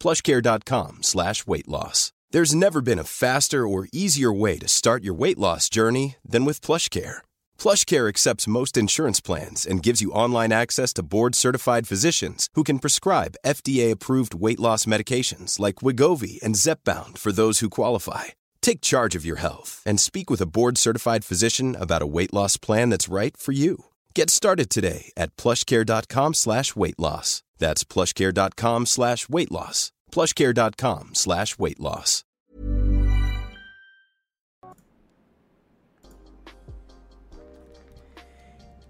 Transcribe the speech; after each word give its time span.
plushcare.com 0.00 1.02
slash 1.02 1.46
weight 1.46 1.68
loss. 1.68 2.12
There's 2.32 2.54
never 2.54 2.80
been 2.80 3.00
a 3.00 3.04
faster 3.04 3.66
or 3.66 3.88
easier 3.92 4.32
way 4.32 4.56
to 4.58 4.68
start 4.68 5.02
your 5.02 5.14
weight 5.14 5.38
loss 5.38 5.68
journey 5.68 6.14
than 6.24 6.44
with 6.44 6.60
PlushCare. 6.60 7.18
PlushCare 7.58 8.08
accepts 8.08 8.46
most 8.46 8.76
insurance 8.76 9.20
plans 9.20 9.66
and 9.66 9.82
gives 9.82 10.00
you 10.00 10.12
online 10.12 10.52
access 10.52 10.92
to 10.92 11.02
board-certified 11.02 11.88
physicians 11.88 12.48
who 12.54 12.62
can 12.62 12.78
prescribe 12.78 13.40
FDA-approved 13.44 14.36
weight 14.36 14.60
loss 14.60 14.86
medications 14.86 15.58
like 15.58 15.82
Wigovi 15.86 16.40
and 16.40 16.54
Zepbound 16.54 17.18
for 17.18 17.32
those 17.32 17.58
who 17.58 17.68
qualify. 17.80 18.26
Take 18.62 18.80
charge 18.80 19.16
of 19.16 19.26
your 19.26 19.40
health 19.40 19.82
and 19.84 19.98
speak 19.98 20.30
with 20.30 20.40
a 20.40 20.50
board-certified 20.56 21.24
physician 21.24 21.74
about 21.74 22.02
a 22.02 22.12
weight 22.16 22.32
loss 22.32 22.56
plan 22.56 22.90
that's 22.90 23.08
right 23.08 23.36
for 23.36 23.50
you. 23.50 23.86
Get 24.14 24.30
started 24.30 24.70
today 24.70 25.10
at 25.16 25.34
plushcare.com 25.36 26.34
slash 26.34 26.76
weight 26.76 26.98
loss. 26.98 27.42
That's 27.60 27.84
plushcare.com 27.84 28.86
slash 28.86 29.28
weight 29.28 29.52
loss. 29.52 29.92
plushcare.com 30.10 31.10
slash 31.14 31.56
weight 31.58 31.78
loss. 31.78 32.24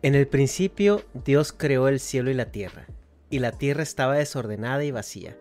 En 0.03 0.15
el 0.15 0.27
principio 0.27 1.05
Dios 1.13 1.53
creó 1.53 1.89
el 1.89 2.01
cielo 2.01 2.31
y 2.31 2.35
la 2.35 2.47
tierra, 2.47 2.87
y 3.29 3.41
la 3.41 3.53
tierra 3.53 3.83
estaba 3.83 4.15
desordenada 4.15 4.83
y 4.83 4.91
vacía, 4.91 5.37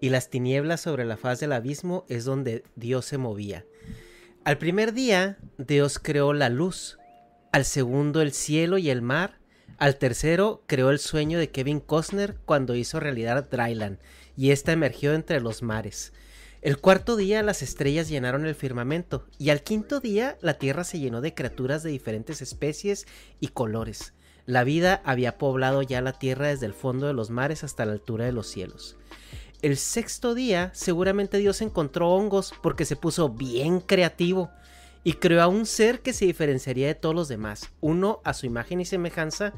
y 0.00 0.08
las 0.08 0.30
tinieblas 0.30 0.80
sobre 0.80 1.04
la 1.04 1.16
faz 1.16 1.38
del 1.38 1.52
abismo 1.52 2.04
es 2.08 2.24
donde 2.24 2.64
Dios 2.74 3.04
se 3.04 3.18
movía. 3.18 3.64
Al 4.44 4.58
primer 4.58 4.94
día 4.94 5.38
Dios 5.58 6.00
creó 6.00 6.32
la 6.32 6.48
luz, 6.48 6.98
al 7.52 7.64
segundo 7.64 8.20
el 8.20 8.32
cielo 8.32 8.78
y 8.78 8.90
el 8.90 9.00
mar, 9.00 9.39
al 9.80 9.96
tercero 9.96 10.62
creó 10.66 10.90
el 10.90 10.98
sueño 10.98 11.38
de 11.38 11.50
Kevin 11.50 11.80
Costner 11.80 12.36
cuando 12.44 12.76
hizo 12.76 13.00
realidad 13.00 13.48
Dryland, 13.50 13.98
y 14.36 14.50
ésta 14.50 14.72
emergió 14.72 15.14
entre 15.14 15.40
los 15.40 15.62
mares. 15.62 16.12
El 16.60 16.76
cuarto 16.76 17.16
día 17.16 17.42
las 17.42 17.62
estrellas 17.62 18.10
llenaron 18.10 18.44
el 18.44 18.54
firmamento, 18.54 19.24
y 19.38 19.48
al 19.48 19.62
quinto 19.62 19.98
día 19.98 20.36
la 20.42 20.58
tierra 20.58 20.84
se 20.84 21.00
llenó 21.00 21.22
de 21.22 21.32
criaturas 21.32 21.82
de 21.82 21.88
diferentes 21.88 22.42
especies 22.42 23.06
y 23.40 23.48
colores. 23.48 24.12
La 24.44 24.64
vida 24.64 25.00
había 25.02 25.38
poblado 25.38 25.80
ya 25.80 26.02
la 26.02 26.12
tierra 26.12 26.48
desde 26.48 26.66
el 26.66 26.74
fondo 26.74 27.06
de 27.06 27.14
los 27.14 27.30
mares 27.30 27.64
hasta 27.64 27.86
la 27.86 27.92
altura 27.92 28.26
de 28.26 28.32
los 28.32 28.48
cielos. 28.48 28.98
El 29.62 29.78
sexto 29.78 30.34
día 30.34 30.70
seguramente 30.74 31.38
Dios 31.38 31.62
encontró 31.62 32.10
hongos 32.10 32.52
porque 32.62 32.84
se 32.84 32.96
puso 32.96 33.30
bien 33.30 33.80
creativo 33.80 34.50
y 35.02 35.14
creó 35.14 35.42
a 35.42 35.48
un 35.48 35.66
ser 35.66 36.00
que 36.00 36.12
se 36.12 36.26
diferenciaría 36.26 36.86
de 36.86 36.94
todos 36.94 37.14
los 37.14 37.28
demás, 37.28 37.72
uno 37.80 38.20
a 38.24 38.34
su 38.34 38.46
imagen 38.46 38.80
y 38.80 38.84
semejanza, 38.84 39.54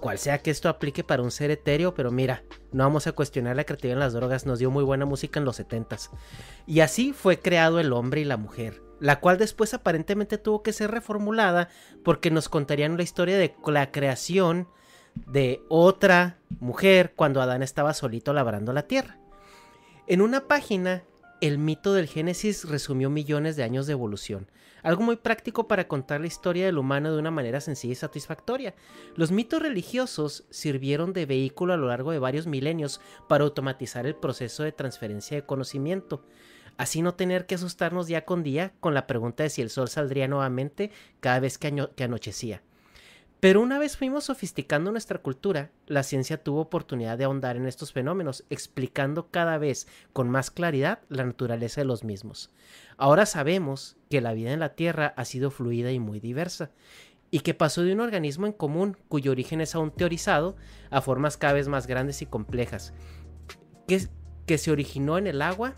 cual 0.00 0.18
sea 0.18 0.38
que 0.38 0.50
esto 0.50 0.68
aplique 0.68 1.02
para 1.02 1.22
un 1.22 1.30
ser 1.30 1.50
etéreo, 1.50 1.94
pero 1.94 2.10
mira, 2.10 2.44
no 2.72 2.84
vamos 2.84 3.06
a 3.06 3.12
cuestionar 3.12 3.56
la 3.56 3.64
creatividad 3.64 3.96
en 3.96 4.00
las 4.00 4.12
drogas, 4.12 4.46
nos 4.46 4.58
dio 4.58 4.70
muy 4.70 4.84
buena 4.84 5.04
música 5.04 5.40
en 5.40 5.44
los 5.44 5.58
70s. 5.58 6.10
Y 6.66 6.80
así 6.80 7.12
fue 7.12 7.40
creado 7.40 7.80
el 7.80 7.92
hombre 7.92 8.20
y 8.20 8.24
la 8.24 8.36
mujer, 8.36 8.80
la 9.00 9.20
cual 9.20 9.38
después 9.38 9.74
aparentemente 9.74 10.38
tuvo 10.38 10.62
que 10.62 10.72
ser 10.72 10.90
reformulada 10.90 11.68
porque 12.04 12.30
nos 12.30 12.48
contarían 12.48 12.96
la 12.96 13.02
historia 13.02 13.36
de 13.36 13.54
la 13.66 13.90
creación 13.90 14.68
de 15.14 15.62
otra 15.68 16.38
mujer 16.60 17.14
cuando 17.16 17.42
Adán 17.42 17.62
estaba 17.62 17.94
solito 17.94 18.32
labrando 18.32 18.72
la 18.72 18.86
tierra. 18.86 19.18
En 20.06 20.22
una 20.22 20.46
página, 20.46 21.02
el 21.40 21.58
mito 21.58 21.92
del 21.92 22.06
Génesis 22.06 22.64
resumió 22.68 23.10
millones 23.10 23.56
de 23.56 23.62
años 23.62 23.86
de 23.86 23.92
evolución, 23.92 24.50
algo 24.82 25.02
muy 25.02 25.16
práctico 25.16 25.68
para 25.68 25.88
contar 25.88 26.20
la 26.20 26.26
historia 26.26 26.66
del 26.66 26.78
humano 26.78 27.12
de 27.12 27.18
una 27.18 27.30
manera 27.30 27.60
sencilla 27.60 27.92
y 27.92 27.96
satisfactoria. 27.96 28.74
Los 29.14 29.30
mitos 29.30 29.62
religiosos 29.62 30.44
sirvieron 30.50 31.12
de 31.12 31.26
vehículo 31.26 31.74
a 31.74 31.76
lo 31.76 31.88
largo 31.88 32.12
de 32.12 32.18
varios 32.18 32.46
milenios 32.46 33.00
para 33.28 33.44
automatizar 33.44 34.06
el 34.06 34.14
proceso 34.14 34.62
de 34.62 34.72
transferencia 34.72 35.36
de 35.36 35.46
conocimiento, 35.46 36.24
así 36.76 37.02
no 37.02 37.14
tener 37.14 37.46
que 37.46 37.54
asustarnos 37.54 38.06
día 38.06 38.24
con 38.24 38.42
día 38.42 38.72
con 38.80 38.94
la 38.94 39.06
pregunta 39.06 39.42
de 39.42 39.50
si 39.50 39.62
el 39.62 39.70
sol 39.70 39.88
saldría 39.88 40.28
nuevamente 40.28 40.90
cada 41.20 41.40
vez 41.40 41.58
que, 41.58 41.88
que 41.94 42.04
anochecía. 42.04 42.62
Pero 43.40 43.60
una 43.60 43.78
vez 43.78 43.96
fuimos 43.96 44.24
sofisticando 44.24 44.90
nuestra 44.90 45.20
cultura, 45.20 45.70
la 45.86 46.02
ciencia 46.02 46.42
tuvo 46.42 46.60
oportunidad 46.60 47.16
de 47.16 47.24
ahondar 47.24 47.56
en 47.56 47.66
estos 47.66 47.92
fenómenos, 47.92 48.44
explicando 48.50 49.30
cada 49.30 49.58
vez 49.58 49.86
con 50.12 50.28
más 50.28 50.50
claridad 50.50 51.00
la 51.08 51.24
naturaleza 51.24 51.80
de 51.80 51.84
los 51.84 52.02
mismos. 52.02 52.50
Ahora 52.96 53.26
sabemos 53.26 53.96
que 54.10 54.20
la 54.20 54.32
vida 54.32 54.52
en 54.52 54.58
la 54.58 54.74
Tierra 54.74 55.14
ha 55.16 55.24
sido 55.24 55.52
fluida 55.52 55.92
y 55.92 56.00
muy 56.00 56.18
diversa, 56.18 56.72
y 57.30 57.40
que 57.40 57.54
pasó 57.54 57.82
de 57.82 57.92
un 57.92 58.00
organismo 58.00 58.46
en 58.46 58.52
común, 58.52 58.96
cuyo 59.08 59.30
origen 59.30 59.60
es 59.60 59.76
aún 59.76 59.92
teorizado, 59.92 60.56
a 60.90 61.00
formas 61.00 61.36
cada 61.36 61.52
vez 61.52 61.68
más 61.68 61.86
grandes 61.86 62.22
y 62.22 62.26
complejas, 62.26 62.92
que, 63.86 64.08
que 64.46 64.58
se 64.58 64.72
originó 64.72 65.16
en 65.16 65.28
el 65.28 65.42
agua 65.42 65.76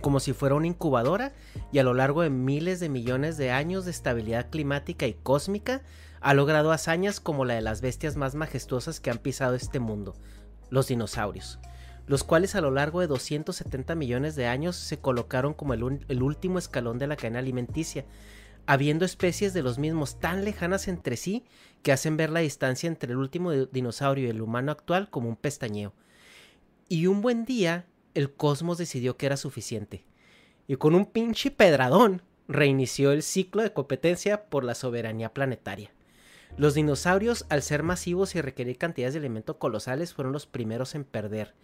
como 0.00 0.18
si 0.18 0.32
fuera 0.32 0.54
una 0.54 0.66
incubadora 0.66 1.34
y 1.72 1.78
a 1.78 1.84
lo 1.84 1.94
largo 1.94 2.22
de 2.22 2.30
miles 2.30 2.80
de 2.80 2.88
millones 2.88 3.36
de 3.36 3.50
años 3.50 3.84
de 3.84 3.90
estabilidad 3.90 4.48
climática 4.50 5.06
y 5.06 5.12
cósmica, 5.12 5.82
ha 6.20 6.34
logrado 6.34 6.70
hazañas 6.70 7.18
como 7.18 7.44
la 7.44 7.54
de 7.54 7.62
las 7.62 7.80
bestias 7.80 8.16
más 8.16 8.34
majestuosas 8.34 9.00
que 9.00 9.10
han 9.10 9.18
pisado 9.18 9.54
este 9.54 9.80
mundo, 9.80 10.14
los 10.68 10.88
dinosaurios, 10.88 11.58
los 12.06 12.24
cuales 12.24 12.54
a 12.54 12.60
lo 12.60 12.70
largo 12.70 13.00
de 13.00 13.06
270 13.06 13.94
millones 13.94 14.36
de 14.36 14.46
años 14.46 14.76
se 14.76 14.98
colocaron 14.98 15.54
como 15.54 15.72
el, 15.74 16.22
último 16.22 16.58
escalón 16.58 16.98
de 16.98 17.06
la 17.06 17.16
cadena 17.16 17.38
alimenticia, 17.38 18.04
habiendo 18.66 19.06
especies 19.06 19.54
de 19.54 19.62
los 19.62 19.78
mismos 19.78 20.20
tan 20.20 20.44
lejanas 20.44 20.88
entre 20.88 21.16
sí 21.16 21.44
que 21.82 21.92
hacen 21.92 22.18
ver 22.18 22.28
la 22.30 22.40
distancia 22.40 22.86
entre 22.86 23.12
el 23.12 23.18
último 23.18 23.52
dinosaurio 23.52 24.26
y 24.26 24.30
el 24.30 24.42
humano 24.42 24.72
actual 24.72 25.08
como 25.08 25.28
un 25.28 25.36
pestañeo. 25.36 25.94
Y 26.88 27.06
un 27.06 27.22
buen 27.22 27.46
día, 27.46 27.86
el 28.12 28.32
cosmos 28.32 28.76
decidió 28.76 29.16
que 29.16 29.26
era 29.26 29.38
suficiente. 29.38 30.04
Y 30.66 30.76
con 30.76 30.94
un 30.94 31.06
pinche 31.06 31.50
pedradón 31.50 32.22
reinició 32.46 33.12
el 33.12 33.22
ciclo 33.22 33.62
de 33.62 33.72
competencia 33.72 34.44
por 34.50 34.64
la 34.64 34.74
soberanía 34.74 35.32
planetaria. 35.32 35.90
Los 36.56 36.74
dinosaurios, 36.74 37.46
al 37.48 37.62
ser 37.62 37.82
masivos 37.82 38.34
y 38.34 38.40
requerir 38.40 38.76
cantidades 38.76 39.14
de 39.14 39.20
elementos 39.20 39.56
colosales, 39.56 40.12
fueron 40.14 40.32
los 40.32 40.46
primeros 40.46 40.94
en 40.94 41.04
perder, 41.04 41.54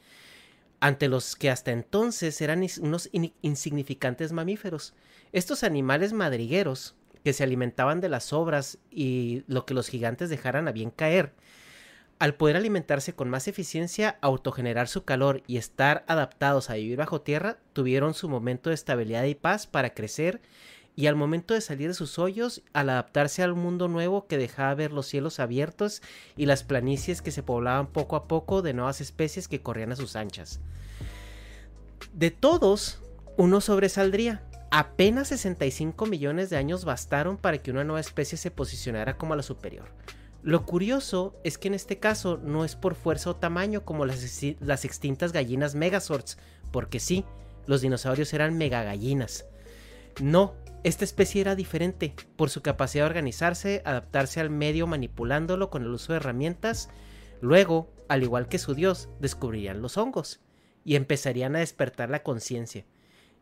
ante 0.80 1.08
los 1.08 1.36
que 1.36 1.50
hasta 1.50 1.72
entonces 1.72 2.40
eran 2.40 2.64
unos 2.80 3.10
insignificantes 3.42 4.32
mamíferos. 4.32 4.94
Estos 5.32 5.64
animales 5.64 6.12
madrigueros, 6.12 6.94
que 7.24 7.32
se 7.32 7.42
alimentaban 7.42 8.00
de 8.00 8.08
las 8.08 8.32
obras 8.32 8.78
y 8.90 9.42
lo 9.48 9.66
que 9.66 9.74
los 9.74 9.88
gigantes 9.88 10.30
dejaran 10.30 10.68
a 10.68 10.72
bien 10.72 10.90
caer, 10.90 11.34
al 12.18 12.34
poder 12.34 12.56
alimentarse 12.56 13.14
con 13.14 13.28
más 13.28 13.46
eficiencia, 13.46 14.16
autogenerar 14.22 14.88
su 14.88 15.04
calor 15.04 15.42
y 15.46 15.58
estar 15.58 16.04
adaptados 16.06 16.70
a 16.70 16.74
vivir 16.74 16.96
bajo 16.96 17.20
tierra, 17.20 17.58
tuvieron 17.74 18.14
su 18.14 18.28
momento 18.28 18.70
de 18.70 18.74
estabilidad 18.74 19.24
y 19.24 19.34
paz 19.34 19.66
para 19.66 19.92
crecer 19.92 20.40
y 20.96 21.06
al 21.06 21.14
momento 21.14 21.52
de 21.52 21.60
salir 21.60 21.88
de 21.88 21.94
sus 21.94 22.18
hoyos, 22.18 22.62
al 22.72 22.88
adaptarse 22.88 23.42
al 23.42 23.54
mundo 23.54 23.86
nuevo 23.86 24.26
que 24.26 24.38
dejaba 24.38 24.74
ver 24.74 24.92
los 24.92 25.06
cielos 25.06 25.38
abiertos 25.38 26.00
y 26.36 26.46
las 26.46 26.64
planicies 26.64 27.20
que 27.20 27.30
se 27.30 27.42
poblaban 27.42 27.86
poco 27.86 28.16
a 28.16 28.26
poco 28.26 28.62
de 28.62 28.72
nuevas 28.72 29.02
especies 29.02 29.46
que 29.46 29.60
corrían 29.60 29.92
a 29.92 29.96
sus 29.96 30.16
anchas. 30.16 30.58
De 32.14 32.30
todos, 32.30 32.98
uno 33.36 33.60
sobresaldría. 33.60 34.42
Apenas 34.70 35.28
65 35.28 36.06
millones 36.06 36.48
de 36.48 36.56
años 36.56 36.86
bastaron 36.86 37.36
para 37.36 37.58
que 37.58 37.70
una 37.70 37.84
nueva 37.84 38.00
especie 38.00 38.38
se 38.38 38.50
posicionara 38.50 39.18
como 39.18 39.36
la 39.36 39.42
superior. 39.42 39.88
Lo 40.42 40.64
curioso 40.64 41.34
es 41.44 41.58
que 41.58 41.68
en 41.68 41.74
este 41.74 41.98
caso 41.98 42.38
no 42.42 42.64
es 42.64 42.74
por 42.74 42.94
fuerza 42.94 43.30
o 43.30 43.36
tamaño 43.36 43.84
como 43.84 44.06
las, 44.06 44.22
extintas 44.84 45.32
gallinas 45.32 45.74
Megazords, 45.74 46.38
porque 46.70 47.00
sí, 47.00 47.24
los 47.66 47.82
dinosaurios 47.82 48.32
eran 48.32 48.56
megagallinas. 48.56 49.44
No, 50.20 50.54
esta 50.86 51.04
especie 51.04 51.40
era 51.40 51.56
diferente 51.56 52.14
por 52.36 52.48
su 52.48 52.62
capacidad 52.62 53.02
de 53.02 53.08
organizarse, 53.08 53.82
adaptarse 53.84 54.38
al 54.38 54.50
medio 54.50 54.86
manipulándolo 54.86 55.68
con 55.68 55.82
el 55.82 55.88
uso 55.88 56.12
de 56.12 56.18
herramientas. 56.18 56.90
Luego, 57.40 57.92
al 58.08 58.22
igual 58.22 58.46
que 58.46 58.60
su 58.60 58.72
dios, 58.72 59.08
descubrirían 59.18 59.82
los 59.82 59.98
hongos 59.98 60.38
y 60.84 60.94
empezarían 60.94 61.56
a 61.56 61.58
despertar 61.58 62.08
la 62.08 62.22
conciencia. 62.22 62.84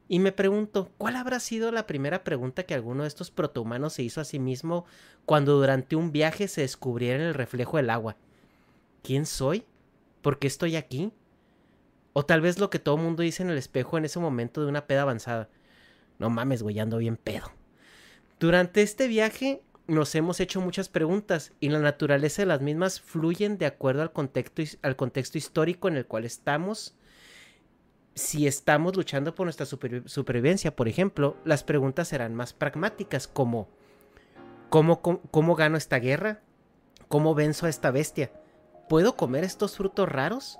Y 0.08 0.20
me 0.20 0.32
pregunto, 0.32 0.90
¿cuál 0.96 1.16
habrá 1.16 1.38
sido 1.38 1.70
la 1.70 1.86
primera 1.86 2.24
pregunta 2.24 2.62
que 2.62 2.72
alguno 2.72 3.02
de 3.02 3.08
estos 3.08 3.30
protohumanos 3.30 3.92
se 3.92 4.02
hizo 4.02 4.22
a 4.22 4.24
sí 4.24 4.38
mismo 4.38 4.86
cuando 5.26 5.54
durante 5.56 5.96
un 5.96 6.12
viaje 6.12 6.48
se 6.48 6.62
descubriera 6.62 7.22
en 7.22 7.28
el 7.28 7.34
reflejo 7.34 7.76
del 7.76 7.90
agua? 7.90 8.16
¿Quién 9.02 9.26
soy? 9.26 9.66
¿Por 10.22 10.38
qué 10.38 10.46
estoy 10.46 10.76
aquí? 10.76 11.12
O 12.14 12.24
tal 12.24 12.40
vez 12.40 12.58
lo 12.58 12.70
que 12.70 12.78
todo 12.78 12.96
mundo 12.96 13.22
dice 13.22 13.42
en 13.42 13.50
el 13.50 13.58
espejo 13.58 13.98
en 13.98 14.06
ese 14.06 14.18
momento 14.18 14.62
de 14.62 14.68
una 14.68 14.86
peda 14.86 15.02
avanzada. 15.02 15.50
No 16.18 16.30
mames, 16.30 16.62
güey, 16.62 16.78
ando 16.78 16.98
bien 16.98 17.16
pedo. 17.16 17.52
Durante 18.38 18.82
este 18.82 19.08
viaje 19.08 19.62
nos 19.86 20.14
hemos 20.14 20.40
hecho 20.40 20.60
muchas 20.60 20.88
preguntas 20.88 21.52
y 21.60 21.68
la 21.68 21.78
naturaleza 21.78 22.42
de 22.42 22.46
las 22.46 22.60
mismas 22.60 23.00
fluyen 23.00 23.58
de 23.58 23.66
acuerdo 23.66 24.02
al 24.02 24.12
contexto, 24.12 24.62
al 24.82 24.96
contexto 24.96 25.38
histórico 25.38 25.88
en 25.88 25.96
el 25.96 26.06
cual 26.06 26.24
estamos. 26.24 26.96
Si 28.14 28.46
estamos 28.46 28.96
luchando 28.96 29.34
por 29.34 29.46
nuestra 29.46 29.66
supervivencia, 29.66 30.76
por 30.76 30.88
ejemplo, 30.88 31.36
las 31.44 31.64
preguntas 31.64 32.08
serán 32.08 32.34
más 32.34 32.52
pragmáticas 32.52 33.26
como 33.26 33.68
¿cómo, 34.70 35.00
¿cómo 35.02 35.56
gano 35.56 35.76
esta 35.76 35.98
guerra? 35.98 36.40
¿Cómo 37.08 37.34
venzo 37.34 37.66
a 37.66 37.68
esta 37.68 37.90
bestia? 37.90 38.32
¿Puedo 38.88 39.16
comer 39.16 39.44
estos 39.44 39.76
frutos 39.76 40.08
raros? 40.08 40.58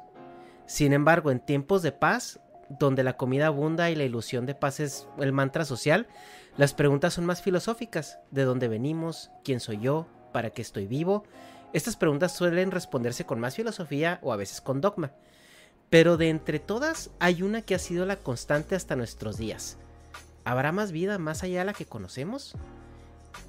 Sin 0.67 0.93
embargo, 0.93 1.31
en 1.31 1.41
tiempos 1.41 1.83
de 1.83 1.93
paz, 1.93 2.41
donde 2.69 3.03
la 3.03 3.17
comida 3.17 3.47
abunda 3.47 3.91
y 3.91 3.95
la 3.95 4.05
ilusión 4.05 4.47
de 4.47 4.55
paz 4.55 4.81
es 4.81 5.09
el 5.19 5.33
mantra 5.33 5.65
social, 5.65 6.07
las 6.57 6.75
preguntas 6.75 7.15
son 7.15 7.27
más 7.27 7.43
filosóficas. 7.43 8.19
¿De 8.31 8.45
dónde 8.45 8.69
venimos? 8.69 9.31
¿Quién 9.43 9.61
soy 9.61 9.81
yo? 9.81 10.07
¿Para 10.33 10.51
qué 10.51 10.63
estoy 10.63 10.87
vivo? 10.87 11.25
Estas 11.73 11.97
preguntas 11.97 12.37
suelen 12.37 12.71
responderse 12.71 13.27
con 13.27 13.41
más 13.41 13.57
filosofía 13.57 14.21
o 14.23 14.33
a 14.33 14.37
veces 14.37 14.61
con 14.61 14.81
dogma. 14.81 15.13
Pero 15.91 16.17
de 16.17 16.29
entre 16.29 16.61
todas 16.61 17.11
hay 17.19 17.43
una 17.43 17.63
que 17.63 17.75
ha 17.75 17.79
sido 17.79 18.07
la 18.07 18.17
constante 18.17 18.77
hasta 18.77 18.97
nuestros 18.97 19.37
días. 19.37 19.77
¿Habrá 20.45 20.73
más 20.73 20.93
vida 20.93 21.19
más 21.19 21.43
allá 21.43 21.61
de 21.61 21.65
la 21.65 21.73
que 21.73 21.87
conocemos? 21.87 22.55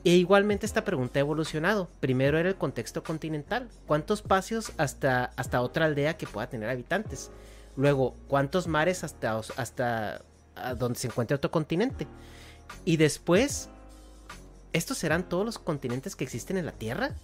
E 0.04 0.12
igualmente 0.12 0.66
esta 0.66 0.84
pregunta 0.84 1.20
ha 1.20 1.22
evolucionado. 1.22 1.90
Primero 2.00 2.38
era 2.38 2.50
el 2.50 2.56
contexto 2.56 3.04
continental. 3.04 3.68
¿Cuántos 3.86 4.22
pasos 4.22 4.72
hasta, 4.78 5.26
hasta 5.36 5.62
otra 5.62 5.86
aldea 5.86 6.18
que 6.18 6.28
pueda 6.28 6.50
tener 6.50 6.70
habitantes? 6.70 7.32
Luego, 7.76 8.16
¿cuántos 8.28 8.68
mares 8.68 9.04
hasta, 9.04 9.40
hasta 9.58 10.22
donde 10.78 11.00
se 11.00 11.08
encuentre 11.08 11.36
otro 11.36 11.52
continente? 11.52 12.08
Y 12.86 12.98
después, 12.98 13.70
¿estos 14.74 14.98
serán 14.98 15.28
todos 15.28 15.46
los 15.46 15.60
continentes 15.60 16.16
que 16.16 16.24
existen 16.24 16.58
en 16.58 16.66
la 16.66 16.72
Tierra? 16.72 17.16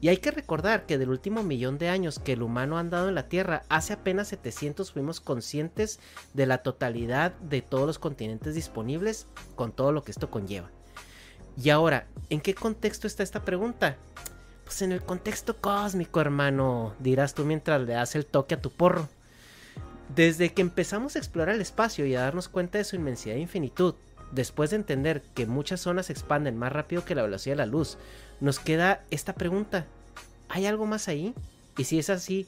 Y 0.00 0.08
hay 0.08 0.16
que 0.16 0.32
recordar 0.32 0.84
que 0.84 0.98
del 0.98 1.10
último 1.10 1.44
millón 1.44 1.78
de 1.78 1.88
años 1.88 2.18
que 2.18 2.32
el 2.32 2.42
humano 2.42 2.76
ha 2.76 2.80
andado 2.80 3.08
en 3.08 3.14
la 3.14 3.28
Tierra, 3.28 3.62
hace 3.68 3.92
apenas 3.92 4.28
700 4.28 4.90
fuimos 4.90 5.20
conscientes 5.20 6.00
de 6.34 6.46
la 6.46 6.58
totalidad 6.58 7.32
de 7.34 7.62
todos 7.62 7.86
los 7.86 7.98
continentes 8.00 8.56
disponibles, 8.56 9.28
con 9.54 9.70
todo 9.70 9.92
lo 9.92 10.02
que 10.02 10.10
esto 10.10 10.28
conlleva. 10.28 10.70
Y 11.56 11.70
ahora, 11.70 12.08
¿en 12.30 12.40
qué 12.40 12.54
contexto 12.54 13.06
está 13.06 13.22
esta 13.22 13.44
pregunta? 13.44 13.96
Pues 14.64 14.82
en 14.82 14.90
el 14.90 15.02
contexto 15.02 15.56
cósmico, 15.56 16.20
hermano, 16.20 16.94
dirás 16.98 17.34
tú 17.34 17.44
mientras 17.44 17.80
le 17.82 17.92
das 17.92 18.16
el 18.16 18.26
toque 18.26 18.54
a 18.54 18.60
tu 18.60 18.70
porro. 18.70 19.08
Desde 20.14 20.52
que 20.52 20.60
empezamos 20.60 21.16
a 21.16 21.18
explorar 21.18 21.54
el 21.54 21.62
espacio 21.62 22.04
y 22.04 22.14
a 22.14 22.20
darnos 22.20 22.50
cuenta 22.50 22.76
de 22.76 22.84
su 22.84 22.96
inmensidad 22.96 23.36
e 23.36 23.40
infinitud, 23.40 23.94
después 24.30 24.68
de 24.68 24.76
entender 24.76 25.22
que 25.34 25.46
muchas 25.46 25.80
zonas 25.80 26.06
se 26.06 26.12
expanden 26.12 26.58
más 26.58 26.70
rápido 26.70 27.04
que 27.04 27.14
la 27.14 27.22
velocidad 27.22 27.54
de 27.54 27.64
la 27.64 27.66
luz, 27.66 27.96
nos 28.38 28.58
queda 28.58 29.04
esta 29.10 29.32
pregunta. 29.32 29.86
¿Hay 30.50 30.66
algo 30.66 30.84
más 30.84 31.08
ahí? 31.08 31.34
Y 31.78 31.84
si 31.84 31.98
es 31.98 32.10
así, 32.10 32.46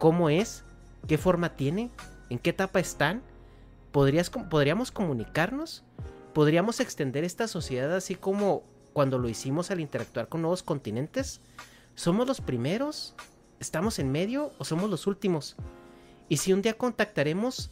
¿cómo 0.00 0.28
es? 0.28 0.64
¿Qué 1.06 1.16
forma 1.16 1.54
tiene? 1.54 1.90
¿En 2.30 2.40
qué 2.40 2.50
etapa 2.50 2.80
están? 2.80 3.22
¿Podríamos 3.92 4.90
comunicarnos? 4.90 5.84
¿Podríamos 6.32 6.80
extender 6.80 7.22
esta 7.22 7.46
sociedad 7.46 7.94
así 7.94 8.16
como 8.16 8.64
cuando 8.92 9.20
lo 9.20 9.28
hicimos 9.28 9.70
al 9.70 9.78
interactuar 9.78 10.28
con 10.28 10.42
nuevos 10.42 10.64
continentes? 10.64 11.40
¿Somos 11.94 12.26
los 12.26 12.40
primeros? 12.40 13.14
¿Estamos 13.60 14.00
en 14.00 14.10
medio 14.10 14.50
o 14.58 14.64
somos 14.64 14.90
los 14.90 15.06
últimos? 15.06 15.54
Y 16.28 16.38
si 16.38 16.52
un 16.52 16.62
día 16.62 16.74
contactaremos, 16.74 17.70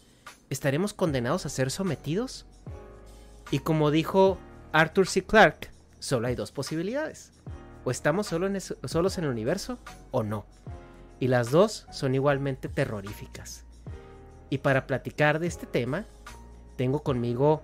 ¿estaremos 0.51 0.93
condenados 0.93 1.47
a 1.47 1.49
ser 1.49 1.71
sometidos? 1.71 2.47
Y 3.51 3.61
como 3.61 3.91
dijo 3.91 4.39
Arthur 4.73 5.07
C. 5.07 5.25
Clarke, 5.25 5.71
solo 5.99 6.29
hay 6.29 6.35
dos 6.35 6.53
posibilidades. 6.53 7.33
O 7.85 7.91
estamos 7.91 8.27
solos 8.27 9.19
en 9.19 9.25
el 9.25 9.31
universo 9.31 9.79
o 10.11 10.23
no. 10.23 10.47
Y 11.19 11.29
las 11.29 11.51
dos 11.51 11.87
son 11.91 12.15
igualmente 12.15 12.69
terroríficas. 12.69 13.65
Y 14.51 14.59
para 14.59 14.87
platicar 14.87 15.39
de 15.39 15.47
este 15.47 15.67
tema, 15.67 16.07
tengo 16.77 17.03
conmigo 17.03 17.63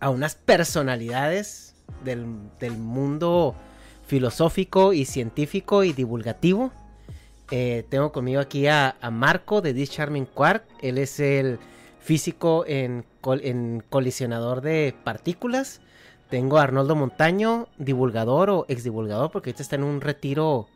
a 0.00 0.10
unas 0.10 0.34
personalidades 0.34 1.74
del, 2.04 2.26
del 2.60 2.76
mundo 2.78 3.54
filosófico 4.06 4.92
y 4.92 5.06
científico 5.06 5.82
y 5.82 5.92
divulgativo 5.92 6.72
eh, 7.50 7.84
tengo 7.88 8.12
conmigo 8.12 8.40
aquí 8.40 8.66
a, 8.66 8.96
Marco 9.10 9.60
de 9.60 9.74
This 9.74 9.90
Charming 9.90 10.26
Quark. 10.26 10.64
Él 10.80 10.98
es 10.98 11.20
el 11.20 11.58
físico 12.00 12.64
en, 12.66 13.04
colisionador 13.90 14.60
de 14.60 14.94
partículas. 15.04 15.80
Tengo 16.30 16.58
a 16.58 16.62
Arnoldo 16.62 16.96
Montaño, 16.96 17.68
divulgador 17.78 18.50
o 18.50 18.66
ex 18.68 18.82
divulgador, 18.82 19.30
porque 19.30 19.50
ahorita 19.50 19.62
está 19.62 19.76
en 19.76 19.84
un 19.84 20.00
retiro 20.00 20.68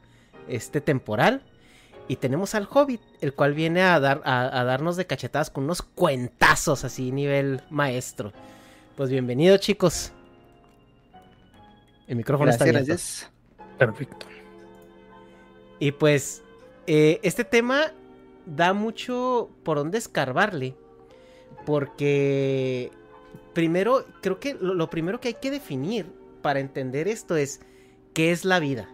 este, 0.46 0.80
temporal. 0.80 1.42
Y 2.06 2.16
tenemos 2.16 2.54
al 2.54 2.68
Hobbit, 2.70 3.02
el 3.20 3.34
cual 3.34 3.52
viene 3.52 3.82
a, 3.82 4.00
dar, 4.00 4.22
a, 4.24 4.64
darnos 4.64 4.96
de 4.96 5.06
cachetadas 5.06 5.50
con 5.50 5.64
unos 5.64 5.82
cuentazos 5.82 6.84
así, 6.84 7.12
nivel 7.12 7.62
maestro. 7.70 8.32
Pues 8.96 9.10
bienvenido, 9.10 9.56
chicos. 9.58 10.12
El 12.06 12.16
micrófono 12.16 12.50
está 12.50 12.64
abierto. 12.64 12.86
Gracias. 12.86 13.30
Perfecto. 13.78 14.26
Y 15.78 15.92
pues 15.92 16.42
eh, 16.90 17.20
este 17.22 17.44
tema 17.44 17.92
da 18.46 18.72
mucho 18.72 19.50
por 19.62 19.76
dónde 19.76 19.98
escarbarle. 19.98 20.74
Porque 21.66 22.90
primero, 23.52 24.06
creo 24.22 24.40
que 24.40 24.54
lo, 24.54 24.88
primero 24.88 25.20
que 25.20 25.28
hay 25.28 25.34
que 25.34 25.50
definir 25.50 26.06
para 26.40 26.60
entender 26.60 27.06
esto 27.06 27.36
es 27.36 27.60
qué 28.14 28.32
es 28.32 28.46
la 28.46 28.58
vida. 28.58 28.88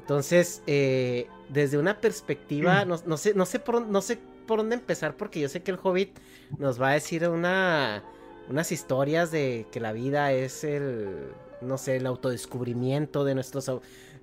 Entonces, 0.00 0.64
eh, 0.66 1.28
desde 1.48 1.78
una 1.78 2.00
perspectiva, 2.00 2.84
mm. 2.84 2.88
no, 3.06 3.16
sé, 3.16 3.34
no, 3.34 3.46
sé 3.46 3.60
por, 3.60 3.86
no 3.86 4.02
sé 4.02 4.18
por 4.48 4.58
dónde 4.58 4.74
empezar 4.74 5.16
porque 5.16 5.38
yo 5.38 5.48
sé 5.48 5.62
que 5.62 5.70
el 5.70 5.78
hobbit 5.80 6.18
nos 6.58 6.82
va 6.82 6.90
a 6.90 6.94
decir 6.94 7.28
una, 7.28 8.02
unas 8.48 8.72
historias 8.72 9.30
de 9.30 9.66
que 9.70 9.78
la 9.78 9.92
vida 9.92 10.32
es 10.32 10.64
el, 10.64 11.28
no 11.60 11.78
sé, 11.78 11.96
el 11.96 12.06
autodescubrimiento 12.06 13.24
de 13.24 13.36
nuestros 13.36 13.70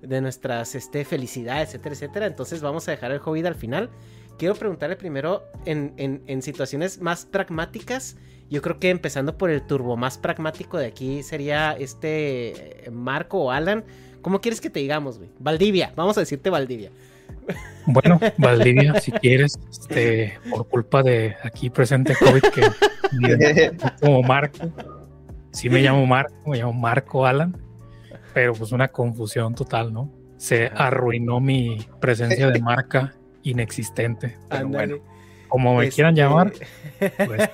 de 0.06 0.20
nuestras 0.20 0.74
este, 0.74 1.04
felicidades, 1.04 1.70
etcétera, 1.70 1.94
etcétera. 1.94 2.26
Entonces 2.26 2.60
vamos 2.60 2.86
a 2.88 2.90
dejar 2.90 3.12
el 3.12 3.20
Hobbit 3.24 3.46
al 3.46 3.54
final. 3.54 3.90
Quiero 4.38 4.54
preguntarle 4.54 4.96
primero 4.96 5.44
en, 5.64 6.42
situaciones 6.42 7.00
más 7.00 7.24
pragmáticas. 7.24 8.16
Yo 8.50 8.62
creo 8.62 8.78
que 8.78 8.90
empezando 8.90 9.38
por 9.38 9.50
el 9.50 9.62
turbo 9.62 9.96
más 9.96 10.18
pragmático 10.18 10.76
de 10.76 10.86
aquí 10.86 11.22
sería 11.22 11.72
este 11.72 12.84
Marco 12.92 13.44
o 13.44 13.50
Alan. 13.50 13.84
¿Cómo 14.22 14.40
quieres 14.40 14.60
que 14.60 14.70
te 14.70 14.80
digamos, 14.80 15.18
güey? 15.18 15.30
Valdivia, 15.38 15.92
vamos 15.96 16.16
a 16.16 16.20
decirte 16.20 16.50
Valdivia. 16.50 16.90
Bueno, 17.86 18.18
Valdivia, 18.38 19.00
si 19.00 19.12
quieres, 19.12 19.58
este, 19.70 20.38
por 20.50 20.66
culpa 20.68 21.02
de 21.02 21.36
aquí 21.42 21.70
presente 21.70 22.14
COVID 22.18 22.42
que 22.42 23.72
como 24.00 24.22
Marco, 24.22 24.58
sí 25.52 25.68
me 25.70 25.80
llamo 25.80 26.04
Marco, 26.06 26.34
me 26.50 26.58
llamo 26.58 26.72
Marco 26.72 27.26
Alan 27.26 27.63
pero 28.34 28.52
pues 28.52 28.72
una 28.72 28.88
confusión 28.88 29.54
total, 29.54 29.92
¿no? 29.92 30.10
Se 30.36 30.66
arruinó 30.66 31.40
mi 31.40 31.78
presencia 32.00 32.50
de 32.50 32.60
marca 32.60 33.14
inexistente. 33.44 34.36
Pero 34.50 34.68
bueno, 34.68 34.96
como 35.48 35.76
me 35.76 35.88
quieran 35.88 36.16
llamar. 36.16 36.52
Pues, 36.98 37.48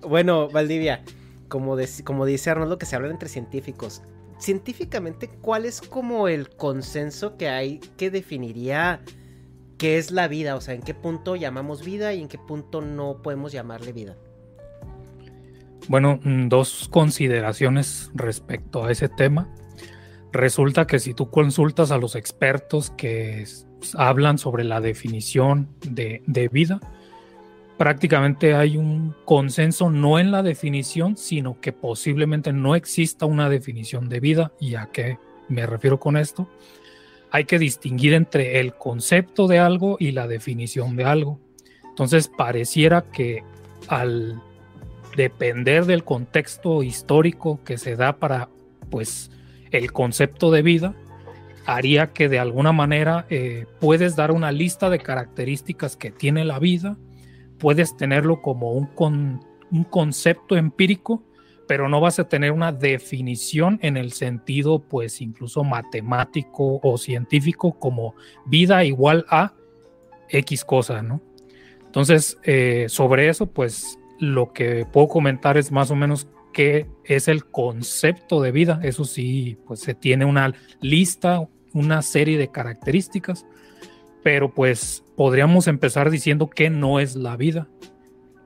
bueno, 0.00 0.48
Valdivia, 0.48 1.02
como, 1.48 1.76
como 2.04 2.26
dice 2.26 2.50
Arnoldo, 2.50 2.76
que 2.76 2.86
se 2.86 2.96
habla 2.96 3.08
entre 3.08 3.28
científicos. 3.28 4.02
Científicamente, 4.38 5.28
¿cuál 5.40 5.64
es 5.64 5.80
como 5.80 6.26
el 6.26 6.50
consenso 6.50 7.36
que 7.36 7.48
hay 7.48 7.78
que 7.96 8.10
definiría 8.10 9.00
qué 9.78 9.98
es 9.98 10.10
la 10.10 10.26
vida? 10.26 10.56
O 10.56 10.60
sea, 10.60 10.74
¿en 10.74 10.82
qué 10.82 10.94
punto 10.94 11.36
llamamos 11.36 11.84
vida 11.84 12.12
y 12.12 12.20
en 12.20 12.28
qué 12.28 12.38
punto 12.38 12.80
no 12.80 13.22
podemos 13.22 13.52
llamarle 13.52 13.92
vida? 13.92 14.16
Bueno, 15.88 16.20
mm, 16.22 16.48
dos 16.48 16.88
consideraciones 16.90 18.10
respecto 18.14 18.84
a 18.84 18.92
ese 18.92 19.08
tema. 19.08 19.48
Resulta 20.32 20.86
que 20.86 20.98
si 20.98 21.12
tú 21.12 21.30
consultas 21.30 21.90
a 21.90 21.98
los 21.98 22.16
expertos 22.16 22.90
que 22.90 23.44
hablan 23.96 24.38
sobre 24.38 24.64
la 24.64 24.80
definición 24.80 25.68
de, 25.82 26.48
vida, 26.50 26.80
prácticamente 27.76 28.54
hay 28.54 28.76
un 28.76 29.14
consenso 29.24 29.90
no 29.90 30.18
en 30.18 30.30
la 30.30 30.42
definición, 30.42 31.16
sino 31.16 31.60
que 31.60 31.72
posiblemente 31.72 32.52
no 32.52 32.74
exista 32.76 33.26
una 33.26 33.50
definición 33.50 34.08
de 34.08 34.20
vida. 34.20 34.52
¿Y 34.58 34.76
a 34.76 34.86
qué 34.86 35.18
me 35.48 35.66
refiero 35.66 36.00
con 36.00 36.16
esto? 36.16 36.48
Hay 37.30 37.44
que 37.44 37.58
distinguir 37.58 38.14
entre 38.14 38.60
el 38.60 38.74
concepto 38.74 39.48
de 39.48 39.58
algo 39.58 39.96
y 39.98 40.12
la 40.12 40.28
definición 40.28 40.96
de 40.96 41.04
algo. 41.04 41.40
Entonces 41.90 42.28
pareciera 42.28 43.02
que 43.02 43.42
al 43.88 44.40
depender 45.16 45.86
del 45.86 46.04
contexto 46.04 46.82
histórico 46.82 47.60
que 47.64 47.78
se 47.78 47.96
da 47.96 48.16
para 48.16 48.48
pues 48.90 49.30
el 49.70 49.92
concepto 49.92 50.50
de 50.50 50.62
vida, 50.62 50.94
haría 51.66 52.12
que 52.12 52.28
de 52.28 52.38
alguna 52.38 52.72
manera 52.72 53.26
eh, 53.30 53.66
puedes 53.80 54.16
dar 54.16 54.32
una 54.32 54.52
lista 54.52 54.90
de 54.90 54.98
características 54.98 55.96
que 55.96 56.10
tiene 56.10 56.44
la 56.44 56.58
vida, 56.58 56.96
puedes 57.58 57.96
tenerlo 57.96 58.42
como 58.42 58.72
un, 58.72 58.90
un 59.70 59.84
concepto 59.84 60.56
empírico, 60.56 61.22
pero 61.68 61.88
no 61.88 62.00
vas 62.00 62.18
a 62.18 62.28
tener 62.28 62.52
una 62.52 62.72
definición 62.72 63.78
en 63.82 63.96
el 63.96 64.12
sentido 64.12 64.80
pues 64.80 65.20
incluso 65.20 65.64
matemático 65.64 66.80
o 66.82 66.98
científico 66.98 67.78
como 67.78 68.14
vida 68.44 68.84
igual 68.84 69.24
a 69.28 69.54
X 70.28 70.64
cosa, 70.64 71.02
¿no? 71.02 71.20
Entonces, 71.86 72.38
eh, 72.42 72.86
sobre 72.88 73.28
eso, 73.28 73.46
pues 73.46 73.98
lo 74.22 74.52
que 74.52 74.86
puedo 74.86 75.08
comentar 75.08 75.56
es 75.56 75.72
más 75.72 75.90
o 75.90 75.96
menos 75.96 76.28
qué 76.52 76.86
es 77.02 77.26
el 77.26 77.44
concepto 77.44 78.40
de 78.40 78.52
vida. 78.52 78.78
Eso 78.84 79.04
sí, 79.04 79.58
pues 79.66 79.80
se 79.80 79.94
tiene 79.94 80.24
una 80.24 80.54
lista, 80.80 81.48
una 81.72 82.02
serie 82.02 82.38
de 82.38 82.46
características, 82.46 83.44
pero 84.22 84.54
pues 84.54 85.02
podríamos 85.16 85.66
empezar 85.66 86.08
diciendo 86.08 86.48
que 86.48 86.70
no 86.70 87.00
es 87.00 87.16
la 87.16 87.36
vida. 87.36 87.66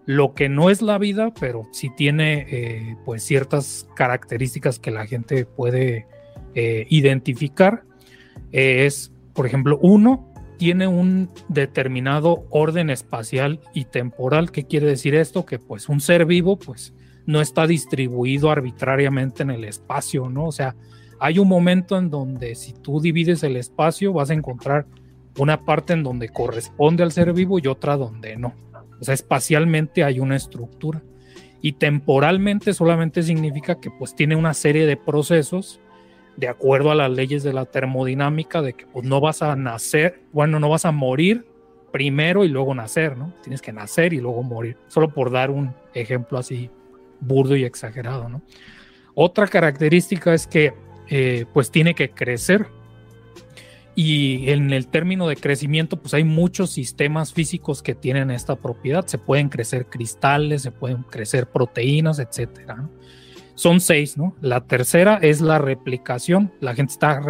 Lo 0.07 0.33
que 0.33 0.49
no 0.49 0.71
es 0.71 0.81
la 0.81 0.97
vida, 0.97 1.35
pero 1.39 1.69
sí 1.73 1.91
tiene 1.95 2.47
eh, 2.49 2.97
pues 3.05 3.23
ciertas 3.23 3.87
características 3.95 4.79
que 4.79 4.91
la 4.91 5.07
gente 5.07 5.45
puede 5.45 6.07
eh, 6.55 6.87
identificar, 6.89 7.83
es, 8.51 9.13
por 9.35 9.45
ejemplo, 9.45 9.79
uno, 9.83 10.33
tiene 10.57 10.87
un 10.87 11.31
determinado 11.49 12.47
orden 12.51 12.91
espacial 12.91 13.61
y 13.75 13.85
temporal. 13.85 14.51
¿Qué 14.51 14.65
quiere 14.65 14.87
decir 14.87 15.15
esto? 15.15 15.45
Que 15.47 15.59
pues 15.59 15.89
un 15.89 16.01
ser 16.01 16.27
vivo 16.27 16.59
pues 16.59 16.95
no 17.27 17.41
está 17.41 17.67
distribuido 17.67 18.51
arbitrariamente 18.51 19.43
en 19.43 19.51
el 19.51 19.65
espacio, 19.65 20.29
¿no? 20.29 20.47
O 20.47 20.53
sea, 20.53 20.77
hay 21.19 21.39
un 21.39 21.49
momento 21.49 21.99
en 21.99 22.11
donde 22.11 22.55
si 22.55 22.73
tú 22.73 23.01
divides 23.01 23.43
el 23.43 23.57
espacio 23.57 24.13
vas 24.13 24.31
a 24.31 24.35
encontrar 24.35 24.87
una 25.39 25.65
parte 25.65 25.93
en 25.93 26.03
donde 26.03 26.29
corresponde 26.29 27.03
al 27.03 27.13
ser 27.13 27.33
vivo 27.33 27.59
y 27.59 27.67
otra 27.67 27.97
donde 27.97 28.37
no. 28.37 28.55
O 29.01 29.05
sea, 29.05 29.15
espacialmente 29.15 30.05
hay 30.05 30.21
una 30.21 30.37
estructura 30.37 31.03
y 31.61 31.73
temporalmente 31.73 32.73
solamente 32.75 33.23
significa 33.23 33.81
que 33.81 33.91
pues 33.91 34.15
tiene 34.15 34.37
una 34.37 34.55
serie 34.55 34.87
de 34.87 34.97
procesos 34.97 35.81
de 36.37 36.49
acuerdo 36.49 36.91
a 36.91 36.95
las 36.95 37.11
leyes 37.11 37.43
de 37.43 37.53
la 37.53 37.65
termodinámica, 37.65 38.63
de 38.63 38.75
que 38.75 38.87
pues, 38.87 39.05
no 39.05 39.21
vas 39.21 39.43
a 39.43 39.57
nacer, 39.57 40.23
bueno, 40.33 40.61
no 40.61 40.69
vas 40.69 40.85
a 40.85 40.93
morir 40.93 41.47
primero 41.93 42.45
y 42.45 42.49
luego 42.49 42.75
nacer, 42.75 43.17
¿no? 43.17 43.33
Tienes 43.43 43.63
que 43.63 43.73
nacer 43.73 44.13
y 44.13 44.21
luego 44.21 44.43
morir, 44.43 44.77
solo 44.89 45.09
por 45.09 45.31
dar 45.31 45.51
un 45.51 45.75
ejemplo 45.95 46.39
así 46.39 46.71
burdo 47.21 47.57
y 47.57 47.65
exagerado, 47.65 48.29
¿no? 48.29 48.43
Otra 49.15 49.47
característica 49.47 50.35
es 50.35 50.47
que 50.47 50.75
eh, 51.09 51.47
pues 51.55 51.71
tiene 51.71 51.95
que 51.95 52.11
crecer 52.11 52.67
y 53.95 54.51
en 54.51 54.75
el 54.75 54.89
término 54.89 55.27
de 55.27 55.37
crecimiento 55.37 55.99
pues 55.99 56.13
hay 56.13 56.25
muchos 56.25 56.71
sistemas 56.71 57.33
físicos 57.33 57.83
que 57.83 57.95
tienen 57.95 58.31
esta 58.31 58.57
propiedad, 58.57 59.07
se 59.07 59.17
pueden 59.17 59.49
crecer 59.49 59.87
cristales, 59.87 60.61
se 60.61 60.73
pueden 60.73 61.03
crecer 61.05 61.47
proteínas, 61.47 62.19
etcétera, 62.19 62.75
¿no? 62.75 62.91
Son 63.57 63.81
seis, 63.81 64.17
¿no? 64.17 64.37
La 64.41 64.67
tercera 64.67 65.19
es 65.21 65.41
la 65.41 65.59
replicación. 65.59 66.53
La 66.61 66.75
gente 66.75 66.93
está 66.93 67.21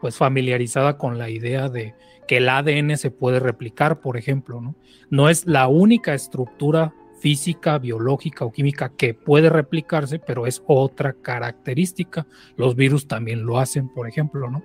pues 0.00 0.16
familiarizada 0.16 0.96
con 0.96 1.18
la 1.18 1.28
idea 1.28 1.68
de 1.68 1.94
que 2.26 2.38
el 2.38 2.48
ADN 2.48 2.96
se 2.96 3.10
puede 3.10 3.40
replicar, 3.40 4.00
por 4.00 4.16
ejemplo, 4.16 4.60
¿no? 4.60 4.76
No 5.10 5.28
es 5.28 5.44
la 5.46 5.68
única 5.68 6.14
estructura 6.14 6.94
física, 7.18 7.78
biológica 7.78 8.44
o 8.44 8.52
química 8.52 8.92
que 8.96 9.12
puede 9.12 9.50
replicarse, 9.50 10.18
pero 10.18 10.46
es 10.46 10.62
otra 10.66 11.14
característica. 11.14 12.26
Los 12.56 12.76
virus 12.76 13.08
también 13.08 13.44
lo 13.44 13.58
hacen, 13.58 13.88
por 13.88 14.08
ejemplo, 14.08 14.48
¿no? 14.48 14.62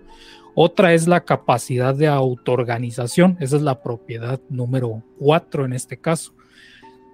Otra 0.54 0.94
es 0.94 1.08
la 1.08 1.22
capacidad 1.22 1.96
de 1.96 2.08
autoorganización, 2.08 3.38
esa 3.40 3.56
es 3.56 3.62
la 3.62 3.82
propiedad 3.82 4.40
número 4.50 5.02
cuatro 5.18 5.66
en 5.66 5.74
este 5.74 5.98
caso. 5.98 6.34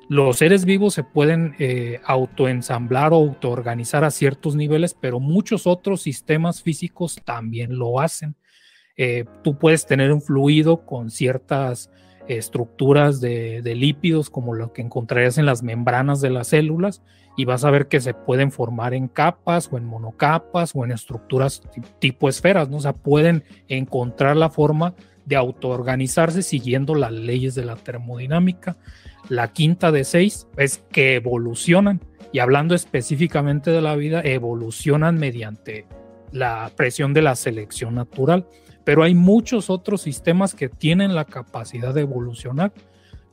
Los 0.09 0.37
seres 0.37 0.63
vivos 0.63 0.93
se 0.93 1.03
pueden 1.03 1.55
eh, 1.59 1.99
autoensamblar 2.05 3.11
o 3.11 3.17
autoorganizar 3.17 4.05
a 4.05 4.11
ciertos 4.11 4.55
niveles, 4.55 4.93
pero 4.93 5.19
muchos 5.19 5.67
otros 5.67 6.01
sistemas 6.01 6.61
físicos 6.61 7.19
también 7.25 7.77
lo 7.77 7.99
hacen. 7.99 8.35
Eh, 8.95 9.25
tú 9.43 9.57
puedes 9.57 9.85
tener 9.85 10.13
un 10.13 10.21
fluido 10.21 10.85
con 10.85 11.11
ciertas 11.11 11.91
estructuras 12.27 13.21
de, 13.21 13.61
lípidos, 13.75 14.29
como 14.29 14.53
lo 14.53 14.73
que 14.73 14.81
encontrarías 14.81 15.37
en 15.37 15.45
las 15.45 15.63
membranas 15.63 16.21
de 16.21 16.29
las 16.29 16.47
células, 16.47 17.01
y 17.35 17.45
vas 17.45 17.63
a 17.63 17.71
ver 17.71 17.87
que 17.87 18.01
se 18.01 18.13
pueden 18.13 18.51
formar 18.51 18.93
en 18.93 19.07
capas 19.07 19.69
o 19.71 19.77
en 19.77 19.85
monocapas 19.85 20.71
o 20.73 20.83
en 20.83 20.91
estructuras 20.91 21.61
tipo 21.99 22.29
esferas, 22.29 22.69
¿no? 22.69 22.77
O 22.77 22.81
sea, 22.81 22.93
pueden 22.93 23.43
encontrar 23.67 24.35
la 24.35 24.49
forma 24.49 24.95
de 25.25 25.35
autoorganizarse 25.35 26.41
siguiendo 26.41 26.95
las 26.95 27.11
leyes 27.11 27.53
de 27.53 27.65
la 27.65 27.75
termodinámica. 27.75 28.77
La 29.29 29.51
quinta 29.51 29.91
de 29.91 30.03
seis 30.03 30.48
es 30.57 30.84
que 30.91 31.15
evolucionan. 31.15 32.01
Y 32.31 32.39
hablando 32.39 32.75
específicamente 32.75 33.72
de 33.72 33.81
la 33.81 33.96
vida, 33.96 34.22
evolucionan 34.22 35.17
mediante 35.17 35.86
la 36.31 36.72
presión 36.75 37.13
de 37.13 37.22
la 37.22 37.36
selección 37.36 37.96
natural. 37.96 38.48
Pero 38.84 39.03
hay 39.03 39.15
muchos 39.15 39.69
otros 39.69 40.01
sistemas 40.01 40.55
que 40.55 40.69
tienen 40.69 41.15
la 41.15 41.25
capacidad 41.25 41.93
de 41.93 42.01
evolucionar. 42.01 42.72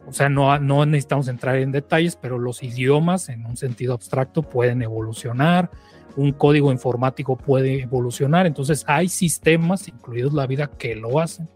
O 0.06 0.12
sea, 0.12 0.28
no, 0.28 0.58
no 0.58 0.84
necesitamos 0.84 1.28
entrar 1.28 1.56
en 1.56 1.72
detalles, 1.72 2.16
pero 2.16 2.38
los 2.38 2.62
idiomas 2.62 3.28
en 3.28 3.46
un 3.46 3.56
sentido 3.56 3.94
abstracto 3.94 4.42
pueden 4.42 4.82
evolucionar, 4.82 5.70
un 6.16 6.32
código 6.32 6.72
informático 6.72 7.36
puede 7.36 7.82
evolucionar. 7.82 8.46
Entonces 8.46 8.84
hay 8.86 9.08
sistemas, 9.08 9.88
incluidos 9.88 10.34
la 10.34 10.46
vida, 10.46 10.66
que 10.66 10.94
lo 10.94 11.20
hacen. 11.20 11.48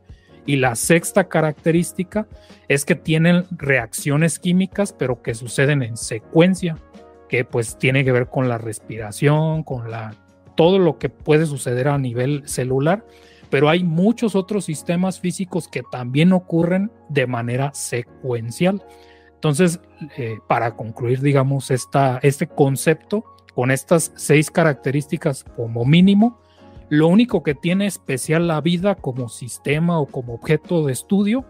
Y 0.48 0.56
la 0.56 0.76
sexta 0.76 1.28
característica 1.28 2.26
es 2.68 2.86
que 2.86 2.94
tienen 2.94 3.44
reacciones 3.50 4.38
químicas, 4.38 4.94
pero 4.94 5.20
que 5.20 5.34
suceden 5.34 5.82
en 5.82 5.98
secuencia, 5.98 6.78
que 7.28 7.44
pues 7.44 7.76
tiene 7.76 8.02
que 8.02 8.12
ver 8.12 8.28
con 8.28 8.48
la 8.48 8.56
respiración, 8.56 9.62
con 9.62 9.90
la 9.90 10.14
todo 10.56 10.78
lo 10.78 10.96
que 10.96 11.10
puede 11.10 11.44
suceder 11.44 11.88
a 11.88 11.98
nivel 11.98 12.48
celular, 12.48 13.04
pero 13.50 13.68
hay 13.68 13.84
muchos 13.84 14.34
otros 14.34 14.64
sistemas 14.64 15.20
físicos 15.20 15.68
que 15.68 15.82
también 15.82 16.32
ocurren 16.32 16.90
de 17.10 17.26
manera 17.26 17.70
secuencial. 17.74 18.82
Entonces, 19.34 19.80
eh, 20.16 20.38
para 20.48 20.76
concluir, 20.76 21.20
digamos, 21.20 21.70
esta, 21.70 22.20
este 22.22 22.46
concepto 22.46 23.22
con 23.54 23.70
estas 23.70 24.12
seis 24.16 24.50
características 24.50 25.44
como 25.44 25.84
mínimo, 25.84 26.40
lo 26.90 27.08
único 27.08 27.42
que 27.42 27.54
tiene 27.54 27.86
especial 27.86 28.46
la 28.48 28.60
vida 28.60 28.94
como 28.94 29.28
sistema 29.28 29.98
o 29.98 30.06
como 30.06 30.34
objeto 30.34 30.86
de 30.86 30.92
estudio 30.92 31.44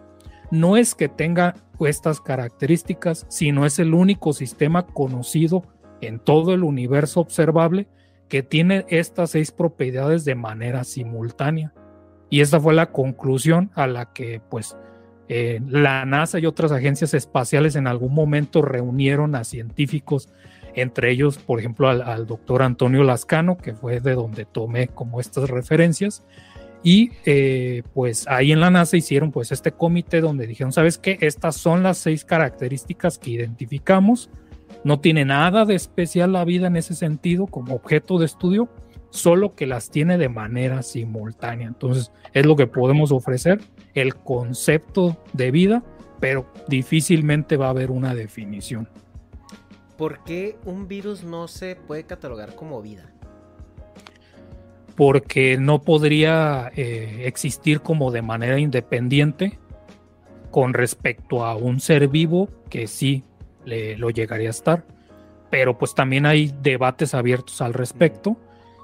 no 0.50 0.76
es 0.76 0.95
que 0.95 1.09
tenga 1.09 1.54
estas 1.80 2.21
características, 2.21 3.26
sino 3.28 3.66
es 3.66 3.78
el 3.78 3.95
único 3.95 4.33
sistema 4.33 4.87
conocido 4.87 5.62
en 6.00 6.18
todo 6.18 6.54
el 6.54 6.64
universo 6.64 7.21
observable 7.21 7.87
que 8.28 8.42
tiene 8.42 8.85
estas 8.88 9.30
seis 9.30 9.52
propiedades 9.52 10.25
de 10.25 10.35
manera 10.35 10.85
simultánea. 10.85 11.73
Y 12.30 12.40
esta 12.40 12.61
fue 12.61 12.75
la 12.75 12.92
conclusión 12.92 13.71
a 13.75 13.87
la 13.87 14.12
que 14.12 14.40
pues 14.50 14.76
eh, 15.28 15.61
la 15.66 16.04
NASA 16.04 16.38
y 16.38 16.47
otras 16.47 16.73
agencias 16.73 17.14
espaciales 17.14 17.76
en 17.76 17.87
algún 17.87 18.14
momento 18.14 18.62
reunieron 18.62 19.35
a 19.35 19.45
científicos 19.45 20.28
entre 20.80 21.11
ellos, 21.11 21.38
por 21.38 21.58
ejemplo, 21.58 21.88
al, 21.88 22.26
doctor 22.26 22.62
Antonio 22.62 23.02
Lascano, 23.02 23.56
que 23.58 23.75
fue 23.75 24.00
de 24.00 24.14
donde 24.14 24.44
tomé 24.44 24.88
como 24.88 25.20
estas 25.20 25.50
referencias. 25.50 26.25
Y 26.82 27.11
eh, 27.25 27.82
pues 27.92 28.26
ahí 28.28 28.52
en 28.52 28.61
la 28.61 28.70
NASA 28.70 28.97
hicieron 28.97 29.32
pues 29.32 29.50
este 29.50 29.73
comité 29.73 30.20
donde 30.20 30.47
dijeron, 30.47 30.73
¿sabes 30.73 30.97
qué? 30.97 31.18
Estas 31.20 31.56
son 31.56 31.82
las 31.82 31.99
seis 31.99 32.25
características 32.25 33.18
que 33.18 33.30
identificamos. 33.30 34.30
No 34.85 35.00
tiene 35.00 35.25
nada 35.25 35.64
de 35.64 35.75
especial 35.75 36.32
la 36.32 36.44
vida 36.44 36.68
en 36.68 36.76
ese 36.76 36.94
sentido 36.94 37.47
como 37.47 37.75
objeto 37.75 38.18
de 38.18 38.26
estudio, 38.26 38.68
solo 39.11 39.54
que 39.56 39.66
las 39.66 39.90
tiene 39.90 40.18
de 40.18 40.28
manera 40.28 40.82
simultánea. 40.82 41.66
Entonces 41.66 42.12
es 42.32 42.47
lo 42.47 42.54
que 42.54 42.68
podemos 42.68 43.11
ofrecer, 43.11 43.61
el 43.94 44.14
concepto 44.14 45.16
de 45.32 45.50
vida, 45.50 45.82
pero 46.20 46.47
difícilmente 46.68 47.56
va 47.56 47.66
a 47.66 47.70
haber 47.70 47.90
una 47.90 48.14
definición. 48.14 48.88
¿Por 49.99 50.23
qué 50.23 50.57
un 50.64 50.87
virus 50.87 51.25
no 51.25 51.49
se 51.49 51.75
puede 51.75 52.05
catalogar 52.05 52.55
como 52.55 52.81
vida? 52.81 53.12
Porque 54.97 55.59
no 55.59 55.83
podría 55.83 56.71
eh, 56.76 57.25
existir 57.25 57.81
como 57.81 58.12
de 58.12 58.23
manera 58.23 58.61
independiente 58.61 59.59
con 60.52 60.73
respecto 60.73 61.45
a 61.45 61.57
un 61.57 61.81
ser 61.81 62.07
vivo 62.07 62.49
que 62.71 62.87
sí 62.87 63.25
le, 63.64 63.99
lo 63.99 64.11
llegaría 64.11 64.49
a 64.49 64.50
estar. 64.50 64.85
Pero 65.50 65.78
pues 65.78 65.97
también 65.97 66.26
hay 66.26 66.55
debates 66.62 67.12
abiertos 67.12 67.61
al 67.61 67.75
respecto, 67.75 68.37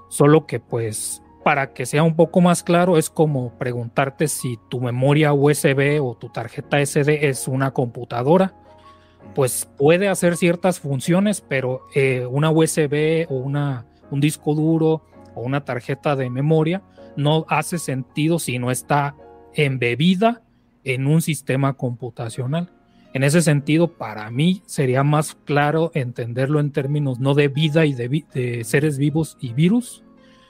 solo 0.08 0.46
que 0.46 0.58
pues 0.58 1.22
para 1.44 1.74
que 1.74 1.86
sea 1.86 2.02
un 2.02 2.16
poco 2.16 2.40
más 2.40 2.64
claro 2.64 2.98
es 2.98 3.08
como 3.08 3.56
preguntarte 3.56 4.26
si 4.26 4.58
tu 4.68 4.80
memoria 4.80 5.32
USB 5.32 6.02
o 6.02 6.16
tu 6.16 6.30
tarjeta 6.30 6.84
SD 6.84 7.28
es 7.28 7.46
una 7.46 7.70
computadora. 7.70 8.63
Pues 9.34 9.68
puede 9.78 10.08
hacer 10.08 10.36
ciertas 10.36 10.80
funciones, 10.80 11.40
pero 11.40 11.86
eh, 11.94 12.26
una 12.26 12.50
USB 12.50 13.26
o 13.28 13.36
una, 13.36 13.86
un 14.10 14.20
disco 14.20 14.54
duro 14.54 15.02
o 15.34 15.42
una 15.42 15.64
tarjeta 15.64 16.16
de 16.16 16.30
memoria 16.30 16.82
no 17.16 17.46
hace 17.48 17.78
sentido 17.78 18.38
si 18.38 18.58
no 18.58 18.70
está 18.70 19.14
embebida 19.54 20.42
en 20.84 21.06
un 21.06 21.22
sistema 21.22 21.74
computacional. 21.74 22.70
En 23.14 23.22
ese 23.22 23.42
sentido, 23.42 23.92
para 23.92 24.28
mí 24.30 24.62
sería 24.66 25.04
más 25.04 25.36
claro 25.44 25.92
entenderlo 25.94 26.58
en 26.58 26.72
términos 26.72 27.20
no 27.20 27.34
de 27.34 27.46
vida 27.48 27.86
y 27.86 27.94
de, 27.94 28.64
seres 28.64 28.98
vivos 28.98 29.36
y 29.40 29.52
virus, 29.52 30.02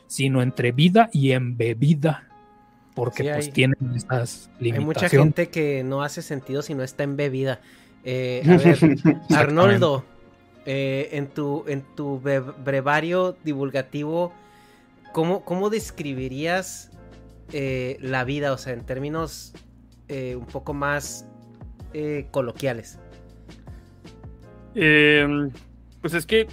sino 0.07 0.41
entre 0.41 0.73
vida 0.73 1.11
y 1.13 1.33
embebida, 1.33 2.27
porque 2.95 3.31
pues 3.35 3.53
tienen 3.53 3.77
esas 3.95 4.51
limitaciones. 4.61 4.79
Hay 4.79 4.85
mucha 4.85 5.09
gente 5.11 5.49
que 5.51 5.85
no 5.85 6.03
hace 6.03 6.23
sentido 6.23 6.63
si 6.63 6.75
no 6.75 6.83
está 6.83 7.03
embebida. 7.03 7.61
Eh, 8.05 8.43
a 8.47 8.57
ver, 8.57 8.99
Arnoldo, 9.31 10.05
eh, 10.67 11.11
en 11.13 11.29
tu, 11.29 11.65
en 11.67 11.83
tu 11.95 12.21
brevario 12.21 13.37
divulgativo, 13.45 14.33
¿cómo, 15.13 15.45
cómo 15.45 15.71
describirías 15.71 16.91
eh, 17.53 17.99
la 18.01 18.25
vida? 18.25 18.53
O 18.53 18.59
sea, 18.59 18.73
en 18.73 18.85
términos 18.85 19.53
eh, 20.09 20.37
un 20.37 20.47
poco 20.47 20.75
más 20.75 21.27
eh, 21.95 22.27
coloquiales? 22.31 22.99
Em, 24.75 25.51
pues 26.01 26.13
es 26.15 26.27
que 26.27 26.47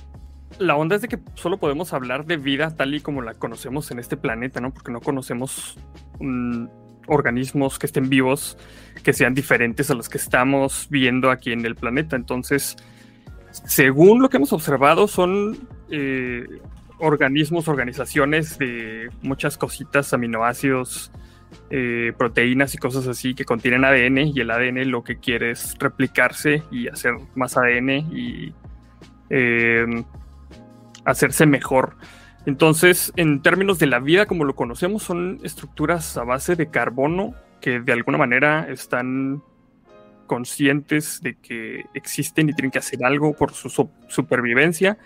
la 0.60 0.75
onda 0.75 0.96
es 0.96 1.01
de 1.01 1.08
que 1.08 1.20
solo 1.34 1.58
podemos 1.58 1.91
hablar 1.93 2.25
de 2.25 2.38
vida 2.38 2.75
tal 2.75 2.93
y 2.93 3.01
como 3.01 3.22
la 3.22 3.34
conocemos 3.34 3.91
en 3.91 4.00
este 4.00 4.15
planeta, 4.15 4.62
¿no? 4.62 4.72
Porque 4.74 4.91
no 4.91 5.01
conocemos 5.01 5.77
organismos 7.08 7.79
que 7.79 7.88
estén 7.88 8.10
vivos 8.10 8.58
que 9.03 9.13
sean 9.13 9.34
diferentes 9.34 9.89
a 9.89 9.96
los 9.96 10.10
que 10.10 10.17
estamos 10.17 10.88
viendo 10.89 11.31
aquí 11.31 11.51
en 11.51 11.65
el 11.65 11.75
planeta. 11.75 12.15
Entonces, 12.15 12.75
según 13.51 14.22
lo 14.22 14.29
que 14.29 14.38
hemos 14.38 14.53
observado, 14.53 15.08
son 15.08 15.58
eh, 15.89 16.46
organismos, 17.00 17.67
organizaciones 17.67 18.58
de 18.58 19.10
muchas 19.22 19.58
cositas, 19.58 20.13
aminoácidos, 20.13 21.12
eh, 21.70 22.13
proteínas 22.17 22.74
y 22.75 22.77
cosas 22.77 23.08
así 23.08 23.34
que 23.34 23.43
contienen 23.43 23.84
ADN 23.84 24.20
y 24.20 24.39
el 24.39 24.51
ADN 24.51 24.89
lo 24.89 25.03
que 25.03 25.17
quiere 25.17 25.51
es 25.51 25.75
replicarse 25.79 26.63
y 26.72 26.88
hacer 26.88 27.13
más 27.36 27.58
ADN 27.58 27.89
y 27.89 28.53
eh, 29.29 29.86
hacerse 31.05 31.46
mejor. 31.46 31.96
Entonces, 32.45 33.13
en 33.15 33.41
términos 33.41 33.77
de 33.79 33.88
la 33.88 34.00
vida 34.00 34.25
como 34.25 34.45
lo 34.45 34.55
conocemos, 34.55 35.03
son 35.03 35.39
estructuras 35.43 36.17
a 36.17 36.24
base 36.24 36.55
de 36.55 36.69
carbono 36.69 37.36
que 37.60 37.79
de 37.79 37.93
alguna 37.93 38.17
manera 38.17 38.67
están 38.69 39.43
conscientes 40.25 41.21
de 41.21 41.36
que 41.36 41.86
existen 41.93 42.50
y 42.50 42.53
tienen 42.53 42.71
que 42.71 42.79
hacer 42.79 43.03
algo 43.03 43.33
por 43.33 43.51
su 43.51 43.69
supervivencia 44.07 44.98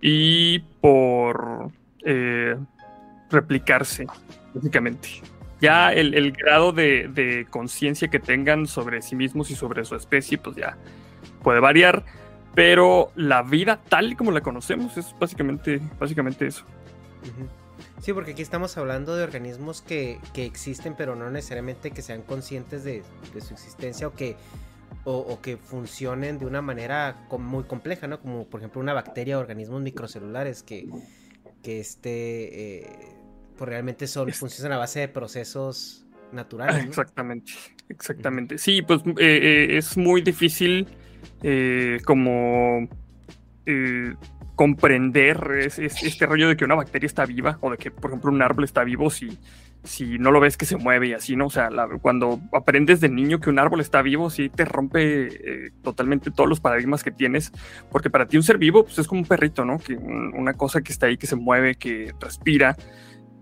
y 0.00 0.60
por 0.80 1.70
eh, 2.04 2.56
replicarse, 3.30 4.06
básicamente. 4.54 5.08
Ya 5.60 5.92
el, 5.92 6.32
grado 6.32 6.72
de, 6.72 7.46
conciencia 7.50 8.08
que 8.08 8.20
tengan 8.20 8.66
sobre 8.66 9.02
sí 9.02 9.16
mismos 9.16 9.50
y 9.50 9.56
sobre 9.56 9.84
su 9.84 9.96
especie, 9.96 10.38
pues 10.38 10.56
ya 10.56 10.76
puede 11.42 11.58
variar, 11.58 12.04
pero 12.54 13.12
la 13.14 13.42
vida 13.42 13.80
tal 13.88 14.12
y 14.12 14.16
como 14.16 14.30
la 14.30 14.40
conocemos 14.40 14.96
es 14.96 15.14
básicamente, 15.18 15.80
básicamente 15.98 16.46
eso. 16.46 16.64
Sí, 18.00 18.12
porque 18.12 18.32
aquí 18.32 18.42
estamos 18.42 18.76
hablando 18.76 19.16
de 19.16 19.24
organismos 19.24 19.82
que, 19.82 20.18
existen, 20.34 20.94
pero 20.96 21.16
no 21.16 21.30
necesariamente 21.30 21.90
que 21.90 22.02
sean 22.02 22.22
conscientes 22.22 22.84
de, 22.84 23.02
su 23.40 23.54
existencia 23.54 24.06
o 24.06 24.14
que, 24.14 24.36
o, 25.04 25.40
que 25.40 25.56
funcionen 25.56 26.38
de 26.38 26.46
una 26.46 26.62
manera 26.62 27.26
muy 27.38 27.64
compleja, 27.64 28.06
¿no? 28.06 28.20
Como 28.20 28.46
por 28.46 28.60
ejemplo 28.60 28.80
una 28.80 28.94
bacteria 28.94 29.38
o 29.38 29.40
organismos 29.40 29.82
microcelulares 29.82 30.62
que, 30.62 30.88
que 31.62 31.80
este, 31.80 32.80
eh, 32.80 33.16
pues 33.56 33.68
realmente 33.68 34.06
son, 34.06 34.32
funcionan 34.32 34.74
a 34.74 34.78
base 34.78 35.00
de 35.00 35.08
procesos 35.08 36.06
naturales. 36.32 36.84
Exactamente, 36.86 37.52
exactamente. 37.88 38.58
Sí, 38.58 38.82
pues 38.82 39.00
eh, 39.06 39.14
eh, 39.18 39.76
es 39.76 39.96
muy 39.96 40.22
difícil 40.22 40.86
eh, 41.42 41.98
como 42.04 42.88
comprender 44.54 45.70
este 45.76 46.26
rollo 46.26 46.48
de 46.48 46.56
que 46.56 46.64
una 46.64 46.74
bacteria 46.74 47.06
está 47.06 47.26
viva 47.26 47.58
o 47.60 47.70
de 47.70 47.76
que, 47.76 47.90
por 47.90 48.10
ejemplo, 48.10 48.30
un 48.30 48.40
árbol 48.40 48.64
está 48.64 48.82
vivo 48.82 49.10
si, 49.10 49.38
si 49.84 50.18
no 50.18 50.30
lo 50.30 50.40
ves 50.40 50.56
que 50.56 50.64
se 50.64 50.76
mueve 50.76 51.08
y 51.08 51.12
así, 51.12 51.36
¿no? 51.36 51.46
O 51.46 51.50
sea, 51.50 51.68
cuando 52.00 52.40
aprendes 52.52 53.00
de 53.00 53.10
niño 53.10 53.40
que 53.40 53.50
un 53.50 53.58
árbol 53.58 53.80
está 53.80 54.00
vivo, 54.00 54.30
sí 54.30 54.48
te 54.48 54.64
rompe 54.64 55.70
totalmente 55.82 56.30
todos 56.30 56.48
los 56.48 56.60
paradigmas 56.60 57.04
que 57.04 57.10
tienes, 57.10 57.52
porque 57.90 58.08
para 58.08 58.26
ti 58.26 58.38
un 58.38 58.42
ser 58.42 58.56
vivo 58.56 58.84
pues, 58.84 58.98
es 58.98 59.06
como 59.06 59.20
un 59.20 59.28
perrito, 59.28 59.66
¿no? 59.66 59.78
Que 59.78 59.94
una 59.94 60.54
cosa 60.54 60.80
que 60.80 60.92
está 60.92 61.06
ahí, 61.06 61.18
que 61.18 61.26
se 61.26 61.36
mueve, 61.36 61.74
que 61.74 62.14
respira, 62.18 62.74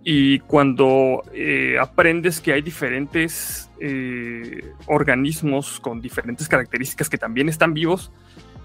y 0.08 0.38
cuando 0.38 1.24
eh, 1.34 1.78
aprendes 1.80 2.40
que 2.40 2.52
hay 2.52 2.62
diferentes 2.62 3.68
eh, 3.80 4.72
organismos 4.86 5.80
con 5.80 6.00
diferentes 6.00 6.48
características 6.48 7.10
que 7.10 7.18
también 7.18 7.48
están 7.48 7.74
vivos, 7.74 8.12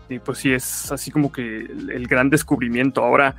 eh, 0.10 0.20
pues 0.24 0.38
sí 0.38 0.54
es 0.54 0.92
así 0.92 1.10
como 1.10 1.32
que 1.32 1.62
el, 1.62 2.06
gran 2.06 2.30
descubrimiento. 2.30 3.04
Ahora, 3.04 3.38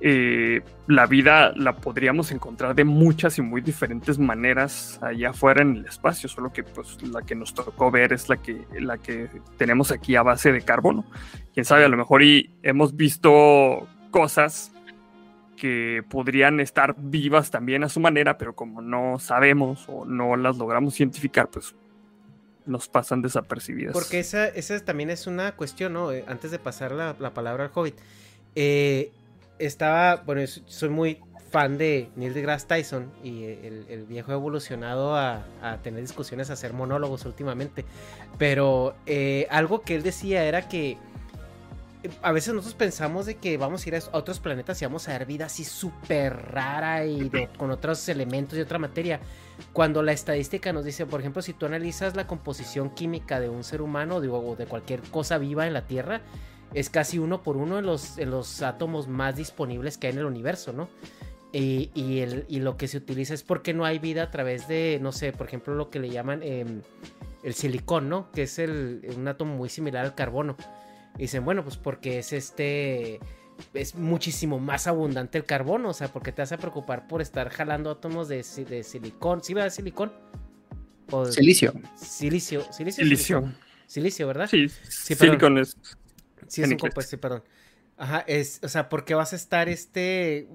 la 0.00 1.06
vida 1.06 1.52
la 1.54 1.76
podríamos 1.76 2.30
encontrar 2.30 2.74
de 2.74 2.84
muchas 2.84 3.36
y 3.36 3.42
muy 3.42 3.60
diferentes 3.60 4.18
maneras 4.18 4.98
allá 5.02 5.28
afuera 5.28 5.60
en 5.60 5.76
el 5.76 5.84
espacio, 5.84 6.30
solo 6.30 6.50
que 6.50 6.62
pues 6.62 6.96
la 7.02 7.20
que 7.20 7.34
nos 7.34 7.52
tocó 7.52 7.90
ver 7.90 8.14
es 8.14 8.30
la 8.30 8.38
que, 8.38 8.64
la 8.80 8.96
que 8.96 9.28
tenemos 9.58 9.92
aquí 9.92 10.16
a 10.16 10.22
base 10.22 10.50
de 10.50 10.62
carbono. 10.62 11.04
Quién 11.52 11.66
sabe, 11.66 11.84
a 11.84 11.88
lo 11.88 11.98
mejor 11.98 12.22
y 12.22 12.54
hemos 12.62 12.96
visto 12.96 13.86
cosas 14.12 14.72
que 15.58 16.02
podrían 16.08 16.60
estar 16.60 16.94
vivas 16.96 17.50
también 17.50 17.84
a 17.84 17.88
su 17.88 18.00
manera, 18.00 18.38
pero 18.38 18.54
como 18.54 18.80
no 18.80 19.18
sabemos 19.18 19.84
o 19.88 20.04
no 20.04 20.36
las 20.36 20.56
logramos 20.56 20.94
cientificar, 20.94 21.48
pues 21.48 21.74
nos 22.66 22.88
pasan 22.88 23.22
desapercibidas. 23.22 23.92
Porque 23.92 24.20
esa, 24.20 24.46
esa 24.46 24.78
también 24.84 25.10
es 25.10 25.26
una 25.26 25.56
cuestión, 25.56 25.94
¿no? 25.94 26.12
Eh, 26.12 26.24
antes 26.28 26.50
de 26.50 26.58
pasar 26.58 26.92
la, 26.92 27.14
palabra 27.34 27.64
al 27.64 27.70
Hobbit. 27.74 27.96
Eh, 28.54 29.10
estaba, 29.58 30.16
bueno, 30.16 30.46
soy 30.46 30.88
muy 30.88 31.20
fan 31.50 31.78
de 31.78 32.10
Neil 32.16 32.34
deGrasse 32.34 32.66
Tyson 32.66 33.10
y 33.24 33.44
el, 33.44 34.04
viejo 34.08 34.32
ha 34.32 34.34
evolucionado 34.34 35.16
a, 35.16 35.44
tener 35.82 36.02
discusiones, 36.02 36.50
a 36.50 36.52
hacer 36.52 36.72
monólogos 36.72 37.24
últimamente. 37.24 37.84
Pero 38.36 38.94
eh, 39.06 39.46
algo 39.50 39.82
que 39.82 39.94
él 39.94 40.02
decía 40.02 40.44
era 40.44 40.68
que 40.68 40.98
a 42.22 42.32
veces 42.32 42.54
nosotros 42.54 42.74
pensamos 42.74 43.26
de 43.26 43.36
que 43.36 43.56
vamos 43.56 43.84
a 43.84 43.88
ir 43.88 43.96
a 43.96 44.00
otros 44.12 44.38
planetas 44.38 44.80
y 44.80 44.84
vamos 44.84 45.08
a 45.08 45.12
ver 45.12 45.26
vida 45.26 45.46
así 45.46 45.64
súper 45.64 46.34
rara 46.52 47.04
y 47.04 47.30
con 47.56 47.70
otros 47.70 48.08
elementos 48.08 48.56
y 48.56 48.60
otra 48.60 48.78
materia. 48.78 49.20
Cuando 49.72 50.02
la 50.02 50.12
estadística 50.12 50.72
nos 50.72 50.84
dice, 50.84 51.06
por 51.06 51.20
ejemplo, 51.20 51.42
si 51.42 51.52
tú 51.52 51.66
analizas 51.66 52.14
la 52.14 52.26
composición 52.26 52.90
química 52.90 53.40
de 53.40 53.48
un 53.48 53.64
ser 53.64 53.82
humano 53.82 54.16
o 54.16 54.56
de 54.56 54.66
cualquier 54.66 55.00
cosa 55.02 55.38
viva 55.38 55.66
en 55.66 55.72
la 55.72 55.86
Tierra, 55.86 56.20
es 56.72 56.90
casi 56.90 57.18
uno 57.18 57.42
por 57.42 57.56
uno 57.56 57.78
en 57.78 57.86
los, 57.86 58.18
en 58.18 58.30
los 58.30 58.62
átomos 58.62 59.08
más 59.08 59.34
disponibles 59.34 59.98
que 59.98 60.06
hay 60.06 60.12
en 60.12 60.20
el 60.20 60.26
universo, 60.26 60.72
¿no? 60.72 60.88
Y, 61.50 61.90
y, 61.94 62.60
lo 62.60 62.76
que 62.76 62.88
se 62.88 62.98
utiliza 62.98 63.32
es 63.32 63.42
porque 63.42 63.72
no 63.72 63.86
hay 63.86 63.98
vida 63.98 64.24
a 64.24 64.30
través 64.30 64.68
de, 64.68 64.98
no 65.00 65.12
sé, 65.12 65.32
por 65.32 65.46
ejemplo, 65.46 65.74
lo 65.74 65.88
que 65.88 65.98
le 65.98 66.10
llaman 66.10 66.42
em, 66.42 66.82
el 67.42 67.54
silicón, 67.54 68.10
¿no? 68.10 68.30
Que 68.32 68.42
es 68.42 68.58
el, 68.58 69.00
un 69.16 69.26
átomo 69.26 69.56
muy 69.56 69.70
similar 69.70 70.04
al 70.04 70.14
carbono 70.14 70.56
dicen, 71.18 71.44
bueno, 71.44 71.62
pues 71.62 71.76
porque 71.76 72.18
es 72.18 72.32
este 72.32 73.20
es 73.74 73.94
muchísimo 73.96 74.58
más 74.58 74.86
abundante 74.86 75.36
el 75.36 75.44
carbono, 75.44 75.90
o 75.90 75.94
sea, 75.94 76.08
porque 76.12 76.32
te 76.32 76.42
vas 76.42 76.52
a 76.52 76.58
preocupar 76.58 77.08
por 77.08 77.20
estar 77.20 77.48
jalando 77.50 77.90
átomos 77.90 78.28
de, 78.28 78.44
de 78.68 78.84
silicón, 78.84 79.42
¿sí 79.42 79.54
va 79.54 79.68
silicón? 79.70 80.12
O 81.10 81.24
silicio. 81.26 81.72
Silicio, 81.96 82.72
silicio. 82.72 83.04
Silicio. 83.04 83.54
Silicio, 83.86 84.26
¿verdad? 84.26 84.48
Sí, 84.48 84.68
sí 84.68 85.14
silicón 85.14 85.58
es. 85.58 85.76
Sí, 86.46 86.62
es 86.62 86.68
un 86.68 86.76
compuesto, 86.76 87.10
sí, 87.10 87.16
perdón. 87.16 87.42
Ajá, 87.96 88.24
es, 88.26 88.60
o 88.62 88.68
sea, 88.68 88.88
porque 88.88 89.14
vas 89.14 89.32
a 89.32 89.36
estar 89.36 89.68
este, 89.68 90.48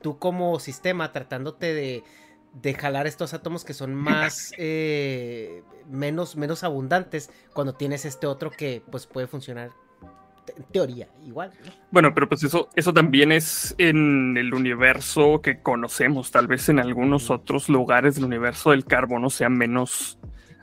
tú 0.00 0.18
como 0.18 0.58
sistema 0.58 1.12
tratándote 1.12 1.74
de 1.74 2.04
de 2.52 2.74
jalar 2.74 3.06
estos 3.06 3.34
átomos 3.34 3.64
que 3.64 3.74
son 3.74 3.94
más 3.94 4.52
eh, 4.58 5.62
menos, 5.88 6.36
menos 6.36 6.64
abundantes 6.64 7.30
cuando 7.52 7.74
tienes 7.74 8.04
este 8.04 8.26
otro 8.26 8.50
que 8.50 8.82
pues 8.90 9.06
puede 9.06 9.26
funcionar 9.26 9.70
en 10.56 10.64
teoría 10.64 11.08
igual. 11.24 11.52
Bueno, 11.90 12.12
pero 12.14 12.28
pues 12.28 12.42
eso, 12.42 12.68
eso 12.74 12.92
también 12.92 13.32
es 13.32 13.74
en 13.78 14.36
el 14.36 14.52
universo 14.52 15.40
que 15.42 15.60
conocemos. 15.60 16.30
Tal 16.30 16.46
vez 16.46 16.68
en 16.68 16.78
algunos 16.78 17.30
otros 17.30 17.68
lugares 17.68 18.16
del 18.16 18.24
universo 18.24 18.72
el 18.72 18.84
carbono 18.84 19.30
sea 19.30 19.48
menos 19.48 20.18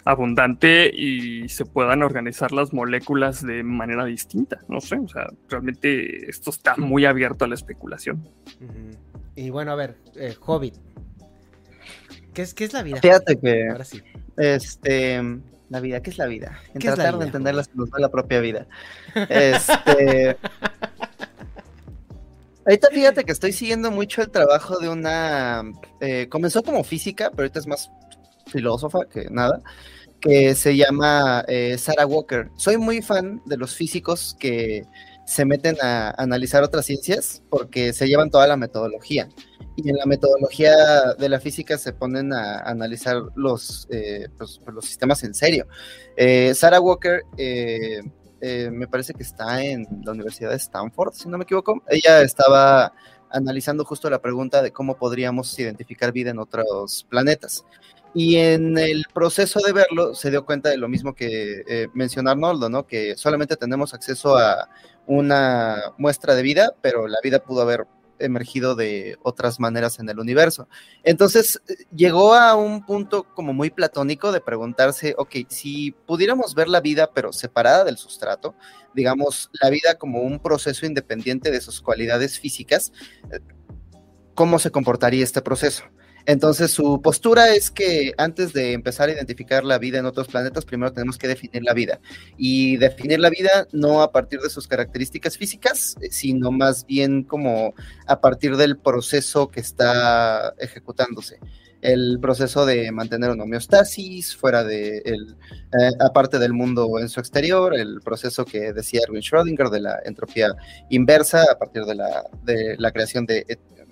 abundante 0.07 0.89
y 0.93 1.49
se 1.49 1.65
puedan 1.65 2.01
organizar 2.01 2.53
las 2.53 2.73
moléculas 2.73 3.45
de 3.45 3.63
manera 3.63 4.05
distinta. 4.05 4.59
No 4.69 4.79
sé, 4.79 4.97
o 4.97 5.07
sea, 5.07 5.27
realmente 5.49 6.29
esto 6.29 6.49
está 6.49 6.75
muy 6.77 7.05
abierto 7.05 7.45
a 7.45 7.47
la 7.47 7.55
especulación. 7.55 8.27
Y 9.35 9.49
bueno, 9.49 9.71
a 9.71 9.75
ver, 9.75 9.97
eh, 10.15 10.35
Hobbit. 10.45 10.75
¿Qué 12.37 12.43
es, 12.43 12.53
¿Qué 12.53 12.65
es 12.65 12.73
la 12.73 12.83
vida? 12.83 13.01
Fíjate 13.01 13.39
que. 13.39 13.67
Ahora 13.67 13.83
sí. 13.83 13.99
Este. 14.37 15.19
La 15.69 15.79
vida, 15.79 16.03
¿qué 16.03 16.11
es 16.11 16.19
la 16.19 16.27
vida? 16.27 16.59
En 16.71 16.81
tratar 16.81 17.17
de 17.17 17.25
entender 17.25 17.55
la, 17.55 17.65
la 17.97 18.09
propia 18.11 18.39
vida. 18.41 18.67
Este. 19.27 20.37
Ahorita 22.63 22.89
fíjate 22.91 23.23
que 23.23 23.31
estoy 23.31 23.53
siguiendo 23.53 23.89
mucho 23.89 24.21
el 24.21 24.29
trabajo 24.29 24.77
de 24.77 24.87
una. 24.87 25.63
Eh, 25.99 26.27
comenzó 26.29 26.61
como 26.61 26.83
física, 26.83 27.31
pero 27.31 27.41
ahorita 27.41 27.57
es 27.57 27.65
más 27.65 27.89
filósofa 28.45 28.99
que 29.11 29.31
nada, 29.31 29.63
que 30.21 30.53
se 30.53 30.77
llama 30.77 31.43
eh, 31.47 31.75
Sarah 31.79 32.05
Walker. 32.05 32.51
Soy 32.55 32.77
muy 32.77 33.01
fan 33.01 33.41
de 33.47 33.57
los 33.57 33.73
físicos 33.73 34.37
que 34.39 34.85
se 35.25 35.43
meten 35.43 35.75
a 35.81 36.11
analizar 36.21 36.61
otras 36.61 36.85
ciencias 36.85 37.41
porque 37.49 37.93
se 37.93 38.07
llevan 38.07 38.29
toda 38.29 38.45
la 38.45 38.57
metodología. 38.57 39.27
Y 39.77 39.89
en 39.89 39.95
la 39.95 40.05
metodología 40.05 40.73
de 41.17 41.29
la 41.29 41.39
física 41.39 41.77
se 41.77 41.93
ponen 41.93 42.33
a 42.33 42.59
analizar 42.59 43.21
los, 43.35 43.87
eh, 43.89 44.27
pues, 44.37 44.59
pues, 44.61 44.75
los 44.75 44.83
sistemas 44.83 45.23
en 45.23 45.33
serio. 45.33 45.67
Sarah 46.53 46.81
Walker 46.81 47.21
eh, 48.39 48.69
me 48.71 48.87
parece 48.87 49.13
que 49.13 49.23
está 49.23 49.63
en 49.63 49.87
la 50.03 50.11
Universidad 50.11 50.51
de 50.51 50.57
Stanford, 50.57 51.13
si 51.13 51.29
no 51.29 51.37
me 51.37 51.43
equivoco. 51.43 51.81
Ella 51.87 52.21
estaba 52.21 52.93
analizando 53.29 53.83
justo 53.83 54.09
la 54.09 54.21
pregunta 54.21 54.61
de 54.61 54.71
cómo 54.71 54.97
podríamos 54.97 55.57
identificar 55.59 56.11
vida 56.11 56.31
en 56.31 56.39
otros 56.39 57.05
planetas. 57.09 57.65
Y 58.13 58.37
en 58.37 58.77
el 58.77 59.05
proceso 59.13 59.59
de 59.59 59.73
verlo 59.73 60.15
se 60.15 60.31
dio 60.31 60.45
cuenta 60.45 60.69
de 60.69 60.77
lo 60.77 60.87
mismo 60.87 61.13
que 61.13 61.63
eh, 61.67 61.87
mencionó 61.93 62.31
Arnoldo, 62.31 62.69
¿no? 62.69 62.87
Que 62.87 63.15
solamente 63.15 63.57
tenemos 63.57 63.93
acceso 63.93 64.37
a 64.37 64.69
una 65.05 65.93
muestra 65.97 66.35
de 66.35 66.41
vida, 66.41 66.73
pero 66.81 67.07
la 67.07 67.19
vida 67.23 67.39
pudo 67.39 67.61
haber 67.61 67.85
emergido 68.19 68.75
de 68.75 69.17
otras 69.23 69.59
maneras 69.59 69.99
en 69.99 70.09
el 70.09 70.19
universo. 70.19 70.67
Entonces 71.03 71.61
llegó 71.95 72.33
a 72.33 72.55
un 72.55 72.85
punto 72.85 73.23
como 73.33 73.53
muy 73.53 73.69
platónico 73.69 74.31
de 74.31 74.41
preguntarse, 74.41 75.15
ok, 75.17 75.35
si 75.49 75.91
pudiéramos 76.05 76.55
ver 76.55 76.67
la 76.67 76.81
vida 76.81 77.11
pero 77.13 77.33
separada 77.33 77.83
del 77.83 77.97
sustrato, 77.97 78.55
digamos, 78.93 79.49
la 79.61 79.69
vida 79.69 79.95
como 79.95 80.21
un 80.21 80.39
proceso 80.39 80.85
independiente 80.85 81.51
de 81.51 81.61
sus 81.61 81.81
cualidades 81.81 82.39
físicas, 82.39 82.91
eh, 83.31 83.39
¿cómo 84.33 84.59
se 84.59 84.71
comportaría 84.71 85.23
este 85.23 85.41
proceso? 85.41 85.83
Entonces, 86.27 86.71
su 86.71 87.01
postura 87.01 87.55
es 87.55 87.71
que 87.71 88.11
antes 88.17 88.51
de 88.51 88.73
empezar 88.73 89.07
a 89.07 89.13
identificar 89.13 89.63
la 89.63 89.77
vida 89.77 89.97
en 89.97 90.05
otros 90.05 90.27
planetas, 90.27 90.65
primero 90.65 90.91
tenemos 90.91 91.17
que 91.17 91.29
definir 91.29 91.63
la 91.63 91.73
vida. 91.73 92.01
Y 92.35 92.75
definir 92.75 93.21
la 93.21 93.29
vida 93.29 93.65
no 93.71 94.01
a 94.01 94.11
partir 94.11 94.41
de 94.41 94.49
sus 94.49 94.67
características 94.67 95.37
físicas, 95.37 95.95
eh, 96.01 96.09
sino 96.11 96.51
más 96.51 96.85
bien 96.85 97.23
como 97.23 97.73
a 98.07 98.19
partir 98.19 98.57
del 98.57 98.77
proceso 98.77 99.47
que 99.47 99.61
está 99.61 100.53
ejecutándose 100.59 101.39
el 101.79 102.17
proceso 102.19 102.65
de 102.65 102.91
mantener 102.91 103.29
una 103.29 103.43
homeostasis 103.43 104.35
fuera 104.35 104.63
de 104.63 104.97
el, 105.05 105.37
eh, 105.79 105.91
aparte 105.99 106.39
del 106.39 106.51
mundo 106.51 106.99
en 106.99 107.07
su 107.07 107.19
exterior, 107.19 107.73
el 107.75 108.01
proceso 108.01 108.43
que 108.43 108.73
decía 108.73 109.01
Erwin 109.03 109.21
Schrödinger 109.21 109.69
de 109.69 109.81
la 109.81 109.99
entropía 110.03 110.55
inversa 110.89 111.45
a 111.49 111.57
partir 111.57 111.83
de 111.85 111.95
la, 111.95 112.23
de 112.43 112.75
la 112.79 112.91
creación 112.91 113.27
de 113.27 113.45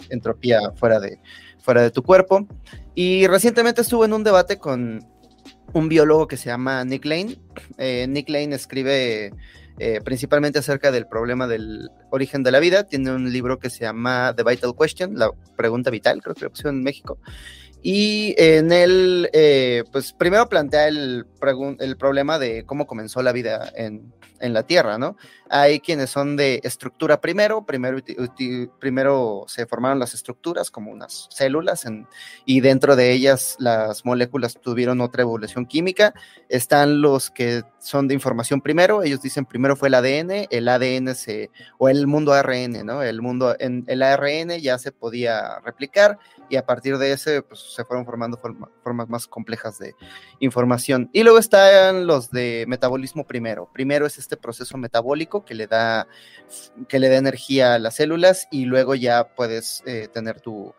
entropía 0.10 0.72
fuera 0.76 1.00
de, 1.00 1.20
fuera 1.66 1.82
de 1.82 1.92
tu 1.92 2.04
cuerpo. 2.04 2.48
Y 2.94 3.28
recientemente 3.28 3.82
estuve 3.82 4.06
en 4.06 4.14
un 4.14 4.24
debate 4.24 4.58
con 4.58 5.04
un 5.74 5.90
biólogo 5.90 6.28
que 6.28 6.38
se 6.38 6.46
llama 6.46 6.86
Nick 6.86 7.04
Lane. 7.04 7.38
Eh, 7.78 8.06
Nick 8.08 8.30
Lane 8.30 8.56
escribe 8.56 9.34
eh, 9.80 10.00
principalmente 10.06 10.60
acerca 10.60 10.92
del 10.92 11.08
problema 11.08 11.48
del 11.48 11.90
origen 12.12 12.44
de 12.44 12.52
la 12.52 12.60
vida. 12.60 12.84
Tiene 12.84 13.12
un 13.12 13.34
libro 13.34 13.60
que 13.60 13.70
se 13.70 13.82
llama 13.82 14.34
The 14.38 14.44
Vital 14.44 14.76
Question, 14.80 15.18
la 15.18 15.32
pregunta 15.58 15.90
vital, 15.90 16.22
creo 16.22 16.36
que 16.36 16.46
lo 16.46 16.52
pusieron 16.52 16.78
en 16.78 16.84
México. 16.84 17.18
Y 17.88 18.34
en 18.40 18.72
él, 18.72 19.30
eh, 19.32 19.84
pues 19.92 20.12
primero 20.12 20.50
plantea 20.50 20.88
el, 20.88 21.28
el, 21.80 21.98
problema 21.98 22.40
de 22.40 22.66
cómo 22.66 22.88
comenzó 22.88 23.22
la 23.22 23.32
vida 23.32 23.72
en, 23.76 24.12
en, 24.40 24.54
la 24.54 24.64
Tierra, 24.64 24.98
¿no? 24.98 25.18
Hay 25.52 25.82
quienes 25.82 26.10
son 26.10 26.36
de 26.36 26.62
estructura 26.64 27.22
primero, 27.22 27.64
primero, 27.64 28.00
primero 28.80 29.44
se 29.48 29.68
formaron 29.68 30.00
las 30.00 30.16
estructuras 30.16 30.72
como 30.72 30.92
unas 30.92 31.28
células 31.30 31.86
en, 31.86 32.08
y 32.44 32.62
dentro 32.62 32.96
de 32.96 33.12
ellas 33.12 33.56
las 33.60 34.04
moléculas 34.04 34.60
tuvieron 34.60 35.00
otra 35.00 35.22
evolución 35.22 35.68
química. 35.68 36.16
Están 36.50 37.02
los 37.02 37.30
que 37.30 37.62
son 37.78 38.08
de 38.08 38.16
información 38.16 38.62
primero, 38.62 39.04
ellos 39.04 39.22
dicen 39.22 39.46
primero 39.46 39.76
fue 39.76 39.90
el 39.90 39.94
ADN, 39.94 40.48
el 40.50 40.68
ADN 40.68 41.14
se, 41.14 41.52
o 41.78 41.88
el 41.88 42.08
mundo 42.08 42.34
ARN, 42.34 42.84
¿no? 42.84 43.04
El 43.04 43.22
mundo, 43.22 43.56
en 43.60 43.84
el 43.86 44.02
ARN 44.02 44.58
ya 44.60 44.80
se 44.80 44.92
podía 44.92 45.60
replicar 45.60 46.18
y 46.50 46.56
a 46.56 46.66
partir 46.66 46.98
de 46.98 47.12
ese 47.12 47.42
pues, 47.42 47.60
se 47.60 47.84
fueron 47.86 48.06
formando 48.06 48.38
formas 48.84 49.10
más 49.10 49.28
complejas 49.28 49.78
de 49.80 49.96
información. 50.40 51.10
Y 51.14 51.24
luego 51.24 51.40
están 51.40 52.08
los 52.08 52.32
de 52.32 52.66
metabolismo 52.68 53.26
primero. 53.26 53.70
Primero 53.74 54.06
es 54.06 54.18
este 54.18 54.38
proceso 54.38 54.78
metabólico 54.78 55.46
que 55.46 55.56
le 55.56 55.68
da, 55.68 56.08
que 56.88 57.00
le 57.00 57.10
da 57.10 57.18
energía 57.18 57.76
a 57.76 57.80
las 57.80 57.96
células 57.96 58.48
y 58.52 58.66
luego 58.66 58.96
ya 58.96 59.36
puedes 59.36 59.84
eh, 59.86 60.08
tener 60.12 60.42
tu, 60.42 60.74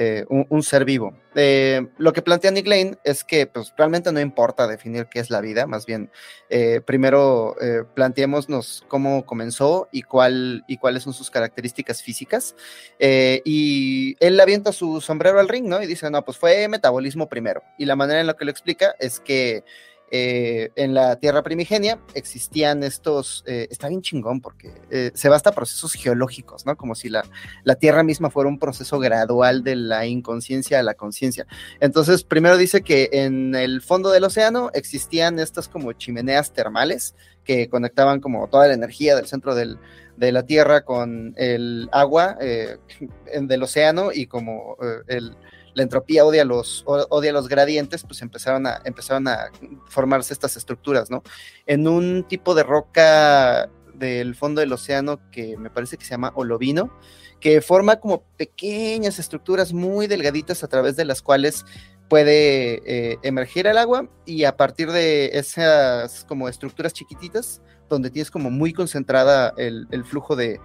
eh, 0.00 0.24
un, 0.28 0.62
ser 0.62 0.84
vivo. 0.84 1.12
Eh, 1.34 1.88
lo 1.98 2.12
que 2.12 2.22
plantea 2.22 2.52
Nick 2.52 2.68
Lane 2.68 2.96
es 3.02 3.24
que 3.24 3.48
pues, 3.48 3.74
realmente 3.76 4.12
no 4.12 4.20
importa 4.20 4.68
definir 4.68 5.08
qué 5.10 5.18
es 5.18 5.28
la 5.28 5.40
vida, 5.40 5.66
más 5.66 5.86
bien 5.86 6.08
eh, 6.50 6.80
primero 6.86 7.56
planteémonos 7.94 8.84
cómo 8.86 9.26
comenzó 9.26 9.88
y, 9.90 10.02
cuál, 10.02 10.62
y 10.68 10.76
cuáles 10.76 11.02
son 11.02 11.14
sus 11.14 11.32
características 11.32 12.00
físicas. 12.00 12.54
y 13.00 14.16
él 14.20 14.38
avienta 14.38 14.70
su 14.70 15.00
sombrero 15.00 15.40
al 15.40 15.48
ring, 15.48 15.66
¿no? 15.66 15.82
Y 15.82 15.86
dice, 15.88 16.08
no, 16.10 16.24
pues 16.24 16.38
fue 16.38 16.68
metabolismo 16.68 17.28
primero. 17.28 17.64
Y 17.76 17.84
la 17.84 17.96
manera 17.96 18.20
en 18.20 18.28
la 18.28 18.34
que 18.34 18.44
lo 18.44 18.52
explica 18.52 18.94
es 19.00 19.18
que 19.18 19.64
eh, 20.10 20.70
en 20.74 20.94
la 20.94 21.16
Tierra 21.16 21.42
primigenia 21.42 21.98
existían 22.14 22.82
estos, 22.82 23.44
eh, 23.46 23.68
está 23.70 23.88
bien 23.88 24.00
chingón 24.00 24.40
porque 24.40 24.72
eh, 24.90 25.10
se 25.12 25.28
basta 25.28 25.52
procesos 25.52 25.92
geológicos, 25.92 26.64
¿no? 26.64 26.76
Como 26.76 26.94
si 26.94 27.10
la, 27.10 27.24
la, 27.64 27.74
Tierra 27.74 28.02
misma 28.02 28.30
fuera 28.30 28.48
un 28.48 28.58
proceso 28.58 28.98
gradual 28.98 29.62
de 29.62 29.76
la 29.76 30.06
inconsciencia 30.06 30.80
a 30.80 30.82
la 30.82 30.94
conciencia. 30.94 31.46
Entonces, 31.80 32.24
primero 32.24 32.56
dice 32.56 32.80
que 32.80 33.10
en 33.12 33.54
el 33.54 33.82
fondo 33.82 34.10
del 34.10 34.24
océano 34.24 34.70
existían 34.72 35.38
estas 35.38 35.68
como 35.68 35.92
chimeneas 35.92 36.52
termales 36.54 37.14
que 37.44 37.68
conectaban 37.68 38.20
como 38.20 38.48
toda 38.48 38.66
la 38.66 38.74
energía 38.74 39.14
del 39.14 39.26
centro 39.26 39.54
del, 39.54 39.78
de 40.16 40.32
la 40.32 40.44
Tierra 40.44 40.86
con 40.86 41.34
el 41.36 41.90
agua 41.92 42.38
del 43.40 43.62
océano 43.62 44.10
y 44.12 44.26
como 44.26 44.78
el 45.06 45.36
la 45.74 45.82
entropía 45.82 46.24
odia 46.24 46.44
los, 46.44 46.82
odia 46.86 47.32
los 47.32 47.48
gradientes, 47.48 48.04
pues 48.04 48.22
empezaron 48.22 48.66
a, 48.66 48.80
empezaron 48.84 49.28
a 49.28 49.50
formarse 49.86 50.32
estas 50.32 50.56
estructuras, 50.56 51.10
¿no? 51.10 51.22
En 51.66 51.86
un 51.88 52.24
tipo 52.26 52.54
de 52.54 52.62
roca 52.62 53.70
del 53.94 54.34
fondo 54.34 54.60
del 54.60 54.72
océano 54.72 55.20
que 55.30 55.56
me 55.56 55.70
parece 55.70 55.96
que 55.96 56.04
se 56.04 56.10
llama 56.10 56.32
olovino, 56.34 56.92
que 57.40 57.60
forma 57.60 57.96
como 57.96 58.22
pequeñas 58.36 59.18
estructuras 59.18 59.72
muy 59.72 60.06
delgaditas 60.06 60.64
a 60.64 60.68
través 60.68 60.96
de 60.96 61.04
las 61.04 61.22
cuales 61.22 61.64
puede 62.08 62.82
eh, 62.86 63.18
emerger 63.22 63.66
el 63.66 63.78
agua 63.78 64.08
y 64.24 64.44
a 64.44 64.56
partir 64.56 64.90
de 64.90 65.30
esas 65.34 66.24
como 66.24 66.48
estructuras 66.48 66.92
chiquititas, 66.92 67.62
donde 67.88 68.10
tienes 68.10 68.30
como 68.30 68.50
muy 68.50 68.72
concentrada 68.72 69.54
el 69.56 70.04
flujo 70.04 70.36
de, 70.36 70.60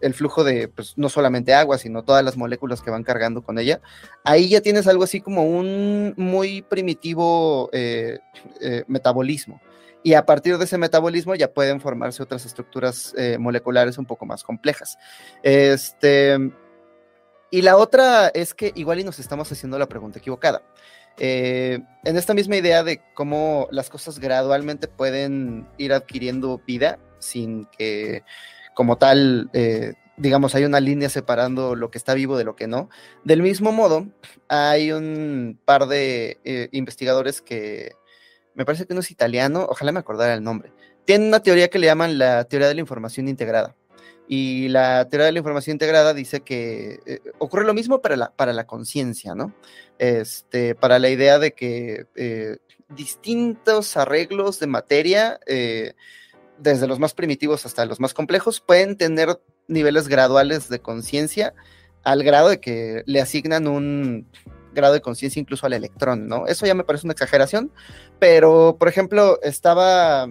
el 0.00 0.14
flujo 0.14 0.44
de, 0.44 0.68
pues, 0.68 0.94
no 0.96 1.08
solamente 1.08 1.54
agua, 1.54 1.78
sino 1.78 2.02
todas 2.02 2.24
las 2.24 2.36
moléculas 2.36 2.82
que 2.82 2.90
van 2.90 3.02
cargando 3.04 3.42
con 3.42 3.58
ella, 3.58 3.80
ahí 4.24 4.48
ya 4.48 4.60
tienes 4.60 4.86
algo 4.86 5.04
así 5.04 5.20
como 5.20 5.44
un 5.44 6.14
muy 6.16 6.62
primitivo 6.62 7.68
eh, 7.72 8.18
eh, 8.60 8.84
metabolismo. 8.86 9.60
Y 10.02 10.14
a 10.14 10.24
partir 10.24 10.56
de 10.56 10.64
ese 10.64 10.78
metabolismo 10.78 11.34
ya 11.34 11.52
pueden 11.52 11.80
formarse 11.80 12.22
otras 12.22 12.46
estructuras 12.46 13.12
eh, 13.18 13.38
moleculares 13.38 13.98
un 13.98 14.06
poco 14.06 14.24
más 14.24 14.44
complejas. 14.44 14.96
Este, 15.42 16.38
y 17.56 17.62
la 17.62 17.78
otra 17.78 18.28
es 18.28 18.52
que 18.52 18.70
igual 18.74 19.00
y 19.00 19.04
nos 19.04 19.18
estamos 19.18 19.50
haciendo 19.50 19.78
la 19.78 19.88
pregunta 19.88 20.18
equivocada. 20.18 20.60
en 21.16 21.86
esta 22.04 22.34
misma 22.34 22.56
idea 22.56 22.84
de 22.84 23.00
cómo 23.14 23.66
las 23.70 23.88
cosas 23.88 24.18
gradualmente 24.18 24.88
pueden 24.88 25.66
ir 25.78 25.94
adquiriendo 25.94 26.60
vida 26.66 26.98
sin 27.18 27.64
que 27.64 28.24
como 28.74 28.98
tal, 28.98 29.48
eh, 29.54 29.94
digamos, 30.18 30.54
hay 30.54 30.66
una 30.66 30.80
línea 30.80 31.08
separando 31.08 31.74
lo 31.76 31.90
que 31.90 31.96
está 31.96 32.12
vivo 32.12 32.36
de 32.36 32.44
lo 32.44 32.56
que 32.56 32.66
no. 32.66 32.90
Del 33.24 33.40
mismo 33.40 33.72
modo, 33.72 34.06
hay 34.48 34.92
un 34.92 35.58
par 35.64 35.86
de 35.86 36.38
eh, 36.44 36.68
investigadores 36.72 37.40
que 37.40 37.92
me 38.54 38.66
parece 38.66 38.84
que 38.84 38.92
no 38.92 39.00
es 39.00 39.10
italiano, 39.10 39.66
ojalá 39.66 39.92
me 39.92 40.00
acordara 40.00 40.34
el 40.34 40.44
nombre. 40.44 40.74
Tienen 41.06 41.28
una 41.28 41.40
teoría 41.40 41.68
que 41.68 41.78
le 41.78 41.86
llaman 41.86 42.18
la 42.18 42.44
teoría 42.44 42.68
de 42.68 42.74
la 42.74 42.82
información 42.82 43.28
integrada, 43.28 43.74
Y 44.28 44.68
la 44.68 45.08
teoría 45.08 45.26
de 45.26 45.32
la 45.32 45.38
información 45.38 45.74
integrada 45.74 46.12
dice 46.12 46.40
que 46.40 47.00
eh, 47.06 47.20
ocurre 47.38 47.64
lo 47.64 47.74
mismo 47.74 48.00
para 48.00 48.16
la, 48.16 48.30
para 48.30 48.52
la 48.52 48.66
conciencia, 48.66 49.34
¿no? 49.34 49.54
Este, 49.98 50.74
para 50.74 50.98
la 50.98 51.10
idea 51.10 51.38
de 51.38 51.52
que 51.52 52.06
eh, 52.16 52.58
distintos 52.88 53.96
arreglos 53.96 54.58
de 54.58 54.66
materia, 54.66 55.38
eh, 55.46 55.94
desde 56.58 56.88
los 56.88 56.98
más 56.98 57.14
primitivos 57.14 57.66
hasta 57.66 57.84
los 57.86 58.00
más 58.00 58.14
complejos, 58.14 58.60
pueden 58.60 58.96
tener 58.96 59.40
niveles 59.68 60.08
graduales 60.08 60.68
de 60.68 60.80
conciencia 60.80 61.54
al 62.02 62.22
grado 62.22 62.48
de 62.48 62.60
que 62.60 63.02
le 63.06 63.20
asignan 63.20 63.68
un 63.68 64.28
grado 64.72 64.94
de 64.94 65.00
conciencia 65.00 65.40
incluso 65.40 65.66
al 65.66 65.72
electrón, 65.72 66.26
¿no? 66.26 66.46
Eso 66.46 66.66
ya 66.66 66.74
me 66.74 66.84
parece 66.84 67.06
una 67.06 67.12
exageración, 67.12 67.72
pero 68.18 68.76
por 68.78 68.88
ejemplo, 68.88 69.40
estaba, 69.42 70.30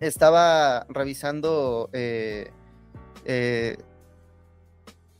estaba 0.00 0.86
revisando, 0.88 1.90
eh, 3.24 3.76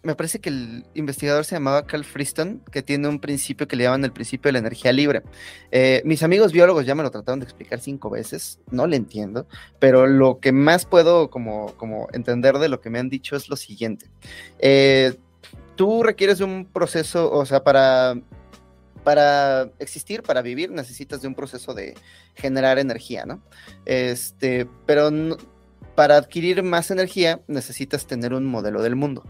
me 0.02 0.14
parece 0.14 0.38
que 0.38 0.48
el 0.48 0.86
investigador 0.94 1.44
se 1.44 1.56
llamaba 1.56 1.86
Carl 1.86 2.04
Friston, 2.04 2.62
que 2.72 2.82
tiene 2.82 3.06
un 3.08 3.20
principio 3.20 3.68
que 3.68 3.76
le 3.76 3.84
llaman 3.84 4.04
el 4.04 4.12
principio 4.12 4.48
de 4.48 4.54
la 4.54 4.58
energía 4.60 4.92
libre. 4.92 5.22
Eh, 5.70 6.00
mis 6.06 6.22
amigos 6.22 6.52
biólogos 6.52 6.86
ya 6.86 6.94
me 6.94 7.02
lo 7.02 7.10
trataron 7.10 7.40
de 7.40 7.44
explicar 7.44 7.80
cinco 7.80 8.08
veces, 8.08 8.60
no 8.70 8.86
le 8.86 8.96
entiendo, 8.96 9.46
pero 9.78 10.06
lo 10.06 10.40
que 10.40 10.52
más 10.52 10.86
puedo 10.86 11.28
como, 11.28 11.74
como 11.76 12.08
entender 12.12 12.58
de 12.58 12.68
lo 12.70 12.80
que 12.80 12.88
me 12.88 12.98
han 12.98 13.10
dicho 13.10 13.36
es 13.36 13.48
lo 13.48 13.56
siguiente 13.56 14.06
tú 15.80 16.02
requieres 16.02 16.36
de 16.36 16.44
un 16.44 16.66
proceso, 16.66 17.32
o 17.32 17.46
sea, 17.46 17.64
para, 17.64 18.14
para 19.02 19.70
existir, 19.78 20.22
para 20.22 20.42
vivir, 20.42 20.70
necesitas 20.70 21.22
de 21.22 21.28
un 21.28 21.34
proceso 21.34 21.72
de 21.72 21.94
generar 22.34 22.78
energía, 22.78 23.24
¿no? 23.24 23.42
Este, 23.86 24.68
pero 24.84 25.10
para 26.00 26.16
adquirir 26.16 26.62
más 26.62 26.90
energía 26.90 27.42
necesitas 27.46 28.06
tener 28.06 28.32
un 28.32 28.46
modelo 28.46 28.80
del 28.80 28.96
mundo. 28.96 29.22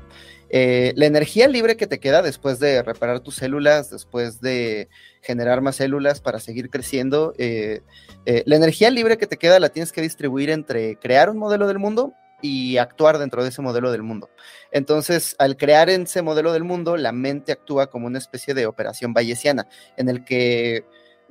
Eh, 0.50 0.92
la 0.94 1.06
energía 1.06 1.48
libre 1.48 1.76
que 1.76 1.88
te 1.88 1.98
queda 1.98 2.22
después 2.22 2.60
de 2.60 2.80
reparar 2.84 3.18
tus 3.18 3.34
células, 3.34 3.90
después 3.90 4.40
de 4.40 4.88
generar 5.20 5.62
más 5.62 5.74
células 5.74 6.20
para 6.20 6.38
seguir 6.38 6.70
creciendo, 6.70 7.34
eh, 7.38 7.80
eh, 8.24 8.44
la 8.46 8.54
energía 8.54 8.88
libre 8.90 9.18
que 9.18 9.26
te 9.26 9.36
queda 9.36 9.58
la 9.58 9.70
tienes 9.70 9.90
que 9.90 10.00
distribuir 10.00 10.48
entre 10.48 10.94
crear 10.94 11.28
un 11.28 11.38
modelo 11.38 11.66
del 11.66 11.80
mundo 11.80 12.12
y 12.40 12.76
actuar 12.76 13.18
dentro 13.18 13.42
de 13.42 13.48
ese 13.48 13.62
modelo 13.62 13.90
del 13.90 14.04
mundo. 14.04 14.30
Entonces, 14.70 15.34
al 15.40 15.56
crear 15.56 15.90
ese 15.90 16.22
modelo 16.22 16.52
del 16.52 16.62
mundo, 16.62 16.96
la 16.96 17.10
mente 17.10 17.50
actúa 17.50 17.90
como 17.90 18.06
una 18.06 18.18
especie 18.18 18.54
de 18.54 18.66
operación 18.66 19.12
bayesiana, 19.12 19.66
en 19.96 20.08
el 20.08 20.24
que 20.24 20.84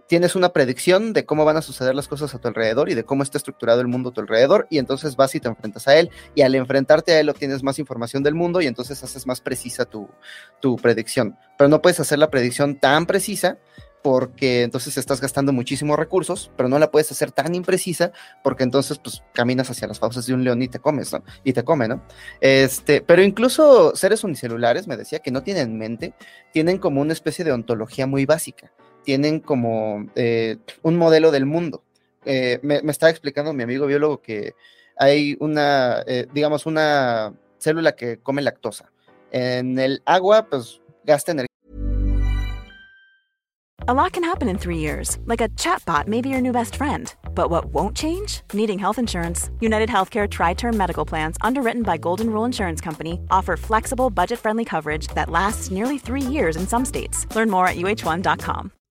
tienes 0.10 0.36
una 0.36 0.50
predicción 0.50 1.14
de 1.14 1.24
cómo 1.24 1.46
van 1.46 1.58
a 1.58 1.62
suceder 1.62 1.94
las 1.94 2.08
cosas 2.08 2.34
a 2.34 2.40
tu 2.40 2.48
alrededor 2.48 2.90
y 2.90 2.96
de 2.96 3.04
cómo 3.04 3.22
está 3.22 3.38
estructurado 3.38 3.80
el 3.80 3.88
mundo 3.88 4.10
a 4.10 4.12
tu 4.12 4.22
alrededor, 4.22 4.66
y 4.72 4.80
entonces 4.80 5.16
vas 5.16 5.36
y 5.36 5.40
te 5.40 5.48
enfrentas 5.48 5.88
a 5.88 5.98
él, 5.98 6.10
y 6.34 6.42
al 6.42 6.56
enfrentarte 6.56 7.12
a 7.14 7.20
él 7.20 7.30
obtienes 7.30 7.62
más 7.62 7.78
información 7.78 8.24
del 8.24 8.34
mundo 8.34 8.60
y 8.60 8.66
entonces 8.66 9.04
haces 9.04 9.28
más 9.28 9.40
precisa 9.40 9.86
tu, 9.86 10.10
tu 10.60 10.78
predicción. 10.78 11.38
Pero 11.60 11.68
no 11.68 11.80
puedes 11.82 12.00
hacer 12.00 12.18
la 12.18 12.32
predicción 12.32 12.80
tan 12.80 13.06
precisa 13.06 13.60
porque 14.02 14.64
entonces 14.64 14.98
estás 14.98 15.22
gastando 15.22 15.54
muchísimos 15.54 16.00
recursos, 16.00 16.50
pero 16.58 16.70
no 16.70 16.80
la 16.80 16.90
puedes 16.90 17.12
hacer 17.12 17.32
tan 17.32 17.54
imprecisa 17.54 18.12
porque 18.44 18.64
entonces 18.64 18.98
pues 18.98 19.22
caminas 19.34 19.70
hacia 19.70 19.88
las 19.88 20.00
fauces 20.00 20.26
de 20.26 20.34
un 20.34 20.44
león 20.44 20.62
y 20.64 20.70
te 20.70 20.80
comes. 20.80 21.12
Y 21.44 21.54
te 21.54 21.64
come, 21.64 21.88
¿no? 21.88 22.02
Este, 22.42 23.02
pero 23.02 23.22
incluso 23.22 23.96
seres 23.96 24.24
unicelulares, 24.24 24.88
me 24.88 24.98
decía, 24.98 25.20
que 25.20 25.30
no 25.30 25.44
tienen 25.44 25.78
mente, 25.78 26.16
tienen 26.52 26.80
como 26.80 27.00
una 27.02 27.14
especie 27.14 27.46
de 27.46 27.52
ontología 27.52 28.08
muy 28.08 28.26
básica, 28.26 28.72
tienen 29.10 29.40
como 29.40 30.06
eh, 30.14 30.58
un 30.84 30.96
modelo 30.96 31.32
del 31.32 31.48
mundo. 31.48 31.82
Eh, 32.26 32.60
me, 32.62 32.84
me 32.84 32.92
estaba 32.92 33.10
explicando 33.10 33.54
mi 33.54 33.64
amigo 33.64 33.88
biólogo 33.88 34.22
que 34.22 34.54
hay 34.98 35.36
una, 35.40 36.04
eh, 36.06 36.28
digamos, 36.32 36.68
una 36.68 37.34
célula 37.58 37.94
que 37.94 38.20
come 38.20 38.44
lactosa. 38.44 38.92
En 39.32 39.80
el 39.80 40.04
agua, 40.06 40.46
pues 40.48 40.80
gasta 41.04 41.32
energía 41.32 41.50
A 43.88 43.94
lot 43.94 44.14
can 44.14 44.24
happen 44.24 44.48
in 44.48 44.60
three 44.60 44.78
years, 44.78 45.18
like 45.26 45.42
a 45.42 45.50
chatbot 45.58 46.08
may 46.08 46.22
be 46.22 46.30
your 46.30 46.42
new 46.42 46.52
best 46.52 46.76
friend. 46.76 47.12
But 47.34 47.50
what 47.50 47.74
won't 47.74 47.98
change? 47.98 48.42
Needing 48.54 48.78
health 48.78 49.00
insurance. 49.00 49.50
United 49.60 49.90
Healthcare 49.90 50.30
Tri 50.30 50.54
Term 50.54 50.78
Medical 50.78 51.06
Plans, 51.06 51.38
underwritten 51.42 51.82
by 51.82 51.98
Golden 51.98 52.30
Rule 52.30 52.46
Insurance 52.46 52.82
Company, 52.82 53.20
offer 53.32 53.58
flexible, 53.58 54.12
budget 54.12 54.38
friendly 54.38 54.64
coverage 54.64 55.08
that 55.16 55.30
lasts 55.30 55.72
nearly 55.72 55.98
three 55.98 56.22
years 56.22 56.56
in 56.56 56.68
some 56.68 56.86
states. 56.86 57.26
Learn 57.36 57.50
more 57.50 57.66
at 57.66 57.78
uh1.com. 57.78 58.72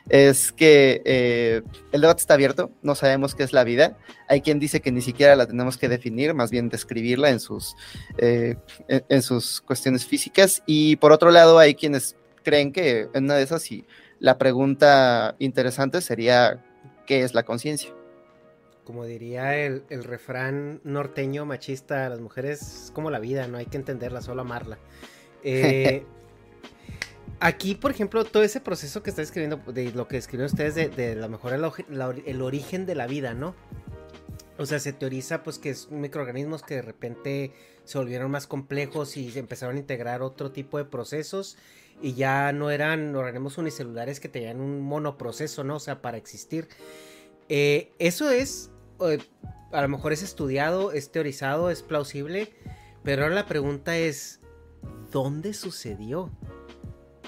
es 0.10 0.52
que 0.52 1.02
eh, 1.06 1.62
el 1.92 2.02
debate 2.02 2.22
está 2.22 2.36
abierto, 2.36 2.72
no 2.82 2.96
sabemos 2.96 3.36
qué 3.36 3.44
es 3.44 3.54
la 3.54 3.64
vida. 3.64 3.98
Hay 4.28 4.42
quien 4.42 4.60
dice 4.60 4.82
que 4.82 4.92
ni 4.92 5.02
siquiera 5.02 5.36
la 5.36 5.48
tenemos 5.48 5.78
que 5.78 5.90
definir, 5.90 6.34
más 6.34 6.52
bien 6.52 6.70
describirla 6.70 7.30
en 7.30 7.40
sus, 7.40 7.76
eh, 8.18 8.56
en, 8.88 9.22
sus 9.22 9.62
cuestiones 9.62 10.06
físicas. 10.06 10.64
Y 10.66 10.96
por 10.98 11.12
otro 11.12 11.32
lado, 11.32 11.60
hay 11.60 11.76
quienes 11.76 12.16
creen 12.44 12.72
que 12.72 13.10
en 13.14 13.26
una 13.26 13.36
de 13.36 13.44
esas, 13.44 13.62
sí, 13.62 13.86
la 14.20 14.38
pregunta 14.38 15.36
interesante 15.40 16.02
sería, 16.02 16.64
¿qué 17.06 17.24
es 17.24 17.34
la 17.34 17.44
conciencia? 17.44 17.92
Como 18.84 19.04
diría 19.04 19.58
el, 19.58 19.84
el, 19.90 20.06
refrán 20.06 20.80
norteño 20.86 21.46
machista, 21.46 22.08
las 22.08 22.22
mujeres 22.22 22.86
es 22.86 22.92
como 22.92 23.12
la 23.12 23.20
vida, 23.20 23.46
no 23.48 23.58
hay 23.58 23.66
que 23.66 23.76
entenderla, 23.76 24.22
solo 24.22 24.42
amarla. 24.42 24.78
Eh, 25.44 26.04
Aquí, 27.40 27.76
por 27.76 27.92
ejemplo, 27.92 28.26
todo 28.26 28.44
ese 28.44 28.60
proceso 28.60 29.04
que 29.04 29.12
está 29.12 29.22
escribiendo, 29.22 29.58
de 29.72 29.92
lo 29.92 30.08
que 30.08 30.18
escribieron 30.18 30.52
ustedes, 30.52 30.74
de, 30.76 30.90
de 30.90 31.16
lo 31.16 31.30
mejor 31.30 31.54
el, 31.54 32.42
origen 32.42 32.86
de 32.86 32.96
la 32.96 33.06
vida, 33.06 33.34
¿no? 33.34 33.56
O 34.58 34.66
sea, 34.66 34.80
se 34.80 34.92
teoriza 34.92 35.44
pues 35.44 35.60
que 35.60 35.70
es 35.70 35.92
microorganismos 35.92 36.64
que 36.64 36.76
de 36.76 36.82
repente 36.82 37.54
se 37.84 37.98
volvieron 38.00 38.32
más 38.32 38.48
complejos 38.48 39.16
y 39.18 39.32
empezaron 39.38 39.76
a 39.76 39.80
integrar 39.80 40.24
otro 40.24 40.52
tipo 40.52 40.80
de 40.80 40.86
procesos 40.86 41.58
y 42.02 42.14
ya 42.14 42.52
no 42.54 42.72
eran 42.72 43.16
organismos 43.16 43.60
unicelulares 43.60 44.20
que 44.20 44.30
tenían 44.30 44.60
un 44.60 44.82
monoproceso, 44.82 45.64
¿no? 45.64 45.76
O 45.76 45.80
sea, 45.80 46.02
para 46.02 46.18
existir. 46.18 46.68
Eh, 47.50 47.92
eso 48.00 48.32
es, 48.32 48.72
eh, 49.02 49.20
a 49.72 49.82
lo 49.84 49.90
mejor 49.90 50.12
es 50.12 50.24
estudiado, 50.24 50.92
es 50.92 51.12
teorizado, 51.12 51.70
es 51.70 51.84
plausible, 51.84 52.52
pero 53.04 53.24
ahora 53.24 53.36
la 53.36 53.46
pregunta 53.46 53.96
es, 53.96 54.40
¿dónde 55.12 55.54
sucedió? 55.54 56.32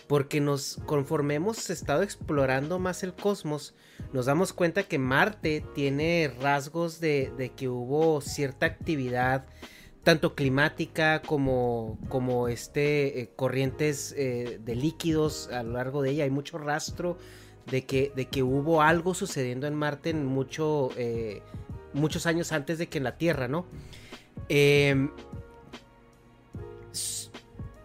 Porque 0.09 0.41
nos, 0.41 0.79
conforme 0.87 1.35
hemos 1.35 1.69
estado 1.69 2.01
explorando 2.01 2.79
más 2.79 3.03
el 3.03 3.13
cosmos, 3.13 3.75
nos 4.11 4.25
damos 4.25 4.53
cuenta 4.53 4.81
que 4.81 4.97
Marte 4.97 5.63
tiene 5.75 6.33
rasgos 6.41 6.99
de, 6.99 7.51
que 7.55 7.69
hubo 7.69 8.19
cierta 8.19 8.65
actividad, 8.65 9.45
tanto 10.03 10.33
climática 10.33 11.21
como, 11.21 11.99
como 12.09 12.47
este, 12.47 13.21
eh, 13.21 13.29
corrientes 13.35 14.15
eh, 14.17 14.59
de 14.65 14.75
líquidos 14.75 15.47
a 15.49 15.61
lo 15.61 15.73
largo 15.73 16.01
de 16.01 16.09
ella. 16.09 16.23
Hay 16.23 16.31
mucho 16.31 16.57
rastro 16.57 17.19
de 17.67 17.85
que, 17.85 18.11
de 18.15 18.25
que 18.25 18.41
hubo 18.41 18.81
algo 18.81 19.13
sucediendo 19.13 19.67
en 19.67 19.75
Marte 19.75 20.09
en 20.09 20.25
mucho, 20.25 20.89
eh, 20.97 21.43
muchos 21.93 22.25
años 22.25 22.51
antes 22.51 22.79
de 22.79 22.89
que 22.89 22.97
en 22.97 23.03
la 23.03 23.15
Tierra, 23.19 23.47
¿no? 23.47 23.67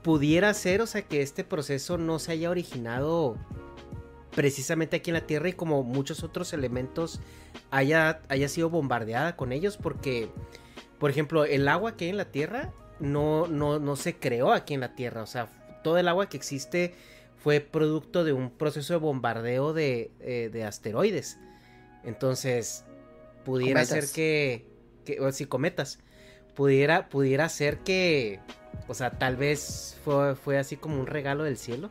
Pudiera 0.04 0.54
ser, 0.54 0.82
o 0.82 0.86
sea, 0.86 1.02
que 1.02 1.22
este 1.22 1.42
proceso 1.42 1.98
no 1.98 2.20
se 2.20 2.30
haya 2.30 2.50
originado 2.50 3.36
precisamente 4.34 4.96
aquí 4.96 5.10
en 5.10 5.14
la 5.14 5.26
Tierra 5.26 5.48
y 5.48 5.54
como 5.54 5.82
muchos 5.82 6.22
otros 6.22 6.52
elementos 6.52 7.20
haya, 7.70 8.20
haya 8.28 8.48
sido 8.48 8.68
bombardeada 8.70 9.34
con 9.34 9.50
ellos 9.50 9.76
porque, 9.76 10.28
por 10.98 11.10
ejemplo, 11.10 11.44
el 11.44 11.66
agua 11.68 11.96
que 11.96 12.04
hay 12.04 12.10
en 12.10 12.16
la 12.18 12.30
Tierra 12.30 12.72
no, 13.00 13.46
no, 13.46 13.78
no 13.78 13.96
se 13.96 14.16
creó 14.16 14.52
aquí 14.52 14.74
en 14.74 14.80
la 14.80 14.94
Tierra, 14.94 15.22
o 15.22 15.26
sea, 15.26 15.48
todo 15.82 15.98
el 15.98 16.06
agua 16.06 16.28
que 16.28 16.36
existe 16.36 16.94
fue 17.42 17.60
producto 17.60 18.24
de 18.24 18.32
un 18.32 18.50
proceso 18.50 18.94
de 18.94 18.98
bombardeo 18.98 19.72
de, 19.72 20.10
eh, 20.20 20.64
asteroides. 20.66 21.38
Entonces, 22.02 22.84
pudiera 23.44 23.84
ser 23.84 24.06
que, 24.08 24.66
que, 25.04 25.20
o 25.20 25.30
si 25.32 25.46
cometas, 25.46 25.98
pudiera, 26.54 27.08
pudiera 27.08 27.48
ser 27.48 27.78
que 27.78 28.40
o 28.86 28.94
sea, 28.94 29.10
tal 29.10 29.36
vez 29.36 29.98
fue, 30.04 30.34
fue 30.34 30.58
así 30.58 30.76
como 30.76 31.00
un 31.00 31.06
regalo 31.06 31.44
del 31.44 31.56
cielo. 31.56 31.90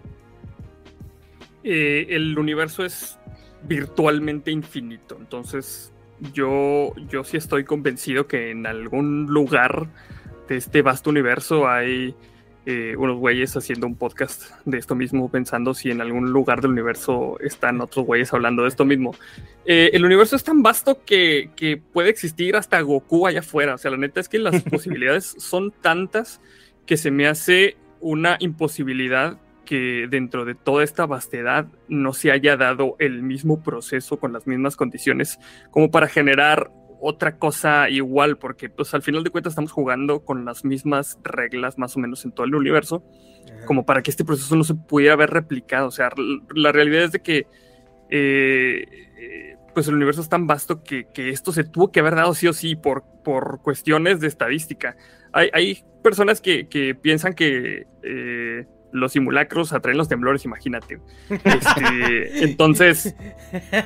Eh, 1.64 2.08
el 2.10 2.38
universo 2.38 2.84
es 2.84 3.18
virtualmente 3.64 4.52
infinito, 4.52 5.16
entonces 5.18 5.94
yo, 6.34 6.94
yo 7.10 7.24
sí 7.24 7.38
estoy 7.38 7.64
convencido 7.64 8.28
que 8.28 8.52
en 8.52 8.66
algún 8.66 9.28
lugar 9.28 9.88
de 10.48 10.58
este 10.58 10.82
vasto 10.82 11.10
universo 11.10 11.68
hay 11.68 12.16
eh, 12.66 12.96
unos 12.98 13.18
güeyes 13.18 13.56
haciendo 13.58 13.88
un 13.88 13.96
podcast 13.96 14.52
de 14.64 14.78
esto 14.78 14.96
mismo, 14.96 15.30
pensando 15.30 15.74
si 15.74 15.92
en 15.92 16.00
algún 16.00 16.32
lugar 16.32 16.62
del 16.62 16.72
universo 16.72 17.38
están 17.42 17.82
otros 17.82 18.06
güeyes 18.06 18.34
hablando 18.34 18.64
de 18.64 18.70
esto 18.70 18.86
mismo. 18.86 19.14
Eh, 19.66 19.90
el 19.94 20.06
universo 20.06 20.38
es 20.38 20.46
tan 20.46 20.64
vasto 20.64 21.04
que, 21.06 21.50
que, 21.58 21.76
puede 21.76 22.10
existir 22.10 22.56
hasta 22.56 22.80
Goku 22.80 23.28
allá 23.28 23.42
afuera. 23.42 23.76
O 23.76 23.78
sea, 23.78 23.92
la 23.92 23.98
neta 23.98 24.22
es 24.22 24.30
que 24.30 24.40
las 24.40 24.62
posibilidades 24.72 25.36
son 25.40 25.72
tantas 25.72 26.40
que 26.86 26.98
se 26.98 27.12
me 27.12 27.28
hace 27.28 27.78
una 28.00 28.38
imposibilidad 28.40 29.38
que 29.66 30.08
dentro 30.10 30.46
de 30.46 30.56
toda 30.56 30.84
esta 30.84 31.06
vastedad 31.06 31.68
no 31.88 32.14
se 32.14 32.32
haya 32.32 32.58
dado 32.58 32.96
el 33.00 33.24
mismo 33.24 33.64
proceso 33.64 34.20
con 34.20 34.34
las 34.34 34.46
mismas 34.46 34.76
condiciones 34.76 35.40
como 35.72 35.90
para 35.90 36.08
generar 36.08 36.70
otra 37.06 37.38
cosa 37.38 37.90
igual, 37.90 38.38
porque 38.38 38.70
pues 38.70 38.94
al 38.94 39.02
final 39.02 39.26
de 39.26 39.30
cuentas 39.30 39.52
estamos 39.52 39.74
jugando 39.74 40.24
con 40.24 40.46
las 40.46 40.64
mismas 40.64 41.20
reglas 41.22 41.78
más 41.78 41.98
o 41.98 42.00
menos 42.00 42.24
en 42.24 42.32
todo 42.32 42.46
el 42.46 42.56
universo, 42.56 43.04
como 43.66 43.86
para 43.86 44.02
que 44.02 44.10
este 44.10 44.24
proceso 44.24 44.56
no 44.56 44.64
se 44.64 44.74
pudiera 44.76 45.14
haber 45.14 45.30
replicado. 45.30 45.88
O 45.88 45.92
sea, 45.92 46.12
la 46.56 46.72
realidad 46.72 47.04
es 47.04 47.12
de 47.12 47.20
que 47.20 47.48
eh, 48.10 48.86
eh, 49.18 49.58
pues 49.74 49.90
el 49.90 49.96
universo 49.96 50.22
es 50.22 50.30
tan 50.30 50.48
vasto 50.48 50.82
que, 50.82 51.08
esto 51.14 51.52
se 51.52 51.66
tuvo 51.66 51.92
que 51.92 52.00
haber 52.00 52.16
dado 52.16 52.34
sí 52.34 52.48
o 52.48 52.54
sí 52.54 52.78
por, 52.78 53.04
por 53.22 53.62
cuestiones 53.62 54.22
de 54.22 54.28
estadística. 54.28 54.96
Hay, 55.34 55.50
hay 55.54 55.84
personas 56.04 56.42
que, 56.42 56.98
piensan 57.02 57.34
que 57.34 57.88
eh, 58.04 58.66
los 58.92 59.12
simulacros 59.14 59.74
atraen 59.74 59.98
los 59.98 60.08
temblores, 60.08 60.46
imagínate. 60.46 61.00
Este, 61.30 62.44
entonces, 62.44 63.16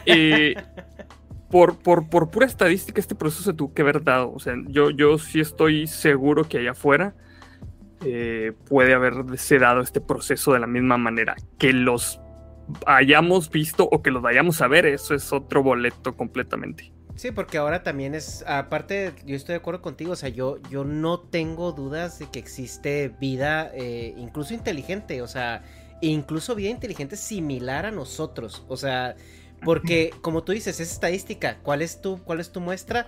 eh, 0.05 0.55
por, 1.49 1.79
por, 1.79 2.09
por, 2.09 2.29
pura 2.29 2.45
estadística, 2.45 2.99
este 2.99 3.15
proceso 3.15 3.43
se 3.43 3.53
tuvo 3.53 3.73
que 3.73 3.81
haber 3.81 4.03
dado. 4.03 4.33
O 4.33 4.39
sea, 4.39 4.55
yo, 4.67 4.89
yo 4.89 5.17
sí 5.17 5.39
estoy 5.39 5.87
seguro 5.87 6.43
que 6.43 6.59
allá 6.59 6.71
afuera 6.71 7.15
eh, 8.05 8.51
puede 8.67 8.93
haberse 8.93 9.57
dado 9.57 9.81
este 9.81 10.01
proceso 10.01 10.53
de 10.53 10.59
la 10.59 10.67
misma 10.67 10.97
manera. 10.97 11.35
Que 11.57 11.71
los 11.71 12.19
hayamos 12.85 13.49
visto 13.49 13.87
o 13.89 14.01
que 14.01 14.11
los 14.11 14.21
vayamos 14.21 14.61
a 14.61 14.67
ver, 14.67 14.85
eso 14.85 15.15
es 15.15 15.31
otro 15.31 15.63
boleto 15.63 16.15
completamente. 16.17 16.91
Sí, 17.17 17.31
porque 17.31 17.57
ahora 17.57 17.81
también 17.81 18.13
es, 18.13 18.45
aparte, 18.45 19.11
yo 19.25 19.35
estoy 19.35 19.53
de 19.53 19.57
acuerdo 19.57 19.81
contigo, 19.81 20.11
o 20.11 20.15
sea, 20.15 20.29
yo, 20.29 20.61
yo 20.69 20.83
no 20.83 21.19
tengo 21.19 21.71
dudas 21.71 22.19
de 22.19 22.29
que 22.29 22.37
existe 22.37 23.11
vida, 23.19 23.71
eh, 23.73 24.13
incluso 24.17 24.53
inteligente, 24.53 25.23
o 25.23 25.27
sea, 25.27 25.63
incluso 25.99 26.53
vida 26.53 26.69
inteligente 26.69 27.15
similar 27.15 27.87
a 27.87 27.91
nosotros, 27.91 28.63
o 28.67 28.77
sea, 28.77 29.15
porque 29.65 30.11
como 30.21 30.43
tú 30.43 30.51
dices, 30.51 30.79
es 30.79 30.91
estadística, 30.91 31.57
¿cuál 31.63 31.81
es 31.81 32.01
tu, 32.01 32.23
cuál 32.23 32.39
es 32.39 32.51
tu 32.51 32.61
muestra? 32.61 33.07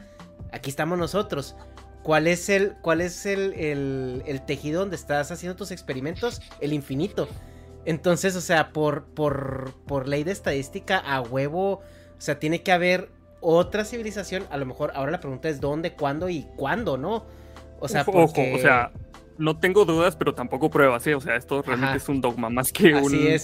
Aquí 0.52 0.72
estamos 0.72 0.98
nosotros. 0.98 1.56
¿Cuál 2.02 2.26
es 2.26 2.50
el, 2.50 2.78
cuál 2.82 3.02
es 3.02 3.28
el, 3.28 3.54
el, 3.54 4.24
el 4.26 4.43
tejido 4.43 4.80
donde 4.80 4.95
estás 4.95 5.32
haciendo 5.32 5.56
tus 5.56 5.69
experimentos? 5.69 6.41
El 6.62 6.74
infinito. 6.74 7.30
Entonces, 7.86 8.36
o 8.36 8.41
sea, 8.41 8.74
por, 8.74 9.06
por, 9.06 9.76
por 9.86 10.08
ley 10.08 10.24
de 10.24 10.32
estadística, 10.32 10.98
a 10.98 11.22
huevo, 11.22 11.74
o 11.74 12.22
sea, 12.22 12.39
tiene 12.39 12.63
que 12.63 12.72
haber 12.72 13.18
otra 13.41 13.86
civilización, 13.86 14.45
a 14.49 14.58
lo 14.58 14.65
mejor 14.65 14.91
ahora 14.95 15.12
la 15.12 15.19
pregunta 15.19 15.49
es 15.49 15.60
dónde, 15.60 15.93
cuándo 15.93 16.30
y 16.30 16.47
cuándo, 16.56 16.97
¿no? 16.97 17.25
O 17.80 17.88
sea, 17.88 18.06
o 18.06 18.28
sea, 18.60 18.91
no 19.38 19.58
tengo 19.58 19.86
dudas, 19.86 20.15
pero 20.15 20.36
tampoco 20.36 20.69
pruebas, 20.69 21.04
¿sí? 21.04 21.13
O 21.13 21.21
sea, 21.21 21.36
esto 21.36 21.62
realmente 21.62 21.97
es 21.97 22.10
un 22.10 22.19
dogma 22.21 22.49
más 22.49 22.71
que 22.71 22.93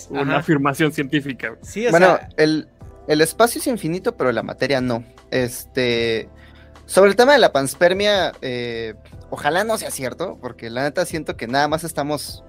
una 0.09 0.37
afirmación 0.37 0.91
científica. 0.91 1.57
Sí, 1.61 1.87
bueno, 1.89 2.19
el, 2.37 2.67
espacio 3.07 3.59
es 3.59 3.67
infinito, 3.67 4.15
pero 4.15 4.31
la 4.31 4.43
materia 4.43 4.81
no. 4.81 5.03
Este. 5.31 6.29
Sobre 6.85 7.09
el 7.09 7.15
tema 7.15 7.33
de 7.33 7.39
la 7.39 7.51
panspermia, 7.51 8.33
eh, 8.41 8.93
ojalá 9.31 9.63
no 9.63 9.77
sea 9.77 9.89
cierto, 9.89 10.37
porque 10.39 10.69
la 10.69 10.83
neta 10.83 11.03
siento 11.05 11.35
que 11.35 11.47
nada 11.47 11.67
más 11.67 11.83
estamos 11.83 12.43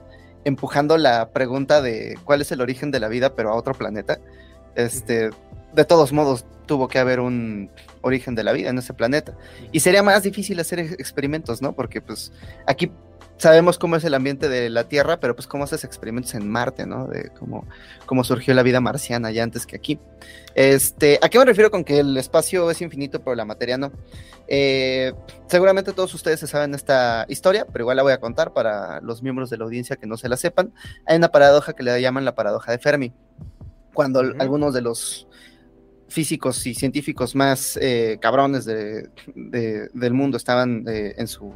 empujando 0.45 0.99
la 0.99 1.31
pregunta 1.31 1.81
de 1.81 2.19
cuál 2.25 2.43
es 2.43 2.53
el 2.53 2.61
origen 2.61 2.91
de 2.91 3.01
la 3.01 3.09
vida, 3.09 3.35
pero 3.35 3.51
a 3.51 3.55
otro 3.55 3.73
planeta. 3.75 4.19
Este, 4.75 5.31
de 5.73 5.85
todos 5.85 6.13
modos, 6.13 6.45
tuvo 6.67 6.89
que 6.89 6.99
haber 6.99 7.21
un 7.21 7.71
origen 8.03 8.35
de 8.35 8.45
la 8.45 8.53
vida 8.53 8.71
en 8.71 8.79
ese 8.79 8.95
planeta. 8.95 9.35
Y 9.73 9.81
sería 9.81 10.03
más 10.03 10.23
difícil 10.23 10.59
hacer 10.61 10.79
experimentos, 10.81 11.63
¿no? 11.63 11.73
Porque 11.73 12.01
pues 12.01 12.33
aquí 12.67 12.91
sabemos 13.39 13.79
cómo 13.79 13.97
es 13.97 14.05
el 14.05 14.15
ambiente 14.15 14.49
de 14.49 14.71
la 14.71 14.85
Tierra, 14.85 15.21
pero 15.21 15.35
pues 15.35 15.47
cómo 15.47 15.65
haces 15.65 15.85
experimentos 15.85 16.35
en 16.35 16.49
Marte, 16.49 16.87
¿no? 16.87 17.07
De 17.07 17.31
cómo, 17.39 17.67
cómo 18.07 18.25
surgió 18.25 18.55
la 18.55 18.63
vida 18.63 18.81
marciana 18.81 19.31
ya 19.31 19.43
antes 19.43 19.67
que 19.67 19.77
aquí. 19.77 19.99
Este, 20.55 21.19
¿A 21.23 21.29
qué 21.29 21.39
me 21.39 21.45
refiero 21.45 21.71
con 21.71 21.85
que 21.85 22.01
el 22.01 22.17
espacio 22.17 22.71
es 22.71 22.81
infinito, 22.81 23.21
pero 23.21 23.35
la 23.35 23.45
materia 23.45 23.77
no? 23.77 23.93
Eh, 24.49 25.13
seguramente 25.49 25.93
todos 25.93 26.15
ustedes 26.15 26.41
se 26.41 26.47
saben 26.47 26.75
esta 26.75 27.27
historia, 27.29 27.67
pero 27.71 27.83
igual 27.83 27.97
la 27.97 28.03
voy 28.03 28.13
a 28.13 28.21
contar 28.21 28.53
para 28.53 29.01
los 29.01 29.23
miembros 29.23 29.51
de 29.51 29.59
la 29.59 29.65
audiencia 29.65 29.97
que 29.97 30.07
no 30.07 30.17
se 30.17 30.29
la 30.29 30.37
sepan. 30.37 30.73
Hay 31.07 31.17
una 31.17 31.29
paradoja 31.29 31.75
que 31.75 31.83
le 31.83 32.01
llaman 32.01 32.25
la 32.25 32.35
paradoja 32.35 32.73
de 32.73 32.79
Fermi. 32.79 33.13
Cuando 33.93 34.21
algunos 34.21 34.75
de 34.75 34.83
los 34.83 35.27
físicos 36.09 36.67
y 36.67 36.75
científicos 36.75 37.35
más 37.35 37.79
eh, 37.81 38.19
cabrones 38.21 38.65
de, 38.65 39.09
del 39.35 40.13
mundo 40.13 40.37
estaban 40.37 40.85
eh, 40.89 41.15
en, 41.19 41.27
su, 41.27 41.53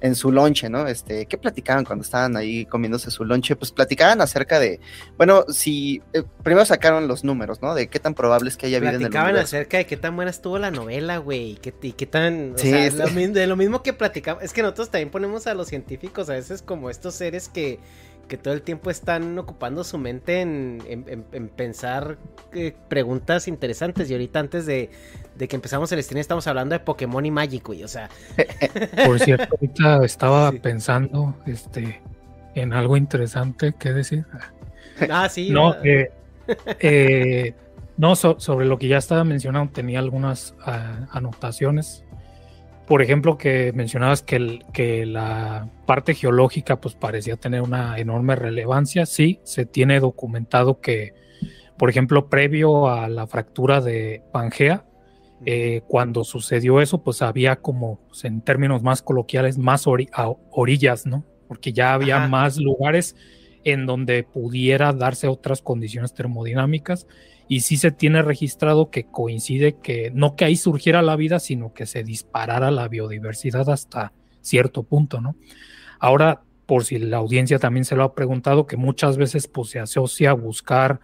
en, 0.00 0.14
su, 0.14 0.32
lonche, 0.32 0.68
¿no? 0.68 0.86
Este, 0.88 1.26
¿Qué 1.26 1.38
platicaban 1.38 1.84
cuando 1.84 2.02
estaban 2.02 2.36
ahí 2.36 2.66
comiéndose 2.66 3.10
su 3.10 3.24
lonche? 3.24 3.54
Pues 3.54 3.70
platicaban 3.70 4.20
acerca 4.20 4.58
de, 4.58 4.80
bueno, 5.16 5.44
si 5.48 6.02
eh, 6.12 6.24
primero 6.42 6.64
sacaron 6.64 7.06
los 7.06 7.22
números, 7.22 7.62
¿no? 7.62 7.74
De 7.74 7.88
qué 7.88 8.00
tan 8.00 8.14
probable 8.14 8.48
es 8.48 8.56
que 8.56 8.66
haya 8.66 8.80
vida 8.80 8.90
en 8.90 8.94
el 8.96 9.00
Platicaban 9.02 9.36
acerca 9.36 9.76
de 9.78 9.86
qué 9.86 9.96
tan 9.96 10.16
buena 10.16 10.30
estuvo 10.30 10.58
la 10.58 10.70
novela, 10.70 11.18
güey, 11.18 11.56
qué, 11.56 11.72
y 11.82 11.92
qué 11.92 12.06
tan, 12.06 12.54
o 12.54 12.58
sea, 12.58 12.90
de 12.90 13.46
lo 13.46 13.56
mismo 13.56 13.82
que 13.82 13.92
platicamos, 13.92 14.42
es 14.42 14.52
que 14.52 14.62
nosotros 14.62 14.90
también 14.90 15.10
ponemos 15.10 15.46
a 15.46 15.54
los 15.54 15.68
científicos 15.68 16.28
a 16.28 16.32
veces 16.32 16.62
como 16.62 16.90
estos 16.90 17.14
seres 17.14 17.48
que 17.48 17.78
que 18.28 18.36
todo 18.36 18.54
el 18.54 18.62
tiempo 18.62 18.90
están 18.90 19.38
ocupando 19.38 19.84
su 19.84 19.98
mente 19.98 20.40
en, 20.40 20.80
pensar 21.56 22.18
eh, 22.52 22.74
preguntas 22.88 23.48
interesantes. 23.48 24.10
Y 24.10 24.14
ahorita 24.14 24.40
antes 24.40 24.66
de, 24.66 24.90
que 25.38 25.56
empezamos 25.56 25.90
el 25.92 26.02
stream 26.02 26.20
estamos 26.20 26.46
hablando 26.46 26.74
de 26.74 26.80
Pokémon 26.80 27.24
y 27.24 27.30
Magic, 27.30 27.66
güey. 27.66 27.84
O 27.84 27.88
sea. 27.88 28.08
Por 29.04 29.20
cierto, 29.20 29.56
ahorita 29.60 30.00
estaba 30.04 30.52
pensando 30.52 31.34
este, 31.46 32.00
en 32.54 32.72
algo 32.72 32.96
interesante 32.96 33.74
que 33.78 33.92
decir. 33.92 34.24
Ah, 35.10 35.28
sí. 35.28 35.50
No, 35.50 35.74
eh, 35.84 37.54
No, 37.98 38.16
sobre 38.16 38.64
lo 38.64 38.78
que 38.78 38.88
ya 38.88 38.96
estaba 38.96 39.24
mencionando, 39.24 39.70
tenía 39.70 39.98
algunas 39.98 40.54
ah, 40.64 41.06
anotaciones. 41.10 42.05
Por 42.86 43.02
ejemplo, 43.02 43.36
que 43.36 43.72
mencionabas 43.72 44.22
que, 44.22 44.60
que 44.72 45.06
la 45.06 45.68
parte 45.86 46.14
geológica 46.14 46.80
pues 46.80 46.94
parecía 46.94 47.36
tener 47.36 47.62
una 47.62 47.98
enorme 47.98 48.36
relevancia. 48.36 49.06
Sí, 49.06 49.40
se 49.42 49.66
tiene 49.66 49.98
documentado 49.98 50.80
que, 50.80 51.14
por 51.76 51.90
ejemplo, 51.90 52.28
previo 52.28 52.88
a 52.88 53.08
la 53.08 53.26
fractura 53.26 53.80
de 53.80 54.22
Pangea, 54.32 54.84
eh, 55.44 55.82
cuando 55.88 56.24
sucedió 56.24 56.80
eso, 56.80 57.02
pues 57.02 57.22
había 57.22 57.56
como, 57.56 58.00
pues, 58.08 58.24
en 58.24 58.40
términos 58.40 58.82
más 58.82 59.02
coloquiales, 59.02 59.58
más 59.58 59.86
orillas, 59.86 61.06
¿no? 61.06 61.24
Porque 61.48 61.72
ya 61.72 61.92
había 61.92 62.26
más 62.28 62.56
lugares 62.56 63.16
en 63.64 63.84
donde 63.84 64.22
pudiera 64.22 64.92
darse 64.92 65.26
otras 65.26 65.60
condiciones 65.60 66.14
termodinámicas 66.14 67.06
y 67.48 67.60
sí 67.60 67.76
se 67.76 67.90
tiene 67.90 68.22
registrado 68.22 68.90
que 68.90 69.04
coincide 69.04 69.76
que 69.80 70.10
no 70.12 70.36
que 70.36 70.44
ahí 70.44 70.56
surgiera 70.56 71.02
la 71.02 71.16
vida, 71.16 71.38
sino 71.38 71.72
que 71.72 71.86
se 71.86 72.02
disparara 72.02 72.70
la 72.70 72.88
biodiversidad 72.88 73.68
hasta 73.70 74.12
cierto 74.40 74.82
punto, 74.82 75.20
¿no? 75.20 75.36
Ahora, 75.98 76.42
por 76.66 76.84
si 76.84 76.98
la 76.98 77.18
audiencia 77.18 77.58
también 77.58 77.84
se 77.84 77.96
lo 77.96 78.02
ha 78.02 78.14
preguntado, 78.14 78.66
que 78.66 78.76
muchas 78.76 79.16
veces 79.16 79.46
pues, 79.48 79.70
se 79.70 79.78
asocia 79.78 80.30
a 80.30 80.34
buscar 80.34 81.00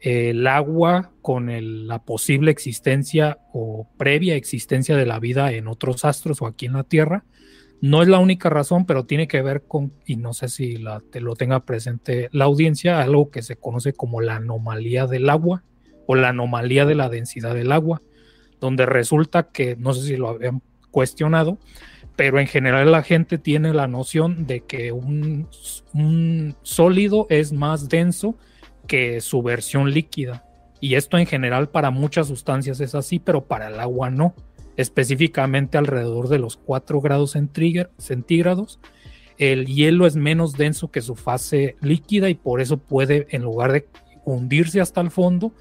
el 0.00 0.46
agua 0.46 1.12
con 1.20 1.50
la 1.86 2.02
posible 2.04 2.50
existencia 2.50 3.38
o 3.52 3.86
previa 3.98 4.34
existencia 4.34 4.96
de 4.96 5.04
la 5.04 5.18
vida 5.18 5.52
en 5.52 5.68
otros 5.68 6.04
astros 6.04 6.40
o 6.40 6.46
aquí 6.46 6.66
en 6.66 6.72
la 6.72 6.84
Tierra, 6.84 7.24
no 7.82 8.02
es 8.02 8.08
la 8.08 8.18
única 8.18 8.50
razón, 8.50 8.86
pero 8.86 9.04
tiene 9.04 9.26
que 9.26 9.42
ver 9.42 9.64
con, 9.66 9.92
y 10.06 10.16
no 10.16 10.32
sé 10.32 10.48
si 10.48 10.76
la, 10.76 11.02
te 11.10 11.20
lo 11.20 11.34
tenga 11.34 11.64
presente 11.64 12.28
la 12.32 12.44
audiencia, 12.44 13.00
algo 13.00 13.30
que 13.30 13.42
se 13.42 13.56
conoce 13.56 13.92
como 13.92 14.20
la 14.20 14.36
anomalía 14.36 15.06
del 15.06 15.28
agua 15.28 15.64
o 16.10 16.16
la 16.16 16.30
anomalía 16.30 16.86
de 16.86 16.96
la 16.96 17.08
densidad 17.08 17.54
del 17.54 17.70
agua, 17.70 18.02
donde 18.58 18.84
resulta 18.84 19.44
que, 19.44 19.76
no 19.76 19.94
sé 19.94 20.02
si 20.08 20.16
lo 20.16 20.30
habían 20.30 20.60
cuestionado, 20.90 21.60
pero 22.16 22.40
en 22.40 22.48
general 22.48 22.90
la 22.90 23.04
gente 23.04 23.38
tiene 23.38 23.72
la 23.72 23.86
noción 23.86 24.44
de 24.44 24.62
que 24.62 24.90
un, 24.90 25.46
un 25.94 26.56
sólido 26.62 27.28
es 27.30 27.52
más 27.52 27.88
denso 27.88 28.36
que 28.88 29.20
su 29.20 29.40
versión 29.44 29.92
líquida. 29.92 30.44
Y 30.80 30.96
esto 30.96 31.16
en 31.16 31.26
general 31.26 31.68
para 31.68 31.92
muchas 31.92 32.26
sustancias 32.26 32.80
es 32.80 32.96
así, 32.96 33.20
pero 33.20 33.44
para 33.44 33.68
el 33.68 33.78
agua 33.78 34.10
no 34.10 34.34
específicamente 34.76 35.78
alrededor 35.78 36.28
de 36.28 36.40
los 36.40 36.56
4 36.56 37.00
grados 37.00 37.36
centígrados. 37.98 38.80
El 39.38 39.66
hielo 39.66 40.08
es 40.08 40.16
menos 40.16 40.54
denso 40.54 40.90
que 40.90 41.02
su 41.02 41.14
fase 41.14 41.76
líquida 41.80 42.28
y 42.30 42.34
por 42.34 42.60
eso 42.60 42.78
puede, 42.78 43.28
en 43.30 43.42
lugar 43.42 43.70
de 43.70 43.86
hundirse 44.24 44.80
hasta 44.80 45.00
el 45.00 45.10
fondo, 45.10 45.52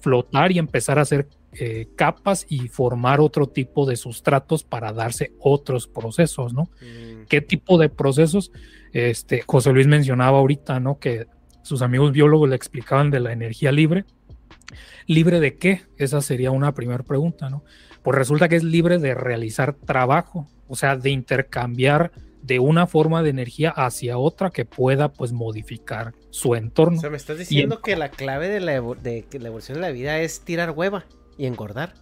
flotar 0.00 0.52
y 0.52 0.58
empezar 0.58 0.98
a 0.98 1.02
hacer 1.02 1.28
eh, 1.52 1.88
capas 1.96 2.46
y 2.48 2.68
formar 2.68 3.20
otro 3.20 3.48
tipo 3.48 3.86
de 3.86 3.96
sustratos 3.96 4.64
para 4.64 4.92
darse 4.92 5.32
otros 5.38 5.86
procesos, 5.86 6.52
¿no? 6.52 6.70
Mm. 6.80 7.26
¿Qué 7.28 7.40
tipo 7.40 7.78
de 7.78 7.88
procesos? 7.88 8.50
Este, 8.92 9.42
José 9.46 9.72
Luis 9.72 9.86
mencionaba 9.86 10.38
ahorita, 10.38 10.80
¿no? 10.80 10.98
Que 10.98 11.26
sus 11.62 11.82
amigos 11.82 12.12
biólogos 12.12 12.48
le 12.48 12.56
explicaban 12.56 13.10
de 13.10 13.20
la 13.20 13.32
energía 13.32 13.72
libre. 13.72 14.04
¿Libre 15.06 15.40
de 15.40 15.56
qué? 15.56 15.82
Esa 15.96 16.20
sería 16.20 16.50
una 16.50 16.72
primera 16.72 17.02
pregunta, 17.04 17.50
¿no? 17.50 17.62
pues 18.04 18.18
resulta 18.18 18.50
que 18.50 18.56
es 18.56 18.62
libre 18.62 18.98
de 18.98 19.14
realizar 19.14 19.72
trabajo, 19.72 20.46
o 20.68 20.76
sea, 20.76 20.94
de 20.94 21.08
intercambiar 21.08 22.12
de 22.44 22.58
una 22.58 22.86
forma 22.86 23.22
de 23.22 23.30
energía 23.30 23.70
hacia 23.70 24.18
otra 24.18 24.50
que 24.50 24.66
pueda 24.66 25.10
pues 25.10 25.32
modificar 25.32 26.12
su 26.28 26.54
entorno. 26.54 26.98
O 26.98 27.00
sea, 27.00 27.08
me 27.08 27.16
estás 27.16 27.38
diciendo 27.38 27.80
que 27.80 27.96
la 27.96 28.10
clave 28.10 28.48
de 28.48 28.60
la, 28.60 28.74
evolución 28.74 29.76
de 29.76 29.80
la 29.80 29.90
vida 29.90 30.20
es 30.20 30.42
tirar 30.42 30.72
hueva 30.72 31.06
y 31.38 31.46
engordar. 31.46 31.94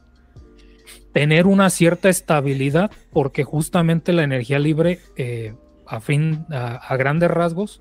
Tener 1.13 1.47
una 1.47 1.71
cierta 1.71 2.09
estabilidad, 2.09 2.91
porque 3.13 3.45
justamente 3.45 4.13
la 4.13 4.25
energía 4.25 4.59
libre, 4.59 4.99
eh, 5.17 5.55
a 5.87 6.01
fin, 6.01 6.45
a 6.51 6.97
grandes 6.97 7.31
rasgos, 7.31 7.81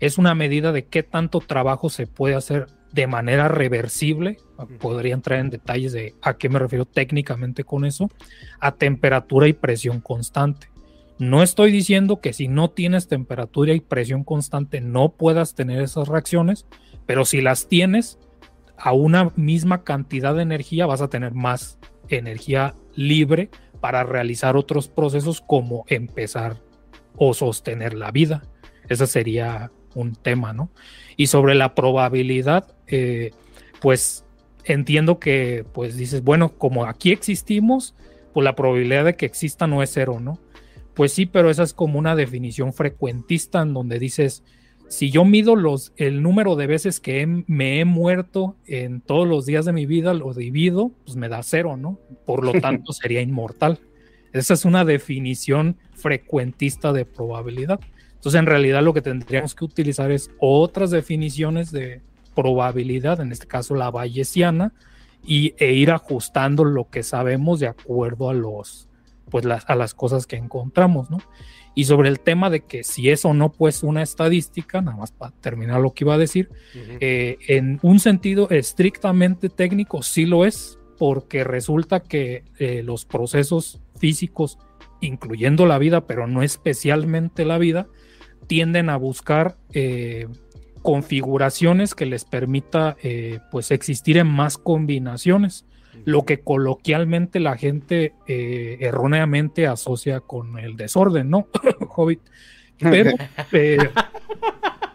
es 0.00 0.18
una 0.18 0.34
medida 0.34 0.72
de 0.72 0.86
qué 0.86 1.04
tanto 1.04 1.38
trabajo 1.40 1.90
se 1.90 2.08
puede 2.08 2.34
hacer 2.34 2.66
de 2.92 3.06
manera 3.06 3.48
reversible, 3.48 4.38
podría 4.80 5.14
entrar 5.14 5.38
en 5.38 5.50
detalles 5.50 5.92
de 5.92 6.14
a 6.22 6.36
qué 6.36 6.48
me 6.48 6.58
refiero 6.58 6.84
técnicamente 6.84 7.62
con 7.62 7.84
eso, 7.84 8.10
a 8.58 8.72
temperatura 8.72 9.46
y 9.46 9.52
presión 9.52 10.00
constante. 10.00 10.69
No 11.20 11.42
estoy 11.42 11.70
diciendo 11.70 12.22
que 12.22 12.32
si 12.32 12.48
no 12.48 12.70
tienes 12.70 13.06
temperatura 13.06 13.74
y 13.74 13.80
presión 13.80 14.24
constante 14.24 14.80
no 14.80 15.12
puedas 15.12 15.54
tener 15.54 15.82
esas 15.82 16.08
reacciones, 16.08 16.64
pero 17.04 17.26
si 17.26 17.42
las 17.42 17.68
tienes 17.68 18.18
a 18.78 18.94
una 18.94 19.30
misma 19.36 19.84
cantidad 19.84 20.34
de 20.34 20.40
energía 20.40 20.86
vas 20.86 21.02
a 21.02 21.10
tener 21.10 21.34
más 21.34 21.78
energía 22.08 22.74
libre 22.94 23.50
para 23.82 24.02
realizar 24.02 24.56
otros 24.56 24.88
procesos 24.88 25.42
como 25.46 25.84
empezar 25.88 26.56
o 27.16 27.34
sostener 27.34 27.92
la 27.92 28.10
vida. 28.12 28.42
Ese 28.88 29.06
sería 29.06 29.70
un 29.94 30.14
tema, 30.14 30.54
¿no? 30.54 30.70
Y 31.18 31.26
sobre 31.26 31.54
la 31.54 31.74
probabilidad, 31.74 32.74
eh, 32.86 33.32
pues 33.82 34.24
entiendo 34.64 35.18
que, 35.18 35.66
pues 35.74 35.98
dices, 35.98 36.24
bueno, 36.24 36.56
como 36.56 36.86
aquí 36.86 37.12
existimos, 37.12 37.94
pues 38.32 38.42
la 38.42 38.54
probabilidad 38.56 39.04
de 39.04 39.16
que 39.16 39.26
exista 39.26 39.66
no 39.66 39.82
es 39.82 39.90
cero, 39.92 40.18
¿no? 40.18 40.38
Pues 40.94 41.12
sí, 41.12 41.26
pero 41.26 41.50
esa 41.50 41.62
es 41.62 41.72
como 41.72 41.98
una 41.98 42.16
definición 42.16 42.72
frecuentista 42.72 43.62
en 43.62 43.74
donde 43.74 43.98
dices, 43.98 44.42
si 44.88 45.10
yo 45.10 45.24
mido 45.24 45.54
los, 45.54 45.92
el 45.96 46.20
número 46.20 46.56
de 46.56 46.66
veces 46.66 46.98
que 46.98 47.24
me 47.46 47.78
he 47.78 47.84
muerto 47.84 48.56
en 48.66 49.00
todos 49.00 49.26
los 49.26 49.46
días 49.46 49.64
de 49.64 49.72
mi 49.72 49.86
vida, 49.86 50.14
lo 50.14 50.34
divido, 50.34 50.90
pues 51.04 51.16
me 51.16 51.28
da 51.28 51.42
cero, 51.44 51.76
¿no? 51.76 51.98
Por 52.26 52.44
lo 52.44 52.52
tanto, 52.60 52.92
sería 52.92 53.20
inmortal. 53.20 53.78
Esa 54.32 54.54
es 54.54 54.64
una 54.64 54.84
definición 54.84 55.76
frecuentista 55.94 56.92
de 56.92 57.04
probabilidad. 57.04 57.80
Entonces, 58.14 58.38
en 58.38 58.46
realidad 58.46 58.82
lo 58.82 58.92
que 58.92 59.00
tendríamos 59.00 59.54
que 59.54 59.64
utilizar 59.64 60.10
es 60.10 60.30
otras 60.38 60.90
definiciones 60.90 61.70
de 61.70 62.02
probabilidad, 62.34 63.20
en 63.20 63.32
este 63.32 63.46
caso 63.46 63.74
la 63.76 63.90
bayesiana, 63.90 64.72
y, 65.24 65.54
e 65.58 65.72
ir 65.72 65.90
ajustando 65.90 66.64
lo 66.64 66.90
que 66.90 67.02
sabemos 67.02 67.60
de 67.60 67.68
acuerdo 67.68 68.28
a 68.28 68.34
los 68.34 68.88
pues 69.30 69.44
las, 69.44 69.64
a 69.68 69.74
las 69.76 69.94
cosas 69.94 70.26
que 70.26 70.36
encontramos, 70.36 71.10
¿no? 71.10 71.18
Y 71.74 71.84
sobre 71.84 72.08
el 72.08 72.20
tema 72.20 72.50
de 72.50 72.60
que 72.60 72.82
si 72.82 73.10
es 73.10 73.24
o 73.24 73.32
no, 73.32 73.52
pues 73.52 73.82
una 73.82 74.02
estadística, 74.02 74.80
nada 74.80 74.96
más 74.96 75.12
para 75.12 75.32
terminar 75.40 75.80
lo 75.80 75.94
que 75.94 76.04
iba 76.04 76.14
a 76.14 76.18
decir, 76.18 76.50
eh, 76.74 77.38
en 77.46 77.78
un 77.82 78.00
sentido 78.00 78.50
estrictamente 78.50 79.48
técnico 79.48 80.02
sí 80.02 80.26
lo 80.26 80.44
es, 80.44 80.78
porque 80.98 81.44
resulta 81.44 82.00
que 82.00 82.44
eh, 82.58 82.82
los 82.82 83.04
procesos 83.04 83.80
físicos, 83.96 84.58
incluyendo 85.00 85.64
la 85.64 85.78
vida, 85.78 86.06
pero 86.06 86.26
no 86.26 86.42
especialmente 86.42 87.44
la 87.44 87.58
vida, 87.58 87.86
tienden 88.48 88.90
a 88.90 88.96
buscar 88.96 89.56
eh, 89.72 90.26
configuraciones 90.82 91.94
que 91.94 92.06
les 92.06 92.24
permita 92.24 92.96
pues 93.50 93.70
existir 93.70 94.16
en 94.16 94.26
más 94.26 94.58
combinaciones, 94.58 95.66
lo 96.04 96.24
que 96.24 96.40
coloquialmente 96.40 97.40
la 97.40 97.56
gente 97.56 98.14
eh, 98.26 98.78
erróneamente 98.80 99.66
asocia 99.66 100.20
con 100.20 100.58
el 100.58 100.76
desorden, 100.76 101.30
¿no? 101.30 101.46
Hobbit. 101.94 102.20
Pero 102.78 103.12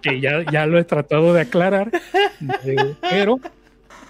que 0.02 0.20
ya, 0.20 0.44
ya 0.52 0.66
lo 0.66 0.78
he 0.80 0.84
tratado 0.84 1.34
de 1.34 1.42
aclarar, 1.42 1.92
pero 3.02 3.40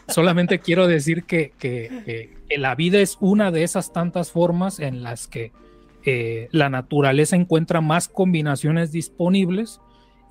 solamente 0.07 0.59
quiero 0.59 0.87
decir 0.87 1.23
que, 1.23 1.53
que, 1.59 2.35
la 2.57 2.75
vida 2.75 2.99
es 2.99 3.17
una 3.19 3.51
de 3.51 3.63
esas 3.63 3.91
tantas 3.91 4.31
formas 4.31 4.79
en 4.79 5.03
las 5.03 5.27
que 5.27 5.51
eh, 6.05 6.47
la 6.51 6.69
naturaleza 6.69 7.35
encuentra 7.35 7.81
más 7.81 8.07
combinaciones 8.07 8.91
disponibles 8.91 9.81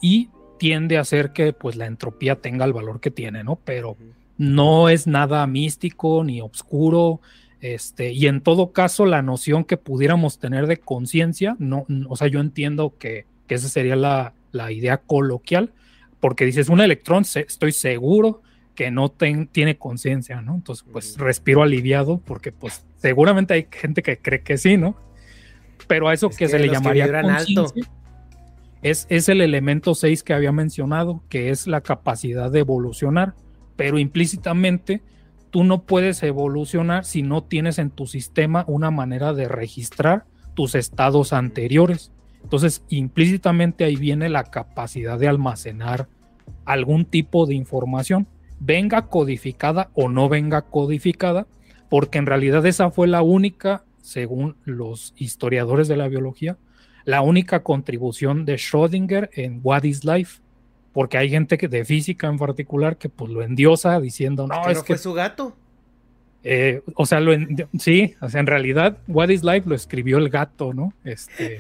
y 0.01 0.31
tiende 0.59 0.97
a 0.97 1.01
hacer 1.01 1.33
que 1.33 1.53
pues 1.53 1.77
la 1.77 1.87
entropía 1.87 2.37
tenga 2.37 2.65
el 2.65 2.73
valor 2.73 3.01
que 3.01 3.11
tiene, 3.11 3.43
¿no? 3.43 3.57
Pero 3.65 3.97
no 4.37 4.89
es 4.89 5.07
nada 5.07 5.47
místico 5.47 6.25
ni 6.25 6.41
oscuro, 6.41 7.21
este, 7.61 8.13
y 8.13 8.27
en 8.27 8.41
todo 8.41 8.73
caso 8.73 9.07
la 9.07 9.23
noción 9.23 9.65
que 9.65 9.77
pudiéramos 9.77 10.39
tener 10.39 10.67
de 10.67 10.77
conciencia, 10.77 11.57
no, 11.59 11.87
o 12.09 12.17
sea, 12.17 12.29
yo 12.29 12.41
entiendo 12.41 12.95
que, 12.99 13.27
esa 13.49 13.69
sería 13.69 13.95
la, 13.95 14.33
idea 14.73 14.99
coloquial, 14.99 15.73
porque 16.19 16.45
dices, 16.45 16.69
un 16.69 16.81
electrón, 16.81 17.25
estoy 17.35 17.73
seguro 17.73 18.43
que 18.75 18.91
no 18.91 19.11
tiene 19.11 19.79
conciencia, 19.79 20.41
¿no? 20.41 20.57
Entonces, 20.57 20.85
pues 20.91 21.17
respiro 21.19 21.63
aliviado 21.63 22.19
porque 22.19 22.51
pues 22.51 22.85
seguramente 22.97 23.55
hay 23.55 23.69
gente 23.71 24.03
que 24.03 24.19
cree 24.19 24.43
que 24.43 24.59
sí, 24.59 24.77
¿no? 24.77 24.97
pero 25.87 26.09
a 26.09 26.15
eso 26.15 26.31
que, 26.31 26.49
se 26.49 26.59
le 26.59 26.69
llamaría 26.69 27.11
conciencia 27.23 27.89
es, 28.83 29.07
es 29.09 29.29
el 29.29 29.41
elemento 29.41 29.95
6 29.95 30.23
que 30.23 30.35
había 30.35 30.53
mencionado, 30.53 31.23
que 31.29 31.51
es 31.51 31.67
la 31.67 31.81
capacidad 31.81 32.51
de 32.51 32.61
evolucionar, 32.61 33.35
pero 33.77 33.99
implícitamente 33.99 35.03
tú 35.51 35.65
no 35.65 35.83
puedes 35.83 36.23
evolucionar 36.23 37.05
si 37.05 37.23
no 37.23 37.45
tienes 37.45 37.79
en 37.79 37.91
tu 37.91 38.07
sistema 38.07 38.65
una 38.67 38.91
manera 38.91 39.33
de 39.33 39.47
registrar 39.49 40.25
tus 40.55 40.75
estados 40.75 41.33
anteriores. 41.33 42.13
Entonces, 42.43 42.85
implícitamente 42.89 43.85
ahí 43.85 43.97
viene 43.97 44.29
la 44.29 44.45
capacidad 44.45 45.19
de 45.19 45.29
almacenar 45.29 46.09
algún 46.65 47.05
tipo 47.05 47.47
de 47.47 47.55
información. 47.55 48.27
venga 48.61 49.09
codificada 49.09 49.91
o 49.95 50.09
no 50.09 50.29
venga 50.29 50.63
codificada, 50.63 51.47
porque 51.91 52.19
en 52.19 52.27
realidad 52.27 52.65
esa 52.67 52.91
fue 52.91 53.07
la 53.07 53.21
única, 53.23 53.85
según 54.01 54.57
los 54.65 55.13
historiadores 55.17 55.87
de 55.89 55.97
la 55.97 56.09
biología, 56.09 56.57
la 57.05 57.21
única 57.21 57.63
contribución 57.63 58.45
de 58.45 58.55
Schrödinger 58.55 59.29
en 59.35 59.61
What 59.63 59.85
is 59.85 60.05
Life, 60.05 60.41
porque 60.95 61.19
hay 61.19 61.29
gente 61.29 61.59
que, 61.59 61.69
de 61.69 61.85
física 61.85 62.29
en 62.29 62.39
particular 62.39 62.97
que 62.97 63.11
pues 63.11 63.31
lo 63.31 63.43
endiosa 63.43 64.01
diciendo, 64.01 64.47
no, 64.47 64.71
es 64.71 64.79
que 64.79 64.95
fue 64.95 64.99
su 64.99 65.13
gato. 65.13 65.55
Eh, 66.45 66.83
o 66.95 67.05
sea, 67.05 67.21
lo 67.21 67.33
sí, 67.79 68.15
o 68.21 68.29
sea, 68.29 68.41
en 68.41 68.47
realidad 68.47 68.99
What 69.09 69.31
is 69.31 69.43
Life 69.43 69.69
lo 69.69 69.75
escribió 69.75 70.19
el 70.19 70.31
gato, 70.31 70.73
¿no? 70.73 70.95
Este... 71.05 71.59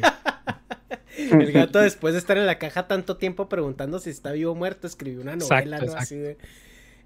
el 1.18 1.52
gato 1.52 1.80
después 1.80 2.14
de 2.14 2.20
estar 2.20 2.38
en 2.38 2.46
la 2.46 2.58
caja 2.58 2.86
tanto 2.86 3.16
tiempo 3.16 3.48
preguntando 3.48 3.98
si 3.98 4.10
está 4.10 4.30
vivo 4.32 4.52
o 4.52 4.54
muerto, 4.54 4.86
escribió 4.86 5.20
una 5.20 5.34
novela, 5.36 5.80
¿no? 5.80 5.94
Así 5.94 6.16
de... 6.16 6.38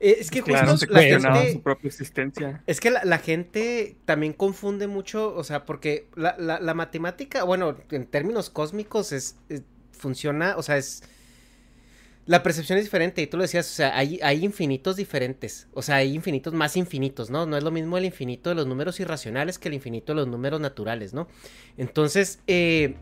Eh, 0.00 0.18
es 0.20 0.30
que 0.30 0.42
justo 0.42 0.86
la 0.90 1.02
gente, 1.02 1.52
su 1.54 1.62
propia 1.62 1.88
existencia. 1.88 2.62
Es 2.66 2.78
que 2.78 2.90
la, 2.90 3.18
gente 3.18 3.96
también 4.04 4.32
confunde 4.34 4.86
mucho, 4.86 5.34
o 5.34 5.44
sea, 5.44 5.64
porque 5.64 6.08
la, 6.14 6.36
la, 6.36 6.74
matemática, 6.74 7.42
bueno, 7.42 7.76
en 7.90 8.06
términos 8.06 8.50
cósmicos 8.50 9.12
es, 9.12 9.36
funciona, 9.92 10.56
o 10.56 10.62
sea, 10.62 10.76
es 10.76 11.02
la 12.28 12.42
percepción 12.42 12.78
es 12.78 12.84
diferente 12.84 13.22
y 13.22 13.26
tú 13.26 13.38
lo 13.38 13.42
decías, 13.42 13.66
o 13.70 13.74
sea, 13.74 13.96
hay, 13.96 14.44
infinitos 14.44 14.96
diferentes, 14.96 15.66
o 15.72 15.80
sea, 15.80 15.96
hay 15.96 16.14
infinitos 16.14 16.52
más 16.52 16.76
infinitos, 16.76 17.30
¿no? 17.30 17.46
No 17.46 17.56
es 17.56 17.64
lo 17.64 17.70
mismo 17.70 17.96
el 17.96 18.04
infinito 18.04 18.50
de 18.50 18.54
los 18.54 18.66
números 18.66 19.00
irracionales 19.00 19.58
que 19.58 19.68
el 19.68 19.74
infinito 19.74 20.12
de 20.12 20.16
los 20.16 20.28
números 20.28 20.60
naturales, 20.60 21.14
¿no? 21.14 21.26
Entonces, 21.78 22.40
eh, 22.46 22.96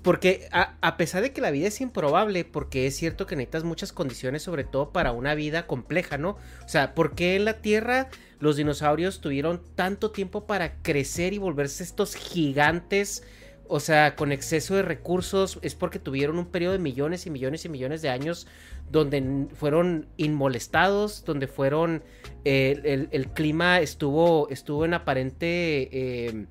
porque 0.00 0.48
a, 0.52 0.96
pesar 0.96 1.20
de 1.20 1.34
que 1.34 1.42
la 1.42 1.50
vida 1.50 1.68
es 1.68 1.82
improbable, 1.82 2.46
porque 2.46 2.86
es 2.86 2.96
cierto 2.96 3.26
que 3.26 3.36
necesitas 3.36 3.64
muchas 3.64 3.92
condiciones, 3.92 4.42
sobre 4.42 4.64
todo 4.64 4.90
para 4.90 5.12
una 5.12 5.34
vida 5.34 5.66
compleja, 5.66 6.16
¿no? 6.16 6.38
O 6.64 6.68
sea, 6.68 6.94
¿por 6.94 7.14
qué 7.14 7.36
en 7.36 7.44
la 7.44 7.60
Tierra 7.60 8.08
los 8.38 8.56
dinosaurios 8.56 9.20
tuvieron 9.20 9.62
tanto 9.74 10.12
tiempo 10.12 10.46
para 10.46 10.80
crecer 10.80 11.34
y 11.34 11.38
volverse 11.38 11.82
estos 11.82 12.14
gigantes? 12.14 13.22
O 13.68 13.80
sea, 13.80 14.16
con 14.16 14.32
exceso 14.32 14.74
de 14.74 14.82
recursos, 14.82 15.58
es 15.62 15.74
porque 15.74 15.98
tuvieron 15.98 16.38
un 16.38 16.46
periodo 16.46 16.72
de 16.72 16.78
millones 16.78 17.26
y 17.26 17.30
millones 17.30 17.64
y 17.64 17.68
millones 17.68 18.02
de 18.02 18.08
años 18.08 18.46
donde 18.90 19.48
fueron 19.54 20.06
inmolestados, 20.16 21.24
donde 21.24 21.48
fueron, 21.48 22.04
el, 22.44 23.28
clima 23.34 23.80
estuvo, 23.80 24.48
estuvo 24.50 24.84
en 24.84 24.94
aparente... 24.94 25.88
Eh, 25.92 26.46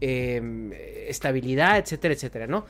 Em, 0.00 0.70
estabilidad, 1.08 1.78
etcétera, 1.78 2.14
etcétera, 2.14 2.46
¿no? 2.46 2.66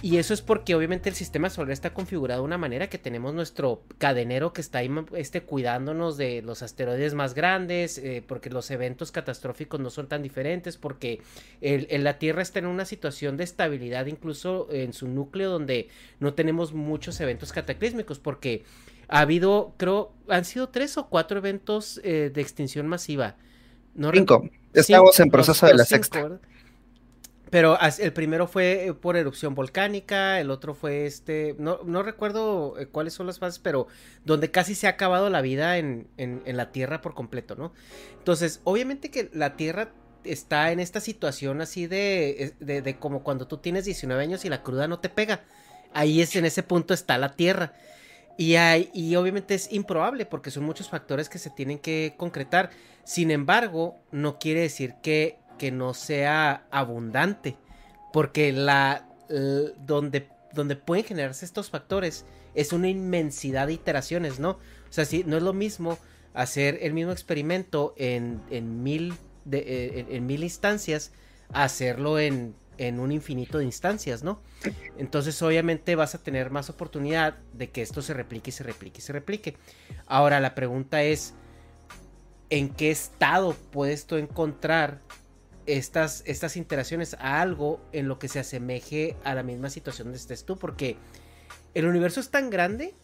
Y 0.00 0.16
eso 0.16 0.34
es 0.34 0.42
porque 0.42 0.74
obviamente 0.74 1.08
el 1.08 1.14
sistema 1.14 1.50
solar 1.50 1.72
está 1.72 1.92
configurado 1.92 2.40
de 2.40 2.46
una 2.46 2.58
manera 2.58 2.88
que 2.88 2.98
tenemos 2.98 3.34
nuestro 3.34 3.82
cadenero 3.98 4.52
que 4.52 4.60
está 4.60 4.78
ahí 4.78 4.90
este, 5.14 5.42
cuidándonos 5.42 6.16
de 6.16 6.42
los 6.42 6.62
asteroides 6.62 7.14
más 7.14 7.34
grandes, 7.34 7.98
eh, 7.98 8.24
porque 8.26 8.50
los 8.50 8.70
eventos 8.70 9.12
catastróficos 9.12 9.78
no 9.80 9.90
son 9.90 10.08
tan 10.08 10.22
diferentes, 10.22 10.76
porque 10.76 11.20
la 11.60 12.18
Tierra 12.18 12.42
está 12.42 12.58
en 12.58 12.66
una 12.66 12.84
situación 12.84 13.36
de 13.36 13.44
estabilidad 13.44 14.06
incluso 14.06 14.68
en 14.70 14.92
su 14.92 15.08
núcleo 15.08 15.50
donde 15.50 15.88
no 16.20 16.34
tenemos 16.34 16.72
muchos 16.72 17.20
eventos 17.20 17.52
cataclísmicos, 17.52 18.18
porque 18.18 18.64
ha 19.08 19.20
habido, 19.20 19.74
creo, 19.76 20.12
han 20.28 20.44
sido 20.44 20.70
tres 20.70 20.96
o 20.96 21.08
cuatro 21.08 21.38
eventos 21.38 22.00
eh, 22.02 22.30
de 22.32 22.40
extinción 22.40 22.86
masiva. 22.86 23.36
No 23.94 24.10
cinco. 24.10 24.48
Estamos 24.72 25.20
en 25.20 25.30
proceso 25.30 25.66
de 25.66 25.74
la 25.74 25.84
sexta. 25.84 26.40
Pero 27.52 27.78
el 27.98 28.14
primero 28.14 28.46
fue 28.46 28.86
eh, 28.86 28.94
por 28.94 29.14
erupción 29.14 29.54
volcánica, 29.54 30.40
el 30.40 30.50
otro 30.50 30.72
fue 30.72 31.04
este, 31.04 31.54
no, 31.58 31.80
no 31.84 32.02
recuerdo 32.02 32.78
eh, 32.78 32.86
cuáles 32.86 33.12
son 33.12 33.26
las 33.26 33.38
fases, 33.38 33.58
pero 33.58 33.88
donde 34.24 34.50
casi 34.50 34.74
se 34.74 34.86
ha 34.86 34.90
acabado 34.90 35.28
la 35.28 35.42
vida 35.42 35.76
en, 35.76 36.08
en, 36.16 36.40
la 36.56 36.72
Tierra 36.72 37.02
por 37.02 37.12
completo, 37.12 37.54
¿no? 37.54 37.74
Entonces, 38.16 38.62
obviamente 38.64 39.10
que 39.10 39.28
la 39.34 39.54
Tierra 39.54 39.92
está 40.24 40.72
en 40.72 40.80
esta 40.80 41.00
situación 41.00 41.60
así 41.60 41.86
de, 41.86 42.54
de, 42.58 42.80
de, 42.80 42.96
como 42.98 43.22
cuando 43.22 43.46
tú 43.46 43.58
tienes 43.58 43.84
19 43.84 44.22
años 44.22 44.46
y 44.46 44.48
la 44.48 44.62
cruda 44.62 44.88
no 44.88 45.00
te 45.00 45.10
pega. 45.10 45.42
Ahí 45.92 46.22
es 46.22 46.34
en 46.36 46.46
ese 46.46 46.62
punto 46.62 46.94
está 46.94 47.18
la 47.18 47.36
Tierra. 47.36 47.74
Y, 48.38 48.54
hay, 48.54 48.90
y 48.94 49.14
obviamente 49.16 49.54
es 49.54 49.70
improbable 49.70 50.24
porque 50.24 50.50
son 50.50 50.64
muchos 50.64 50.88
factores 50.88 51.28
que 51.28 51.38
se 51.38 51.50
tienen 51.50 51.78
que 51.78 52.14
concretar. 52.16 52.70
Sin 53.04 53.30
embargo, 53.30 54.00
no 54.10 54.38
quiere 54.38 54.60
decir 54.60 54.94
que 55.02 55.38
que 55.62 55.70
no 55.70 55.94
sea 55.94 56.66
abundante. 56.72 57.56
Porque 58.12 58.50
la, 58.50 59.06
donde, 59.78 60.28
donde 60.52 60.74
pueden 60.74 61.04
generarse 61.04 61.44
estos 61.44 61.70
factores 61.70 62.24
es 62.56 62.72
una 62.72 62.88
inmensidad 62.88 63.68
de 63.68 63.74
iteraciones, 63.74 64.40
¿no? 64.40 64.50
O 64.50 64.58
sea, 64.92 65.04
si 65.04 65.22
no 65.22 65.36
es 65.36 65.42
lo 65.44 65.52
mismo 65.52 66.00
hacer 66.34 66.80
el 66.82 66.94
mismo 66.94 67.12
experimento 67.12 67.94
en, 67.96 68.42
en 68.50 68.82
mil, 68.82 69.14
de, 69.44 69.58
eh, 69.58 70.06
en, 70.10 70.26
mil 70.26 70.42
instancias, 70.42 71.12
hacerlo 71.52 72.18
en, 72.18 72.56
en 72.76 72.98
un 72.98 73.12
infinito 73.12 73.58
de 73.58 73.64
instancias, 73.64 74.24
¿no? 74.24 74.42
Entonces 74.98 75.40
obviamente 75.42 75.94
vas 75.94 76.16
a 76.16 76.24
tener 76.24 76.50
más 76.50 76.70
oportunidad 76.70 77.38
de 77.52 77.70
que 77.70 77.82
esto 77.82 78.02
se 78.02 78.14
replique 78.14 78.50
y 78.50 78.52
se 78.52 78.64
replique 78.64 78.98
y 78.98 79.02
se 79.02 79.12
replique. 79.12 79.56
Ahora 80.06 80.40
la 80.40 80.56
pregunta 80.56 81.04
es, 81.04 81.34
¿en 82.50 82.68
qué 82.68 82.90
estado 82.90 83.54
puedes 83.70 84.06
tú 84.06 84.16
encontrar 84.16 85.00
estas, 85.66 86.22
estas 86.26 86.56
interacciones 86.56 87.14
a 87.14 87.40
algo 87.40 87.80
en 87.92 88.08
lo 88.08 88.18
que 88.18 88.28
se 88.28 88.40
asemeje 88.40 89.16
a 89.24 89.34
la 89.34 89.42
misma 89.42 89.70
situación 89.70 90.06
donde 90.06 90.18
estés 90.18 90.44
tú, 90.44 90.56
porque 90.56 90.96
el 91.74 91.86
universo 91.86 92.20
es 92.20 92.30
tan 92.30 92.50
grande 92.50 92.94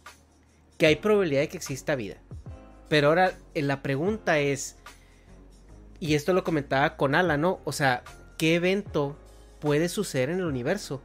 que 0.76 0.86
hay 0.86 0.96
probabilidad 0.96 1.40
de 1.42 1.48
que 1.48 1.56
exista 1.56 1.94
vida. 1.94 2.16
Pero 2.88 3.08
ahora 3.08 3.32
eh, 3.54 3.62
la 3.62 3.82
pregunta 3.82 4.38
es, 4.38 4.76
y 6.00 6.14
esto 6.14 6.32
lo 6.32 6.44
comentaba 6.44 6.96
con 6.96 7.14
Ala, 7.14 7.36
¿no? 7.36 7.60
O 7.64 7.72
sea, 7.72 8.02
¿qué 8.36 8.54
evento 8.54 9.16
puede 9.60 9.88
suceder 9.88 10.30
en 10.30 10.38
el 10.38 10.46
universo 10.46 11.02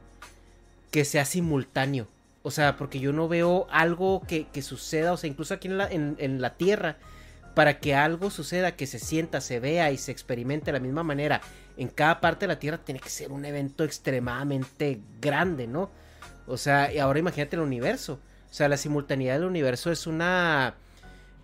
que 0.90 1.04
sea 1.04 1.24
simultáneo? 1.24 2.08
O 2.42 2.50
sea, 2.50 2.76
porque 2.76 3.00
yo 3.00 3.12
no 3.12 3.26
veo 3.26 3.66
algo 3.70 4.22
que, 4.26 4.46
suceda, 4.62 5.12
o 5.12 5.16
sea, 5.16 5.30
incluso 5.30 5.54
aquí 5.54 5.68
en 5.68 5.78
la, 5.78 5.88
en 5.90 6.40
la 6.40 6.56
Tierra, 6.56 6.98
para 7.54 7.78
que 7.78 7.94
algo 7.94 8.30
suceda, 8.30 8.76
que 8.76 8.86
se 8.86 8.98
sienta, 8.98 9.40
se 9.40 9.60
vea 9.60 9.90
y 9.92 9.98
se 9.98 10.12
experimente 10.12 10.66
de 10.66 10.72
la 10.72 10.80
misma 10.80 11.02
manera 11.02 11.40
en 11.76 11.88
cada 11.88 12.20
parte 12.20 12.44
de 12.44 12.48
la 12.48 12.58
Tierra, 12.58 12.78
tiene 12.78 13.00
que 13.00 13.08
ser 13.08 13.32
un 13.32 13.44
evento 13.44 13.84
extremadamente 13.84 15.00
grande, 15.20 15.66
¿no? 15.66 15.90
O 16.46 16.56
sea, 16.56 16.92
y 16.92 16.98
ahora 16.98 17.18
imagínate 17.18 17.56
el 17.56 17.62
universo. 17.62 18.20
O 18.50 18.54
sea, 18.54 18.68
la 18.68 18.76
simultaneidad 18.76 19.34
del 19.34 19.44
universo 19.44 19.90
es 19.90 20.06
una. 20.06 20.76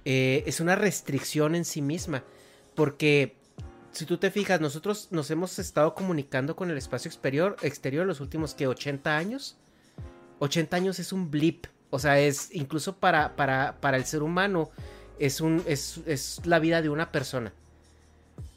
Eh, 0.04 0.44
es 0.46 0.60
una 0.60 0.76
restricción 0.76 1.54
en 1.54 1.64
sí 1.64 1.82
misma. 1.82 2.22
Porque 2.74 3.36
si 3.90 4.06
tú 4.06 4.18
te 4.18 4.30
fijas, 4.30 4.60
nosotros 4.60 5.08
nos 5.10 5.30
hemos 5.30 5.58
estado 5.58 5.94
comunicando 5.94 6.54
con 6.54 6.70
el 6.70 6.78
espacio 6.78 7.08
exterior, 7.08 7.56
exterior 7.62 8.06
los 8.06 8.20
últimos 8.20 8.54
que 8.54 8.66
80 8.66 9.16
años. 9.16 9.56
80 10.38 10.76
años 10.76 10.98
es 10.98 11.12
un 11.12 11.30
blip. 11.30 11.66
O 11.90 11.98
sea, 11.98 12.20
es 12.20 12.54
incluso 12.54 12.96
para, 12.96 13.34
para, 13.34 13.80
para 13.80 13.96
el 13.96 14.04
ser 14.04 14.22
humano 14.22 14.70
es, 15.20 15.40
un, 15.40 15.62
es, 15.66 16.40
la 16.44 16.58
vida 16.58 16.82
de 16.82 16.88
una 16.88 17.12
persona. 17.12 17.52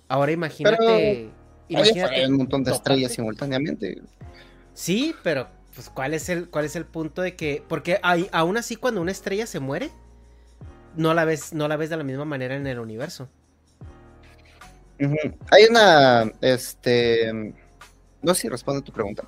Ahora 0.08 0.32
imagínate. 0.32 1.30
imagínate 1.68 2.28
un 2.28 2.38
montón 2.38 2.64
de 2.64 2.72
estrellas 2.72 3.12
simultáneamente. 3.12 4.02
Sí, 4.74 5.14
pero 5.24 5.48
pues 5.76 5.90
¿cuál 5.90 6.14
es 6.14 6.30
el, 6.30 6.50
cuál 6.50 6.66
es 6.66 6.76
el 6.76 6.86
punto 6.86 7.22
de 7.22 7.36
que. 7.36 7.64
Porque 7.68 8.00
hay, 8.02 8.28
aún 8.32 8.58
así 8.58 8.76
cuando 8.76 9.02
una 9.02 9.12
estrella 9.12 9.46
se 9.46 9.60
muere, 9.60 9.92
no 10.96 11.14
la 11.14 11.26
ves, 11.26 11.54
no 11.54 11.68
la 11.68 11.76
ves 11.76 11.90
de 11.90 11.98
la 11.98 12.04
misma 12.04 12.26
manera 12.26 12.56
en 12.56 12.66
el 12.66 12.80
universo. 12.80 13.28
Hay 15.52 15.66
una. 15.70 16.32
Este. 16.42 17.54
No 18.22 18.34
sé 18.34 18.44
si 18.44 18.50
responde 18.50 18.80
a 18.80 18.84
tu 18.84 18.94
pregunta 18.94 19.26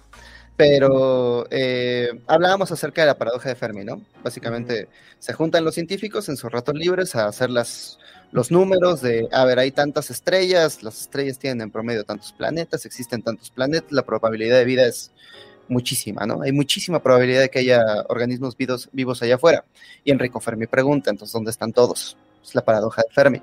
pero 0.58 1.48
eh, 1.52 2.10
hablábamos 2.28 2.72
acerca 2.72 3.02
de 3.02 3.08
la 3.08 3.18
paradoja 3.18 3.50
de 3.50 3.56
Fermi, 3.56 3.84
¿no? 3.84 4.02
Básicamente 4.24 4.88
se 5.20 5.34
juntan 5.34 5.66
los 5.66 5.76
científicos 5.76 6.30
en 6.30 6.38
sus 6.38 6.52
ratos 6.52 6.76
libres 6.76 7.16
a 7.16 7.28
hacer 7.28 7.50
las, 7.50 8.00
los 8.32 8.52
números 8.52 9.02
de, 9.02 9.28
a 9.32 9.44
ver, 9.46 9.60
hay 9.60 9.72
tantas 9.72 10.10
estrellas, 10.12 10.82
las 10.82 11.02
estrellas 11.02 11.40
tienen 11.40 11.62
en 11.62 11.72
promedio 11.72 12.04
tantos 12.04 12.32
planetas, 12.32 12.86
existen 12.86 13.22
tantos 13.22 13.50
planetas, 13.50 13.92
la 13.92 14.06
probabilidad 14.06 14.58
de 14.58 14.66
vida 14.66 14.86
es 14.86 15.12
muchísima, 15.68 16.26
¿no? 16.26 16.42
Hay 16.42 16.52
muchísima 16.52 17.02
probabilidad 17.02 17.42
de 17.42 17.50
que 17.50 17.60
haya 17.60 17.82
organismos 18.08 18.56
vivos, 18.56 18.90
vivos 18.94 19.22
allá 19.22 19.36
afuera. 19.36 19.66
Y 20.04 20.12
Enrico 20.12 20.40
Fermi 20.40 20.68
pregunta, 20.68 21.10
entonces, 21.10 21.34
¿dónde 21.34 21.52
están 21.52 21.74
todos? 21.74 22.18
Es 22.44 22.56
la 22.56 22.64
paradoja 22.64 23.02
de 23.02 23.14
Fermi. 23.14 23.42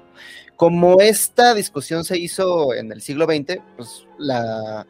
Como 0.56 1.00
esta 1.00 1.54
discusión 1.54 2.04
se 2.04 2.18
hizo 2.18 2.72
en 2.74 2.92
el 2.92 3.02
siglo 3.02 3.26
XX, 3.26 3.58
pues 3.76 4.06
la 4.18 4.86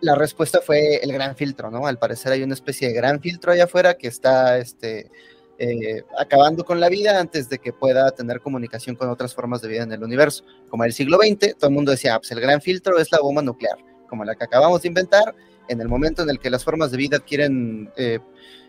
la 0.00 0.14
respuesta 0.14 0.60
fue 0.60 0.96
el 0.96 1.12
gran 1.12 1.36
filtro, 1.36 1.70
¿no? 1.70 1.86
Al 1.86 1.98
parecer 1.98 2.32
hay 2.32 2.42
una 2.42 2.54
especie 2.54 2.88
de 2.88 2.94
gran 2.94 3.20
filtro 3.20 3.52
allá 3.52 3.64
afuera 3.64 3.94
que 3.94 4.08
está 4.08 4.58
este, 4.58 5.10
eh, 5.58 6.02
acabando 6.18 6.64
con 6.64 6.80
la 6.80 6.88
vida 6.90 7.18
antes 7.18 7.48
de 7.48 7.58
que 7.58 7.72
pueda 7.72 8.10
tener 8.10 8.40
comunicación 8.40 8.94
con 8.94 9.08
otras 9.08 9.34
formas 9.34 9.62
de 9.62 9.68
vida 9.68 9.82
en 9.82 9.92
el 9.92 10.04
universo. 10.04 10.44
Como 10.68 10.84
en 10.84 10.88
el 10.88 10.92
siglo 10.92 11.18
XX, 11.18 11.56
todo 11.56 11.68
el 11.68 11.74
mundo 11.74 11.92
decía, 11.92 12.14
ah, 12.14 12.18
pues 12.18 12.30
el 12.32 12.40
gran 12.40 12.60
filtro 12.60 12.98
es 12.98 13.10
la 13.10 13.20
bomba 13.20 13.42
nuclear, 13.42 13.78
como 14.08 14.24
la 14.24 14.34
que 14.34 14.44
acabamos 14.44 14.82
de 14.82 14.88
inventar. 14.88 15.34
En 15.68 15.80
el 15.80 15.88
momento 15.88 16.22
en 16.22 16.30
el 16.30 16.38
que 16.38 16.50
las 16.50 16.62
formas 16.62 16.90
de 16.90 16.98
vida 16.98 17.16
adquieren 17.16 17.90
eh, 17.96 18.20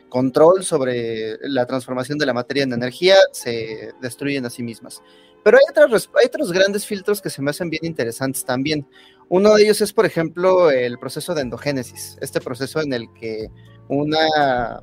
control 0.09 0.63
sobre 0.63 1.37
la 1.41 1.65
transformación 1.65 2.17
de 2.17 2.25
la 2.25 2.33
materia 2.33 2.63
en 2.63 2.73
energía, 2.73 3.15
se 3.33 3.91
destruyen 4.01 4.45
a 4.45 4.49
sí 4.49 4.63
mismas. 4.63 5.01
Pero 5.47 5.59
hay, 5.59 5.63
otras, 5.69 6.09
hay 6.19 6.25
otros 6.25 6.51
grandes 6.51 6.85
filtros 6.85 7.21
que 7.21 7.29
se 7.29 7.41
me 7.41 7.51
hacen 7.51 7.69
bien 7.69 7.85
interesantes 7.85 8.43
también. 8.43 8.85
Uno 9.29 9.55
de 9.55 9.63
ellos 9.63 9.79
es, 9.79 9.93
por 9.93 10.05
ejemplo, 10.05 10.69
el 10.69 10.99
proceso 10.99 11.33
de 11.33 11.43
endogénesis, 11.43 12.17
este 12.19 12.41
proceso 12.41 12.81
en 12.81 12.91
el 12.91 13.05
que 13.17 13.47
una 13.87 14.81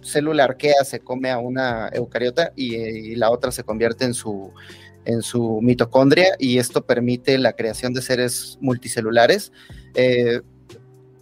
célula 0.00 0.44
arquea 0.44 0.82
se 0.82 1.00
come 1.00 1.30
a 1.30 1.36
una 1.36 1.90
eucariota 1.92 2.54
y, 2.56 3.16
la 3.16 3.30
otra 3.30 3.52
se 3.52 3.64
convierte 3.64 4.06
en 4.06 4.14
su, 4.14 4.50
en 5.04 5.20
su 5.20 5.60
mitocondria 5.60 6.36
y 6.38 6.56
esto 6.56 6.86
permite 6.86 7.36
la 7.36 7.52
creación 7.52 7.92
de 7.92 8.00
seres 8.00 8.56
multicelulares. 8.62 9.52
Eh, 9.94 10.40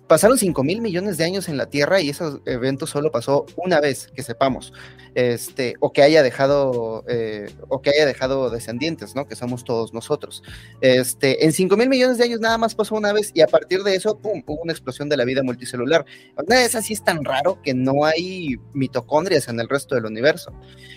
pasaron 0.07 0.39
5 0.39 0.63
mil 0.65 0.81
millones 0.81 1.17
de 1.17 1.25
años 1.25 1.49
en 1.49 1.57
la 1.57 1.67
Tierra 1.67 2.01
y 2.01 2.11
ese 2.11 2.25
evento 2.47 2.87
solo 2.87 3.11
pasó 3.11 3.47
una 3.57 3.81
vez, 3.81 4.09
que 4.15 4.23
sepamos, 4.23 4.73
este, 5.15 5.75
o 5.81 5.93
que 5.93 6.03
haya 6.03 6.23
dejado, 6.23 7.05
eh, 7.09 7.47
o 7.69 7.81
que 7.81 7.91
haya 7.91 8.07
dejado 8.07 8.51
descendientes, 8.51 9.15
¿no? 9.15 9.27
Que 9.27 9.37
somos 9.37 9.65
todos 9.65 9.93
nosotros. 9.95 10.43
Este, 10.81 11.45
en 11.45 11.53
5 11.53 11.77
mil 11.77 11.89
millones 11.89 12.19
de 12.19 12.25
años 12.25 12.41
nada 12.41 12.59
más 12.59 12.75
pasó 12.75 12.95
una 12.95 13.13
vez 13.13 13.31
y 13.35 13.41
a 13.41 13.47
partir 13.47 13.83
de 13.83 13.95
eso, 13.95 14.19
pum, 14.19 14.43
hubo 14.47 14.63
una 14.63 14.73
explosión 14.73 15.09
de 15.09 15.17
la 15.17 15.25
vida 15.25 15.43
multicelular. 15.43 16.05
Una 16.37 16.57
de 16.59 16.65
esas 16.65 16.87
sí 16.87 16.93
es 16.93 17.03
tan 17.03 17.25
raro 17.25 17.61
que 17.63 17.75
no 17.75 18.05
hay 18.05 18.57
mitocondrias 18.73 19.49
en 19.49 19.61
el 19.61 19.69
resto 19.69 19.95
del 19.95 20.07
universo. 20.07 20.53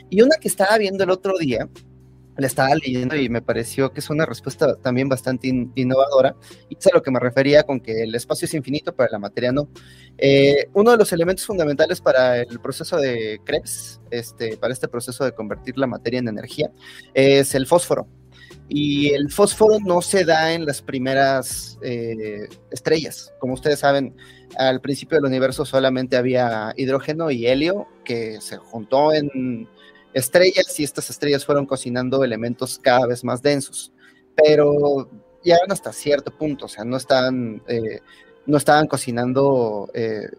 Y 0.09 0.21
una 0.21 0.37
que 0.37 0.47
estaba 0.47 0.77
viendo 0.77 1.03
el 1.03 1.11
otro 1.11 1.37
día, 1.37 1.67
la 2.37 2.47
estaba 2.47 2.75
leyendo 2.75 3.15
y 3.15 3.29
me 3.29 3.41
pareció 3.41 3.91
que 3.91 3.99
es 3.99 4.09
una 4.09 4.25
respuesta 4.25 4.75
también 4.75 5.09
bastante 5.09 5.47
innovadora. 5.47 6.35
Y 6.69 6.77
es 6.77 6.87
a 6.87 6.91
lo 6.93 7.01
que 7.01 7.11
me 7.11 7.19
refería 7.19 7.63
con 7.63 7.79
que 7.79 8.03
el 8.03 8.15
espacio 8.15 8.45
es 8.45 8.53
infinito, 8.53 8.95
pero 8.95 9.09
la 9.11 9.19
materia 9.19 9.51
no. 9.51 9.69
Eh, 10.17 10.69
uno 10.73 10.91
de 10.91 10.97
los 10.97 11.11
elementos 11.11 11.45
fundamentales 11.45 11.99
para 11.99 12.39
el 12.41 12.59
proceso 12.59 12.97
de 12.97 13.39
Krebs, 13.43 13.99
este, 14.11 14.57
para 14.57 14.73
este 14.73 14.87
proceso 14.87 15.25
de 15.25 15.33
convertir 15.33 15.77
la 15.77 15.87
materia 15.87 16.19
en 16.19 16.27
energía, 16.27 16.71
es 17.13 17.55
el 17.55 17.65
fósforo. 17.65 18.07
Y 18.69 19.11
el 19.13 19.31
fósforo 19.31 19.79
no 19.79 20.01
se 20.01 20.25
da 20.25 20.53
en 20.53 20.65
las 20.65 20.81
primeras 20.81 21.79
eh, 21.81 22.47
estrellas. 22.69 23.33
Como 23.39 23.53
ustedes 23.53 23.79
saben, 23.79 24.15
al 24.57 24.81
principio 24.81 25.17
del 25.17 25.25
universo 25.25 25.65
solamente 25.65 26.17
había 26.17 26.73
hidrógeno 26.75 27.31
y 27.31 27.47
helio 27.47 27.87
que 28.03 28.41
se 28.41 28.57
juntó 28.57 29.13
en 29.13 29.69
estrellas 30.17 30.79
y 30.79 30.83
estas 30.83 31.09
estrellas 31.09 31.45
fueron 31.45 31.65
cocinando 31.65 32.23
elementos 32.23 32.79
cada 32.79 33.07
vez 33.07 33.23
más 33.23 33.41
densos, 33.41 33.91
pero 34.35 35.09
llegaron 35.43 35.71
hasta 35.71 35.93
cierto 35.93 36.31
punto, 36.35 36.65
o 36.65 36.67
sea, 36.67 36.83
no 36.83 36.97
estaban, 36.97 37.61
eh, 37.67 37.99
no 38.45 38.57
estaban 38.57 38.87
cocinando 38.87 39.89
eh, 39.93 40.29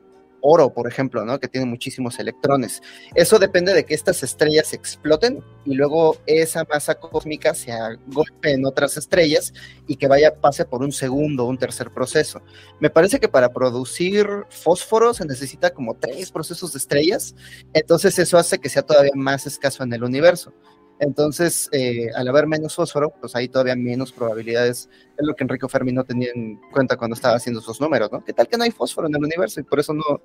oro, 0.49 0.71
por 0.71 0.89
ejemplo, 0.89 1.25
¿no? 1.25 1.39
Que 1.39 1.49
tiene 1.49 1.67
muchísimos 1.67 2.19
electrones. 2.19 2.83
Eso 3.15 3.39
depende 3.39 3.75
de 3.75 3.85
que 3.85 3.95
estas 3.95 4.23
estrellas 4.23 4.73
exploten 4.73 5.43
y 5.65 5.75
luego 5.75 6.17
esa 6.27 6.65
masa 6.65 6.95
cósmica 6.95 7.55
se 7.55 7.73
agolpe 7.73 8.53
en 8.53 8.65
otras 8.65 8.97
estrellas 8.97 9.53
y 9.87 9.97
que 9.97 10.09
vaya, 10.09 10.35
pase 10.35 10.65
por 10.65 10.83
un 10.83 10.93
segundo 10.93 11.45
o 11.45 11.49
un 11.49 11.59
tercer 11.59 11.91
proceso. 11.91 12.41
Me 12.81 12.91
parece 12.91 13.21
que 13.21 13.29
para 13.29 13.53
producir 13.53 14.27
fósforo 14.49 15.15
se 15.15 15.27
necesita 15.27 15.71
como 15.71 15.95
tres 15.95 16.31
procesos 16.31 16.73
de 16.73 16.79
estrellas, 16.79 17.35
entonces 17.73 18.19
eso 18.19 18.39
hace 18.39 18.59
que 18.59 18.69
sea 18.69 18.83
todavía 18.83 19.13
más 19.15 19.47
escaso 19.47 19.83
en 19.83 19.93
el 19.93 20.05
universo. 20.05 20.53
Entonces, 21.01 21.69
eh, 21.73 22.09
al 22.15 22.29
haber 22.29 22.47
menos 22.47 22.75
fósforo, 22.75 23.11
pues 23.21 23.35
hay 23.37 23.49
todavía 23.49 23.77
menos 23.77 24.13
probabilidades. 24.13 24.89
Es 25.17 25.27
lo 25.27 25.35
que 25.35 25.45
Enrico 25.45 25.69
Fermi 25.69 25.93
no 25.93 26.05
tenía 26.05 26.31
en 26.35 26.61
cuenta 26.73 26.97
cuando 26.97 27.15
estaba 27.15 27.37
haciendo 27.37 27.61
sus 27.61 27.81
números, 27.81 28.11
¿no? 28.11 28.25
¿Qué 28.25 28.33
tal 28.33 28.49
que 28.49 28.57
no 28.57 28.65
hay 28.65 28.71
fósforo 28.71 29.07
en 29.07 29.15
el 29.15 29.23
universo 29.23 29.61
y 29.61 29.63
por 29.63 29.79
eso 29.79 29.95
no, 29.95 30.21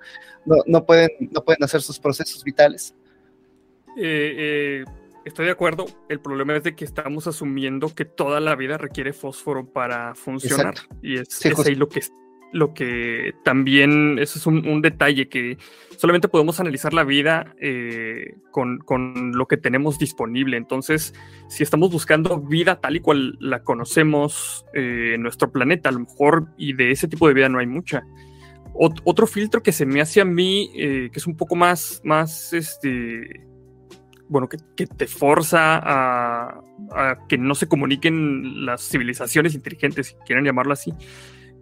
no, 0.65 0.86
pueden, 0.86 1.09
no 1.32 1.43
pueden 1.43 1.63
hacer 1.63 1.82
sus 1.82 1.99
procesos 1.99 2.43
vitales? 2.43 2.95
Eh, 3.97 4.34
eh, 4.38 4.86
estoy 5.26 5.45
de 5.45 5.51
acuerdo. 5.51 5.86
El 6.09 6.19
problema 6.19 6.55
es 6.55 6.63
de 6.63 6.76
que 6.76 6.86
estamos 6.86 7.28
asumiendo 7.28 7.93
que 7.93 8.05
toda 8.05 8.39
la 8.39 8.55
vida 8.55 8.78
requiere 8.78 9.13
fósforo 9.13 9.65
para 9.65 10.15
funcionar. 10.15 10.76
Y 11.01 11.17
es, 11.19 11.45
es 11.45 11.65
ahí 11.65 11.76
lo 11.76 11.88
que 11.88 12.01
lo 12.54 12.74
que 12.74 13.34
también, 13.43 14.20
eso 14.20 14.39
es 14.39 14.45
un, 14.45 14.82
detalle 14.82 15.28
que 15.28 15.58
solamente 15.97 16.28
podemos 16.28 16.60
analizar 16.60 16.93
la 16.93 17.04
vida 17.04 17.56
eh, 17.60 18.36
con, 18.51 18.80
lo 19.34 19.47
que 19.47 19.58
tenemos 19.58 19.97
disponible. 19.97 20.56
Entonces, 20.58 21.14
si 21.49 21.64
estamos 21.64 21.91
buscando 21.91 22.39
vida 22.39 22.80
tal 22.80 22.95
y 22.95 22.99
cual 22.99 23.38
la 23.39 23.64
conocemos 23.64 24.66
eh, 24.74 25.14
en 25.16 25.24
nuestro 25.24 25.51
planeta, 25.51 25.89
a 25.89 25.91
lo 25.91 25.99
mejor, 26.01 26.47
y 26.58 26.74
de 26.74 26.91
ese 26.91 27.08
tipo 27.08 27.28
de 27.28 27.34
vida 27.34 27.49
no 27.49 27.60
hay 27.60 27.68
mucha. 27.68 28.04
otro 28.74 29.28
filtro 29.28 29.64
que 29.64 29.72
se 29.72 29.86
me 29.86 29.99
hace 29.99 30.22
a 30.22 30.26
mí, 30.26 30.70
eh, 30.76 31.10
que 31.12 31.20
es 31.20 31.28
un 31.28 31.36
poco 31.36 31.56
más, 31.56 32.01
más, 32.04 32.54
este, 32.54 33.45
bueno, 34.30 34.47
que, 34.49 34.88
te 34.88 35.08
forza 35.08 35.80
a, 35.84 36.62
que 37.28 37.38
no 37.38 37.56
se 37.56 37.68
comuniquen 37.68 38.66
las 38.66 38.89
civilizaciones 38.89 39.54
inteligentes, 39.56 40.08
si 40.08 40.16
quieren 40.26 40.45
llamarlo 40.45 40.74
así, 40.74 40.93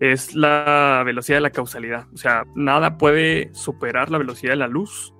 es 0.01 0.33
la 0.33 1.03
velocidad 1.05 1.37
de 1.37 1.41
la 1.41 1.51
causalidad. 1.51 2.07
O 2.11 2.17
sea, 2.17 2.43
nada 2.55 2.97
puede 2.97 3.53
superar 3.53 4.09
la 4.09 4.17
velocidad 4.17 4.53
de 4.53 4.57
la 4.57 4.67
luz. 4.67 5.13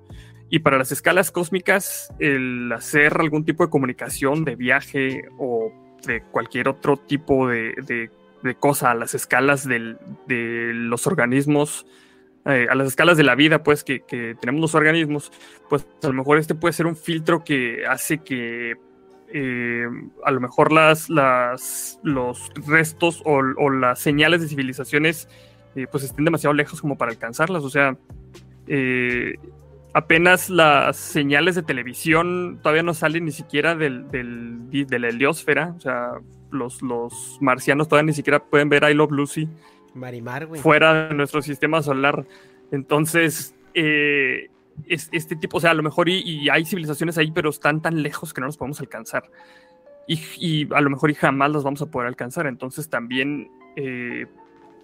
Y 0.50 0.58
para 0.58 0.76
las 0.76 0.90
escalas 0.90 1.30
cósmicas, 1.30 2.12
el 2.18 2.70
hacer 2.72 3.16
algún 3.18 3.44
tipo 3.44 3.64
de 3.64 3.70
comunicación, 3.70 4.44
de 4.44 4.56
viaje 4.56 5.22
o 5.38 5.72
de 6.04 6.22
cualquier 6.32 6.68
otro 6.68 6.96
tipo 6.96 7.48
de, 7.48 8.10
cosa 8.58 8.90
a 8.90 8.94
las 8.94 9.14
escalas 9.14 9.66
de 9.66 9.96
los 10.74 11.06
organismos, 11.06 11.86
eh, 12.44 12.66
a 12.68 12.74
las 12.74 12.88
escalas 12.88 13.16
de 13.16 13.22
la 13.22 13.36
vida, 13.36 13.62
pues, 13.62 13.84
que, 13.84 14.00
que 14.00 14.34
tenemos 14.40 14.60
los 14.60 14.74
organismos, 14.74 15.30
pues 15.68 15.86
a 16.02 16.08
lo 16.08 16.14
mejor 16.14 16.38
este 16.38 16.56
puede 16.56 16.72
ser 16.72 16.86
un 16.86 16.96
filtro 16.96 17.44
que 17.44 17.86
hace 17.86 18.18
que 18.18 18.74
eh, 19.32 19.86
a 20.24 20.30
lo 20.30 20.40
mejor 20.40 20.72
las, 20.72 21.08
las, 21.08 21.98
los 22.02 22.50
restos 22.66 23.22
o, 23.24 23.42
las 23.70 23.98
señales 23.98 24.42
de 24.42 24.48
civilizaciones 24.48 25.28
eh, 25.74 25.86
pues 25.90 26.04
estén 26.04 26.24
demasiado 26.24 26.52
lejos 26.52 26.80
como 26.80 26.98
para 26.98 27.12
alcanzarlas. 27.12 27.64
O 27.64 27.70
sea, 27.70 27.96
eh, 28.66 29.36
apenas 29.94 30.50
las 30.50 30.96
señales 30.96 31.54
de 31.54 31.62
televisión 31.62 32.58
todavía 32.62 32.82
no 32.82 32.94
salen 32.94 33.24
ni 33.24 33.32
siquiera 33.32 33.74
del, 33.74 34.10
de 34.10 34.98
la 34.98 35.08
heliosfera. 35.08 35.74
O 35.76 35.80
sea, 35.80 36.12
los, 36.50 36.82
los 36.82 37.38
marcianos 37.40 37.88
todavía 37.88 38.08
ni 38.08 38.14
siquiera 38.14 38.44
pueden 38.44 38.68
ver 38.68 38.84
I 38.84 38.94
Love 38.94 39.12
Lucy. 39.12 39.48
Marimar, 39.94 40.48
Fuera 40.56 41.08
de 41.08 41.14
nuestro 41.14 41.42
sistema 41.42 41.82
solar. 41.82 42.26
Entonces, 42.70 43.54
eh, 43.74 44.50
este 44.86 45.36
tipo, 45.36 45.58
o 45.58 45.60
sea, 45.60 45.70
a 45.70 45.74
lo 45.74 45.82
mejor 45.82 46.08
y, 46.08 46.48
hay 46.48 46.64
civilizaciones 46.64 47.18
ahí, 47.18 47.30
pero 47.30 47.50
están 47.50 47.80
tan 47.82 48.02
lejos 48.02 48.32
que 48.32 48.40
no 48.40 48.46
los 48.46 48.56
podemos 48.56 48.80
alcanzar. 48.80 49.30
Y, 50.06 50.66
a 50.74 50.80
lo 50.80 50.90
mejor 50.90 51.10
y 51.10 51.14
jamás 51.14 51.50
los 51.50 51.64
vamos 51.64 51.82
a 51.82 51.86
poder 51.86 52.08
alcanzar. 52.08 52.46
Entonces 52.46 52.88
también 52.88 53.50
eh, 53.76 54.26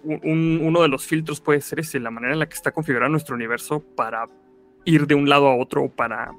uno 0.03 0.81
de 0.81 0.87
los 0.87 1.05
filtros 1.05 1.41
puede 1.41 1.61
ser 1.61 1.79
ese, 1.79 1.99
la 1.99 2.11
manera 2.11 2.33
en 2.33 2.39
la 2.39 2.47
que 2.47 2.55
está 2.55 2.71
configurado 2.71 3.11
nuestro 3.11 3.35
universo 3.35 3.83
para 3.95 4.27
ir 4.85 5.07
de 5.07 5.15
un 5.15 5.27
lado 5.27 5.47
a 5.47 5.55
otro 5.55 5.89
para 5.89 6.31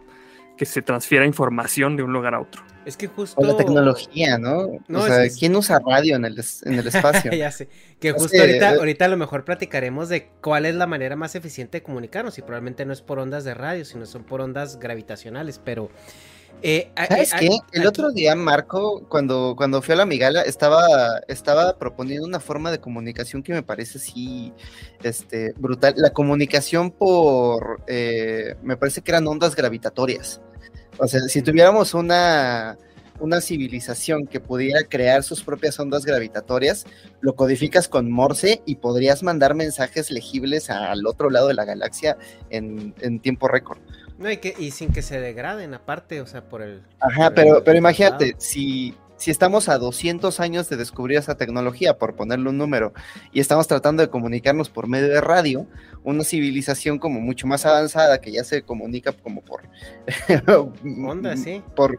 que 0.61 0.67
se 0.67 0.83
transfiera 0.83 1.25
información 1.25 1.97
de 1.97 2.03
un 2.03 2.13
lugar 2.13 2.35
a 2.35 2.41
otro. 2.43 2.63
Es 2.85 2.99
que 2.99 3.07
justo. 3.07 3.41
O 3.41 3.47
la 3.47 3.57
tecnología, 3.57 4.37
¿no? 4.37 4.83
o 4.93 5.07
sea, 5.07 5.27
¿quién 5.31 5.57
usa 5.57 5.79
radio 5.79 6.17
en 6.17 6.27
el, 6.27 6.39
en 6.65 6.75
el 6.75 6.87
espacio? 6.87 7.33
ya 7.33 7.51
sé. 7.51 7.71
Que 7.99 8.13
justo 8.13 8.39
ahorita, 8.39 8.73
ahorita 8.73 9.07
a 9.07 9.09
lo 9.09 9.17
mejor 9.17 9.47
platicaremos 9.47 10.11
de 10.11 10.29
cuál 10.43 10.67
es 10.67 10.75
la 10.75 10.87
manera 10.87 11.17
más 11.17 11.35
eficiente 11.35 11.79
de 11.79 11.83
comunicarnos. 11.83 12.37
Y 12.37 12.43
probablemente 12.43 12.85
no 12.85 12.93
es 12.93 13.01
por 13.01 13.19
ondas 13.19 13.45
de 13.45 13.55
radio, 13.55 13.87
sino 13.87 14.05
son 14.05 14.25
por 14.25 14.43
ondas 14.43 14.79
gravitacionales. 14.79 15.59
Pero. 15.65 15.91
Eh, 16.63 16.91
¿Sabes 17.09 17.33
qué? 17.35 17.49
El 17.73 17.87
otro 17.87 18.11
día, 18.11 18.35
Marco, 18.35 19.03
cuando, 19.09 19.55
cuando 19.57 19.81
fui 19.81 19.95
a 19.95 19.97
la 19.97 20.07
Migala, 20.07 20.43
estaba, 20.43 20.85
estaba 21.29 21.79
proponiendo 21.79 22.27
una 22.27 22.41
forma 22.41 22.71
de 22.71 22.81
comunicación 22.81 23.43
que 23.43 23.53
me 23.53 23.63
parece 23.63 23.99
así 23.99 24.53
este, 25.03 25.53
brutal. 25.57 25.95
La 25.97 26.11
comunicación 26.11 26.91
por. 26.91 27.83
Eh, 27.87 28.57
me 28.63 28.77
parece 28.77 29.01
que 29.03 29.11
eran 29.11 29.27
ondas 29.27 29.57
gravitatorias. 29.57 30.41
O 30.99 31.07
sea, 31.07 31.21
si 31.23 31.41
tuviéramos 31.41 31.95
una, 31.95 32.77
una 33.21 33.41
civilización 33.41 34.27
que 34.27 34.41
pudiera 34.41 34.83
crear 34.85 35.23
sus 35.23 35.43
propias 35.43 35.79
ondas 35.79 36.05
gravitatorias, 36.05 36.87
lo 37.21 37.35
codificas 37.35 37.87
con 37.89 38.11
Morse 38.11 38.63
y 38.67 38.77
podrías 38.77 39.23
mandar 39.23 39.55
mensajes 39.55 40.11
legibles 40.11 40.71
al 40.71 41.07
otro 41.07 41.31
lado 41.31 41.49
de 41.49 41.55
la 41.55 41.65
galaxia 41.65 42.17
en, 42.49 43.21
tiempo 43.21 43.47
récord. 43.49 43.79
No, 44.21 44.31
y, 44.31 44.37
que, 44.37 44.55
y 44.59 44.71
sin 44.71 44.93
que 44.93 45.01
se 45.01 45.19
degraden 45.19 45.73
aparte, 45.73 46.21
o 46.21 46.27
sea, 46.27 46.45
por 46.45 46.61
el... 46.61 46.83
Ajá, 47.01 47.31
pero, 47.35 47.65
pero 47.65 47.79
imagínate, 47.79 48.37
si, 48.37 48.95
si 49.17 49.31
estamos 49.31 49.71
a 49.71 49.79
200 49.79 50.41
años 50.41 50.69
de 50.69 50.77
descubrir 50.77 51.17
esa 51.17 51.37
tecnología, 51.37 51.97
por 51.97 52.17
ponerle 52.17 52.51
un 52.51 52.59
número, 52.59 52.93
y 53.33 53.41
estamos 53.41 53.67
tratando 53.67 54.03
de 54.03 54.11
comunicarnos 54.11 54.69
por 54.69 54.89
medio 54.89 55.09
de 55.09 55.23
radio, 55.23 55.67
una 56.05 56.23
civilización 56.23 56.99
como 56.99 57.19
mucho 57.21 57.47
más 57.47 57.65
avanzada 57.65 58.21
que 58.21 58.31
ya 58.31 58.45
se 58.45 58.61
comunica 58.61 59.13
como 59.13 59.41
por 59.41 59.63
onda, 61.07 61.35
sí. 61.39 61.63
Por, 61.75 61.99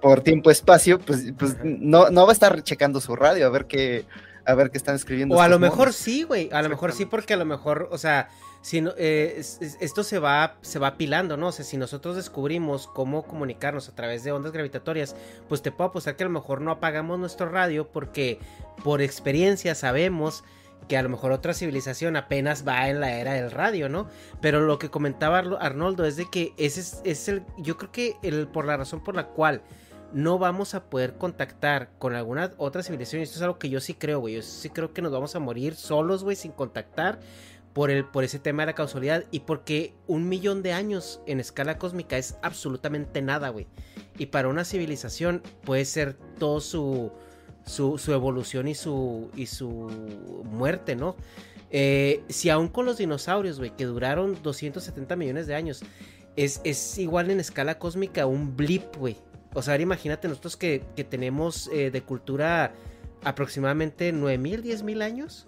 por 0.00 0.22
tiempo 0.22 0.50
espacio, 0.50 0.98
pues, 0.98 1.34
pues 1.38 1.58
no, 1.62 2.08
no 2.08 2.24
va 2.24 2.30
a 2.30 2.32
estar 2.32 2.62
checando 2.62 2.98
su 3.02 3.14
radio 3.14 3.46
a 3.46 3.50
ver 3.50 3.66
qué 3.66 4.06
a 4.46 4.54
ver 4.54 4.70
qué 4.70 4.78
están 4.78 4.94
escribiendo. 4.94 5.36
O 5.36 5.42
a 5.42 5.48
lo 5.48 5.58
mejor 5.58 5.92
sí, 5.92 6.22
güey. 6.22 6.48
A 6.52 6.62
lo 6.62 6.70
mejor 6.70 6.92
sí, 6.92 7.04
porque 7.04 7.34
a 7.34 7.36
lo 7.36 7.44
mejor, 7.44 7.88
o 7.92 7.98
sea, 7.98 8.30
si 8.60 8.84
eh, 8.96 9.34
es- 9.38 9.58
es- 9.60 9.76
esto 9.80 10.02
se 10.02 10.18
va, 10.18 10.56
se 10.62 10.78
va 10.78 10.88
apilando, 10.88 11.36
¿no? 11.36 11.48
O 11.48 11.52
sea, 11.52 11.64
si 11.64 11.76
nosotros 11.76 12.16
descubrimos 12.16 12.86
cómo 12.88 13.22
comunicarnos 13.24 13.88
a 13.88 13.94
través 13.94 14.24
de 14.24 14.32
ondas 14.32 14.52
gravitatorias, 14.52 15.14
pues 15.48 15.62
te 15.62 15.70
puedo 15.72 15.90
apostar 15.90 16.16
que 16.16 16.24
a 16.24 16.26
lo 16.26 16.32
mejor 16.32 16.60
no 16.60 16.70
apagamos 16.72 17.18
nuestro 17.18 17.48
radio 17.48 17.88
porque 17.90 18.38
por 18.84 19.00
experiencia 19.02 19.74
sabemos 19.74 20.44
que 20.88 20.96
a 20.96 21.02
lo 21.02 21.08
mejor 21.10 21.32
otra 21.32 21.52
civilización 21.54 22.16
apenas 22.16 22.66
va 22.66 22.88
en 22.88 23.00
la 23.00 23.12
era 23.12 23.34
del 23.34 23.50
radio, 23.50 23.88
¿no? 23.88 24.08
Pero 24.40 24.60
lo 24.60 24.78
que 24.78 24.88
comentaba 24.90 25.38
Arnoldo 25.38 26.04
es 26.06 26.16
de 26.16 26.26
que 26.30 26.52
es, 26.56 27.00
es 27.04 27.28
el, 27.28 27.42
yo 27.58 27.76
creo 27.76 27.92
que 27.92 28.16
el, 28.22 28.48
por 28.48 28.64
la 28.64 28.76
razón 28.76 29.02
por 29.04 29.14
la 29.14 29.26
cual 29.26 29.60
no 30.14 30.38
vamos 30.38 30.74
a 30.74 30.84
poder 30.84 31.18
contactar 31.18 31.90
con 31.98 32.14
alguna 32.14 32.52
otra 32.56 32.82
civilización. 32.82 33.20
Esto 33.20 33.36
es 33.36 33.42
algo 33.42 33.58
que 33.58 33.68
yo 33.68 33.80
sí 33.80 33.92
creo, 33.92 34.20
güey. 34.20 34.36
Yo 34.36 34.42
sí 34.42 34.70
creo 34.70 34.94
que 34.94 35.02
nos 35.02 35.12
vamos 35.12 35.34
a 35.36 35.38
morir 35.38 35.74
solos, 35.74 36.24
güey, 36.24 36.34
sin 36.36 36.52
contactar 36.52 37.18
por, 37.78 37.92
el, 37.92 38.04
por 38.04 38.24
ese 38.24 38.40
tema 38.40 38.62
de 38.62 38.66
la 38.66 38.74
causalidad 38.74 39.22
y 39.30 39.38
porque 39.38 39.94
un 40.08 40.28
millón 40.28 40.64
de 40.64 40.72
años 40.72 41.20
en 41.26 41.38
escala 41.38 41.78
cósmica 41.78 42.18
es 42.18 42.34
absolutamente 42.42 43.22
nada, 43.22 43.50
güey. 43.50 43.68
Y 44.18 44.26
para 44.26 44.48
una 44.48 44.64
civilización 44.64 45.44
puede 45.62 45.84
ser 45.84 46.14
todo 46.40 46.60
su, 46.60 47.12
su, 47.64 48.12
evolución 48.12 48.66
y 48.66 48.74
su, 48.74 49.30
y 49.36 49.46
su 49.46 49.68
muerte, 50.42 50.96
¿no? 50.96 51.14
Eh, 51.70 52.24
si 52.28 52.50
aún 52.50 52.66
con 52.66 52.84
los 52.84 52.98
dinosaurios, 52.98 53.60
güey, 53.60 53.70
que 53.76 53.84
duraron 53.84 54.36
270 54.42 55.14
millones 55.14 55.46
de 55.46 55.54
años, 55.54 55.82
es, 56.34 56.60
es 56.64 56.98
igual 56.98 57.30
en 57.30 57.38
escala 57.38 57.78
cósmica 57.78 58.26
un 58.26 58.56
blip, 58.56 58.96
güey. 58.96 59.18
O 59.54 59.62
sea, 59.62 59.74
ahora 59.74 59.84
imagínate 59.84 60.26
nosotros 60.26 60.56
que, 60.56 60.82
que 60.96 61.04
tenemos 61.04 61.70
eh, 61.72 61.92
de 61.92 62.02
cultura 62.02 62.74
aproximadamente 63.22 64.10
9000, 64.10 64.62
10000 64.62 65.02
años. 65.02 65.46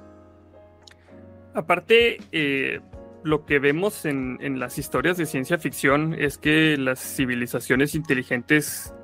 Aparte, 1.55 2.19
eh, 2.33 2.81
lo 3.25 3.45
que 3.45 3.59
vemos 3.59 4.05
en, 4.05 4.39
en 4.41 4.59
las 4.61 4.79
historias 4.79 5.17
de 5.17 5.27
ciencia 5.27 5.59
ficción 5.59 6.15
es 6.19 6.39
que 6.39 6.77
las 6.79 7.01
civilizaciones 7.01 7.95
inteligentes 7.95 8.95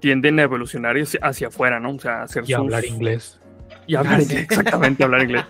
tienden 0.00 0.38
a 0.38 0.44
evolucionar 0.44 0.96
hacia, 0.96 1.20
hacia 1.22 1.48
afuera, 1.48 1.80
¿no? 1.80 1.90
O 1.92 1.98
sea, 1.98 2.20
a 2.20 2.22
hacer 2.24 2.44
Y 2.44 2.46
sus- 2.46 2.54
hablar 2.56 2.84
inglés. 2.84 3.40
Y 3.86 3.94
hablar 3.96 4.20
inglés, 4.22 4.42
exactamente, 4.50 5.02
hablar 5.04 5.22
inglés. 5.22 5.44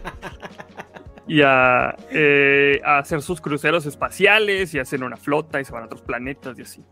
Y 1.26 1.42
a, 1.42 1.94
eh, 2.10 2.80
a 2.84 2.98
hacer 2.98 3.20
sus 3.20 3.40
cruceros 3.40 3.84
espaciales 3.84 4.72
y 4.74 4.78
hacen 4.78 5.02
una 5.02 5.16
flota 5.18 5.60
y 5.60 5.64
se 5.64 5.72
van 5.72 5.82
a 5.82 5.86
otros 5.86 6.00
planetas 6.00 6.58
y 6.58 6.62
así. 6.62 6.82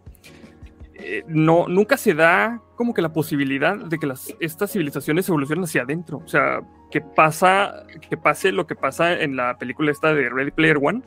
Eh, 0.98 1.24
no, 1.26 1.66
nunca 1.68 1.96
se 1.96 2.14
da 2.14 2.60
como 2.74 2.92
que 2.92 3.00
la 3.02 3.12
posibilidad 3.12 3.76
de 3.76 3.98
que 3.98 4.06
las, 4.06 4.34
estas 4.40 4.72
civilizaciones 4.72 5.26
evolucionen 5.28 5.64
hacia 5.64 5.82
adentro. 5.82 6.18
O 6.24 6.28
sea, 6.28 6.60
que 6.90 7.00
pasa, 7.00 7.84
que 8.08 8.16
pase 8.16 8.52
lo 8.52 8.66
que 8.66 8.74
pasa 8.74 9.12
en 9.20 9.36
la 9.36 9.58
película 9.58 9.90
esta 9.90 10.14
de 10.14 10.28
Ready 10.28 10.50
Player 10.52 10.78
One 10.80 11.02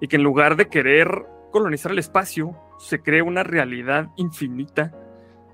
y 0.00 0.08
que 0.08 0.16
en 0.16 0.22
lugar 0.22 0.56
de 0.56 0.68
querer 0.68 1.08
colonizar 1.50 1.92
el 1.92 1.98
espacio, 1.98 2.56
se 2.78 3.00
cree 3.00 3.22
una 3.22 3.42
realidad 3.42 4.08
infinita 4.16 4.92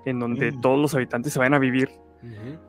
en 0.07 0.19
donde 0.19 0.53
Mm. 0.53 0.61
todos 0.61 0.81
los 0.81 0.95
habitantes 0.95 1.33
se 1.33 1.39
vayan 1.39 1.55
a 1.55 1.59
vivir 1.59 1.91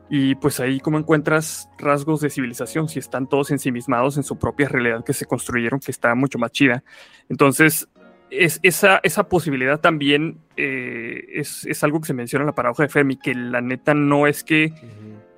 y 0.08 0.34
pues 0.36 0.60
ahí 0.60 0.80
como 0.80 0.98
encuentras 0.98 1.68
rasgos 1.78 2.22
de 2.22 2.30
civilización, 2.30 2.88
si 2.88 2.98
están 2.98 3.28
todos 3.28 3.50
ensimismados 3.50 4.16
en 4.16 4.22
su 4.22 4.38
propia 4.38 4.66
realidad 4.68 5.04
que 5.04 5.12
se 5.12 5.26
construyeron, 5.26 5.78
que 5.78 5.90
está 5.90 6.14
mucho 6.14 6.38
más 6.38 6.52
chida. 6.52 6.82
Entonces, 7.28 7.86
es, 8.30 8.60
esa, 8.62 9.00
esa 9.02 9.28
posibilidad 9.28 9.78
también 9.78 10.38
eh, 10.56 11.24
es, 11.34 11.66
es 11.66 11.84
algo 11.84 12.00
que 12.00 12.06
se 12.06 12.14
menciona 12.14 12.44
en 12.44 12.46
la 12.46 12.54
paradoja 12.54 12.84
de 12.84 12.88
Fermi, 12.88 13.16
que 13.16 13.34
la 13.34 13.60
neta 13.60 13.92
no 13.92 14.26
es 14.26 14.42
que 14.42 14.72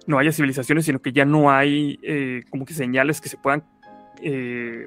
no 0.07 0.19
haya 0.19 0.33
civilizaciones, 0.33 0.85
sino 0.85 1.01
que 1.01 1.13
ya 1.13 1.25
no 1.25 1.51
hay 1.51 1.99
eh, 2.03 2.45
como 2.51 2.65
que 2.65 2.75
señales 2.75 3.21
que 3.21 3.29
se 3.29 3.37
puedan 3.37 3.65
eh, 4.23 4.87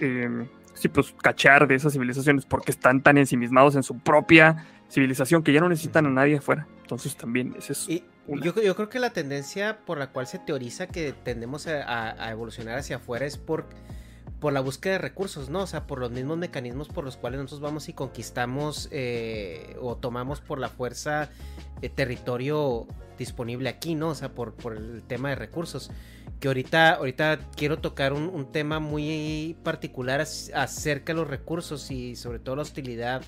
eh, 0.00 0.46
sí, 0.74 0.88
pues, 0.88 1.14
cachar 1.22 1.66
de 1.66 1.74
esas 1.74 1.92
civilizaciones 1.92 2.44
porque 2.46 2.70
están 2.70 3.02
tan 3.02 3.18
ensimismados 3.18 3.76
en 3.76 3.82
su 3.82 3.98
propia 3.98 4.66
civilización 4.90 5.42
que 5.42 5.52
ya 5.52 5.60
no 5.60 5.68
necesitan 5.68 6.06
a 6.06 6.10
nadie 6.10 6.36
afuera. 6.36 6.66
Entonces 6.82 7.16
también 7.16 7.54
ese 7.58 7.72
es 7.72 7.88
una. 8.26 8.42
yo, 8.44 8.54
yo 8.62 8.76
creo 8.76 8.88
que 8.88 8.98
la 9.00 9.10
tendencia 9.10 9.78
por 9.84 9.98
la 9.98 10.08
cual 10.12 10.26
se 10.26 10.38
teoriza 10.38 10.86
que 10.86 11.12
tendemos 11.12 11.66
a, 11.66 11.82
a- 11.82 12.26
a 12.26 12.30
evolucionar 12.30 12.78
hacia 12.78 12.96
afuera 12.96 13.26
es 13.26 13.36
por, 13.36 13.66
por 14.40 14.52
la 14.52 14.60
búsqueda 14.60 14.94
de 14.94 14.98
recursos, 14.98 15.48
¿no? 15.48 15.62
O 15.62 15.66
sea, 15.66 15.86
por 15.86 15.98
los 15.98 16.10
mismos 16.10 16.36
mecanismos 16.36 16.88
por 16.88 17.04
los 17.04 17.16
cuales 17.16 17.40
nosotros 17.40 17.62
vamos 17.62 17.88
y 17.88 17.94
conquistamos 17.94 18.88
eh, 18.90 19.76
o 19.80 19.96
tomamos 19.96 20.40
por 20.40 20.58
la 20.58 20.68
fuerza 20.68 21.30
eh, 21.80 21.88
territorio 21.88 22.86
disponible 23.18 23.70
aquí, 23.70 23.94
¿no? 23.94 24.08
O 24.08 24.14
sea, 24.14 24.34
por, 24.34 24.52
por 24.54 24.76
el 24.76 25.02
tema 25.02 25.30
de 25.30 25.36
recursos. 25.36 25.90
Que 26.38 26.48
ahorita, 26.48 26.96
ahorita 26.96 27.38
quiero 27.56 27.78
tocar 27.78 28.12
un, 28.12 28.24
un 28.24 28.52
tema 28.52 28.78
muy 28.78 29.56
particular 29.62 30.20
ac- 30.20 30.52
acerca 30.54 31.14
de 31.14 31.20
los 31.20 31.28
recursos 31.28 31.90
y 31.90 32.14
sobre 32.14 32.38
todo 32.38 32.56
la 32.56 32.62
hostilidad 32.62 33.22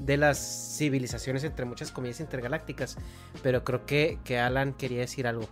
de 0.00 0.16
las 0.16 0.74
civilizaciones 0.78 1.44
entre 1.44 1.66
muchas 1.66 1.92
comillas 1.92 2.20
intergalácticas. 2.20 2.96
Pero 3.42 3.62
creo 3.62 3.84
que, 3.84 4.18
que 4.24 4.38
Alan 4.38 4.72
quería 4.72 5.00
decir 5.00 5.26
algo. 5.26 5.46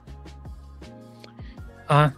Ah, 1.88 2.14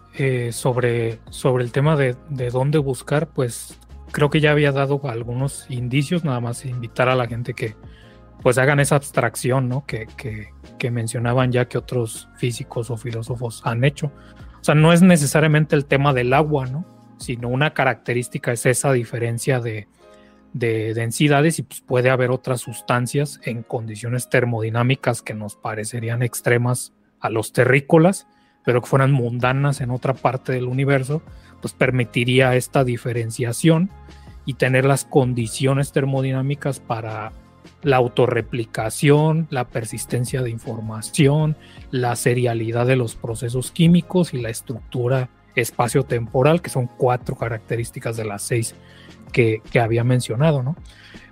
sobre, 0.53 1.19
sobre 1.31 1.65
el 1.65 1.73
tema 1.73 1.97
de, 1.97 2.17
de 2.31 2.51
dónde 2.51 2.79
buscar, 2.79 3.29
pues 3.29 3.79
creo 4.13 4.31
que 4.31 4.41
ya 4.41 4.53
había 4.53 4.73
dado 4.73 5.01
algunos 5.05 5.67
indicios, 5.69 6.25
nada 6.25 6.41
más 6.41 6.65
invitar 6.65 7.09
a 7.09 7.15
la 7.15 7.27
gente 7.27 7.55
que 7.55 7.77
pues 8.43 8.59
hagan 8.59 8.81
esa 8.81 8.97
abstracción, 8.97 9.69
¿no? 9.69 9.85
Que, 9.87 10.07
que, 10.17 10.51
que 10.79 10.91
mencionaban 10.91 11.53
ya 11.53 11.67
que 11.67 11.79
otros 11.79 12.29
físicos 12.37 12.91
o 12.91 12.97
filósofos 12.97 13.61
han 13.65 13.83
hecho. 13.85 14.13
O 14.61 14.65
sea, 14.65 14.75
no 14.75 14.93
es 14.93 15.03
necesariamente 15.03 15.75
el 15.75 15.85
tema 15.85 16.13
del 16.13 16.33
agua, 16.33 16.67
¿no? 16.67 16.85
Sino 17.19 17.49
una 17.49 17.75
característica 17.75 18.53
es 18.53 18.65
esa 18.67 18.93
diferencia 18.93 19.59
de, 19.59 19.89
de 20.53 20.95
densidades 20.95 21.59
y 21.59 21.63
pues 21.63 21.81
puede 21.81 22.09
haber 22.09 22.31
otras 22.31 22.61
sustancias 22.61 23.41
en 23.43 23.63
condiciones 23.63 24.31
termodinámicas 24.31 25.23
que 25.23 25.35
nos 25.35 25.57
parecerían 25.57 26.23
extremas 26.23 26.95
a 27.21 27.31
los 27.31 27.53
terrícolas, 27.53 28.27
pero 28.67 28.83
que 28.83 28.89
fueran 28.89 29.13
mundanas 29.13 29.81
en 29.81 29.93
otra 29.93 30.13
parte 30.13 30.53
del 30.53 30.67
universo, 30.67 31.23
pues 31.63 31.73
permitiría 31.73 32.57
esta 32.57 32.83
diferenciación 32.83 33.91
y 34.45 34.55
tener 34.55 34.85
las 34.85 35.05
condiciones 35.05 35.93
termodinámicas 35.93 36.81
para 36.81 37.33
la 37.85 37.97
autorreplicación, 37.97 39.47
la 39.51 39.69
persistencia 39.69 40.43
de 40.43 40.51
información, 40.51 41.57
la 41.93 42.17
serialidad 42.17 42.87
de 42.87 42.97
los 42.97 43.15
procesos 43.15 43.71
químicos 43.71 44.35
y 44.35 44.41
la 44.41 44.51
estructura 44.51 45.31
espacio-temporal, 45.55 46.61
que 46.61 46.71
son 46.71 46.89
cuatro 46.89 47.37
características 47.37 48.17
de 48.17 48.25
las 48.25 48.43
seis 48.43 48.75
que, 49.33 49.63
que 49.71 49.79
había 49.79 50.03
mencionado, 50.03 50.65
¿no? 50.65 50.77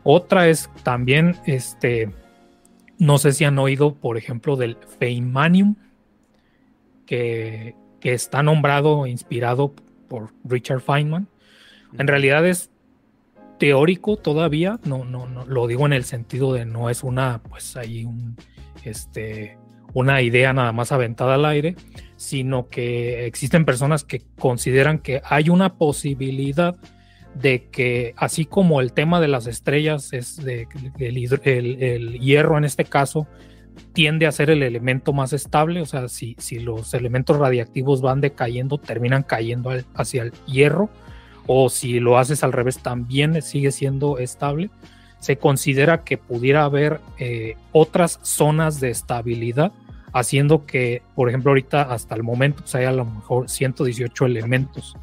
Otra 0.05 0.49
es 0.49 0.71
también, 0.85 1.37
este, 1.47 2.11
no 2.99 3.19
sé 3.19 3.33
si 3.33 3.45
han 3.45 3.59
oído, 3.59 3.97
por 3.97 4.17
ejemplo, 4.19 4.55
del 4.55 4.77
Feynmanium, 5.01 5.75
que, 7.07 7.75
está 8.03 8.43
nombrado, 8.43 9.07
inspirado 9.07 9.75
por 10.09 10.35
Richard 10.45 10.81
Feynman. 10.81 11.29
En 11.99 12.07
realidad 12.07 12.47
es 12.47 12.71
teórico 13.59 14.17
todavía, 14.17 14.79
no, 14.85 15.05
no, 15.05 15.27
no, 15.27 15.47
lo 15.47 15.67
digo 15.67 15.87
en 15.87 15.95
el 15.95 16.05
sentido 16.05 16.53
de 16.53 16.67
no 16.67 16.91
es 16.91 17.03
una, 17.03 17.41
pues 17.49 17.77
ahí 17.77 18.05
un, 18.05 18.37
este, 18.83 19.57
una 19.95 20.21
idea 20.21 20.53
nada 20.53 20.73
más 20.73 20.93
aventada 20.93 21.37
al 21.37 21.47
aire, 21.47 21.77
sino 22.17 22.69
que 22.69 23.27
existen 23.27 23.65
personas 23.65 24.05
que 24.05 24.23
consideran 24.39 24.99
que 24.99 25.23
hay 25.25 25.49
una 25.49 25.75
posibilidad 25.75 26.77
de 27.35 27.69
que 27.71 28.15
así 28.17 28.45
como 28.45 28.81
el 28.81 28.93
tema 28.93 29.21
de 29.21 29.29
las 29.29 29.47
estrellas 29.47 30.13
es 30.13 30.37
de, 30.37 30.69
el 30.99 32.19
hierro 32.21 32.59
en 32.59 32.65
este 32.65 32.85
caso 32.85 33.27
tiende 33.93 34.27
a 34.27 34.33
ser 34.33 34.51
el 34.51 34.63
elemento 34.63 35.13
más 35.13 35.33
estable, 35.33 35.81
o 35.81 35.87
sea, 35.87 36.09
si, 36.09 36.37
si 36.39 36.59
los 36.59 36.95
elementos 36.95 37.37
radiactivos 37.39 38.01
van 38.01 38.21
decayendo, 38.21 38.79
terminan 38.79 39.23
cayendo 39.23 39.71
hacia 39.95 40.23
el 40.23 40.33
hierro, 40.47 40.91
o 41.47 41.69
si 41.69 42.01
lo 42.01 42.19
haces 42.19 42.43
al 42.43 42.53
revés 42.53 42.79
también 42.79 43.41
sigue 43.43 43.71
siendo 43.71 44.19
estable, 44.19 44.71
se 45.21 45.37
considera 45.37 46.05
que 46.05 46.19
pudiera 46.19 46.65
haber 46.65 47.01
eh, 47.19 47.57
otras 47.73 48.19
zonas 48.23 48.81
de 48.81 48.91
estabilidad, 48.91 49.73
haciendo 50.13 50.67
que, 50.67 51.03
por 51.15 51.29
ejemplo, 51.29 51.51
ahorita 51.51 51.83
hasta 51.83 52.15
el 52.15 52.23
momento 52.23 52.61
pues, 52.61 52.75
hay 52.75 52.85
a 52.85 52.93
lo 52.93 53.05
mejor 53.05 53.49
118 53.49 54.27
elementos, 54.27 54.97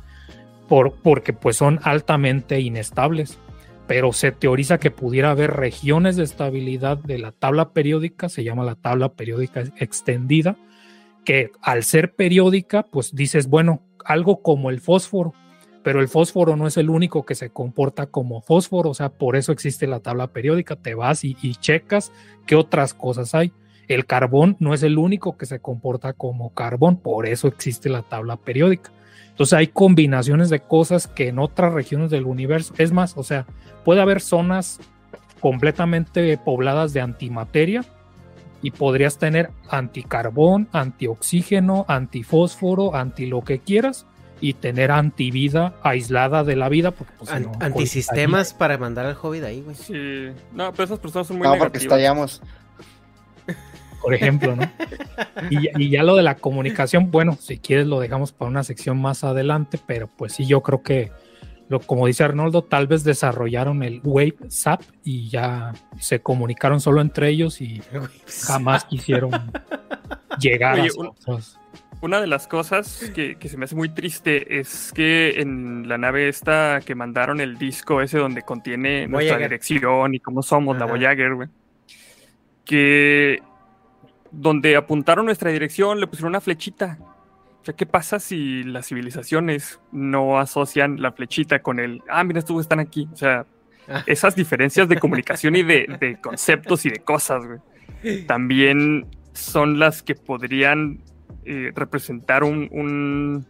por, 0.69 0.93
porque 0.93 1.34
pues 1.34 1.57
son 1.57 1.80
altamente 1.84 2.59
inestables, 2.61 3.38
pero 3.92 4.14
se 4.14 4.32
teoriza 4.32 4.78
que 4.78 4.89
pudiera 4.89 5.32
haber 5.32 5.52
regiones 5.52 6.16
de 6.16 6.24
estabilidad 6.24 6.98
de 6.98 7.18
la 7.18 7.34
tabla 7.34 7.74
periódica, 7.74 8.30
se 8.30 8.46
llama 8.46 8.64
la 8.64 8.76
tabla 8.76 9.16
periódica 9.16 9.66
extendida, 9.76 10.56
que 11.26 11.52
al 11.62 11.84
ser 11.84 12.16
periódica, 12.16 12.84
pues 12.84 13.14
dices, 13.14 13.50
bueno, 13.50 13.82
algo 14.06 14.42
como 14.42 14.70
el 14.70 14.80
fósforo, 14.80 15.34
pero 15.84 16.00
el 16.00 16.08
fósforo 16.08 16.56
no 16.56 16.68
es 16.68 16.78
el 16.78 16.89
único 16.89 17.26
que 17.26 17.36
se 17.36 17.50
comporta 17.50 18.06
como 18.06 18.39
fósforo, 18.39 18.92
o 18.92 18.94
sea, 18.94 19.10
por 19.10 19.36
eso 19.36 19.52
existe 19.52 19.88
la 19.88 20.00
tabla 20.00 20.28
periódica, 20.28 20.78
te 20.78 20.94
vas 20.94 21.26
y, 21.26 21.36
checas 21.56 22.14
qué 22.46 22.56
otras 22.56 22.94
cosas 22.94 23.36
hay. 23.36 23.52
el 23.89 24.06
carbón 24.06 24.56
no 24.62 24.74
es 24.74 24.84
el 24.84 24.98
único 24.98 25.36
que 25.36 25.46
se 25.46 25.60
comporta 25.60 26.14
como 26.14 26.54
carbón, 26.54 26.96
por 26.96 27.28
eso 27.28 27.50
existe 27.50 27.89
la 27.89 28.04
tabla 28.04 28.38
periódica. 28.38 28.94
Entonces 29.32 29.54
hay 29.54 29.68
combinaciones 29.68 30.50
de 30.50 30.60
cosas 30.60 31.08
que 31.08 31.30
en 31.30 31.40
otras 31.40 31.74
regiones 31.74 32.12
del 32.12 32.26
universo, 32.26 32.74
es 32.78 32.92
más, 32.92 33.18
o 33.18 33.24
sea, 33.24 33.46
puede 33.84 34.02
haber 34.02 34.22
zonas 34.22 34.80
completamente 35.40 36.38
pobladas 36.38 36.94
de 36.94 37.02
antimateria 37.02 37.84
y 38.62 38.72
podrías 38.72 39.18
tener 39.18 39.50
anticarbón, 39.70 40.70
antioxígeno, 40.72 41.86
antifósforo, 41.88 42.96
anti 42.96 43.26
lo 43.26 43.42
que 43.42 43.60
quieras 43.60 44.06
y 44.40 44.54
tener 44.54 44.92
antivida 44.92 45.74
aislada 45.84 46.44
de 46.44 46.56
la 46.56 46.70
vida. 46.70 46.92
Porque, 46.92 47.14
pues, 47.18 47.42
no, 47.42 47.52
antisistemas 47.60 48.54
para 48.54 48.78
mandar 48.78 49.06
al 49.06 49.16
hobby 49.16 49.40
de 49.40 49.48
ahí, 49.48 49.62
güey. 49.62 49.76
Sí. 49.76 50.30
No, 50.54 50.72
pero 50.72 50.84
esas 50.84 51.00
personas 51.00 51.28
son 51.28 51.38
muy 51.38 51.48
No, 51.48 51.58
porque 51.58 51.80
negativas. 51.80 52.42
Por 54.02 54.14
ejemplo, 54.14 54.56
¿no? 54.56 54.64
Y, 55.49 55.64
ya- 55.64 55.72
y 55.78 55.89
ya 55.89 56.04
lo 56.04 56.16
de 56.16 56.24
la 56.24 56.36
comunicación, 56.36 57.12
bueno, 57.12 57.38
si 57.39 57.58
quieres 57.60 57.88
lo 57.88 57.99
dejamos 57.99 58.32
para 58.32 58.49
una 58.49 58.64
sección 58.64 59.02
más 59.02 59.24
adelante, 59.24 59.80
pero 59.86 60.08
pues 60.08 60.34
sí, 60.34 60.45
yo 60.45 60.62
creo 60.62 60.82
que, 60.84 61.12
lo, 61.70 61.80
como 61.80 62.08
dice 62.08 62.24
Arnoldo, 62.24 62.64
tal 62.64 62.88
vez 62.88 63.04
desarrollaron 63.04 63.84
el 63.84 64.02
WhatsApp 64.04 64.82
y 65.04 65.30
ya 65.30 65.72
se 65.99 66.20
comunicaron 66.20 66.82
solo 66.82 66.99
entre 67.02 67.30
ellos 67.30 67.62
y 67.62 67.82
jamás 68.45 68.84
quisieron 68.86 69.32
llegar 70.39 70.74
Oye, 70.80 70.89
a 70.89 71.04
nosotros. 71.04 71.58
Una 72.02 72.20
de 72.20 72.26
las 72.26 72.47
cosas 72.47 73.12
que, 73.14 73.36
que 73.36 73.47
se 73.47 73.58
me 73.58 73.66
hace 73.66 73.76
muy 73.76 73.88
triste 73.89 74.60
es 74.60 74.91
que 74.91 75.39
en 75.39 75.88
la 75.88 75.99
nave 75.99 76.28
esta 76.30 76.80
que 76.84 76.95
mandaron 76.95 77.39
el 77.39 77.60
disco 77.60 78.02
ese 78.02 78.18
donde 78.18 78.41
contiene 78.41 79.08
nuestra 79.08 79.38
dirección 79.38 80.16
y 80.16 80.20
cómo 80.20 80.41
somos, 80.41 80.78
la. 80.80 80.86
Voyager, 80.88 81.36
güey. 81.36 81.47
Que 82.66 83.41
donde 84.32 84.76
apuntaron 84.76 85.26
nuestra 85.26 85.52
dirección 85.52 86.00
le 86.00 86.08
pusieron 86.08 86.30
una 86.30 86.42
flechita. 86.42 86.98
O 87.62 87.66
sea, 87.66 87.76
¿qué 87.76 87.86
pasa 87.86 88.20
si 88.20 88.64
las 88.64 88.88
civilizaciones 88.88 89.80
no 89.92 90.40
asocian 90.40 91.02
la 91.02 91.12
flechita 91.12 91.62
con 91.62 91.80
el, 91.80 92.02
ah, 92.10 92.24
mira, 92.24 92.40
estos 92.40 92.60
están 92.62 92.80
aquí? 92.80 93.08
O 93.14 93.16
sea, 93.16 93.46
Ah. 93.88 94.04
esas 94.06 94.36
diferencias 94.36 94.88
de 94.88 95.00
comunicación 95.00 95.56
y 95.56 95.64
de, 95.64 95.98
de 96.00 96.16
conceptos 96.22 96.86
y 96.86 96.90
de 96.92 97.00
cosas, 97.00 97.44
güey, 97.46 98.26
también 98.28 99.08
son 99.34 99.80
las 99.80 100.04
que 100.04 100.14
podrían 100.16 101.00
eh, 101.46 101.72
representar 101.76 102.44
un, 102.44 102.68
un- 102.72 103.46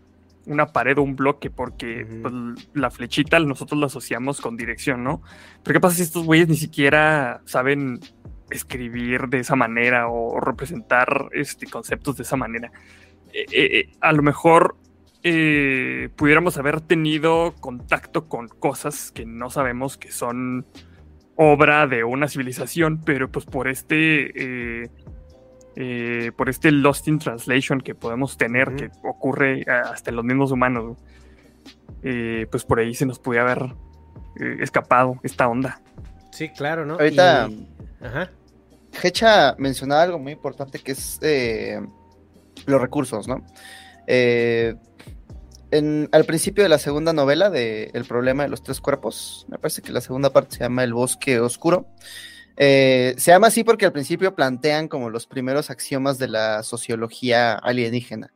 una 0.45 0.67
pared 0.67 0.97
o 0.97 1.01
un 1.03 1.15
bloque, 1.17 1.49
porque 1.51 2.07
pues, 2.21 2.33
la 2.73 2.89
flechita 2.89 3.39
nosotros 3.39 3.79
la 3.79 3.87
asociamos 3.87 4.39
con 4.39 4.55
dirección, 4.55 5.03
¿no? 5.03 5.21
Pero 5.63 5.73
¿qué 5.75 5.79
pasa 5.81 5.97
si 5.97 6.03
estos 6.03 6.25
güeyes 6.25 6.47
ni 6.47 6.55
siquiera 6.55 7.41
saben 7.45 7.99
escribir 8.51 9.27
de 9.29 9.39
esa 9.39 9.55
manera 9.55 10.07
o 10.09 10.39
representar 10.39 11.29
este, 11.33 11.67
conceptos 11.67 12.17
de 12.17 12.23
esa 12.23 12.35
manera? 12.37 12.71
Eh, 13.33 13.45
eh, 13.51 13.79
eh, 13.79 13.89
a 14.01 14.11
lo 14.13 14.21
mejor 14.23 14.75
eh, 15.23 16.09
pudiéramos 16.15 16.57
haber 16.57 16.81
tenido 16.81 17.53
contacto 17.59 18.27
con 18.27 18.47
cosas 18.47 19.11
que 19.11 19.25
no 19.25 19.49
sabemos 19.49 19.97
que 19.97 20.11
son 20.11 20.65
obra 21.35 21.87
de 21.87 22.03
una 22.03 22.27
civilización, 22.27 23.01
pero 23.03 23.31
pues 23.31 23.45
por 23.45 23.67
este 23.67 24.83
eh, 24.83 24.89
eh, 25.75 26.31
por 26.35 26.49
este 26.49 26.71
Lost 26.71 27.07
in 27.07 27.19
Translation 27.19 27.79
que 27.81 27.95
podemos 27.95 28.37
tener, 28.37 28.75
que 28.75 28.89
ocurre 29.03 29.63
hasta 29.69 30.09
en 30.09 30.17
los 30.17 30.25
mismos 30.25 30.51
humanos, 30.51 30.83
¿no? 30.83 30.97
Eh, 32.03 32.47
pues 32.51 32.65
por 32.65 32.79
ahí 32.79 32.93
se 32.95 33.05
nos 33.05 33.19
podía 33.19 33.41
haber 33.41 33.73
eh, 34.39 34.57
escapado 34.59 35.19
esta 35.23 35.47
onda. 35.47 35.81
Sí, 36.31 36.49
claro, 36.49 36.85
¿no? 36.85 36.95
Ahorita- 36.95 37.47
Y- 37.49 37.67
Ajá. 38.01 38.31
Hecha 39.03 39.55
mencionaba 39.57 40.03
algo 40.03 40.19
muy 40.19 40.33
importante 40.33 40.79
que 40.79 40.91
es 40.93 41.17
eh, 41.21 41.79
los 42.65 42.81
recursos, 42.81 43.27
¿no? 43.27 43.45
Eh, 44.07 44.75
en- 45.71 46.09
al 46.11 46.25
principio 46.25 46.63
de 46.63 46.69
la 46.69 46.77
segunda 46.77 47.13
novela 47.13 47.49
de 47.49 47.91
El 47.93 48.05
problema 48.05 48.43
de 48.43 48.49
los 48.49 48.61
tres 48.63 48.81
cuerpos, 48.81 49.45
me 49.49 49.57
parece 49.57 49.81
que 49.81 49.91
la 49.91 50.01
segunda 50.01 50.31
parte 50.31 50.57
se 50.57 50.63
llama 50.63 50.83
El 50.83 50.93
bosque 50.93 51.39
oscuro. 51.39 51.87
Eh, 52.57 53.15
se 53.17 53.31
llama 53.31 53.47
así 53.47 53.63
porque 53.63 53.85
al 53.85 53.93
principio 53.93 54.35
plantean 54.35 54.87
como 54.87 55.09
los 55.09 55.25
primeros 55.25 55.69
axiomas 55.69 56.17
de 56.17 56.27
la 56.27 56.63
sociología 56.63 57.53
alienígena. 57.53 58.33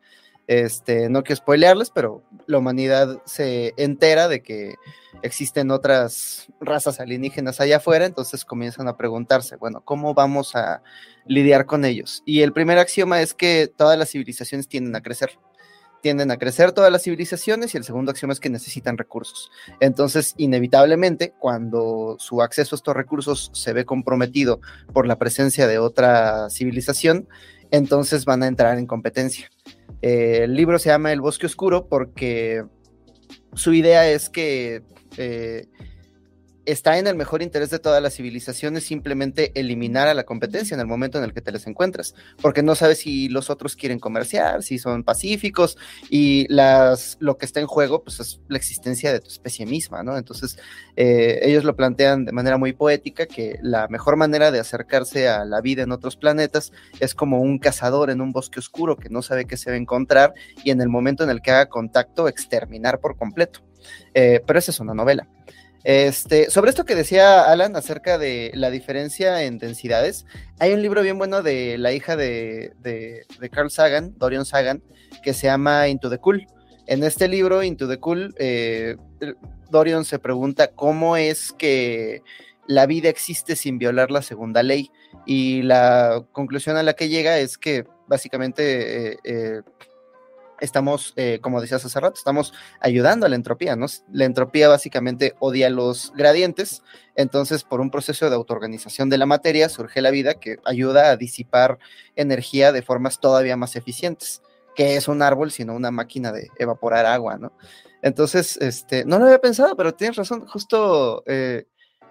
Este, 0.48 1.10
no 1.10 1.24
quiero 1.24 1.38
spoilearles, 1.38 1.89
pero 1.89 2.24
la 2.46 2.60
humanidad 2.60 3.22
se 3.26 3.74
entera 3.78 4.28
de 4.28 4.43
que 4.43 4.76
existen 5.24 5.72
otras 5.72 6.48
razas 6.60 7.00
alienígenas 7.00 7.60
allá 7.60 7.78
afuera, 7.78 8.06
entonces 8.06 8.46
comienzan 8.46 8.88
a 8.88 8.98
preguntarse, 8.98 9.56
bueno, 9.56 9.82
¿cómo 9.84 10.14
vamos 10.14 10.56
a 10.56 10.84
lidiar 11.26 11.66
con 11.66 11.84
ellos? 11.84 12.22
Y 12.26 12.41
el 12.41 12.54
primer 12.54 12.78
axioma 12.78 13.22
es 13.22 13.34
que 13.34 13.72
todas 13.76 13.98
las 13.98 14.12
civilizaciones 14.12 14.68
tienden 14.68 14.96
a 14.96 15.02
crecer. 15.02 15.32
Tienden 16.02 16.30
a 16.30 16.38
crecer 16.38 16.72
todas 16.72 16.91
las 16.91 17.02
civilizaciones 17.02 17.74
y 17.74 17.78
el 17.78 17.84
segundo 17.84 18.12
axioma 18.12 18.34
es 18.34 18.39
que 18.39 18.52
necesitan 18.52 18.96
recursos. 18.96 19.50
Entonces, 19.80 20.36
inevitablemente, 20.38 21.34
cuando 21.39 22.18
su 22.20 22.43
acceso 22.43 22.76
a 22.76 22.78
estos 22.78 22.96
recursos 22.96 23.50
se 23.56 23.74
ve 23.74 23.86
comprometido 23.86 24.60
por 24.93 25.08
la 25.08 25.18
presencia 25.18 25.66
de 25.66 25.80
otra 25.80 26.52
civilización, 26.52 27.28
entonces 27.72 28.26
van 28.26 28.43
a 28.43 28.48
entrar 28.48 28.78
en 28.78 28.86
competencia. 28.86 29.50
Eh, 30.02 30.41
el 30.43 30.56
libro 30.56 30.80
se 30.80 30.89
llama 30.89 31.12
El 31.12 31.22
Bosque 31.22 31.46
Oscuro 31.46 31.88
porque 31.88 32.64
su 33.54 33.74
idea 33.74 34.10
es 34.10 34.30
que 34.30 34.84
eh, 35.18 35.68
está 36.66 36.97
en 36.97 37.07
el 37.07 37.16
mejor 37.16 37.41
interés 37.41 37.70
de 37.70 37.80
todas 37.80 38.01
las 38.01 38.16
civilizaciones 38.16 38.84
simplemente 38.84 39.51
eliminar 39.55 40.07
a 40.07 40.13
la 40.13 40.24
competencia 40.24 40.76
en 40.76 40.82
el 40.82 40.88
momento 40.88 41.18
en 41.18 41.24
el 41.24 41.34
que 41.34 41.41
te 41.41 41.51
les 41.51 41.68
encuentras, 41.68 42.16
porque 42.41 42.63
no 42.63 42.76
sabes 42.76 42.99
si 42.99 43.30
los 43.30 43.49
otros 43.49 43.76
quieren 43.76 43.99
comerciar, 43.99 44.63
si 44.63 44.80
son 44.80 45.03
pacíficos 45.03 45.78
y 46.09 46.45
las, 46.53 47.18
lo 47.20 47.38
que 47.38 47.45
está 47.45 47.59
en 47.59 47.68
juego 47.68 48.03
pues 48.03 48.20
es 48.20 48.41
la 48.47 48.57
existencia 48.57 49.11
de 49.13 49.20
tu 49.20 49.28
especie 49.28 49.66
misma, 49.66 50.03
¿no? 50.03 50.18
Entonces 50.18 50.57
eh, 50.95 51.39
ellos 51.43 51.63
lo 51.63 51.76
plantean 51.76 52.26
de 52.26 52.32
manera 52.32 52.57
muy 52.57 52.74
poética 52.74 53.26
que 53.26 53.59
la 53.61 53.88
mejor 53.88 54.16
manera 54.16 54.51
de 54.51 54.59
acercarse 54.59 55.28
a 55.28 55.45
la 55.45 55.61
vida 55.61 55.84
en 55.84 55.91
otros 55.91 56.16
planetas 56.18 56.72
es 56.99 57.13
como 57.13 57.41
un 57.41 57.59
cazador 57.59 58.09
en 58.09 58.22
un 58.22 58.32
bosque 58.32 58.59
oscuro 58.59 58.97
que 58.97 59.09
no 59.09 59.22
sabe 59.22 59.45
qué 59.45 59.57
se 59.57 59.70
va 59.70 59.76
a 59.76 59.80
encontrar 59.80 60.34
y 60.63 60.72
en 60.72 60.82
el 60.82 60.89
momento 60.89 61.24
en 61.24 61.30
el 61.30 61.41
que 61.41 61.51
haga 61.51 61.68
contacto 61.68 62.28
exterminar 62.28 62.99
por 62.99 63.18
completo. 63.18 63.61
Eh, 64.13 64.41
pero 64.45 64.59
esa 64.59 64.72
es 64.72 64.80
una 64.80 64.93
novela. 64.93 65.28
Este, 65.86 66.49
sobre 66.49 66.71
esto 66.71 66.83
que 66.83 66.95
decía 66.95 67.43
Alan 67.43 67.75
acerca 67.75 68.17
de 68.17 68.49
la 68.55 68.71
diferencia 68.71 69.43
en 69.43 69.59
densidades, 69.59 70.25
hay 70.57 70.73
un 70.73 70.81
libro 70.81 71.03
bien 71.03 71.19
bueno 71.19 71.43
de 71.43 71.77
la 71.77 71.93
hija 71.93 72.15
de, 72.15 72.73
Carl 73.51 73.69
Sagan, 73.69 74.17
Dorian 74.17 74.45
Sagan, 74.45 74.81
que 75.21 75.36
se 75.36 75.45
llama 75.45 75.88
Into 75.88 76.09
the 76.09 76.17
Cool. 76.17 76.47
En 76.88 77.03
este 77.03 77.27
libro, 77.27 77.61
Into 77.61 77.88
the 77.88 77.99
Cool, 77.99 78.33
eh, 78.39 78.97
Dorian 79.69 80.05
se 80.05 80.17
pregunta 80.17 80.71
cómo 80.71 81.17
es 81.17 81.51
que 81.51 82.23
la 82.65 82.88
vida 82.88 83.09
existe 83.09 83.55
sin 83.55 83.77
violar 83.77 84.09
la 84.09 84.23
segunda 84.23 84.63
ley. 84.63 84.89
Y 85.27 85.61
la 85.61 86.25
conclusión 86.31 86.77
a 86.77 86.83
la 86.83 86.93
que 86.93 87.09
llega 87.09 87.38
es 87.38 87.59
que 87.59 87.86
básicamente 88.07 89.11
eh, 89.11 89.17
eh, 89.23 89.61
estamos, 90.60 91.14
eh, 91.16 91.39
como 91.41 91.62
decías 91.62 91.86
hace 91.86 91.99
rato, 91.99 92.18
estamos 92.18 92.53
ayudando 92.80 93.26
a 93.26 93.30
la 93.30 93.36
entropía, 93.36 93.76
¿no? 93.76 93.86
La 94.12 94.26
entropía 94.26 94.70
básicamente 94.70 95.36
odia 95.39 95.70
los 95.70 96.14
gradientes, 96.16 96.84
entonces 97.16 97.64
por 97.64 97.82
un 97.82 97.91
proceso 97.91 98.30
de 98.30 98.36
autoorganización 98.36 99.10
de 99.10 99.18
la 99.18 99.26
materia 99.26 99.70
surge 99.70 100.01
la 100.01 100.12
vida 100.12 100.36
que 100.36 100.58
ayuda 100.66 101.10
a 101.10 101.18
disipar 101.18 101.80
energía 102.16 102.72
de 102.72 102.82
formas 102.82 103.20
todavía 103.20 103.58
más 103.58 103.76
eficientes, 103.76 104.41
que 104.76 104.95
es 104.95 105.08
un 105.08 105.22
árbol, 105.22 105.51
sino 105.51 105.74
una 105.76 105.91
máquina 105.91 106.32
de 106.32 106.49
evaporar 106.58 107.06
agua, 107.06 107.38
¿no? 107.38 107.53
Entonces, 108.01 108.58
este, 108.58 109.03
no 109.06 109.18
lo 109.18 109.26
había 109.26 109.39
pensado, 109.39 109.76
pero 109.76 109.95
tienes 109.95 110.16
razón, 110.16 110.45
justo 110.45 111.24
eh, 111.26 111.66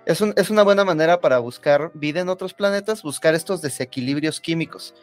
es, 0.06 0.20
es, 0.20 0.50
una 0.50 0.64
buena 0.64 0.84
manera 0.84 1.20
para 1.20 1.38
buscar 1.38 1.92
vida 1.94 2.20
en 2.20 2.28
otros 2.28 2.52
planetas, 2.52 3.02
buscar 3.02 3.34
estos 3.34 3.62
desequilibrios 3.62 4.40
químicos. 4.40 4.94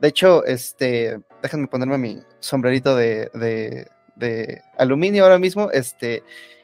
De 0.00 0.08
hecho, 0.08 0.44
este, 0.44 1.20
déjenme 1.42 1.66
ponerme 1.66 1.98
mi 1.98 2.20
sombrerito 2.40 2.94
de, 2.94 3.30
de, 3.34 3.88
de 4.16 4.62
aluminio 4.76 5.24
ahora 5.24 5.38
mismo. 5.38 5.70
Este, 5.70 6.22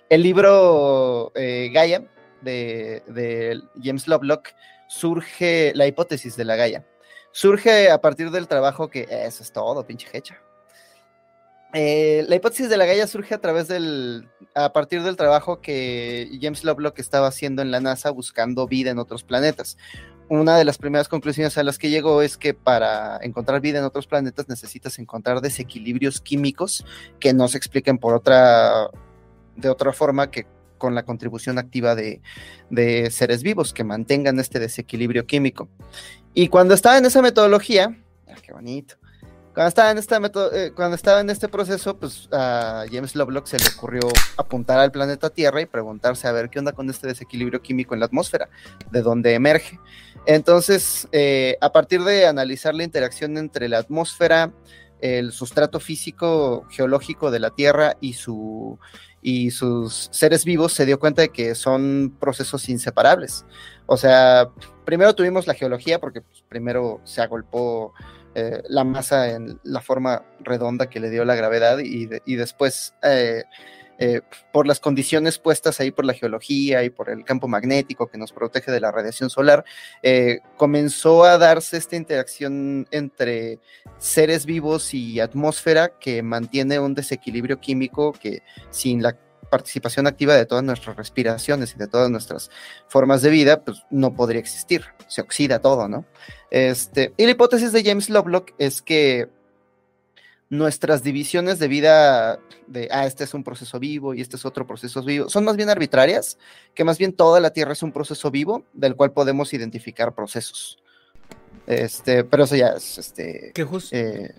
el 0.09 0.23
libro 0.23 1.33
eh, 1.35 1.71
Gaia 1.73 2.05
de, 2.43 3.03
de, 3.07 3.61
James 3.83 4.07
Lovelock 4.07 4.51
surge, 4.87 5.73
la 5.75 5.87
hipótesis 5.87 6.37
de 6.37 6.45
la 6.45 6.57
Gaia, 6.57 6.85
surge 7.33 7.91
a 7.91 8.01
partir 8.01 8.31
del 8.31 8.47
trabajo 8.47 8.89
que, 8.89 9.09
eso 9.11 9.43
es 9.43 9.53
todo, 9.53 9.87
pinche 9.87 10.09
hecha. 10.13 10.41
Eh, 11.73 12.25
la 12.29 12.37
hipótesis 12.37 12.69
de 12.69 12.77
la 12.77 12.87
Gaia 12.87 13.09
surge 13.09 13.35
a 13.35 13.41
través 13.41 13.67
del, 13.67 14.29
a 14.55 14.73
partir 14.73 15.03
del 15.03 15.17
trabajo 15.17 15.61
que 15.61 16.31
James 16.41 16.63
Lovelock 16.63 17.01
estaba 17.01 17.27
haciendo 17.27 17.63
en 17.63 17.73
la 17.73 17.81
NASA 17.81 18.11
buscando 18.11 18.69
vida 18.69 18.91
en 18.91 18.99
otros 18.99 19.25
planetas. 19.25 19.77
Una 20.29 20.57
de 20.57 20.65
las 20.65 20.79
primeras 20.79 21.09
conclusiones 21.09 21.59
a 21.59 21.63
las 21.63 21.79
que 21.79 21.91
llegó 21.91 22.23
es 22.23 22.37
que 22.37 22.55
para 22.55 23.19
encontrar 23.23 23.61
vida 23.61 23.79
en 23.79 23.85
otros 23.85 24.07
planetas 24.07 24.49
necesitas 24.49 24.99
encontrar 24.99 25.41
desequilibrios 25.41 26.21
químicos 26.21 26.85
que 27.21 27.35
no 27.35 27.47
se 27.49 27.59
expliquen 27.59 27.99
por 27.99 28.15
otra, 28.15 28.91
de 29.57 29.69
otra 29.69 29.93
forma 29.93 30.31
que 30.31 30.47
con 30.79 30.95
la 30.95 31.05
contribución 31.05 31.59
activa 31.59 31.95
de, 31.95 32.23
de 32.71 33.11
seres 33.11 33.43
vivos 33.43 33.73
que 33.73 33.85
mantengan 33.85 34.41
este 34.41 34.59
desequilibrio 34.59 35.27
químico. 35.27 35.69
Y 36.33 36.49
cuando 36.49 36.75
estaba 36.75 36.99
en 36.99 37.05
esa 37.05 37.23
metodología, 37.23 37.97
ah, 38.29 38.35
qué 38.43 38.53
bonito, 38.53 38.97
cuando 39.55 39.69
estaba 39.69 39.91
en, 39.93 39.99
esta 39.99 40.21
eh, 40.53 40.73
cuando 40.75 40.97
estaba 40.97 41.21
en 41.21 41.31
este 41.31 41.47
proceso, 41.47 41.97
pues 41.97 42.29
a 42.33 42.87
James 42.91 43.15
Lovelock 43.15 43.47
se 43.47 43.59
le 43.59 43.65
ocurrió 43.77 44.01
apuntar 44.37 44.81
al 44.81 44.91
planeta 44.91 45.31
Tierra 45.31 45.61
y 45.61 45.67
preguntarse 45.67 46.27
a 46.27 46.33
ver 46.33 46.51
qué 46.51 46.59
onda 46.59 46.73
con 46.73 46.91
este 46.91 47.07
desequilibrio 47.07 47.63
químico 47.63 47.95
en 47.95 48.01
la 48.01 48.07
atmósfera, 48.07 48.49
de 48.91 49.03
dónde 49.03 49.33
emerge. 49.35 49.79
Entonces, 50.27 51.09
eh, 51.13 51.57
a 51.61 51.73
partir 51.73 52.03
de 52.03 52.27
analizar 52.27 52.75
la 52.75 52.85
interacción 52.85 53.37
entre 53.37 53.69
la 53.69 53.79
atmósfera, 53.79 54.53
el 55.01 55.33
sustrato 55.33 55.81
físico 55.81 56.67
geológico 56.71 57.31
de 57.31 57.41
la 57.41 57.51
Tierra 57.51 57.97
y, 58.01 58.15
su, 58.15 58.79
y 59.21 59.51
sus 59.51 60.09
seres 60.13 60.45
vivos, 60.45 60.73
se 60.73 60.87
dio 60.87 60.99
cuenta 60.99 61.23
de 61.23 61.29
que 61.29 61.55
son 61.55 62.17
procesos 62.19 62.69
inseparables. 62.71 63.45
O 63.87 63.99
sea, 63.99 64.49
primero 64.87 65.15
tuvimos 65.15 65.47
la 65.47 65.55
geología, 65.55 65.99
porque 65.99 66.23
pues, 66.23 66.43
primero 66.49 67.01
se 67.05 67.21
agolpó 67.21 67.93
eh, 68.35 68.63
la 68.69 68.85
masa 68.85 69.31
en 69.31 69.61
la 69.63 69.81
forma 69.81 70.25
redonda 70.41 70.89
que 70.89 71.01
le 71.01 71.11
dio 71.11 71.25
la 71.25 71.37
gravedad 71.37 71.79
y, 71.79 72.07
después 72.37 72.95
eh, 73.03 73.45
eh, 73.99 74.21
por 74.53 74.67
las 74.67 74.81
condiciones 74.81 75.39
puestas 75.39 75.81
ahí 75.81 75.91
por 75.91 76.05
la 76.05 76.15
geología 76.15 76.85
y 76.85 76.91
por 76.91 77.11
el 77.11 77.25
campo 77.25 77.49
magnético 77.49 78.09
que 78.09 78.19
nos 78.19 78.33
protege 78.33 78.71
de 78.71 78.81
la 78.81 78.93
radiación 78.93 79.31
solar, 79.31 79.65
comenzó 80.57 81.25
a 81.25 81.39
darse 81.39 81.77
esta 81.77 81.97
interacción 81.97 82.87
entre 82.91 83.59
seres 83.99 84.47
vivos 84.47 84.95
y 84.95 85.21
atmósfera 85.21 85.93
que 85.99 86.23
mantiene 86.23 86.79
un 86.79 86.95
desequilibrio 86.95 87.61
químico 87.61 88.13
que 88.13 88.43
sin 88.71 89.03
la 89.03 89.17
participación 89.55 90.07
activa 90.07 90.35
de 90.35 90.47
todas 90.47 90.65
nuestras 90.65 90.97
respiraciones 90.97 91.75
y 91.75 91.79
de 91.79 91.87
todas 91.87 92.11
nuestras 92.11 92.51
formas 92.89 93.23
de 93.23 93.31
vida, 93.31 93.63
pues 93.63 93.85
no 93.91 94.15
podría 94.15 94.41
existir, 94.41 94.85
se 95.07 95.21
oxida 95.21 95.61
todo, 95.61 95.87
¿no? 95.89 96.05
Este, 96.51 97.13
y 97.17 97.25
la 97.25 97.31
hipótesis 97.31 97.73
de 97.73 97.85
James 97.85 98.11
Lovelock 98.11 98.53
es 98.59 98.83
que 98.83 99.29
nuestras 100.57 101.03
divisiones 101.03 101.59
de 101.59 101.69
vida 101.69 102.39
de, 102.67 102.89
ah, 102.91 103.07
este 103.07 103.25
es 103.25 103.35
un 103.35 103.45
proceso 103.45 103.79
vivo 103.79 104.15
y 104.15 104.21
este 104.21 104.37
es 104.37 104.45
otro 104.45 104.67
proceso 104.67 105.03
vivo, 105.03 105.29
son 105.29 105.45
más 105.45 105.57
bien 105.57 105.71
arbitrarias, 105.71 106.39
que 106.75 106.85
más 106.85 106.99
bien 106.99 107.13
toda 107.13 107.41
la 107.41 107.51
Tierra 107.51 107.73
es 107.73 107.83
un 107.83 107.93
proceso 107.93 108.31
vivo 108.31 108.65
del 108.73 108.97
cual 108.97 109.13
podemos 109.13 109.53
identificar 109.53 110.15
procesos. 110.15 110.79
Este, 111.67 112.25
pero 112.25 112.45
eso 112.45 112.57
ya 112.57 112.69
es, 112.69 112.99
este... 112.99 113.53
Que 113.55 113.65
justo... 113.65 113.97
Eh, 113.97 114.35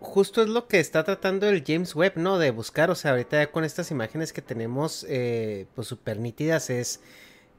justo 0.00 0.42
es 0.42 0.48
lo 0.48 0.68
que 0.68 0.78
está 0.78 1.04
tratando 1.04 1.48
el 1.48 1.64
James 1.66 1.94
Webb, 1.94 2.16
¿no? 2.16 2.38
De 2.38 2.50
buscar, 2.50 2.90
o 2.90 2.94
sea, 2.94 3.12
ahorita 3.12 3.38
ya 3.38 3.50
con 3.50 3.64
estas 3.64 3.90
imágenes 3.90 4.32
que 4.32 4.42
tenemos, 4.42 5.04
eh, 5.08 5.66
pues 5.74 5.88
súper 5.88 6.18
nítidas, 6.18 6.70
es 6.70 7.00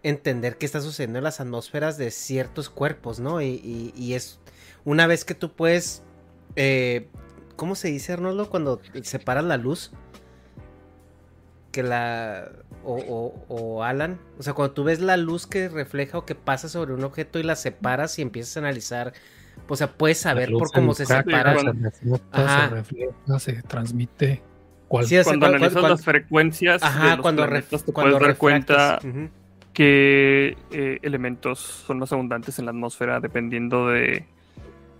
entender 0.04 0.58
qué 0.58 0.66
está 0.66 0.82
sucediendo 0.82 1.18
en 1.18 1.24
las 1.24 1.40
atmósferas 1.40 1.98
de 1.98 2.12
ciertos 2.12 2.70
cuerpos, 2.70 3.20
¿no? 3.20 3.42
Y, 3.42 4.14
es 4.14 4.40
una 4.86 5.08
vez 5.08 5.26
que 5.26 5.34
tú 5.34 5.52
puedes, 5.52 6.04
eh, 6.56 7.08
¿cómo 7.58 7.76
se 7.76 7.90
dice, 7.90 8.14
Arnoldo? 8.14 8.50
Cuando 8.50 8.80
separas 9.04 9.44
la 9.44 9.58
luz, 9.58 9.92
que 11.74 11.84
la, 11.84 12.50
o, 12.86 13.34
o, 13.50 13.84
Alan, 13.84 14.18
o 14.40 14.44
sea, 14.44 14.54
cuando 14.54 14.74
tú 14.74 14.86
ves 14.86 15.02
la 15.02 15.18
luz 15.18 15.46
que 15.46 15.68
refleja 15.68 16.18
o 16.18 16.26
que 16.26 16.36
pasa 16.36 16.70
sobre 16.70 16.94
un 16.94 17.04
objeto 17.04 17.38
y 17.38 17.44
la 17.44 17.58
separas 17.58 18.18
y 18.18 18.22
empiezas 18.22 18.56
a 18.56 18.60
analizar 18.62 19.14
o 19.68 19.76
sea, 19.76 19.92
puedes 19.92 20.20
saber 20.20 20.52
por 20.52 20.72
cómo 20.72 20.94
se 20.94 21.06
separa. 21.06 21.58
Se 21.60 22.68
refleja, 22.70 23.40
se 23.40 23.62
transmite. 23.64 24.42
cuando 24.88 25.46
analizas 25.46 25.84
las 25.84 26.04
frecuencias 26.04 26.82
de 26.82 27.10
los 27.10 27.20
cuando 27.22 27.46
planetas, 27.46 27.84
te 27.84 27.92
puedes 27.92 28.20
dar 28.20 28.38
cuenta 28.38 29.00
que 29.74 30.58
eh, 30.72 31.00
elementos 31.04 31.60
son 31.60 32.00
más 32.00 32.12
abundantes 32.12 32.58
en 32.58 32.66
la 32.66 32.72
atmósfera 32.72 33.20
dependiendo 33.20 33.90
de 33.90 34.26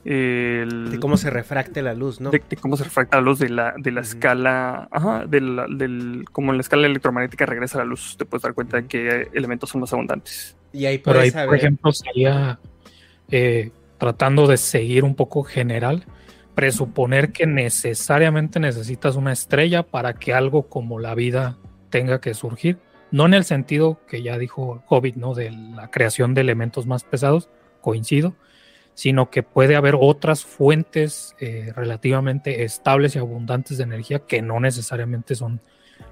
de 0.04 0.98
cómo 1.02 1.18
se 1.18 1.30
refracte 1.30 1.82
la 1.82 1.94
luz, 1.94 2.22
¿no? 2.22 2.32
De, 2.32 2.42
cómo 2.62 2.78
se 2.78 2.86
refracta 2.86 3.18
la 3.18 3.24
luz, 3.24 3.40
de 3.40 3.50
la, 3.50 3.74
de 3.78 3.92
la 3.92 4.02
escala, 4.02 4.88
ajá, 4.92 5.26
del, 5.26 6.26
como 6.32 6.52
en 6.52 6.58
la 6.58 6.62
escala 6.62 6.88
electromagnética 6.88 7.46
regresa 7.46 7.80
la 7.80 7.86
luz, 7.86 8.16
te 8.18 8.26
puedes 8.26 8.44
dar 8.44 8.54
cuenta 8.54 8.78
de 8.78 8.88
qué 8.88 9.28
elementos 9.34 9.70
son 9.70 9.82
más 9.82 9.92
abundantes. 9.92 10.56
Y 10.72 10.86
ahí 10.86 11.00
Pero 11.00 11.20
ahí, 11.20 11.32
por 11.32 11.56
ejemplo, 11.56 11.92
sería 11.92 12.60
eh, 13.30 13.72
tratando 13.98 14.48
de 14.48 14.58
seguir 14.58 15.04
un 15.04 15.16
poco 15.16 15.44
general, 15.44 16.06
presuponer 16.56 17.32
que 17.32 17.46
necesariamente 17.46 18.60
necesitas 18.60 19.16
una 19.16 19.32
estrella 19.32 19.84
para 19.84 20.14
que 20.14 20.34
algo 20.34 20.70
como 20.70 21.00
la 21.00 21.16
vida 21.16 21.58
tenga 21.90 22.22
que 22.22 22.34
surgir, 22.34 22.78
no 23.12 23.26
en 23.26 23.34
el 23.34 23.44
sentido 23.44 24.00
que 24.08 24.22
ya 24.22 24.38
dijo 24.38 24.84
Hobbit, 24.88 25.16
¿no? 25.16 25.34
De 25.34 25.52
la 25.52 25.90
creación 25.90 26.34
de 26.34 26.42
elementos 26.42 26.86
más 26.86 27.04
pesados, 27.04 27.50
coincido, 27.82 28.36
sino 28.98 29.30
que 29.30 29.44
puede 29.44 29.76
haber 29.76 29.96
otras 29.96 30.44
fuentes 30.44 31.36
eh, 31.40 31.72
relativamente 31.76 32.64
estables 32.64 33.16
y 33.16 33.20
abundantes 33.20 33.78
de 33.78 33.84
energía 33.84 34.18
que 34.26 34.42
no 34.42 34.60
necesariamente 34.60 35.36
son 35.36 35.62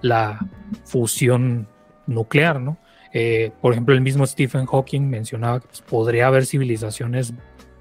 la 0.02 0.38
fusión 0.84 1.68
nuclear, 2.06 2.62
¿no? 2.62 2.78
Eh, 3.12 3.52
por 3.60 3.74
ejemplo, 3.74 3.96
el 3.96 4.02
mismo 4.02 4.28
Stephen 4.28 4.68
Hawking 4.68 5.02
mencionaba 5.02 5.62
que 5.62 5.68
pues, 5.68 5.82
podría 5.82 6.28
haber 6.28 6.46
civilizaciones 6.46 7.34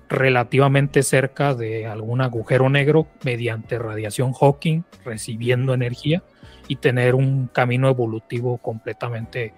relativamente 0.09 1.03
cerca 1.03 1.55
de 1.55 1.87
algún 1.87 2.23
agujero 2.23 2.71
negro 2.71 3.07
mediante 3.25 3.79
radiación 3.79 4.33
Hawking, 4.33 4.85
recibiendo 5.05 5.75
energía 5.75 6.23
y 6.67 6.77
tener 6.77 7.15
un 7.15 7.49
camino 7.49 7.91
evolutivo 7.91 8.57
completamente, 8.57 9.53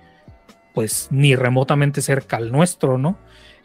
pues 0.74 1.06
ni 1.12 1.36
remotamente 1.36 2.02
cerca 2.02 2.36
al 2.36 2.50
nuestro, 2.50 2.98
¿no? 2.98 3.16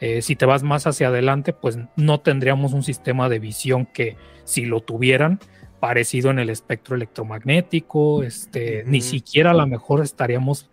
Eh, 0.02 0.22
si 0.22 0.36
te 0.36 0.46
vas 0.46 0.64
más 0.64 0.88
hacia 0.88 1.08
adelante, 1.08 1.54
pues 1.54 1.80
no 1.96 2.20
tendríamos 2.20 2.74
un 2.74 2.84
sistema 2.84 3.30
de 3.30 3.40
visión 3.40 3.86
que 3.86 4.18
si 4.44 4.66
lo 4.66 4.82
tuvieran, 4.82 5.40
parecido 5.80 6.30
en 6.32 6.40
el 6.40 6.50
espectro 6.50 6.96
electromagnético, 6.96 8.24
este, 8.24 8.84
ni 8.86 9.02
siquiera 9.02 9.52
a 9.52 9.54
lo 9.56 9.66
mejor 9.66 10.02
estaríamos 10.02 10.70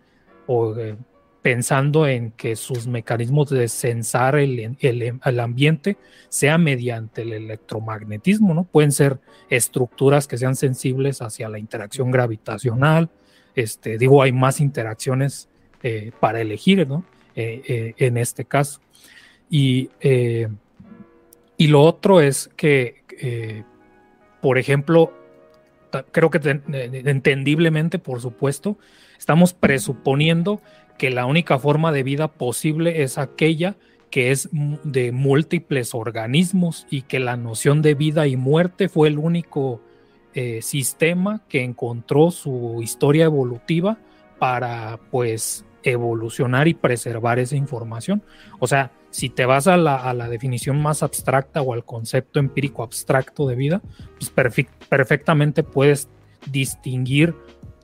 o, 0.47 0.75
eh, 0.75 0.97
pensando 1.41 2.07
en 2.07 2.31
que 2.31 2.55
sus 2.55 2.87
mecanismos 2.87 3.49
de 3.49 3.67
censar 3.69 4.35
el, 4.35 4.77
el, 4.79 5.39
ambiente 5.39 5.97
sea 6.27 6.57
mediante 6.57 7.21
el 7.21 7.33
electromagnetismo, 7.33 8.53
¿no? 8.53 8.65
Pueden 8.65 8.91
ser 8.91 9.19
estructuras 9.49 10.27
que 10.27 10.37
sean 10.37 10.55
sensibles 10.55 11.21
hacia 11.21 11.49
la 11.49 11.59
interacción 11.59 12.11
gravitacional, 12.11 13.09
este, 13.55 13.97
digo, 13.97 14.21
hay 14.21 14.31
más 14.31 14.59
interacciones 14.59 15.49
eh, 15.83 16.11
para 16.19 16.41
elegir, 16.41 16.87
¿no? 16.87 17.03
Eh, 17.35 17.61
eh, 17.67 17.93
en 17.97 18.17
este 18.17 18.45
caso. 18.45 18.81
Y, 19.49 19.89
y 21.57 21.67
lo 21.67 21.81
otro 21.81 22.21
es 22.21 22.49
que, 22.55 23.03
por 24.41 24.57
ejemplo, 24.57 25.13
creo 26.11 26.29
que 26.29 26.39
entendiblemente, 26.39 27.99
por 27.99 28.21
supuesto, 28.21 28.77
estamos 29.17 29.53
presuponiendo 29.53 30.61
que 30.97 31.09
la 31.09 31.25
única 31.25 31.57
forma 31.59 31.91
de 31.91 32.03
vida 32.03 32.27
posible 32.27 33.03
es 33.03 33.17
aquella 33.17 33.75
que 34.11 34.31
es 34.31 34.49
de 34.51 35.11
múltiples 35.11 35.93
organismos 35.93 36.87
y 36.89 37.03
que 37.03 37.19
la 37.19 37.37
noción 37.37 37.81
de 37.81 37.93
vida 37.93 38.27
y 38.27 38.37
muerte 38.37 38.89
fue 38.89 39.07
el 39.07 39.17
único 39.17 39.81
eh, 40.33 40.61
sistema 40.61 41.41
que 41.47 41.63
encontró 41.63 42.31
su 42.31 42.79
historia 42.81 43.25
evolutiva 43.25 43.97
para 44.39 44.99
pues 45.11 45.65
evolucionar 45.83 46.67
y 46.67 46.73
preservar 46.73 47.39
esa 47.39 47.55
información. 47.55 48.23
O 48.59 48.67
sea, 48.67 48.91
si 49.11 49.29
te 49.29 49.45
vas 49.45 49.67
a 49.67 49.77
la, 49.77 49.95
a 49.95 50.13
la 50.13 50.29
definición 50.29 50.81
más 50.81 51.03
abstracta 51.03 51.61
o 51.61 51.73
al 51.73 51.85
concepto 51.85 52.39
empírico 52.39 52.83
abstracto 52.83 53.47
de 53.47 53.55
vida, 53.55 53.81
pues 54.17 54.31
perfectamente 54.89 55.63
puedes 55.63 56.09
distinguir 56.51 57.35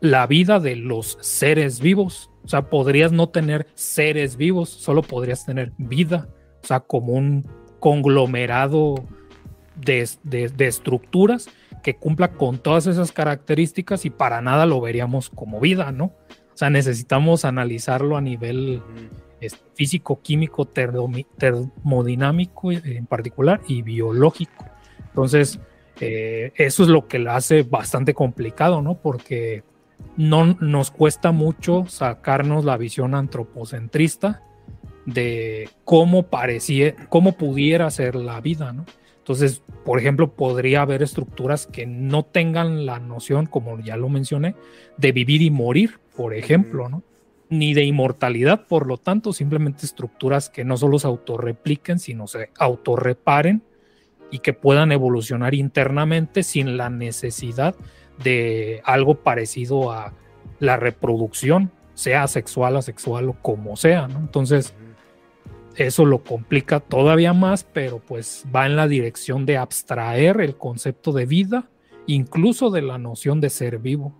la 0.01 0.27
vida 0.27 0.59
de 0.59 0.75
los 0.75 1.17
seres 1.21 1.79
vivos 1.79 2.29
o 2.45 2.47
sea, 2.47 2.69
podrías 2.69 3.11
no 3.11 3.29
tener 3.29 3.65
seres 3.73 4.37
vivos, 4.37 4.69
solo 4.69 5.01
podrías 5.01 5.45
tener 5.45 5.73
vida. 5.79 6.29
O 6.63 6.67
sea, 6.67 6.79
como 6.79 7.13
un 7.13 7.43
conglomerado 7.79 9.03
de, 9.75 10.07
estructuras 10.59 11.49
que 11.81 11.95
cumpla 11.95 12.33
con 12.33 12.59
todas 12.59 12.85
esas 12.85 13.11
características 13.11 14.05
y 14.05 14.11
para 14.11 14.41
nada 14.41 14.67
lo 14.67 14.79
veríamos 14.79 15.31
como 15.31 15.59
vida, 15.59 15.91
¿no? 15.91 16.05
O 16.05 16.57
sea, 16.57 16.69
necesitamos 16.69 17.45
analizarlo 17.45 18.15
a 18.15 18.21
nivel 18.21 18.83
este, 19.45 19.63
físico, 19.73 20.21
químico, 20.21 20.65
termodinámico 20.65 22.71
en 22.71 23.05
particular 23.05 23.61
y 23.67 23.81
biológico. 23.81 24.65
Entonces, 25.07 25.59
eh, 25.99 26.51
eso 26.55 26.83
es 26.83 26.89
lo 26.89 27.07
que 27.07 27.19
lo 27.19 27.31
hace 27.31 27.63
bastante 27.63 28.13
complicado, 28.13 28.81
¿no? 28.81 28.95
Porque 28.95 29.63
no 30.17 30.57
nos 30.59 30.91
cuesta 30.91 31.31
mucho 31.31 31.85
sacarnos 31.87 32.65
la 32.65 32.77
visión 32.77 33.15
antropocentrista 33.15 34.41
de 35.05 35.69
cómo 35.83 36.23
parecía, 36.23 36.95
cómo 37.09 37.33
pudiera 37.33 37.89
ser 37.91 38.15
la 38.15 38.41
vida, 38.41 38.73
¿no? 38.73 38.85
Entonces, 39.17 39.63
por 39.83 39.99
ejemplo, 39.99 40.33
podría 40.33 40.81
haber 40.81 41.01
estructuras 41.01 41.65
que 41.65 41.87
no 41.87 42.23
tengan 42.23 42.85
la 42.85 42.99
noción, 42.99 43.47
como 43.47 43.79
ya 43.79 43.97
lo 43.97 44.07
mencioné, 44.07 44.55
de 44.97 45.11
vivir 45.11 45.41
y 45.41 45.49
morir, 45.49 45.99
por 46.15 46.35
ejemplo, 46.35 46.89
¿no? 46.89 47.01
Ni 47.49 47.73
de 47.73 47.83
inmortalidad, 47.83 48.65
por 48.67 48.87
lo 48.87 48.97
tanto, 48.97 49.33
simplemente 49.33 49.85
estructuras 49.85 50.49
que 50.49 50.63
no 50.63 50.77
solo 50.77 50.99
se 50.99 51.07
autorrepliquen, 51.07 51.99
sino 51.99 52.27
se 52.27 52.49
autorreparen 52.57 53.63
y 54.31 54.39
que 54.39 54.53
puedan 54.53 54.91
evolucionar 54.91 55.53
internamente 55.53 56.43
sin 56.43 56.77
la 56.77 56.89
necesidad 56.89 57.75
de 58.23 58.81
algo 58.83 59.15
parecido 59.15 59.91
a 59.91 60.13
la 60.59 60.77
reproducción, 60.77 61.71
sea 61.93 62.27
sexual, 62.27 62.77
asexual 62.77 63.29
o 63.29 63.33
como 63.41 63.75
sea. 63.75 64.07
Entonces, 64.09 64.73
eso 65.75 66.05
lo 66.05 66.23
complica 66.23 66.79
todavía 66.79 67.33
más, 67.33 67.63
pero 67.63 67.99
pues 67.99 68.45
va 68.53 68.65
en 68.65 68.75
la 68.75 68.87
dirección 68.87 69.45
de 69.45 69.57
abstraer 69.57 70.41
el 70.41 70.55
concepto 70.55 71.11
de 71.11 71.25
vida, 71.25 71.69
incluso 72.07 72.71
de 72.71 72.81
la 72.81 72.97
noción 72.97 73.41
de 73.41 73.49
ser 73.49 73.79
vivo. 73.79 74.15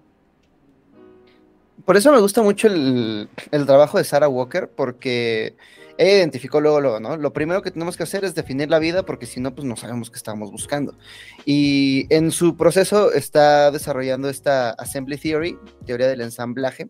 Por 1.85 1.97
eso 1.97 2.11
me 2.11 2.19
gusta 2.19 2.41
mucho 2.41 2.67
el, 2.67 3.29
trabajo 3.51 3.99
de 3.99 4.03
Sarah 4.03 4.27
Walker, 4.27 4.69
porque 4.75 5.55
ella 5.99 6.17
identificó 6.17 6.59
luego, 6.59 6.81
luego, 6.81 6.99
¿no? 6.99 7.15
Lo 7.15 7.31
primero 7.31 7.61
que 7.61 7.69
tenemos 7.69 7.95
que 7.95 8.03
hacer 8.03 8.25
es 8.25 8.33
definir 8.33 8.71
la 8.71 8.79
vida, 8.79 9.05
porque 9.05 9.27
si 9.27 9.39
no, 9.39 9.53
pues 9.53 9.65
no 9.65 9.75
sabemos 9.75 10.09
qué 10.09 10.17
estamos 10.17 10.51
buscando. 10.51 10.97
Y 11.45 12.07
en 12.09 12.31
su 12.31 12.57
proceso 12.57 13.13
está 13.13 13.69
desarrollando 13.69 14.29
esta 14.29 14.71
Assembly 14.71 15.17
Theory, 15.17 15.59
teoría 15.85 16.07
del 16.07 16.21
ensamblaje, 16.21 16.89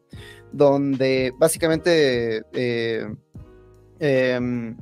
donde 0.53 1.33
básicamente 1.37 2.43
eh, 2.53 3.05
em, 3.99 4.77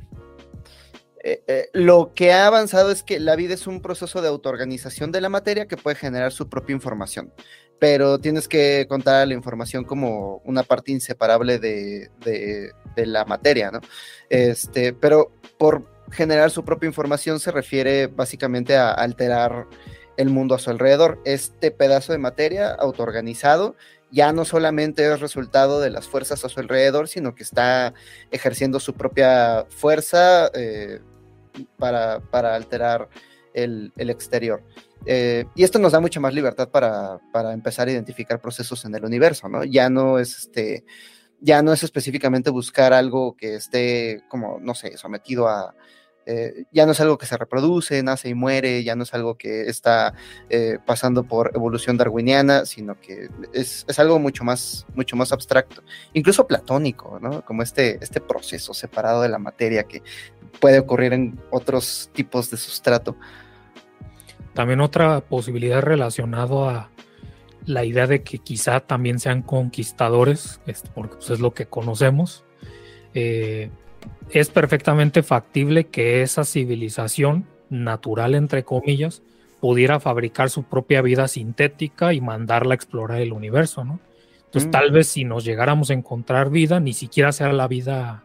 eh, 1.24 1.42
eh, 1.48 1.70
lo 1.74 2.14
que 2.14 2.34
ha 2.34 2.46
avanzado 2.46 2.92
es 2.92 3.02
que 3.02 3.20
la 3.20 3.36
vida 3.36 3.56
es 3.56 3.66
un 3.66 3.82
proceso 3.82 4.22
de 4.22 4.28
autoorganización 4.28 5.12
de 5.12 5.22
la 5.22 5.30
materia 5.30 5.68
que 5.68 5.78
puede 5.78 5.96
generar 5.96 6.32
su 6.32 6.50
propia 6.50 6.74
información 6.74 7.34
pero 7.84 8.18
tienes 8.18 8.48
que 8.48 8.86
contar 8.88 9.28
la 9.28 9.34
información 9.34 9.84
como 9.84 10.38
una 10.46 10.64
parte 10.64 10.94
inseparable 10.94 11.60
de, 11.60 12.72
la 12.96 13.26
materia, 13.26 13.72
¿no? 13.72 13.82
Este, 14.30 14.94
pero 14.94 15.34
por 15.58 15.86
generar 16.10 16.50
su 16.50 16.64
propia 16.64 16.88
información 16.88 17.42
se 17.42 17.52
refiere 17.52 18.08
básicamente 18.08 18.78
a 18.78 18.92
alterar 18.92 19.68
el 20.16 20.30
mundo 20.30 20.56
a 20.56 20.60
su 20.60 20.70
alrededor. 20.70 21.20
Este 21.26 21.72
pedazo 21.72 22.14
de 22.14 22.20
materia 22.20 22.72
autoorganizado 22.72 23.76
ya 24.12 24.32
no 24.32 24.46
solamente 24.46 25.12
es 25.12 25.20
resultado 25.20 25.82
de 25.82 25.90
las 25.90 26.08
fuerzas 26.08 26.46
a 26.46 26.48
su 26.48 26.62
alrededor, 26.62 27.10
sino 27.10 27.36
que 27.36 27.44
está 27.44 27.94
ejerciendo 28.32 28.80
su 28.80 28.94
propia 28.94 29.66
fuerza 29.68 30.50
eh, 30.54 31.02
para, 31.78 32.22
alterar 32.56 33.10
el 33.54 33.92
exterior. 33.96 34.64
Eh, 35.06 35.46
y 35.56 35.64
esto 35.64 35.80
nos 35.80 35.92
da 35.92 36.00
mucha 36.00 36.20
más 36.20 36.34
libertad 36.34 36.70
para, 36.70 37.20
empezar 37.54 37.88
a 37.88 37.92
identificar 37.92 38.40
procesos 38.40 38.86
en 38.86 38.96
el 38.96 39.04
universo, 39.04 39.50
¿no? 39.50 39.64
Ya 39.64 39.90
no 39.90 40.20
es 40.20 40.38
este, 40.38 40.86
ya 41.42 41.62
no 41.62 41.74
es 41.74 41.84
específicamente 41.84 42.50
buscar 42.50 42.94
algo 42.94 43.36
que 43.36 43.56
esté 43.56 44.24
como, 44.30 44.60
no 44.62 44.76
sé, 44.76 44.98
sometido 44.98 45.50
a, 45.50 45.76
eh, 46.26 46.64
ya 46.72 46.86
no 46.86 46.94
es 46.94 47.02
algo 47.02 47.18
que 47.18 47.26
se 47.26 47.36
reproduce, 47.36 48.02
nace 48.02 48.30
y 48.30 48.34
muere, 48.34 48.82
ya 48.86 48.96
no 48.96 49.04
es 49.04 49.14
algo 49.14 49.38
que 49.38 49.64
está 49.64 50.14
eh, 50.50 50.80
pasando 50.86 51.24
por 51.24 51.52
evolución 51.54 51.98
darwiniana, 51.98 52.66
sino 52.66 52.98
que 52.98 53.30
es, 53.52 53.86
algo 54.00 54.20
mucho 54.20 54.46
más, 54.46 54.86
mucho 54.96 55.18
más 55.18 55.34
abstracto, 55.34 55.84
incluso 56.14 56.48
platónico, 56.48 57.20
¿no? 57.22 57.44
Como 57.44 57.62
este, 57.62 58.02
este 58.02 58.22
proceso 58.22 58.74
separado 58.74 59.22
de 59.22 59.30
la 59.30 59.38
materia 59.38 59.84
que 59.84 60.02
puede 60.62 60.80
ocurrir 60.80 61.12
en 61.12 61.38
otros 61.52 62.10
tipos 62.14 62.50
de 62.50 62.56
sustrato. 62.56 63.18
También 64.54 64.82
otra 64.82 65.22
posibilidad 65.22 65.82
relacionada 65.82 66.70
a 66.70 66.90
la 67.66 67.86
idea 67.86 68.08
de 68.08 68.24
que 68.24 68.40
quizá 68.40 68.82
también 68.82 69.20
sean 69.20 69.42
conquistadores, 69.42 70.60
porque 70.94 71.16
pues, 71.16 71.30
es 71.30 71.40
lo 71.40 71.54
que 71.54 71.66
conocemos. 71.66 72.44
Eh, 73.14 73.70
es 74.32 74.50
perfectamente 74.50 75.24
factible 75.24 75.86
que 75.86 76.22
esa 76.22 76.44
civilización 76.44 77.46
natural, 77.70 78.36
entre 78.36 78.64
comillas, 78.64 79.22
pudiera 79.60 80.00
fabricar 80.00 80.50
su 80.50 80.64
propia 80.64 81.02
vida 81.02 81.28
sintética 81.28 82.14
y 82.14 82.22
mandarla 82.22 82.74
a 82.74 82.76
explorar 82.76 83.22
el 83.22 83.32
universo, 83.32 83.86
¿no? 83.86 84.00
Entonces, 84.46 84.68
mm. 84.68 84.72
tal 84.72 84.92
vez 84.92 85.08
si 85.08 85.24
nos 85.24 85.46
llegáramos 85.46 85.90
a 85.90 85.94
encontrar 85.94 86.50
vida, 86.50 86.80
ni 86.80 86.94
siquiera 86.94 87.32
sea 87.32 87.52
la 87.54 87.68
vida 87.68 88.24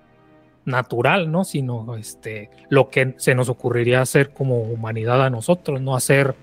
natural, 0.69 1.33
¿no? 1.33 1.45
Sino 1.45 1.97
este, 1.97 2.51
lo 2.69 2.91
que 2.91 3.15
se 3.19 3.35
nos 3.35 3.49
ocurriría 3.49 4.01
hacer 4.01 4.31
como 4.31 4.63
humanidad 4.63 5.25
a 5.25 5.31
nosotros, 5.31 5.81
no 5.81 5.97
hacer 5.97 6.37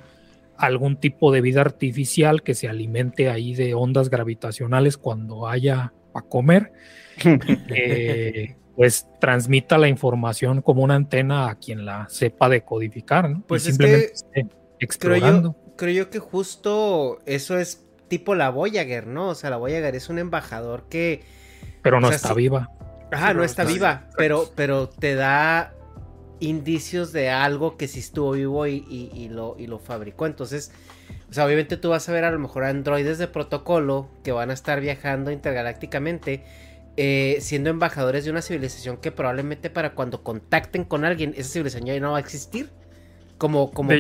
algún 0.57 0.97
tipo 0.97 1.31
de 1.31 1.41
vida 1.41 1.61
artificial 1.61 2.43
que 2.43 2.55
se 2.55 2.67
alimente 2.67 3.29
ahí 3.29 3.53
de 3.53 3.73
ondas 3.73 4.09
gravitacionales 4.09 4.97
cuando 4.97 5.47
haya 5.47 5.93
a 6.13 6.21
comer, 6.21 6.71
eh, 7.69 8.55
pues 8.75 9.07
transmita 9.19 9.77
la 9.77 9.87
información 9.87 10.61
como 10.61 10.83
una 10.83 10.95
antena 10.95 11.49
a 11.49 11.55
quien 11.55 11.85
la 11.85 12.07
sepa 12.09 12.49
decodificar, 12.49 13.29
¿no? 13.29 13.43
Pues 13.47 13.63
simplemente 13.63 14.13
explorando. 14.79 15.55
Creo 15.77 15.93
yo, 15.93 16.09
que 16.09 16.19
justo 16.19 17.19
eso 17.25 17.57
es 17.57 17.85
tipo 18.07 18.35
la 18.35 18.49
Voyager, 18.49 19.07
¿no? 19.07 19.29
O 19.29 19.35
sea, 19.35 19.49
la 19.49 19.57
Voyager 19.57 19.95
es 19.95 20.09
un 20.09 20.19
embajador 20.19 20.85
que... 20.89 21.23
Pero 21.81 21.99
no 21.99 22.09
está 22.09 22.33
viva. 22.33 22.71
Ajá, 23.11 23.33
no 23.33 23.43
está 23.43 23.63
viva, 23.63 24.07
pero, 24.17 24.51
pero 24.55 24.89
te 24.89 25.15
da 25.15 25.73
indicios 26.39 27.11
de 27.11 27.29
algo 27.29 27.77
que 27.77 27.87
sí 27.87 27.99
estuvo 27.99 28.31
vivo 28.31 28.67
y, 28.67 29.29
lo, 29.31 29.55
y 29.57 29.67
lo 29.67 29.79
fabricó. 29.79 30.25
Entonces, 30.25 30.71
o 31.29 31.33
sea, 31.33 31.45
obviamente 31.45 31.77
tú 31.77 31.89
vas 31.89 32.07
a 32.09 32.11
ver 32.11 32.23
a 32.25 32.31
lo 32.31 32.39
mejor 32.39 32.63
androides 32.63 33.17
de 33.17 33.27
protocolo 33.27 34.09
que 34.23 34.31
van 34.31 34.49
a 34.49 34.53
estar 34.53 34.81
viajando 34.81 35.31
intergalácticamente, 35.31 36.43
eh, 36.97 37.37
siendo 37.41 37.69
embajadores 37.69 38.25
de 38.25 38.31
una 38.31 38.41
civilización 38.41 38.97
que 38.97 39.11
probablemente 39.11 39.69
para 39.69 39.93
cuando 39.93 40.23
contacten 40.23 40.83
con 40.83 41.05
alguien, 41.05 41.33
esa 41.37 41.49
civilización 41.49 41.87
ya 41.87 41.99
no 41.99 42.11
va 42.11 42.17
a 42.17 42.21
existir. 42.21 42.69
Como, 43.37 43.71
como, 43.71 43.91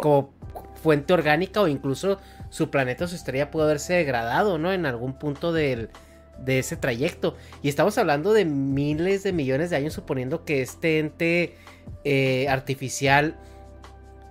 como 0.00 0.32
fuente 0.80 1.12
orgánica 1.12 1.60
o 1.60 1.66
incluso 1.66 2.20
su 2.50 2.70
planeta 2.70 3.06
o 3.06 3.08
su 3.08 3.16
estrella 3.16 3.50
pudo 3.50 3.64
haberse 3.64 3.94
degradado, 3.94 4.58
¿no? 4.58 4.72
En 4.72 4.86
algún 4.86 5.18
punto 5.18 5.52
del, 5.52 5.90
de 6.38 6.58
ese 6.58 6.76
trayecto. 6.76 7.36
Y 7.62 7.68
estamos 7.68 7.98
hablando 7.98 8.32
de 8.32 8.44
miles 8.44 9.22
de 9.22 9.32
millones 9.32 9.70
de 9.70 9.76
años, 9.76 9.92
suponiendo 9.92 10.44
que 10.44 10.62
este 10.62 10.98
ente 10.98 11.56
eh, 12.04 12.48
artificial 12.48 13.36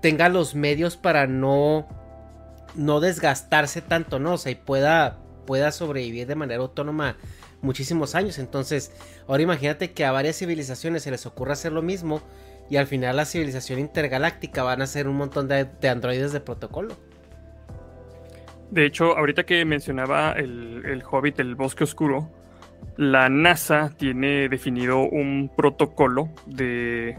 tenga 0.01 0.29
los 0.29 0.55
medios 0.55 0.97
para 0.97 1.27
no, 1.27 1.87
no 2.75 2.99
desgastarse 2.99 3.81
tanto, 3.81 4.19
¿no? 4.19 4.33
O 4.33 4.37
sea, 4.37 4.51
y 4.51 4.55
pueda, 4.55 5.19
pueda 5.45 5.71
sobrevivir 5.71 6.27
de 6.27 6.35
manera 6.35 6.61
autónoma 6.61 7.17
muchísimos 7.61 8.15
años. 8.15 8.37
Entonces, 8.37 8.91
ahora 9.27 9.43
imagínate 9.43 9.91
que 9.91 10.05
a 10.05 10.11
varias 10.11 10.37
civilizaciones 10.37 11.03
se 11.03 11.11
les 11.11 11.25
ocurra 11.25 11.53
hacer 11.53 11.71
lo 11.71 11.81
mismo 11.81 12.21
y 12.69 12.77
al 12.77 12.87
final 12.87 13.15
la 13.15 13.25
civilización 13.25 13.79
intergaláctica 13.79 14.63
van 14.63 14.81
a 14.81 14.87
ser 14.87 15.07
un 15.07 15.15
montón 15.15 15.47
de 15.47 15.89
androides 15.89 16.31
de 16.31 16.39
protocolo. 16.39 16.95
De 18.71 18.85
hecho, 18.85 19.17
ahorita 19.17 19.43
que 19.43 19.63
mencionaba 19.65 20.33
el, 20.33 21.03
Hobbit, 21.09 21.39
el 21.39 21.55
bosque 21.55 21.83
oscuro, 21.83 22.29
la 22.97 23.29
NASA 23.29 23.91
tiene 23.97 24.49
definido 24.49 25.01
un 25.01 25.51
protocolo 25.55 26.29
de 26.45 27.17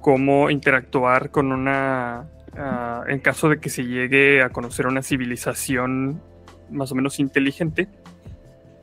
cómo 0.00 0.50
interactuar 0.50 1.30
con 1.30 1.52
una... 1.52 2.28
Ah, 2.58 3.04
en 3.06 3.18
caso 3.18 3.50
de 3.50 3.58
que 3.58 3.68
se 3.68 3.84
llegue 3.84 4.42
a 4.42 4.48
conocer 4.48 4.86
una 4.86 5.02
civilización 5.02 6.22
más 6.70 6.90
o 6.92 6.94
menos 6.94 7.18
inteligente. 7.20 7.88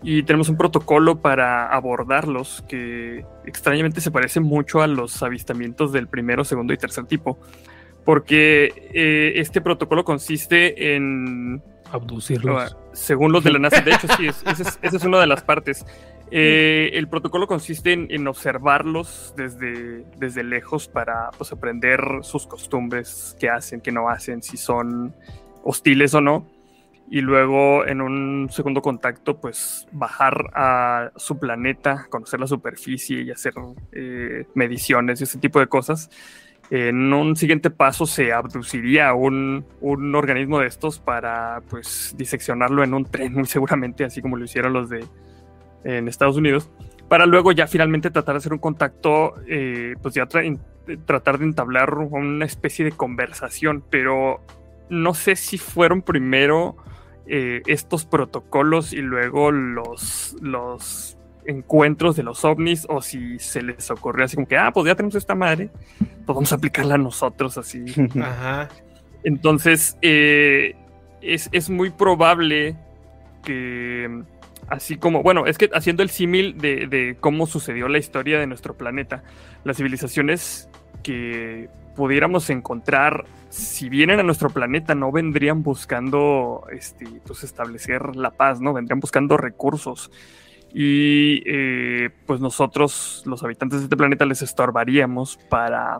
Y 0.03 0.23
tenemos 0.23 0.49
un 0.49 0.57
protocolo 0.57 1.21
para 1.21 1.67
abordarlos 1.67 2.63
que 2.67 3.25
extrañamente 3.45 4.01
se 4.01 4.11
parece 4.11 4.41
mucho 4.41 4.81
a 4.81 4.87
los 4.87 5.23
avistamientos 5.23 5.93
del 5.93 6.07
primero, 6.07 6.43
segundo 6.43 6.73
y 6.73 6.77
tercer 6.77 7.05
tipo. 7.05 7.39
Porque 8.03 8.73
eh, 8.93 9.33
este 9.37 9.61
protocolo 9.61 10.03
consiste 10.03 10.95
en 10.95 11.63
abducirlos. 11.93 12.75
Según 12.91 13.31
los 13.31 13.43
de 13.43 13.51
la 13.51 13.59
NASA, 13.59 13.81
de 13.81 13.91
hecho, 13.91 14.07
sí, 14.17 14.27
esa 14.27 14.77
es, 14.81 15.03
una 15.03 15.19
de 15.19 15.27
las 15.27 15.43
partes. 15.43 15.85
Eh, 16.31 16.91
el 16.93 17.07
protocolo 17.07 17.45
consiste 17.47 17.93
en, 17.93 18.27
observarlos 18.27 19.33
desde, 19.37 20.03
desde 20.17 20.43
lejos 20.43 20.87
para 20.87 21.29
pues, 21.37 21.51
aprender 21.51 22.01
sus 22.21 22.47
costumbres, 22.47 23.37
qué 23.39 23.49
hacen, 23.49 23.81
qué 23.81 23.91
no 23.91 24.09
hacen, 24.09 24.41
si 24.41 24.57
son 24.57 25.13
hostiles 25.63 26.13
o 26.15 26.21
no. 26.21 26.47
Y 27.09 27.21
luego 27.21 27.85
en 27.85 28.01
un 28.01 28.47
segundo 28.49 28.81
contacto, 28.81 29.39
pues 29.39 29.87
bajar 29.91 30.49
a 30.53 31.11
su 31.15 31.37
planeta, 31.37 32.07
conocer 32.09 32.39
la 32.39 32.47
superficie 32.47 33.21
y 33.21 33.29
hacer 33.29 33.53
eh, 33.91 34.47
mediciones 34.55 35.21
y 35.21 35.25
ese 35.25 35.37
tipo 35.37 35.59
de 35.59 35.67
cosas 35.67 36.09
en 36.75 37.13
un 37.13 37.35
siguiente 37.35 37.69
paso 37.69 38.07
se 38.07 38.33
abduciría 38.33 39.13
un, 39.13 39.63
un 39.79 40.15
organismo 40.15 40.57
de 40.57 40.65
estos 40.65 40.99
para 40.99 41.61
pues 41.69 42.15
diseccionarlo 42.17 42.83
en 42.83 42.95
un 42.95 43.05
tren, 43.05 43.33
muy 43.33 43.45
seguramente, 43.45 44.03
así 44.03 44.23
como 44.23 44.37
lo 44.37 44.45
hicieron 44.45 44.73
los 44.73 44.89
de 44.89 45.05
en 45.83 46.07
Estados 46.07 46.35
Unidos, 46.35 46.71
para 47.09 47.27
luego 47.27 47.51
ya 47.51 47.67
finalmente 47.67 48.09
tratar 48.09 48.33
de 48.33 48.37
hacer 48.39 48.53
un 48.53 48.59
contacto, 48.59 49.35
eh, 49.47 49.93
pues 50.01 50.15
ya 50.15 50.25
tratar 50.25 51.37
de 51.37 51.45
entablar 51.45 51.93
una 51.93 52.45
especie 52.45 52.85
de 52.85 52.91
conversación, 52.91 53.83
pero 53.91 54.41
no 54.89 55.13
sé 55.13 55.35
si 55.35 55.59
fueron 55.59 56.01
primero 56.01 56.75
eh, 57.27 57.61
estos 57.67 58.05
protocolos 58.05 58.93
y 58.93 59.01
luego 59.01 59.51
los, 59.51 60.35
los 60.41 61.17
encuentros 61.47 62.15
de 62.15 62.23
los 62.23 62.43
ovnis 62.45 62.85
o 62.89 63.01
si 63.01 63.39
se 63.39 63.61
les 63.61 63.89
ocurrió 63.91 64.25
así 64.25 64.35
como 64.35 64.47
que, 64.47 64.57
ah, 64.57 64.71
pues 64.73 64.85
ya 64.85 64.95
tenemos 64.95 65.15
esta 65.15 65.35
madre, 65.35 65.69
pues 65.97 66.35
vamos 66.35 66.51
a 66.51 66.55
aplicarla 66.55 66.95
a 66.95 66.97
nosotros 66.97 67.57
así. 67.57 67.85
Ajá. 68.21 68.69
Entonces, 69.23 69.97
eh, 70.01 70.75
es, 71.21 71.49
es 71.51 71.69
muy 71.69 71.89
probable 71.89 72.75
que 73.43 74.23
así 74.67 74.97
como, 74.97 75.23
bueno, 75.23 75.45
es 75.45 75.57
que 75.57 75.69
haciendo 75.73 76.03
el 76.03 76.09
símil 76.09 76.57
de, 76.57 76.87
de, 76.87 77.17
cómo 77.19 77.47
sucedió 77.47 77.87
la 77.87 77.97
historia 77.97 78.39
de 78.39 78.47
nuestro 78.47 78.75
planeta, 78.75 79.23
las 79.63 79.77
civilizaciones 79.77 80.69
que 81.03 81.69
pudiéramos 81.95 82.49
encontrar, 82.49 83.25
si 83.49 83.89
vienen 83.89 84.19
a 84.19 84.23
nuestro 84.23 84.49
planeta, 84.49 84.95
no 84.95 85.11
vendrían 85.11 85.63
buscando 85.63 86.65
este, 86.71 87.05
pues, 87.25 87.43
establecer 87.43 88.15
la 88.15 88.31
paz, 88.31 88.61
¿no? 88.61 88.73
Vendrían 88.73 88.99
buscando 88.99 89.37
recursos. 89.37 90.11
Y 90.73 91.43
eh, 91.45 92.09
pues 92.25 92.39
nosotros, 92.39 93.23
los 93.25 93.43
habitantes 93.43 93.79
de 93.79 93.85
este 93.85 93.97
planeta, 93.97 94.25
les 94.25 94.41
estorbaríamos 94.41 95.37
para 95.49 95.99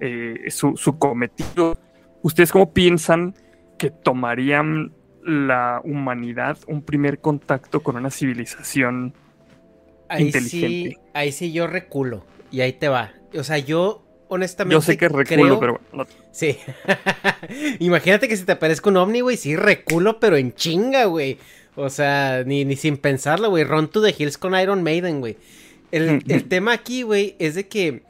eh, 0.00 0.50
su, 0.50 0.76
su 0.76 0.98
cometido. 0.98 1.78
¿Ustedes 2.22 2.52
cómo 2.52 2.72
piensan 2.72 3.34
que 3.78 3.90
tomarían 3.90 4.92
la 5.24 5.80
humanidad 5.84 6.58
un 6.66 6.82
primer 6.82 7.20
contacto 7.20 7.80
con 7.80 7.96
una 7.96 8.10
civilización 8.10 9.14
ahí 10.08 10.26
inteligente. 10.26 10.90
Sí, 10.90 10.96
ahí 11.14 11.32
sí 11.32 11.52
yo 11.52 11.66
reculo. 11.66 12.24
Y 12.50 12.60
ahí 12.60 12.72
te 12.72 12.88
va. 12.88 13.12
O 13.34 13.44
sea, 13.44 13.58
yo 13.58 14.04
honestamente. 14.28 14.74
Yo 14.74 14.80
sé 14.80 14.96
que 14.96 15.08
reculo, 15.08 15.58
creo... 15.58 15.60
pero. 15.60 15.80
No... 15.92 16.06
Sí. 16.32 16.58
Imagínate 17.78 18.28
que 18.28 18.36
si 18.36 18.44
te 18.44 18.52
aparezca 18.52 18.90
un 18.90 18.96
ovni, 18.96 19.20
güey. 19.20 19.36
Sí, 19.36 19.56
reculo, 19.56 20.20
pero 20.20 20.36
en 20.36 20.54
chinga, 20.54 21.04
güey. 21.06 21.38
O 21.74 21.88
sea, 21.90 22.44
ni, 22.44 22.64
ni 22.64 22.76
sin 22.76 22.96
pensarlo, 22.96 23.50
güey. 23.50 23.64
Run 23.64 23.88
to 23.88 24.02
the 24.02 24.14
Hills 24.16 24.38
con 24.38 24.58
Iron 24.58 24.82
Maiden, 24.82 25.20
güey. 25.20 25.38
El, 25.90 26.22
el 26.28 26.48
tema 26.48 26.72
aquí, 26.72 27.02
güey, 27.02 27.36
es 27.38 27.54
de 27.54 27.68
que. 27.68 28.02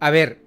A 0.00 0.10
ver, 0.10 0.38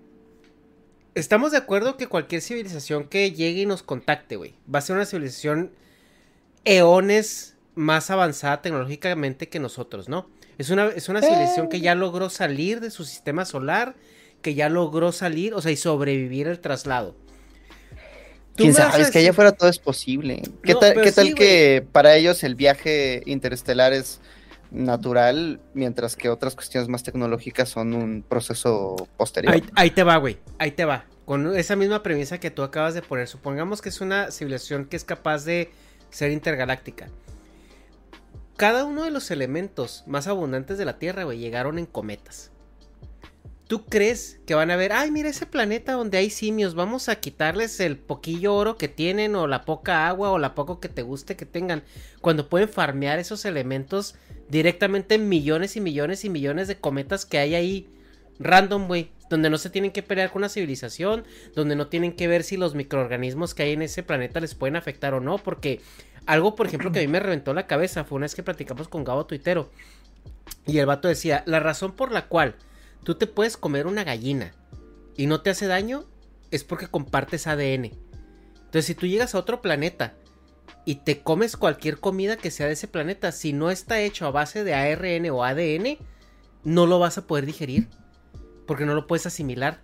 estamos 1.15 1.51
de 1.51 1.57
acuerdo 1.57 1.97
que 1.97 2.07
cualquier 2.07 2.41
civilización 2.41 3.05
que 3.05 3.31
llegue 3.31 3.61
y 3.61 3.65
nos 3.65 3.83
contacte, 3.83 4.35
güey, 4.35 4.53
va 4.73 4.79
a 4.79 4.81
ser 4.81 4.95
una 4.95 5.05
civilización 5.05 5.71
eones 6.65 7.55
más 7.75 8.09
avanzada 8.09 8.61
tecnológicamente 8.61 9.49
que 9.49 9.59
nosotros, 9.59 10.09
¿no? 10.09 10.29
Es 10.57 10.69
una, 10.69 10.87
es 10.87 11.09
una 11.09 11.21
civilización 11.21 11.69
que 11.69 11.81
ya 11.81 11.95
logró 11.95 12.29
salir 12.29 12.79
de 12.79 12.89
su 12.89 13.03
sistema 13.03 13.45
solar, 13.45 13.95
que 14.41 14.53
ya 14.53 14.69
logró 14.69 15.11
salir, 15.11 15.53
o 15.53 15.61
sea, 15.61 15.71
y 15.71 15.77
sobrevivir 15.77 16.47
el 16.47 16.59
traslado. 16.59 17.15
Quién 18.55 18.73
sabe, 18.73 19.01
es 19.01 19.11
que 19.11 19.19
allá 19.19 19.31
afuera 19.31 19.51
todo 19.51 19.69
es 19.69 19.79
posible. 19.79 20.41
¿Qué 20.63 20.73
No, 20.73 20.79
tal, 20.79 20.93
pero 20.93 21.03
qué 21.03 21.11
tal 21.11 21.27
sí, 21.27 21.33
que 21.33 21.85
para 21.91 22.15
ellos 22.15 22.43
el 22.43 22.55
viaje 22.55 23.21
interestelar 23.25 23.93
es 23.93 24.21
natural, 24.71 25.59
mientras 25.73 26.15
que 26.15 26.29
otras 26.29 26.55
cuestiones 26.55 26.89
más 26.89 27.03
tecnológicas 27.03 27.69
son 27.69 27.93
un 27.93 28.23
proceso 28.27 29.07
posterior? 29.17 29.53
Ahí, 29.53 29.63
ahí 29.75 29.89
te 29.91 30.03
va, 30.03 30.17
güey. 30.17 30.37
Ahí 30.57 30.71
te 30.71 30.85
va. 30.85 31.05
Con 31.25 31.55
esa 31.57 31.75
misma 31.75 32.03
premisa 32.03 32.39
que 32.39 32.51
tú 32.51 32.61
acabas 32.61 32.93
de 32.93 33.01
poner. 33.01 33.27
Supongamos 33.27 33.81
que 33.81 33.89
es 33.89 33.99
una 33.99 34.31
civilización 34.31 34.85
que 34.85 34.95
es 34.95 35.03
capaz 35.03 35.43
de 35.43 35.71
ser 36.09 36.31
intergaláctica. 36.31 37.09
Cada 38.57 38.85
uno 38.85 39.03
de 39.03 39.11
los 39.11 39.31
elementos 39.31 40.03
más 40.07 40.27
abundantes 40.27 40.77
de 40.77 40.85
la 40.85 40.97
Tierra, 40.97 41.23
güey, 41.23 41.39
llegaron 41.39 41.77
en 41.77 41.85
cometas. 41.85 42.51
¿Tú 43.67 43.85
crees 43.85 44.39
que 44.45 44.53
van 44.53 44.69
a 44.69 44.75
ver, 44.75 44.93
ay, 44.93 45.09
mira 45.09 45.29
ese 45.29 45.47
planeta 45.47 45.93
donde 45.93 46.19
hay 46.19 46.29
simios, 46.29 46.75
vamos 46.75 47.09
a 47.09 47.15
quitarles 47.15 47.79
el 47.79 47.97
poquillo 47.97 48.53
oro 48.53 48.77
que 48.77 48.87
tienen 48.87 49.35
o 49.35 49.47
la 49.47 49.65
poca 49.65 50.07
agua 50.07 50.29
o 50.29 50.37
la 50.37 50.53
poco 50.53 50.79
que 50.79 50.87
te 50.87 51.01
guste 51.01 51.35
que 51.35 51.47
tengan, 51.47 51.83
cuando 52.21 52.47
pueden 52.47 52.69
farmear 52.69 53.17
esos 53.17 53.43
elementos 53.43 54.15
directamente 54.49 55.15
en 55.15 55.29
millones 55.29 55.75
y 55.77 55.81
millones 55.81 56.25
y 56.25 56.29
millones 56.29 56.67
de 56.67 56.77
cometas 56.77 57.25
que 57.25 57.39
hay 57.39 57.55
ahí 57.55 57.89
random, 58.37 58.87
güey, 58.87 59.09
donde 59.31 59.49
no 59.49 59.57
se 59.57 59.71
tienen 59.71 59.89
que 59.89 60.03
pelear 60.03 60.29
con 60.29 60.41
una 60.41 60.49
civilización, 60.49 61.23
donde 61.55 61.75
no 61.75 61.87
tienen 61.87 62.15
que 62.15 62.27
ver 62.27 62.43
si 62.43 62.57
los 62.57 62.75
microorganismos 62.75 63.55
que 63.55 63.63
hay 63.63 63.73
en 63.73 63.81
ese 63.81 64.03
planeta 64.03 64.39
les 64.39 64.53
pueden 64.53 64.75
afectar 64.75 65.15
o 65.15 65.19
no, 65.21 65.39
porque 65.39 65.81
algo, 66.27 66.55
por 66.55 66.67
ejemplo, 66.67 66.91
que 66.91 66.99
a 66.99 67.01
mí 67.01 67.07
me 67.07 67.19
reventó 67.19 67.51
la 67.55 67.65
cabeza 67.65 68.03
fue 68.03 68.17
una 68.17 68.25
vez 68.25 68.35
que 68.35 68.43
platicamos 68.43 68.87
con 68.87 69.03
Gabo 69.03 69.25
Tuitero 69.25 69.71
y 70.67 70.77
el 70.77 70.85
vato 70.85 71.07
decía, 71.07 71.41
la 71.47 71.59
razón 71.59 71.93
por 71.93 72.11
la 72.11 72.27
cual 72.27 72.55
tú 73.05 73.15
te 73.15 73.27
puedes 73.27 73.55
comer 73.55 73.87
una 73.87 74.03
gallina 74.03 74.53
y 75.15 75.27
no 75.27 75.41
te 75.41 75.51
hace 75.51 75.67
daño 75.67 76.05
es 76.51 76.63
porque 76.63 76.87
compartes 76.87 77.47
ADN. 77.47 77.91
Entonces, 78.55 78.85
si 78.85 78.95
tú 78.95 79.05
llegas 79.05 79.35
a 79.35 79.37
otro 79.37 79.61
planeta 79.61 80.15
y 80.85 80.95
te 80.95 81.21
comes 81.21 81.55
cualquier 81.55 81.99
comida 81.99 82.35
que 82.35 82.51
sea 82.51 82.65
de 82.65 82.73
ese 82.73 82.87
planeta, 82.87 83.31
si 83.31 83.53
no 83.53 83.69
está 83.69 84.01
hecho 84.01 84.25
a 84.25 84.31
base 84.31 84.63
de 84.63 84.73
ARN 84.73 85.29
o 85.29 85.43
ADN, 85.43 85.99
no 86.63 86.87
lo 86.87 86.99
vas 86.99 87.17
a 87.17 87.27
poder 87.27 87.45
digerir 87.45 87.87
porque 88.65 88.85
no 88.85 88.95
lo 88.95 89.05
puedes 89.05 89.27
asimilar. 89.27 89.81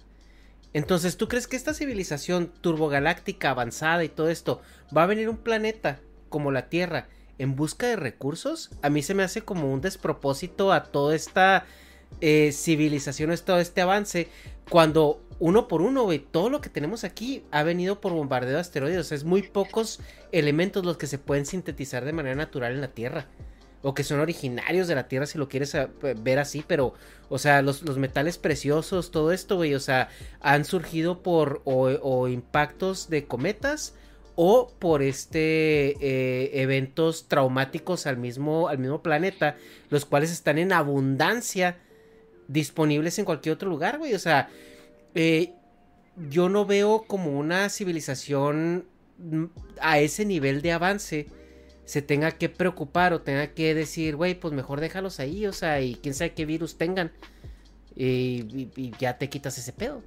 Entonces, 0.73 1.15
¿tú 1.15 1.27
crees 1.27 1.47
que 1.47 1.57
esta 1.57 1.75
civilización 1.75 2.51
turbogaláctica 2.61 3.51
avanzada 3.51 4.03
y 4.03 4.09
todo 4.09 4.29
esto 4.29 4.61
va 4.95 5.03
a 5.03 5.07
venir 5.07 5.29
un 5.29 5.37
planeta 5.37 5.99
como 6.29 6.51
la 6.51 6.69
Tierra 6.69 7.07
en 7.37 7.55
busca 7.55 7.87
de 7.87 7.97
recursos? 7.97 8.71
A 8.81 8.89
mí 8.89 9.03
se 9.03 9.13
me 9.13 9.23
hace 9.23 9.43
como 9.43 9.71
un 9.71 9.81
despropósito 9.81 10.71
a 10.71 10.85
toda 10.85 11.15
esta 11.15 11.65
eh, 12.19 12.51
civilización, 12.51 13.33
todo 13.45 13.59
este 13.59 13.81
avance, 13.81 14.27
cuando 14.69 15.21
uno 15.39 15.67
por 15.67 15.81
uno, 15.81 16.03
güey, 16.03 16.19
todo 16.19 16.49
lo 16.49 16.61
que 16.61 16.69
tenemos 16.69 17.03
aquí 17.03 17.43
ha 17.51 17.63
venido 17.63 17.99
por 17.99 18.13
bombardeo 18.13 18.53
de 18.53 18.59
asteroides. 18.59 18.99
O 18.99 19.03
sea, 19.03 19.15
es 19.15 19.23
muy 19.23 19.41
pocos 19.41 19.99
elementos 20.31 20.85
los 20.85 20.97
que 20.97 21.07
se 21.07 21.17
pueden 21.17 21.45
sintetizar 21.45 22.05
de 22.05 22.13
manera 22.13 22.35
natural 22.35 22.73
en 22.73 22.81
la 22.81 22.89
Tierra. 22.89 23.27
O 23.81 23.95
que 23.95 24.03
son 24.03 24.19
originarios 24.19 24.87
de 24.87 24.93
la 24.93 25.07
Tierra, 25.07 25.25
si 25.25 25.39
lo 25.39 25.49
quieres 25.49 25.73
eh, 25.73 25.87
ver 26.17 26.37
así, 26.37 26.63
pero, 26.67 26.93
o 27.29 27.39
sea, 27.39 27.63
los, 27.63 27.81
los 27.81 27.97
metales 27.97 28.37
preciosos, 28.37 29.09
todo 29.09 29.31
esto, 29.31 29.55
güey, 29.55 29.73
o 29.73 29.79
sea, 29.79 30.09
han 30.41 30.65
surgido 30.65 31.23
por 31.23 31.61
o 31.65 32.27
impactos 32.27 33.09
de 33.09 33.25
cometas 33.25 33.95
o 34.35 34.71
por 34.79 35.01
este 35.01 35.97
eh, 36.01 36.61
eventos 36.61 37.27
traumáticos 37.27 38.07
al 38.07 38.17
mismo, 38.17 38.69
al 38.69 38.77
mismo 38.79 39.01
planeta, 39.01 39.57
los 39.89 40.05
cuales 40.05 40.31
están 40.31 40.57
en 40.57 40.73
abundancia 40.73 41.77
disponibles 42.51 43.17
en 43.19 43.25
cualquier 43.25 43.55
otro 43.55 43.69
lugar, 43.69 43.97
güey. 43.97 44.13
O 44.13 44.19
sea, 44.19 44.49
eh, 45.15 45.53
yo 46.29 46.49
no 46.49 46.65
veo 46.65 47.03
como 47.07 47.37
una 47.37 47.69
civilización 47.69 48.85
mm, 49.17 49.45
a 49.81 49.99
ese 49.99 50.25
nivel 50.25 50.61
de 50.61 50.71
avance 50.71 51.27
se 51.85 52.01
tenga 52.01 52.31
que 52.31 52.47
preocupar 52.47 53.11
o 53.11 53.21
tenga 53.21 53.47
que 53.47 53.75
decir, 53.75 54.15
güey, 54.15 54.35
pues 54.35 54.53
mejor 54.53 54.79
déjalos 54.79 55.19
ahí, 55.19 55.45
o 55.45 55.51
sea, 55.51 55.81
y 55.81 55.95
quién 55.95 56.13
sabe 56.13 56.33
qué 56.33 56.45
virus 56.45 56.77
tengan. 56.77 57.11
Y, 57.95 58.69
ya 58.97 59.17
te 59.17 59.29
quitas 59.29 59.57
ese 59.57 59.73
pedo. 59.73 60.01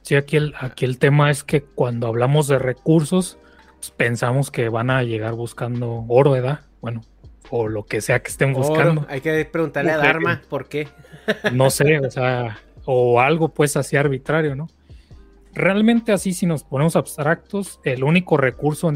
Sí, 0.00 0.14
aquí 0.14 0.36
el, 0.36 0.54
aquí 0.58 0.86
el 0.86 0.98
tema 0.98 1.30
es 1.30 1.44
que 1.44 1.62
cuando 1.62 2.06
hablamos 2.06 2.48
de 2.48 2.58
recursos, 2.58 3.38
pues, 3.74 3.90
pensamos 3.90 4.50
que 4.50 4.70
van 4.70 4.88
a 4.88 5.02
llegar 5.02 5.34
buscando 5.34 6.06
oro, 6.08 6.30
¿verdad? 6.30 6.60
Bueno, 6.80 7.02
o 7.50 7.68
lo 7.68 7.84
que 7.84 8.00
sea 8.00 8.20
que 8.20 8.30
estén 8.30 8.52
buscando. 8.52 9.02
Oro. 9.02 9.10
Hay 9.10 9.20
que 9.20 9.44
preguntarle 9.44 9.92
a. 9.92 9.98
Dharma 9.98 10.42
por 10.48 10.68
qué. 10.68 10.88
No 11.52 11.70
sé, 11.70 11.98
o 11.98 12.10
sea, 12.10 12.60
o 12.84 13.20
algo 13.20 13.48
pues 13.48 13.76
así 13.76 13.96
arbitrario, 13.96 14.54
¿no? 14.54 14.68
Realmente 15.54 16.12
así, 16.12 16.32
si 16.32 16.46
nos 16.46 16.62
ponemos 16.62 16.94
abstractos, 16.94 17.80
el 17.82 18.04
único 18.04 18.36
recurso 18.36 18.92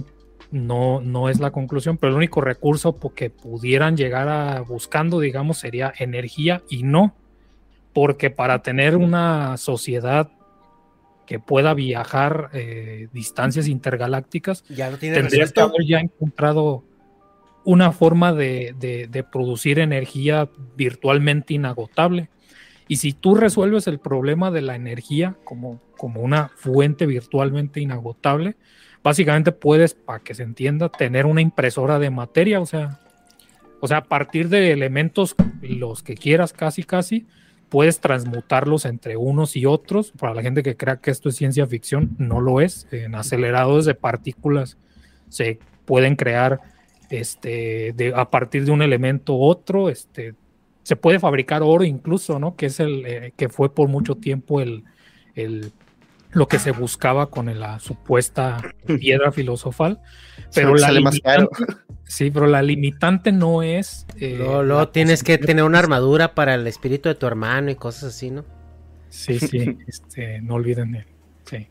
no, 0.51 1.01
no 1.01 1.29
es 1.29 1.41
la 1.41 1.51
conclusión, 1.51 1.97
pero 1.97 2.11
el 2.11 2.17
único 2.17 2.41
recurso 2.41 2.97
que 3.15 3.31
pudieran 3.31 3.97
llegar 3.97 4.29
a 4.29 4.61
buscando, 4.61 5.19
digamos, 5.21 5.59
sería 5.59 5.93
energía 5.99 6.63
y 6.69 6.83
no, 6.83 7.17
porque 7.93 8.31
para 8.31 8.63
tener 8.63 8.97
una 8.97 9.57
sociedad 9.57 10.31
que 11.27 11.39
pueda 11.39 11.75
viajar 11.75 12.51
eh, 12.53 13.09
distancias 13.13 13.69
intergalácticas, 13.69 14.65
Ya 14.69 14.91
tiene 14.97 15.17
tendría 15.17 15.45
que 15.45 15.47
resuelto. 15.47 15.63
haber 15.63 15.87
ya 15.87 16.01
encontrado 16.01 16.85
una 17.65 17.93
forma 17.93 18.33
de, 18.33 19.25
producir 19.31 19.79
energía 19.79 20.49
virtualmente 20.77 21.55
inagotable. 21.55 22.29
Y 22.89 22.97
si 22.97 23.13
tú 23.13 23.35
resuelves 23.35 23.87
el 23.87 24.01
problema 24.01 24.51
de 24.51 24.63
la 24.63 24.75
energía 24.75 25.37
como, 25.45 25.81
como 25.97 26.23
una 26.23 26.49
fuente 26.57 27.07
virtualmente 27.07 27.81
inagotable, 27.81 28.57
básicamente 29.03 29.53
puedes, 29.53 29.95
para 29.95 30.21
que 30.21 30.35
se 30.35 30.43
entienda, 30.43 30.89
tener 30.89 31.27
una 31.27 31.41
impresora 31.41 31.99
de 31.99 32.11
materia, 32.11 32.61
o 32.61 32.67
sea, 32.67 33.01
o 33.81 33.89
sea, 33.89 33.99
a 33.99 34.05
partir 34.05 34.49
de 34.49 34.73
elementos, 34.73 35.35
los 35.63 36.03
que 36.03 36.15
quieras 36.15 36.53
casi, 36.53 36.83
casi, 36.83 37.27
puedes 37.71 38.01
transmutarlos 38.01 38.85
entre 38.85 39.17
unos 39.17 39.57
y 39.57 39.65
otros. 39.65 40.13
Para 40.13 40.35
la 40.35 40.43
gente 40.43 40.63
que 40.63 40.77
crea 40.77 40.97
que 40.97 41.11
esto 41.11 41.31
es 41.31 41.37
ciencia 41.37 41.67
ficción, 41.67 42.11
no 42.19 42.41
lo 42.41 42.61
es. 42.61 42.87
En 42.93 43.15
aceleradores 43.15 43.87
de 43.87 43.95
partículas 43.95 44.77
se 45.31 45.59
pueden 45.87 46.17
crear 46.17 46.61
este, 47.11 47.93
de, 47.95 48.13
a 48.15 48.31
partir 48.31 48.65
de 48.65 48.71
un 48.71 48.83
elemento 48.83 49.37
otro. 49.37 49.89
Este, 49.91 50.35
se 50.83 50.97
puede 50.97 51.21
fabricar 51.21 51.63
oro 51.63 51.85
incluso, 51.85 52.39
¿no? 52.39 52.57
Que 52.57 52.67
es 52.67 52.81
el 52.81 53.05
eh, 53.07 53.33
que 53.37 53.49
fue 53.49 53.75
por 53.75 53.89
mucho 53.89 54.17
tiempo 54.17 54.61
el, 54.61 54.85
el, 55.35 55.73
lo 56.33 56.49
que 56.49 56.59
se 56.59 56.73
buscaba 56.73 57.31
con 57.31 57.47
la 57.59 57.79
supuesta 57.81 58.75
piedra 58.99 59.33
filosofal. 59.33 60.01
Pero 60.55 60.71
Solo 60.71 60.81
la 60.81 60.87
sale 60.89 61.01
más 61.01 61.21
caro. 61.21 61.51
limitante, 61.59 61.83
sí, 62.05 62.31
pero 62.31 62.47
la 62.47 62.63
limitante 62.63 63.33
no 63.33 63.63
es. 63.63 64.07
eh, 64.17 64.35
Luego, 64.39 64.63
luego 64.63 64.81
la 64.81 64.93
tienes 64.93 65.23
que 65.23 65.39
tener 65.39 65.65
una 65.65 65.79
armadura 65.81 66.35
para 66.35 66.55
el 66.55 66.67
espíritu 66.67 67.09
de 67.09 67.15
tu 67.17 67.27
hermano 67.27 67.71
y 67.71 67.77
cosas 67.77 68.05
así, 68.15 68.31
¿no? 68.31 68.45
Sí, 69.09 69.39
sí, 69.41 69.77
este, 69.87 70.41
no 70.43 70.55
olviden 70.55 70.95
él. 70.97 71.07
Sí. 71.45 71.69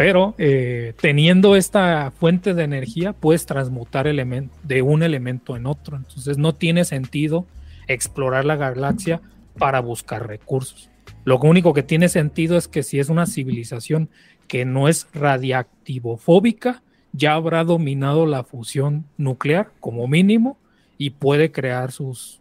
Pero 0.00 0.34
eh, 0.38 0.94
teniendo 0.98 1.56
esta 1.56 2.10
fuente 2.10 2.54
de 2.54 2.64
energía, 2.64 3.12
puedes 3.12 3.44
transmutar 3.44 4.06
de 4.06 4.80
un 4.80 5.02
elemento 5.02 5.56
en 5.58 5.66
otro. 5.66 5.98
Entonces 5.98 6.38
no 6.38 6.54
tiene 6.54 6.86
sentido 6.86 7.44
explorar 7.86 8.46
la 8.46 8.56
galaxia 8.56 9.20
para 9.58 9.80
buscar 9.80 10.26
recursos. 10.26 10.88
Lo 11.24 11.38
único 11.38 11.74
que 11.74 11.82
tiene 11.82 12.08
sentido 12.08 12.56
es 12.56 12.66
que 12.66 12.82
si 12.82 12.98
es 12.98 13.10
una 13.10 13.26
civilización 13.26 14.08
que 14.48 14.64
no 14.64 14.88
es 14.88 15.06
radiactivofóbica, 15.12 16.82
ya 17.12 17.34
habrá 17.34 17.62
dominado 17.64 18.24
la 18.24 18.42
fusión 18.42 19.04
nuclear 19.18 19.70
como 19.80 20.08
mínimo 20.08 20.56
y 20.96 21.10
puede 21.10 21.52
crear 21.52 21.92
sus 21.92 22.40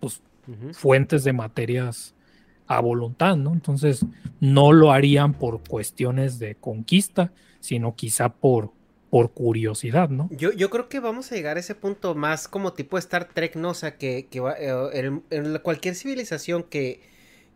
pues, 0.00 0.22
fuentes 0.72 1.22
de 1.22 1.34
materias 1.34 2.13
a 2.66 2.80
voluntad, 2.80 3.36
¿no? 3.36 3.52
Entonces 3.52 4.06
no 4.40 4.72
lo 4.72 4.92
harían 4.92 5.34
por 5.34 5.62
cuestiones 5.64 6.38
de 6.38 6.56
conquista, 6.56 7.32
sino 7.60 7.94
quizá 7.96 8.30
por, 8.34 8.72
por 9.10 9.32
curiosidad, 9.32 10.08
¿no? 10.08 10.30
Yo, 10.30 10.52
yo 10.52 10.70
creo 10.70 10.88
que 10.88 11.00
vamos 11.00 11.30
a 11.30 11.34
llegar 11.36 11.56
a 11.56 11.60
ese 11.60 11.74
punto 11.74 12.14
más 12.14 12.48
como 12.48 12.72
tipo 12.72 12.98
Star 12.98 13.28
Trek, 13.28 13.56
¿no? 13.56 13.70
O 13.70 13.74
sea, 13.74 13.96
que, 13.98 14.26
que 14.30 14.40
va- 14.40 14.54
eh, 14.58 15.20
en, 15.30 15.52
la- 15.52 15.58
cualquier 15.60 15.94
civilización 15.94 16.62
que 16.64 17.02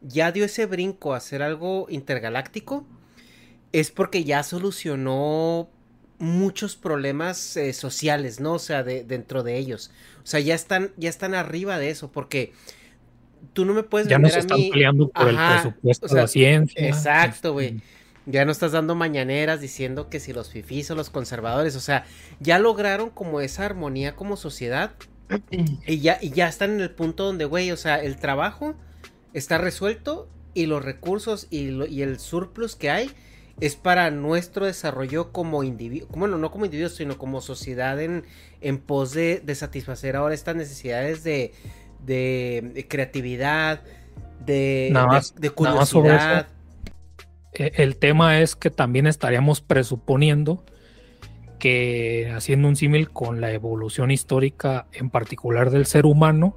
ya 0.02 0.30
dio 0.32 0.44
ese 0.44 0.66
brinco 0.66 1.14
a 1.14 1.16
hacer 1.18 1.42
algo 1.42 1.86
intergaláctico, 1.90 2.86
es 3.72 3.90
porque 3.92 4.24
ya 4.24 4.42
solucionó 4.44 5.70
muchos 6.18 6.76
problemas 6.76 7.56
eh, 7.56 7.72
sociales, 7.74 8.40
¿no? 8.40 8.54
O 8.54 8.58
sea, 8.60 8.82
de, 8.84 9.04
dentro 9.04 9.42
de 9.44 9.58
ellos. 9.58 9.90
O 10.24 10.26
sea, 10.26 10.40
ya 10.40 10.54
están, 10.54 10.92
ya 10.96 11.10
están 11.10 11.34
arriba 11.34 11.78
de 11.78 11.90
eso, 11.90 12.12
porque 12.12 12.52
tú 13.52 13.64
no 13.64 13.74
me 13.74 13.82
puedes 13.82 14.08
Ya 14.08 14.18
no 14.18 14.24
vender 14.24 14.32
se 14.32 14.38
a 14.38 14.40
están 14.40 14.58
mí- 14.58 14.70
peleando 14.70 15.08
por 15.08 15.28
Ajá, 15.28 15.54
el 15.56 15.60
presupuesto 15.62 16.06
o 16.06 16.08
sea, 16.08 16.16
de 16.16 16.22
la 16.22 16.28
ciencia. 16.28 16.86
Exacto, 16.88 17.52
güey. 17.52 17.80
Ya 18.26 18.44
no 18.44 18.52
estás 18.52 18.72
dando 18.72 18.94
mañaneras 18.94 19.60
diciendo 19.60 20.10
que 20.10 20.20
si 20.20 20.32
los 20.34 20.50
fifís 20.50 20.90
o 20.90 20.94
los 20.94 21.08
conservadores, 21.08 21.76
o 21.76 21.80
sea, 21.80 22.04
ya 22.40 22.58
lograron 22.58 23.08
como 23.10 23.40
esa 23.40 23.64
armonía 23.64 24.16
como 24.16 24.36
sociedad 24.36 24.92
y 25.86 26.00
ya, 26.00 26.18
y 26.20 26.30
ya 26.30 26.48
están 26.48 26.72
en 26.72 26.80
el 26.80 26.90
punto 26.90 27.24
donde, 27.24 27.44
güey, 27.46 27.70
o 27.70 27.76
sea, 27.76 28.02
el 28.02 28.16
trabajo 28.18 28.74
está 29.32 29.56
resuelto 29.58 30.28
y 30.54 30.66
los 30.66 30.84
recursos 30.84 31.46
y, 31.50 31.68
lo- 31.68 31.86
y 31.86 32.02
el 32.02 32.18
surplus 32.18 32.76
que 32.76 32.90
hay 32.90 33.10
es 33.60 33.76
para 33.76 34.10
nuestro 34.10 34.66
desarrollo 34.66 35.32
como 35.32 35.64
individuo, 35.64 36.08
bueno, 36.12 36.38
no 36.38 36.50
como 36.50 36.64
individuos, 36.66 36.94
sino 36.96 37.18
como 37.18 37.40
sociedad 37.40 38.00
en, 38.00 38.24
en 38.60 38.78
pos 38.78 39.12
de, 39.12 39.40
de 39.40 39.54
satisfacer 39.54 40.16
ahora 40.16 40.34
estas 40.34 40.54
necesidades 40.54 41.24
de, 41.24 41.52
de, 42.04 42.86
creatividad, 42.88 43.82
de, 44.44 44.88
Nada 44.92 45.06
de- 45.06 45.12
más- 45.12 45.34
de 45.34 45.52
nada 45.60 45.74
más 45.76 45.88
sobre 45.88 46.10
eso. 46.10 46.18
curiosidad. 46.18 46.48
Eh, 47.54 47.72
El 47.76 47.96
tema 47.96 48.40
es 48.40 48.56
que 48.56 48.70
también 48.70 49.06
estaríamos 49.06 49.60
presuponiendo 49.60 50.64
que 51.58 52.30
haciendo 52.34 52.68
un 52.68 52.76
símil 52.76 53.10
con 53.10 53.40
la 53.40 53.52
evolución 53.52 54.10
histórica 54.10 54.86
en 54.92 55.10
particular 55.10 55.70
del 55.70 55.86
ser 55.86 56.06
humano, 56.06 56.56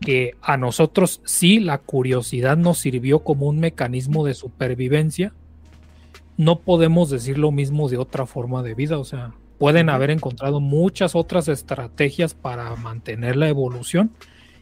que 0.00 0.32
a 0.40 0.56
nosotros 0.56 1.20
sí 1.26 1.60
la 1.60 1.76
curiosidad 1.78 2.56
nos 2.56 2.78
sirvió 2.78 3.18
como 3.22 3.46
un 3.46 3.58
mecanismo 3.60 4.24
de 4.24 4.32
supervivencia, 4.32 5.34
no 6.38 6.60
podemos 6.60 7.10
decir 7.10 7.36
lo 7.36 7.50
mismo 7.52 7.90
de 7.90 7.98
otra 7.98 8.24
forma 8.24 8.62
de 8.62 8.74
vida, 8.74 8.98
o 8.98 9.04
sea, 9.04 9.32
pueden 9.58 9.90
haber 9.90 10.10
encontrado 10.10 10.58
muchas 10.58 11.14
otras 11.14 11.48
estrategias 11.48 12.32
para 12.32 12.74
mantener 12.76 13.36
la 13.36 13.48
evolución 13.50 14.10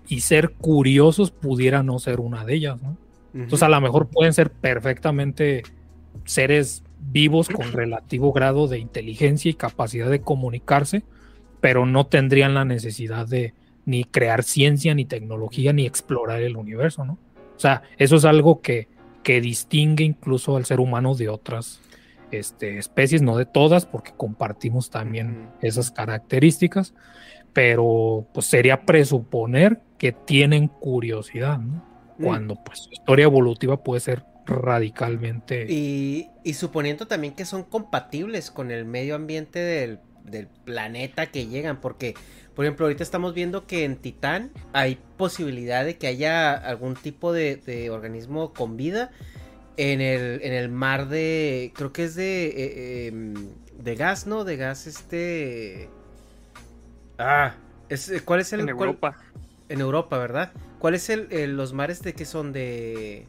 y 0.09 0.21
ser 0.21 0.51
curiosos 0.55 1.31
pudiera 1.31 1.83
no 1.83 1.99
ser 1.99 2.21
una 2.21 2.45
de 2.45 2.55
ellas, 2.55 2.83
¿no? 2.83 2.97
Entonces 3.35 3.63
a 3.63 3.69
lo 3.69 3.81
mejor 3.81 4.09
pueden 4.09 4.33
ser 4.33 4.51
perfectamente 4.51 5.63
seres 6.25 6.83
vivos 6.99 7.49
con 7.49 7.73
relativo 7.73 8.33
grado 8.33 8.67
de 8.67 8.79
inteligencia 8.79 9.51
y 9.51 9.55
capacidad 9.55 10.11
de 10.11 10.23
comunicarse, 10.23 11.03
pero 11.61 11.87
no 11.87 12.07
tendrían 12.07 12.55
la 12.55 12.65
necesidad 12.65 13.27
de 13.29 13.53
ni 13.85 14.05
crear 14.05 14.43
ciencia, 14.43 14.95
ni 14.95 15.05
tecnología, 15.05 15.73
ni 15.73 15.87
explorar 15.87 16.43
el 16.43 16.57
universo, 16.57 17.05
¿no? 17.05 17.19
O 17.57 17.61
sea, 17.61 17.83
eso 17.97 18.17
es 18.17 18.25
algo 18.25 18.61
que, 18.61 18.89
que 19.23 19.41
distingue 19.41 20.05
incluso 20.05 20.57
al 20.57 20.65
ser 20.65 20.81
humano 20.81 21.15
de 21.15 21.29
otras 21.29 21.81
este, 22.31 22.79
especies, 22.79 23.23
no 23.23 23.37
de 23.37 23.47
todas, 23.47 23.87
porque 23.87 24.13
compartimos 24.17 24.91
también 24.91 25.49
esas 25.61 25.91
características, 25.91 26.95
pero 27.59 28.25
pues 28.33 28.47
sería 28.47 28.83
presuponer 28.83 29.81
que 29.99 30.13
tienen 30.13 30.69
curiosidad, 30.69 31.59
¿no? 31.59 31.85
Mm. 32.17 32.23
Cuando 32.23 32.55
pues 32.63 32.79
su 32.79 32.93
historia 32.93 33.25
evolutiva 33.25 33.83
puede 33.83 33.99
ser 33.99 34.23
radicalmente... 34.47 35.67
Y, 35.69 36.29
y 36.45 36.55
suponiendo 36.55 37.09
también 37.09 37.35
que 37.35 37.45
son 37.45 37.65
compatibles 37.65 38.53
con 38.53 38.71
el 38.71 38.85
medio 38.85 39.17
ambiente 39.17 39.59
del, 39.59 39.99
del 40.23 40.47
planeta 40.47 41.33
que 41.33 41.49
llegan, 41.49 41.81
porque, 41.81 42.15
por 42.55 42.65
ejemplo, 42.65 42.87
ahorita 42.87 43.03
estamos 43.03 43.35
viendo 43.35 43.67
que 43.67 43.83
en 43.83 43.97
Titán 43.97 44.53
hay 44.73 45.01
posibilidad 45.17 45.85
de 45.85 45.99
que 45.99 46.07
haya 46.07 46.55
algún 46.55 46.95
tipo 46.95 47.33
de, 47.33 47.57
de 47.57 47.91
organismo 47.91 48.53
con 48.53 48.77
vida 48.77 49.11
en 49.77 50.01
el, 50.01 50.43
en 50.45 50.53
el 50.53 50.69
mar 50.69 51.09
de, 51.09 51.73
creo 51.75 51.93
que 51.93 52.05
es 52.05 52.15
de, 52.15 52.47
eh, 52.47 53.07
em, 53.09 53.35
de 53.83 53.97
gas, 53.97 54.29
¿no? 54.29 54.45
De 54.45 54.57
gas 54.57 54.87
este... 54.87 55.91
Ah, 57.19 57.55
es, 57.89 58.23
¿cuál 58.25 58.41
es 58.41 58.53
el... 58.53 58.61
En 58.61 58.67
cuál- 58.77 58.89
Europa. 58.91 59.17
en 59.69 59.81
Europa, 59.81 60.19
¿verdad? 60.19 60.53
¿Cuál 60.79 60.95
es 60.95 61.11
el, 61.11 61.29
el- 61.33 61.57
los 61.57 61.73
mares 61.73 62.03
de 62.03 62.13
que 62.15 62.25
son 62.25 62.53
de 62.53 63.19
en 63.19 63.27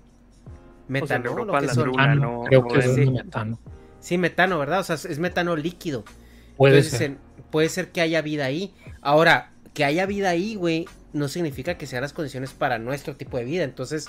metano? 0.88 1.30
Europa 1.32 1.54
¿Lo 1.54 1.60
que 1.62 1.68
la 1.68 1.74
son? 1.74 1.88
luna 1.88 2.08
Metano, 2.08 2.32
no- 2.32 2.44
creo 2.44 2.68
que 2.68 2.80
es 2.80 2.96
sí. 2.96 3.06
metano. 3.10 3.60
Sí, 4.00 4.18
metano, 4.18 4.58
¿verdad? 4.60 4.80
O 4.80 4.84
sea, 4.84 4.96
es 4.96 5.20
metano 5.20 5.56
líquido. 5.56 6.04
Puede 6.58 6.78
Entonces, 6.78 6.98
ser. 7.00 7.12
en- 7.12 7.18
puede 7.52 7.70
ser 7.70 7.90
que 7.90 8.02
haya 8.02 8.22
vida 8.22 8.46
ahí. 8.46 8.74
Ahora, 9.02 9.52
que 9.74 9.84
haya 9.86 10.06
vida 10.06 10.30
ahí, 10.30 10.56
güey, 10.56 10.88
no 11.14 11.28
significa 11.28 11.78
que 11.78 11.88
sean 11.88 12.02
las 12.04 12.14
condiciones 12.14 12.54
para 12.54 12.78
nuestro 12.80 13.16
tipo 13.16 13.38
de 13.38 13.44
vida. 13.46 13.64
Entonces, 13.64 14.08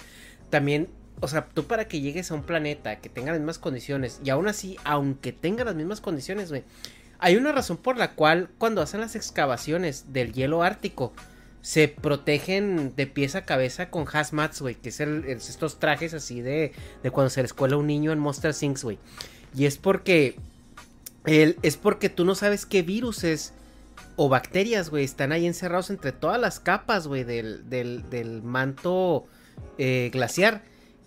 también, 0.51 0.89
o 1.21 1.29
sea, 1.29 1.47
tú 1.47 1.65
para 1.65 1.87
que 1.89 2.01
llegues 2.01 2.31
a 2.31 2.35
un 2.35 2.43
planeta 2.43 2.97
que 3.01 3.09
tenga 3.09 3.33
las 3.33 3.41
mismas 3.41 3.59
condiciones, 3.59 4.21
y 4.25 4.31
aún 4.31 4.47
así, 4.49 4.77
aunque 4.85 5.33
tenga 5.33 5.65
las 5.65 5.75
mismas 5.75 6.01
condiciones, 6.01 6.51
güey, 6.51 6.65
hay 7.21 7.37
una 7.37 7.53
razón 7.53 7.77
por 7.77 7.97
la 7.97 8.13
cual 8.15 8.51
cuando 8.59 8.83
hacen 8.83 9.01
las 9.01 9.17
excavaciones 9.17 10.13
del 10.13 10.33
hielo 10.33 10.63
ártico, 10.63 11.13
se 11.63 11.89
protegen 11.89 12.95
de 12.97 13.07
pies 13.07 13.35
a 13.35 13.45
cabeza 13.45 13.91
con 13.91 14.07
hazmats, 14.11 14.61
güey, 14.63 14.75
que 14.75 14.89
es 14.89 15.01
es 15.01 15.51
estos 15.51 15.79
trajes 15.79 16.15
así 16.15 16.41
de, 16.41 16.73
de 17.03 17.11
cuando 17.11 17.31
se 17.31 17.43
les 17.43 17.53
cuela 17.53 17.77
un 17.77 17.87
niño 17.87 18.13
en 18.13 18.19
Monster 18.19 18.55
Things, 18.55 18.83
güey. 18.83 18.99
Y 19.55 19.67
es 19.67 19.77
porque 19.77 20.37
es 21.25 21.77
porque 21.77 22.09
tú 22.09 22.25
no 22.25 22.35
sabes 22.35 22.65
qué 22.65 22.83
viruses 22.83 23.53
o 24.17 24.29
bacterias, 24.29 24.91
güey, 24.91 25.05
están 25.05 25.33
ahí 25.33 25.47
encerrados 25.47 25.91
entre 25.91 26.13
todas 26.13 26.41
las 26.41 26.61
capas, 26.61 27.07
güey, 27.07 27.25
del, 27.25 27.69
del, 27.69 28.09
del 28.09 28.43
manto 28.43 29.27
eh, 29.79 30.11
glaciar. 30.13 30.63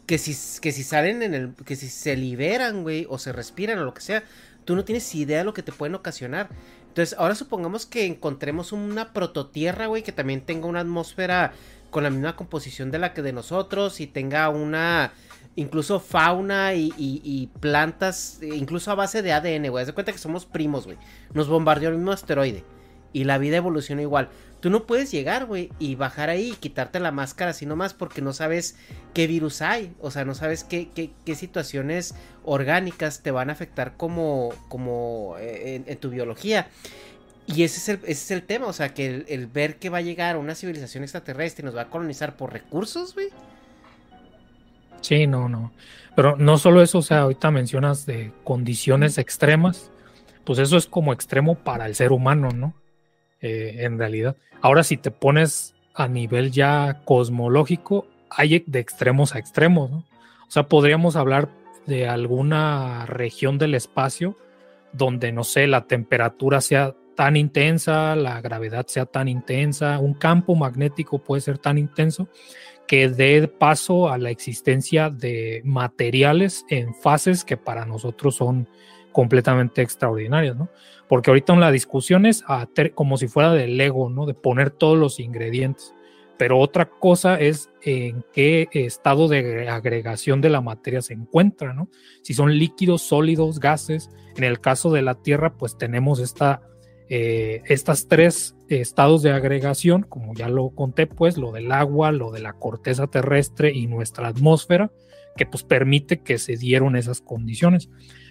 Que 0.05 0.17
si, 0.17 0.35
que 0.59 0.73
si 0.73 0.83
salen 0.83 1.23
en 1.23 1.33
el. 1.33 1.53
que 1.65 1.77
si 1.77 1.87
se 1.87 2.17
liberan, 2.17 2.83
güey, 2.83 3.05
o 3.09 3.17
se 3.17 3.31
respiran 3.31 3.79
o 3.79 3.85
lo 3.85 3.93
que 3.93 4.01
sea, 4.01 4.23
tú 4.65 4.75
no 4.75 4.85
tienes 4.85 5.13
idea 5.15 5.39
de 5.39 5.43
lo 5.43 5.53
que 5.53 5.63
te 5.63 5.71
pueden 5.71 5.95
ocasionar. 5.95 6.49
Entonces, 6.87 7.17
ahora 7.17 7.35
supongamos 7.35 7.85
que 7.85 8.05
encontremos 8.05 8.71
una 8.71 9.13
prototierra, 9.13 9.87
güey, 9.87 10.03
que 10.03 10.11
también 10.11 10.41
tenga 10.41 10.67
una 10.67 10.81
atmósfera 10.81 11.53
con 11.89 12.03
la 12.03 12.09
misma 12.09 12.35
composición 12.35 12.91
de 12.91 12.99
la 12.99 13.13
que 13.13 13.21
de 13.21 13.33
nosotros 13.33 13.99
y 13.99 14.07
tenga 14.07 14.49
una 14.49 15.13
incluso 15.55 15.99
fauna 15.99 16.73
y, 16.73 17.49
plantas, 17.59 18.39
e 18.41 18.55
incluso 18.55 18.91
a 18.91 18.95
base 18.95 19.21
de 19.21 19.33
ADN, 19.33 19.69
güey. 19.69 19.81
Haz 19.81 19.87
de 19.87 19.93
cuenta 19.93 20.11
que 20.11 20.17
somos 20.17 20.45
primos, 20.45 20.85
güey. 20.85 20.97
Nos 21.33 21.47
bombardeó 21.47 21.89
el 21.89 21.97
mismo 21.97 22.11
asteroide 22.11 22.63
y 23.13 23.23
la 23.25 23.37
vida 23.37 23.57
evoluciona 23.57 24.01
igual. 24.01 24.29
Tú 24.63 24.69
no 24.69 24.85
puedes 24.85 25.11
llegar, 25.11 25.45
güey, 25.45 25.71
y 25.77 25.95
bajar 25.95 26.29
ahí 26.29 26.51
y 26.51 26.55
quitarte 26.55 27.01
la 27.01 27.11
máscara 27.11 27.51
así 27.51 27.65
nomás 27.65 27.93
porque 27.93 28.21
no 28.21 28.31
sabes 28.31 28.77
qué 29.13 29.27
virus 29.27 29.61
hay. 29.61 29.93
O 29.99 30.09
sea, 30.09 30.23
no 30.23 30.35
sabes 30.35 30.63
qué, 30.63 30.87
qué, 30.95 31.11
qué 31.25 31.35
situaciones 31.35 32.15
orgánicas 32.45 33.19
te 33.19 33.31
van 33.31 33.49
a 33.49 33.51
afectar 33.51 33.97
como, 33.97 34.53
como 34.69 35.35
eh, 35.37 35.75
en, 35.75 35.83
en 35.85 35.97
tu 35.97 36.11
biología. 36.11 36.69
Y 37.45 37.63
ese 37.63 37.77
es 37.79 37.89
el, 37.89 37.95
ese 38.03 38.11
es 38.11 38.31
el 38.31 38.43
tema, 38.43 38.67
o 38.67 38.71
sea, 38.71 38.93
que 38.93 39.05
el, 39.05 39.25
el 39.27 39.47
ver 39.47 39.79
que 39.79 39.89
va 39.89 39.97
a 39.97 40.01
llegar 40.01 40.37
una 40.37 40.55
civilización 40.55 41.03
extraterrestre 41.03 41.63
y 41.63 41.65
nos 41.65 41.75
va 41.75 41.81
a 41.81 41.89
colonizar 41.89 42.37
por 42.37 42.53
recursos, 42.53 43.15
güey. 43.15 43.27
Sí, 45.01 45.27
no, 45.27 45.49
no. 45.49 45.73
Pero 46.15 46.37
no 46.37 46.57
solo 46.57 46.81
eso, 46.81 46.99
o 46.99 47.01
sea, 47.01 47.23
ahorita 47.23 47.51
mencionas 47.51 48.05
de 48.05 48.31
condiciones 48.45 49.17
extremas, 49.17 49.91
pues 50.45 50.57
eso 50.59 50.77
es 50.77 50.85
como 50.85 51.11
extremo 51.11 51.55
para 51.55 51.85
el 51.85 51.95
ser 51.95 52.13
humano, 52.13 52.51
¿no? 52.51 52.81
Eh, 53.45 53.83
en 53.83 53.99
realidad. 53.99 54.37
Ahora, 54.61 54.85
si 54.85 54.95
te 54.95 55.11
pones 55.11 55.75
a 55.93 56.07
nivel 56.07 56.49
ya 56.49 57.01
cosmológico, 57.03 58.07
hay 58.29 58.63
de 58.65 58.79
extremos 58.79 59.35
a 59.35 59.39
extremos, 59.39 59.91
¿no? 59.91 59.97
O 59.97 60.51
sea, 60.51 60.69
podríamos 60.69 61.17
hablar 61.17 61.49
de 61.85 62.07
alguna 62.07 63.05
región 63.05 63.57
del 63.57 63.75
espacio 63.75 64.37
donde, 64.93 65.33
no 65.33 65.43
sé, 65.43 65.67
la 65.67 65.87
temperatura 65.87 66.61
sea 66.61 66.95
tan 67.17 67.35
intensa, 67.35 68.15
la 68.15 68.39
gravedad 68.39 68.87
sea 68.87 69.05
tan 69.05 69.27
intensa, 69.27 69.99
un 69.99 70.13
campo 70.13 70.55
magnético 70.55 71.19
puede 71.19 71.41
ser 71.41 71.57
tan 71.57 71.77
intenso 71.77 72.29
que 72.87 73.09
dé 73.09 73.49
paso 73.49 74.07
a 74.07 74.17
la 74.17 74.29
existencia 74.29 75.09
de 75.09 75.61
materiales 75.65 76.65
en 76.69 76.95
fases 76.95 77.43
que 77.43 77.57
para 77.57 77.85
nosotros 77.85 78.35
son 78.35 78.69
completamente 79.13 79.81
extraordinarias, 79.81 80.57
¿no? 80.57 80.69
Porque 81.07 81.29
ahorita 81.31 81.55
la 81.55 81.71
discusión 81.71 82.25
es 82.25 82.43
como 82.93 83.17
si 83.17 83.27
fuera 83.27 83.53
de 83.53 83.67
Lego, 83.67 84.09
¿no? 84.09 84.25
De 84.25 84.33
poner 84.33 84.71
todos 84.71 84.97
los 84.97 85.19
ingredientes. 85.19 85.93
Pero 86.37 86.59
otra 86.59 86.89
cosa 86.89 87.39
es 87.39 87.69
en 87.83 88.25
qué 88.33 88.67
estado 88.73 89.29
de 89.29 89.69
agregación 89.69 90.41
de 90.41 90.49
la 90.49 90.59
materia 90.59 91.01
se 91.01 91.13
encuentra, 91.13 91.73
¿no? 91.73 91.87
Si 92.23 92.33
son 92.33 92.57
líquidos, 92.57 93.03
sólidos, 93.03 93.59
gases. 93.59 94.09
En 94.35 94.43
el 94.43 94.59
caso 94.59 94.91
de 94.91 95.03
la 95.03 95.15
Tierra, 95.15 95.53
pues 95.53 95.77
tenemos 95.77 96.19
esta 96.19 96.61
eh, 97.09 97.61
estas 97.67 98.07
tres 98.07 98.55
estados 98.69 99.21
de 99.21 99.31
agregación, 99.31 100.03
como 100.03 100.33
ya 100.33 100.49
lo 100.49 100.69
conté, 100.69 101.05
pues 101.05 101.37
lo 101.37 101.51
del 101.51 101.71
agua, 101.71 102.11
lo 102.11 102.31
de 102.31 102.39
la 102.39 102.53
corteza 102.53 103.07
terrestre 103.07 103.71
y 103.71 103.87
nuestra 103.87 104.29
atmósfera, 104.29 104.91
que 105.35 105.45
pues 105.45 105.63
permite 105.63 106.21
que 106.21 106.37
se 106.37 106.57
dieron 106.57 106.95
esas 106.95 107.21
condiciones. 107.21 107.89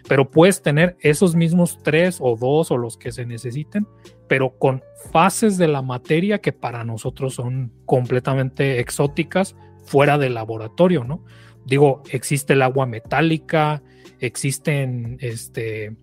Pero 0.08 0.30
puedes 0.30 0.62
tener 0.62 0.96
esos 1.00 1.34
mismos 1.34 1.78
tres 1.82 2.18
o 2.20 2.36
dos 2.36 2.70
o 2.70 2.76
los 2.76 2.96
que 2.96 3.12
se 3.12 3.24
necesiten, 3.24 3.86
pero 4.28 4.58
con 4.58 4.82
fases 5.12 5.58
de 5.58 5.68
la 5.68 5.82
materia 5.82 6.40
que 6.40 6.52
para 6.52 6.84
nosotros 6.84 7.34
son 7.34 7.72
completamente 7.86 8.80
exóticas 8.80 9.54
fuera 9.84 10.18
del 10.18 10.34
laboratorio, 10.34 11.04
¿no? 11.04 11.24
Digo, 11.64 12.02
existe 12.10 12.54
el 12.54 12.62
agua 12.62 12.86
metálica, 12.86 13.82
existen 14.18 15.18
este, 15.20 15.96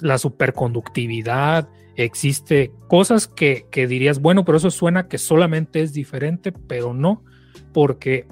la 0.00 0.18
superconductividad, 0.18 1.68
existe 1.96 2.72
cosas 2.88 3.26
que, 3.28 3.66
dirías, 3.72 4.20
bueno, 4.20 4.44
pero 4.44 4.58
eso 4.58 4.70
suena 4.70 5.08
que 5.08 5.18
solamente 5.18 5.82
es 5.82 5.92
diferente, 5.92 6.52
pero 6.52 6.94
no, 6.94 7.24
porque 7.72 8.26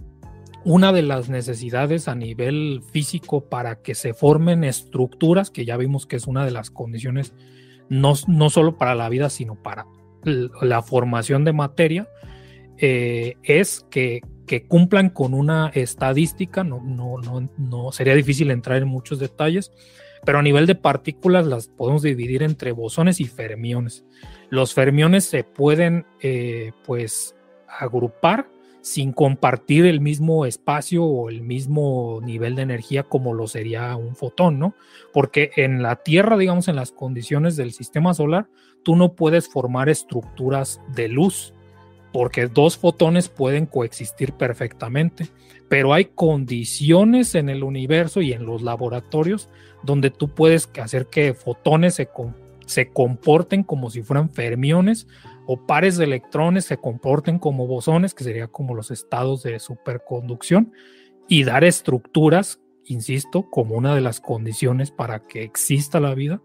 una 0.65 0.93
de 0.93 1.03
las 1.03 1.29
necesidades 1.29 2.09
a 2.09 2.15
nivel 2.15 2.83
físico 2.93 3.49
para 3.49 3.77
que 3.77 3.95
se 3.95 4.15
formen 4.15 4.65
estructuras, 4.65 5.51
que 5.51 5.65
ya 5.65 5.77
vimos 5.77 6.07
que 6.07 6.17
es 6.17 6.27
una 6.27 6.45
de 6.45 6.51
las 6.51 6.71
condiciones, 6.71 7.35
no, 7.89 8.15
no 8.27 8.51
solo 8.51 8.77
para 8.77 8.95
la 8.95 9.09
vida, 9.09 9.31
sino 9.31 9.55
para 9.55 9.87
la 10.25 10.83
formación 10.83 11.45
de 11.45 11.53
materia, 11.53 12.09
eh, 12.79 13.37
es 13.43 13.87
que, 13.91 14.21
cumplan 14.67 15.11
con 15.11 15.33
una 15.33 15.69
estadística, 15.69 16.65
no, 16.65 16.81
no, 16.83 17.19
no, 17.19 17.49
no 17.57 17.93
sería 17.93 18.17
difícil 18.17 18.51
entrar 18.51 18.79
en 18.79 18.89
muchos 18.89 19.21
detalles, 19.21 19.71
pero 20.25 20.41
a 20.41 20.43
nivel 20.43 20.67
de 20.67 20.75
partículas 20.75 21.47
las 21.47 21.69
podemos 21.69 22.03
dividir 22.03 22.43
entre 22.43 22.73
bosones 22.73 23.21
y 23.21 23.27
fermiones. 23.27 24.05
Los 24.49 24.75
fermiones 24.75 25.25
se 25.25 25.45
pueden 25.45 26.05
eh, 26.21 26.73
pues 26.85 27.37
agrupar 27.69 28.51
sin 28.83 29.13
compartir 29.13 29.87
el 29.87 30.01
mismo 30.01 30.47
espacio 30.47 31.05
o 31.05 31.29
el 31.29 31.43
mismo 31.43 32.21
nivel 32.23 32.55
de 32.55 32.63
energía 32.63 33.03
como 33.03 33.35
lo 33.35 33.47
sería 33.47 33.95
un 33.97 34.17
fotón, 34.17 34.59
¿no? 34.59 34.75
Porque 35.13 35.51
en 35.57 35.83
la 35.83 35.97
Tierra, 35.97 36.37
digamos, 36.37 36.69
en 36.69 36.77
las 36.77 36.93
condiciones 36.93 37.57
del 37.57 37.73
sistema 37.73 38.15
solar, 38.15 38.49
tú 38.83 38.97
no 38.97 39.13
puedes 39.15 39.49
formar 39.49 39.89
estructuras 39.89 40.81
de 40.95 41.09
luz, 41.09 41.53
porque 42.13 42.47
dos 42.47 42.77
fotones 42.77 43.29
pueden 43.29 43.67
coexistir 43.67 44.33
perfectamente, 44.33 45.29
pero 45.69 45.93
hay 45.93 46.07
condiciones 46.07 47.35
en 47.35 47.49
el 47.49 47.63
universo 47.63 48.21
y 48.21 48.33
en 48.33 48.47
los 48.47 48.63
laboratorios 48.63 49.49
donde 49.83 50.11
tú 50.11 50.29
puedes 50.29 50.69
hacer 50.83 51.07
que 51.07 51.35
fotones 51.35 51.95
se, 51.95 52.09
se 52.67 52.89
comporten 52.89 53.63
como 53.63 53.91
si 53.91 54.03
fueran 54.03 54.31
fermiones 54.31 55.07
o 55.53 55.57
pares 55.67 55.97
de 55.97 56.05
electrones 56.05 56.65
se 56.67 56.77
comporten 56.77 57.41
como 57.41 57.67
bosones, 57.67 58.15
que 58.15 58.23
sería 58.23 58.47
como 58.47 58.73
los 58.73 58.93
estados 58.93 59.43
de 59.43 59.59
superconducción, 59.59 60.73
y 61.27 61.43
dar 61.43 61.65
estructuras, 61.65 62.61
insisto, 62.85 63.51
como 63.51 63.75
una 63.75 63.97
de 63.97 64.01
las 64.01 64.21
condiciones 64.21 64.93
para 64.93 65.27
que 65.27 65.43
exista 65.43 65.99
la 65.99 66.15
vida, 66.15 66.41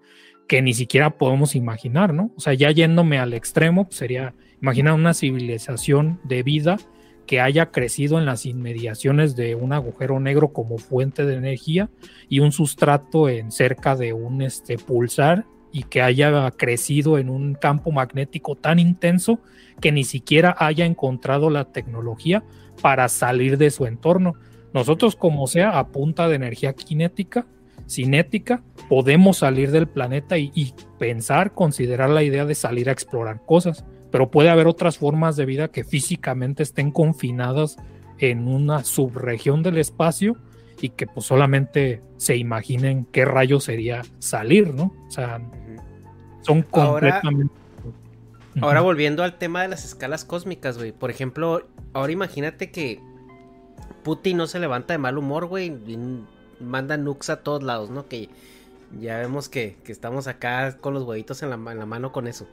que 0.47 0.63
ni 0.63 0.73
siquiera 0.73 1.19
podemos 1.19 1.55
imaginar, 1.55 2.15
¿no? 2.15 2.31
O 2.35 2.39
sea, 2.39 2.55
ya 2.55 2.71
yéndome 2.71 3.19
al 3.19 3.35
extremo, 3.35 3.85
pues 3.85 3.97
sería 3.97 4.33
imaginar 4.59 4.95
una 4.95 5.13
civilización 5.13 6.19
de 6.23 6.41
vida 6.41 6.79
que 7.27 7.41
haya 7.41 7.67
crecido 7.67 8.17
en 8.17 8.25
las 8.25 8.47
inmediaciones 8.47 9.35
de 9.35 9.53
un 9.53 9.71
agujero 9.71 10.19
negro 10.19 10.51
como 10.51 10.79
fuente 10.79 11.27
de 11.27 11.35
energía 11.35 11.91
y 12.27 12.39
un 12.39 12.51
sustrato 12.51 13.29
en 13.29 13.51
cerca 13.51 13.95
de 13.95 14.13
un 14.13 14.41
este, 14.41 14.79
pulsar 14.79 15.45
y 15.75 15.83
que 15.83 16.01
haya 16.01 16.49
crecido 16.51 17.17
en 17.17 17.29
un 17.29 17.53
campo 17.53 17.91
magnético 17.91 18.55
tan 18.55 18.79
intenso 18.79 19.41
que 19.81 19.91
ni 19.91 20.05
siquiera 20.05 20.55
haya 20.57 20.85
encontrado 20.85 21.49
la 21.49 21.65
tecnología 21.65 22.45
para 22.81 23.09
salir 23.09 23.57
de 23.57 23.71
su 23.71 23.85
entorno. 23.85 24.35
Nosotros, 24.73 25.17
como 25.17 25.47
sea, 25.47 25.77
a 25.77 25.89
punta 25.89 26.29
de 26.29 26.35
energía 26.35 26.73
cinética, 26.73 27.45
cinética, 27.89 28.63
podemos 28.87 29.39
salir 29.39 29.71
del 29.71 29.89
planeta 29.89 30.37
y, 30.37 30.49
y 30.55 30.73
pensar, 30.97 31.53
considerar 31.53 32.09
la 32.09 32.23
idea 32.23 32.45
de 32.45 32.55
salir 32.55 32.87
a 32.87 32.93
explorar 32.93 33.41
cosas 33.45 33.83
pero 34.11 34.31
puede 34.31 34.49
haber 34.49 34.67
otras 34.67 34.97
formas 34.97 35.35
de 35.35 35.45
vida 35.45 35.67
que 35.67 35.83
físicamente 35.83 36.63
estén 36.63 36.89
confinadas 36.89 37.75
en 38.17 38.47
una 38.47 38.85
subregión 38.85 39.61
del 39.61 39.77
espacio 39.77 40.37
y 40.81 40.89
que 40.89 41.07
pues 41.07 41.25
solamente 41.25 42.01
se 42.17 42.35
imaginen 42.35 43.05
qué 43.11 43.25
rayo 43.25 43.59
sería 43.59 44.03
salir, 44.19 44.73
¿no? 44.73 44.93
O 45.07 45.11
sea, 45.11 45.41
son 46.41 46.61
completamente... 46.63 47.53
Ahora, 48.61 48.81
volviendo 48.81 49.23
al 49.23 49.37
tema 49.37 49.61
de 49.63 49.67
las 49.67 49.83
escalas 49.83 50.23
cósmicas, 50.23 50.77
güey. 50.77 50.93
Por 50.93 51.11
ejemplo, 51.11 51.67
ahora 51.93 52.13
imagínate 52.13 52.71
que 52.71 53.01
Putin 54.03 54.37
no 54.37 54.47
se 54.47 54.59
levanta 54.59 54.93
de 54.93 54.97
mal 54.97 55.17
humor, 55.17 55.47
güey, 55.47 55.73
manda 56.61 56.95
nukes 56.95 57.29
a 57.29 57.43
todos 57.43 57.63
lados, 57.63 57.89
¿no? 57.89 58.07
Que 58.07 58.29
ya 58.99 59.17
vemos 59.17 59.49
que, 59.49 59.77
estamos 59.87 60.27
acá 60.27 60.77
con 60.77 60.93
los 60.93 61.03
huevitos 61.03 61.43
en 61.43 61.49
la, 61.49 61.71
en 61.71 61.79
la 61.79 61.85
mano 61.85 62.11
con 62.11 62.27
eso. 62.27 62.47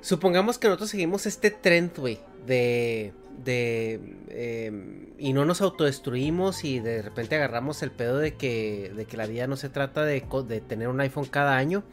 Supongamos 0.00 0.58
que 0.58 0.68
nosotros 0.68 0.90
seguimos 0.90 1.26
este 1.26 1.50
trend, 1.50 1.96
güey, 1.96 2.18
de... 2.46 3.12
de 3.44 4.00
em, 4.28 5.10
y 5.18 5.34
no 5.34 5.44
nos 5.44 5.60
autodestruimos 5.60 6.64
y 6.64 6.80
de 6.80 7.02
repente 7.02 7.34
agarramos 7.36 7.82
el 7.82 7.90
pedo 7.90 8.18
de 8.18 8.34
que, 8.34 8.90
de 8.96 9.04
que 9.04 9.18
la 9.18 9.26
vida 9.26 9.46
no 9.46 9.56
se 9.56 9.68
trata 9.68 10.02
de, 10.02 10.24
de 10.48 10.60
tener 10.62 10.88
un 10.88 11.00
iPhone 11.00 11.26
cada 11.26 11.56
año. 11.56 11.84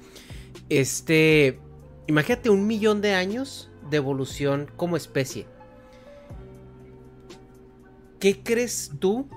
Este... 0.69 1.59
Imagínate 2.07 2.49
un 2.49 2.65
millón 2.67 3.01
de 3.01 3.13
años 3.13 3.69
de 3.89 3.97
evolución 3.97 4.71
como 4.77 4.95
especie. 4.95 5.45
¿Qué 8.19 8.41
crees 8.43 8.91
tú? 8.99 9.27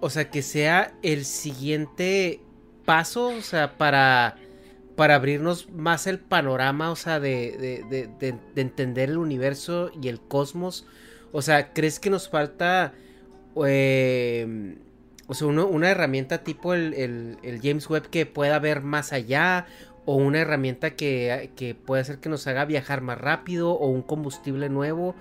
O 0.00 0.10
sea, 0.10 0.30
que 0.30 0.42
sea 0.42 0.94
el 1.02 1.24
siguiente 1.24 2.40
paso, 2.84 3.28
o 3.28 3.42
sea, 3.42 3.76
para 3.76 4.36
para 4.98 5.14
abrirnos 5.14 5.70
más 5.70 6.08
el 6.08 6.18
panorama, 6.18 6.90
o 6.90 6.96
sea, 6.96 7.20
de, 7.20 8.10
entender 8.56 9.10
el 9.10 9.18
universo 9.18 9.92
y 10.02 10.08
el 10.08 10.20
cosmos. 10.20 10.86
O 11.30 11.40
sea, 11.40 11.72
¿crees 11.72 12.00
que 12.00 12.10
nos 12.10 12.28
falta, 12.28 12.94
em, 13.64 14.78
o 15.28 15.34
sea, 15.34 15.46
una 15.46 15.88
herramienta 15.88 16.42
tipo 16.42 16.74
el, 16.74 17.38
James 17.62 17.88
Webb 17.88 18.10
que 18.10 18.26
pueda 18.26 18.58
ver 18.58 18.82
más 18.82 19.12
allá? 19.12 19.66
¿O 20.04 20.16
una 20.16 20.40
herramienta 20.40 20.96
que, 20.96 21.52
que 21.54 21.76
pueda 21.76 22.02
hacer 22.02 22.18
que 22.18 22.28
nos 22.28 22.48
haga 22.48 22.64
viajar 22.64 23.00
más 23.00 23.18
rápido? 23.20 23.74
¿O 23.74 23.86
un 23.86 24.02
combustible 24.02 24.68
nuevo? 24.68 25.14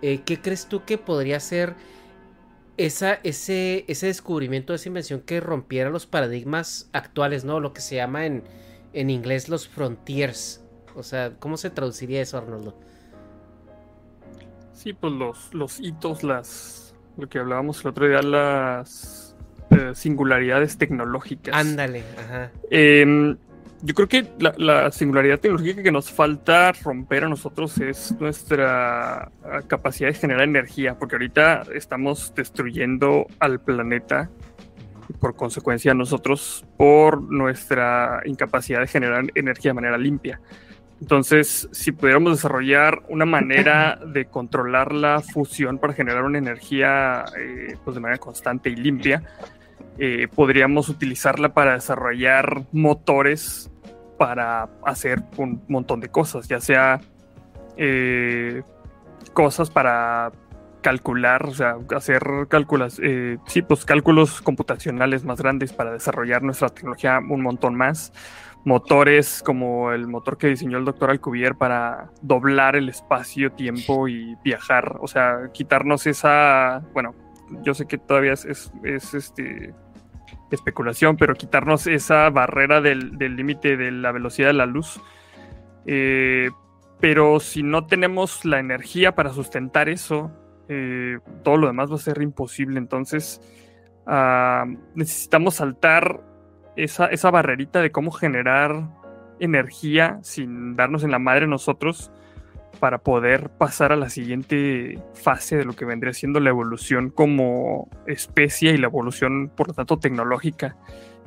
Eh, 0.00 0.22
¿Qué 0.24 0.40
crees 0.40 0.70
tú 0.70 0.86
que 0.86 0.96
podría 0.96 1.38
ser 1.38 1.74
esa, 2.78 3.20
ese, 3.24 3.84
ese 3.88 4.06
descubrimiento, 4.06 4.72
esa 4.72 4.88
invención 4.88 5.20
que 5.20 5.38
rompiera 5.40 5.90
los 5.90 6.06
paradigmas 6.06 6.88
actuales, 6.94 7.44
¿no? 7.44 7.60
Lo 7.60 7.74
que 7.74 7.82
se 7.82 7.96
llama 7.96 8.24
en 8.24 8.44
en 8.92 9.10
inglés 9.10 9.48
los 9.48 9.68
frontiers. 9.68 10.64
O 10.94 11.02
sea, 11.02 11.32
¿cómo 11.38 11.56
se 11.56 11.70
traduciría 11.70 12.22
eso, 12.22 12.38
Arnoldo? 12.38 12.78
Sí, 14.72 14.92
pues 14.92 15.12
los, 15.12 15.54
los 15.54 15.80
hitos, 15.80 16.22
las 16.22 16.94
lo 17.16 17.28
que 17.28 17.38
hablábamos 17.38 17.80
el 17.80 17.88
otro 17.88 18.08
día, 18.08 18.22
las 18.22 19.36
eh, 19.70 19.90
singularidades 19.94 20.78
tecnológicas. 20.78 21.54
Ándale, 21.54 22.04
ajá. 22.16 22.52
Em, 22.70 23.36
yo 23.82 23.94
creo 23.94 24.08
que 24.08 24.26
la, 24.38 24.90
singularidad 24.90 25.40
tecnológica 25.40 25.82
que 25.82 25.92
nos 25.92 26.10
falta 26.10 26.72
romper 26.72 27.24
a 27.24 27.28
nosotros 27.28 27.78
es 27.78 28.12
nuestra 28.20 29.30
ah, 29.44 29.62
capacidad 29.66 30.08
de 30.08 30.14
generar 30.14 30.44
energía, 30.44 30.98
porque 30.98 31.16
ahorita 31.16 31.64
estamos 31.74 32.32
destruyendo 32.34 33.26
al 33.40 33.60
planeta 33.60 34.30
por 35.20 35.36
consecuencia 35.36 35.94
nosotros 35.94 36.64
por 36.76 37.22
nuestra 37.22 38.20
incapacidad 38.24 38.80
de 38.80 38.86
generar 38.86 39.24
energía 39.34 39.70
de 39.70 39.74
manera 39.74 39.98
limpia. 39.98 40.40
Entonces, 41.00 41.68
si 41.70 41.92
pudiéramos 41.92 42.32
desarrollar 42.32 43.02
una 43.08 43.24
manera 43.24 43.98
de 44.06 44.26
controlar 44.26 44.92
la 44.92 45.20
fusión 45.20 45.78
para 45.78 45.92
generar 45.92 46.24
una 46.24 46.38
energía 46.38 47.24
eh, 47.38 47.76
pues 47.84 47.94
de 47.94 48.00
manera 48.00 48.18
constante 48.18 48.70
y 48.70 48.76
limpia, 48.76 49.22
eh, 49.98 50.28
podríamos 50.34 50.88
utilizarla 50.88 51.54
para 51.54 51.74
desarrollar 51.74 52.64
motores 52.72 53.70
para 54.16 54.68
hacer 54.84 55.22
un 55.36 55.62
montón 55.68 56.00
de 56.00 56.08
cosas, 56.08 56.48
ya 56.48 56.60
sea 56.60 57.00
eh, 57.76 58.62
cosas 59.32 59.70
para 59.70 60.32
calcular, 60.80 61.46
o 61.46 61.54
sea, 61.54 61.76
hacer 61.94 62.22
cálculos, 62.48 63.00
eh, 63.02 63.38
sí, 63.46 63.62
pues 63.62 63.84
cálculos 63.84 64.40
computacionales 64.40 65.24
más 65.24 65.40
grandes 65.40 65.72
para 65.72 65.92
desarrollar 65.92 66.42
nuestra 66.42 66.68
tecnología 66.68 67.18
un 67.18 67.42
montón 67.42 67.74
más. 67.74 68.12
Motores 68.64 69.42
como 69.44 69.92
el 69.92 70.08
motor 70.08 70.36
que 70.36 70.48
diseñó 70.48 70.78
el 70.78 70.84
doctor 70.84 71.10
Alcubierre 71.10 71.54
para 71.54 72.10
doblar 72.22 72.76
el 72.76 72.88
espacio-tiempo 72.88 74.08
y 74.08 74.36
viajar, 74.44 74.98
o 75.00 75.06
sea, 75.06 75.50
quitarnos 75.52 76.06
esa, 76.06 76.82
bueno, 76.92 77.14
yo 77.62 77.74
sé 77.74 77.86
que 77.86 77.98
todavía 77.98 78.32
es, 78.32 78.44
es, 78.82 79.14
este 79.14 79.74
especulación, 80.50 81.16
pero 81.16 81.34
quitarnos 81.34 81.86
esa 81.86 82.30
barrera 82.30 82.80
del 82.80 83.36
límite 83.36 83.76
de 83.76 83.90
la 83.90 84.12
velocidad 84.12 84.48
de 84.48 84.54
la 84.54 84.66
luz. 84.66 85.00
Eh, 85.86 86.50
pero 87.00 87.38
si 87.38 87.62
no 87.62 87.86
tenemos 87.86 88.44
la 88.44 88.58
energía 88.58 89.14
para 89.14 89.30
sustentar 89.32 89.88
eso, 89.88 90.32
eh, 90.68 91.18
todo 91.42 91.56
lo 91.56 91.66
demás 91.66 91.90
va 91.90 91.96
a 91.96 91.98
ser 91.98 92.22
imposible. 92.22 92.78
Entonces, 92.78 93.40
ah, 94.06 94.64
necesitamos 94.94 95.56
saltar 95.56 96.20
esa, 96.76 97.06
esa, 97.06 97.30
barrerita 97.30 97.80
de 97.80 97.90
cómo 97.90 98.10
generar 98.10 98.88
energía 99.40 100.18
sin 100.22 100.76
darnos 100.76 101.04
en 101.04 101.10
la 101.10 101.18
madre 101.18 101.46
nosotros 101.46 102.10
para 102.80 102.98
poder 102.98 103.50
pasar 103.50 103.92
a 103.92 103.96
la 103.96 104.08
siguiente 104.08 104.98
fase 105.14 105.56
de 105.56 105.64
lo 105.64 105.72
que 105.72 105.84
vendría 105.84 106.12
siendo 106.12 106.40
la 106.40 106.50
evolución 106.50 107.10
como 107.10 107.88
especie 108.06 108.72
y 108.72 108.78
la 108.78 108.86
evolución, 108.86 109.50
por 109.54 109.68
lo 109.68 109.74
tanto, 109.74 109.98
tecnológica 109.98 110.76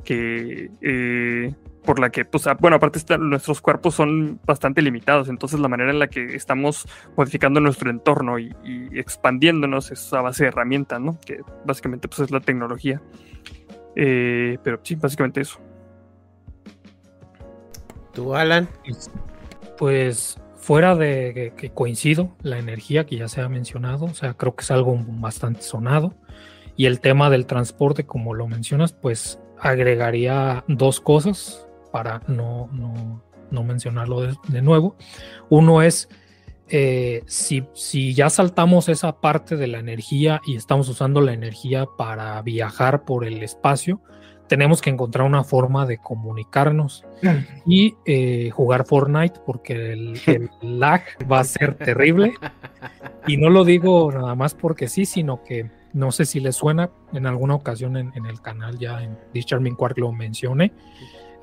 que 0.04 0.70
eh, 0.80 1.54
por 1.84 1.98
la 1.98 2.10
que, 2.10 2.24
pues, 2.24 2.46
bueno, 2.60 2.76
aparte 2.76 3.18
nuestros 3.18 3.60
cuerpos 3.60 3.94
son 3.94 4.40
bastante 4.44 4.82
limitados, 4.82 5.28
entonces 5.28 5.58
la 5.60 5.68
manera 5.68 5.90
en 5.90 5.98
la 5.98 6.08
que 6.08 6.36
estamos 6.36 6.86
modificando 7.16 7.60
nuestro 7.60 7.90
entorno 7.90 8.38
y, 8.38 8.54
expandiéndonos 8.92 9.90
es 9.90 10.12
a 10.12 10.20
base 10.20 10.44
de 10.44 10.48
herramientas, 10.48 11.00
¿no? 11.00 11.18
Que 11.24 11.40
básicamente 11.64 12.08
pues 12.08 12.20
es 12.20 12.30
la 12.30 12.40
tecnología. 12.40 13.02
Eh, 13.96 14.58
pero 14.62 14.80
sí, 14.82 14.94
básicamente 14.94 15.40
eso. 15.40 15.58
¿Tú, 18.12 18.34
Alan? 18.34 18.68
Pues 19.78 20.38
fuera 20.56 20.94
de 20.94 21.52
que 21.56 21.70
coincido, 21.70 22.36
la 22.42 22.58
energía 22.58 23.04
que 23.04 23.16
ya 23.16 23.28
se 23.28 23.40
ha 23.40 23.48
mencionado, 23.48 24.04
o 24.04 24.14
sea, 24.14 24.34
creo 24.34 24.54
que 24.54 24.62
es 24.62 24.70
algo 24.70 24.96
bastante 25.04 25.62
sonado. 25.62 26.14
Y 26.76 26.86
el 26.86 27.00
tema 27.00 27.28
del 27.28 27.46
transporte, 27.46 28.06
como 28.06 28.34
lo 28.34 28.46
mencionas, 28.46 28.92
pues 28.92 29.40
agregaría 29.58 30.64
dos 30.68 31.00
cosas 31.00 31.66
para 31.92 32.22
no, 32.26 32.68
no, 33.50 33.62
mencionarlo 33.62 34.22
de, 34.22 34.62
nuevo. 34.62 34.96
Uno 35.48 35.82
es, 35.82 36.08
eh, 36.68 37.22
si, 37.26 37.64
si, 37.74 38.14
ya 38.14 38.30
saltamos 38.30 38.88
esa 38.88 39.20
parte 39.20 39.56
de 39.56 39.68
la 39.68 39.78
energía 39.78 40.40
y 40.46 40.56
estamos 40.56 40.88
usando 40.88 41.20
la 41.20 41.32
energía 41.32 41.86
para 41.96 42.40
viajar 42.42 43.04
por 43.04 43.24
el 43.24 43.42
espacio, 43.42 44.00
tenemos 44.48 44.82
que 44.82 44.90
encontrar 44.90 45.26
una 45.26 45.44
forma 45.44 45.86
de 45.86 45.98
comunicarnos 45.98 47.04
y 47.66 47.94
eh, 48.04 48.50
jugar 48.50 48.84
Fortnite 48.86 49.40
porque 49.46 49.92
el, 49.92 50.20
el, 50.26 50.50
lag 50.78 51.02
va 51.30 51.40
a 51.40 51.44
ser 51.44 51.74
terrible. 51.76 52.34
Y 53.26 53.36
no 53.36 53.50
lo 53.50 53.64
digo 53.64 54.10
nada 54.10 54.34
más 54.34 54.54
porque 54.54 54.88
sí, 54.88 55.04
sino 55.04 55.44
que 55.44 55.70
no 55.92 56.10
sé 56.10 56.24
si 56.24 56.40
les 56.40 56.56
suena, 56.56 56.90
en 57.12 57.26
alguna 57.26 57.54
ocasión 57.54 57.96
en, 57.96 58.26
el 58.26 58.40
canal 58.40 58.78
ya 58.78 59.02
en 59.02 59.16
Charming 59.34 59.74
Quark 59.74 59.98
lo 59.98 60.12
mencioné, 60.12 60.72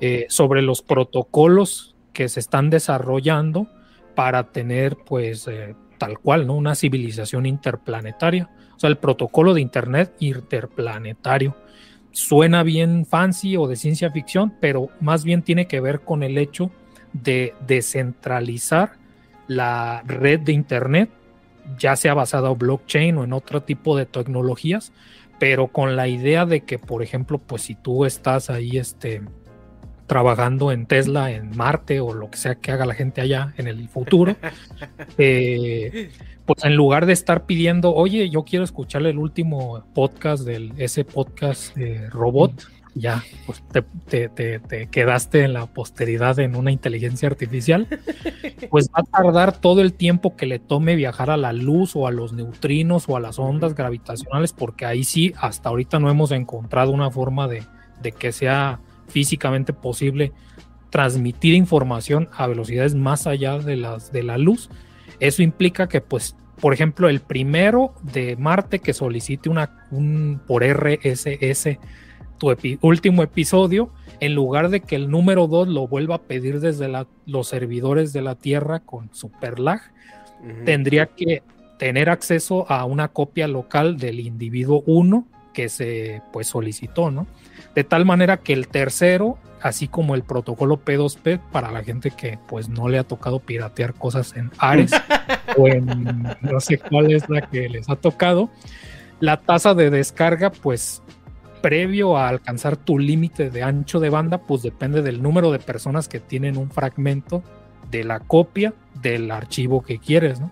eh, 0.00 0.26
sobre 0.28 0.62
los 0.62 0.82
protocolos 0.82 1.94
que 2.12 2.28
se 2.28 2.40
están 2.40 2.70
desarrollando 2.70 3.68
para 4.14 4.50
tener 4.52 4.96
pues 4.96 5.46
eh, 5.48 5.74
tal 5.98 6.18
cual, 6.18 6.46
¿no? 6.46 6.54
Una 6.54 6.74
civilización 6.74 7.46
interplanetaria. 7.46 8.50
O 8.76 8.80
sea, 8.80 8.88
el 8.88 8.98
protocolo 8.98 9.54
de 9.54 9.60
Internet 9.60 10.14
interplanetario. 10.20 11.56
Suena 12.12 12.62
bien 12.62 13.06
fancy 13.06 13.56
o 13.56 13.68
de 13.68 13.76
ciencia 13.76 14.10
ficción, 14.10 14.54
pero 14.60 14.88
más 15.00 15.22
bien 15.22 15.42
tiene 15.42 15.66
que 15.66 15.80
ver 15.80 16.00
con 16.00 16.22
el 16.22 16.38
hecho 16.38 16.70
de 17.12 17.54
descentralizar 17.66 18.92
la 19.46 20.02
red 20.06 20.40
de 20.40 20.52
Internet 20.52 21.10
ya 21.78 21.96
sea 21.96 22.14
basada 22.14 22.50
en 22.50 22.58
blockchain 22.58 23.18
o 23.18 23.24
en 23.24 23.32
otro 23.32 23.62
tipo 23.62 23.96
de 23.96 24.06
tecnologías, 24.06 24.92
pero 25.38 25.68
con 25.68 25.96
la 25.96 26.08
idea 26.08 26.46
de 26.46 26.62
que, 26.62 26.78
por 26.78 27.02
ejemplo, 27.02 27.38
pues 27.38 27.62
si 27.62 27.74
tú 27.74 28.04
estás 28.04 28.50
ahí 28.50 28.76
este, 28.76 29.22
trabajando 30.10 30.72
en 30.72 30.86
Tesla, 30.86 31.30
en 31.30 31.56
Marte 31.56 32.00
o 32.00 32.12
lo 32.12 32.32
que 32.32 32.36
sea 32.36 32.56
que 32.56 32.72
haga 32.72 32.84
la 32.84 32.94
gente 32.94 33.20
allá 33.20 33.54
en 33.56 33.68
el 33.68 33.88
futuro, 33.88 34.34
eh, 35.18 36.10
pues 36.44 36.64
en 36.64 36.74
lugar 36.74 37.06
de 37.06 37.12
estar 37.12 37.46
pidiendo, 37.46 37.94
oye, 37.94 38.28
yo 38.28 38.42
quiero 38.42 38.64
escucharle 38.64 39.10
el 39.10 39.18
último 39.18 39.84
podcast 39.94 40.42
del 40.44 40.72
ese 40.78 41.04
podcast 41.04 41.76
de 41.76 42.10
robot 42.10 42.66
ya, 42.96 43.22
pues 43.46 43.62
te, 44.08 44.88
quedaste 44.90 45.44
en 45.44 45.52
la 45.52 45.66
posteridad 45.66 46.40
en 46.40 46.56
una 46.56 46.72
inteligencia 46.72 47.28
artificial, 47.28 47.86
pues 48.68 48.88
va 48.88 49.02
a 49.02 49.22
tardar 49.22 49.56
todo 49.58 49.80
el 49.80 49.92
tiempo 49.92 50.34
que 50.34 50.46
le 50.46 50.58
tome 50.58 50.96
viajar 50.96 51.30
a 51.30 51.36
la 51.36 51.52
luz 51.52 51.94
o 51.94 52.08
a 52.08 52.10
los 52.10 52.32
neutrinos 52.32 53.04
o 53.08 53.16
a 53.16 53.20
las 53.20 53.38
ondas 53.38 53.76
gravitacionales, 53.76 54.52
porque 54.52 54.86
ahí 54.86 55.04
sí, 55.04 55.32
hasta 55.36 55.68
ahorita 55.68 56.00
no 56.00 56.10
hemos 56.10 56.32
encontrado 56.32 56.90
una 56.90 57.12
forma 57.12 57.46
de, 57.46 57.62
de 58.02 58.10
que 58.10 58.32
sea 58.32 58.80
físicamente 59.10 59.72
posible 59.72 60.32
transmitir 60.90 61.54
información 61.54 62.28
a 62.32 62.46
velocidades 62.46 62.94
más 62.94 63.26
allá 63.26 63.58
de 63.58 63.76
las 63.76 64.12
de 64.12 64.22
la 64.22 64.38
luz. 64.38 64.70
Eso 65.20 65.42
implica 65.42 65.88
que, 65.88 66.00
pues, 66.00 66.36
por 66.60 66.74
ejemplo, 66.74 67.08
el 67.08 67.20
primero 67.20 67.94
de 68.02 68.36
Marte 68.36 68.80
que 68.80 68.92
solicite 68.92 69.48
una 69.48 69.86
un 69.90 70.40
por 70.46 70.62
RSS 70.64 71.78
tu 72.40 72.56
último 72.80 73.22
episodio, 73.22 73.90
en 74.18 74.34
lugar 74.34 74.70
de 74.70 74.80
que 74.80 74.96
el 74.96 75.10
número 75.10 75.46
2 75.46 75.68
lo 75.68 75.86
vuelva 75.86 76.16
a 76.16 76.22
pedir 76.22 76.60
desde 76.60 76.90
los 77.26 77.48
servidores 77.48 78.14
de 78.14 78.22
la 78.22 78.34
Tierra 78.34 78.80
con 78.80 79.14
super 79.14 79.60
lag, 79.60 79.80
tendría 80.64 81.06
que 81.06 81.42
tener 81.78 82.08
acceso 82.08 82.70
a 82.70 82.86
una 82.86 83.08
copia 83.08 83.46
local 83.46 83.98
del 83.98 84.20
individuo 84.20 84.82
1 84.86 85.26
que 85.60 85.68
se 85.68 86.22
pues 86.32 86.46
solicitó, 86.46 87.10
¿no? 87.10 87.26
De 87.74 87.84
tal 87.84 88.06
manera 88.06 88.38
que 88.38 88.54
el 88.54 88.68
tercero, 88.68 89.36
así 89.60 89.88
como 89.88 90.14
el 90.14 90.22
protocolo 90.22 90.82
P2P 90.82 91.38
para 91.52 91.70
la 91.70 91.84
gente 91.84 92.10
que 92.10 92.38
pues 92.48 92.70
no 92.70 92.88
le 92.88 92.98
ha 92.98 93.04
tocado 93.04 93.40
piratear 93.40 93.92
cosas 93.92 94.34
en 94.36 94.50
Ares 94.56 94.90
o 95.58 95.68
en 95.68 95.86
no 96.40 96.60
sé 96.60 96.78
cuál 96.78 97.12
es 97.12 97.28
la 97.28 97.42
que 97.42 97.68
les 97.68 97.90
ha 97.90 97.96
tocado, 97.96 98.48
la 99.20 99.38
tasa 99.38 99.74
de 99.74 99.90
descarga 99.90 100.50
pues 100.50 101.02
previo 101.60 102.16
a 102.16 102.30
alcanzar 102.30 102.78
tu 102.78 102.98
límite 102.98 103.50
de 103.50 103.62
ancho 103.62 104.00
de 104.00 104.08
banda, 104.08 104.38
pues 104.38 104.62
depende 104.62 105.02
del 105.02 105.20
número 105.20 105.52
de 105.52 105.58
personas 105.58 106.08
que 106.08 106.20
tienen 106.20 106.56
un 106.56 106.70
fragmento 106.70 107.42
de 107.90 108.04
la 108.04 108.20
copia 108.20 108.72
del 109.02 109.30
archivo 109.30 109.82
que 109.82 109.98
quieres, 109.98 110.40
¿no? 110.40 110.50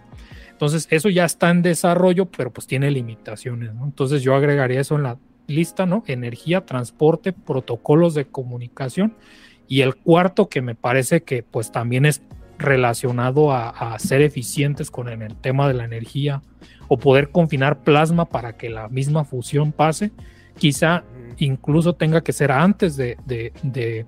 Entonces, 0.58 0.88
eso 0.90 1.08
ya 1.08 1.24
está 1.24 1.50
en 1.50 1.62
desarrollo, 1.62 2.26
pero 2.26 2.52
pues 2.52 2.66
tiene 2.66 2.90
limitaciones, 2.90 3.72
¿no? 3.76 3.84
Entonces, 3.84 4.22
yo 4.22 4.34
agregaría 4.34 4.80
eso 4.80 4.96
en 4.96 5.04
la 5.04 5.16
lista, 5.46 5.86
¿no? 5.86 6.02
Energía, 6.08 6.66
transporte, 6.66 7.32
protocolos 7.32 8.14
de 8.14 8.24
comunicación. 8.24 9.14
Y 9.68 9.82
el 9.82 9.94
cuarto, 9.94 10.48
que 10.48 10.60
me 10.60 10.74
parece 10.74 11.22
que 11.22 11.44
pues 11.44 11.70
también 11.70 12.06
es 12.06 12.22
relacionado 12.58 13.52
a, 13.52 13.96
ser 14.00 14.20
eficientes 14.20 14.90
con 14.90 15.08
el 15.08 15.36
tema 15.36 15.68
de 15.68 15.74
la 15.74 15.84
energía 15.84 16.42
o 16.88 16.98
poder 16.98 17.30
confinar 17.30 17.84
plasma 17.84 18.24
para 18.24 18.56
que 18.56 18.68
la 18.68 18.88
misma 18.88 19.24
fusión 19.24 19.70
pase, 19.70 20.10
quizá 20.56 21.04
incluso 21.36 21.92
tenga 21.92 22.22
que 22.22 22.32
ser 22.32 22.50
antes 22.50 22.96
de, 22.96 24.06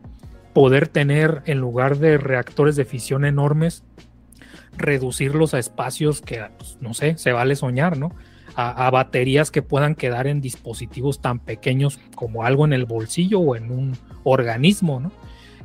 poder 0.53 0.89
tener, 0.89 1.43
en 1.47 1.61
lugar 1.61 1.99
de 1.99 2.19
reactores 2.19 2.75
de 2.75 2.85
fisión 2.85 3.25
enormes, 3.25 3.85
reducirlos 4.77 5.55
a 5.55 5.59
espacios 5.59 6.21
que, 6.21 6.43
pues, 6.59 6.79
no 6.81 6.95
sé, 6.95 7.19
se 7.19 7.33
vale 7.33 7.57
soñar, 7.57 7.99
¿no? 7.99 8.13
A, 8.57 8.91
baterías 8.91 9.51
que 9.51 9.63
puedan 9.63 9.95
quedar 9.95 10.27
en 10.27 10.43
dispositivos 10.43 11.21
tan 11.21 11.39
pequeños 11.39 11.99
como 12.15 12.45
algo 12.45 12.67
en 12.67 12.75
el 12.75 12.85
bolsillo 12.85 13.41
o 13.41 13.57
en 13.57 13.71
un 13.71 13.97
organismo, 14.25 15.01
¿no? 15.01 15.13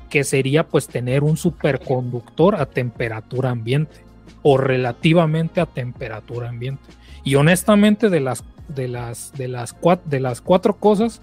Que 0.10 0.24
sería 0.24 0.68
pues 0.68 0.88
tener 0.88 1.24
un 1.24 1.36
superconductor 1.36 2.56
a 2.56 2.68
temperatura 2.68 3.50
ambiente 3.50 4.06
o 4.44 4.58
relativamente 4.58 5.60
a 5.60 5.66
temperatura 5.66 6.48
ambiente. 6.48 6.84
Y 7.26 7.36
honestamente 7.36 8.10
de 8.10 8.20
las 8.22 8.46
de 8.68 8.88
las, 8.88 9.34
de 9.34 9.48
las, 9.48 9.74
cuatro, 9.74 10.10
de 10.10 10.20
las 10.20 10.42
cuatro 10.42 10.76
cosas, 10.76 11.22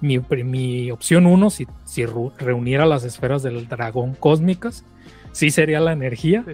mi, 0.00 0.18
mi 0.18 0.90
opción 0.90 1.26
uno, 1.26 1.50
si, 1.50 1.66
si, 1.84 2.06
reuniera 2.06 2.86
las 2.86 3.04
esferas 3.04 3.42
del 3.42 3.68
dragón 3.68 4.14
cósmicas, 4.14 4.84
sí 5.32 5.50
sería 5.50 5.80
la 5.80 5.92
energía, 5.92 6.44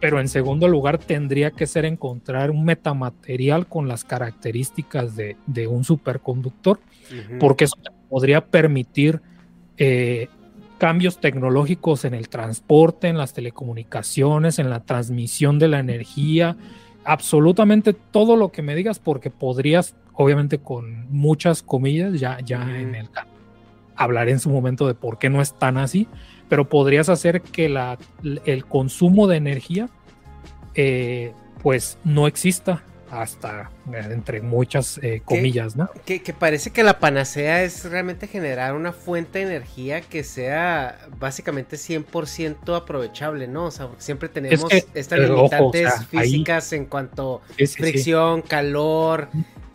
pero 0.00 0.20
en 0.20 0.28
segundo 0.28 0.68
lugar 0.68 0.98
tendría 0.98 1.50
que 1.50 1.66
ser 1.66 1.84
encontrar 1.84 2.50
un 2.50 2.64
metamaterial 2.64 3.66
con 3.66 3.88
las 3.88 4.04
características 4.04 5.16
de, 5.16 5.66
un 5.66 5.84
superconductor, 5.84 6.80
porque 7.38 7.64
eso 7.64 7.76
podría 8.08 8.44
permitir 8.46 9.20
eh, 9.76 10.28
cambios 10.78 11.18
tecnológicos 11.18 12.04
en 12.04 12.14
el 12.14 12.28
transporte, 12.28 13.08
en 13.08 13.16
las 13.16 13.32
telecomunicaciones, 13.32 14.58
en 14.58 14.68
la 14.68 14.80
transmisión 14.80 15.58
de 15.58 15.68
la 15.68 15.78
energía, 15.78 16.56
absolutamente 17.04 17.92
todo 17.92 18.36
lo 18.36 18.50
que 18.50 18.62
me 18.62 18.74
digas, 18.74 18.98
porque 18.98 19.30
podrías, 19.30 19.94
obviamente 20.14 20.58
con 20.58 21.06
muchas 21.10 21.62
comillas, 21.62 22.18
ya, 22.18 22.38
ya 22.40 22.62
en 22.78 22.94
el 22.94 23.08
hablaré 23.96 24.32
en 24.32 24.40
su 24.40 24.50
momento 24.50 24.86
de 24.86 24.94
por 24.94 25.18
qué 25.18 25.30
no 25.30 25.40
es 25.40 25.54
tan 25.54 25.76
así, 25.76 26.08
pero 26.52 26.68
podrías 26.68 27.08
hacer 27.08 27.40
que 27.40 27.70
la, 27.70 27.96
el 28.44 28.66
consumo 28.66 29.26
de 29.26 29.38
energía 29.38 29.88
eh, 30.74 31.32
pues 31.62 31.96
no 32.04 32.26
exista 32.26 32.82
hasta 33.10 33.70
eh, 33.90 34.08
entre 34.10 34.42
muchas 34.42 35.00
eh, 35.02 35.22
comillas, 35.24 35.76
¿no? 35.76 35.88
Que, 36.04 36.20
parece 36.38 36.70
que 36.70 36.82
la 36.82 36.98
panacea 36.98 37.62
es 37.62 37.86
realmente 37.86 38.26
generar 38.26 38.74
una 38.74 38.92
fuente 38.92 39.38
de 39.38 39.46
energía 39.46 40.02
que 40.02 40.24
sea 40.24 41.08
básicamente 41.18 41.76
100% 41.76 42.76
aprovechable, 42.76 43.48
¿no? 43.48 43.64
O 43.64 43.70
sea, 43.70 43.86
porque 43.86 44.02
siempre 44.02 44.28
tenemos 44.28 44.70
estas 44.92 45.20
limitantes 45.20 46.06
físicas 46.10 46.70
en 46.74 46.84
cuanto 46.84 47.40
a 47.40 47.66
fricción, 47.66 48.42
calor. 48.42 49.30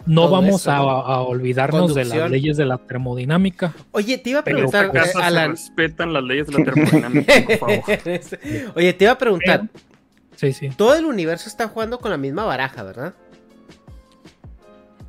No 0.07 0.29
vamos 0.29 0.67
a, 0.67 0.81
olvidarnos 1.21 1.93
de 1.93 2.05
las 2.05 2.31
leyes 2.31 2.57
de 2.57 2.65
la 2.65 2.77
termodinámica. 2.77 3.73
Oye, 3.91 4.17
te 4.17 4.31
iba 4.31 4.39
a 4.39 4.43
preguntar, 4.43 4.91
Alan... 5.21 5.51
respetan 5.51 6.13
las 6.13 6.23
leyes 6.23 6.47
de 6.47 6.53
la 6.57 6.65
termodinámica, 6.65 7.33
por 7.45 7.57
favor. 7.57 7.83
Oye, 8.75 8.93
te 8.93 9.05
iba 9.05 9.11
a 9.13 9.17
preguntar. 9.17 9.67
sí, 10.35 10.53
sí. 10.53 10.69
Todo 10.69 10.95
el 10.95 11.05
universo 11.05 11.49
está 11.49 11.67
jugando 11.67 11.99
con 11.99 12.11
la 12.11 12.17
misma 12.17 12.45
baraja, 12.45 12.83
¿verdad? 12.83 13.13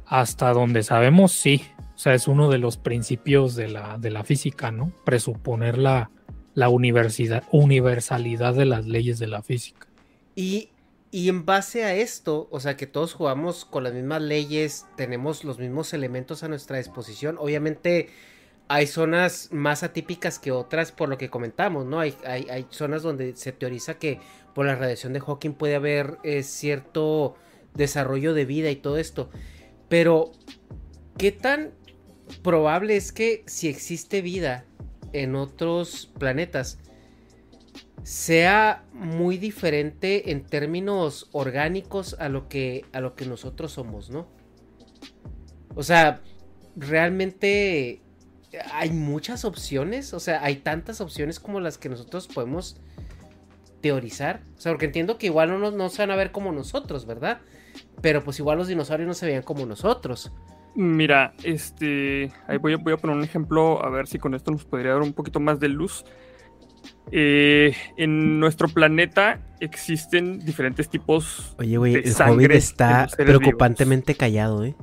Hasta 0.07 0.53
donde 0.53 0.83
sabemos, 0.83 1.33
sí. 1.33 1.63
O 1.95 1.99
sea, 1.99 2.15
es 2.15 2.29
uno 2.29 2.49
de 2.49 2.59
los 2.59 2.77
principios 2.77 3.57
de 3.57 3.69
la, 3.69 3.99
de 3.99 4.11
la 4.11 4.25
física, 4.25 4.71
¿no? 4.71 4.93
Presuponer 5.05 5.79
la, 5.79 6.11
la 6.55 6.69
universalidad 6.71 8.55
de 8.55 8.65
las 8.65 8.87
leyes 8.87 9.19
de 9.19 9.27
la 9.27 9.43
física. 9.43 9.87
Y, 10.35 10.71
y 11.11 11.29
en 11.29 11.47
base 11.47 11.85
a 11.85 11.95
esto, 11.95 12.49
o 12.51 12.61
sea, 12.61 12.77
que 12.77 12.87
todos 12.87 13.15
jugamos 13.15 13.65
con 13.65 13.85
las 13.85 13.95
mismas 13.95 14.21
leyes, 14.21 14.87
tenemos 14.97 15.45
los 15.45 15.59
mismos 15.59 15.95
elementos 15.95 16.43
a 16.43 16.49
nuestra 16.49 16.77
disposición. 16.77 17.37
Obviamente 17.39 18.11
hay 18.69 18.87
zonas 18.87 19.49
más 19.51 19.83
atípicas 19.83 20.39
que 20.39 20.53
otras 20.53 20.93
por 20.93 21.09
lo 21.09 21.17
que 21.17 21.31
comentamos, 21.31 21.87
¿no? 21.87 22.01
Hay, 22.01 22.15
hay, 22.25 22.67
zonas 22.71 23.03
donde 23.03 23.35
se 23.37 23.53
teoriza 23.53 23.95
que 23.95 24.21
por 24.55 24.67
la 24.67 24.77
radiación 24.77 25.15
de 25.15 25.21
Hawking 25.21 25.55
puede 25.55 25.77
haber 25.77 26.19
eh, 26.23 26.43
cierto 26.43 27.37
desarrollo 27.73 28.35
de 28.35 28.45
vida 28.45 28.71
y 28.71 28.77
todo 28.77 28.99
esto. 28.99 29.31
Pero, 29.89 30.33
¿qué 31.17 31.33
tan 31.33 31.71
probable 32.43 32.97
es 32.97 33.13
que 33.13 33.43
si 33.47 33.69
existe 33.69 34.21
vida 34.21 34.67
en 35.15 35.35
otros 35.35 36.13
planetas, 36.19 36.79
sea 38.03 38.85
muy 38.93 39.39
diferente 39.39 40.31
en 40.31 40.45
términos 40.45 41.29
orgánicos 41.33 42.17
a 42.19 42.29
lo 42.29 42.49
que, 42.49 42.85
a 42.93 43.01
lo 43.01 43.15
que 43.15 43.27
nosotros 43.27 43.73
somos, 43.73 44.11
¿no? 44.11 44.27
O 45.75 45.83
sea, 45.83 46.21
realmente 46.77 48.01
hay 48.73 48.91
muchas 48.91 49.45
opciones, 49.45 50.15
o 50.15 50.21
sea, 50.21 50.43
hay 50.43 50.57
tantas 50.57 51.01
opciones 51.01 51.39
como 51.39 51.61
las 51.61 51.79
que 51.79 51.89
nosotros 51.89 52.29
podemos 52.29 52.81
teorizar. 53.81 54.43
O 54.57 54.61
sea, 54.61 54.73
porque 54.73 54.87
entiendo 54.87 55.19
que 55.19 55.27
igual 55.27 55.61
no, 55.61 55.71
no 55.71 55.89
se 55.89 56.03
van 56.03 56.11
a 56.11 56.17
ver 56.17 56.33
como 56.33 56.53
nosotros, 56.53 57.07
¿verdad? 57.07 57.41
Pero 58.01 58.25
pues 58.25 58.39
igual 58.39 58.59
los 58.59 58.69
dinosaurios 58.69 59.07
no 59.07 59.15
se 59.15 59.27
veían 59.27 59.43
como 59.43 59.67
nosotros. 59.67 60.33
Mira, 60.75 61.35
este. 61.43 62.33
Ahí 62.47 62.59
voy 62.59 62.75
a, 62.75 62.77
voy 62.77 62.93
a 62.93 62.97
poner 62.97 63.17
un 63.17 63.25
ejemplo, 63.25 63.85
a 63.85 63.91
ver 63.91 64.07
si 64.07 64.19
con 64.19 64.35
esto 64.35 64.51
nos 64.51 64.65
podría 64.65 64.93
dar 64.93 65.03
un 65.03 65.13
poquito 65.13 65.41
más 65.41 65.59
de 65.59 65.69
luz. 65.69 66.05
Eh, 67.13 67.75
en 67.97 68.41
nuestro 68.41 68.69
planeta 68.69 69.41
existen 69.61 70.39
diferentes 70.41 70.89
tipos 70.89 71.55
Oye, 71.59 71.77
güey, 71.77 71.95
el 71.97 72.15
COVID 72.15 72.51
está 72.53 73.09
preocupantemente 73.17 74.15
callado, 74.15 74.65
¿eh? 74.65 74.75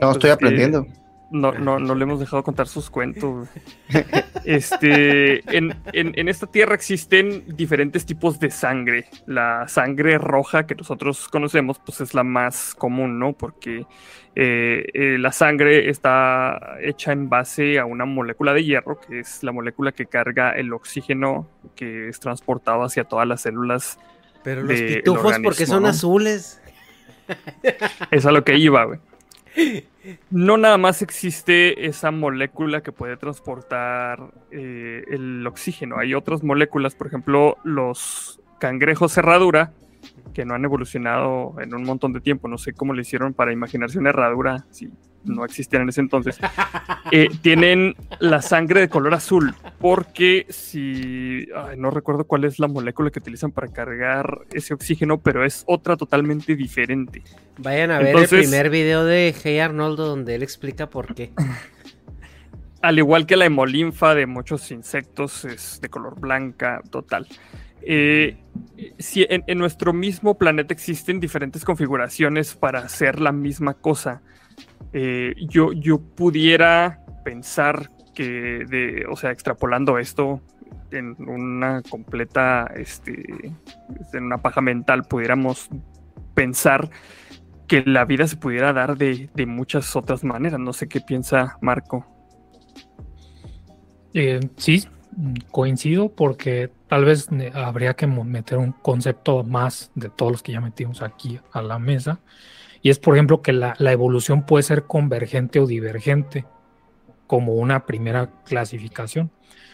No, 0.00 0.12
estoy 0.12 0.30
aprendiendo. 0.30 0.86
No, 1.30 1.52
no, 1.52 1.78
no 1.78 1.94
le 1.94 2.04
hemos 2.04 2.20
dejado 2.20 2.42
contar 2.42 2.68
sus 2.68 2.90
cuentos. 2.90 3.48
Este, 4.44 5.42
en, 5.54 5.74
esta 5.92 6.46
tierra 6.46 6.74
existen 6.74 7.44
diferentes 7.54 8.06
tipos 8.06 8.40
de 8.40 8.50
sangre. 8.50 9.04
La 9.26 9.68
sangre 9.68 10.16
roja 10.16 10.66
que 10.66 10.74
nosotros 10.74 11.28
conocemos, 11.28 11.78
pues 11.78 12.00
es 12.00 12.14
la 12.14 12.24
más 12.24 12.74
común, 12.74 13.18
¿no? 13.18 13.34
Porque 13.34 13.84
eh, 14.34 14.86
eh, 14.94 15.18
la 15.18 15.32
sangre 15.32 15.90
está 15.90 16.78
hecha 16.80 17.12
en 17.12 17.28
base 17.28 17.78
a 17.78 17.84
una 17.84 18.06
molécula 18.06 18.54
de 18.54 18.64
hierro, 18.64 18.98
que 19.00 19.20
es 19.20 19.42
la 19.42 19.52
molécula 19.52 19.92
que 19.92 20.06
carga 20.06 20.52
el 20.52 20.72
oxígeno 20.72 21.46
que 21.74 22.08
es 22.08 22.18
transportado 22.18 22.84
hacia 22.84 23.04
todas 23.04 23.28
las 23.28 23.42
células. 23.42 23.98
Pero 24.42 24.62
los 24.62 24.80
pitufos, 24.80 25.38
porque 25.44 25.66
son 25.66 25.84
azules. 25.84 26.62
Es 28.10 28.24
a 28.24 28.32
lo 28.32 28.44
que 28.44 28.56
iba, 28.56 28.84
güey 28.84 29.00
no 30.30 30.56
nada 30.56 30.78
más 30.78 31.02
existe 31.02 31.86
esa 31.86 32.10
molécula 32.10 32.82
que 32.82 32.92
puede 32.92 33.16
transportar 33.16 34.32
eh, 34.50 35.04
el 35.08 35.46
oxígeno. 35.46 35.98
Hay 35.98 36.14
otras 36.14 36.42
moléculas, 36.42 36.94
por 36.94 37.06
ejemplo, 37.06 37.56
los 37.64 38.40
cangrejos 38.58 39.12
cerradura, 39.12 39.72
que 40.34 40.44
no 40.44 40.54
han 40.54 40.64
evolucionado 40.64 41.54
en 41.60 41.74
un 41.74 41.84
montón 41.84 42.12
de 42.12 42.20
tiempo. 42.20 42.48
No 42.48 42.58
sé 42.58 42.72
cómo 42.72 42.94
le 42.94 43.02
hicieron 43.02 43.34
para 43.34 43.52
imaginarse 43.52 43.98
una 43.98 44.10
herradura 44.10 44.66
si 44.70 44.90
no 45.28 45.44
existían 45.44 45.82
en 45.82 45.90
ese 45.90 46.00
entonces. 46.00 46.38
Eh, 47.10 47.28
tienen 47.40 47.96
la 48.18 48.42
sangre 48.42 48.80
de 48.80 48.88
color 48.90 49.14
azul, 49.14 49.54
porque 49.78 50.44
si 50.50 51.48
no 51.78 51.90
recuerdo 51.90 52.24
cuál 52.24 52.44
es 52.44 52.58
la 52.58 52.68
molécula 52.68 53.10
que 53.10 53.18
utilizan 53.18 53.50
para 53.50 53.68
cargar 53.68 54.40
ese 54.52 54.74
oxígeno, 54.74 55.18
pero 55.18 55.42
es 55.42 55.64
otra 55.66 55.96
totalmente 55.96 56.54
diferente. 56.54 57.22
Vayan 57.56 57.90
a 57.90 57.98
ver 57.98 58.14
el 58.14 58.28
primer 58.28 58.68
video 58.68 59.04
de 59.04 59.34
Hey 59.42 59.58
Arnoldo 59.58 60.06
donde 60.06 60.34
él 60.34 60.42
explica 60.42 60.90
por 60.90 61.14
qué. 61.14 61.32
Al 62.82 62.98
igual 62.98 63.26
que 63.26 63.36
la 63.36 63.46
hemolinfa 63.46 64.14
de 64.14 64.26
muchos 64.26 64.70
insectos 64.70 65.44
es 65.44 65.80
de 65.80 65.88
color 65.88 66.20
blanca 66.20 66.82
total. 66.90 67.26
Eh, 67.82 68.36
si 68.98 69.26
en, 69.28 69.58
nuestro 69.58 69.92
mismo 69.92 70.36
planeta 70.36 70.74
existen 70.74 71.20
diferentes 71.20 71.64
configuraciones 71.64 72.54
para 72.54 72.80
hacer 72.80 73.20
la 73.20 73.32
misma 73.32 73.74
cosa, 73.74 74.22
eh, 74.92 75.34
yo, 75.38 75.72
yo 75.72 75.98
pudiera 76.00 77.04
pensar 77.24 77.90
que, 78.14 78.64
de, 78.68 79.06
o 79.08 79.16
sea, 79.16 79.30
extrapolando 79.30 79.98
esto 79.98 80.40
en 80.90 81.16
una 81.28 81.82
completa, 81.82 82.70
este, 82.74 83.52
en 84.12 84.24
una 84.24 84.38
paja 84.38 84.60
mental, 84.60 85.04
pudiéramos 85.04 85.68
pensar 86.34 86.90
que 87.66 87.82
la 87.84 88.04
vida 88.06 88.26
se 88.26 88.36
pudiera 88.36 88.72
dar 88.72 88.96
de, 88.96 89.28
muchas 89.46 89.94
otras 89.94 90.24
maneras. 90.24 90.58
No 90.58 90.72
sé 90.72 90.88
qué 90.88 91.00
piensa 91.00 91.58
Marco. 91.60 92.06
Eh, 94.14 94.40
sí, 94.56 94.88
coincido 95.50 96.08
porque 96.08 96.72
tal 96.88 97.04
vez 97.04 97.28
habría 97.54 97.94
que 97.94 98.06
meter 98.06 98.58
un 98.58 98.72
concepto 98.72 99.44
más 99.44 99.90
de 99.94 100.08
todos 100.08 100.32
los 100.32 100.42
que 100.42 100.52
ya 100.52 100.60
metimos 100.60 101.02
aquí 101.02 101.38
a 101.52 101.60
la 101.60 101.78
mesa. 101.78 102.20
Y 102.82 102.90
es, 102.90 102.98
por 102.98 103.14
ejemplo, 103.14 103.42
que 103.42 103.52
la, 103.52 103.74
evolución 103.78 104.44
puede 104.44 104.62
ser 104.62 104.84
convergente 104.84 105.60
o 105.60 105.66
divergente 105.66 106.44
como 107.26 107.54
una 107.54 107.86
primera 107.86 108.30
clasificación. 108.44 109.30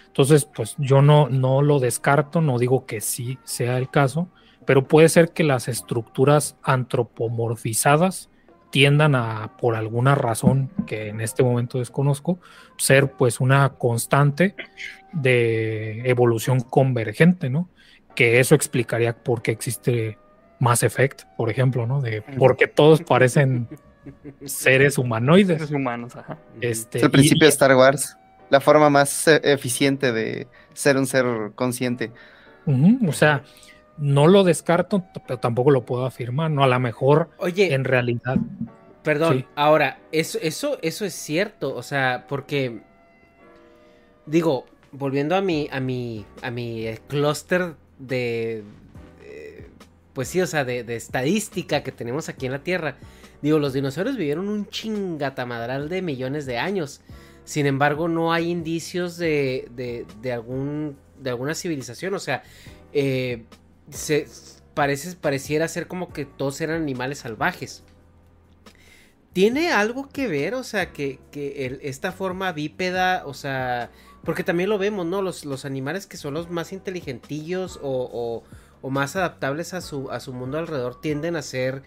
Entonces, 0.07 0.45
pues 0.45 0.75
yo 0.79 1.03
no, 1.03 1.29
no 1.29 1.63
lo 1.63 1.81
descarto, 1.81 2.41
no 2.41 2.59
digo 2.59 2.87
que 2.87 3.01
sí 3.01 3.39
sea 3.45 3.79
el 3.79 3.91
caso, 3.91 4.29
pero 4.65 4.87
puede 4.87 5.09
ser 5.09 5.33
que 5.33 5.45
las 5.45 5.69
estructuras 5.69 6.57
antropomorfizadas 6.63 8.31
tiendan 8.75 9.15
a, 9.15 9.57
por 9.57 9.77
alguna 9.77 10.17
razón 10.17 10.69
que 10.85 11.09
en 11.09 11.21
este 11.21 11.45
momento 11.45 11.79
desconozco, 11.79 12.41
ser 12.77 13.13
pues 13.13 13.39
una 13.39 13.75
constante 13.75 14.57
de 15.13 16.09
evolución 16.11 16.61
convergente, 16.61 17.51
¿no? 17.51 17.69
Que 18.17 18.41
eso 18.41 18.57
explicaría 18.57 19.17
por 19.17 19.43
qué 19.43 19.53
existe 19.53 20.19
Mass 20.59 20.83
Effect, 20.83 21.23
por 21.37 21.51
ejemplo, 21.51 21.87
¿no? 21.87 22.01
De 22.01 22.23
porque 22.39 22.67
todos 22.67 23.03
parecen 23.03 23.69
seres 24.45 24.99
humanoides. 24.99 25.59
Seres 25.59 25.73
humanos, 25.73 26.17
ajá. 26.17 26.39
Este, 26.61 26.99
es 26.99 27.05
el 27.05 27.11
principio 27.11 27.47
de 27.47 27.51
Star 27.51 27.75
Wars, 27.75 28.17
la 28.51 28.61
forma 28.61 28.91
más 28.91 29.29
e, 29.29 29.41
eficiente 29.45 30.13
de 30.13 30.47
ser 30.73 30.97
un 30.97 31.07
ser 31.07 31.27
consciente. 31.55 32.13
o 32.67 33.13
sea, 33.13 33.43
no 33.99 34.27
lo 34.27 34.45
descarto, 34.45 35.05
pero 35.27 35.39
tampoco 35.39 35.71
lo 35.71 35.85
puedo 35.85 36.07
afirmar, 36.07 36.51
¿no? 36.51 36.65
A 36.65 36.67
lo 36.67 36.81
mejor 36.81 37.31
Oye, 37.39 37.75
en 37.75 37.85
realidad. 37.85 38.37
Perdón, 39.03 39.47
ahora, 39.55 39.99
eso, 40.13 40.39
eso, 40.41 40.79
eso 40.81 41.05
es 41.05 41.13
cierto, 41.13 41.75
o 41.75 41.83
sea, 41.83 42.25
porque 42.27 42.81
digo, 44.25 44.65
volviendo 44.93 45.37
a 45.37 45.43
mi, 45.43 45.69
a 45.71 45.79
mi, 45.81 46.25
a 46.43 46.51
mi 46.51 46.87
clúster 47.09 47.75
de, 47.99 48.65
pues 50.15 50.29
sí, 50.29 50.41
o 50.41 50.47
sea, 50.47 50.65
de, 50.65 50.85
de, 50.85 50.97
estadística 50.97 51.83
que 51.83 51.93
tenemos 51.93 52.29
aquí 52.29 52.47
en 52.47 52.53
la 52.53 52.63
Tierra. 52.63 52.97
Digo, 53.43 53.59
los 53.59 53.75
dinosaurios 53.75 54.17
vivieron 54.17 54.49
un 54.49 54.69
chingatamadral 54.69 55.89
de 55.89 56.01
millones 56.01 56.47
de 56.47 56.59
años. 56.59 57.03
Sin 57.45 57.67
embargo, 57.67 58.09
no 58.09 58.33
hay 58.33 58.51
indicios 58.51 59.19
de, 59.19 59.69
de, 59.75 60.33
algún, 60.33 60.97
de 61.21 61.31
alguna 61.31 61.55
civilización. 61.55 62.15
O 62.15 62.19
sea, 62.19 62.43
eh, 62.93 63.45
se, 63.91 64.27
parece, 64.73 65.17
pareciera 65.17 65.69
ser 65.69 65.87
como 65.87 66.13
que 66.13 66.25
todos 66.25 66.61
eran 66.61 66.81
animales 66.81 67.19
salvajes. 67.19 67.83
¿Tiene 69.35 69.73
algo 69.73 70.09
que 70.09 70.29
ver, 70.29 70.55
o 70.55 70.63
sea, 70.63 70.93
que, 70.93 71.19
esta 71.83 72.13
forma 72.13 72.53
bípeda, 72.53 73.25
o 73.27 73.35
sea, 73.35 73.91
porque 74.23 74.45
también 74.45 74.71
lo 74.71 74.79
vemos, 74.79 75.05
¿no? 75.07 75.23
Los, 75.23 75.45
los 75.45 75.65
animales 75.65 76.07
que 76.07 76.17
son 76.17 76.35
los 76.35 76.51
más 76.51 76.73
inteligentillos 76.73 77.81
o, 77.83 78.45
más 78.91 79.17
adaptables 79.17 79.75
a 79.75 79.81
su, 79.81 80.11
a 80.11 80.21
su 80.21 80.33
mundo 80.33 80.59
alrededor 80.59 81.01
tienden 81.01 81.37
a 81.37 81.43
ser 81.43 81.83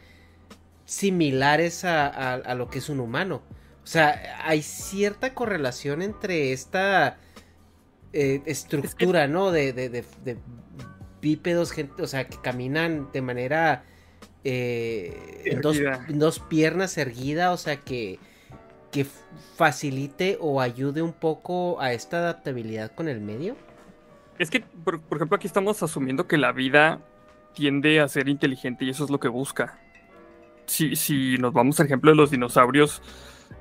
similares 0.85 1.83
a, 1.85 2.33
a, 2.33 2.55
lo 2.55 2.69
que 2.69 2.79
es 2.79 2.89
un 2.89 2.99
humano. 2.99 3.41
O 3.83 3.87
sea, 3.87 4.41
hay 4.43 4.61
cierta 4.63 5.33
correlación 5.33 6.01
entre 6.01 6.53
esta 6.53 7.17
eh, 8.13 8.41
estructura, 8.45 9.27
¿no? 9.27 9.51
De, 9.51 9.73
de, 9.73 9.89
de, 9.89 10.03
de, 10.23 10.37
bípedos, 11.21 11.71
gente, 11.71 12.01
o 12.01 12.07
sea, 12.07 12.27
que 12.27 12.39
caminan 12.41 13.09
de 13.11 13.21
manera 13.21 13.83
eh, 14.43 15.59
dos, 16.09 16.39
piernas 16.39 16.97
erguida, 16.97 17.51
o 17.51 17.57
sea, 17.57 17.77
que, 17.77 18.19
que 18.91 19.05
facilite 19.55 20.37
o 20.39 20.61
ayude 20.61 21.01
un 21.01 21.13
poco 21.13 21.81
a 21.81 21.91
esta 21.93 22.19
adaptabilidad 22.19 22.93
con 22.93 23.09
el 23.09 23.19
medio. 23.19 23.57
Es 24.39 24.49
que, 24.49 24.61
por, 24.61 25.01
ejemplo, 25.15 25.35
aquí 25.35 25.47
estamos 25.47 25.81
asumiendo 25.81 26.27
que 26.27 26.37
la 26.37 26.51
vida 26.51 26.99
tiende 27.53 27.99
a 27.99 28.07
ser 28.07 28.29
inteligente 28.29 28.85
y 28.85 28.89
eso 28.89 29.03
es 29.03 29.09
lo 29.09 29.19
que 29.19 29.27
busca. 29.27 29.79
Si, 30.65 30.95
si 30.95 31.37
nos 31.37 31.53
vamos 31.53 31.79
al 31.79 31.87
ejemplo 31.87 32.11
de 32.11 32.17
los 32.17 32.29
dinosaurios, 32.29 33.01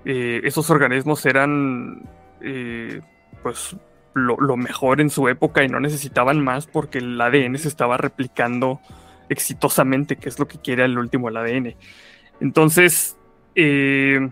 eh, 0.04 0.40
esos 0.44 0.68
organismos 0.70 1.24
eran 1.24 2.02
eh, 2.40 3.00
pues 3.42 3.76
lo, 4.14 4.56
mejor 4.56 5.00
en 5.00 5.10
su 5.10 5.28
época 5.28 5.62
y 5.62 5.68
no 5.68 5.78
necesitaban 5.78 6.42
más 6.42 6.66
porque 6.66 6.98
el 6.98 7.20
ADN 7.20 7.58
se 7.58 7.68
estaba 7.68 7.96
replicando 7.96 8.80
exitosamente, 9.28 10.16
que 10.16 10.28
es 10.28 10.38
lo 10.38 10.48
que 10.48 10.58
quiere 10.58 10.84
el 10.84 10.98
último 10.98 11.28
el 11.28 11.36
ADN. 11.36 11.74
Entonces, 12.40 13.16
eh, 13.54 14.30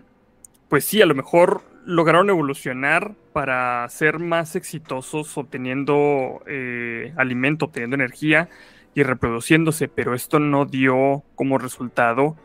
pues 0.69 0.85
sí, 0.85 1.03
a 1.03 1.07
lo 1.07 1.15
mejor 1.15 1.63
lograron 1.85 2.31
evolucionar 2.31 3.15
para 3.33 3.89
ser 3.89 4.19
más 4.19 4.57
exitosos 4.57 5.37
obteniendo 5.37 6.43
eh, 6.47 7.13
alimento, 7.17 7.67
obteniendo 7.67 7.97
energía 7.97 8.49
y 8.95 9.03
reproduciéndose, 9.03 9.89
pero 9.89 10.15
esto 10.15 10.39
no 10.39 10.67
dio 10.67 11.23
como 11.35 11.59
resultado 11.59 12.37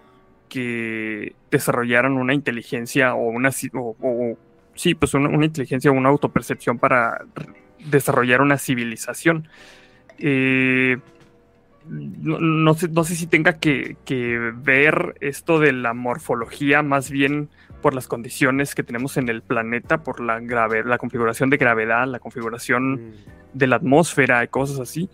que 0.49 1.35
desarrollaran 1.51 2.13
una 2.13 2.33
inteligencia 2.33 3.13
o 3.13 3.29
una 3.29 3.51
o, 3.73 4.37
sí, 4.73 4.95
pues 4.95 5.13
una, 5.13 5.45
inteligencia 5.45 5.91
o 5.91 5.93
una 5.93 6.09
autopercepción 6.09 6.79
para 6.79 7.25
desarrollar 7.85 8.41
una 8.41 8.57
civilización. 8.57 9.47
Eh, 10.17 10.97
no, 11.87 12.73
sé, 12.73 12.89
no 12.89 13.03
sé 13.03 13.15
si 13.15 13.27
tenga 13.27 13.53
que, 13.59 13.95
ver 14.55 15.15
esto 15.21 15.59
de 15.59 15.71
la 15.71 15.93
morfología 15.93 16.81
más 16.83 17.09
bien 17.09 17.49
por 17.81 17.93
las 17.93 18.07
condiciones 18.07 18.75
que 18.75 18.83
tenemos 18.83 19.17
en 19.17 19.29
el 19.29 19.41
planeta, 19.41 20.03
por 20.03 20.19
la, 20.19 20.39
grave, 20.39 20.83
la 20.83 20.97
configuración 20.97 21.49
de 21.49 21.57
gravedad, 21.57 22.07
la 22.07 22.19
configuración 22.19 22.93
mm. 22.93 23.13
de 23.53 23.67
la 23.67 23.77
atmósfera 23.77 24.43
y 24.43 24.47
cosas 24.47 24.79
así. 24.79 25.09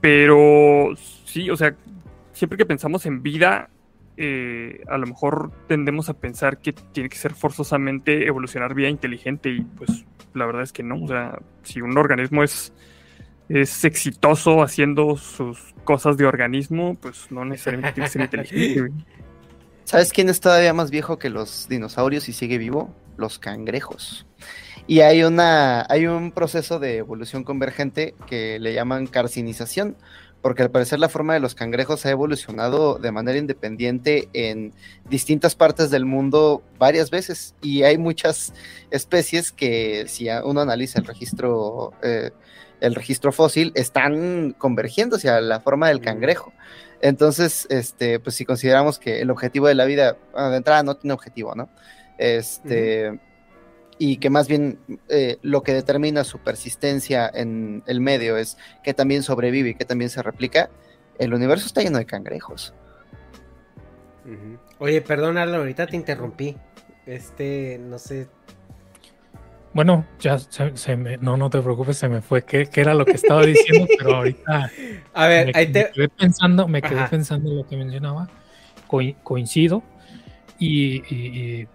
Pero 0.00 0.90
sí, 1.24 1.50
o 1.50 1.56
sea, 1.56 1.74
siempre 2.32 2.58
que 2.58 2.66
pensamos 2.66 3.06
en 3.06 3.22
vida, 3.22 3.70
eh, 4.16 4.82
a 4.88 4.98
lo 4.98 5.06
mejor 5.06 5.52
tendemos 5.68 6.08
a 6.08 6.14
pensar 6.14 6.58
que 6.58 6.72
tiene 6.72 7.08
que 7.08 7.16
ser 7.16 7.34
forzosamente 7.34 8.26
evolucionar 8.26 8.74
vida 8.74 8.88
inteligente 8.88 9.50
y 9.50 9.62
pues 9.62 10.04
la 10.34 10.46
verdad 10.46 10.62
es 10.62 10.72
que 10.72 10.82
no. 10.82 11.02
O 11.02 11.08
sea, 11.08 11.38
si 11.62 11.80
un 11.80 11.96
organismo 11.96 12.42
es 12.42 12.72
es 13.48 13.84
exitoso 13.84 14.62
haciendo 14.62 15.16
sus 15.16 15.74
cosas 15.84 16.16
de 16.16 16.26
organismo, 16.26 16.96
pues 17.00 17.30
no 17.30 17.44
necesariamente 17.44 17.94
tiene 17.94 18.06
que 18.06 18.12
ser 18.12 18.22
inteligente. 18.22 18.92
¿Sabes 19.86 20.12
quién 20.12 20.28
es 20.28 20.40
todavía 20.40 20.74
más 20.74 20.90
viejo 20.90 21.16
que 21.16 21.30
los 21.30 21.68
dinosaurios 21.68 22.28
y 22.28 22.32
sigue 22.32 22.58
vivo? 22.58 22.92
Los 23.16 23.38
cangrejos. 23.38 24.26
Y 24.88 24.98
hay 25.02 25.22
una, 25.22 25.86
hay 25.88 26.08
un 26.08 26.32
proceso 26.32 26.80
de 26.80 26.96
evolución 26.96 27.44
convergente 27.44 28.16
que 28.26 28.58
le 28.58 28.74
llaman 28.74 29.06
carcinización, 29.06 29.96
porque 30.42 30.64
al 30.64 30.72
parecer 30.72 30.98
la 30.98 31.08
forma 31.08 31.34
de 31.34 31.40
los 31.40 31.54
cangrejos 31.54 32.04
ha 32.04 32.10
evolucionado 32.10 32.96
de 32.98 33.12
manera 33.12 33.38
independiente 33.38 34.28
en 34.32 34.74
distintas 35.08 35.54
partes 35.54 35.88
del 35.92 36.04
mundo 36.04 36.64
varias 36.80 37.10
veces. 37.10 37.54
Y 37.62 37.84
hay 37.84 37.96
muchas 37.96 38.54
especies 38.90 39.52
que, 39.52 40.06
si 40.08 40.26
uno 40.42 40.62
analiza 40.62 40.98
el 40.98 41.06
registro 41.06 41.92
eh, 42.02 42.32
el 42.80 42.94
registro 42.94 43.32
fósil, 43.32 43.72
están 43.74 44.52
convergiendo 44.52 45.16
hacia 45.16 45.40
la 45.40 45.60
forma 45.60 45.88
del 45.88 46.00
cangrejo. 46.00 46.52
Entonces, 47.00 47.66
este, 47.70 48.18
pues 48.20 48.36
si 48.36 48.44
consideramos 48.44 48.98
que 48.98 49.20
el 49.20 49.30
objetivo 49.30 49.68
de 49.68 49.74
la 49.74 49.84
vida, 49.84 50.16
de 50.34 50.56
entrada 50.56 50.82
no 50.82 50.96
tiene 50.96 51.14
objetivo, 51.14 51.54
¿no? 51.54 51.68
Este, 52.18 53.18
y 53.98 54.18
que 54.18 54.30
más 54.30 54.48
bien 54.48 54.78
eh, 55.08 55.38
lo 55.42 55.62
que 55.62 55.74
determina 55.74 56.24
su 56.24 56.38
persistencia 56.38 57.30
en 57.32 57.82
el 57.86 58.00
medio 58.00 58.36
es 58.36 58.56
que 58.82 58.94
también 58.94 59.22
sobrevive 59.22 59.70
y 59.70 59.74
que 59.74 59.84
también 59.84 60.10
se 60.10 60.22
replica, 60.22 60.70
el 61.18 61.34
universo 61.34 61.66
está 61.66 61.82
lleno 61.82 61.98
de 61.98 62.06
cangrejos. 62.06 62.74
Oye, 64.78 65.00
perdón, 65.02 65.38
ahorita 65.38 65.86
te 65.86 65.96
interrumpí. 65.96 66.56
Este, 67.06 67.78
no 67.80 67.98
sé, 67.98 68.26
bueno, 69.76 70.06
ya 70.18 70.38
se, 70.38 70.96
me, 70.96 71.18
no, 71.18 71.36
no 71.36 71.50
te 71.50 71.60
preocupes, 71.60 71.98
se 71.98 72.08
me 72.08 72.22
fue 72.22 72.46
qué, 72.46 72.66
era 72.76 72.94
lo 72.94 73.04
que 73.04 73.12
estaba 73.12 73.44
diciendo, 73.44 73.86
pero 73.98 74.16
ahorita 74.16 74.70
a 75.12 75.26
ver, 75.26 75.48
me, 75.48 75.52
ahí 75.54 75.70
te... 75.70 75.90
quedé 75.92 76.08
pensando, 76.08 76.66
me 76.66 76.80
quedé 76.80 77.06
pensando 77.10 77.50
en 77.50 77.58
lo 77.58 77.66
que 77.66 77.76
mencionaba, 77.76 78.26
coincido 79.22 79.82
y, 80.58 81.68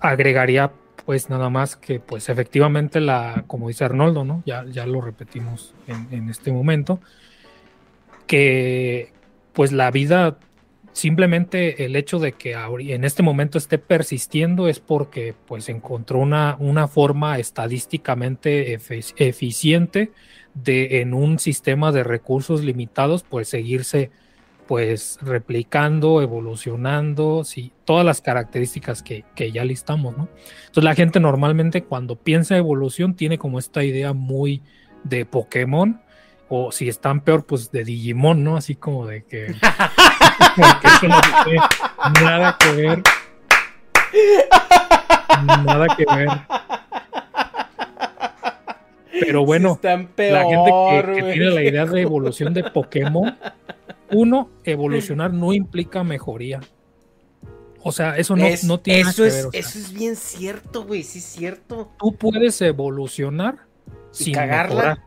agregaría 0.00 0.72
pues 1.04 1.28
nada 1.28 1.50
más 1.50 1.76
que 1.76 2.00
pues 2.00 2.30
efectivamente 2.30 2.98
la, 2.98 3.44
como 3.46 3.68
dice 3.68 3.84
Arnoldo, 3.84 4.24
¿no? 4.24 4.42
Ya, 4.46 4.64
ya 4.64 4.86
lo 4.86 5.02
repetimos 5.02 5.74
en, 5.86 6.08
en 6.10 6.30
este 6.30 6.50
momento, 6.50 6.98
que 8.26 9.12
pues 9.52 9.70
la 9.70 9.90
vida 9.90 10.38
simplemente 10.98 11.84
el 11.84 11.96
hecho 11.96 12.18
de 12.18 12.32
que 12.32 12.52
en 12.52 13.04
este 13.04 13.22
momento 13.22 13.58
esté 13.58 13.78
persistiendo 13.78 14.68
es 14.68 14.80
porque 14.80 15.34
pues 15.46 15.68
encontró 15.68 16.18
una, 16.18 16.56
una 16.58 16.88
forma 16.88 17.38
estadísticamente 17.38 18.74
eficiente 19.16 20.12
de 20.54 21.00
en 21.00 21.14
un 21.14 21.38
sistema 21.38 21.92
de 21.92 22.04
recursos 22.04 22.64
limitados 22.64 23.22
pues 23.22 23.48
seguirse 23.48 24.10
pues 24.66 25.18
replicando, 25.22 26.20
evolucionando, 26.20 27.42
sí, 27.42 27.72
todas 27.86 28.04
las 28.04 28.20
características 28.20 29.02
que, 29.02 29.24
que, 29.34 29.50
ya 29.50 29.64
listamos, 29.64 30.14
¿no? 30.14 30.28
Entonces 30.60 30.84
la 30.84 30.94
gente 30.94 31.20
normalmente 31.20 31.84
cuando 31.84 32.16
piensa 32.16 32.54
evolución 32.58 33.14
tiene 33.14 33.38
como 33.38 33.58
esta 33.58 33.82
idea 33.82 34.12
muy 34.12 34.60
de 35.04 35.24
Pokémon, 35.24 36.02
o 36.48 36.72
si 36.72 36.88
están 36.88 37.20
peor, 37.20 37.44
pues 37.44 37.70
de 37.70 37.84
Digimon, 37.84 38.42
¿no? 38.42 38.56
Así 38.56 38.74
como 38.74 39.06
de 39.06 39.24
que, 39.24 39.46
eso 39.46 41.08
no 41.08 41.20
tiene 41.44 41.60
nada 42.22 42.56
que 42.58 42.72
ver. 42.72 43.02
Nada 45.64 45.96
que 45.96 46.04
ver. 46.06 46.28
Pero 49.20 49.44
bueno, 49.44 49.78
la 49.82 49.98
gente 49.98 51.14
que, 51.14 51.32
tiene 51.32 51.50
la 51.50 51.62
idea 51.62 51.84
de 51.84 52.00
evolución 52.00 52.54
de 52.54 52.64
Pokémon, 52.64 53.36
uno, 54.12 54.50
evolucionar 54.64 55.32
no 55.32 55.52
implica 55.52 56.02
mejoría. 56.02 56.60
O 57.82 57.92
sea, 57.92 58.16
eso 58.16 58.36
no, 58.36 58.44
no 58.64 58.80
tiene 58.80 59.10
eso 59.10 59.24
que 59.24 59.30
ver. 59.30 59.46
Eso 59.52 59.78
es 59.78 59.92
bien 59.92 60.16
cierto, 60.16 60.84
güey, 60.84 61.02
sí 61.02 61.18
es 61.18 61.24
cierto. 61.24 61.90
Tú 61.98 62.14
puedes 62.16 62.60
evolucionar 62.62 63.56
sin 64.10 64.34
cagarla. 64.34 65.02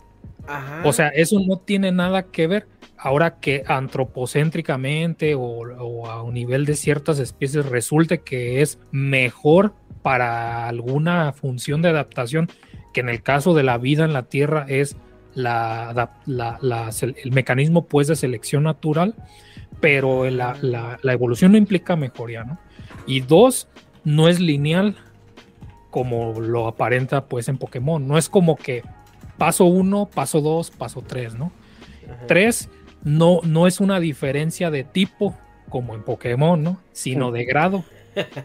O 0.84 0.93
sea, 0.93 1.09
eso 1.09 1.39
no 1.39 1.57
tiene 1.57 1.91
nada 1.91 2.23
que 2.23 2.47
ver. 2.47 2.68
Ahora 2.97 3.39
que 3.39 3.63
antropocéntricamente 3.68 5.34
o, 5.35 6.05
a 6.07 6.22
un 6.22 6.34
nivel 6.34 6.65
de 6.65 6.76
ciertas 6.76 7.19
especies 7.19 7.65
resulte 7.65 8.22
que 8.22 8.61
es 8.61 8.80
mejor 8.91 9.73
para 10.03 10.68
alguna 10.68 11.34
función 11.34 11.81
de 11.81 11.89
adaptación, 11.89 12.49
que 12.93 13.01
en 13.01 13.09
el 13.09 13.23
caso 13.23 13.53
de 13.53 13.63
la 13.63 13.77
vida 13.77 14.05
en 14.05 14.13
la 14.13 14.23
Tierra 14.23 14.65
es 14.68 14.97
la, 15.34 16.11
el 16.27 17.31
mecanismo 17.31 17.85
pues 17.85 18.07
de 18.07 18.15
selección 18.15 18.63
natural, 18.63 19.15
pero 19.80 20.30
la, 20.30 20.99
evolución 21.03 21.53
no 21.53 21.57
implica 21.57 21.95
mejoría, 21.95 22.43
¿no? 22.43 22.59
Y 23.07 23.22
dos, 23.22 23.68
no 24.03 24.27
es 24.27 24.39
lineal 24.39 24.95
como 25.89 26.39
lo 26.39 26.68
aparenta 26.68 27.26
pues 27.26 27.49
en 27.49 27.57
Pokémon, 27.57 28.07
no 28.07 28.18
es 28.18 28.30
como 28.30 28.55
que 28.55 28.84
paso 29.41 29.65
uno, 29.65 30.05
paso 30.05 30.39
dos, 30.39 30.69
paso 30.69 31.03
tres, 31.05 31.34
¿no? 31.34 31.51
Tres, 32.27 32.69
no, 33.03 33.39
no 33.43 33.65
es 33.65 33.80
una 33.80 33.99
diferencia 33.99 34.69
de 34.69 34.84
tipo 34.84 35.35
como 35.68 35.95
en 35.95 36.03
Pokémon, 36.03 36.61
¿no? 36.61 36.80
Sino 36.91 37.31
de 37.31 37.45
grado. 37.45 37.84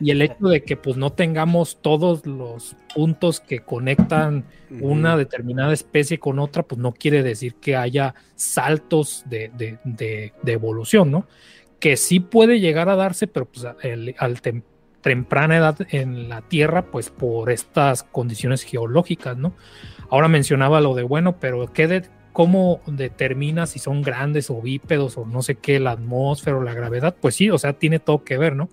Y 0.01 0.11
el 0.11 0.23
hecho 0.23 0.47
de 0.47 0.63
que 0.63 0.79
pues 0.79 0.97
no 0.97 1.13
tengamos 1.13 1.83
todos 1.83 2.25
los 2.25 2.77
puntos 2.95 3.41
que 3.41 3.59
conectan 3.59 4.47
una 4.81 5.19
determinada 5.19 5.75
especie 5.75 6.19
con 6.19 6.39
otra, 6.39 6.63
pues 6.63 6.81
no 6.81 6.93
quiere 6.93 7.23
decir 7.23 7.57
que 7.57 7.77
haya 7.77 8.15
saltos 8.35 9.23
de, 9.27 9.85
evolución, 10.47 11.11
¿no? 11.11 11.27
Que 11.79 11.99
sí 11.99 12.21
puede 12.21 12.59
llegar 12.59 12.89
a 12.89 12.97
darse, 12.97 13.27
pero 13.27 13.45
pues 13.45 13.67
al 13.67 14.41
temprana 15.03 15.59
edad 15.59 15.77
en 15.91 16.31
la 16.31 16.41
Tierra, 16.41 16.87
pues 16.91 17.11
por 17.11 17.51
estas 17.51 18.03
condiciones 18.03 18.63
geológicas, 18.63 19.37
¿no? 19.37 19.53
Ahora 20.11 20.29
mencionaba 20.29 20.81
lo 20.81 20.95
de, 20.95 21.03
bueno, 21.03 21.39
pero 21.39 21.73
¿qué, 21.73 21.87
de, 21.87 22.05
¿cómo 22.33 22.81
determina 22.87 23.67
si 23.67 23.79
son 23.79 24.03
grandes 24.03 24.51
o 24.51 24.61
bípedos 24.61 25.17
o 25.17 25.25
no 25.25 25.43
sé 25.43 25.57
qué, 25.57 25.81
la 25.81 25.93
atmósfera 25.93 26.59
o 26.59 26.63
la 26.63 26.75
gravedad? 26.75 27.17
Pues 27.21 27.35
sí, 27.35 27.51
o 27.51 27.59
sea, 27.59 27.73
tiene 27.75 27.99
todo 27.99 28.25
que 28.25 28.39
ver, 28.39 28.55
¿no? 28.55 28.69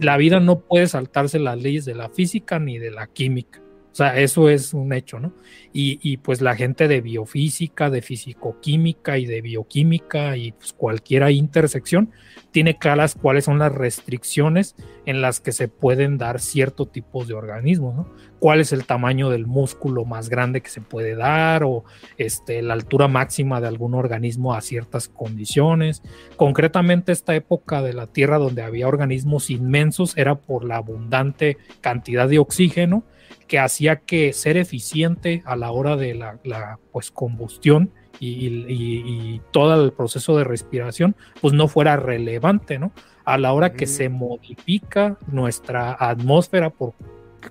la 0.00 0.16
vida 0.16 0.40
no 0.40 0.60
puede 0.60 0.88
saltarse 0.88 1.38
las 1.38 1.56
leyes 1.56 1.84
de 1.84 1.94
la 1.94 2.08
física 2.08 2.58
ni 2.58 2.78
de 2.78 2.90
la 2.90 3.06
química. 3.06 3.60
O 3.92 3.94
sea, 3.98 4.16
eso 4.20 4.48
es 4.48 4.74
un 4.74 4.92
hecho, 4.92 5.18
¿no? 5.18 5.32
Y, 5.72 6.18
pues 6.18 6.40
la 6.40 6.54
gente 6.54 6.86
de 6.86 7.00
biofísica, 7.00 7.90
de 7.90 8.00
fisicoquímica 8.00 9.18
y 9.18 9.26
de 9.26 9.40
bioquímica 9.40 10.36
y 10.36 10.52
pues 10.52 10.72
cualquier 10.72 11.28
intersección 11.30 12.12
tiene 12.52 12.78
claras 12.78 13.16
cuáles 13.16 13.46
son 13.46 13.58
las 13.58 13.72
restricciones 13.74 14.76
en 15.04 15.20
las 15.20 15.40
que 15.40 15.50
se 15.50 15.66
pueden 15.66 16.16
dar 16.16 16.40
cierto 16.40 16.86
tipos 16.86 17.26
de 17.26 17.34
organismos, 17.34 17.96
¿no? 17.96 18.08
Cuál 18.40 18.60
es 18.60 18.72
el 18.72 18.84
tamaño 18.84 19.30
del 19.30 19.46
músculo 19.46 20.04
más 20.04 20.28
grande 20.28 20.60
que 20.60 20.70
se 20.70 20.80
puede 20.80 21.16
dar 21.16 21.64
o 21.64 21.84
este, 22.16 22.62
la 22.62 22.74
altura 22.74 23.08
máxima 23.08 23.60
de 23.60 23.66
algún 23.68 23.94
organismo 23.94 24.54
a 24.54 24.60
ciertas 24.60 25.08
condiciones. 25.08 26.02
Concretamente 26.36 27.12
esta 27.12 27.34
época 27.34 27.82
de 27.82 27.94
la 27.94 28.06
Tierra 28.06 28.38
donde 28.38 28.62
había 28.62 28.86
organismos 28.88 29.50
inmensos 29.50 30.16
era 30.16 30.36
por 30.36 30.64
la 30.64 30.76
abundante 30.76 31.56
cantidad 31.80 32.28
de 32.28 32.38
oxígeno 32.38 33.04
que 33.48 33.58
hacía 33.58 33.96
que 33.96 34.32
ser 34.32 34.56
eficiente 34.56 35.42
a 35.44 35.56
la 35.56 35.72
hora 35.72 35.96
de 35.96 36.14
la, 36.14 36.78
pues, 36.92 37.10
combustión 37.10 37.90
y, 38.20 39.40
todo 39.52 39.84
el 39.84 39.92
proceso 39.92 40.36
de 40.36 40.44
respiración, 40.44 41.16
pues 41.40 41.54
no 41.54 41.68
fuera 41.68 41.96
relevante, 41.96 42.78
¿no? 42.78 42.92
A 43.24 43.38
la 43.38 43.52
hora 43.52 43.72
que 43.72 43.86
se 43.86 44.08
modifica 44.08 45.16
nuestra 45.26 45.96
atmósfera 45.98 46.70
por 46.70 46.94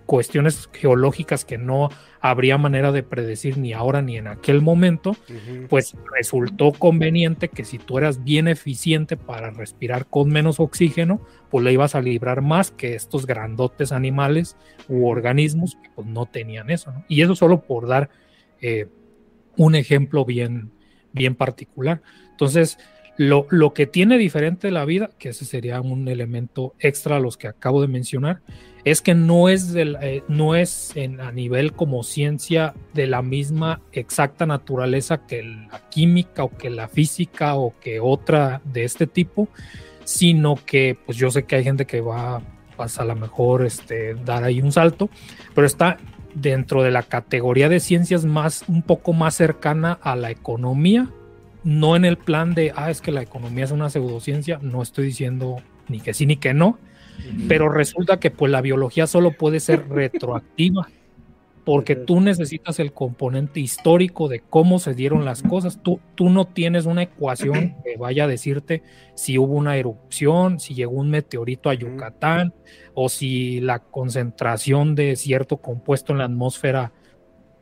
cuestiones 0.06 0.70
geológicas 0.74 1.46
que 1.46 1.58
no 1.58 1.90
habría 2.20 2.58
manera 2.58 2.92
de 2.92 3.04
predecir 3.04 3.58
ni 3.58 3.74
ahora 3.74 4.02
ni 4.02 4.18
en 4.18 4.28
aquel 4.28 4.62
momento, 4.62 5.16
pues 5.70 5.96
resultó 6.16 6.72
conveniente 6.72 7.50
que 7.50 7.64
si 7.64 7.78
tú 7.78 7.98
eras 7.98 8.24
bien 8.24 8.48
eficiente 8.48 9.18
para 9.18 9.52
respirar 9.52 10.08
con 10.08 10.30
menos 10.30 10.60
oxígeno, 10.60 11.22
pues 11.50 11.64
le 11.64 11.74
ibas 11.74 11.96
a 11.96 12.02
librar 12.02 12.42
más 12.42 12.72
que 12.72 12.96
estos 12.96 13.26
grandotes 13.26 13.92
animales 13.92 14.58
u 14.88 15.08
organismos 15.08 15.78
que 15.82 15.90
pues 15.96 16.08
no 16.08 16.26
tenían 16.26 16.70
eso. 16.70 16.94
Y 17.08 17.22
eso 17.22 17.36
solo 17.36 17.62
por 17.62 17.88
dar 17.88 18.10
eh, 18.62 18.88
un 19.56 19.76
ejemplo 19.76 20.26
bien, 20.26 20.72
bien 21.14 21.36
particular. 21.36 22.02
Entonces, 22.32 22.78
lo, 23.18 23.48
lo, 23.50 23.74
que 23.74 23.88
tiene 23.88 24.18
diferente 24.18 24.72
la 24.72 24.86
vida, 24.86 25.10
que 25.18 25.30
ese 25.30 25.46
sería 25.46 25.82
un 25.82 26.08
elemento 26.08 26.76
extra 26.80 27.18
a 27.18 27.20
los 27.20 27.36
que 27.36 27.48
acabo 27.48 27.82
de 27.82 27.88
mencionar, 27.88 28.42
es 28.84 29.02
que 29.02 29.16
no 29.16 29.50
es, 29.50 29.74
eh, 29.76 30.24
no 30.30 30.56
es 30.56 30.96
en, 30.96 31.20
a 31.20 31.32
nivel 31.32 31.74
como 31.74 32.04
ciencia 32.04 32.74
de 32.94 33.08
la 33.08 33.22
misma 33.22 33.82
exacta 33.92 34.46
naturaleza 34.46 35.26
que 35.26 35.44
la 35.44 35.82
química 35.90 36.44
o 36.44 36.56
que 36.56 36.70
la 36.70 36.88
física 36.88 37.56
o 37.56 37.74
que 37.82 38.00
otra 38.00 38.62
de 38.64 38.86
este 38.86 39.08
tipo, 39.08 39.50
sino 40.06 40.56
que 40.56 40.98
pues 41.06 41.18
yo 41.18 41.32
sé 41.32 41.44
que 41.44 41.58
hay 41.58 41.64
gente 41.64 41.86
que 41.86 42.00
va 42.00 42.42
pues, 42.78 42.98
a 43.00 43.04
lo 43.04 43.16
mejor 43.16 43.66
este, 43.66 44.14
dar 44.14 44.44
ahí 44.44 44.62
un 44.62 44.72
salto, 44.72 45.10
pero 45.54 45.68
está 45.68 45.98
dentro 46.34 46.84
de 46.84 46.92
la 46.92 47.04
categoría 47.04 47.68
de 47.68 47.80
ciencias 47.80 48.24
más 48.24 48.64
un 48.68 48.84
poco 48.84 49.12
más 49.12 49.36
cercana 49.36 50.00
a 50.02 50.16
la 50.16 50.30
economía 50.30 51.10
no 51.68 51.98
en 51.98 52.06
el 52.06 52.18
plan 52.18 52.54
de, 52.54 52.72
ah, 52.78 52.90
es 52.90 53.02
que 53.02 53.12
la 53.12 53.22
economía 53.22 53.66
es 53.66 53.72
una 53.72 53.90
pseudociencia, 53.90 54.58
no 54.62 54.82
estoy 54.82 55.08
diciendo 55.08 55.58
ni 55.90 56.00
que 56.00 56.14
sí 56.14 56.26
ni 56.26 56.38
que 56.38 56.54
no, 56.54 56.80
pero 57.50 57.68
resulta 57.68 58.22
que 58.22 58.32
pues 58.32 58.50
la 58.50 58.62
biología 58.62 59.06
solo 59.06 59.34
puede 59.34 59.60
ser 59.60 59.86
retroactiva, 59.90 60.88
porque 61.66 61.98
tú 61.98 62.22
necesitas 62.22 62.80
el 62.80 62.94
componente 62.94 63.60
histórico 63.60 64.30
de 64.30 64.40
cómo 64.40 64.80
se 64.80 64.94
dieron 64.94 65.26
las 65.26 65.44
cosas. 65.44 65.84
Tú, 65.84 66.00
tú 66.16 66.30
no 66.30 66.46
tienes 66.46 66.86
una 66.86 67.04
ecuación 67.04 67.76
que 67.84 67.98
vaya 67.98 68.24
a 68.24 68.28
decirte 68.28 68.82
si 69.16 69.38
hubo 69.38 69.54
una 69.54 69.76
erupción, 69.76 70.62
si 70.62 70.74
llegó 70.74 70.94
un 70.94 71.10
meteorito 71.10 71.70
a 71.70 71.74
Yucatán, 71.74 72.54
o 72.94 73.10
si 73.10 73.60
la 73.60 73.80
concentración 73.80 74.96
de 74.96 75.18
cierto 75.18 75.58
compuesto 75.58 76.14
en 76.14 76.20
la 76.20 76.26
atmósfera 76.26 76.94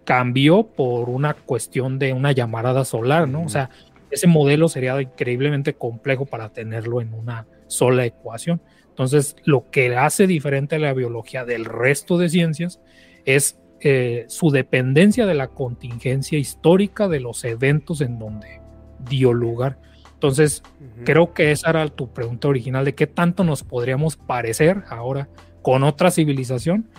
cambió 0.06 0.68
por 0.68 1.10
una 1.10 1.34
cuestión 1.34 2.00
de 2.00 2.14
una 2.14 2.32
llamarada 2.32 2.86
solar, 2.86 3.28
¿no? 3.28 3.44
O 3.44 3.50
sea, 3.50 3.70
ese 4.16 4.28
modelo 4.28 4.70
sería 4.70 5.02
increíblemente 5.02 5.74
complejo 5.74 6.26
para 6.26 6.50
tenerlo 6.50 7.02
en 7.02 7.14
una 7.14 7.48
sola 7.68 8.06
ecuación. 8.06 8.62
Entonces, 8.90 9.36
lo 9.44 9.70
que 9.70 9.96
hace 9.96 10.26
diferente 10.26 10.78
a 10.78 10.80
la 10.80 10.94
biología 10.94 11.44
del 11.44 11.66
resto 11.66 12.18
de 12.18 12.30
ciencias 12.30 12.80
es 13.26 13.60
eh, 13.82 14.24
su 14.30 14.52
dependencia 14.52 15.26
de 15.26 15.34
la 15.34 15.50
contingencia 15.50 16.40
histórica 16.40 17.10
de 17.10 17.20
los 17.20 17.44
eventos 17.44 18.00
en 18.00 18.18
donde 18.18 18.62
dio 19.10 19.34
lugar. 19.34 19.80
Entonces, 20.14 20.64
creo 21.04 21.34
que 21.34 21.52
esa 21.52 21.72
era 21.72 21.88
tu 21.90 22.14
pregunta 22.14 22.48
original 22.48 22.86
de 22.86 22.96
qué 22.96 23.06
tanto 23.06 23.44
nos 23.44 23.64
podríamos 23.64 24.16
parecer 24.16 24.84
ahora 24.90 25.28
con 25.62 25.84
otra 25.84 26.10
civilización. 26.10 26.90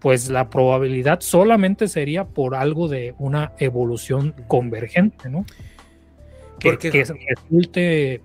Pues 0.00 0.28
la 0.28 0.50
probabilidad 0.50 1.20
solamente 1.20 1.86
sería 1.86 2.24
por 2.24 2.56
algo 2.56 2.88
de 2.88 3.14
una 3.18 3.52
evolución 3.58 4.34
convergente, 4.48 5.30
¿no? 5.30 5.46
Que, 6.78 6.90
que 6.90 7.04
resulte 7.04 8.22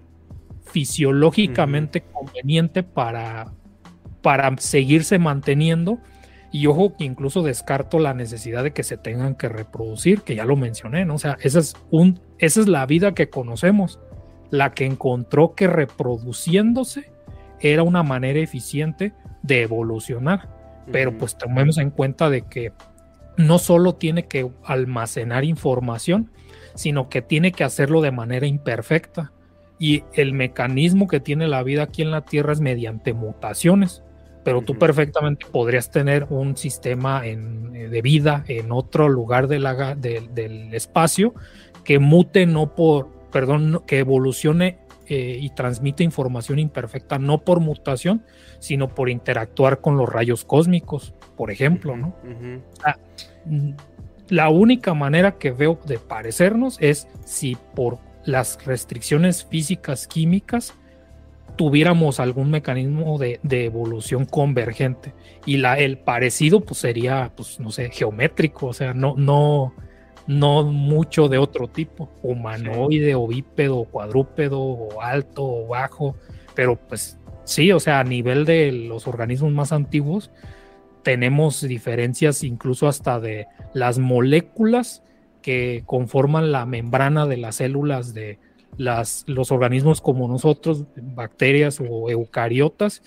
fisiológicamente 0.72 2.01
conveniente 2.01 2.84
para, 2.84 3.51
para 4.22 4.55
seguirse 4.57 5.19
manteniendo. 5.19 5.99
Y 6.53 6.68
ojo 6.68 6.97
que 6.97 7.05
incluso 7.05 7.43
descarto 7.43 7.97
la 7.99 8.13
necesidad 8.13 8.63
de 8.63 8.73
que 8.73 8.84
se 8.84 8.97
tengan 8.97 9.35
que 9.35 9.47
reproducir, 9.47 10.22
que 10.22 10.35
ya 10.35 10.43
lo 10.43 10.57
mencioné, 10.57 11.05
¿no? 11.05 11.15
O 11.15 11.19
sea, 11.19 11.38
esa 11.41 11.59
es, 11.59 11.76
un, 11.91 12.19
esa 12.39 12.59
es 12.59 12.68
la 12.68 12.85
vida 12.85 13.13
que 13.13 13.30
conocemos, 13.30 13.99
la 14.49 14.72
que 14.73 14.85
encontró 14.85 15.55
que 15.55 15.68
reproduciéndose 15.68 17.09
era 17.61 17.84
una 17.84 18.03
manera 18.03 18.39
eficiente 18.39 19.13
de 19.43 19.61
evolucionar. 19.61 20.49
Pero 20.91 21.18
pues 21.18 21.38
tomemos 21.38 21.77
en 21.77 21.89
cuenta 21.89 22.30
de 22.30 22.41
que 22.41 22.73
no 23.38 23.59
solo 23.59 23.95
tiene 23.95 24.27
que 24.27 24.49
almacenar 24.65 25.45
información, 25.45 26.31
sino 26.76 27.10
que 27.10 27.22
tiene 27.22 27.52
que 27.52 27.64
hacerlo 27.64 28.02
de 28.02 28.11
manera 28.11 28.48
imperfecta. 28.48 29.31
Y 29.80 30.03
el 30.14 30.34
mecanismo 30.34 31.07
que 31.07 31.19
tiene 31.19 31.48
la 31.48 31.64
vida 31.64 31.84
aquí 31.84 32.02
en 32.02 32.11
la 32.11 32.22
Tierra 32.22 32.53
es 32.53 32.61
mediante 32.61 33.14
mutaciones. 33.14 34.03
Pero 34.43 34.61
tú 34.64 34.77
perfectamente 34.77 35.45
podrías 35.52 35.91
tener 35.91 36.26
un 36.30 36.57
sistema 36.57 37.26
eh, 37.26 37.35
de 37.35 38.02
vida 38.02 38.43
en 38.48 38.72
otro 38.72 39.07
lugar 39.07 39.48
de 39.48 39.60
la, 39.60 39.95
del 39.95 40.73
espacio 40.73 41.35
que 41.84 41.99
mute 41.99 42.45
no 42.45 42.76
por, 42.76 43.10
perdón, 43.31 43.84
que 43.85 43.99
evolucione 43.99 44.80
eh, 45.07 45.38
y 45.41 45.49
transmite 45.49 46.03
información 46.03 46.57
imperfecta 46.57 47.19
no 47.19 47.43
por 47.43 47.60
mutación, 47.60 48.23
sino 48.60 48.95
por 48.95 49.10
interactuar 49.10 49.81
con 49.81 49.98
los 49.98 50.07
rayos 50.07 50.45
cósmicos, 50.45 51.14
por 51.35 51.52
ejemplo, 51.52 51.98
¿no? 51.98 52.15
La 54.32 54.49
única 54.49 54.94
manera 54.94 55.34
que 55.34 55.52
veo 55.52 55.78
de 55.86 55.99
parecernos 55.99 56.78
es 56.80 57.06
si 57.26 57.58
por 57.76 57.99
las 58.24 58.66
restricciones 58.66 59.44
físicas 59.44 60.08
químicas 60.08 60.74
tuviéramos 61.58 62.22
algún 62.22 62.49
mecanismo 62.49 63.20
de, 63.20 63.41
evolución 63.44 64.26
convergente. 64.26 65.14
Y 65.45 65.58
la, 65.58 65.78
el 65.78 65.98
parecido 65.98 66.62
pues 66.62 66.80
sería 66.80 67.34
pues 67.36 67.60
no 67.60 67.72
sé 67.72 67.90
geométrico 67.90 68.68
o 68.68 68.74
sea 68.74 68.94
no 68.94 69.16
no 69.18 69.74
no 70.28 70.64
mucho 70.64 71.28
de 71.28 71.38
otro 71.38 71.68
tipo 71.68 72.10
humanoide 72.24 73.16
o 73.16 73.28
bípedo 73.28 73.84
cuadrúpedo 73.84 74.62
o 74.62 75.02
alto 75.02 75.44
o 75.44 75.68
bajo 75.68 76.16
pero 76.56 76.78
pues 76.78 77.18
sí 77.44 77.70
o 77.74 77.82
sea 77.82 77.99
a 77.99 78.06
nivel 78.06 78.45
de 78.45 78.72
los 78.72 79.08
organismos 79.08 79.52
más 79.52 79.74
antiguos 79.74 80.32
tenemos 81.03 81.61
diferencias 81.61 82.44
incluso 82.44 82.88
hasta 82.88 83.19
de 83.19 83.48
las 83.73 83.99
moléculas 83.99 85.03
que 85.41 85.84
conforman 85.86 86.52
la 86.52 86.65
membrana 86.65 87.26
de 87.26 87.38
las 87.38 87.56
células 87.56 88.14
de 88.14 88.40
los 88.78 89.52
organismos 89.52 90.02
como 90.02 90.28
nosotros, 90.28 90.86
bacterias 90.95 91.80
o 91.82 92.10
eucariotas, 92.10 93.03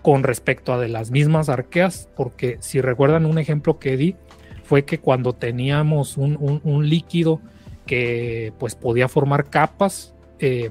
con 0.00 0.24
respecto 0.24 0.72
a 0.72 0.80
de 0.80 0.88
las 0.88 1.10
mismas 1.10 1.48
arqueas, 1.48 2.08
porque 2.16 2.56
si 2.60 2.80
recuerdan 2.80 3.24
un 3.24 3.38
ejemplo 3.38 3.78
que 3.78 3.96
di, 3.96 4.16
fue 4.64 4.84
que 4.84 4.98
cuando 4.98 5.32
teníamos 5.32 6.16
un, 6.16 6.88
líquido 6.88 7.40
que 7.86 8.52
pues 8.58 8.74
podía 8.74 9.08
formar 9.08 9.48
capas, 9.48 10.14
eh, 10.38 10.70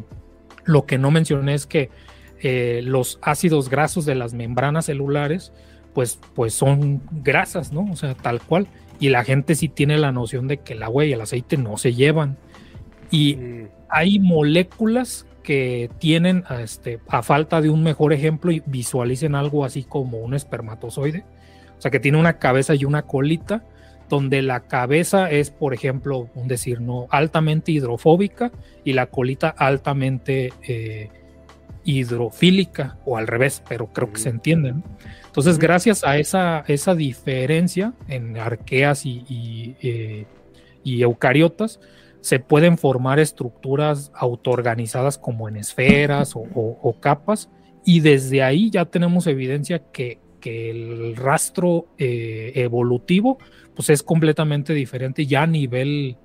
lo 0.66 0.86
que 0.86 0.98
no 0.98 1.12
mencioné 1.12 1.54
es 1.54 1.66
que 1.66 1.90
eh, 2.42 2.82
los 2.84 3.20
ácidos 3.22 3.70
grasos 3.70 4.06
de 4.06 4.16
las 4.16 4.34
membranas 4.34 4.86
celulares, 4.86 5.54
pues, 5.94 6.20
pues 6.36 6.54
son 6.54 7.02
grasas, 7.12 7.72
¿no? 7.72 7.88
O 7.92 7.96
sea, 7.96 8.14
tal 8.14 8.42
cual. 8.42 8.68
Y 9.00 9.10
la 9.10 9.24
gente 9.24 9.56
sí 9.56 9.68
tiene 9.68 9.98
la 9.98 10.12
noción 10.12 10.48
de 10.48 10.58
que 10.58 10.74
el 10.74 10.84
agua 10.84 11.06
y 11.06 11.14
el 11.14 11.22
aceite 11.22 11.58
no 11.58 11.78
se 11.78 11.94
llevan. 11.94 12.38
Y 13.10 13.36
mm. 13.36 13.68
hay 13.90 14.20
moléculas 14.20 15.26
que 15.44 15.90
tienen, 16.00 16.44
este, 16.62 17.00
a 17.08 17.24
falta 17.24 17.62
de 17.62 17.70
un 17.70 17.84
mejor 17.84 18.14
ejemplo, 18.14 18.52
y 18.52 18.62
visualicen 18.66 19.36
algo 19.36 19.66
así 19.66 19.84
como 19.84 20.20
un 20.20 20.34
espermatozoide. 20.34 21.26
O 21.78 21.82
sea, 21.82 21.92
que 21.92 22.00
tiene 22.00 22.20
una 22.20 22.38
cabeza 22.38 22.76
y 22.76 22.86
una 22.86 23.02
colita, 23.04 23.64
donde 24.08 24.42
la 24.42 24.60
cabeza 24.62 25.32
es, 25.32 25.52
por 25.52 25.74
ejemplo, 25.74 26.30
un 26.36 26.48
decir, 26.48 26.82
no, 26.82 27.08
altamente 27.10 27.72
hidrofóbica 27.72 28.52
y 28.84 28.94
la 28.94 29.08
colita 29.08 29.50
altamente 29.50 30.52
eh, 30.68 31.10
hidrofílica 31.86 32.98
o 33.06 33.18
al 33.18 33.26
revés, 33.26 33.64
pero 33.68 33.88
creo 33.88 34.12
que 34.12 34.20
se 34.20 34.30
entienden. 34.30 34.84
Entonces, 35.32 35.58
gracias 35.58 36.04
a 36.04 36.18
esa, 36.18 36.66
esa 36.68 36.94
diferencia 36.94 37.94
en 38.10 38.38
arqueas 38.38 39.06
y, 39.06 39.78
eh, 39.82 40.26
eucariotas, 40.84 41.80
se 42.20 42.40
pueden 42.40 42.78
formar 42.78 43.18
estructuras 43.18 44.12
autoorganizadas 44.14 45.18
como 45.18 45.48
en 45.48 45.56
esferas 45.56 46.34
o, 46.36 46.98
capas, 47.00 47.50
y 47.86 48.02
desde 48.02 48.44
ahí 48.44 48.70
ya 48.70 48.84
tenemos 48.84 49.26
evidencia 49.26 49.80
que, 49.92 50.20
el 50.44 51.16
rastro 51.16 51.86
eh, 52.00 52.54
evolutivo 52.56 53.38
pues 53.76 53.92
es 53.92 54.02
completamente 54.02 54.74
diferente 54.74 55.28
ya 55.28 55.44
a 55.44 55.48
nivel 55.48 56.18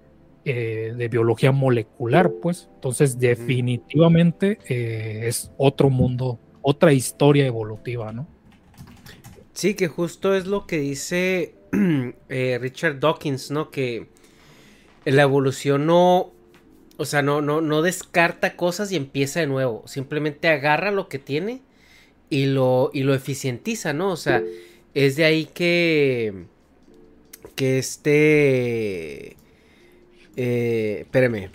eh, 0.49 0.95
de 0.97 1.09
biología 1.09 1.51
molecular, 1.51 2.33
pues. 2.41 2.71
Entonces, 2.77 3.19
definitivamente 3.19 4.59
eh, 4.69 5.23
es 5.27 5.51
otro 5.57 5.91
mundo, 5.91 6.39
otra 6.63 6.93
historia 6.93 7.47
evolutiva, 7.47 8.13
¿no? 8.13 8.29
Sí, 9.57 9.73
que 9.73 9.89
justo 9.89 10.35
es 10.35 10.47
lo 10.47 10.67
que 10.67 10.79
dice 10.79 11.55
eh, 12.29 12.59
Richard 12.61 13.01
Dawkins, 13.01 13.51
¿no? 13.51 13.71
Que 13.71 14.07
la 15.07 15.23
evolución 15.23 15.87
no, 15.87 16.31
o 16.99 17.05
sea, 17.07 17.23
no, 17.23 17.41
no, 17.41 17.63
no 17.63 17.81
descarta 17.81 18.55
cosas 18.55 18.93
y 18.93 18.97
empieza 18.97 19.41
de 19.41 19.47
nuevo. 19.47 19.83
Simplemente 19.87 20.49
agarra 20.49 20.91
lo 20.91 21.09
que 21.09 21.19
tiene 21.19 21.63
y 22.29 22.45
lo, 22.45 22.91
y 22.93 23.03
lo 23.05 23.15
eficientiza, 23.15 23.95
¿no? 23.95 24.13
O 24.13 24.17
sea, 24.17 24.43
es 24.93 25.17
de 25.17 25.25
ahí 25.25 25.47
que, 25.47 26.45
que 27.55 27.79
este 27.79 29.37
eh, 30.37 30.99
espérame. 31.01 31.51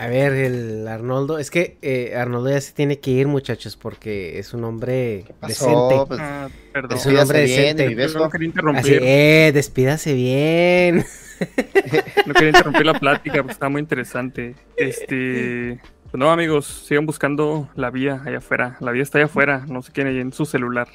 A 0.00 0.06
ver, 0.06 0.32
el 0.32 0.88
Arnoldo. 0.88 1.38
Es 1.38 1.50
que 1.50 1.76
eh, 1.82 2.16
Arnoldo 2.16 2.48
ya 2.48 2.60
se 2.62 2.72
tiene 2.72 3.00
que 3.00 3.10
ir, 3.10 3.28
muchachos, 3.28 3.76
porque 3.76 4.38
es 4.38 4.54
un 4.54 4.64
hombre 4.64 5.26
decente. 5.46 5.94
Pues, 6.08 6.20
ah, 6.22 6.48
perdón. 6.72 6.96
Es 6.96 7.04
un 7.04 7.18
hombre 7.18 7.40
decente. 7.40 7.94
no 8.14 8.30
quería 8.30 8.46
interrumpir. 8.46 9.00
eh, 9.02 9.50
despídase 9.52 10.14
bien. 10.14 11.04
no 12.26 12.32
quería 12.32 12.48
interrumpir 12.48 12.86
la 12.86 12.98
plática, 12.98 13.36
porque 13.42 13.52
está 13.52 13.68
muy 13.68 13.82
interesante. 13.82 14.54
Este. 14.74 15.78
Pues 16.10 16.18
no, 16.18 16.30
amigos, 16.30 16.86
sigan 16.88 17.04
buscando 17.04 17.68
la 17.76 17.90
vía 17.90 18.22
allá 18.24 18.38
afuera. 18.38 18.78
La 18.80 18.92
vía 18.92 19.02
está 19.02 19.18
allá 19.18 19.26
afuera, 19.26 19.66
no 19.68 19.82
se 19.82 19.92
quieren 19.92 20.16
en 20.16 20.32
su 20.32 20.46
celular. 20.46 20.88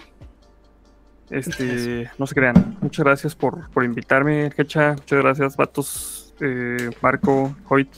Este, 1.29 2.09
no 2.17 2.25
se 2.25 2.33
crean. 2.33 2.75
Muchas 2.81 3.05
gracias 3.05 3.35
por, 3.35 3.69
por 3.69 3.83
invitarme, 3.83 4.49
Hecha. 4.57 4.93
Muchas 4.93 5.19
gracias, 5.19 5.55
Vatos, 5.55 6.33
eh, 6.41 6.89
Marco, 7.01 7.55
Hoyt. 7.69 7.89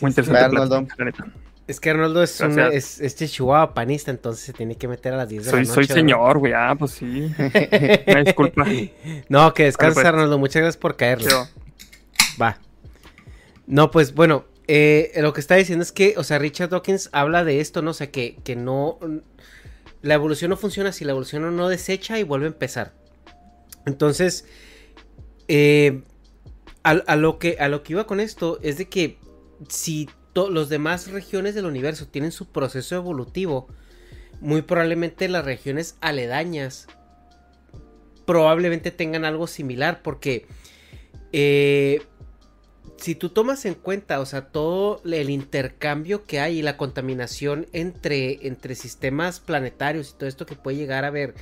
Muy 0.00 0.10
interesante. 0.10 0.40
Arnoldo. 0.40 0.86
Es 1.66 1.80
que 1.80 1.90
Arnoldo 1.90 2.22
es, 2.22 2.40
un, 2.40 2.58
es, 2.58 2.98
es, 3.00 3.14
chihuahua 3.14 3.74
panista, 3.74 4.10
entonces 4.10 4.42
se 4.42 4.54
tiene 4.54 4.76
que 4.76 4.88
meter 4.88 5.12
a 5.12 5.18
las 5.18 5.28
10 5.28 5.44
de 5.44 5.50
soy, 5.50 5.60
la 5.64 5.68
noche. 5.68 5.86
Soy 5.86 5.96
señor, 5.96 6.38
güey. 6.38 6.54
Ah, 6.54 6.74
pues 6.78 6.92
sí. 6.92 7.30
disculpa. 8.24 8.64
No, 9.28 9.52
que 9.52 9.64
descanses, 9.64 9.94
pues. 9.94 10.06
Arnoldo. 10.06 10.38
Muchas 10.38 10.62
gracias 10.62 10.78
por 10.78 10.96
caerle. 10.96 11.28
Va. 12.40 12.58
No, 13.66 13.90
pues 13.90 14.14
bueno, 14.14 14.46
eh, 14.66 15.12
lo 15.16 15.34
que 15.34 15.40
está 15.40 15.56
diciendo 15.56 15.82
es 15.82 15.92
que, 15.92 16.14
o 16.16 16.24
sea, 16.24 16.38
Richard 16.38 16.70
Dawkins 16.70 17.10
habla 17.12 17.44
de 17.44 17.60
esto, 17.60 17.82
¿no? 17.82 17.90
O 17.90 17.94
sea, 17.94 18.10
que, 18.10 18.36
que 18.44 18.56
no 18.56 18.98
la 20.02 20.14
evolución 20.14 20.50
no 20.50 20.56
funciona 20.56 20.92
si 20.92 21.04
la 21.04 21.12
evolución 21.12 21.56
no 21.56 21.68
desecha 21.68 22.18
y 22.18 22.22
vuelve 22.22 22.46
a 22.46 22.48
empezar. 22.48 22.92
Entonces, 23.86 24.46
eh, 25.48 26.02
a, 26.82 27.16
lo 27.16 27.38
que, 27.38 27.56
a 27.58 27.68
lo 27.68 27.82
que 27.82 27.92
iba 27.94 28.06
con 28.06 28.20
esto 28.20 28.58
es 28.62 28.78
de 28.78 28.88
que 28.88 29.18
si 29.68 30.08
los 30.34 30.68
demás 30.68 31.10
regiones 31.10 31.54
del 31.54 31.66
universo 31.66 32.06
tienen 32.06 32.32
su 32.32 32.46
proceso 32.46 32.94
evolutivo, 32.94 33.68
muy 34.40 34.62
probablemente 34.62 35.28
las 35.28 35.44
regiones 35.44 35.96
aledañas 36.00 36.86
probablemente 38.24 38.90
tengan 38.90 39.24
algo 39.24 39.46
similar 39.46 40.02
porque 40.02 40.46
eh, 41.32 42.02
si 42.98 43.14
tú 43.14 43.30
tomas 43.30 43.64
en 43.64 43.74
cuenta, 43.74 44.20
o 44.20 44.26
sea, 44.26 44.48
todo 44.48 45.00
el 45.04 45.30
intercambio 45.30 46.26
que 46.26 46.40
hay 46.40 46.58
y 46.58 46.62
la 46.62 46.76
contaminación 46.76 47.66
entre, 47.72 48.46
entre 48.46 48.74
sistemas 48.74 49.40
planetarios 49.40 50.10
y 50.10 50.18
todo 50.18 50.28
esto 50.28 50.46
que 50.46 50.56
puede 50.56 50.76
llegar 50.76 51.04
a 51.04 51.10
ver 51.10 51.34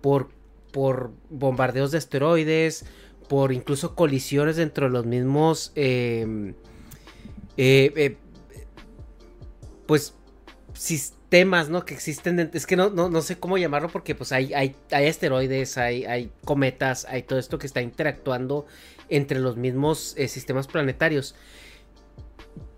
por, 0.00 0.30
por 0.72 1.12
bombardeos 1.30 1.92
de 1.92 1.98
asteroides, 1.98 2.86
por 3.28 3.52
incluso 3.52 3.94
colisiones 3.94 4.56
dentro 4.56 4.86
de 4.86 4.92
los 4.92 5.06
mismos, 5.06 5.72
em, 5.74 6.54
eh, 7.56 7.92
eh, 7.96 8.16
pues, 9.86 10.14
sistemas, 10.74 11.68
¿no? 11.68 11.84
Que 11.84 11.94
existen, 11.94 12.50
es 12.52 12.66
que 12.66 12.76
no, 12.76 12.90
no, 12.90 13.22
sé 13.22 13.38
cómo 13.38 13.58
llamarlo 13.58 13.88
porque 13.88 14.14
pues 14.14 14.32
hay, 14.32 14.52
hay, 14.54 14.74
asteroides, 14.90 15.78
hay, 15.78 16.04
hay 16.04 16.30
cometas, 16.44 17.06
hay 17.06 17.22
todo 17.22 17.38
esto 17.38 17.58
que 17.58 17.66
está 17.66 17.80
interactuando 17.80 18.66
entre 19.08 19.40
los 19.40 19.56
mismos 19.56 20.14
eh, 20.16 20.28
sistemas 20.28 20.66
planetarios. 20.66 21.34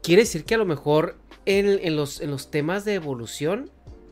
Quiere 0.03 0.23
decir 0.23 0.45
que 0.45 0.55
a 0.55 0.59
lo 0.59 0.67
mejor 0.67 1.17
en, 1.47 1.97
los, 1.97 2.21
en 2.21 2.31
los 2.31 2.51
temas 2.51 2.85
de 2.85 2.95
evolución 2.95 3.71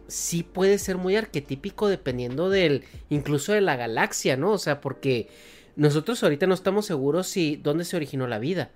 sí 0.09 0.43
puede 0.43 0.79
ser 0.79 0.97
muy 0.97 1.17
arquetípico 1.17 1.89
dependiendo 1.89 2.51
del, 2.51 2.85
incluso 3.11 3.53
de 3.53 3.61
la 3.61 3.77
galaxia, 3.77 4.37
¿no? 4.37 4.53
O 4.53 4.59
sea, 4.59 4.81
porque 4.81 5.29
nosotros 5.77 6.23
ahorita 6.23 6.47
no 6.47 6.55
estamos 6.55 6.87
seguros 6.87 7.27
si 7.27 7.57
dónde 7.57 7.85
se 7.85 7.97
originó 7.97 8.27
la 8.27 8.39
vida. 8.39 8.71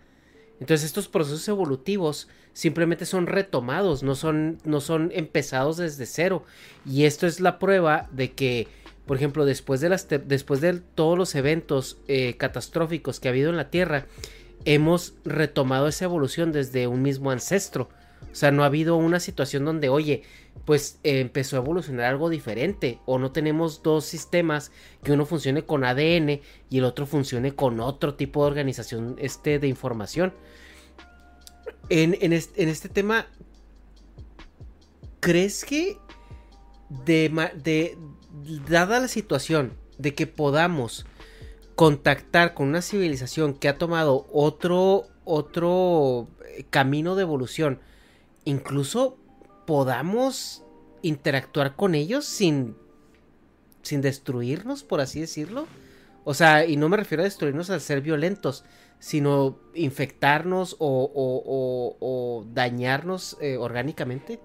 Entonces 0.61 0.87
estos 0.87 1.09
procesos 1.09 1.47
evolutivos 1.49 2.29
simplemente 2.53 3.07
son 3.07 3.27
retomados, 3.27 4.03
no 4.03 4.15
son, 4.15 4.59
no 4.65 4.81
son 4.81 5.11
empezados 5.15 5.77
desde 5.77 6.07
cero. 6.07 6.45
Y 6.85 7.05
esto 7.05 7.27
es 7.27 7.41
la 7.41 7.59
prueba 7.59 8.09
de 8.13 8.33
que 8.33 8.69
por 9.09 9.17
ejemplo, 9.17 9.47
después 9.47 9.81
de, 9.81 9.89
las 9.89 10.07
después 10.27 10.61
de 10.61 10.83
todos 10.95 11.17
los 11.17 11.35
eventos 11.35 11.97
eh, 12.09 12.37
catastróficos 12.37 13.19
que 13.19 13.29
ha 13.29 13.31
habido 13.31 13.49
en 13.49 13.57
la 13.57 13.71
Tierra, 13.71 14.05
hemos 14.67 15.15
retomado 15.25 15.89
esa 15.89 16.05
evolución 16.05 16.53
desde 16.53 16.87
un 16.89 17.01
mismo 17.01 17.31
ancestro. 17.31 17.89
O 18.31 18.35
sea, 18.35 18.51
no 18.51 18.63
ha 18.63 18.67
habido 18.67 18.97
una 18.97 19.21
situación 19.21 19.65
donde, 19.65 19.89
oye, 19.89 20.23
pues 20.65 20.99
eh, 21.03 21.21
empezó 21.21 21.57
a 21.57 21.61
evolucionar 21.61 22.07
algo 22.07 22.29
diferente. 22.29 22.99
O 23.07 23.19
no 23.19 23.33
tenemos 23.33 23.83
dos 23.83 24.05
sistemas 24.05 24.71
que 25.03 25.13
uno 25.13 25.27
funcione 25.27 25.65
con 25.65 25.85
ADN 25.85 26.41
y 26.71 26.79
el 26.79 26.85
otro 26.85 27.07
funcione 27.07 27.55
con 27.55 27.81
otro 27.81 28.15
tipo 28.15 28.43
de 28.43 28.51
organización 28.51 29.17
este, 29.19 29.59
de 29.59 29.69
información. 29.69 30.35
En, 31.91 32.17
en, 32.21 32.33
este, 32.33 32.89
tema, 32.89 33.27
¿crees 35.21 35.65
que 35.65 35.97
de, 36.91 37.51
de, 37.63 37.97
dada 38.69 39.01
la 39.01 39.09
situación 39.09 39.73
de 39.97 40.15
que 40.15 40.27
podamos 40.27 41.07
contactar 41.75 42.55
con 42.55 42.69
una 42.69 42.83
civilización 42.83 43.55
que 43.55 43.69
ha 43.69 43.79
tomado 43.79 44.27
otro 44.33 45.07
otro 45.29 46.27
eh, 46.47 46.65
camino 46.71 47.15
de 47.15 47.23
evolución, 47.23 47.81
incluso 48.49 49.19
podamos 49.67 50.65
interactuar 51.03 51.77
con 51.77 51.95
ellos 51.95 52.25
sin 52.25 52.77
sin 53.83 54.01
destruirnos, 54.01 54.85
por 54.85 55.01
así 55.01 55.21
decirlo. 55.21 55.67
O 56.25 56.35
sea, 56.35 56.67
y 56.67 56.77
no 56.77 56.89
me 56.89 56.97
refiero 56.97 57.23
a 57.23 57.25
destruirnos 57.25 57.71
al 57.71 57.81
ser 57.81 58.03
violentos, 58.03 58.65
sino 58.99 59.59
infectarnos 59.75 60.77
o, 60.79 62.45
dañarnos 62.53 63.37
eh, 63.41 63.57
orgánicamente. 63.57 64.41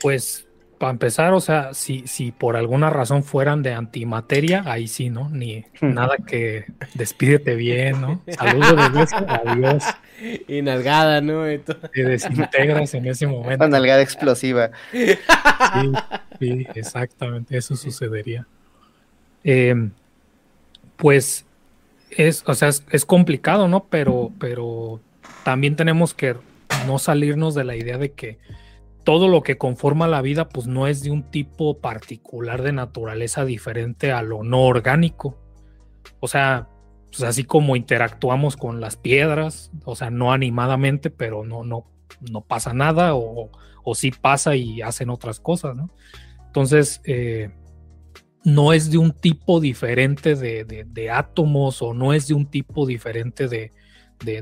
Pues 0.00 0.46
para 0.82 0.90
empezar, 0.90 1.32
o 1.32 1.40
sea, 1.40 1.74
si, 1.74 2.08
si 2.08 2.32
por 2.32 2.56
alguna 2.56 2.90
razón 2.90 3.22
fueran 3.22 3.62
de 3.62 3.72
antimateria, 3.72 4.64
ahí 4.66 4.88
sí, 4.88 5.10
¿no? 5.10 5.30
Ni 5.30 5.64
nada 5.80 6.16
que 6.26 6.64
despídete 6.94 7.54
bien, 7.54 8.00
¿no? 8.00 8.20
Saludos 8.36 8.76
de 8.76 8.98
beso, 8.98 9.16
adiós. 9.28 9.84
Y 10.48 10.60
nalgada, 10.60 11.20
¿no? 11.20 11.44
Te 11.44 12.02
desintegras 12.02 12.94
en 12.94 13.06
ese 13.06 13.28
momento. 13.28 13.64
Una 13.64 13.78
nalgada 13.78 14.02
explosiva. 14.02 14.72
Sí, 14.90 15.16
sí, 16.40 16.66
exactamente, 16.74 17.56
eso 17.56 17.76
sucedería. 17.76 18.44
Em, 19.44 19.92
pues 20.96 21.46
es, 22.10 22.42
o 22.44 22.56
sea, 22.56 22.66
es, 22.66 22.84
es, 22.90 23.04
complicado, 23.04 23.68
¿no? 23.68 23.84
Pero, 23.84 24.32
pero 24.40 25.00
también 25.44 25.76
tenemos 25.76 26.12
que 26.12 26.34
no 26.88 26.98
salirnos 26.98 27.54
de 27.54 27.62
la 27.62 27.76
idea 27.76 27.98
de 27.98 28.10
que 28.10 28.38
todo 29.04 29.28
lo 29.28 29.42
que 29.42 29.58
conforma 29.58 30.08
la 30.08 30.22
vida 30.22 30.48
pues 30.48 30.66
no 30.66 30.86
es 30.86 31.02
de 31.02 31.10
un 31.10 31.30
tipo 31.30 31.80
particular 31.80 32.62
de 32.62 32.72
naturaleza 32.72 33.44
diferente 33.44 34.12
a 34.12 34.22
lo 34.22 34.44
no 34.44 34.62
orgánico. 34.62 35.38
O 36.20 36.28
sea, 36.28 36.68
pues 37.10 37.22
así 37.22 37.44
como 37.44 37.76
interactuamos 37.76 38.56
con 38.56 38.80
las 38.80 38.96
piedras, 38.96 39.70
o 39.84 39.96
sea, 39.96 40.10
no 40.10 40.32
animadamente, 40.32 41.10
pero 41.10 41.44
no, 41.44 41.64
no, 41.64 41.84
no 42.30 42.40
pasa 42.42 42.72
nada, 42.72 43.14
o, 43.14 43.50
o 43.84 43.94
sí 43.94 44.12
pasa 44.12 44.56
y 44.56 44.82
hacen 44.82 45.10
otras 45.10 45.40
cosas, 45.40 45.76
¿no? 45.76 45.90
Entonces, 46.46 47.00
eh, 47.04 47.50
no 48.44 48.72
es 48.72 48.90
de 48.90 48.98
un 48.98 49.12
tipo 49.12 49.60
diferente 49.60 50.34
de, 50.34 51.10
átomos 51.10 51.82
o 51.82 51.94
no 51.94 52.12
es 52.12 52.28
de 52.28 52.34
un 52.34 52.46
tipo 52.46 52.86
diferente 52.86 53.48
de, 53.48 53.72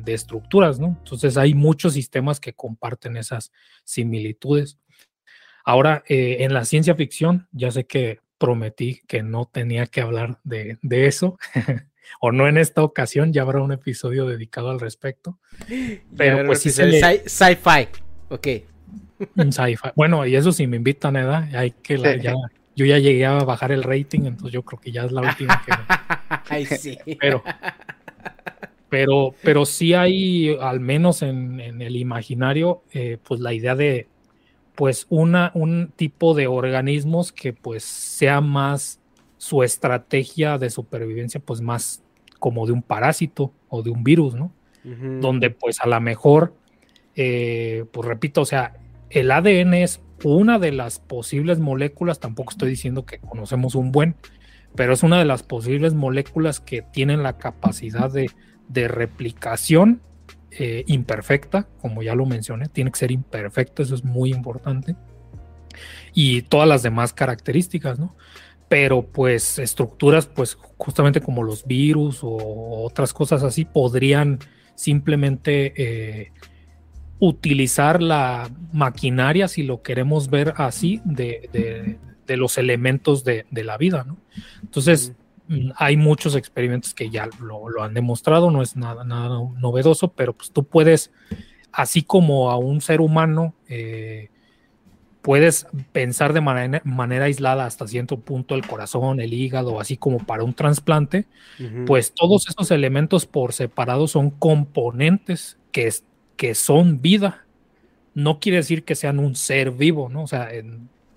estructuras, 0.07 0.78
¿no? 0.78 0.97
Entonces 0.98 1.36
hay 1.36 1.55
muchos 1.55 1.94
sistemas 1.94 2.40
que 2.40 2.52
comparten 2.52 3.16
esas 3.16 3.52
similitudes. 3.85 4.78
Ahora, 5.65 6.02
eh, 6.09 6.39
en 6.40 6.55
la 6.55 6.65
ciencia 6.65 6.94
ficción, 6.94 7.48
ya 7.52 7.70
sé 7.70 7.85
que 7.86 8.20
prometí 8.39 9.02
que 9.07 9.23
no 9.23 9.48
tenía 9.52 9.86
que 9.86 10.01
hablar 10.01 10.40
de, 10.44 10.78
eso, 10.82 11.39
o 12.20 12.32
no 12.32 12.48
en 12.48 12.57
esta 12.57 12.82
ocasión, 12.82 13.32
ya 13.32 13.43
habrá 13.43 13.61
un 13.61 13.73
episodio 13.73 14.27
dedicado 14.27 14.70
al 14.70 14.81
respecto. 14.81 15.39
Pero 16.16 16.47
pues 16.47 16.62
sí 16.62 16.70
Sci-fi, 16.70 17.89
ok. 18.31 18.48
Sci-fi. 19.36 19.90
Bueno, 19.94 20.27
y 20.27 20.36
eso 20.36 20.52
sí 20.52 20.66
me 20.66 20.77
invitan, 20.77 21.15
¿verdad? 21.15 21.55
Hay 21.55 21.73
que 21.73 21.98
ya, 21.98 22.35
yo 22.74 22.86
ya 22.86 22.98
llegué 22.98 23.27
a 23.27 23.35
bajar 23.44 23.73
el 23.73 23.82
rating, 23.82 24.20
entonces 24.20 24.52
yo 24.52 24.62
creo 24.62 24.81
que 24.81 24.90
ya 24.90 25.05
es 25.05 25.12
la 25.12 25.20
última 25.20 25.62
que. 25.65 25.73
Ay, 26.48 26.65
sí. 26.65 26.98
Pero, 27.20 27.43
pero, 28.91 29.35
pero 29.43 29.65
sí 29.65 29.95
hay, 29.95 30.57
al 30.61 30.81
menos 30.81 31.23
en, 31.23 31.61
el 31.61 31.97
imaginario, 31.97 32.83
eh, 32.93 33.19
pues 33.23 33.41
la 33.41 33.55
idea 33.55 33.77
de 33.77 34.09
pues 34.75 35.07
una, 35.11 35.53
un 35.55 35.93
tipo 35.95 36.35
de 36.35 36.47
organismos 36.47 37.33
que 37.33 37.53
pues 37.53 37.85
sea 37.85 38.41
más 38.41 39.01
su 39.39 39.62
estrategia 39.62 40.59
de 40.59 40.71
supervivencia, 40.71 41.41
pues 41.41 41.61
más 41.61 42.03
como 42.39 42.67
de 42.67 42.73
un 42.73 42.83
parásito 42.83 43.53
o 43.69 43.83
de 43.83 43.91
un 43.91 44.03
virus, 44.03 44.35
¿no? 44.35 44.53
Donde 45.21 45.51
pues 45.51 45.81
a 45.81 45.87
lo 45.87 46.01
mejor, 46.01 46.55
eh, 47.15 47.85
pues 47.93 48.09
repito, 48.09 48.41
o 48.41 48.47
sea, 48.47 48.73
el 49.11 49.31
ADN 49.31 49.75
es 49.75 50.01
una 50.25 50.59
de 50.59 50.73
las 50.73 50.99
posibles 50.99 51.59
moléculas, 51.59 52.19
tampoco 52.19 52.51
estoy 52.51 52.71
diciendo 52.71 53.05
que 53.05 53.19
conocemos 53.19 53.75
un 53.75 53.93
buen, 53.93 54.17
pero 54.75 54.95
es 54.95 55.03
una 55.03 55.19
de 55.19 55.27
las 55.27 55.43
posibles 55.43 55.93
moléculas 55.93 56.61
que 56.61 56.81
tienen 56.81 57.23
la 57.23 57.37
capacidad 57.37 58.11
de, 58.11 58.31
replicación 58.75 60.01
eh, 60.53 60.85
imperfecta, 60.89 61.69
como 61.81 62.03
ya 62.03 62.15
lo 62.15 62.27
mencioné, 62.27 62.67
tiene 62.67 62.91
que 62.91 62.99
ser 62.99 63.13
imperfecto, 63.13 63.83
eso 63.83 63.95
es 63.95 64.05
muy 64.05 64.33
importante, 64.33 64.97
y 66.13 66.43
todas 66.43 66.69
las 66.69 66.83
demás 66.83 67.13
características, 67.13 67.99
¿no? 67.99 68.17
Pero 68.69 69.03
pues 69.03 69.59
estructuras, 69.59 70.27
pues 70.27 70.57
justamente 70.77 71.21
como 71.21 71.43
los 71.43 71.65
virus 71.67 72.21
o 72.23 72.85
otras 72.85 73.13
cosas 73.13 73.43
así, 73.43 73.65
podrían 73.65 74.39
simplemente 74.75 75.73
eh, 75.77 76.33
utilizar 77.21 78.03
la 78.03 78.51
maquinaria, 78.73 79.47
si 79.47 79.63
lo 79.63 79.83
queremos 79.83 80.31
ver 80.31 80.55
así, 80.57 81.01
de, 81.05 81.99
los 82.29 82.59
elementos 82.59 83.25
de, 83.25 83.45
la 83.53 83.77
vida, 83.77 84.05
¿no? 84.05 84.17
Entonces, 84.63 85.13
hay 85.77 85.97
muchos 85.97 86.36
experimentos 86.36 86.94
que 86.94 87.10
ya 87.10 87.28
lo, 87.40 87.82
han 87.82 87.94
demostrado, 87.94 88.51
no 88.51 88.62
es 88.62 88.77
nada, 88.77 89.05
nada 89.05 89.40
novedoso, 89.59 90.12
pero 90.12 90.32
pues 90.32 90.51
tú 90.52 90.64
puedes, 90.64 91.10
así 91.72 92.02
como 92.02 92.51
a 92.51 92.56
un 92.56 92.81
ser 92.81 93.01
humano, 93.01 93.55
eh, 93.68 94.31
puedes 95.22 95.66
pensar 95.93 96.32
de 96.32 96.40
manera, 96.40 96.81
manera, 96.85 97.27
aislada 97.27 97.66
hasta 97.66 97.86
cierto 97.86 98.18
punto 98.20 98.55
el 98.55 98.66
corazón, 98.66 99.20
el 99.20 99.35
hígado, 99.35 99.81
así 99.81 99.97
como 99.97 100.18
para 100.18 100.44
un 100.44 100.55
trasplante, 100.55 101.27
pues 101.86 102.12
todos 102.14 102.48
esos 102.48 102.70
elementos 102.70 103.27
por 103.27 103.52
separado 103.52 104.09
son 104.09 104.31
componentes 104.31 105.59
que, 105.72 105.93
que 106.36 106.55
son 106.55 107.02
vida. 107.02 107.44
No 108.14 108.40
quiere 108.40 108.59
decir 108.59 108.85
que 108.85 108.94
sean 108.94 109.18
un 109.18 109.36
ser 109.36 109.70
vivo, 109.72 110.09
¿no? 110.09 110.22
O 110.22 110.27
sea, 110.27 110.48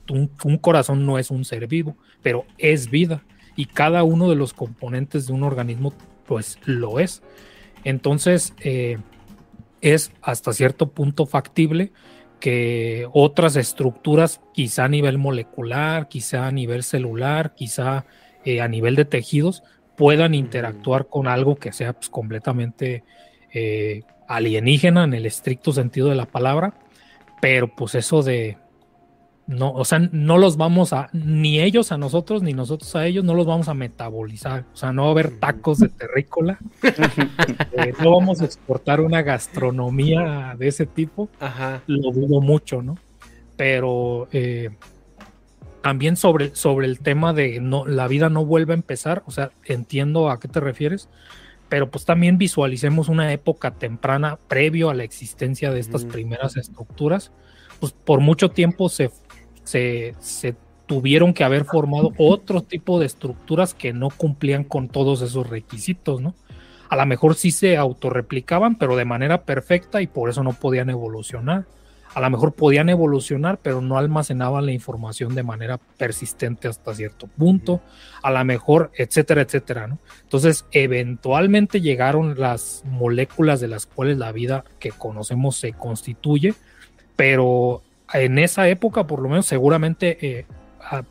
un, 0.09 0.57
corazón 0.57 1.05
no 1.05 1.17
es 1.17 1.31
un 1.31 1.45
ser 1.45 1.67
vivo, 1.67 1.95
pero 2.21 2.45
es 2.57 2.89
vida. 2.89 3.23
Y 3.55 3.65
cada 3.65 4.03
uno 4.03 4.29
de 4.29 4.35
los 4.35 4.53
componentes 4.53 5.27
de 5.27 5.33
un 5.33 5.43
organismo, 5.43 5.93
pues 6.25 6.59
lo 6.65 6.99
es. 6.99 7.21
Entonces, 7.83 8.53
eh, 8.61 8.97
es 9.81 10.11
hasta 10.21 10.53
cierto 10.53 10.89
punto 10.91 11.25
factible 11.25 11.91
que 12.39 13.07
otras 13.13 13.55
estructuras, 13.55 14.41
quizá 14.53 14.85
a 14.85 14.89
nivel 14.89 15.17
molecular, 15.17 16.07
quizá 16.07 16.47
a 16.47 16.51
nivel 16.51 16.83
celular, 16.83 17.53
quizá 17.55 18.05
eh, 18.43 18.61
a 18.61 18.67
nivel 18.67 18.95
de 18.95 19.05
tejidos, 19.05 19.63
puedan 19.95 20.33
interactuar 20.33 21.07
con 21.07 21.27
algo 21.27 21.55
que 21.55 21.71
sea 21.71 21.93
pues, 21.93 22.09
completamente 22.09 23.03
eh, 23.53 24.03
alienígena 24.27 25.03
en 25.03 25.13
el 25.13 25.25
estricto 25.25 25.71
sentido 25.71 26.09
de 26.09 26.15
la 26.15 26.25
palabra, 26.25 26.73
pero 27.41 27.73
pues 27.73 27.95
eso 27.95 28.23
de 28.23 28.57
no, 29.45 29.73
o 29.73 29.83
sea, 29.83 29.99
no 29.99 30.37
los 30.37 30.55
vamos 30.55 30.93
a, 30.93 31.09
ni 31.11 31.59
ellos 31.59 31.91
a 31.91 31.97
nosotros, 31.97 32.43
ni 32.43 32.53
nosotros 32.53 32.95
a 32.95 33.05
ellos, 33.05 33.25
no 33.25 33.33
los 33.33 33.45
vamos 33.45 33.67
a 33.67 33.73
metabolizar. 33.73 34.65
O 34.73 34.77
sea, 34.77 34.93
no 34.93 35.03
va 35.03 35.07
a 35.09 35.11
haber 35.11 35.39
tacos 35.39 35.79
de 35.79 35.89
terrícola. 35.89 36.59
Eh, 37.75 37.91
no 38.03 38.11
vamos 38.11 38.39
a 38.41 38.45
exportar 38.45 39.01
una 39.01 39.23
gastronomía 39.23 40.55
de 40.57 40.67
ese 40.67 40.85
tipo. 40.85 41.27
Lo 41.87 42.11
dudo 42.11 42.39
mucho, 42.39 42.83
¿no? 42.83 42.97
Pero 43.57 44.27
eh, 44.31 44.69
también 45.81 46.15
sobre, 46.15 46.55
sobre 46.55 46.85
el 46.85 46.99
tema 46.99 47.33
de 47.33 47.59
no, 47.59 47.85
la 47.87 48.07
vida 48.07 48.29
no 48.29 48.45
vuelve 48.45 48.73
a 48.73 48.75
empezar. 48.75 49.23
O 49.25 49.31
sea, 49.31 49.51
entiendo 49.65 50.29
a 50.29 50.39
qué 50.39 50.47
te 50.47 50.59
refieres 50.59 51.09
pero 51.73 51.89
pues 51.89 52.05
también 52.05 52.37
visualicemos 52.37 53.09
una 53.09 53.33
época 53.33 53.71
temprana 53.71 54.37
previo 54.47 54.91
a 54.91 54.93
la 54.93 55.03
existencia 55.03 55.71
de 55.71 55.79
estas 55.79 56.05
primeras 56.05 56.55
estructuras, 56.55 57.31
pues 57.79 57.93
por 57.93 58.19
mucho 58.19 58.51
tiempo 58.51 58.89
se, 58.89 59.09
se, 59.63 60.15
tuvieron 60.85 61.33
que 61.33 61.43
haber 61.43 61.65
formado 61.65 62.11
otro 62.17 62.61
tipo 62.61 62.99
de 62.99 63.05
estructuras 63.05 63.73
que 63.73 63.93
no 63.93 64.09
cumplían 64.09 64.63
con 64.63 64.89
todos 64.89 65.21
esos 65.21 65.49
requisitos, 65.49 66.21
¿no? 66.21 66.35
A 66.89 66.95
lo 66.95 67.05
mejor 67.05 67.35
sí 67.35 67.51
se 67.51 67.77
autorreplicaban, 67.77 68.75
pero 68.75 68.95
de 68.95 69.05
manera 69.05 69.43
perfecta 69.43 70.01
y 70.01 70.07
por 70.07 70.29
eso 70.29 70.43
no 70.43 70.53
podían 70.53 70.89
evolucionar 70.89 71.65
a 72.13 72.21
lo 72.21 72.29
mejor 72.29 72.53
podían 72.53 72.89
evolucionar, 72.89 73.59
pero 73.61 73.81
no 73.81 73.97
almacenaban 73.97 74.65
la 74.65 74.71
información 74.71 75.33
de 75.33 75.43
manera 75.43 75.79
persistente 75.97 76.67
hasta 76.67 76.93
cierto 76.93 77.27
punto, 77.27 77.81
a 78.21 78.31
lo 78.31 78.43
mejor, 78.45 78.91
etcétera, 78.95 79.41
etcétera, 79.41 79.87
¿no? 79.87 79.99
Entonces, 80.21 80.65
eventualmente 80.71 81.81
llegaron 81.81 82.39
las 82.39 82.83
moléculas 82.85 83.59
de 83.59 83.67
las 83.67 83.87
cuales 83.87 84.17
la 84.17 84.31
vida 84.31 84.63
que 84.79 84.91
conocemos 84.91 85.55
se 85.55 85.73
constituye, 85.73 86.53
pero 87.15 87.81
en 88.13 88.39
esa 88.39 88.67
época, 88.69 89.07
por 89.07 89.21
lo 89.21 89.29
menos, 89.29 89.45
seguramente, 89.45 90.17
eh, 90.39 90.45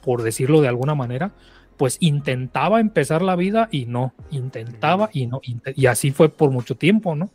por 0.01 0.23
decirlo 0.23 0.61
de 0.61 0.69
alguna 0.69 0.95
manera, 0.95 1.33
pues 1.77 1.97
intentaba 2.01 2.81
empezar 2.81 3.23
la 3.23 3.37
vida 3.37 3.69
y 3.71 3.87
no, 3.87 4.15
intentaba 4.31 5.11
y 5.13 5.27
no, 5.27 5.41
y 5.43 5.87
así 5.87 6.13
fue 6.13 6.29
por 6.29 6.51
mucho 6.51 6.77
tiempo, 6.77 7.17
¿no? 7.17 7.31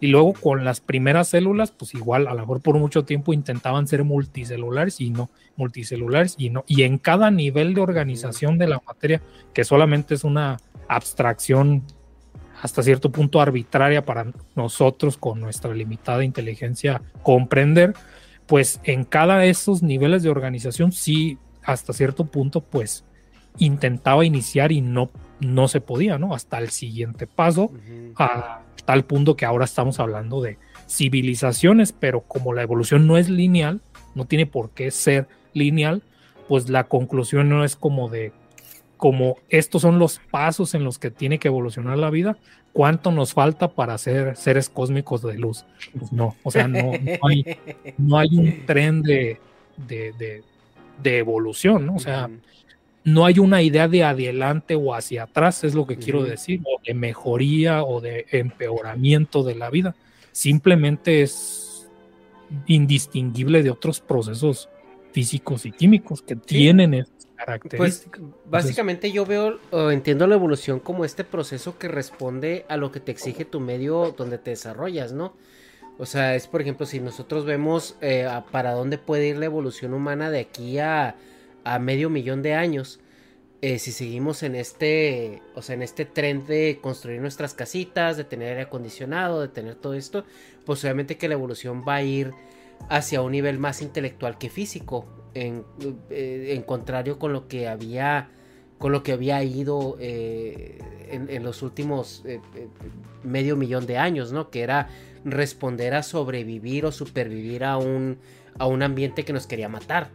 Y 0.00 0.08
luego 0.08 0.34
con 0.34 0.64
las 0.64 0.80
primeras 0.80 1.28
células, 1.28 1.72
pues 1.72 1.94
igual, 1.94 2.28
a 2.28 2.34
lo 2.34 2.40
mejor 2.40 2.60
por 2.60 2.78
mucho 2.78 3.04
tiempo 3.04 3.32
intentaban 3.32 3.88
ser 3.88 4.04
multicelulares 4.04 5.00
y 5.00 5.10
no, 5.10 5.28
multicelulares 5.56 6.36
y 6.38 6.50
no. 6.50 6.64
Y 6.68 6.82
en 6.82 6.98
cada 6.98 7.32
nivel 7.32 7.74
de 7.74 7.80
organización 7.80 8.58
de 8.58 8.68
la 8.68 8.80
materia, 8.86 9.20
que 9.52 9.64
solamente 9.64 10.14
es 10.14 10.22
una 10.22 10.58
abstracción 10.86 11.82
hasta 12.62 12.82
cierto 12.82 13.10
punto 13.10 13.40
arbitraria 13.40 14.04
para 14.04 14.26
nosotros 14.54 15.16
con 15.16 15.40
nuestra 15.40 15.72
limitada 15.74 16.24
inteligencia 16.24 17.02
comprender, 17.22 17.94
pues 18.48 18.80
en 18.82 19.04
cada 19.04 19.38
de 19.38 19.50
esos 19.50 19.82
niveles 19.82 20.22
de 20.22 20.30
organización 20.30 20.90
sí, 20.90 21.38
hasta 21.62 21.92
cierto 21.92 22.24
punto, 22.24 22.62
pues 22.62 23.04
intentaba 23.58 24.24
iniciar 24.24 24.72
y 24.72 24.80
no, 24.80 25.10
no 25.38 25.68
se 25.68 25.82
podía, 25.82 26.18
¿no? 26.18 26.34
Hasta 26.34 26.58
el 26.58 26.70
siguiente 26.70 27.26
paso, 27.26 27.70
a 28.16 28.62
tal 28.86 29.04
punto 29.04 29.36
que 29.36 29.44
ahora 29.44 29.66
estamos 29.66 30.00
hablando 30.00 30.40
de 30.40 30.56
civilizaciones, 30.88 31.92
pero 31.92 32.22
como 32.22 32.54
la 32.54 32.62
evolución 32.62 33.06
no 33.06 33.18
es 33.18 33.28
lineal, 33.28 33.82
no 34.14 34.24
tiene 34.24 34.46
por 34.46 34.70
qué 34.70 34.90
ser 34.90 35.28
lineal, 35.52 36.02
pues 36.48 36.70
la 36.70 36.84
conclusión 36.84 37.50
no 37.50 37.64
es 37.64 37.76
como 37.76 38.08
de, 38.08 38.32
como 38.96 39.36
estos 39.50 39.82
son 39.82 39.98
los 39.98 40.20
pasos 40.30 40.74
en 40.74 40.84
los 40.84 40.98
que 40.98 41.10
tiene 41.10 41.38
que 41.38 41.48
evolucionar 41.48 41.98
la 41.98 42.08
vida, 42.08 42.38
¿cuánto 42.78 43.10
nos 43.10 43.34
falta 43.34 43.66
para 43.66 43.98
ser 43.98 44.36
seres 44.36 44.68
cósmicos 44.68 45.20
de 45.22 45.36
luz? 45.36 45.64
Pues 45.98 46.12
no, 46.12 46.36
o 46.44 46.50
sea, 46.52 46.68
no, 46.68 46.92
hay, 47.22 48.38
un 48.38 48.62
tren 48.66 49.02
de, 49.02 49.40
de, 49.76 51.18
evolución, 51.18 51.86
¿no? 51.86 51.96
O 51.96 51.98
sea, 51.98 52.30
no 53.02 53.24
hay 53.26 53.40
una 53.40 53.62
idea 53.62 53.88
de 53.88 54.04
adelante 54.04 54.76
o 54.76 54.94
hacia 54.94 55.24
atrás, 55.24 55.64
es 55.64 55.74
lo 55.74 55.88
que 55.88 55.96
quiero 55.96 56.22
decir, 56.22 56.60
o 56.64 56.80
de 56.86 56.94
mejoría 56.94 57.82
o 57.82 58.00
de 58.00 58.26
empeoramiento 58.30 59.42
de 59.42 59.56
la 59.56 59.70
vida. 59.70 59.96
simplemente 60.30 61.22
es 61.22 61.88
indistinguible 62.68 63.64
de 63.64 63.70
otros 63.70 63.98
procesos 63.98 64.68
físicos 65.10 65.66
y 65.66 65.72
químicos 65.72 66.22
que 66.22 66.36
tienen 66.36 66.94
esas 66.94 67.17
Pues 67.76 68.08
básicamente 68.46 69.12
yo 69.12 69.24
veo 69.24 69.58
o 69.70 69.90
entiendo 69.90 70.26
la 70.26 70.34
evolución 70.34 70.80
como 70.80 71.04
este 71.04 71.24
proceso 71.24 71.78
que 71.78 71.88
responde 71.88 72.64
a 72.68 72.76
lo 72.76 72.90
que 72.92 73.00
te 73.00 73.12
exige 73.12 73.44
tu 73.44 73.60
medio 73.60 74.14
donde 74.16 74.38
te 74.38 74.50
desarrollas, 74.50 75.12
¿no? 75.12 75.34
O 75.98 76.06
sea, 76.06 76.34
es 76.34 76.46
por 76.46 76.60
ejemplo, 76.60 76.86
si 76.86 77.00
nosotros 77.00 77.44
vemos 77.44 77.96
eh, 78.00 78.24
a 78.24 78.44
para 78.44 78.72
dónde 78.72 78.98
puede 78.98 79.28
ir 79.28 79.38
la 79.38 79.46
evolución 79.46 79.94
humana 79.94 80.30
de 80.30 80.40
aquí 80.40 80.78
a, 80.78 81.16
a 81.64 81.78
medio 81.78 82.10
millón 82.10 82.42
de 82.42 82.54
años, 82.54 83.00
eh, 83.60 83.80
si 83.80 83.90
seguimos 83.90 84.44
en 84.44 84.54
este, 84.54 85.42
o 85.56 85.62
sea, 85.62 85.74
en 85.74 85.82
este 85.82 86.04
tren 86.04 86.46
de 86.46 86.78
construir 86.80 87.20
nuestras 87.20 87.54
casitas, 87.54 88.16
de 88.16 88.22
tener 88.22 88.50
aire 88.50 88.62
acondicionado, 88.62 89.40
de 89.40 89.48
tener 89.48 89.74
todo 89.74 89.94
esto, 89.94 90.24
pues 90.64 90.84
obviamente 90.84 91.16
que 91.16 91.26
la 91.26 91.34
evolución 91.34 91.84
va 91.86 91.96
a 91.96 92.02
ir 92.02 92.32
hacia 92.88 93.22
un 93.22 93.32
nivel 93.32 93.58
más 93.58 93.82
intelectual 93.82 94.38
que 94.38 94.50
físico, 94.50 95.06
en, 95.34 95.64
eh, 96.10 96.54
en 96.56 96.62
contrario 96.62 97.18
con 97.18 97.32
lo 97.32 97.48
que 97.48 97.68
había, 97.68 98.30
con 98.78 98.92
lo 98.92 99.02
que 99.02 99.12
había 99.12 99.42
ido 99.44 99.96
eh, 100.00 100.78
en, 101.10 101.42
los 101.42 101.62
últimos 101.62 102.22
eh, 102.26 102.40
medio 103.22 103.56
millón 103.56 103.86
de 103.86 103.98
años, 103.98 104.32
¿no? 104.32 104.50
Que 104.50 104.62
era 104.62 104.88
responder 105.24 105.94
a 105.94 106.02
sobrevivir 106.02 106.86
o 106.86 106.92
supervivir 106.92 107.64
a 107.64 107.76
un, 107.76 108.18
a 108.58 108.66
un 108.66 108.82
ambiente 108.82 109.24
que 109.24 109.32
nos 109.32 109.46
quería 109.46 109.68
matar. 109.68 110.10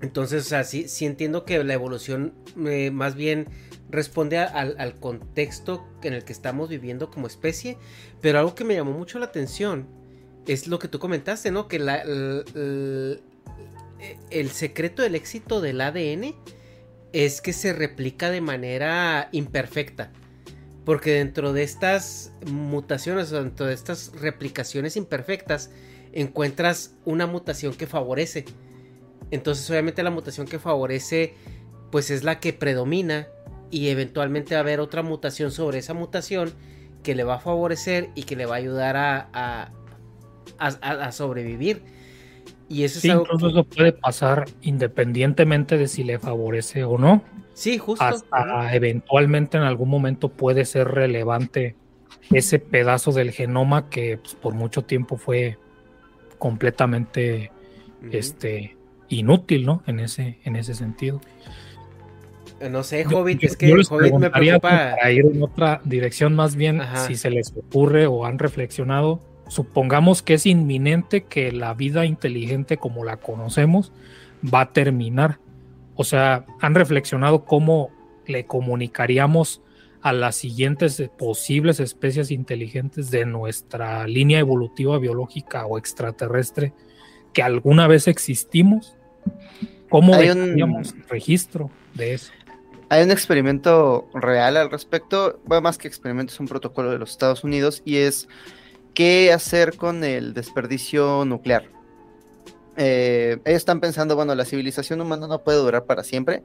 Entonces, 0.00 0.52
o 0.52 0.64
sí, 0.64 0.86
entiendo 1.06 1.44
que 1.44 1.62
la 1.64 1.72
evolución 1.72 2.34
más 2.92 3.14
bien 3.14 3.46
responde 3.88 4.38
al 4.38 4.94
contexto 5.00 5.86
en 6.02 6.12
el 6.12 6.24
que 6.24 6.32
estamos 6.32 6.68
viviendo 6.68 7.10
como 7.10 7.26
especie, 7.26 7.78
pero 8.20 8.38
algo 8.38 8.54
que 8.54 8.64
me 8.64 8.74
llamó 8.74 8.92
mucho 8.92 9.18
la 9.18 9.26
atención 9.26 9.86
es 10.46 10.68
lo 10.68 10.78
que 10.78 10.88
tú 10.88 10.98
comentaste, 10.98 11.50
¿no? 11.50 11.68
Que 11.68 11.76
el, 14.30 14.50
secreto 14.50 15.02
del 15.02 15.14
éxito 15.14 15.60
del 15.60 15.80
ADN 15.80 16.34
es 17.12 17.40
que 17.40 17.52
se 17.52 17.72
replica 17.72 18.30
de 18.30 18.40
manera 18.40 19.28
imperfecta. 19.32 20.10
Porque 20.84 21.12
dentro 21.12 21.52
de 21.52 21.62
estas 21.62 22.32
mutaciones, 22.46 23.30
dentro 23.30 23.66
de 23.66 23.74
estas 23.74 24.12
replicaciones 24.20 24.96
imperfectas, 24.96 25.70
encuentras 26.12 26.94
una 27.04 27.26
mutación 27.26 27.74
que 27.74 27.86
favorece. 27.86 28.44
Entonces, 29.30 29.68
obviamente, 29.70 30.02
la 30.02 30.10
mutación 30.10 30.46
que 30.46 30.58
favorece, 30.58 31.34
pues 31.90 32.10
es 32.10 32.22
la 32.22 32.38
que 32.38 32.52
predomina. 32.52 33.28
Y 33.70 33.88
eventualmente 33.88 34.54
va 34.54 34.58
a 34.58 34.62
haber 34.62 34.80
otra 34.80 35.02
mutación 35.02 35.50
sobre 35.50 35.78
esa 35.78 35.94
mutación 35.94 36.52
que 37.02 37.14
le 37.14 37.22
va 37.22 37.36
a 37.36 37.38
favorecer 37.38 38.10
y 38.14 38.24
que 38.24 38.34
le 38.34 38.46
va 38.46 38.56
a 38.56 38.58
ayudar 38.58 38.96
a, 38.96 39.70
a- 40.58 40.76
a- 40.80 41.06
a 41.06 41.12
sobrevivir. 41.12 41.82
Y 42.68 42.84
eso 42.84 42.98
Sí, 43.00 43.08
es 43.08 43.12
algo. 43.12 43.24
incluso 43.24 43.48
eso 43.48 43.64
puede 43.64 43.92
pasar 43.92 44.46
independientemente 44.62 45.76
de 45.76 45.86
si 45.88 46.02
le 46.04 46.18
favorece 46.18 46.84
o 46.84 46.96
no. 46.98 47.22
Sí, 47.52 47.78
justo. 47.78 48.04
Hasta 48.04 48.74
eventualmente 48.74 49.56
en 49.58 49.62
algún 49.64 49.88
momento 49.88 50.28
puede 50.30 50.64
ser 50.64 50.88
relevante 50.88 51.76
ese 52.32 52.58
pedazo 52.58 53.12
del 53.12 53.30
genoma 53.32 53.90
que 53.90 54.18
pues, 54.18 54.34
por 54.34 54.54
mucho 54.54 54.82
tiempo 54.82 55.16
fue 55.18 55.58
completamente 56.38 57.50
este 58.10 58.76
inútil, 59.08 59.66
¿no? 59.66 59.82
En 59.86 60.00
ese, 60.00 60.38
en 60.44 60.56
ese 60.56 60.74
sentido. 60.74 61.20
No 62.70 62.82
sé, 62.82 63.04
Hobbit, 63.06 63.40
yo- 63.40 63.48
es 63.48 63.56
que 63.56 63.68
yo 63.68 63.76
les 63.76 63.90
Hobbit 63.90 64.14
me 64.14 64.30
preocupa. 64.30 64.68
para 64.68 65.12
ir 65.12 65.26
en 65.26 65.42
otra 65.42 65.80
dirección, 65.84 66.34
más 66.34 66.56
bien, 66.56 66.80
Ajá. 66.80 67.06
si 67.06 67.14
se 67.16 67.28
les 67.30 67.52
ocurre 67.56 68.06
o 68.06 68.24
han 68.24 68.38
reflexionado, 68.38 69.20
supongamos 69.48 70.22
que 70.22 70.34
es 70.34 70.46
inminente 70.46 71.24
que 71.24 71.52
la 71.52 71.74
vida 71.74 72.06
inteligente 72.06 72.76
como 72.76 73.04
la 73.04 73.18
conocemos 73.18 73.92
va 74.42 74.62
a 74.62 74.72
terminar. 74.72 75.38
O 75.96 76.04
sea, 76.04 76.44
han 76.60 76.74
reflexionado 76.74 77.44
cómo 77.44 77.90
le 78.26 78.46
comunicaríamos 78.46 79.60
a 80.02 80.12
las 80.12 80.36
siguientes 80.36 81.02
posibles 81.16 81.80
especies 81.80 82.30
inteligentes 82.30 83.10
de 83.10 83.24
nuestra 83.26 84.06
línea 84.06 84.38
evolutiva 84.38 84.98
biológica 84.98 85.64
o 85.66 85.78
extraterrestre 85.78 86.72
que 87.32 87.42
alguna 87.42 87.86
vez 87.86 88.06
existimos. 88.08 88.96
¿Cómo 89.88 90.14
Hay 90.14 90.30
un- 90.30 90.84
registro 91.08 91.70
de 91.94 92.14
eso? 92.14 92.32
Hay 92.90 93.02
un 93.02 93.10
experimento 93.10 94.06
real 94.12 94.56
al 94.56 94.70
respecto, 94.70 95.40
bueno, 95.46 95.62
más 95.62 95.78
que 95.78 95.88
experimento, 95.88 96.32
es 96.34 96.40
un 96.40 96.48
protocolo 96.48 96.90
de 96.90 96.98
los 96.98 97.10
Estados 97.10 97.42
Unidos 97.42 97.82
y 97.84 97.96
es 97.96 98.28
qué 98.94 99.32
hacer 99.32 99.76
con 99.76 100.04
el 100.04 100.34
desperdicio 100.34 101.24
nuclear. 101.24 101.68
Eh, 102.76 103.38
ellos 103.44 103.58
están 103.58 103.80
pensando, 103.80 104.16
bueno, 104.16 104.34
la 104.34 104.44
civilización 104.44 105.00
humana 105.00 105.26
no 105.26 105.42
puede 105.42 105.58
durar 105.58 105.84
para 105.84 106.02
siempre, 106.02 106.42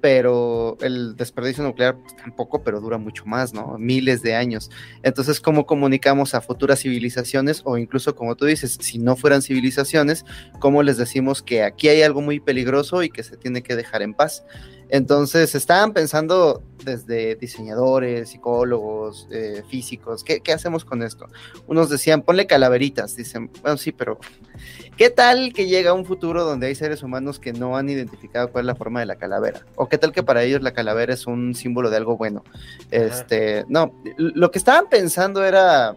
pero 0.00 0.76
el 0.80 1.16
desperdicio 1.16 1.62
nuclear 1.62 1.96
pues, 1.96 2.16
tampoco, 2.16 2.62
pero 2.62 2.80
dura 2.80 2.98
mucho 2.98 3.24
más, 3.24 3.54
¿no? 3.54 3.78
Miles 3.78 4.20
de 4.22 4.34
años. 4.34 4.68
Entonces, 5.02 5.40
¿cómo 5.40 5.64
comunicamos 5.64 6.34
a 6.34 6.40
futuras 6.40 6.80
civilizaciones 6.80 7.62
o 7.64 7.78
incluso, 7.78 8.14
como 8.14 8.36
tú 8.36 8.44
dices, 8.44 8.78
si 8.80 8.98
no 8.98 9.16
fueran 9.16 9.42
civilizaciones, 9.42 10.24
cómo 10.58 10.82
les 10.82 10.96
decimos 10.96 11.42
que 11.42 11.62
aquí 11.62 11.88
hay 11.88 12.02
algo 12.02 12.20
muy 12.20 12.40
peligroso 12.40 13.02
y 13.02 13.10
que 13.10 13.22
se 13.22 13.36
tiene 13.36 13.62
que 13.62 13.76
dejar 13.76 14.02
en 14.02 14.14
paz? 14.14 14.44
Entonces 14.92 15.54
estaban 15.54 15.94
pensando 15.94 16.62
desde 16.84 17.34
diseñadores, 17.36 18.28
psicólogos, 18.28 19.26
eh, 19.30 19.62
físicos, 19.66 20.22
¿qué, 20.22 20.40
qué 20.40 20.52
hacemos 20.52 20.84
con 20.84 21.02
esto? 21.02 21.28
Unos 21.66 21.88
decían, 21.88 22.20
ponle 22.20 22.46
calaveritas, 22.46 23.16
dicen, 23.16 23.50
bueno, 23.62 23.78
sí, 23.78 23.92
pero 23.92 24.18
¿qué 24.98 25.08
tal 25.08 25.54
que 25.54 25.66
llega 25.66 25.94
un 25.94 26.04
futuro 26.04 26.44
donde 26.44 26.66
hay 26.66 26.74
seres 26.74 27.02
humanos 27.02 27.38
que 27.38 27.54
no 27.54 27.78
han 27.78 27.88
identificado 27.88 28.52
cuál 28.52 28.64
es 28.64 28.66
la 28.66 28.74
forma 28.74 29.00
de 29.00 29.06
la 29.06 29.16
calavera? 29.16 29.64
¿O 29.76 29.88
qué 29.88 29.96
tal 29.96 30.12
que 30.12 30.22
para 30.22 30.42
ellos 30.42 30.60
la 30.60 30.74
calavera 30.74 31.14
es 31.14 31.26
un 31.26 31.54
símbolo 31.54 31.88
de 31.88 31.96
algo 31.96 32.18
bueno? 32.18 32.44
Este, 32.90 33.64
no, 33.68 33.94
lo 34.18 34.50
que 34.50 34.58
estaban 34.58 34.90
pensando 34.90 35.42
era 35.42 35.96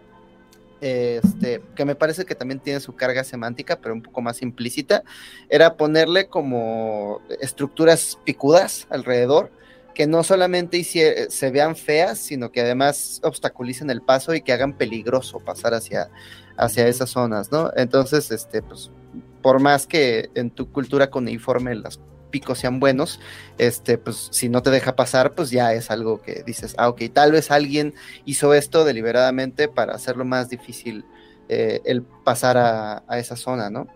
este, 0.80 1.62
que 1.74 1.84
me 1.84 1.94
parece 1.94 2.24
que 2.24 2.34
también 2.34 2.60
tiene 2.60 2.80
su 2.80 2.94
carga 2.94 3.24
semántica, 3.24 3.80
pero 3.80 3.94
un 3.94 4.02
poco 4.02 4.20
más 4.20 4.42
implícita, 4.42 5.02
era 5.48 5.76
ponerle 5.76 6.28
como 6.28 7.20
estructuras 7.40 8.18
picudas 8.24 8.86
alrededor, 8.90 9.50
que 9.94 10.06
no 10.06 10.22
solamente 10.22 10.84
se 10.84 11.50
vean 11.50 11.74
feas, 11.74 12.18
sino 12.18 12.52
que 12.52 12.60
además 12.60 13.20
obstaculicen 13.22 13.88
el 13.88 14.02
paso 14.02 14.34
y 14.34 14.42
que 14.42 14.52
hagan 14.52 14.76
peligroso 14.76 15.40
pasar 15.40 15.72
hacia, 15.72 16.10
hacia 16.58 16.86
esas 16.86 17.08
zonas, 17.08 17.50
¿no? 17.50 17.70
Entonces, 17.76 18.30
este, 18.30 18.60
pues, 18.60 18.90
por 19.40 19.58
más 19.58 19.86
que 19.86 20.28
en 20.34 20.50
tu 20.50 20.70
cultura 20.70 21.08
cuneiforme 21.08 21.74
las 21.74 21.98
picos 22.26 22.58
sean 22.58 22.80
buenos, 22.80 23.20
este, 23.58 23.98
pues 23.98 24.28
si 24.32 24.48
no 24.48 24.62
te 24.62 24.70
deja 24.70 24.96
pasar, 24.96 25.34
pues 25.34 25.50
ya 25.50 25.72
es 25.72 25.90
algo 25.90 26.20
que 26.20 26.42
dices, 26.44 26.74
ah, 26.78 26.88
ok, 26.88 27.02
tal 27.12 27.32
vez 27.32 27.50
alguien 27.50 27.94
hizo 28.24 28.54
esto 28.54 28.84
deliberadamente 28.84 29.68
para 29.68 29.94
hacerlo 29.94 30.24
más 30.24 30.48
difícil 30.48 31.04
eh, 31.48 31.80
el 31.84 32.02
pasar 32.02 32.56
a, 32.56 33.04
a 33.06 33.18
esa 33.18 33.36
zona, 33.36 33.70
¿no? 33.70 33.86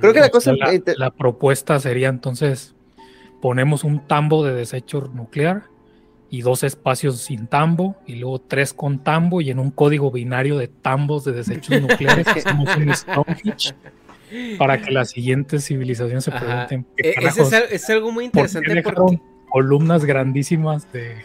Creo 0.00 0.12
que 0.12 0.20
la 0.20 0.26
O 0.26 0.30
cosa... 0.30 0.52
la, 0.96 1.10
propuesta 1.10 1.78
sería 1.78 2.08
entonces 2.08 2.74
ponemos 3.42 3.84
un 3.84 4.06
tambo 4.06 4.44
de 4.44 4.54
desecho 4.54 5.10
nuclear 5.12 5.64
y 6.30 6.40
dos 6.40 6.62
espacios 6.62 7.20
sin 7.20 7.46
tambo 7.46 7.96
y 8.06 8.14
luego 8.14 8.40
tres 8.40 8.72
con 8.72 9.04
tambo 9.04 9.42
y 9.42 9.50
en 9.50 9.58
un 9.58 9.70
código 9.70 10.10
binario 10.10 10.56
de 10.56 10.68
tambos 10.68 11.24
de 11.24 11.32
desechos 11.32 11.80
nucleares 11.82 12.26
hacemos 12.26 12.74
un 12.76 12.94
Stonehenge 12.94 13.74
para 14.58 14.80
que 14.80 14.90
las 14.90 15.10
siguientes 15.10 15.64
civilizaciones 15.66 16.24
se 16.24 16.30
pregunten 16.30 16.86
qué 16.96 17.10
E- 17.10 17.14
es, 17.26 17.52
es 17.72 17.90
algo 17.90 18.10
muy 18.12 18.28
¿por 18.30 18.42
qué 18.48 18.58
interesante 18.58 18.82
porque 18.82 19.20
columnas 19.50 20.04
grandísimas 20.04 20.90
de 20.92 21.16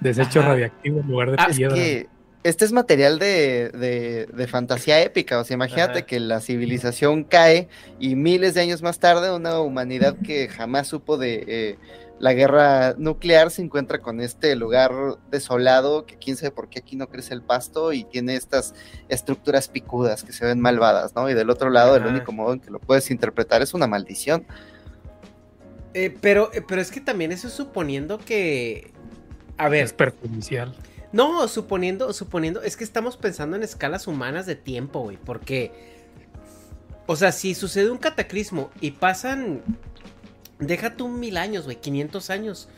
desecho 0.00 0.40
Ajá. 0.40 0.50
radiactivo 0.50 1.00
en 1.00 1.06
lugar 1.08 1.30
de 1.30 1.36
Ah, 1.38 1.46
es 1.50 1.56
piedra. 1.56 1.74
que 1.74 2.06
este 2.44 2.64
es 2.64 2.72
material 2.72 3.18
de, 3.20 3.70
de- 3.70 4.26
de 4.26 4.46
fantasía 4.48 5.00
épica, 5.00 5.38
o 5.38 5.44
sea, 5.44 5.54
imagínate 5.54 5.98
Ajá. 6.00 6.06
que 6.06 6.18
la 6.18 6.40
civilización 6.40 7.22
cae 7.24 7.68
y 8.00 8.16
miles 8.16 8.54
de 8.54 8.62
años 8.62 8.82
más 8.82 8.98
tarde 8.98 9.32
una 9.32 9.60
humanidad 9.60 10.16
que 10.24 10.48
jamás 10.48 10.88
supo 10.88 11.16
de 11.18 11.44
eh, 11.46 11.78
la 12.22 12.34
guerra 12.34 12.94
nuclear 12.98 13.50
se 13.50 13.62
encuentra 13.62 13.98
con 13.98 14.20
este 14.20 14.54
lugar 14.54 14.92
desolado 15.32 16.06
que 16.06 16.18
quién 16.18 16.36
sabe 16.36 16.52
por 16.52 16.68
qué 16.68 16.78
aquí 16.78 16.94
no 16.94 17.08
crece 17.08 17.34
el 17.34 17.42
pasto 17.42 17.92
y 17.92 18.04
tiene 18.04 18.36
estas 18.36 18.76
estructuras 19.08 19.66
picudas 19.66 20.22
que 20.22 20.32
se 20.32 20.44
ven 20.44 20.60
malvadas, 20.60 21.16
¿no? 21.16 21.28
Y 21.28 21.34
del 21.34 21.50
otro 21.50 21.68
lado 21.68 21.96
el 21.96 22.06
único 22.06 22.30
modo 22.30 22.52
en 22.52 22.60
que 22.60 22.70
lo 22.70 22.78
puedes 22.78 23.10
interpretar 23.10 23.60
es 23.60 23.74
una 23.74 23.88
maldición. 23.88 24.46
Eh, 25.94 26.16
pero, 26.20 26.52
eh, 26.54 26.62
pero 26.66 26.80
es 26.80 26.92
que 26.92 27.00
también 27.00 27.32
eso 27.32 27.48
es 27.48 27.54
suponiendo 27.54 28.18
que. 28.18 28.92
A 29.56 29.68
ver, 29.68 29.86
es 29.86 29.92
perjudicial. 29.92 30.76
no, 31.10 31.48
suponiendo, 31.48 32.12
suponiendo, 32.12 32.62
es 32.62 32.76
que 32.76 32.84
estamos 32.84 33.16
pensando 33.16 33.56
en 33.56 33.64
escalas 33.64 34.06
humanas 34.06 34.46
de 34.46 34.54
tiempo, 34.54 35.00
güey, 35.00 35.16
porque. 35.16 35.72
O 37.06 37.16
sea, 37.16 37.32
si 37.32 37.56
sucede 37.56 37.90
un 37.90 37.98
cataclismo 37.98 38.70
y 38.80 38.92
pasan. 38.92 39.60
Deja 40.66 40.96
tú 40.96 41.08
mil 41.08 41.36
años, 41.36 41.64
güey, 41.64 41.76
500 41.76 42.30
años. 42.30 42.68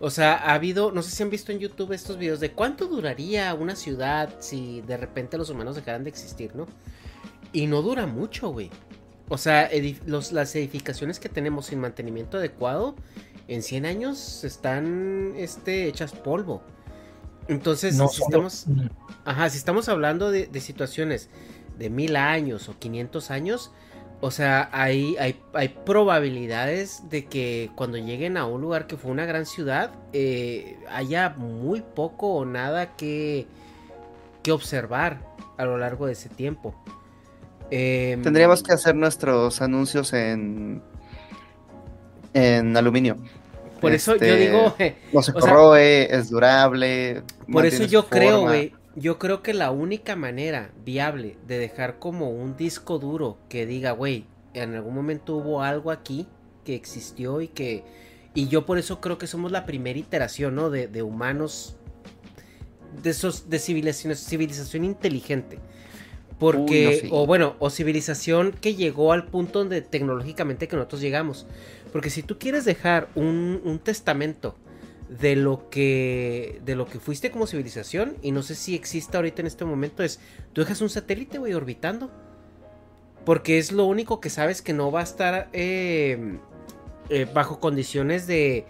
O 0.00 0.10
sea, 0.10 0.34
ha 0.34 0.54
habido, 0.54 0.92
no 0.92 1.02
sé 1.02 1.10
si 1.10 1.22
han 1.22 1.30
visto 1.30 1.52
en 1.52 1.60
YouTube 1.60 1.92
estos 1.92 2.18
videos 2.18 2.40
de 2.40 2.52
cuánto 2.52 2.86
duraría 2.86 3.54
una 3.54 3.76
ciudad 3.76 4.34
si 4.40 4.80
de 4.82 4.96
repente 4.96 5.38
los 5.38 5.50
humanos 5.50 5.76
dejaran 5.76 6.04
de 6.04 6.10
existir, 6.10 6.54
¿no? 6.54 6.66
Y 7.52 7.66
no 7.66 7.82
dura 7.82 8.06
mucho, 8.06 8.50
güey. 8.50 8.70
O 9.28 9.38
sea, 9.38 9.70
las 10.06 10.54
edificaciones 10.56 11.20
que 11.20 11.28
tenemos 11.28 11.66
sin 11.66 11.80
mantenimiento 11.80 12.38
adecuado, 12.38 12.96
en 13.46 13.62
100 13.62 13.86
años 13.86 14.44
están 14.44 15.34
este, 15.36 15.86
hechas 15.86 16.12
polvo. 16.12 16.62
Entonces, 17.46 17.96
si, 17.96 18.22
estamos, 18.22 18.66
ajá, 19.24 19.50
si 19.50 19.58
estamos 19.58 19.88
hablando 19.88 20.30
de, 20.30 20.46
de 20.46 20.60
situaciones 20.60 21.28
de 21.78 21.90
mil 21.90 22.16
años 22.16 22.68
o 22.68 22.78
500 22.78 23.30
años, 23.30 23.70
o 24.24 24.30
sea, 24.30 24.70
hay, 24.72 25.18
hay, 25.18 25.38
hay, 25.52 25.68
probabilidades 25.68 27.10
de 27.10 27.26
que 27.26 27.70
cuando 27.74 27.98
lleguen 27.98 28.38
a 28.38 28.46
un 28.46 28.62
lugar 28.62 28.86
que 28.86 28.96
fue 28.96 29.10
una 29.10 29.26
gran 29.26 29.44
ciudad, 29.44 29.90
eh, 30.14 30.78
haya 30.88 31.34
muy 31.36 31.82
poco 31.82 32.32
o 32.32 32.46
nada 32.46 32.96
que, 32.96 33.46
que 34.42 34.50
observar 34.50 35.20
a 35.58 35.66
lo 35.66 35.76
largo 35.76 36.06
de 36.06 36.14
ese 36.14 36.30
tiempo. 36.30 36.74
Em, 37.70 38.22
Tendríamos 38.22 38.62
que 38.62 38.72
hacer 38.72 38.94
nuestros 38.94 39.60
anuncios 39.60 40.14
en, 40.14 40.80
en 42.32 42.74
aluminio. 42.78 43.18
Por 43.78 43.92
eso 43.92 44.16
yo 44.16 44.24
este, 44.24 44.36
digo. 44.38 44.74
no 45.12 45.22
se 45.22 45.34
corroe, 45.34 46.08
es 46.10 46.30
durable. 46.30 47.22
Por 47.52 47.66
eso 47.66 47.84
yo 47.84 48.06
creo, 48.08 48.40
güey 48.40 48.72
yo 48.96 49.18
creo 49.18 49.42
que 49.42 49.54
la 49.54 49.70
única 49.70 50.16
manera 50.16 50.70
viable 50.84 51.36
de 51.46 51.58
dejar 51.58 51.98
como 51.98 52.30
un 52.30 52.56
disco 52.56 52.98
duro 52.98 53.38
que 53.48 53.66
diga, 53.66 53.92
güey, 53.92 54.26
en 54.54 54.74
algún 54.74 54.94
momento 54.94 55.36
hubo 55.36 55.62
algo 55.62 55.90
aquí 55.90 56.26
que 56.64 56.74
existió 56.74 57.40
y 57.40 57.48
que... 57.48 57.84
Y 58.34 58.48
yo 58.48 58.66
por 58.66 58.78
eso 58.78 59.00
creo 59.00 59.18
que 59.18 59.26
somos 59.26 59.52
la 59.52 59.64
primera 59.64 59.98
iteración, 59.98 60.56
¿no? 60.56 60.70
De, 60.70 61.02
humanos, 61.02 61.76
de, 63.02 63.10
esos, 63.10 63.48
de 63.48 63.60
civilización, 63.60 64.16
civilización 64.16 64.84
inteligente. 64.84 65.58
Porque, 66.40 67.08
o 67.12 67.26
bueno, 67.26 67.54
o 67.60 67.70
civilización 67.70 68.52
que 68.60 68.74
llegó 68.74 69.12
al 69.12 69.26
punto 69.26 69.60
donde 69.60 69.82
tecnológicamente 69.82 70.66
que 70.66 70.74
nosotros 70.74 71.00
llegamos. 71.00 71.46
Porque 71.92 72.10
si 72.10 72.24
tú 72.24 72.38
quieres 72.38 72.64
dejar 72.64 73.08
un, 73.14 73.60
un 73.64 73.78
testamento 73.78 74.56
de 75.20 75.36
lo 75.36 75.68
que 75.70 76.60
de 76.64 76.74
lo 76.74 76.86
que 76.86 76.98
fuiste 76.98 77.30
como 77.30 77.46
civilización 77.46 78.16
y 78.20 78.32
no 78.32 78.42
sé 78.42 78.54
si 78.54 78.74
existe 78.74 79.16
ahorita 79.16 79.42
en 79.42 79.46
este 79.46 79.64
momento 79.64 80.02
es 80.02 80.18
tú 80.52 80.60
dejas 80.60 80.80
un 80.80 80.90
satélite 80.90 81.38
güey 81.38 81.54
orbitando. 81.54 82.10
Porque 83.24 83.56
es 83.56 83.72
lo 83.72 83.86
único 83.86 84.20
que 84.20 84.28
sabes 84.28 84.60
que 84.60 84.74
no 84.74 84.92
va 84.92 85.00
a 85.00 85.04
estar 85.04 85.48
eh, 85.54 86.38
eh, 87.08 87.26
bajo 87.32 87.58
condiciones 87.58 88.26
de, 88.26 88.66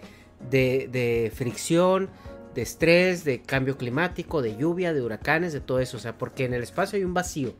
de, 0.49 0.87
de 0.89 1.29
fricción 1.35 2.09
de 2.53 2.61
estrés 2.61 3.25
de 3.25 3.41
cambio 3.41 3.77
climático 3.77 4.41
de 4.41 4.55
lluvia 4.55 4.93
de 4.93 5.01
huracanes 5.01 5.51
de 5.51 5.59
todo 5.59 5.79
eso. 5.79 5.97
O 5.97 5.99
sea 5.99 6.17
porque 6.17 6.45
en 6.45 6.53
el 6.53 6.63
espacio 6.63 6.95
hay 6.95 7.03
un 7.03 7.13
vacío. 7.13 7.53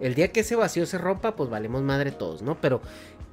El 0.00 0.14
día 0.14 0.32
que 0.32 0.40
ese 0.40 0.56
vacío 0.56 0.86
se 0.86 0.96
rompa 0.96 1.36
pues 1.36 1.50
valemos 1.50 1.82
madre 1.82 2.10
todos 2.10 2.42
no 2.42 2.60
pero 2.60 2.80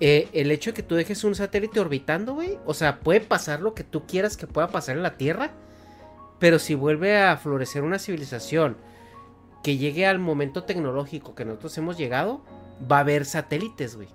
eh, 0.04 0.30
el 0.34 0.50
hecho 0.50 0.72
de 0.72 0.74
que 0.74 0.82
tú 0.82 0.96
dejes 0.96 1.24
un 1.24 1.36
satélite 1.36 1.80
orbitando, 1.80 2.34
güey, 2.34 2.58
o 2.66 2.74
sea, 2.74 3.02
puede 3.02 3.22
pasar 3.22 3.62
lo 3.62 3.76
que 3.76 3.84
tú 3.84 4.08
quieras 4.08 4.36
que 4.36 4.48
pueda 4.48 4.70
pasar 4.70 4.98
en 4.98 5.04
la 5.04 5.16
Tierra, 5.16 5.52
pero 6.40 6.58
si 6.58 6.74
vuelve 6.74 7.22
a 7.22 7.38
florecer 7.38 7.84
una 7.84 8.00
civilización 8.00 8.78
que 9.62 9.78
llegue 9.78 10.08
al 10.08 10.18
momento 10.18 10.64
tecnológico 10.64 11.36
que 11.36 11.46
nosotros 11.46 11.78
hemos 11.78 12.00
llegado, 12.00 12.42
va 12.92 12.98
a 12.98 13.00
haber 13.02 13.26
satélites, 13.26 13.96
güey. 13.96 14.08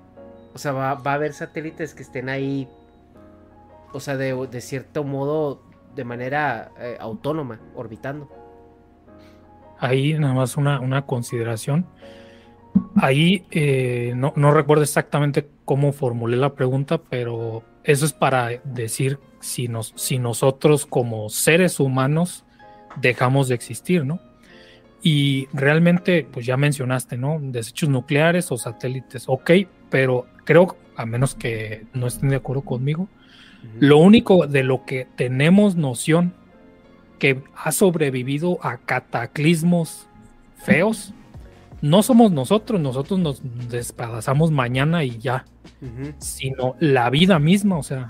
O 0.55 0.59
sea, 0.59 0.73
va, 0.73 0.91
a 0.91 1.15
haber 1.15 1.33
satélites 1.33 1.95
que 1.95 2.03
estén 2.03 2.31
ahí, 2.31 2.69
o 3.93 4.01
sea, 4.01 4.17
de, 4.17 4.61
cierto 4.61 5.05
modo, 5.05 5.63
de 5.95 6.03
manera 6.03 6.73
eh, 6.81 6.97
autónoma, 6.99 7.61
orbitando. 7.77 8.29
Ahí 9.79 10.19
nada 10.19 10.35
más 10.35 10.57
una, 10.57 10.81
una 10.81 11.07
consideración 11.07 11.87
ahí 12.97 13.45
eh, 13.51 14.15
no, 14.17 14.33
recuerdo 14.53 14.83
exactamente 14.83 15.49
cómo 15.65 15.93
formulé 15.93 16.37
la 16.37 16.55
pregunta, 16.55 16.99
pero 16.99 17.63
eso 17.85 18.07
es 18.07 18.13
para 18.13 18.49
decir 18.65 19.19
si, 19.41 19.69
nos, 19.69 19.93
si 19.97 20.19
nosotros 20.19 20.87
como 20.87 21.29
seres 21.29 21.81
humanos 21.81 22.45
dejamos 23.01 23.49
de 23.49 23.55
existir, 23.55 24.05
¿no? 24.05 24.21
Y 25.03 25.47
realmente, 25.53 26.27
pues 26.31 26.47
ya 26.47 26.57
mencionaste, 26.57 27.17
¿no? 27.17 27.39
Desechos 27.41 27.89
nucleares 27.89 28.51
o 28.51 28.57
satélites, 28.57 29.25
ok, 29.29 29.51
pero 29.91 30.27
creo, 30.45 30.77
a 30.97 31.07
menos 31.07 31.35
que 31.35 31.87
no 31.93 32.07
estén 32.07 32.31
de 32.31 32.37
acuerdo 32.37 32.63
conmigo, 32.63 33.09
lo 33.79 33.99
único 33.99 34.47
de 34.47 34.63
lo 34.63 34.85
que 34.85 35.07
tenemos 35.17 35.77
noción 35.77 36.35
que 37.19 37.43
ha 37.57 37.73
sobrevivido 37.73 38.59
a 38.63 38.79
cataclismos 38.79 40.09
feos 40.57 41.15
no 41.83 42.03
somos 42.03 42.33
nosotros, 42.33 42.81
nosotros 42.81 43.19
nos 43.21 43.43
despedazamos 43.69 44.51
mañana 44.51 45.05
y 45.05 45.19
ya, 45.19 45.45
sino 46.19 46.75
la 46.81 47.11
vida 47.11 47.39
misma, 47.39 47.79
o 47.79 47.83
sea, 47.83 48.09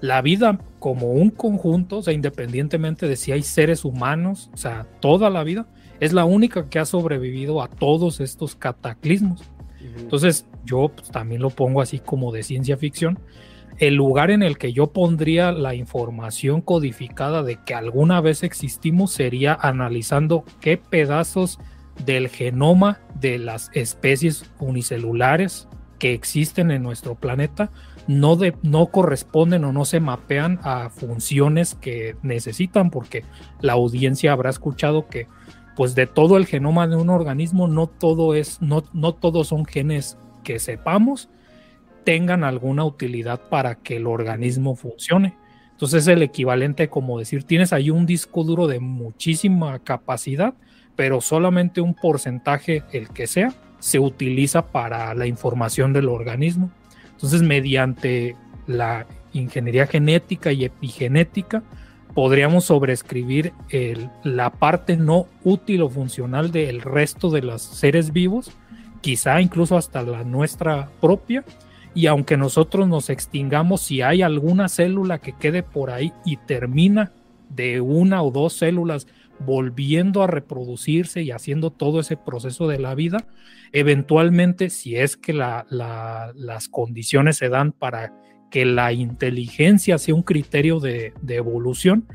la 0.00 0.20
vida 0.20 0.58
como 0.78 1.12
un 1.12 1.30
conjunto, 1.30 1.98
o 1.98 2.02
sea, 2.02 2.12
independientemente 2.12 3.08
de 3.08 3.16
si 3.16 3.32
hay 3.32 3.42
seres 3.42 3.84
humanos, 3.84 4.50
o 4.52 4.56
sea, 4.56 4.86
toda 5.00 5.30
la 5.30 5.44
vida, 5.44 5.66
es 6.00 6.12
la 6.12 6.24
única 6.24 6.68
que 6.68 6.78
ha 6.78 6.84
sobrevivido 6.84 7.62
a 7.62 7.68
todos 7.68 8.20
estos 8.20 8.54
cataclismos. 8.54 9.42
Entonces, 9.96 10.46
yo 10.64 10.88
pues, 10.88 11.10
también 11.10 11.40
lo 11.40 11.50
pongo 11.50 11.80
así 11.80 11.98
como 11.98 12.32
de 12.32 12.42
ciencia 12.42 12.76
ficción. 12.76 13.18
El 13.78 13.94
lugar 13.94 14.30
en 14.30 14.42
el 14.42 14.58
que 14.58 14.72
yo 14.72 14.88
pondría 14.88 15.52
la 15.52 15.74
información 15.74 16.60
codificada 16.60 17.42
de 17.42 17.58
que 17.64 17.74
alguna 17.74 18.20
vez 18.20 18.42
existimos 18.42 19.12
sería 19.12 19.56
analizando 19.60 20.44
qué 20.60 20.76
pedazos 20.76 21.58
del 22.04 22.28
genoma 22.28 23.00
de 23.20 23.38
las 23.38 23.70
especies 23.74 24.50
unicelulares 24.58 25.68
que 25.98 26.12
existen 26.12 26.70
en 26.70 26.82
nuestro 26.82 27.14
planeta 27.14 27.70
no, 28.06 28.36
de, 28.36 28.54
no 28.62 28.86
corresponden 28.86 29.64
o 29.64 29.72
no 29.72 29.84
se 29.84 30.00
mapean 30.00 30.60
a 30.62 30.90
funciones 30.90 31.74
que 31.74 32.16
necesitan, 32.22 32.90
porque 32.90 33.24
la 33.60 33.74
audiencia 33.74 34.32
habrá 34.32 34.50
escuchado 34.50 35.08
que 35.08 35.26
pues 35.76 35.94
de 35.94 36.06
todo 36.06 36.36
el 36.36 36.46
genoma 36.46 36.86
de 36.86 36.96
un 36.96 37.10
organismo 37.10 37.66
no 37.66 37.86
todo 37.86 38.34
es, 38.34 38.60
no, 38.60 38.84
no 38.92 39.14
todos 39.14 39.48
son 39.48 39.64
genes 39.64 40.18
que 40.42 40.58
sepamos 40.58 41.28
tengan 42.04 42.44
alguna 42.44 42.84
utilidad 42.84 43.40
para 43.48 43.76
que 43.76 43.96
el 43.96 44.06
organismo 44.06 44.76
funcione. 44.76 45.36
Entonces 45.72 46.02
es 46.02 46.08
el 46.08 46.22
equivalente 46.22 46.88
como 46.88 47.18
decir, 47.18 47.42
tienes 47.44 47.72
ahí 47.72 47.90
un 47.90 48.06
disco 48.06 48.44
duro 48.44 48.68
de 48.68 48.78
muchísima 48.78 49.78
capacidad, 49.80 50.54
pero 50.96 51.20
solamente 51.20 51.80
un 51.80 51.94
porcentaje, 51.94 52.82
el 52.92 53.08
que 53.08 53.26
sea, 53.26 53.52
se 53.78 53.98
utiliza 53.98 54.66
para 54.66 55.12
la 55.14 55.26
información 55.26 55.92
del 55.92 56.08
organismo. 56.08 56.70
Entonces, 57.12 57.42
mediante 57.42 58.36
la 58.66 59.06
ingeniería 59.32 59.86
genética 59.86 60.52
y 60.52 60.64
epigenética, 60.64 61.62
podríamos 62.14 62.64
sobreescribir 62.66 63.52
la 64.22 64.50
parte 64.50 64.96
no 64.96 65.26
útil 65.42 65.82
o 65.82 65.90
funcional 65.90 66.52
del 66.52 66.80
resto 66.80 67.30
de 67.30 67.42
los 67.42 67.60
seres 67.60 68.12
vivos, 68.12 68.52
quizá 69.00 69.40
incluso 69.40 69.76
hasta 69.76 70.02
la 70.02 70.24
nuestra 70.24 70.88
propia, 71.00 71.44
y 71.92 72.06
aunque 72.06 72.36
nosotros 72.36 72.88
nos 72.88 73.10
extingamos, 73.10 73.82
si 73.82 74.00
hay 74.00 74.22
alguna 74.22 74.68
célula 74.68 75.18
que 75.18 75.32
quede 75.32 75.62
por 75.62 75.90
ahí 75.90 76.12
y 76.24 76.36
termina 76.36 77.12
de 77.50 77.80
una 77.80 78.22
o 78.22 78.30
dos 78.30 78.54
células 78.54 79.06
volviendo 79.44 80.22
a 80.22 80.26
reproducirse 80.26 81.22
y 81.22 81.30
haciendo 81.30 81.70
todo 81.70 82.00
ese 82.00 82.16
proceso 82.16 82.68
de 82.68 82.78
la 82.78 82.94
vida, 82.94 83.26
eventualmente, 83.72 84.70
si 84.70 84.96
es 84.96 85.16
que 85.16 85.32
las 85.32 86.68
condiciones 86.68 87.36
se 87.36 87.48
dan 87.48 87.72
para 87.72 88.12
que 88.50 88.64
la 88.64 88.92
inteligencia 88.92 89.98
sea 89.98 90.14
un 90.14 90.22
criterio 90.22 90.78
de, 90.78 91.12
evolución, 91.28 92.06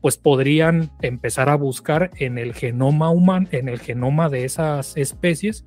pues 0.00 0.16
podrían 0.16 0.90
empezar 1.02 1.48
a 1.48 1.54
buscar 1.54 2.10
en 2.16 2.36
el 2.36 2.52
genoma 2.52 3.10
humano, 3.10 3.46
en 3.52 3.68
el 3.68 3.78
genoma 3.78 4.28
de 4.28 4.44
esas 4.44 4.96
especies, 4.96 5.64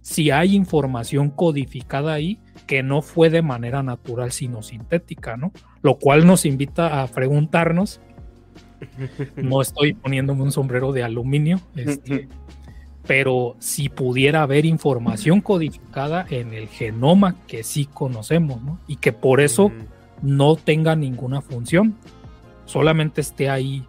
si 0.00 0.32
hay 0.32 0.56
información 0.56 1.30
codificada 1.30 2.12
ahí 2.12 2.40
que 2.66 2.82
no 2.82 3.02
fue 3.02 3.30
de 3.30 3.42
manera 3.42 3.84
natural 3.84 4.32
sino 4.32 4.62
sintética, 4.62 5.36
¿no? 5.36 5.52
Lo 5.80 5.98
cual 5.98 6.26
nos 6.26 6.44
invita 6.44 7.00
a 7.00 7.06
preguntarnos 7.06 8.00
no 9.36 9.62
estoy 9.62 9.94
poniéndome 9.94 10.42
un 10.42 10.52
sombrero 10.52 10.92
de 10.92 11.02
aluminio, 11.02 11.60
este, 11.76 12.28
pero 13.06 13.56
si 13.58 13.88
pudiera 13.88 14.42
haber 14.42 14.64
información 14.64 15.40
codificada 15.40 16.26
en 16.30 16.54
el 16.54 16.68
genoma 16.68 17.36
que 17.46 17.64
sí 17.64 17.86
conocemos, 17.86 18.60
Y 18.86 18.96
que 18.96 19.12
por 19.12 19.40
eso 19.40 19.72
no 20.22 20.56
tenga 20.56 20.94
ninguna 20.96 21.40
función, 21.40 21.96
solamente 22.64 23.20
esté 23.20 23.50
ahí 23.50 23.84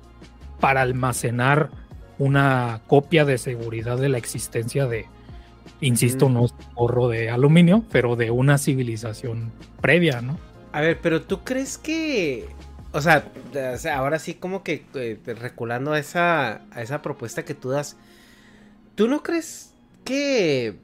para 0.60 0.82
almacenar 0.82 1.70
una 2.18 2.82
copia 2.88 3.26
de 3.26 3.38
seguridad 3.38 3.98
de 3.98 4.10
la 4.10 4.18
existencia 4.18 4.88
de, 4.88 5.06
insisto, 5.82 6.30
no 6.30 6.46
es 6.46 6.54
un 6.76 7.12
de 7.12 7.30
aluminio, 7.30 7.84
pero 7.92 8.16
de 8.16 8.32
una 8.32 8.58
civilización 8.58 9.52
previa, 9.82 10.22
¿no? 10.22 10.38
A 10.72 10.82
ver, 10.82 11.00
pero 11.02 11.22
tú 11.22 11.40
crees 11.44 11.78
que 11.78 12.48
O 12.94 13.02
sea, 13.02 13.26
ahora 13.96 14.20
sí 14.20 14.36
como 14.36 14.64
que 14.64 14.86
eh, 14.94 15.20
reculando 15.26 15.94
a 15.94 16.00
esa, 16.00 16.62
a 16.72 16.82
esa 16.82 17.02
propuesta 17.02 17.44
que 17.44 17.56
tú 17.56 17.70
das, 17.70 17.98
¿tú 18.96 19.08
no 19.08 19.24
crees 19.24 19.74
que 20.06 20.76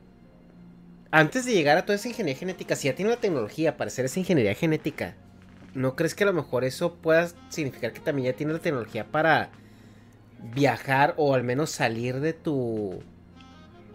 antes 1.11 1.45
de 1.45 1.53
llegar 1.53 1.77
a 1.77 1.85
toda 1.85 1.95
esa 1.95 2.07
ingeniería 2.07 2.39
genética, 2.39 2.75
si 2.75 2.87
ya 2.87 2.95
tiene 2.95 3.11
la 3.11 3.17
tecnología 3.17 3.77
para 3.77 3.89
hacer 3.89 4.05
esa 4.05 4.19
ingeniería 4.19 4.55
genética, 4.55 5.15
¿no 5.75 5.95
crees 5.95 6.15
que 6.15 6.23
a 6.23 6.27
lo 6.27 6.33
mejor 6.33 6.63
eso 6.63 6.95
pueda 6.95 7.29
significar 7.49 7.93
que 7.93 7.99
también 7.99 8.31
ya 8.31 8.37
tiene 8.37 8.53
la 8.53 8.59
tecnología 8.59 9.05
para 9.05 9.49
viajar 10.55 11.13
o 11.17 11.35
al 11.35 11.43
menos 11.43 11.69
salir 11.69 12.19
de 12.19 12.33
tu... 12.33 13.03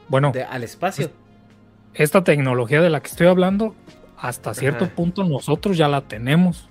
Bueno, 0.09 0.33
al 0.51 0.63
espacio? 0.63 1.11
Esta 1.95 2.23
tecnología 2.23 2.81
de 2.81 2.91
la 2.91 3.01
que 3.01 3.09
estoy 3.09 3.27
hablando, 3.27 3.75
hasta 4.19 4.55
cierto 4.55 4.89
punto 4.89 5.25
nosotros 5.25 5.77
ya 5.77 5.89
la 5.89 6.03
tenemos. 6.03 6.69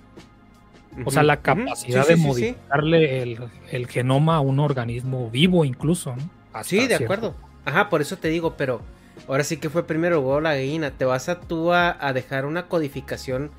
O 1.04 1.10
sea, 1.10 1.22
la 1.22 1.38
capacidad 1.38 2.06
de 2.06 2.16
modificarle 2.16 3.22
el, 3.70 3.88
genoma 3.88 4.36
a 4.36 4.40
un 4.40 4.60
organismo 4.60 5.30
vivo 5.30 5.64
incluso, 5.64 6.14
¿no? 6.16 6.62
sí, 6.62 6.86
de 6.86 6.94
acuerdo. 6.94 7.34
Ajá, 7.64 7.88
por 7.88 8.00
eso 8.00 8.16
te 8.16 8.28
digo, 8.28 8.54
pero 8.56 8.80
ahora 9.26 9.44
sí 9.44 9.56
que 9.56 9.70
fue 9.70 9.86
primero 9.86 10.20
huevo 10.20 10.40
la 10.40 10.54
gallina. 10.54 10.90
Te 10.90 11.04
vas 11.04 11.28
a 11.28 11.40
tú 11.40 11.72
a, 11.72 12.12
dejar 12.12 12.46
una 12.46 12.66
codificación 12.66 13.50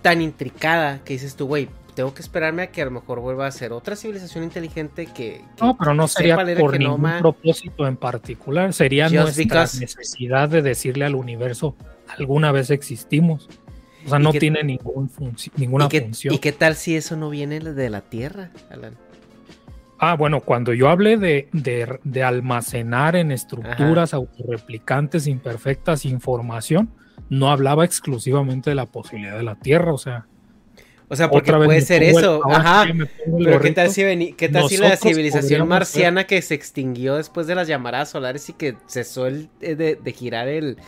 tan 0.00 0.20
intricada 0.22 1.00
que 1.04 1.14
dices 1.14 1.36
tú, 1.36 1.46
güey, 1.46 1.68
tengo 1.94 2.14
que 2.14 2.22
esperarme 2.22 2.62
a 2.62 2.66
que 2.68 2.80
a 2.80 2.86
lo 2.86 2.90
mejor 2.90 3.20
vuelva 3.20 3.46
a 3.46 3.50
ser 3.50 3.72
otra 3.72 3.96
civilización 3.96 4.44
inteligente 4.44 5.06
que... 5.06 5.44
no, 5.60 5.76
pero 5.76 5.94
no 5.94 6.08
sería 6.08 6.36
por 6.58 6.78
ningún 6.78 7.18
propósito 7.18 7.86
en 7.86 7.96
particular. 7.96 8.72
Sería 8.72 9.08
nuestra 9.10 9.62
necesidad 9.62 10.48
de 10.48 10.62
decirle 10.62 11.04
al 11.04 11.14
universo, 11.14 11.76
alguna 12.08 12.50
vez 12.52 12.70
existimos. 12.70 13.48
O 14.06 14.08
sea, 14.08 14.18
no 14.18 14.32
tiene 14.32 14.62
ningún 14.62 15.10
ninguna 15.56 15.88
función. 15.88 16.34
¿Y 16.34 16.38
qué 16.38 16.52
tal 16.52 16.76
si 16.76 16.96
eso 16.96 17.16
no 17.16 17.30
viene 17.30 17.60
de 17.60 17.90
la 17.90 18.00
Tierra, 18.00 18.50
Alan? 18.70 18.96
Ah, 20.04 20.16
bueno, 20.16 20.40
cuando 20.40 20.74
yo 20.74 20.88
hablé 20.88 21.16
de, 21.16 21.48
de, 21.52 22.22
almacenar 22.24 23.14
en 23.14 23.30
estructuras 23.30 24.12
autorreplicantes 24.12 25.28
imperfectas 25.28 26.04
información, 26.04 26.90
no 27.28 27.52
hablaba 27.52 27.84
exclusivamente 27.84 28.70
de 28.70 28.74
la 28.74 28.86
posibilidad 28.86 29.36
de 29.36 29.44
la 29.44 29.54
Tierra, 29.54 29.92
o 29.92 29.98
sea. 29.98 30.26
O 31.06 31.14
sea, 31.14 31.30
porque 31.30 31.52
puede 31.52 31.82
ser 31.82 32.02
eso. 32.02 32.40
Ajá. 32.50 32.92
Pero 33.38 33.60
¿qué 33.60 33.70
tal 33.70 33.90
si, 33.90 34.32
qué 34.32 34.48
tal 34.48 34.68
si 34.68 34.76
la 34.76 34.96
civilización 34.96 35.68
marciana 35.68 36.24
que 36.26 36.42
se 36.42 36.54
extinguió 36.54 37.14
después 37.14 37.46
de 37.46 37.54
las 37.54 37.68
llamaradas 37.68 38.10
solares 38.10 38.48
y 38.48 38.54
que 38.54 38.74
cesó 38.88 39.28
el, 39.28 39.50
eh, 39.60 39.76
de, 39.76 39.94
de 39.94 40.12
girar 40.12 40.48
el, 40.48 40.78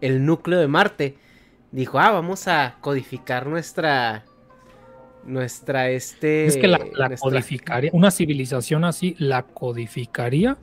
el 0.00 0.26
núcleo 0.26 0.58
de 0.58 0.66
Marte? 0.66 1.14
Dijo, 1.74 1.98
ah, 1.98 2.12
vamos 2.12 2.46
a 2.46 2.76
codificar 2.80 3.46
nuestra, 3.46 4.24
nuestra, 5.24 5.90
este... 5.90 6.46
Es 6.46 6.56
que 6.56 6.68
la, 6.68 6.78
codificaría, 7.18 7.90
una 7.92 8.10
civilización 8.10 8.84
así 8.84 9.16
la 9.18 9.42
codificaría 9.42 10.56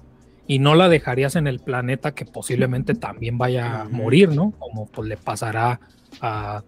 y 0.47 0.59
no 0.59 0.73
la 0.75 0.89
dejarías 0.89 1.35
en 1.35 1.47
el 1.47 1.59
planeta 1.59 2.13
que 2.13 2.25
posiblemente 2.25 2.95
también 2.95 3.37
vaya 3.37 3.81
a 3.81 3.89
morir, 3.89 4.29
¿no? 4.29 4.51
Como 4.57 4.87
pues 4.87 5.07
le 5.07 5.17
pasará 5.17 5.79
a 6.21 6.63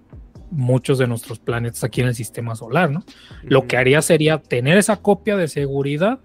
muchos 0.52 0.98
de 0.98 1.08
nuestros 1.08 1.40
planetas 1.40 1.84
aquí 1.84 2.02
en 2.02 2.08
el 2.08 2.16
sistema 2.16 2.56
solar, 2.56 2.92
¿no? 2.92 3.04
Lo 3.44 3.66
que 3.66 3.78
haría 3.78 4.02
sería 4.02 4.40
tener 4.40 4.78
esa 4.78 4.98
copia 4.98 5.36
de 5.38 5.48
seguridad 5.48 6.20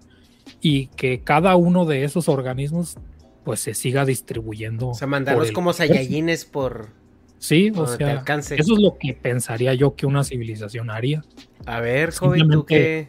y 0.60 0.88
que 0.88 1.20
cada 1.22 1.56
uno 1.56 1.86
de 1.86 2.04
esos 2.04 2.28
organismos 2.28 2.98
pues 3.44 3.60
se 3.60 3.74
siga 3.74 4.04
distribuyendo. 4.04 4.88
O 4.88 4.94
sea, 4.94 5.06
mandarlos 5.06 5.52
como 5.52 5.72
Saiyajines 5.72 6.44
por, 6.44 6.97
Sí, 7.38 7.70
o 7.74 7.86
sea, 7.86 8.24
eso 8.26 8.54
es 8.56 8.68
lo 8.68 8.98
que 8.98 9.14
pensaría 9.14 9.72
yo 9.74 9.94
que 9.94 10.06
una 10.06 10.24
civilización 10.24 10.90
haría. 10.90 11.24
A 11.66 11.80
ver, 11.80 12.12
joven, 12.12 12.50
¿tú 12.50 12.66
qué? 12.66 13.08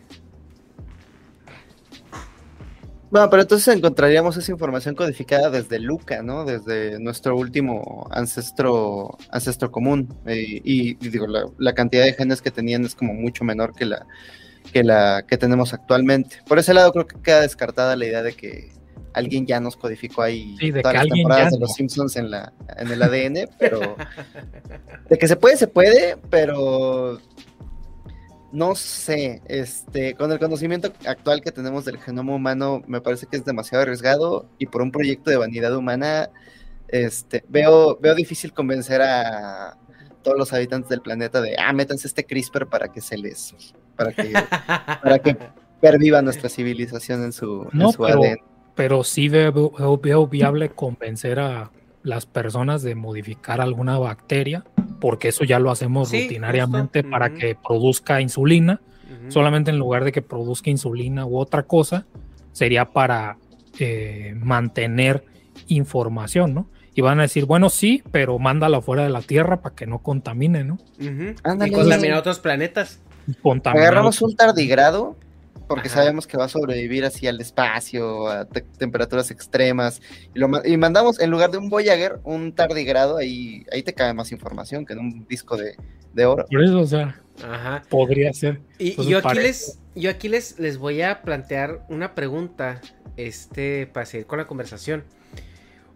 Bueno, 3.12 3.28
pero 3.32 3.42
entonces 3.42 3.76
encontraríamos 3.76 4.38
esa 4.38 4.52
información 4.52 4.94
codificada 4.94 5.50
desde 5.50 5.80
Luca, 5.80 6.22
¿no? 6.22 6.46
Desde 6.46 7.00
nuestro 7.00 7.36
último 7.36 8.08
ancestro, 8.12 9.18
ancestro 9.32 9.72
común. 9.72 10.16
Eh, 10.28 10.62
y, 10.64 10.94
digo, 10.96 11.26
la, 11.58 11.74
cantidad 11.74 12.04
de 12.04 12.14
genes 12.14 12.40
que 12.40 12.52
tenían 12.52 12.86
es 12.86 12.94
como 12.94 13.16
mucho 13.16 13.44
menor 13.44 13.74
que 13.74 13.86
la, 13.86 14.06
que 14.72 14.84
la 14.84 15.26
que 15.28 15.38
tenemos 15.38 15.74
actualmente. 15.74 16.38
Por 16.48 16.60
ese 16.60 16.76
lado 16.76 16.92
creo 16.92 17.08
que 17.08 17.20
queda 17.20 17.42
descartada 17.42 17.96
la 17.96 18.06
idea 18.06 18.22
de 18.22 18.34
que 18.34 18.79
alguien 19.14 19.46
ya 19.46 19.60
nos 19.60 19.76
codificó 19.76 20.22
ahí 20.22 20.56
todas 20.82 20.94
las 20.94 21.08
temporadas 21.08 21.54
de 21.54 21.60
los 21.60 21.74
Simpsons 21.74 22.16
en, 22.16 22.32
la, 22.32 22.54
en 22.78 22.92
el 22.92 23.02
ADN, 23.02 23.50
pero 23.60 23.96
de 25.10 25.18
que 25.18 25.28
se 25.28 25.36
puede, 25.36 25.58
se 25.58 25.68
puede, 25.68 26.18
pero 26.30 27.20
no 28.52 28.76
sé, 28.76 29.42
este, 29.46 30.16
con 30.16 30.32
el 30.32 30.40
conocimiento 30.40 30.92
actual 31.06 31.42
que 31.42 31.52
tenemos 31.52 31.86
del 31.86 32.00
genoma 32.00 32.36
humano, 32.36 32.82
me 32.88 33.02
parece 33.02 33.28
que 33.28 33.38
es 33.38 33.46
demasiado 33.46 33.84
arriesgado 33.84 34.50
y 34.58 34.66
por 34.66 34.82
un 34.82 34.92
proyecto 34.92 35.30
de 35.30 35.38
vanidad 35.38 35.76
humana, 35.76 36.30
este, 36.88 37.44
veo, 37.48 37.98
veo 38.02 38.16
difícil 38.16 38.54
convencer 38.54 39.02
a 39.02 39.78
todos 40.24 40.38
los 40.38 40.52
habitantes 40.54 40.90
del 40.90 41.02
planeta 41.02 41.42
de, 41.42 41.56
ah, 41.58 41.72
métanse 41.74 42.08
este 42.08 42.26
CRISPR 42.26 42.68
para 42.68 42.92
que 42.92 43.02
se 43.02 43.18
les, 43.18 43.54
para 43.96 44.12
que, 44.12 44.34
para 45.04 45.20
que 45.20 45.38
perviva 45.82 46.22
nuestra 46.22 46.50
civilización 46.50 47.24
en 47.24 47.32
su, 47.32 47.68
ADN 47.72 48.49
pero 48.80 49.04
sí 49.04 49.28
veo, 49.28 50.28
viable 50.32 50.70
convencer 50.70 51.38
a 51.42 51.70
las 52.02 52.26
personas 52.26 52.82
de 52.82 52.96
modificar 52.96 53.60
alguna 53.60 54.00
bacteria, 54.00 54.64
porque 55.02 55.28
eso 55.28 55.44
ya 55.44 55.60
lo 55.60 55.70
hacemos 55.70 56.14
rutinariamente 56.14 57.04
para 57.04 57.34
que 57.34 57.56
produzca 57.56 58.22
insulina. 58.22 58.80
Solamente 59.28 59.70
en 59.72 59.80
lugar 59.80 60.06
de 60.06 60.14
que 60.14 60.22
produzca 60.22 60.70
insulina 60.70 61.26
u 61.26 61.40
otra 61.40 61.64
cosa, 61.64 62.06
sería 62.54 62.86
para 62.86 63.38
eh, 63.80 64.34
mantener 64.38 65.26
información, 65.68 66.54
¿no? 66.54 66.70
Y 66.96 67.02
van 67.02 67.20
a 67.20 67.24
decir, 67.24 67.44
bueno, 67.44 67.70
sí, 67.70 68.02
pero 68.14 68.40
mándala 68.40 68.80
fuera 68.80 69.04
de 69.04 69.10
la 69.10 69.22
Tierra 69.22 69.62
para 69.62 69.76
que 69.76 69.88
no 69.88 70.00
contamine, 70.00 70.64
¿no? 70.64 70.78
y 71.68 71.72
contamine 71.72 72.14
otros 72.14 72.40
planetas. 72.40 73.02
Agarramos 73.66 74.22
un 74.22 74.38
tardigrado 74.38 75.18
porque 75.70 75.88
sabemos 75.88 76.26
que 76.26 76.36
va 76.36 76.46
a 76.46 76.50
sobrevivir 76.50 77.06
así 77.06 77.28
al 77.28 77.40
espacio, 77.40 78.28
a 78.28 78.46
temperaturas 78.46 79.30
extremas. 79.30 80.02
Y, 80.34 80.40
lo, 80.40 80.50
y, 80.66 80.78
mandamos, 80.78 81.20
en 81.20 81.30
lugar 81.30 81.52
de 81.52 81.60
un 81.60 81.70
Voyager, 81.70 82.20
un 82.24 82.54
tardigrado, 82.54 83.18
ahí, 83.18 83.68
ahí 83.72 83.84
te 83.84 83.94
cae 83.94 84.16
más 84.16 84.32
información 84.32 84.84
que 84.84 84.94
en 84.94 85.00
un 85.00 85.28
disco 85.28 85.56
de, 85.56 86.26
oro. 86.26 86.48
Por 86.50 86.64
eso, 86.64 86.80
o 86.80 86.88
sea, 86.88 87.22
podría 87.88 88.34
ser. 88.34 88.62
Y, 88.80 88.96
yo 89.08 89.20
aquí, 89.20 89.38
les, 89.38 89.80
yo 89.94 90.10
aquí 90.10 90.28
les, 90.28 90.58
les 90.58 90.80
voy 90.80 91.04
a 91.04 91.22
plantear 91.22 91.86
una 91.88 92.16
pregunta 92.16 92.82
este, 93.16 93.86
para 93.86 94.08
seguir 94.08 94.26
con 94.26 94.40
la 94.40 94.48
conversación. 94.48 95.04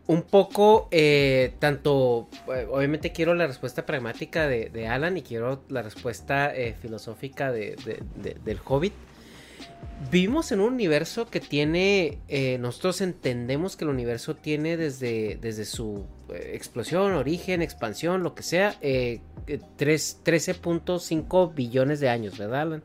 Un 0.05 0.21
poco, 0.21 0.87
eh, 0.91 1.55
tanto, 1.57 2.29
eh, 2.53 2.67
obviamente 2.69 3.11
quiero 3.11 3.33
la 3.33 3.47
respuesta 3.47 3.87
pragmática 3.87 4.47
de, 4.47 4.87
Alan 4.87 5.17
y 5.17 5.23
quiero 5.23 5.63
la 5.69 5.81
respuesta 5.81 6.55
eh, 6.55 6.75
filosófica 6.79 7.51
de, 7.51 7.75
del 8.43 8.59
Hobbit. 8.63 8.93
Vivimos 10.11 10.51
en 10.51 10.59
un 10.59 10.73
universo 10.73 11.29
que 11.29 11.39
tiene, 11.39 12.19
eh, 12.27 12.57
nosotros 12.59 13.01
entendemos 13.01 13.75
que 13.75 13.85
el 13.85 13.89
universo 13.89 14.35
tiene 14.35 14.77
desde, 14.77 15.37
desde 15.41 15.65
su 15.65 16.05
eh, 16.29 16.51
explosión, 16.53 17.13
origen, 17.13 17.61
expansión, 17.61 18.23
lo 18.23 18.35
que 18.35 18.43
sea, 18.43 18.79
13.5 18.81 21.49
eh, 21.49 21.53
billones 21.55 21.99
de 21.99 22.09
años, 22.09 22.37
¿verdad, 22.37 22.61
Alan? 22.61 22.83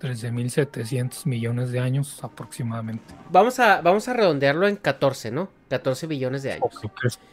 13.700 0.00 1.26
millones 1.26 1.70
de 1.70 1.80
años 1.80 2.22
aproximadamente. 2.22 3.14
Vamos 3.30 3.58
a, 3.60 3.80
vamos 3.80 4.06
a 4.08 4.12
redondearlo 4.12 4.68
en 4.68 4.76
14, 4.76 5.30
¿no? 5.30 5.48
14 5.68 6.06
billones 6.06 6.42
de 6.42 6.52
años. 6.52 6.78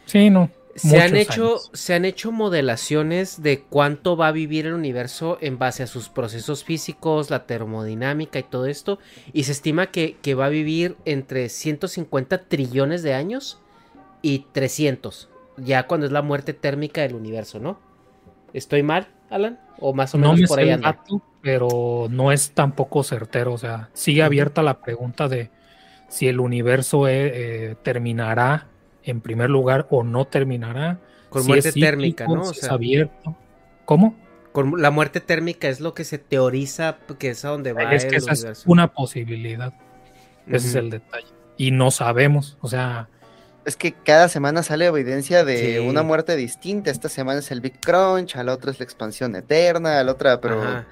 Sí, 0.06 0.30
no. 0.30 0.50
Se 0.76 1.02
han, 1.02 1.16
hecho, 1.16 1.58
se 1.74 1.94
han 1.94 2.06
hecho 2.06 2.32
modelaciones 2.32 3.42
de 3.42 3.62
cuánto 3.62 4.16
va 4.16 4.28
a 4.28 4.32
vivir 4.32 4.66
el 4.68 4.74
universo 4.74 5.38
en 5.42 5.58
base 5.58 5.84
a 5.84 5.88
sus 5.88 6.10
procesos 6.10 6.64
físicos, 6.64 7.30
la 7.30 7.46
termodinámica 7.46 8.40
y 8.40 8.44
todo 8.44 8.66
esto. 8.66 9.00
Y 9.34 9.44
se 9.44 9.52
estima 9.52 9.88
que, 9.88 10.18
va 10.34 10.46
a 10.46 10.50
vivir 10.50 10.96
entre 11.06 11.50
150 11.50 12.44
trillones 12.46 13.04
de 13.04 13.14
años 13.14 13.60
y 14.22 14.46
300. 14.52 15.30
Ya 15.58 15.88
cuando 15.88 16.06
es 16.06 16.12
la 16.12 16.22
muerte 16.22 16.54
térmica 16.54 17.02
del 17.02 17.16
universo, 17.16 17.60
¿no? 17.60 17.80
¿Estoy 18.54 18.84
mal, 18.84 19.08
Alan? 19.30 19.60
¿O 19.80 19.94
más 19.94 20.14
o 20.16 20.18
menos 20.18 20.42
por 20.48 20.60
ahí 20.60 20.70
anda? 20.70 21.00
pero 21.42 22.08
no 22.10 22.32
es 22.32 22.52
tampoco 22.52 23.04
certero. 23.04 23.54
O 23.54 23.58
sea, 23.58 23.90
sigue 23.94 24.24
abierta 24.24 24.62
la 24.62 24.82
pregunta 24.82 25.28
de 25.28 25.50
si 26.08 26.28
el 26.28 26.40
universo 26.40 27.08
eh, 27.08 27.32
eh, 27.34 27.76
terminará 27.84 28.68
en 29.04 29.22
primer 29.22 29.50
lugar 29.50 29.88
o 29.90 30.04
no 30.04 30.26
terminará. 30.26 31.00
Con 31.30 31.46
muerte 31.46 31.72
térmica, 31.72 32.28
¿no? 32.28 32.52
es 32.52 32.64
abierto. 32.66 33.36
¿Cómo? 33.86 34.16
Con 34.52 34.82
la 34.82 34.92
muerte 34.92 35.22
térmica 35.22 35.70
es 35.70 35.80
lo 35.80 35.94
que 35.94 36.04
se 36.04 36.18
teoriza 36.18 36.98
que 37.18 37.30
es 37.30 37.46
a 37.46 37.50
donde 37.50 37.72
va 37.72 37.94
es 37.94 38.06
que 38.06 38.18
esa 38.18 38.34
Es 38.34 38.64
una 38.66 38.92
posibilidad. 38.94 39.74
Ese 40.48 40.68
es 40.68 40.76
el 40.76 40.90
detalle. 40.90 41.28
Y 41.58 41.72
no 41.72 41.92
sabemos, 41.92 42.58
o 42.62 42.68
sea... 42.68 43.08
Es 43.64 43.76
que 43.76 43.94
cada 43.94 44.28
semana 44.28 44.64
sale 44.64 44.88
evidencia 44.88 45.46
de 45.46 45.80
una 45.82 46.02
muerte 46.02 46.36
distinta. 46.36 46.90
Esta 46.90 47.10
semana 47.10 47.40
es 47.40 47.52
el 47.52 47.62
Big 47.62 47.80
Crunch, 47.80 48.36
a 48.36 48.44
la 48.44 48.54
otra 48.54 48.72
es 48.72 48.80
la 48.80 48.86
expansión 48.86 49.36
eterna, 49.36 50.00
a 50.00 50.04
la 50.04 50.14
otra, 50.14 50.42
pero 50.42 50.84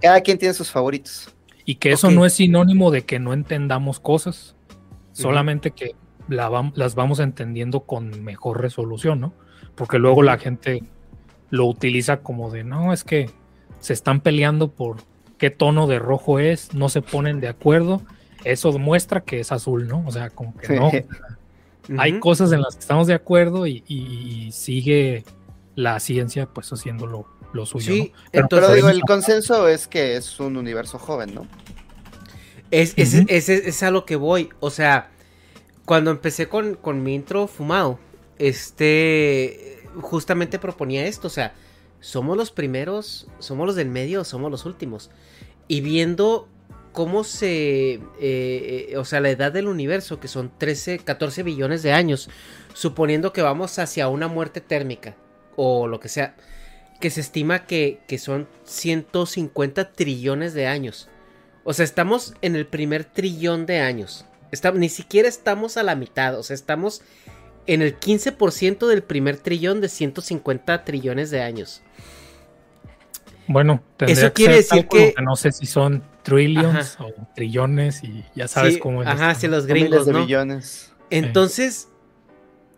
Cada 0.00 0.22
quien 0.22 0.38
tiene 0.38 0.54
sus 0.54 0.70
favoritos. 0.70 1.28
Y 1.66 1.76
que 1.76 1.92
eso 1.92 2.10
no 2.10 2.24
es 2.24 2.32
sinónimo 2.32 2.90
de 2.90 3.02
que 3.02 3.18
no 3.18 3.34
entendamos 3.34 4.00
cosas, 4.00 4.56
solamente 5.12 5.70
que 5.70 5.94
la 6.28 6.70
las 6.74 6.94
vamos 6.94 7.18
entendiendo 7.20 7.80
con 7.80 8.22
mejor 8.24 8.60
resolución, 8.60 9.20
¿no? 9.20 9.32
Porque 9.74 9.98
luego 9.98 10.22
la 10.22 10.38
gente 10.38 10.82
lo 11.50 11.66
utiliza 11.66 12.18
como 12.18 12.50
de, 12.50 12.64
no, 12.64 12.92
es 12.92 13.04
que 13.04 13.30
se 13.80 13.92
están 13.92 14.20
peleando 14.20 14.68
por 14.70 14.96
qué 15.38 15.50
tono 15.50 15.86
de 15.86 15.98
rojo 15.98 16.38
es, 16.38 16.74
no 16.74 16.88
se 16.88 17.02
ponen 17.02 17.40
de 17.40 17.48
acuerdo, 17.48 18.02
eso 18.44 18.72
demuestra 18.72 19.20
que 19.22 19.40
es 19.40 19.52
azul, 19.52 19.86
¿no? 19.88 20.02
O 20.06 20.10
sea, 20.12 20.30
como 20.30 20.56
que 20.56 20.74
no, 20.76 20.90
hay 21.98 22.18
cosas 22.20 22.52
en 22.52 22.62
las 22.62 22.74
que 22.76 22.80
estamos 22.80 23.06
de 23.06 23.14
acuerdo 23.14 23.66
y, 23.66 23.84
y- 23.86 24.46
y 24.46 24.52
sigue 24.52 25.24
la 25.74 25.98
ciencia 26.00 26.46
pues 26.46 26.72
haciendo 26.72 27.06
lo, 27.06 27.26
suyo. 27.66 27.92
Sí, 27.92 28.12
¿no? 28.14 28.20
Pero- 28.32 28.44
entonces- 28.44 28.68
Pero 28.68 28.76
digo, 28.76 28.88
el 28.88 29.00
consenso 29.02 29.68
es 29.68 29.86
que 29.86 30.16
es 30.16 30.40
un 30.40 30.56
universo 30.56 30.98
joven, 30.98 31.34
¿no? 31.34 31.46
Es, 32.70 32.94
es, 32.96 33.14
es- 33.14 33.26
es- 33.28 33.48
es 33.48 33.82
a 33.82 33.90
lo 33.90 34.04
que 34.04 34.16
voy. 34.16 34.48
O 34.60 34.70
sea, 34.70 35.10
cuando 35.84 36.10
empecé 36.10 36.48
con, 36.48 36.74
con 36.74 37.02
mi 37.02 37.14
intro 37.14 37.46
fumado, 37.46 37.98
este 38.38 39.82
justamente 40.00 40.58
proponía 40.58 41.06
esto. 41.06 41.28
O 41.28 41.30
sea, 41.30 41.54
somos 42.00 42.36
los 42.36 42.50
primeros, 42.50 43.28
somos 43.38 43.66
los 43.66 43.76
del 43.76 43.88
medio, 43.88 44.24
somos 44.24 44.50
los 44.50 44.66
últimos. 44.66 45.10
Y 45.68 45.80
viendo 45.80 46.48
cómo 46.92 47.24
se. 47.24 47.94
eh, 47.94 48.00
eh, 48.20 48.96
o 48.96 49.04
sea, 49.04 49.20
la 49.20 49.30
edad 49.30 49.52
del 49.52 49.68
universo, 49.68 50.20
que 50.20 50.28
son 50.28 50.52
13, 50.56 50.98
14 51.00 51.42
billones 51.42 51.82
de 51.82 51.92
años, 51.92 52.30
suponiendo 52.72 53.32
que 53.32 53.42
vamos 53.42 53.78
hacia 53.78 54.08
una 54.08 54.28
muerte 54.28 54.60
térmica, 54.60 55.16
o 55.56 55.86
lo 55.86 56.00
que 56.00 56.08
sea, 56.08 56.36
que 57.00 57.10
se 57.10 57.20
estima 57.20 57.66
que, 57.66 58.00
que 58.06 58.18
son 58.18 58.48
150 58.64 59.92
trillones 59.92 60.54
de 60.54 60.66
años. 60.66 61.08
O 61.64 61.72
sea, 61.72 61.84
estamos 61.84 62.34
en 62.42 62.56
el 62.56 62.66
primer 62.66 63.04
trillón 63.04 63.66
de 63.66 63.80
años. 63.80 64.26
Está- 64.54 64.72
ni 64.72 64.88
siquiera 64.88 65.28
estamos 65.28 65.76
a 65.76 65.82
la 65.82 65.94
mitad. 65.96 66.38
O 66.38 66.42
sea, 66.42 66.54
estamos 66.54 67.02
en 67.66 67.82
el 67.82 67.98
15% 67.98 68.86
del 68.88 69.02
primer 69.02 69.36
trillón 69.38 69.80
de 69.80 69.88
150 69.88 70.84
trillones 70.84 71.30
de 71.30 71.42
años. 71.42 71.82
Bueno, 73.46 73.82
Eso 74.00 74.28
que 74.28 74.32
quiere 74.32 74.62
ser 74.62 74.84
decir 74.84 74.88
que- 74.88 75.14
no 75.22 75.36
sé 75.36 75.52
si 75.52 75.66
son 75.66 76.02
trillions 76.22 76.94
Ajá. 76.94 77.04
o 77.04 77.12
trillones 77.34 78.02
y 78.02 78.24
ya 78.34 78.48
sabes 78.48 78.74
Sí, 78.74 78.80
cómo 78.80 79.02
es. 79.02 79.08
Ajá, 79.08 79.32
esto, 79.32 79.40
si 79.42 79.48
los 79.48 79.66
gringos, 79.66 80.06
de 80.06 80.12
¿no? 80.12 80.22
billones. 80.22 80.92
Entonces, 81.10 81.88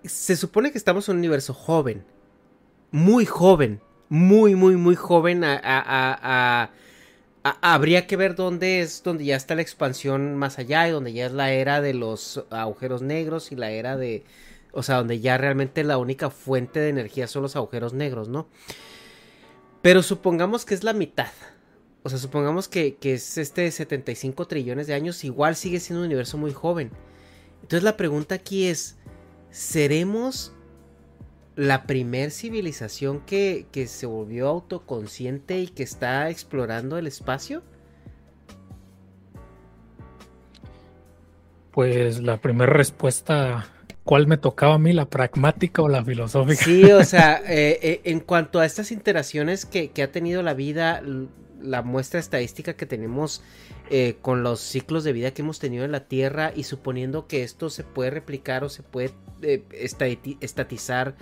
se 0.05 0.35
supone 0.37 0.73
que 0.73 0.79
estamos 0.79 1.09
en 1.09 1.13
un 1.15 1.19
universo 1.19 1.55
joven. 1.55 2.05
Muy 2.91 3.25
joven. 3.27 3.81
Muy, 4.09 4.55
muy, 4.57 4.77
muy 4.77 4.97
joven. 4.97 5.45
A, 5.45 5.55
a- 5.55 5.59
a- 5.81 6.13
a- 6.15 6.63
a- 6.65 6.71
habría 7.61 8.07
que 8.07 8.17
ver 8.17 8.35
dónde 8.35 8.81
es, 8.81 9.03
donde 9.03 9.25
ya 9.25 9.37
está 9.37 9.55
la 9.55 9.63
expansión 9.63 10.37
más 10.37 10.59
allá 10.59 10.89
y 10.89 10.91
donde 10.91 11.13
ya 11.13 11.27
es 11.27 11.33
la 11.33 11.53
era 11.53 11.81
de 11.81 11.95
los 11.95 12.45
agujeros 12.51 13.03
negros 13.03 13.53
y 13.53 13.57
la 13.57 13.71
era 13.71 13.97
de... 13.97 14.25
O 14.73 14.83
sea, 14.83 14.97
donde 14.97 15.21
ya 15.21 15.39
realmente 15.39 15.85
la 15.85 15.99
única 15.99 16.31
fuente 16.31 16.81
de 16.81 16.91
energía 16.91 17.27
son 17.27 17.43
los 17.43 17.57
agujeros 17.57 17.95
negros, 17.95 18.29
¿no? 18.29 18.47
Pero 19.83 20.03
supongamos 20.03 20.65
que 20.65 20.75
es 20.75 20.85
la 20.85 20.93
mitad. 20.93 21.31
O 22.03 22.09
sea, 22.09 22.19
supongamos 22.19 22.69
que, 22.69 22.97
que 22.97 23.15
es 23.15 23.39
este 23.39 23.71
75 23.71 24.47
trillones 24.47 24.87
de 24.87 24.95
años. 24.95 25.25
Igual 25.25 25.57
sigue 25.57 25.81
siendo 25.81 26.01
un 26.01 26.07
universo 26.07 26.37
muy 26.39 26.53
joven. 26.53 26.91
Entonces 27.63 27.83
la 27.83 27.97
pregunta 27.97 28.35
aquí 28.35 28.67
es, 28.67 28.97
¿seremos 29.51 30.53
la 31.57 31.85
primer 31.85 32.31
civilización 32.31 33.21
que, 33.21 33.67
que 33.73 33.87
se 33.87 34.05
volvió 34.07 34.49
autoconsciente 34.49 35.59
y 35.59 35.69
que 35.69 35.83
está 35.83 36.29
explorando 36.29 36.99
el 36.99 37.07
espacio? 37.07 37.63
Pues 41.73 42.21
la 42.23 42.37
primera 42.39 42.73
respuesta, 42.73 43.67
¿cuál 44.05 44.27
me 44.27 44.37
tocaba 44.37 44.75
a 44.75 44.79
mí, 44.79 44.93
la 44.93 45.09
pragmática 45.09 45.83
o 45.83 45.89
la 45.89 46.05
filosófica? 46.05 46.63
Sí, 46.63 46.85
o 46.93 47.05
sea, 47.05 47.43
eh, 47.47 47.79
eh, 47.83 48.01
en 48.05 48.21
cuanto 48.21 48.61
a 48.61 48.67
estas 48.67 48.93
interacciones 48.93 49.65
que, 49.65 49.91
que 49.91 50.03
ha 50.03 50.13
tenido 50.13 50.43
la 50.43 50.53
vida, 50.53 51.03
la 51.61 51.81
muestra 51.81 52.21
estadística 52.21 52.75
que 52.75 52.85
tenemos 52.85 53.43
eh, 53.89 54.17
con 54.21 54.43
los 54.43 54.61
ciclos 54.61 55.05
de 55.05 55.13
vida 55.15 55.31
que 55.31 55.41
hemos 55.41 55.59
tenido 55.59 55.87
en 55.87 55.93
la 55.93 56.01
Tierra 56.07 56.53
y 56.55 56.65
suponiendo 56.65 57.27
que 57.27 57.43
esto 57.43 57.71
se 57.71 57.83
puede 57.83 58.11
replicar 58.11 58.63
o 58.63 58.69
se 58.69 58.83
puede 58.83 59.13
estati- 59.41 60.37
estatizar 60.41 61.15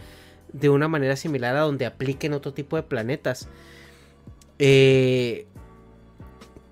de 0.55 0.71
una 0.71 0.89
manera 0.89 1.17
similar 1.17 1.55
a 1.57 1.61
donde 1.61 1.85
apliquen 1.85 2.33
otro 2.33 2.55
tipo 2.55 2.77
de 2.77 2.83
planetas. 2.85 3.49
Eh, 4.59 5.47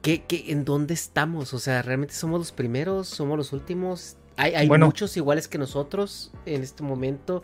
¿qué- 0.02 0.24
qué- 0.24 0.44
en 0.52 0.64
dónde 0.64 0.94
estamos? 0.94 1.52
O 1.52 1.58
sea, 1.58 1.82
¿realmente 1.82 2.14
somos 2.14 2.38
los 2.40 2.52
primeros? 2.52 3.08
¿Somos 3.08 3.36
los 3.36 3.52
últimos? 3.52 4.16
Hay, 4.36 4.54
hay 4.54 4.68
Bueno. 4.68 4.86
muchos 4.86 5.16
iguales 5.16 5.48
que 5.48 5.58
nosotros 5.58 6.32
en 6.46 6.62
este 6.62 6.82
momento. 6.82 7.42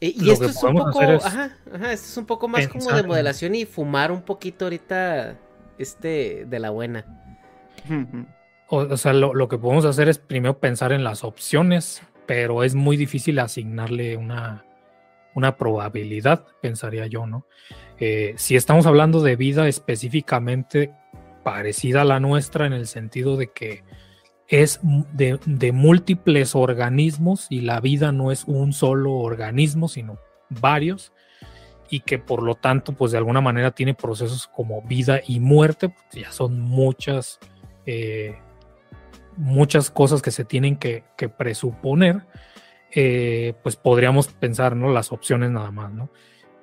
Eh, 0.00 0.12
y 0.16 0.30
esto 0.30 0.46
es 0.46 0.62
un 0.62 0.74
poco, 0.76 1.02
es 1.02 1.24
ajá, 1.24 1.56
ajá, 1.72 1.92
esto 1.92 2.06
es 2.06 2.16
un 2.16 2.26
poco 2.26 2.48
más 2.48 2.68
como 2.68 2.92
de 2.92 3.02
modelación 3.02 3.54
y 3.54 3.64
fumar 3.64 4.12
un 4.12 4.22
poquito 4.22 4.66
ahorita, 4.66 5.38
este, 5.78 6.44
de 6.46 6.58
la 6.58 6.70
buena. 6.70 7.04
O, 8.68 8.78
o 8.78 8.96
sea, 8.96 9.12
lo, 9.12 9.32
lo 9.32 9.46
que 9.48 9.58
podemos 9.58 9.84
hacer 9.84 10.08
es 10.08 10.18
primero 10.18 10.58
pensar 10.58 10.90
en 10.90 11.04
las 11.04 11.22
opciones, 11.22 12.02
pero 12.26 12.64
es 12.64 12.74
muy 12.74 12.96
difícil 12.96 13.38
asignarle 13.38 14.16
una, 14.16 14.64
una 15.36 15.56
probabilidad, 15.58 16.46
pensaría 16.62 17.06
yo, 17.06 17.26
¿no? 17.26 17.46
Eh, 17.98 18.32
si 18.38 18.56
estamos 18.56 18.86
hablando 18.86 19.20
de 19.22 19.36
vida 19.36 19.68
específicamente 19.68 20.92
parecida 21.44 22.00
a 22.00 22.04
la 22.06 22.20
nuestra 22.20 22.66
en 22.66 22.72
el 22.72 22.86
sentido 22.86 23.36
de 23.36 23.52
que 23.52 23.84
es 24.48 24.80
de, 24.82 25.72
múltiples 25.72 26.54
organismos 26.54 27.48
y 27.50 27.60
la 27.60 27.80
vida 27.80 28.12
no 28.12 28.32
es 28.32 28.44
un 28.44 28.72
solo 28.72 29.12
organismo, 29.12 29.88
sino 29.88 30.18
varios, 30.48 31.12
y 31.90 32.00
que 32.00 32.18
por 32.18 32.42
lo 32.42 32.54
tanto, 32.54 32.94
pues 32.94 33.12
de 33.12 33.18
alguna 33.18 33.42
manera 33.42 33.72
tiene 33.72 33.92
procesos 33.92 34.46
como 34.46 34.80
vida 34.82 35.20
y 35.26 35.38
muerte, 35.38 35.90
porque 35.90 36.22
ya 36.22 36.32
son 36.32 36.60
muchas, 36.60 37.38
eh, 37.84 38.38
muchas 39.36 39.90
cosas 39.90 40.22
que 40.22 40.30
se 40.30 40.46
tienen 40.46 40.76
que 40.78 41.04
presuponer, 41.36 42.22
eh, 42.98 43.52
pues 43.62 43.76
podríamos 43.76 44.28
pensar, 44.28 44.74
¿no? 44.74 44.90
Las 44.90 45.12
opciones 45.12 45.50
nada 45.50 45.70
más, 45.70 45.92
¿no? 45.92 46.08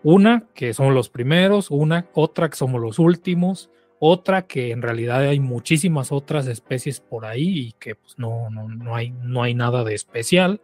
Una, 0.02 0.48
que 0.56 0.74
somos 0.74 0.92
los 0.92 1.10
primeros, 1.10 1.70
una, 1.70 2.10
otra 2.16 2.50
que 2.50 2.58
somos 2.58 2.82
los 2.82 2.98
últimos, 2.98 3.70
otra 4.00 4.48
que 4.48 4.72
en 4.72 4.82
realidad 4.82 5.22
hay 5.22 5.40
muchísimas 5.40 6.12
otras 6.12 6.48
especies 6.48 7.00
por 7.00 7.26
ahí 7.26 7.68
y 7.68 7.72
que 7.74 7.94
pues 7.94 8.18
no, 8.18 8.50
no, 8.50 8.68
no, 8.68 8.96
hay, 8.96 9.12
no 9.12 9.44
hay 9.44 9.54
nada 9.54 9.84
de 9.84 9.94
especial. 9.94 10.60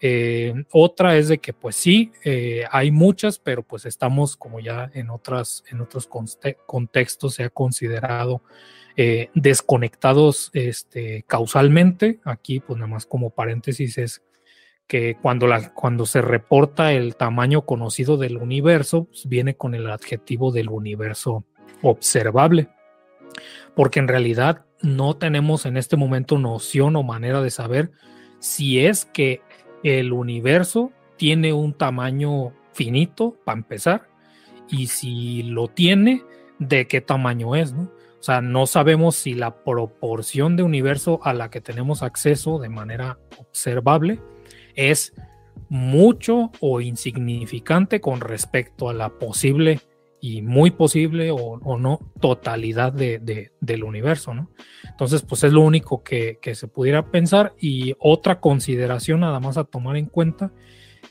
Eh, 0.00 0.54
otra 0.70 1.16
es 1.16 1.26
de 1.26 1.38
que 1.38 1.52
pues 1.52 1.74
sí, 1.74 2.12
eh, 2.24 2.64
hay 2.70 2.92
muchas, 2.92 3.40
pero 3.40 3.64
pues 3.64 3.86
estamos 3.86 4.36
como 4.36 4.60
ya 4.60 4.92
en, 4.94 5.10
otras, 5.10 5.64
en 5.70 5.80
otros 5.80 6.08
conte- 6.08 6.56
contextos 6.66 7.34
se 7.34 7.44
ha 7.44 7.50
considerado 7.50 8.42
desconectados 9.34 10.50
este, 10.52 11.24
causalmente. 11.26 12.20
Aquí 12.22 12.60
pues 12.60 12.78
nada 12.78 12.92
más 12.92 13.06
como 13.06 13.30
paréntesis 13.30 13.96
es 13.96 14.22
que 14.90 15.16
cuando, 15.22 15.46
la, 15.46 15.72
cuando 15.72 16.04
se 16.04 16.20
reporta 16.20 16.92
el 16.92 17.14
tamaño 17.14 17.64
conocido 17.64 18.16
del 18.16 18.38
universo, 18.38 19.04
pues 19.04 19.28
viene 19.28 19.54
con 19.54 19.76
el 19.76 19.88
adjetivo 19.88 20.50
del 20.50 20.68
universo 20.68 21.44
observable, 21.80 22.70
porque 23.76 24.00
en 24.00 24.08
realidad 24.08 24.64
no 24.82 25.14
tenemos 25.14 25.64
en 25.64 25.76
este 25.76 25.96
momento 25.96 26.40
noción 26.40 26.96
o 26.96 27.04
manera 27.04 27.40
de 27.40 27.50
saber 27.50 27.92
si 28.40 28.84
es 28.84 29.04
que 29.04 29.42
el 29.84 30.12
universo 30.12 30.90
tiene 31.16 31.52
un 31.52 31.72
tamaño 31.72 32.52
finito, 32.72 33.36
para 33.44 33.58
empezar, 33.58 34.08
y 34.68 34.88
si 34.88 35.44
lo 35.44 35.68
tiene, 35.68 36.24
de 36.58 36.88
qué 36.88 37.00
tamaño 37.00 37.54
es, 37.54 37.72
¿no? 37.72 37.82
O 38.18 38.22
sea, 38.24 38.40
no 38.40 38.66
sabemos 38.66 39.14
si 39.14 39.34
la 39.34 39.62
proporción 39.62 40.56
de 40.56 40.64
universo 40.64 41.20
a 41.22 41.32
la 41.32 41.48
que 41.48 41.60
tenemos 41.60 42.02
acceso 42.02 42.58
de 42.58 42.68
manera 42.70 43.20
observable 43.38 44.18
es 44.74 45.14
mucho 45.68 46.50
o 46.60 46.80
insignificante 46.80 48.00
con 48.00 48.20
respecto 48.20 48.88
a 48.88 48.94
la 48.94 49.08
posible 49.18 49.80
y 50.20 50.42
muy 50.42 50.70
posible 50.70 51.30
o, 51.30 51.36
o 51.36 51.78
no 51.78 52.00
totalidad 52.20 52.92
de, 52.92 53.18
de, 53.18 53.52
del 53.60 53.84
universo, 53.84 54.34
¿no? 54.34 54.50
Entonces, 54.88 55.22
pues 55.22 55.44
es 55.44 55.52
lo 55.52 55.62
único 55.62 56.02
que, 56.02 56.38
que, 56.42 56.54
se 56.54 56.68
pudiera 56.68 57.10
pensar 57.10 57.54
y 57.58 57.94
otra 57.98 58.40
consideración 58.40 59.20
nada 59.20 59.40
más 59.40 59.56
a 59.56 59.64
tomar 59.64 59.96
en 59.96 60.06
cuenta 60.06 60.52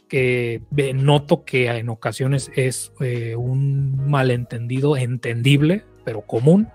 que 0.08 0.62
noto 0.94 1.44
que 1.44 1.68
en 1.68 1.90
ocasiones 1.90 2.52
es 2.56 2.92
eh, 3.00 3.36
un 3.36 4.10
malentendido 4.10 4.98
entendible, 4.98 5.86
pero 6.04 6.22
común, 6.22 6.68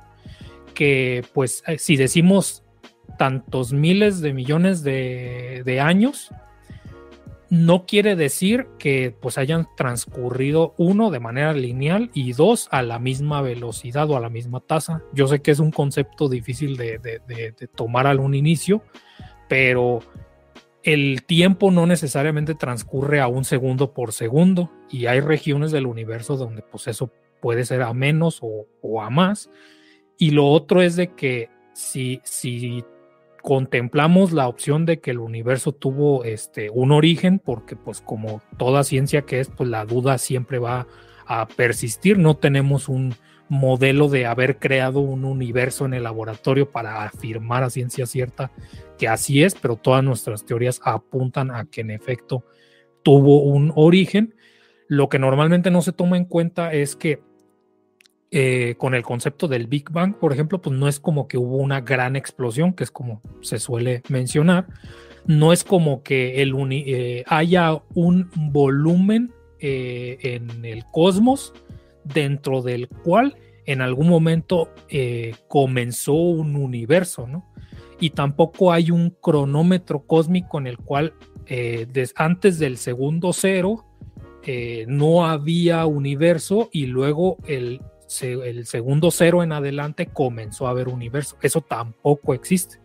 que 0.73 1.25
pues 1.33 1.63
si 1.79 1.97
decimos 1.97 2.65
tantos 3.19 3.73
miles 3.73 4.21
de 4.21 4.33
millones 4.33 4.83
de 4.83 5.81
años, 5.81 6.33
no 7.55 7.87
quiere 7.87 8.17
decir 8.17 8.67
que 8.79 9.15
pues 9.21 9.39
hayan 9.39 9.69
transcurrido 9.77 10.75
uno 10.77 11.11
de 11.11 11.21
manera 11.21 11.53
lineal 11.53 12.11
y 12.13 12.33
dos 12.33 12.69
a 12.73 12.83
la 12.83 12.99
misma 12.99 13.43
velocidad 13.43 14.11
o 14.11 14.17
a 14.17 14.21
la 14.21 14.29
misma 14.29 14.61
tasa. 14.61 15.03
Yo 15.13 15.29
sé 15.29 15.41
que 15.41 15.53
es 15.53 15.61
un 15.61 15.71
concepto 15.71 16.29
difícil 16.29 16.77
de, 16.77 16.99
de 16.99 17.69
tomar 17.75 18.07
algún 18.07 18.35
inicio, 18.35 18.83
pero 19.49 20.01
el 20.83 21.25
tiempo 21.25 21.71
no 21.71 21.87
necesariamente 21.87 22.55
transcurre 22.55 23.21
a 23.21 23.29
un 23.29 23.45
segundo 23.45 23.95
por 23.95 24.13
segundo 24.13 24.71
y 24.91 25.07
hay 25.07 25.21
regiones 25.21 25.73
del 25.73 25.87
universo 25.87 26.37
donde 26.37 26.63
pues 26.63 26.89
eso 26.89 27.11
puede 27.41 27.65
ser 27.65 27.83
a 27.83 27.95
menos 27.95 28.41
o, 28.43 29.01
a 29.01 29.11
más. 29.11 29.49
Y 30.19 30.31
lo 30.31 30.47
otro 30.47 30.83
es 30.83 30.97
de 30.97 31.15
que 31.15 31.51
si 31.73 32.21
contemplamos 33.45 34.33
la 34.33 34.49
opción 34.49 34.87
de 34.87 35.01
que 35.01 35.11
el 35.11 35.19
universo 35.19 35.73
tuvo 35.73 36.25
este, 36.25 36.71
un 36.71 36.93
origen, 36.93 37.39
porque 37.39 37.77
pues 37.77 38.01
como 38.01 38.41
toda 38.57 38.85
ciencia 38.85 39.27
que 39.27 39.39
es, 39.39 39.51
pues 39.51 39.69
la 39.69 39.85
duda 39.85 40.17
siempre 40.17 40.59
va 40.59 40.87
a 41.27 41.47
persistir, 41.47 42.19
no 42.19 42.39
tenemos 42.39 42.89
un 42.89 43.15
modelo 43.51 44.09
de 44.09 44.25
haber 44.25 44.59
creado 44.59 45.01
un 45.01 45.27
universo 45.27 45.85
en 45.85 45.93
el 45.93 46.05
laboratorio 46.05 46.71
para 46.71 47.05
afirmar 47.05 47.65
a 47.65 47.69
ciencia 47.69 48.07
cierta 48.07 48.51
que 48.97 49.09
así 49.09 49.43
es, 49.43 49.55
pero 49.55 49.77
todas 49.77 50.03
nuestras 50.03 50.47
teorías 50.47 50.81
apuntan 50.83 51.51
a 51.51 51.67
que 51.67 51.83
en 51.83 51.91
efecto 51.91 52.47
tuvo 53.03 53.43
un 53.43 53.75
origen. 53.77 54.35
Lo 54.89 55.11
que 55.11 55.19
normalmente 55.19 55.71
no 55.71 55.83
se 55.83 55.93
toma 55.93 56.17
en 56.17 56.25
cuenta 56.25 56.73
es 56.73 56.97
que 56.97 57.21
eh, 58.37 58.75
con 58.79 58.97
el 58.97 59.05
concepto 59.05 59.47
del 59.47 59.69
Big 59.69 59.93
Bang, 59.93 60.17
por 60.19 60.33
ejemplo, 60.33 60.61
pues 60.61 60.77
no 60.77 60.89
es 60.89 60.99
como 60.99 61.29
que 61.29 61.39
hubo 61.39 61.59
una 61.59 61.83
gran 61.83 62.17
explosión, 62.17 62.73
que 62.73 62.83
es 62.83 62.91
como 62.91 63.23
se 63.43 63.61
suele 63.61 64.03
mencionar. 64.09 64.67
No 65.25 65.53
es 65.53 65.63
como 65.63 66.03
que 66.03 66.43
el 66.43 66.53
eh, 66.73 67.23
haya 67.29 67.81
un 67.95 68.29
volumen 68.35 69.33
eh, 69.61 70.19
en 70.21 70.65
el 70.65 70.85
cosmos 70.87 71.53
dentro 72.03 72.61
del 72.61 72.89
cual 72.89 73.37
en 73.67 73.81
algún 73.81 74.09
momento 74.09 74.69
comenzó 75.47 76.15
un 76.15 76.57
universo, 76.57 77.29
¿no? 77.29 77.49
y 78.01 78.11
tampoco 78.11 78.73
hay 78.73 78.91
un 78.91 79.11
cronómetro 79.11 80.09
cósmico 80.09 80.59
en 80.59 80.67
el 80.67 80.79
cual 80.79 81.15
antes 82.17 82.59
del 82.59 82.79
segundo 82.79 83.33
cero 83.33 83.87
no 84.89 85.25
había 85.25 85.87
universo 85.87 86.69
y 86.73 86.87
luego 86.87 87.39
el, 87.47 87.81
el 88.21 88.67
segundo 88.67 89.11
cero 89.11 89.43
en 89.43 89.53
adelante 89.53 90.07
comenzó 90.07 90.67
a 90.67 90.71
haber 90.71 90.89
universo. 90.89 91.37
Eso 91.43 91.61
tampoco 91.61 92.35
existe. 92.35 92.81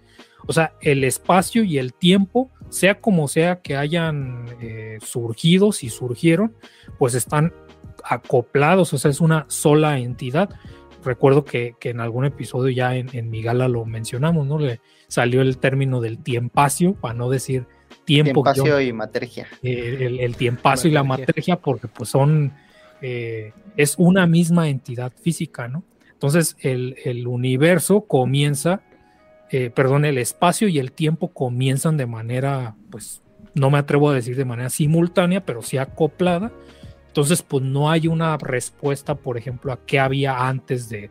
O 0.48 0.54
sea, 0.54 0.74
el 0.82 1.04
espacio 1.04 1.64
y 1.64 1.78
el 1.78 1.94
tiempo, 1.94 2.50
sea 2.70 3.00
como 3.00 3.28
sea 3.28 3.62
que 3.62 3.76
hayan 3.76 4.46
eh, 4.62 4.98
surgido, 5.02 5.72
si 5.72 5.90
surgieron, 5.90 6.56
pues 6.98 7.14
están 7.14 7.54
acoplados, 8.04 8.94
o 8.94 8.98
sea, 8.98 9.12
es 9.12 9.22
una 9.22 9.46
sola 9.48 10.00
entidad. 10.00 10.50
Recuerdo 11.04 11.46
que, 11.46 11.76
en 11.82 12.00
algún 12.00 12.26
episodio 12.26 12.70
ya 12.70 12.96
en, 12.96 13.10
en, 13.14 13.30
mi 13.30 13.41
gala 13.41 13.68
lo 13.68 13.86
mencionamos, 13.86 14.48
¿no? 14.48 14.60
Le, 14.60 14.82
salió 15.08 15.41
el 15.41 15.58
término 15.58 16.02
del 16.02 16.20
tiempacio, 16.20 16.94
para 16.94 17.14
no 17.14 17.30
decir 17.30 17.68
tiempo. 18.06 18.44
Tiempacio 18.44 18.82
y 18.82 18.94
matergia. 18.94 19.48
el, 19.62 20.20
el, 20.20 20.36
tiempacio 20.36 20.90
y 20.90 20.94
la 20.94 21.04
matergia, 21.04 21.58
porque 21.58 21.88
pues 21.88 22.10
son, 22.10 22.54
eh, 23.02 23.54
es 23.78 23.96
una 23.98 24.28
misma 24.28 24.70
entidad 24.70 25.14
física, 25.22 25.68
¿no? 25.68 25.84
Entonces 26.12 26.58
el, 26.60 27.28
universo 27.28 28.02
comienza, 28.02 28.82
eh, 29.52 29.70
perdón, 29.70 30.04
el 30.04 30.18
espacio 30.18 30.68
y 30.68 30.78
el 30.80 30.92
tiempo 30.92 31.30
comienzan 31.30 31.96
de 31.96 32.06
manera, 32.06 32.76
pues, 32.90 33.22
no 33.56 33.70
me 33.70 33.78
atrevo 33.78 34.10
a 34.10 34.14
decir 34.14 34.36
de 34.36 34.46
manera 34.46 34.70
simultánea, 34.70 35.46
pero 35.46 35.62
sí 35.62 35.78
acoplada. 35.78 36.52
Entonces, 37.08 37.42
pues 37.42 37.64
no 37.64 37.90
hay 37.90 38.08
una 38.08 38.38
respuesta, 38.38 39.16
por 39.16 39.38
ejemplo, 39.38 39.72
a 39.72 39.80
qué 39.86 40.00
había 40.00 40.48
antes 40.48 40.90
de, 40.90 41.10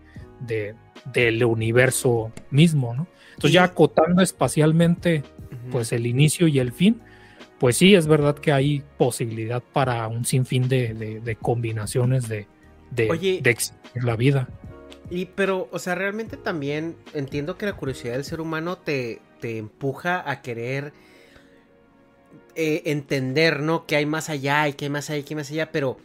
del 1.13 1.45
universo 1.45 2.33
mismo, 2.51 2.95
¿no? 2.95 3.07
Entonces 3.31 3.53
ya 3.53 3.65
acotando 3.65 4.21
espacialmente 4.21 5.23
pues 5.71 5.93
el 5.93 6.07
inicio 6.07 6.49
y 6.49 6.59
el 6.59 6.73
fin, 6.73 7.01
pues 7.59 7.77
sí, 7.77 7.95
es 7.95 8.07
verdad 8.07 8.37
que 8.37 8.53
hay 8.53 8.85
posibilidad 8.97 9.63
para 9.73 10.07
un 10.09 10.25
sinfín 10.25 10.69
de, 10.69 11.37
combinaciones 11.43 12.29
de, 12.29 12.47
de, 12.93 13.41
existir 13.45 14.05
la 14.05 14.17
vida. 14.17 14.49
Y 15.11 15.27
pero, 15.27 15.69
o 15.73 15.79
sea, 15.79 15.95
realmente 15.95 16.37
también 16.37 16.97
entiendo 17.15 17.57
que 17.57 17.67
la 17.67 17.75
curiosidad 17.75 18.13
del 18.13 18.25
ser 18.25 18.41
humano 18.41 18.79
te, 18.79 19.21
te 19.41 19.59
empuja 19.59 20.29
a 20.31 20.43
querer 20.43 20.93
eh, 22.55 22.83
entender, 22.87 23.61
¿no? 23.61 23.87
Que 23.87 23.97
hay 23.97 24.07
más 24.07 24.29
allá 24.29 24.69
y 24.69 24.75
que 24.75 24.85
hay 24.85 24.91
más 24.91 25.11
allá 25.11 25.19
y 25.19 25.23
que 25.25 25.35
hay 25.35 25.37
más 25.37 25.51
allá, 25.51 25.73
pero 25.73 25.97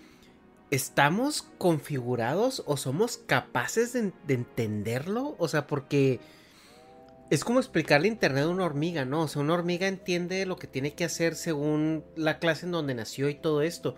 ¿estamos 0.71 1.43
configurados 1.59 2.63
o 2.65 2.77
somos 2.77 3.17
capaces 3.17 3.93
de, 3.93 4.11
de 4.25 4.33
entenderlo? 4.33 5.35
O 5.37 5.47
sea, 5.47 5.67
porque 5.67 6.19
es 7.29 7.43
como 7.43 7.59
explicarle 7.59 8.07
internet 8.07 8.43
a 8.43 8.49
una 8.49 8.65
hormiga, 8.65 9.05
¿no? 9.05 9.23
O 9.23 9.27
sea, 9.27 9.41
una 9.41 9.53
hormiga 9.53 9.87
entiende 9.87 10.45
lo 10.45 10.57
que 10.57 10.67
tiene 10.67 10.93
que 10.93 11.05
hacer 11.05 11.35
según 11.35 12.03
la 12.15 12.39
clase 12.39 12.65
en 12.65 12.71
donde 12.71 12.93
nació 12.93 13.29
y 13.29 13.35
todo 13.35 13.61
esto. 13.61 13.95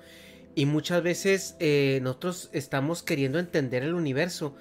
Y 0.55 0.65
muchas 0.65 1.03
veces 1.03 1.55
eh, 1.59 1.99
nosotros 2.01 2.49
estamos 2.53 3.03
queriendo 3.03 3.39
entender 3.39 3.83
el 3.83 3.93
universo, 3.93 4.55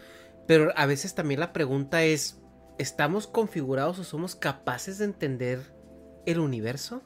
pero 0.46 0.72
a 0.76 0.86
veces 0.86 1.14
también 1.14 1.40
la 1.40 1.52
pregunta 1.52 2.02
es, 2.02 2.40
¿estamos 2.78 3.26
configurados 3.26 3.98
o 4.00 4.04
somos 4.04 4.34
capaces 4.34 4.98
de 4.98 5.04
entender 5.04 5.60
el 6.26 6.40
universo? 6.40 7.02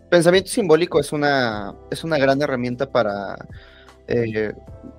pensamiento 0.09 0.49
simbólico 0.49 0.99
es 0.99 1.11
una, 1.11 1.75
es 1.91 2.03
una 2.03 2.17
gran 2.17 2.41
herramienta 2.41 2.89
para 2.89 3.37
eh, 4.07 4.53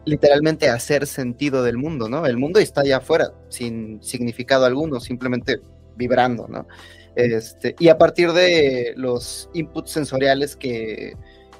literalmente 0.04 0.68
hacer 0.68 1.06
sentido 1.06 1.62
del 1.62 1.76
mundo, 1.78 2.08
¿no? 2.08 2.26
El 2.26 2.36
mundo 2.36 2.60
está 2.60 2.82
allá 2.82 2.98
afuera, 2.98 3.32
sin 3.48 4.02
significado 4.02 4.64
alguno, 4.66 5.00
simplemente 5.00 5.60
vibrando, 5.96 6.46
¿no? 6.48 6.66
Este, 7.16 7.74
y 7.78 7.88
a 7.88 7.98
partir 7.98 8.32
de 8.32 8.92
los 8.96 9.50
inputs 9.54 9.90
sensoriales 9.90 10.56
que, 10.56 11.14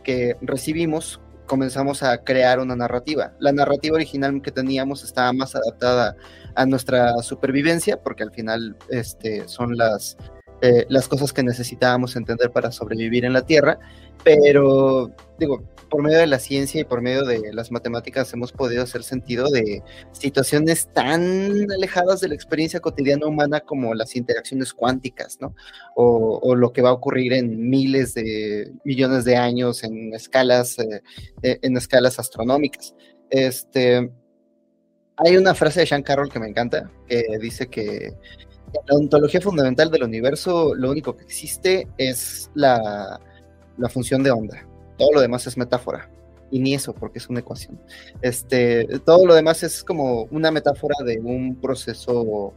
que 0.04 0.36
recibimos, 0.40 1.20
comenzamos 1.46 2.02
a 2.02 2.18
crear 2.18 2.60
una 2.60 2.76
narrativa. 2.76 3.32
La 3.40 3.52
narrativa 3.52 3.96
original 3.96 4.40
que 4.42 4.52
teníamos 4.52 5.02
estaba 5.02 5.32
más 5.32 5.56
adaptada 5.56 6.14
a 6.54 6.66
nuestra 6.66 7.16
supervivencia, 7.22 8.00
porque 8.00 8.22
al 8.22 8.30
final 8.30 8.76
este, 8.90 9.48
son 9.48 9.76
las 9.76 10.16
eh, 10.60 10.86
las 10.88 11.08
cosas 11.08 11.32
que 11.32 11.42
necesitábamos 11.42 12.16
entender 12.16 12.50
para 12.50 12.72
sobrevivir 12.72 13.24
en 13.24 13.32
la 13.32 13.42
Tierra, 13.42 13.78
pero 14.24 15.10
digo, 15.38 15.62
por 15.88 16.02
medio 16.02 16.18
de 16.18 16.26
la 16.26 16.38
ciencia 16.38 16.80
y 16.80 16.84
por 16.84 17.00
medio 17.00 17.24
de 17.24 17.52
las 17.52 17.70
matemáticas 17.70 18.32
hemos 18.32 18.52
podido 18.52 18.82
hacer 18.82 19.02
sentido 19.02 19.48
de 19.50 19.82
situaciones 20.12 20.88
tan 20.92 21.70
alejadas 21.70 22.20
de 22.20 22.28
la 22.28 22.34
experiencia 22.34 22.80
cotidiana 22.80 23.26
humana 23.26 23.60
como 23.60 23.94
las 23.94 24.16
interacciones 24.16 24.74
cuánticas, 24.74 25.38
¿no? 25.40 25.54
O, 25.94 26.54
lo 26.54 26.72
que 26.72 26.82
va 26.82 26.90
a 26.90 26.94
ocurrir 26.94 27.32
en 27.32 27.68
miles 27.70 28.14
de 28.14 28.72
millones 28.84 29.24
de 29.24 29.36
años 29.36 29.84
en 29.84 30.12
escalas, 30.14 30.78
eh, 30.78 31.02
eh, 31.42 31.58
en 31.62 31.76
escalas 31.76 32.18
astronómicas. 32.18 32.94
Este, 33.30 34.10
hay 35.16 35.36
una 35.36 35.54
frase 35.54 35.80
de 35.80 35.86
Sean 35.86 36.02
Carroll 36.02 36.30
que 36.30 36.40
me 36.40 36.48
encanta, 36.48 36.90
que 37.06 37.24
dice 37.40 37.68
que 37.68 38.14
la 38.86 38.96
ontología 38.96 39.40
fundamental 39.40 39.90
del 39.90 40.04
universo 40.04 40.74
lo 40.74 40.90
único 40.90 41.16
que 41.16 41.24
existe 41.24 41.88
es 41.96 42.50
la, 42.54 43.20
la 43.76 43.88
función 43.88 44.22
de 44.22 44.30
onda. 44.30 44.66
Todo 44.96 45.12
lo 45.14 45.20
demás 45.20 45.46
es 45.46 45.56
metáfora. 45.56 46.10
Y 46.50 46.60
ni 46.60 46.74
eso, 46.74 46.94
porque 46.94 47.18
es 47.18 47.28
una 47.28 47.40
ecuación. 47.40 47.78
Este, 48.22 48.86
todo 49.04 49.26
lo 49.26 49.34
demás 49.34 49.62
es 49.62 49.84
como 49.84 50.22
una 50.30 50.50
metáfora 50.50 50.96
de 51.04 51.18
un 51.20 51.56
proceso 51.60 52.54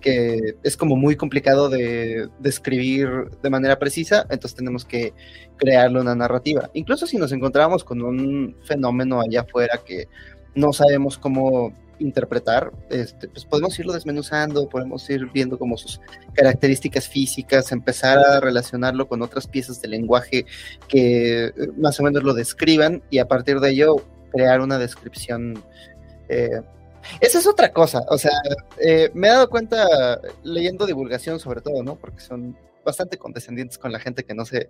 que 0.00 0.56
es 0.62 0.76
como 0.76 0.96
muy 0.96 1.16
complicado 1.16 1.68
de 1.68 2.28
describir 2.38 3.08
de 3.42 3.50
manera 3.50 3.78
precisa, 3.78 4.22
entonces 4.30 4.54
tenemos 4.54 4.84
que 4.84 5.12
crearle 5.56 6.00
una 6.00 6.14
narrativa. 6.14 6.70
Incluso 6.72 7.06
si 7.06 7.18
nos 7.18 7.32
encontramos 7.32 7.84
con 7.84 8.02
un 8.02 8.56
fenómeno 8.64 9.20
allá 9.20 9.42
afuera 9.42 9.80
que 9.84 10.08
no 10.54 10.72
sabemos 10.72 11.18
cómo 11.18 11.72
interpretar, 12.00 12.72
este, 12.90 13.28
pues 13.28 13.44
podemos 13.44 13.78
irlo 13.78 13.92
desmenuzando, 13.92 14.68
podemos 14.68 15.08
ir 15.08 15.26
viendo 15.32 15.58
como 15.58 15.76
sus 15.76 16.00
características 16.32 17.08
físicas, 17.08 17.70
empezar 17.72 18.18
a 18.18 18.40
relacionarlo 18.40 19.06
con 19.06 19.22
otras 19.22 19.46
piezas 19.46 19.80
del 19.80 19.92
lenguaje 19.92 20.46
que 20.88 21.46
eh, 21.46 21.52
más 21.76 22.00
o 22.00 22.02
menos 22.02 22.22
lo 22.22 22.34
describan 22.34 23.02
y 23.10 23.18
a 23.18 23.28
partir 23.28 23.60
de 23.60 23.70
ello 23.70 23.96
crear 24.32 24.60
una 24.60 24.78
descripción 24.78 25.62
eh, 26.28 26.60
esa 27.20 27.38
es 27.38 27.46
otra 27.46 27.72
cosa, 27.72 28.04
o 28.08 28.18
sea, 28.18 28.32
eh, 28.78 29.10
me 29.14 29.28
he 29.28 29.30
dado 29.30 29.48
cuenta 29.48 30.20
leyendo 30.42 30.86
divulgación 30.86 31.40
sobre 31.40 31.60
todo, 31.60 31.82
¿no? 31.82 31.96
Porque 31.96 32.20
son 32.20 32.56
bastante 32.84 33.18
condescendientes 33.18 33.78
con 33.78 33.92
la 33.92 33.98
gente 33.98 34.24
que 34.24 34.34
no 34.34 34.44
se, 34.44 34.68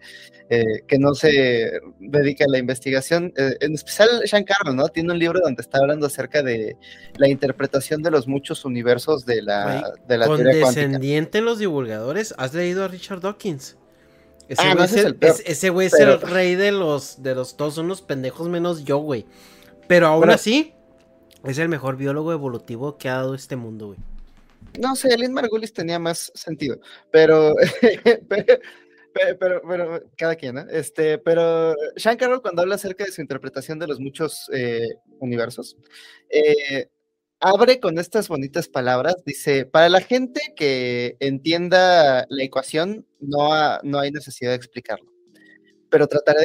eh, 0.49 0.83
que 0.87 0.99
no 0.99 1.15
se 1.15 1.81
dedica 1.99 2.45
a 2.45 2.51
la 2.51 2.59
investigación. 2.59 3.33
Eh, 3.37 3.57
en 3.61 3.75
especial 3.75 4.09
Sean 4.27 4.45
Carroll, 4.45 4.77
¿no? 4.77 4.89
Tiene 4.89 5.13
un 5.13 5.19
libro 5.19 5.41
donde 5.41 5.63
está 5.63 5.79
hablando 5.79 6.07
acerca 6.07 6.43
de 6.43 6.77
la 7.17 7.29
interpretación 7.29 8.03
de 8.03 8.11
los 8.11 8.27
muchos 8.29 8.65
universos 8.65 9.27
de 9.27 9.43
la, 9.43 9.93
de 10.07 10.19
la 10.19 10.27
condescendiente 10.27 11.39
en 11.39 11.45
los 11.45 11.59
divulgadores. 11.59 12.35
¿Has 12.39 12.55
leído 12.55 12.85
a 12.85 12.89
Richard 12.89 13.21
Dawkins? 13.21 13.77
Ese 14.49 14.63
ah, 14.63 14.75
güey 14.75 14.85
es, 14.85 14.97
el, 14.97 15.17
ese 15.21 15.71
güey 15.71 15.87
es 15.87 15.95
el 15.95 16.21
rey 16.21 16.57
de 16.57 16.73
los, 16.73 17.23
de 17.23 17.37
los 17.37 17.57
todos 17.57 17.79
unos 17.79 18.03
pendejos 18.03 18.49
menos 18.49 18.85
yo, 18.85 18.99
güey. 18.99 19.25
Pero 19.87 20.09
aún 20.09 20.29
así, 20.29 20.75
es 21.45 21.59
el 21.59 21.69
mejor 21.69 21.97
biólogo 21.97 22.33
evolutivo 22.33 22.99
que 22.99 23.09
ha 23.09 23.15
dado 23.15 23.35
este 23.35 23.55
mundo, 23.57 23.89
güey. 23.89 23.99
No 24.79 24.97
sé, 24.97 25.17
Lynn 25.17 25.33
Margulis 25.33 25.73
tenía 25.73 25.99
más 25.99 26.31
sentido, 26.35 26.79
pero, 27.11 27.55
pero, 28.29 29.63
pero, 29.67 30.03
cada 30.17 30.37
quien, 30.37 30.55
¿no? 30.57 30.69
Este, 30.69 31.19
pero 31.19 31.75
Sean 31.97 32.17
Carroll 32.17 32.43
cuando 32.43 32.63
habla 32.63 32.77
acerca 32.77 33.05
de 33.05 33.13
su 33.13 33.21
interpretación 33.21 33.79
de 33.79 33.87
los 33.87 34.01
muchos 34.01 34.51
eh, 34.53 34.89
universos, 35.19 35.77
eh, 36.31 36.89
abre 37.41 37.81
con 37.81 37.99
estas 37.99 38.29
bonitas 38.29 38.69
palabras, 38.69 39.17
dice, 39.25 39.67
para 39.67 39.89
la 39.89 40.01
gente 40.01 40.41
que 40.57 41.17
entienda 41.21 42.27
la 42.29 42.45
ecuación, 42.45 43.07
no, 43.19 43.79
no 43.83 43.99
hay 43.99 44.11
necesidad 44.11 44.51
de 44.51 44.57
explicarlo, 44.57 45.11
pero 45.91 46.07
trataré 46.07 46.45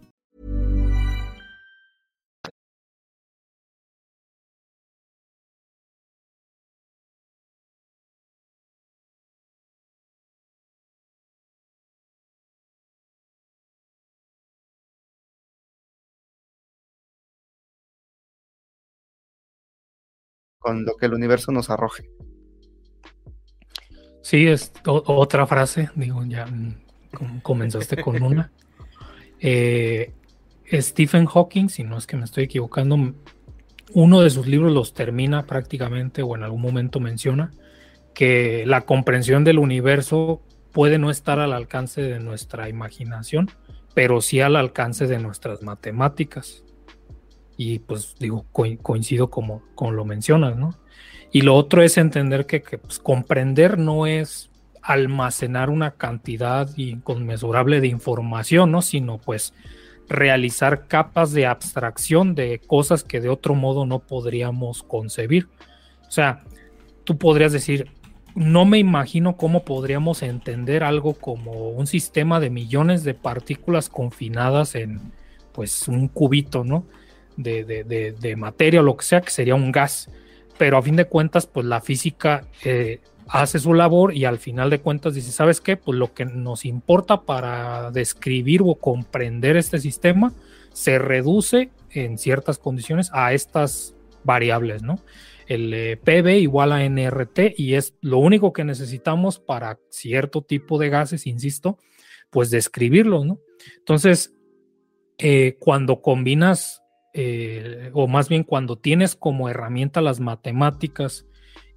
Con 20.61 20.85
lo 20.85 20.95
que 20.95 21.07
el 21.07 21.13
universo 21.13 21.51
nos 21.51 21.69
arroje. 21.69 22.09
Sí, 24.21 24.47
es 24.47 24.71
otra 24.85 25.47
frase, 25.47 25.89
digo, 25.95 26.23
ya 26.23 26.45
mm, 26.45 27.41
comenzaste 27.41 28.01
con 28.01 28.21
una. 28.23 28.51
Eh, 29.39 30.13
Stephen 30.71 31.25
Hawking, 31.25 31.67
si 31.67 31.83
no 31.83 31.97
es 31.97 32.07
que 32.07 32.15
me 32.15 32.23
estoy 32.23 32.45
equivocando, 32.45 33.13
uno 33.93 34.21
de 34.21 34.29
sus 34.29 34.47
libros 34.47 34.71
los 34.71 34.93
termina 34.93 35.45
prácticamente 35.45 36.21
o 36.21 36.35
en 36.35 36.43
algún 36.43 36.61
momento 36.61 36.99
menciona 36.99 37.51
que 38.13 38.63
la 38.65 38.81
comprensión 38.81 39.43
del 39.43 39.57
universo 39.57 40.41
puede 40.71 40.99
no 40.99 41.09
estar 41.09 41.39
al 41.39 41.53
alcance 41.53 42.01
de 42.01 42.19
nuestra 42.19 42.69
imaginación, 42.69 43.49
pero 43.93 44.21
sí 44.21 44.39
al 44.39 44.55
alcance 44.55 45.07
de 45.07 45.19
nuestras 45.19 45.63
matemáticas. 45.63 46.63
Y 47.63 47.77
pues 47.77 48.15
digo, 48.17 48.47
coincido 48.51 49.29
como, 49.29 49.61
como 49.75 49.91
lo 49.91 50.03
mencionas, 50.03 50.57
¿no? 50.57 50.73
Y 51.31 51.41
lo 51.41 51.53
otro 51.53 51.83
es 51.83 51.99
entender 51.99 52.47
que, 52.47 52.59
pues, 52.59 52.97
comprender 52.97 53.77
no 53.77 54.07
es 54.07 54.49
almacenar 54.81 55.69
una 55.69 55.91
cantidad 55.91 56.67
inconmensurable 56.75 57.79
de 57.79 57.87
información, 57.87 58.71
¿no? 58.71 58.81
Sino 58.81 59.19
pues 59.19 59.53
realizar 60.09 60.87
capas 60.87 61.33
de 61.33 61.45
abstracción 61.45 62.33
de 62.33 62.59
cosas 62.65 63.03
que 63.03 63.21
de 63.21 63.29
otro 63.29 63.53
modo 63.53 63.85
no 63.85 63.99
podríamos 63.99 64.81
concebir. 64.81 65.47
O 66.07 66.11
sea, 66.11 66.43
tú 67.03 67.19
podrías 67.19 67.51
decir, 67.51 67.91
no 68.33 68.65
me 68.65 68.79
imagino 68.79 69.37
cómo 69.37 69.65
podríamos 69.65 70.23
entender 70.23 70.83
algo 70.83 71.13
como 71.13 71.69
un 71.69 71.85
sistema 71.85 72.39
de 72.39 72.49
millones 72.49 73.03
de 73.03 73.13
partículas 73.13 73.87
confinadas 73.87 74.73
en 74.73 74.99
pues 75.53 75.87
un 75.87 76.07
cubito, 76.07 76.63
¿no? 76.63 76.87
De, 77.41 77.63
de, 77.63 78.11
de 78.13 78.35
materia 78.35 78.81
o 78.81 78.83
lo 78.83 78.97
que 78.97 79.05
sea, 79.05 79.21
que 79.21 79.31
sería 79.31 79.55
un 79.55 79.71
gas 79.71 80.09
pero 80.61 80.77
a 80.77 80.83
fin 80.83 80.95
de 80.95 81.05
cuentas, 81.05 81.47
pues 81.47 81.65
la 81.65 81.81
física 81.81 82.45
eh, 82.63 82.99
hace 83.27 83.57
su 83.57 83.73
labor 83.73 84.13
y 84.13 84.25
al 84.25 84.37
final 84.37 84.69
de 84.69 84.79
cuentas 84.79 85.15
dice, 85.15 85.31
¿sabes 85.31 85.59
qué? 85.59 85.75
Pues 85.75 85.97
lo 85.97 86.13
que 86.13 86.23
nos 86.23 86.65
importa 86.65 87.21
para 87.21 87.89
describir 87.89 88.61
o 88.63 88.75
comprender 88.75 89.57
este 89.57 89.79
sistema 89.79 90.33
se 90.71 90.99
reduce 90.99 91.71
en 91.89 92.19
ciertas 92.19 92.59
condiciones 92.59 93.09
a 93.11 93.33
estas 93.33 93.95
variables, 94.23 94.83
¿no? 94.83 94.99
El 95.47 95.73
eh, 95.73 95.97
PB 95.97 96.41
igual 96.41 96.73
a 96.73 96.85
NRT 96.85 97.57
y 97.57 97.73
es 97.73 97.95
lo 97.99 98.19
único 98.19 98.53
que 98.53 98.63
necesitamos 98.63 99.39
para 99.39 99.79
cierto 99.89 100.43
tipo 100.43 100.77
de 100.77 100.89
gases, 100.89 101.25
insisto, 101.25 101.79
pues 102.29 102.51
describirlos, 102.51 103.25
¿no? 103.25 103.39
Entonces, 103.79 104.31
eh, 105.17 105.57
cuando 105.59 106.03
combinas, 106.03 106.80
eh, 107.13 107.91
o 107.93 108.07
más 108.07 108.29
bien 108.29 108.43
cuando 108.43 108.77
tienes 108.77 109.15
como 109.15 109.49
herramienta 109.49 110.01
las 110.01 110.19
matemáticas, 110.19 111.25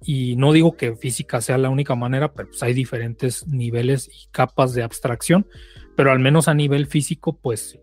y 0.01 0.35
no 0.35 0.51
digo 0.51 0.77
que 0.77 0.95
física 0.95 1.41
sea 1.41 1.57
la 1.57 1.69
única 1.69 1.95
manera, 1.95 2.33
pero 2.33 2.49
pues 2.49 2.61
hay 2.63 2.73
diferentes 2.73 3.47
niveles 3.47 4.07
y 4.07 4.27
capas 4.31 4.73
de 4.73 4.83
abstracción, 4.83 5.47
pero 5.95 6.11
al 6.11 6.19
menos 6.19 6.47
a 6.47 6.53
nivel 6.53 6.87
físico, 6.87 7.37
pues 7.41 7.79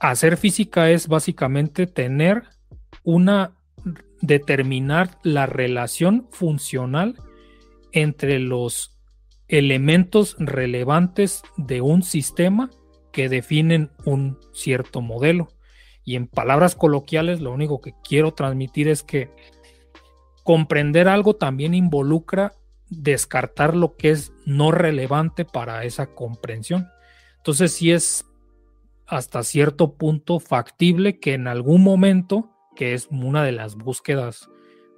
hacer 0.00 0.36
física 0.36 0.90
es 0.90 1.08
básicamente 1.08 1.86
tener 1.86 2.44
una, 3.02 3.56
determinar 4.20 5.18
la 5.22 5.46
relación 5.46 6.28
funcional 6.30 7.16
entre 7.92 8.38
los 8.38 8.98
elementos 9.48 10.36
relevantes 10.38 11.42
de 11.56 11.80
un 11.80 12.02
sistema 12.02 12.70
que 13.12 13.28
definen 13.28 13.90
un 14.04 14.38
cierto 14.52 15.00
modelo. 15.00 15.48
Y 16.06 16.14
en 16.14 16.28
palabras 16.28 16.76
coloquiales, 16.76 17.40
lo 17.40 17.52
único 17.52 17.80
que 17.80 17.92
quiero 18.08 18.32
transmitir 18.32 18.86
es 18.88 19.02
que 19.02 19.28
comprender 20.44 21.08
algo 21.08 21.34
también 21.34 21.74
involucra 21.74 22.52
descartar 22.88 23.74
lo 23.74 23.96
que 23.96 24.10
es 24.10 24.32
no 24.44 24.70
relevante 24.70 25.44
para 25.44 25.82
esa 25.82 26.14
comprensión. 26.14 26.88
Entonces, 27.38 27.72
sí 27.72 27.90
es 27.90 28.24
hasta 29.08 29.42
cierto 29.42 29.94
punto 29.94 30.38
factible 30.38 31.18
que 31.18 31.34
en 31.34 31.48
algún 31.48 31.82
momento, 31.82 32.52
que 32.76 32.94
es 32.94 33.08
una 33.10 33.42
de 33.42 33.50
las 33.50 33.74
búsquedas, 33.74 34.48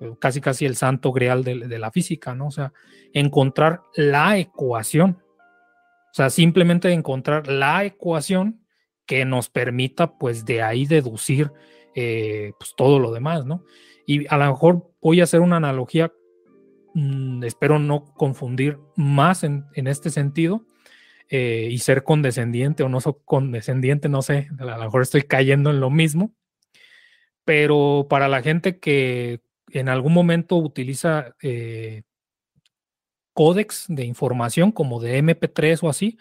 eh, 0.01 0.13
casi 0.21 0.43
casi 0.43 0.67
el 0.67 0.77
santo 0.77 1.11
grial 1.13 1.43
de, 1.43 1.67
de 1.69 1.79
la 1.79 1.91
física, 1.91 2.35
¿no? 2.35 2.49
O 2.49 2.51
sea, 2.51 2.75
encontrar 3.15 3.81
la 3.95 4.37
ecuación. 4.37 5.23
O 6.11 6.15
sea, 6.15 6.29
simplemente 6.29 6.93
encontrar 6.93 7.49
la 7.49 7.87
ecuación 7.87 8.61
que 9.09 9.25
nos 9.25 9.49
permita, 9.49 10.19
pues, 10.19 10.45
de 10.45 10.63
ahí 10.63 10.85
deducir 10.85 11.51
eh, 11.95 12.53
pues, 12.59 12.75
todo 12.77 13.01
lo 13.01 13.11
demás, 13.11 13.47
¿no? 13.47 13.65
Y 14.07 14.27
a 14.33 14.37
lo 14.37 14.47
mejor 14.53 14.93
voy 15.01 15.21
a 15.21 15.25
hacer 15.25 15.41
una 15.41 15.57
analogía, 15.57 16.13
mm, 16.95 17.43
espero 17.43 17.79
no 17.79 18.05
confundir 18.15 18.79
más 18.97 19.45
en, 19.45 19.65
este 19.75 20.11
sentido 20.11 20.67
eh, 21.31 21.69
y 21.71 21.79
ser 21.79 22.05
condescendiente 22.05 22.83
o 22.83 22.91
no 22.91 23.01
soy 23.01 23.15
condescendiente, 23.25 24.11
no 24.11 24.21
sé, 24.21 24.49
a 24.59 24.65
lo 24.65 24.85
mejor 24.85 25.03
estoy 25.03 25.23
cayendo 25.23 25.71
en 25.71 25.81
lo 25.81 25.89
mismo, 25.89 26.35
pero 27.47 28.07
para 28.11 28.29
la 28.29 28.43
gente 28.43 28.79
que 28.79 29.41
en 29.73 29.89
algún 29.89 30.13
momento 30.13 30.57
utiliza 30.57 31.35
eh, 31.43 32.03
códex 33.33 33.87
de 33.89 34.05
información 34.05 34.71
como 34.71 35.01
de 35.01 35.23
MP3 35.23 35.83
o 35.83 35.89
así, 35.89 36.19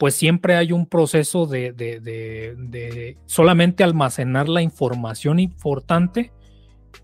pues 0.00 0.14
siempre 0.14 0.56
hay 0.56 0.72
un 0.72 0.86
proceso 0.86 1.44
de, 1.44 1.74
de 1.74 3.18
solamente 3.26 3.84
almacenar 3.84 4.48
la 4.48 4.62
información 4.62 5.38
importante 5.38 6.32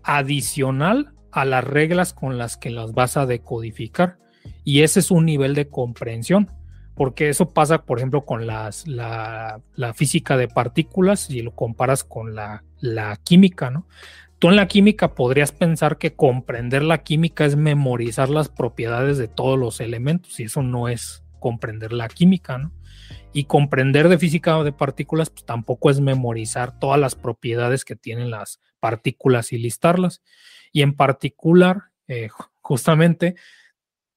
adicional 0.01 1.13
a 1.31 1.45
las 1.45 1.63
reglas 1.63 2.13
con 2.13 2.39
las 2.39 2.57
que 2.57 2.71
las 2.71 2.93
vas 2.93 3.15
a 3.15 3.27
decodificar. 3.27 4.17
Y 4.63 4.81
ese 4.81 5.01
es 5.01 5.11
un 5.11 5.27
nivel 5.27 5.53
de 5.53 5.69
comprensión, 5.69 6.49
porque 6.95 7.29
eso 7.29 7.49
pasa, 7.49 7.83
por 7.83 7.99
ejemplo, 7.99 8.25
con 8.25 8.47
las, 8.47 8.87
la, 8.87 9.61
física 9.93 10.35
de 10.35 10.47
partículas 10.47 11.29
y 11.29 11.43
lo 11.43 11.51
comparas 11.53 12.03
con 12.03 12.33
la, 12.33 12.63
la 12.79 13.15
química, 13.17 13.69
¿no? 13.69 13.87
Tú 14.39 14.49
en 14.49 14.55
la 14.55 14.67
química 14.67 15.13
podrías 15.13 15.51
pensar 15.51 15.99
que 15.99 16.15
comprender 16.15 16.81
la 16.81 17.03
química 17.03 17.45
es 17.45 17.55
memorizar 17.55 18.29
las 18.29 18.49
propiedades 18.49 19.19
de 19.19 19.27
todos 19.27 19.59
los 19.59 19.81
elementos 19.81 20.39
y 20.39 20.45
eso 20.45 20.63
no 20.63 20.87
es 20.87 21.23
comprender 21.39 21.93
la 21.93 22.07
química, 22.07 22.57
¿no? 22.57 22.71
Y 23.33 23.45
comprender 23.45 24.09
de 24.09 24.17
física 24.17 24.61
de 24.63 24.71
partículas 24.71 25.29
pues, 25.29 25.45
tampoco 25.45 25.89
es 25.89 25.99
memorizar 25.99 26.79
todas 26.79 26.99
las 26.99 27.15
propiedades 27.15 27.85
que 27.85 27.95
tienen 27.95 28.31
las 28.31 28.59
partículas 28.79 29.53
y 29.53 29.57
listarlas. 29.57 30.21
Y 30.71 30.81
en 30.81 30.95
particular, 30.95 31.91
eh, 32.07 32.29
justamente, 32.61 33.35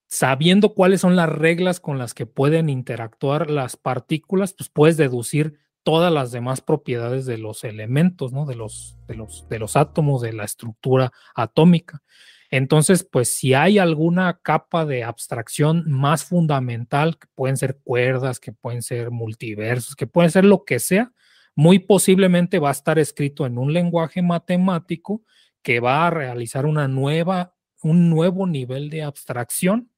sabiendo 0.07 0.75
cuáles 0.75 1.01
son 1.01 1.17
las 1.17 1.28
reglas 1.28 1.81
con 1.81 1.99
las 1.99 2.15
que 2.15 2.27
pueden 2.27 2.69
interactuar 2.69 3.51
las 3.51 3.77
partículas, 3.77 4.55
pues 4.55 4.69
puedes 4.69 4.97
deducir 4.97 5.59
todas 5.83 6.12
las 6.12 6.33
demás 6.33 6.60
propiedades 6.60 7.27
de 7.27 7.39
los 7.39 7.65
elementos, 7.65 8.33
¿no? 8.33 8.44
De 8.44 8.55
los, 8.55 8.97
de 9.07 9.15
los, 9.15 9.49
de 9.49 9.59
los 9.59 9.77
átomos, 9.77 10.20
de 10.20 10.33
la 10.33 10.44
estructura 10.44 11.12
atómica. 11.35 12.02
Entonces, 12.51 13.07
pues 13.11 13.33
si 13.33 13.55
hay 13.55 13.79
alguna 13.79 14.41
capa 14.43 14.85
de 14.85 15.05
abstracción 15.05 15.85
más 15.87 16.25
fundamental, 16.25 17.17
que 17.19 17.29
pueden 17.35 17.57
ser 17.57 17.79
cuerdas, 17.85 18.41
que 18.41 18.53
pueden 18.53 18.83
ser 18.83 19.11
multiversos, 19.12 19.95
que 19.95 20.09
pueden 20.09 20.31
ser 20.33 20.45
lo 20.45 20.65
que 20.65 20.81
sea, 20.81 21.12
muy 21.55 21.79
posiblemente 21.79 22.59
va 22.59 22.70
a 22.70 22.73
estar 22.73 22.99
escrito 22.99 23.47
en 23.47 23.59
un 23.59 23.73
lenguaje 23.73 24.23
matemático 24.23 25.23
que 25.62 25.79
va 25.79 26.07
a 26.07 26.11
realizar 26.11 26.67
una 26.67 26.89
nueva, 26.89 27.55
un 27.83 28.11
nuevo 28.11 28.47
nivel 28.47 28.91
de 28.91 29.03
abstracción 29.03 29.91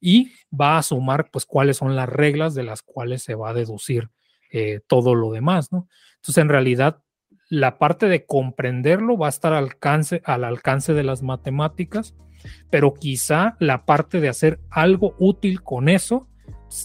y 0.00 0.32
va 0.52 0.78
a 0.78 0.82
sumar 0.82 1.30
pues 1.30 1.46
cuáles 1.46 1.78
son 1.78 1.96
las 1.96 2.08
reglas 2.08 2.54
de 2.54 2.62
las 2.62 2.82
cuales 2.82 3.22
se 3.22 3.34
va 3.34 3.50
a 3.50 3.54
deducir 3.54 4.10
eh, 4.52 4.80
todo 4.86 5.14
lo 5.14 5.32
demás, 5.32 5.72
¿no? 5.72 5.88
Entonces, 6.16 6.42
en 6.42 6.48
realidad, 6.48 7.02
la 7.48 7.78
parte 7.78 8.06
de 8.06 8.24
comprenderlo 8.24 9.16
va 9.16 9.26
a 9.26 9.30
estar 9.30 9.52
al 9.52 9.64
alcance, 9.64 10.22
al 10.24 10.44
alcance 10.44 10.94
de 10.94 11.04
las 11.04 11.22
matemáticas, 11.22 12.14
pero 12.70 12.94
quizá 12.94 13.56
la 13.60 13.84
parte 13.84 14.20
de 14.20 14.28
hacer 14.28 14.60
algo 14.70 15.14
útil 15.18 15.62
con 15.62 15.88
eso 15.88 16.28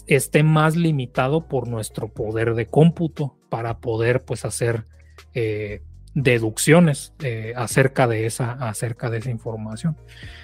esté 0.06 0.42
más 0.42 0.76
limitado 0.76 1.48
por 1.48 1.68
nuestro 1.68 2.08
poder 2.08 2.54
de 2.54 2.66
cómputo 2.66 3.36
para 3.48 3.78
poder 3.78 4.24
pues 4.24 4.44
hacer 4.44 4.86
eh, 5.34 5.82
deducciones 6.14 7.14
eh, 7.22 7.52
acerca 7.56 8.06
de 8.06 8.26
esa 8.26 8.52
acerca 8.52 9.10
de 9.10 9.18
esa 9.18 9.30
información. 9.30 9.96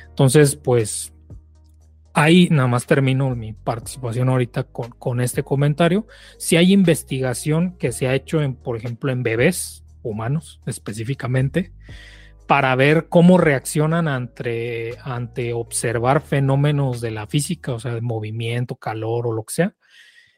Entonces 0.08 0.56
pues 0.56 1.12
ahí 2.12 2.48
nada 2.50 2.68
más 2.68 2.86
termino 2.86 3.34
mi 3.36 3.52
participación 3.52 4.28
ahorita 4.28 4.64
con, 4.64 4.90
con 4.90 5.20
este 5.20 5.44
comentario. 5.44 6.06
Si 6.36 6.56
hay 6.56 6.72
investigación 6.72 7.76
que 7.78 7.92
se 7.92 8.08
ha 8.08 8.14
hecho 8.14 8.42
en 8.42 8.54
por 8.54 8.76
ejemplo 8.76 9.12
en 9.12 9.22
bebés 9.22 9.84
humanos 10.08 10.60
específicamente, 10.66 11.72
para 12.46 12.74
ver 12.76 13.08
cómo 13.08 13.38
reaccionan 13.38 14.08
ante, 14.08 14.96
ante 15.02 15.52
observar 15.52 16.22
fenómenos 16.22 17.00
de 17.00 17.10
la 17.10 17.26
física, 17.26 17.74
o 17.74 17.80
sea, 17.80 17.94
de 17.94 18.00
movimiento, 18.00 18.76
calor 18.76 19.26
o 19.26 19.32
lo 19.32 19.44
que 19.44 19.54
sea. 19.54 19.76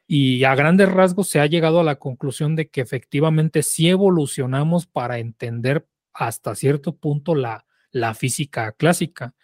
Y 0.06 0.42
a 0.42 0.56
grandes 0.56 0.90
rasgos 0.90 1.28
se 1.28 1.38
ha 1.38 1.46
llegado 1.46 1.78
a 1.78 1.84
la 1.84 1.96
conclusión 1.96 2.56
de 2.56 2.68
que 2.68 2.80
efectivamente 2.80 3.62
sí 3.62 3.88
evolucionamos 3.88 4.86
para 4.86 5.18
entender 5.18 5.86
hasta 6.12 6.56
cierto 6.56 6.96
punto 6.96 7.36
la, 7.36 7.64
la 7.92 8.14
física 8.14 8.72
clásica 8.72 9.34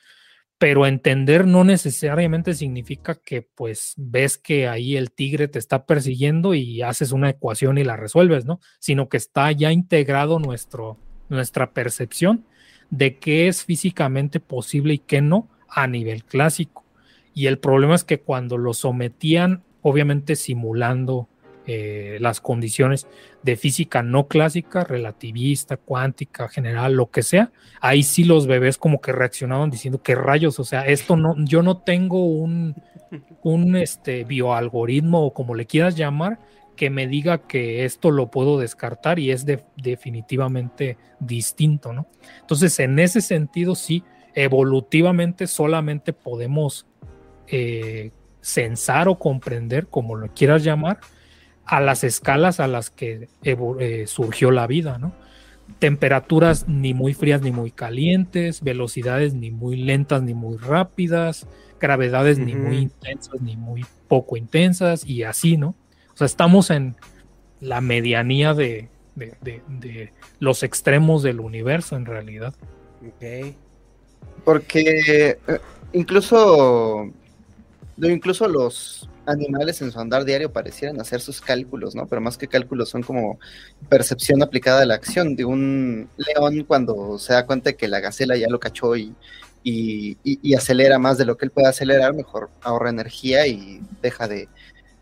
pero 0.59 0.87
entender 0.87 1.47
no 1.47 1.65
necesariamente 1.65 2.55
significa 2.55 3.15
que 3.15 3.43
pues 3.43 3.95
ves 3.97 4.39
que 4.39 4.69
ahí 4.69 4.97
el 4.97 5.11
tigre 5.11 5.49
te 5.49 5.59
está 5.59 5.85
persiguiendo 5.85 6.55
y 6.55 6.83
haces 6.83 7.13
una 7.13 7.29
ecuación 7.31 7.77
y 7.77 7.85
la 7.85 7.97
resuelves, 7.97 8.47
¿no? 8.47 8.61
Sino 8.79 9.09
que 9.09 9.19
está 9.19 9.53
ya 9.53 9.71
integrado 9.71 10.39
nuestro, 10.39 10.99
nuestra 11.29 11.73
percepción 11.73 12.47
de 12.91 13.19
qué 13.19 13.49
es 13.49 13.65
físicamente 13.65 14.41
posible 14.41 14.95
y 14.95 14.99
qué 14.99 15.21
no 15.21 15.51
a 15.69 15.87
nivel 15.87 16.25
clásico. 16.25 16.85
Y 17.35 17.49
el 17.49 17.59
problema 17.59 17.95
es 17.95 18.05
que 18.05 18.21
cuando 18.21 18.57
lo 18.57 18.73
sometían, 18.73 19.63
obviamente 19.83 20.37
simulando 20.37 21.29
eh, 21.67 22.19
las 22.21 22.41
condiciones 22.41 23.07
de 23.43 23.57
física 23.57 24.03
no 24.03 24.29
clásica, 24.29 24.85
relativista, 24.85 25.77
cuántica, 25.77 26.49
general, 26.49 26.95
lo 26.95 27.11
que 27.11 27.23
sea, 27.23 27.53
ahí 27.81 28.03
sí 28.03 28.25
los 28.25 28.47
bebés 28.47 28.79
como 28.79 29.01
que 29.01 29.13
reaccionaban 29.13 29.71
diciendo 29.71 30.03
que 30.03 30.15
rayos, 30.15 30.59
o 30.59 30.65
sea, 30.65 30.87
esto 30.87 31.17
no, 31.17 31.35
yo 31.39 31.63
no 31.63 31.79
tengo 31.79 32.25
un, 32.25 32.75
un 33.43 33.77
este, 33.77 34.25
bioalgoritmo 34.25 35.25
o 35.25 35.35
como 35.35 35.55
le 35.55 35.67
quieras 35.67 35.97
llamar 35.97 36.39
que 36.77 36.91
me 36.91 37.09
diga 37.09 37.39
que 37.47 37.85
esto 37.85 38.11
lo 38.11 38.31
puedo 38.31 38.59
descartar 38.59 39.19
y 39.19 39.31
es 39.31 39.47
definitivamente 39.77 40.99
distinto, 41.19 41.93
¿no? 41.93 42.07
Entonces, 42.41 42.79
en 42.79 42.99
ese 42.99 43.23
sentido, 43.23 43.75
sí, 43.75 44.05
evolutivamente 44.35 45.47
solamente 45.47 46.13
podemos 46.13 46.87
eh, 47.49 48.13
o 49.09 49.19
comprender, 49.19 49.89
como 49.89 50.15
lo 50.15 50.29
quieras 50.33 50.63
llamar, 50.63 51.01
a 51.67 51.81
las 51.81 52.05
escalas 52.05 52.61
a 52.61 52.69
las 52.69 52.91
que 52.91 53.29
eh, 53.43 54.05
surgió 54.07 54.51
la 54.51 54.67
vida, 54.67 54.99
¿no? 54.99 55.13
Temperaturas 55.81 56.69
ni 56.69 56.95
muy 56.95 57.13
frías 57.13 57.43
ni 57.43 57.51
muy 57.51 57.73
calientes, 57.73 58.63
velocidades 58.63 59.35
ni 59.35 59.51
muy 59.51 59.77
lentas 59.77 60.23
ni 60.23 60.33
muy 60.33 60.57
rápidas, 60.59 61.47
gravedades 61.81 62.39
ni 62.39 62.55
muy 62.55 62.79
intensas 62.79 63.41
ni 63.41 63.57
muy 63.57 63.85
poco 64.07 64.37
intensas 64.37 65.05
y 65.05 65.25
así, 65.25 65.57
¿no? 65.57 65.75
O 66.15 66.17
sea, 66.17 66.27
estamos 66.27 66.71
en 66.71 66.95
la 67.61 67.81
medianía 67.81 68.55
de, 68.55 68.89
los 70.39 70.63
extremos 70.63 71.23
del 71.23 71.41
universo 71.41 71.97
en 71.97 72.07
realidad. 72.07 72.55
Ok. 73.07 73.55
Porque 74.45 75.01
eh, 75.49 75.59
incluso, 75.93 77.11
incluso 78.01 78.47
los 78.47 79.09
animales 79.27 79.83
en 79.83 79.93
su 79.93 79.99
andar 79.99 80.25
diario 80.25 80.53
parecieran 80.53 81.01
hacer 81.01 81.21
sus 81.21 81.41
cálculos, 81.41 81.95
¿no? 81.95 82.07
Pero 82.07 82.21
más 82.21 82.39
que 82.39 82.49
cálculos 82.49 82.89
son 82.89 83.03
como 83.03 83.39
percepción 83.89 84.43
aplicada 84.43 84.83
a 84.83 84.87
la 84.87 84.95
acción 84.95 85.37
de 85.37 85.45
un 85.45 86.09
león 86.17 86.65
cuando 86.65 87.19
se 87.19 87.33
da 87.33 87.47
cuenta 87.47 87.71
de 87.71 87.77
que 87.77 87.89
la 87.89 88.01
gacela 88.01 88.37
ya 88.37 88.49
lo 88.49 88.61
cachó 88.61 88.97
y, 88.97 89.15
y, 89.63 90.55
acelera 90.55 90.99
más 90.99 91.19
de 91.19 91.25
lo 91.25 91.37
que 91.37 91.45
él 91.45 91.51
puede 91.51 91.69
acelerar, 91.69 92.15
mejor 92.15 92.51
ahorra 92.63 92.91
energía 92.91 93.47
y 93.47 93.81
deja 94.01 94.29
de 94.29 94.49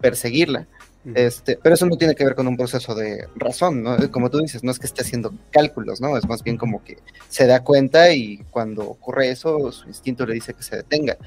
perseguirla. 0.01 0.67
Este, 1.15 1.59
pero 1.63 1.75
eso 1.75 1.85
no 1.85 1.99
tiene 1.99 2.15
que 2.15 2.25
ver 2.25 2.35
con 2.35 2.49
un 2.49 2.57
proceso 2.57 2.95
de 2.95 3.29
razón, 3.37 3.83
¿no? 3.83 4.11
Como 4.11 4.31
tú 4.31 4.39
dices, 4.39 4.65
no 4.65 4.71
es 4.71 4.79
que 4.79 4.87
esté 4.87 5.03
haciendo 5.03 5.35
cálculos, 5.51 6.01
¿no? 6.01 6.17
Es 6.17 6.27
más 6.27 6.43
bien 6.43 6.57
como 6.57 6.83
que 6.83 6.97
se 7.29 7.47
da 7.47 7.63
cuenta 7.63 8.11
y 8.15 8.39
cuando 8.51 8.89
ocurre 8.89 9.29
eso, 9.29 9.71
su 9.71 9.87
instinto 9.87 10.25
le 10.25 10.35
dice 10.35 10.55
que 10.55 10.63
se 10.63 10.77
detenga. 10.77 11.19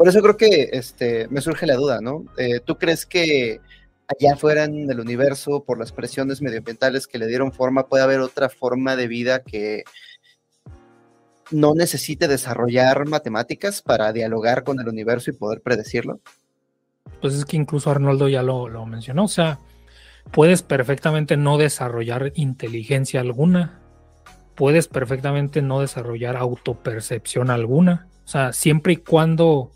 Por 0.00 0.08
eso 0.08 0.22
creo 0.22 0.38
que 0.38 0.70
este, 0.72 1.28
me 1.28 1.42
surge 1.42 1.66
la 1.66 1.74
duda, 1.74 2.00
¿no? 2.00 2.24
Eh, 2.38 2.60
¿Tú 2.64 2.78
crees 2.78 3.04
que 3.04 3.60
allá 4.08 4.32
afuera 4.32 4.64
en 4.64 4.90
el 4.90 4.98
universo, 4.98 5.62
por 5.62 5.78
las 5.78 5.92
presiones 5.92 6.40
medioambientales 6.40 7.06
que 7.06 7.18
le 7.18 7.26
dieron 7.26 7.52
forma, 7.52 7.86
puede 7.86 8.02
haber 8.02 8.20
otra 8.20 8.48
forma 8.48 8.96
de 8.96 9.08
vida 9.08 9.42
que 9.42 9.84
no 11.50 11.74
necesite 11.74 12.28
desarrollar 12.28 13.06
matemáticas 13.06 13.82
para 13.82 14.10
dialogar 14.14 14.64
con 14.64 14.80
el 14.80 14.88
universo 14.88 15.32
y 15.32 15.34
poder 15.34 15.60
predecirlo? 15.60 16.20
Pues 17.20 17.34
es 17.34 17.44
que 17.44 17.58
incluso 17.58 17.90
Arnoldo 17.90 18.26
ya 18.26 18.42
lo, 18.42 18.86
mencionó, 18.86 19.24
o 19.24 19.28
sea, 19.28 19.58
puedes 20.30 20.62
perfectamente 20.62 21.36
no 21.36 21.58
desarrollar 21.58 22.32
inteligencia 22.36 23.20
alguna, 23.20 23.82
puedes 24.54 24.88
perfectamente 24.88 25.60
no 25.60 25.82
desarrollar 25.82 26.38
autopercepción 26.38 27.50
alguna, 27.50 28.08
o 28.24 28.28
sea, 28.28 28.54
siempre 28.54 28.94
y 28.94 28.96
cuando 28.96 29.72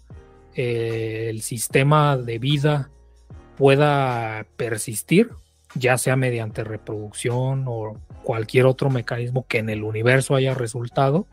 eh, 0.55 1.27
el 1.31 1.43
sistema 1.43 2.17
de 2.17 2.39
vida 2.39 2.91
pueda 3.57 4.47
persistir, 4.57 5.31
ya 5.75 5.99
sea 5.99 6.17
mediante 6.17 6.65
reproducción 6.65 7.65
o 7.67 8.01
cualquier 8.23 8.67
otro 8.67 8.91
mecanismo 8.91 9.47
que 9.47 9.59
en 9.59 9.71
el 9.71 9.83
universo 9.83 10.35
haya 10.35 10.55
resultado, 10.55 11.27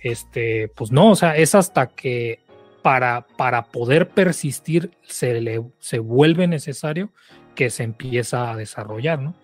este, 0.00 0.68
pues 0.68 0.92
no, 0.92 1.10
o 1.10 1.14
sea, 1.14 1.36
es 1.36 1.54
hasta 1.54 1.88
que 1.88 2.40
para, 2.82 3.26
para 3.36 3.64
poder 3.66 4.08
persistir 4.08 4.90
se, 5.02 5.40
le, 5.40 5.62
se 5.78 5.98
vuelve 5.98 6.46
necesario 6.46 7.10
que 7.54 7.70
se 7.70 7.84
empieza 7.84 8.50
a 8.50 8.56
desarrollar, 8.56 9.20
¿no? 9.20 9.34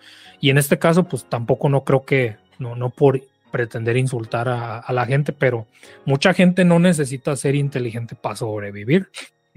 Y 0.40 0.50
en 0.50 0.58
este 0.58 0.78
caso, 0.78 1.04
pues 1.04 1.24
tampoco 1.28 1.68
no 1.68 1.84
creo 1.84 2.04
que, 2.04 2.36
no, 2.58 2.74
no 2.74 2.90
por 2.90 3.20
pretender 3.50 3.96
insultar 3.96 4.48
a, 4.48 4.78
a 4.78 4.92
la 4.92 5.06
gente, 5.06 5.32
pero 5.32 5.66
mucha 6.04 6.34
gente 6.34 6.64
no 6.64 6.78
necesita 6.78 7.34
ser 7.36 7.54
inteligente 7.54 8.14
para 8.14 8.36
sobrevivir. 8.36 9.08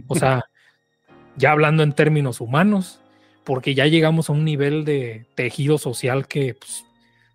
O 0.08 0.16
sea, 0.16 0.46
ya 1.38 1.52
hablando 1.52 1.84
en 1.84 1.94
términos 1.94 2.42
humanos, 2.42 3.00
porque 3.44 3.76
ya 3.76 3.88
llegamos 3.88 4.30
a 4.30 4.34
un 4.34 4.46
nivel 4.46 4.86
de 4.86 5.26
tejido 5.36 5.78
social 5.78 6.28
que 6.28 6.54
pues, 6.54 6.86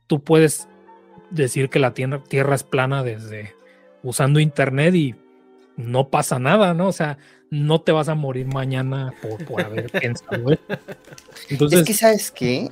tú 0.06 0.22
puedes 0.22 0.68
decir 1.30 1.68
que 1.68 1.78
la 1.78 1.94
tierra, 1.94 2.22
tierra 2.22 2.54
es 2.54 2.62
plana 2.62 3.02
desde 3.02 3.54
usando 4.02 4.40
internet 4.40 4.94
y 4.94 5.14
no 5.76 6.08
pasa 6.08 6.38
nada, 6.38 6.74
¿no? 6.74 6.88
O 6.88 6.92
sea, 6.92 7.18
no 7.50 7.80
te 7.80 7.92
vas 7.92 8.08
a 8.08 8.14
morir 8.14 8.46
mañana 8.46 9.12
por, 9.46 9.60
haber 9.60 9.90
pensado 9.90 10.56
Entonces, 11.48 11.80
es 11.80 11.86
que, 11.86 11.94
¿sabes 11.94 12.30
qué? 12.30 12.68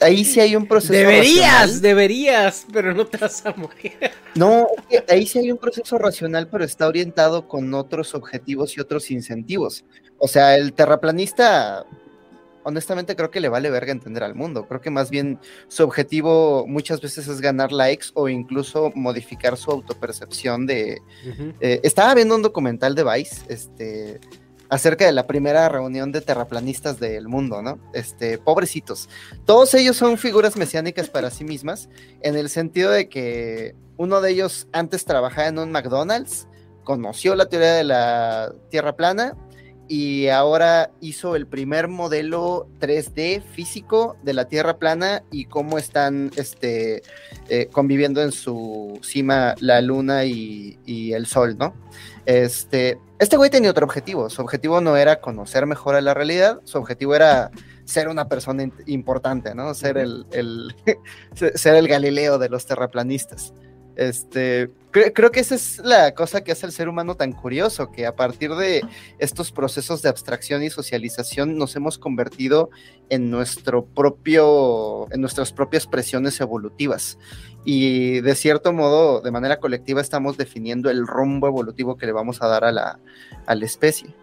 Ahí 0.00 0.24
sí 0.24 0.40
hay 0.40 0.56
un 0.56 0.66
proceso. 0.66 0.92
Deberías, 0.92 1.80
deberías, 1.80 2.66
pero 2.72 2.94
no 2.94 3.06
te 3.06 3.18
vas 3.18 3.44
a 3.44 3.52
morir. 3.52 3.92
No, 4.34 4.68
ahí 5.08 5.26
sí 5.26 5.38
hay 5.38 5.50
un 5.50 5.58
proceso 5.58 5.98
racional, 5.98 6.48
pero 6.48 6.64
está 6.64 6.86
orientado 6.86 7.46
con 7.46 7.72
otros 7.74 8.14
objetivos 8.14 8.76
y 8.76 8.80
otros 8.80 9.10
incentivos. 9.10 9.84
O 10.18 10.28
sea, 10.28 10.56
el 10.56 10.72
terraplanista 10.72 11.86
honestamente 12.62 13.16
creo 13.16 13.30
que 13.30 13.40
le 13.40 13.48
vale 13.48 13.70
verga 13.70 13.92
entender 13.92 14.22
al 14.22 14.34
mundo. 14.34 14.66
Creo 14.66 14.80
que 14.80 14.90
más 14.90 15.10
bien 15.10 15.38
su 15.68 15.82
objetivo 15.82 16.66
muchas 16.66 17.00
veces 17.00 17.28
es 17.28 17.40
ganar 17.40 17.72
likes 17.72 18.08
o 18.14 18.28
incluso 18.28 18.92
modificar 18.94 19.56
su 19.56 19.70
autopercepción 19.70 20.66
de... 20.66 21.00
Eh, 21.60 21.80
estaba 21.82 22.14
viendo 22.14 22.34
un 22.34 22.42
documental 22.42 22.94
de 22.94 23.04
Vice, 23.04 23.42
este 23.48 24.20
acerca 24.70 25.04
de 25.04 25.12
la 25.12 25.26
primera 25.26 25.68
reunión 25.68 26.12
de 26.12 26.20
terraplanistas 26.20 26.98
del 27.00 27.28
mundo, 27.28 27.60
¿no? 27.60 27.78
Este, 27.92 28.38
pobrecitos. 28.38 29.08
Todos 29.44 29.74
ellos 29.74 29.96
son 29.96 30.16
figuras 30.16 30.56
mesiánicas 30.56 31.10
para 31.10 31.30
sí 31.30 31.44
mismas, 31.44 31.88
en 32.22 32.36
el 32.36 32.48
sentido 32.48 32.90
de 32.90 33.08
que 33.08 33.74
uno 33.96 34.20
de 34.20 34.30
ellos 34.30 34.68
antes 34.72 35.04
trabajaba 35.04 35.48
en 35.48 35.58
un 35.58 35.72
McDonald's, 35.72 36.46
conoció 36.84 37.34
la 37.34 37.48
teoría 37.48 37.74
de 37.74 37.84
la 37.84 38.54
Tierra 38.70 38.96
plana 38.96 39.36
y 39.90 40.28
ahora 40.28 40.92
hizo 41.00 41.34
el 41.34 41.48
primer 41.48 41.88
modelo 41.88 42.68
3D 42.78 43.42
físico 43.42 44.16
de 44.22 44.34
la 44.34 44.44
Tierra 44.44 44.78
plana 44.78 45.24
y 45.32 45.46
cómo 45.46 45.78
están 45.78 46.30
este, 46.36 47.02
eh, 47.48 47.68
conviviendo 47.72 48.22
en 48.22 48.30
su 48.30 49.00
cima 49.02 49.56
la 49.58 49.80
luna 49.80 50.24
y, 50.26 50.78
el 51.12 51.26
sol, 51.26 51.56
¿no? 51.58 51.74
Este, 52.24 53.00
este 53.18 53.36
güey 53.36 53.50
tenía 53.50 53.72
otro 53.72 53.84
objetivo, 53.84 54.30
su 54.30 54.40
objetivo 54.42 54.80
no 54.80 54.96
era 54.96 55.20
conocer 55.20 55.66
mejor 55.66 55.96
a 55.96 56.00
la 56.00 56.14
realidad, 56.14 56.60
su 56.62 56.78
objetivo 56.78 57.16
era 57.16 57.50
ser 57.84 58.06
una 58.06 58.28
persona 58.28 58.70
importante, 58.86 59.56
¿no? 59.56 59.74
Ser 59.74 59.98
el, 59.98 60.24
el 60.30 60.72
ser 61.56 61.74
el 61.74 61.88
Galileo 61.88 62.38
de 62.38 62.48
los 62.48 62.64
terraplanistas. 62.64 63.52
Este, 64.00 64.70
creo 64.92 65.30
que 65.30 65.40
esa 65.40 65.54
es 65.54 65.78
la 65.84 66.14
cosa 66.14 66.42
que 66.42 66.52
hace 66.52 66.64
al 66.64 66.72
ser 66.72 66.88
humano 66.88 67.16
tan 67.16 67.32
curioso, 67.32 67.92
que 67.92 68.06
a 68.06 68.16
partir 68.16 68.54
de 68.54 68.80
estos 69.18 69.52
procesos 69.52 70.00
de 70.00 70.08
abstracción 70.08 70.62
y 70.62 70.70
socialización 70.70 71.58
nos 71.58 71.76
hemos 71.76 71.98
convertido 71.98 72.70
en 73.10 73.30
nuestro 73.30 73.84
propio, 73.84 75.06
en 75.12 75.20
nuestras 75.20 75.52
propias 75.52 75.86
presiones 75.86 76.40
evolutivas. 76.40 77.18
Y 77.66 78.22
de 78.22 78.34
cierto 78.36 78.72
modo, 78.72 79.20
de 79.20 79.30
manera 79.30 79.58
colectiva, 79.58 80.00
estamos 80.00 80.38
definiendo 80.38 80.88
el 80.88 81.06
rumbo 81.06 81.46
evolutivo 81.46 81.98
que 81.98 82.06
le 82.06 82.12
vamos 82.12 82.40
a 82.40 82.46
dar 82.46 82.64
a 82.64 82.72
la, 82.72 82.98
a 83.44 83.54
la 83.54 83.66
especie. 83.66 84.14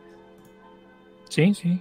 Sí, 1.29 1.53
sí, 1.53 1.79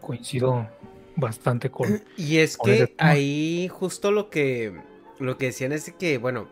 coincido 0.00 0.68
bastante 1.14 1.70
con. 1.70 2.02
Y 2.16 2.38
es 2.38 2.58
que 2.58 2.92
ahí 2.98 3.68
justo 3.70 4.10
lo 4.10 4.30
que 4.30 4.74
lo 5.18 5.38
que 5.38 5.46
decían 5.46 5.72
es 5.72 5.92
que, 5.92 6.18
bueno, 6.18 6.48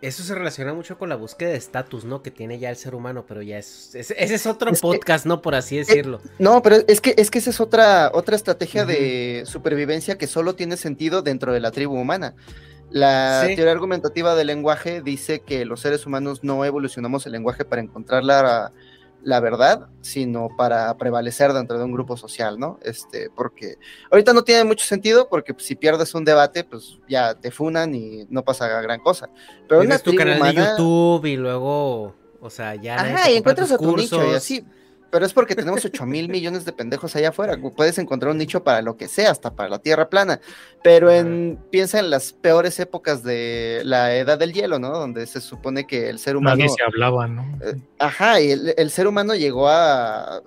eso 0.00 0.22
se 0.22 0.34
relaciona 0.34 0.72
mucho 0.72 0.98
con 0.98 1.08
la 1.08 1.16
búsqueda 1.16 1.50
de 1.50 1.56
estatus, 1.56 2.04
¿no? 2.04 2.22
Que 2.22 2.30
tiene 2.30 2.58
ya 2.58 2.70
el 2.70 2.76
ser 2.76 2.94
humano, 2.94 3.24
pero 3.26 3.42
ya 3.42 3.58
es, 3.58 3.94
ese 3.94 4.14
es 4.16 4.46
otro 4.46 4.72
podcast, 4.72 5.26
¿no? 5.26 5.42
Por 5.42 5.54
así 5.54 5.76
eh, 5.76 5.80
decirlo. 5.80 6.20
no, 6.38 6.62
pero 6.62 6.76
es 6.86 7.00
que, 7.00 7.14
es 7.16 7.30
que 7.30 7.38
esa 7.38 7.50
es 7.50 7.60
otra, 7.60 8.10
otra 8.14 8.36
estrategia 8.36 8.84
de 8.84 9.42
supervivencia 9.46 10.16
que 10.18 10.26
solo 10.26 10.54
tiene 10.54 10.76
sentido 10.76 11.22
dentro 11.22 11.52
de 11.52 11.60
la 11.60 11.70
tribu 11.70 11.94
humana. 11.94 12.34
La 12.90 13.42
teoría 13.46 13.72
argumentativa 13.72 14.34
del 14.36 14.46
lenguaje 14.46 15.02
dice 15.02 15.40
que 15.40 15.64
los 15.64 15.80
seres 15.80 16.06
humanos 16.06 16.44
no 16.44 16.64
evolucionamos 16.64 17.26
el 17.26 17.32
lenguaje 17.32 17.64
para 17.64 17.82
encontrar 17.82 18.22
la, 18.22 18.72
la 19.26 19.40
verdad, 19.40 19.88
sino 20.02 20.50
para 20.56 20.96
prevalecer 20.96 21.52
dentro 21.52 21.76
de 21.76 21.84
un 21.84 21.90
grupo 21.90 22.16
social, 22.16 22.60
¿no? 22.60 22.78
Este, 22.80 23.28
porque 23.34 23.74
ahorita 24.08 24.32
no 24.32 24.44
tiene 24.44 24.62
mucho 24.62 24.86
sentido, 24.86 25.28
porque 25.28 25.52
si 25.58 25.74
pierdes 25.74 26.14
un 26.14 26.24
debate, 26.24 26.62
pues 26.62 27.00
ya 27.08 27.34
te 27.34 27.50
funan 27.50 27.92
y 27.92 28.24
no 28.30 28.44
pasa 28.44 28.68
gran 28.80 29.00
cosa. 29.00 29.28
Pero 29.68 29.80
Tienes 29.80 30.04
tu 30.04 30.14
canal 30.14 30.40
de 30.40 30.54
YouTube 30.54 31.24
y 31.24 31.36
luego, 31.36 32.14
o 32.40 32.50
sea, 32.50 32.76
ya. 32.76 33.00
Ajá, 33.00 33.28
y 33.28 33.34
encuentras 33.34 33.72
a 33.72 33.78
tu 33.78 33.96
nicho 33.96 34.24
y 34.30 34.32
así 34.32 34.64
pero 35.16 35.24
es 35.24 35.32
porque 35.32 35.54
tenemos 35.54 35.82
8 35.86 36.04
mil 36.04 36.28
millones 36.28 36.66
de 36.66 36.72
pendejos 36.74 37.16
allá 37.16 37.30
afuera. 37.30 37.58
Puedes 37.74 37.96
encontrar 37.96 38.32
un 38.32 38.36
nicho 38.36 38.62
para 38.62 38.82
lo 38.82 38.98
que 38.98 39.08
sea, 39.08 39.30
hasta 39.30 39.56
para 39.56 39.70
la 39.70 39.78
tierra 39.78 40.10
plana. 40.10 40.40
Pero 40.82 41.10
en, 41.10 41.58
piensa 41.70 41.98
en 42.00 42.10
las 42.10 42.34
peores 42.34 42.78
épocas 42.80 43.22
de 43.22 43.80
la 43.82 44.14
edad 44.14 44.38
del 44.38 44.52
hielo, 44.52 44.78
¿no? 44.78 44.90
Donde 44.90 45.24
se 45.26 45.40
supone 45.40 45.86
que 45.86 46.10
el 46.10 46.18
ser 46.18 46.36
humano. 46.36 46.56
Nadie 46.56 46.68
se 46.68 46.82
hablaba, 46.82 47.26
¿no? 47.28 47.44
Eh, 47.64 47.76
ajá, 47.98 48.42
y 48.42 48.50
el, 48.50 48.90
ser 48.90 49.06
humano 49.06 49.34
llegó 49.34 49.70
a 49.70 50.42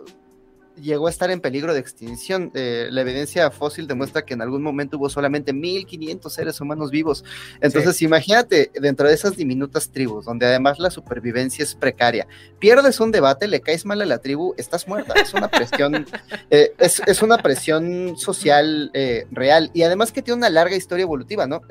llegó 0.80 1.08
a 1.08 1.10
estar 1.10 1.32
en 1.32 1.42
peligro 1.42 1.74
de 1.74 1.80
extinción. 1.80 2.52
Eh, 2.54 2.88
la 2.92 3.02
evidencia 3.02 3.50
fósil 3.52 3.88
demuestra 3.88 4.26
que 4.26 4.34
en 4.34 4.42
algún 4.42 4.62
momento 4.62 4.98
hubo 4.98 5.10
solamente 5.10 5.54
1500 5.54 6.34
seres 6.34 6.62
humanos 6.62 6.92
vivos. 6.92 7.24
Entonces, 7.62 8.02
imagínate, 8.02 8.72
dentro 8.74 9.08
de 9.08 9.14
esas 9.14 9.36
diminutas 9.36 9.90
tribus, 9.90 10.26
donde 10.26 10.46
además 10.46 10.80
la 10.80 10.90
supervivencia 10.90 11.64
es 11.64 11.76
precaria, 11.76 12.28
pierdes 12.60 13.00
un 13.00 13.12
debate, 13.12 13.48
le 13.48 13.62
caes 13.62 13.86
mal 13.86 14.02
a 14.02 14.06
la 14.06 14.20
tribu, 14.20 14.54
estás 14.58 14.88
muerta. 14.88 15.14
Es 15.20 15.34
una 15.34 15.50
presión, 15.50 16.06
eh, 16.50 16.74
es, 16.78 17.22
una 17.22 17.38
presión 17.38 18.18
social 18.18 18.92
eh, 18.94 19.26
real. 19.32 19.72
Y 19.74 19.84
además 19.84 20.12
que 20.12 20.22
tiene 20.22 20.38
una 20.38 20.50
larga 20.50 20.76
historia 20.76 21.04
evolutiva, 21.04 21.48
¿no? 21.48 21.62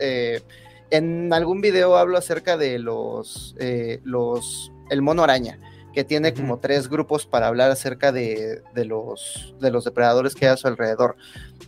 en 0.91 1.35
algún 1.35 1.61
video 1.61 1.99
hablo 1.99 2.17
acerca 2.17 2.57
de 2.57 2.79
los, 2.79 3.55
los 4.05 4.73
el 4.89 5.03
mono 5.03 5.23
araña 5.23 5.59
que 5.99 6.05
tiene 6.05 6.33
como 6.33 6.61
tres 6.61 6.89
grupos 6.89 7.27
para 7.27 7.49
hablar 7.49 7.73
acerca 7.73 8.13
de, 8.13 8.63
los, 8.85 9.53
de 9.59 9.73
los 9.73 9.85
depredadores 9.85 10.37
que 10.37 10.47
hay 10.47 10.53
a 10.53 10.57
su 10.57 10.69
alrededor. 10.69 11.17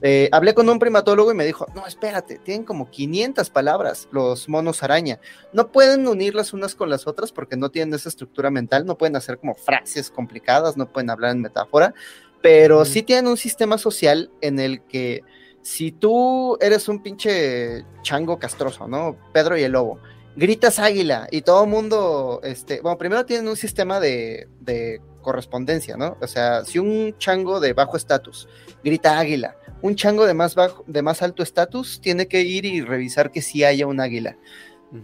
Eh, 0.02 0.28
hablé 0.30 0.54
con 0.54 0.68
un 0.68 0.78
primatólogo 0.78 1.32
y 1.32 1.34
me 1.34 1.44
dijo, 1.44 1.66
no, 1.74 1.84
espérate, 1.84 2.38
tienen 2.38 2.62
como 2.62 2.88
500 2.88 3.50
palabras 3.50 4.06
los 4.12 4.48
monos 4.48 4.84
araña. 4.84 5.18
No 5.52 5.72
pueden 5.72 6.06
unirlas 6.06 6.52
unas 6.52 6.76
con 6.76 6.90
las 6.90 7.08
otras 7.08 7.32
porque 7.32 7.56
no 7.56 7.70
tienen 7.70 7.92
esa 7.92 8.08
estructura 8.08 8.52
mental, 8.52 8.86
no 8.86 8.96
pueden 8.96 9.16
hacer 9.16 9.36
como 9.36 9.56
frases 9.56 10.12
complicadas, 10.12 10.76
no 10.76 10.86
pueden 10.86 11.10
hablar 11.10 11.32
en 11.32 11.40
metáfora, 11.40 11.92
pero 12.40 12.84
sí 12.84 13.02
tienen 13.02 13.26
un 13.26 13.36
sistema 13.36 13.78
social 13.78 14.30
en 14.42 14.60
el 14.60 14.80
que 14.82 15.24
si 15.62 15.90
tú 15.90 16.56
eres 16.60 16.88
un 16.88 17.02
pinche 17.02 17.84
chango 18.02 18.38
castroso, 18.38 18.86
¿no? 18.86 19.16
Pedro 19.32 19.58
y 19.58 19.64
el 19.64 19.72
lobo, 19.72 19.98
gritas 20.36 20.78
águila 20.78 21.28
y 21.30 21.42
todo 21.42 21.64
el 21.64 21.70
mundo, 21.70 22.40
este, 22.42 22.80
bueno, 22.80 22.98
primero 22.98 23.26
tienen 23.26 23.48
un 23.48 23.56
sistema 23.56 24.00
de, 24.00 24.48
de 24.60 25.00
correspondencia, 25.20 25.96
¿no? 25.96 26.16
O 26.20 26.26
sea, 26.26 26.64
si 26.64 26.78
un 26.78 27.16
chango 27.18 27.60
de 27.60 27.72
bajo 27.72 27.96
estatus 27.96 28.48
grita 28.82 29.18
águila, 29.18 29.56
un 29.82 29.96
chango 29.96 30.26
de 30.26 30.34
más 30.34 30.54
bajo, 30.54 30.84
de 30.86 31.02
más 31.02 31.22
alto 31.22 31.42
estatus 31.42 32.00
tiene 32.00 32.26
que 32.26 32.42
ir 32.42 32.64
y 32.64 32.80
revisar 32.80 33.30
que 33.30 33.42
sí 33.42 33.64
haya 33.64 33.86
un 33.86 34.00
águila. 34.00 34.36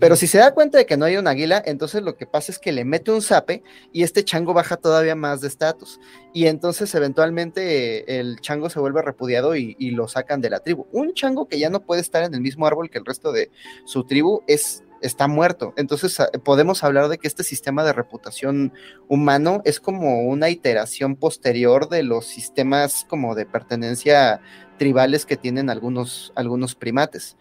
Pero 0.00 0.16
si 0.16 0.26
se 0.26 0.38
da 0.38 0.52
cuenta 0.52 0.78
de 0.78 0.86
que 0.86 0.96
no 0.96 1.04
hay 1.04 1.16
un 1.16 1.28
águila, 1.28 1.62
entonces 1.64 2.02
lo 2.02 2.16
que 2.16 2.26
pasa 2.26 2.50
es 2.50 2.58
que 2.58 2.72
le 2.72 2.84
mete 2.84 3.12
un 3.12 3.22
zape 3.22 3.62
y 3.92 4.02
este 4.02 4.24
chango 4.24 4.52
baja 4.52 4.76
todavía 4.76 5.14
más 5.14 5.40
de 5.40 5.46
estatus. 5.46 6.00
Y 6.32 6.48
entonces 6.48 6.92
eventualmente 6.96 8.18
el 8.18 8.40
chango 8.40 8.68
se 8.68 8.80
vuelve 8.80 9.00
repudiado 9.02 9.54
y, 9.54 9.76
y, 9.78 9.92
lo 9.92 10.08
sacan 10.08 10.40
de 10.40 10.50
la 10.50 10.58
tribu. 10.58 10.86
Un 10.90 11.14
chango 11.14 11.46
que 11.46 11.60
ya 11.60 11.70
no 11.70 11.82
puede 11.82 12.00
estar 12.00 12.24
en 12.24 12.34
el 12.34 12.40
mismo 12.40 12.66
árbol 12.66 12.90
que 12.90 12.98
el 12.98 13.04
resto 13.04 13.30
de 13.30 13.52
su 13.84 14.02
tribu 14.02 14.42
es 14.48 14.82
está 15.00 15.28
muerto. 15.28 15.72
Entonces 15.76 16.18
podemos 16.44 16.84
hablar 16.84 17.08
de 17.08 17.18
que 17.18 17.28
este 17.28 17.44
sistema 17.44 17.84
de 17.84 17.92
reputación 17.92 18.72
humano 19.08 19.62
es 19.64 19.80
como 19.80 20.22
una 20.22 20.50
iteración 20.50 21.16
posterior 21.16 21.88
de 21.88 22.02
los 22.02 22.26
sistemas 22.26 23.06
como 23.08 23.34
de 23.34 23.46
pertenencia 23.46 24.40
tribales 24.78 25.26
que 25.26 25.36
tienen 25.36 25.70
algunos, 25.70 26.32
algunos 26.34 26.74
primates. 26.74 27.36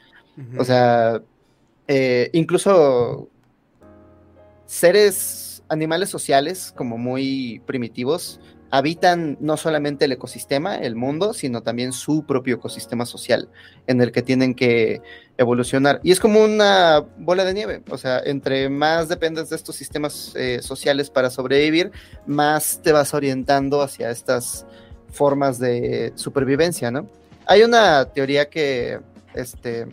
O 0.58 0.66
sea, 0.66 1.22
eh, 1.88 2.30
incluso 2.34 3.30
seres, 4.66 5.64
animales 5.70 6.10
sociales 6.10 6.74
como 6.76 6.98
muy 6.98 7.62
primitivos, 7.66 8.40
habitan 8.78 9.38
no 9.40 9.56
solamente 9.56 10.06
el 10.06 10.12
ecosistema, 10.12 10.76
el 10.76 10.96
mundo, 10.96 11.34
sino 11.34 11.64
también 11.64 11.94
su 11.94 12.26
propio 12.26 12.56
ecosistema 12.56 13.06
social 13.06 13.48
en 13.88 14.02
el 14.02 14.12
que 14.12 14.22
tienen 14.22 14.54
que 14.54 15.02
evolucionar. 15.38 16.02
Y 16.04 16.12
es 16.12 16.20
como 16.20 16.44
una 16.44 17.06
bola 17.18 17.46
de 17.46 17.54
nieve, 17.54 17.84
o 17.90 17.98
sea, 17.98 18.20
entre 18.20 18.68
más 18.68 19.08
dependes 19.08 19.50
de 19.50 19.56
estos 19.56 19.78
sistemas 19.78 20.34
eh, 20.36 20.60
sociales 20.62 21.10
para 21.10 21.30
sobrevivir, 21.30 21.92
más 22.28 22.82
te 22.84 22.92
vas 22.92 23.14
orientando 23.14 23.82
hacia 23.82 24.10
estas 24.10 24.66
formas 25.10 25.58
de 25.58 26.12
supervivencia, 26.16 26.92
¿no? 26.92 27.08
Hay 27.48 27.64
una 27.64 28.04
teoría 28.06 28.50
que, 28.50 29.00
este, 29.36 29.88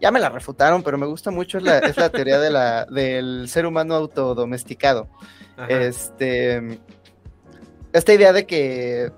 ya 0.00 0.10
me 0.10 0.20
la 0.20 0.30
refutaron, 0.30 0.82
pero 0.82 0.96
me 0.96 1.06
gusta 1.06 1.30
mucho, 1.30 1.58
es 1.58 1.64
la, 1.64 1.80
es 1.80 1.98
la 1.98 2.08
teoría 2.08 2.38
de 2.38 2.50
la, 2.50 2.86
del 2.86 3.46
ser 3.48 3.66
humano 3.66 3.94
autodomesticado. 3.94 5.08
Este, 5.68 6.80
esta 7.92 8.12
idea 8.12 8.32
de 8.32 8.46
que 8.46 9.12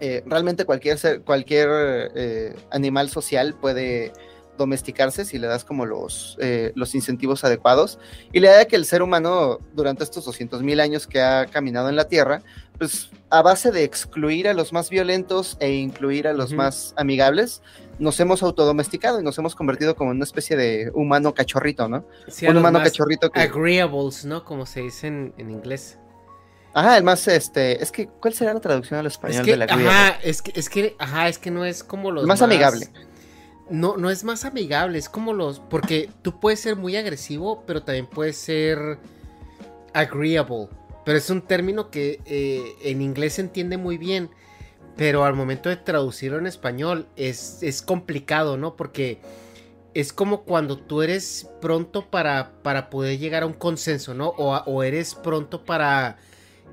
eh, 0.00 0.22
realmente 0.26 0.64
cualquier, 0.64 0.98
cualquier 1.22 1.68
eh, 2.14 2.54
animal 2.70 3.08
social 3.08 3.54
puede 3.54 4.12
domesticarse 4.56 5.24
si 5.24 5.38
le 5.38 5.46
das 5.46 5.64
como 5.64 5.86
los, 5.86 6.36
eh, 6.40 6.72
los 6.74 6.94
incentivos 6.94 7.44
adecuados. 7.44 7.98
Y 8.32 8.40
la 8.40 8.48
idea 8.48 8.58
de 8.60 8.66
que 8.66 8.76
el 8.76 8.84
ser 8.84 9.02
humano 9.02 9.58
durante 9.74 10.04
estos 10.04 10.24
200 10.24 10.62
mil 10.62 10.80
años 10.80 11.06
que 11.06 11.20
ha 11.20 11.46
caminado 11.46 11.88
en 11.88 11.96
la 11.96 12.08
Tierra, 12.08 12.42
pues 12.78 13.10
a 13.30 13.42
base 13.42 13.70
de 13.70 13.84
excluir 13.84 14.48
a 14.48 14.54
los 14.54 14.72
más 14.72 14.90
violentos 14.90 15.56
e 15.60 15.72
incluir 15.72 16.28
a 16.28 16.32
los 16.32 16.52
más 16.52 16.94
amigables, 16.96 17.62
nos 17.98 18.20
hemos 18.20 18.42
autodomesticado 18.42 19.20
y 19.20 19.24
nos 19.24 19.38
hemos 19.38 19.54
convertido 19.54 19.96
como 19.96 20.10
en 20.10 20.18
una 20.18 20.24
especie 20.24 20.56
de 20.56 20.90
humano 20.94 21.34
cachorrito, 21.34 21.88
¿no? 21.88 22.04
un 22.42 22.56
humano 22.56 22.80
cachorrito 22.82 23.30
que... 23.30 23.40
Agreeables, 23.40 24.24
¿no? 24.24 24.44
Como 24.44 24.66
se 24.66 24.82
dice 24.82 25.06
en, 25.06 25.32
inglés. 25.38 25.98
Ajá, 26.76 26.98
el 26.98 27.04
más, 27.04 27.26
este, 27.26 27.82
es 27.82 27.90
que, 27.90 28.06
¿cuál 28.06 28.34
será 28.34 28.52
la 28.54 28.60
traducción 28.60 29.00
al 29.00 29.06
español 29.06 29.46
de 29.46 29.56
la 29.56 29.64
Ajá, 29.64 30.18
es 30.22 30.42
que, 30.42 30.52
es 30.54 30.68
que, 30.68 30.94
ajá, 30.98 31.28
es 31.28 31.38
que 31.38 31.50
no 31.50 31.64
es 31.64 31.82
como 31.82 32.10
los 32.10 32.24
más, 32.26 32.40
más 32.40 32.42
amigable. 32.42 32.88
No, 33.70 33.96
no 33.96 34.10
es 34.10 34.24
más 34.24 34.44
amigable, 34.44 34.98
es 34.98 35.08
como 35.08 35.32
los, 35.32 35.58
porque 35.58 36.10
tú 36.22 36.38
puedes 36.38 36.60
ser 36.60 36.76
muy 36.76 36.96
agresivo, 36.96 37.64
pero 37.66 37.82
también 37.82 38.06
puedes 38.06 38.36
ser 38.36 38.98
agreeable. 39.94 40.68
Pero 41.04 41.18
es 41.18 41.30
un 41.30 41.42
término 41.42 41.90
que 41.90 42.20
eh, 42.26 42.74
en 42.82 43.00
inglés 43.00 43.34
se 43.34 43.40
entiende 43.40 43.76
muy 43.76 43.96
bien 43.96 44.30
pero 44.96 45.24
al 45.24 45.34
momento 45.34 45.68
de 45.68 45.76
traducirlo 45.76 46.38
en 46.38 46.46
español 46.46 47.06
es, 47.16 47.62
es 47.62 47.82
complicado, 47.82 48.56
¿no? 48.56 48.76
Porque 48.76 49.20
es 49.94 50.12
como 50.12 50.42
cuando 50.42 50.78
tú 50.78 51.02
eres 51.02 51.48
pronto 51.60 52.08
para, 52.08 52.52
para 52.62 52.88
poder 52.88 53.18
llegar 53.18 53.42
a 53.42 53.46
un 53.46 53.52
consenso, 53.52 54.14
¿no? 54.14 54.28
O, 54.28 54.82
eres 54.82 55.14
pronto 55.14 55.64
para 55.64 56.16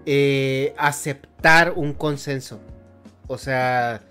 eh, 0.06 0.74
aceptar 0.78 1.74
un 1.76 1.94
consenso. 1.94 2.60
O 3.28 3.38
sea, 3.38 4.02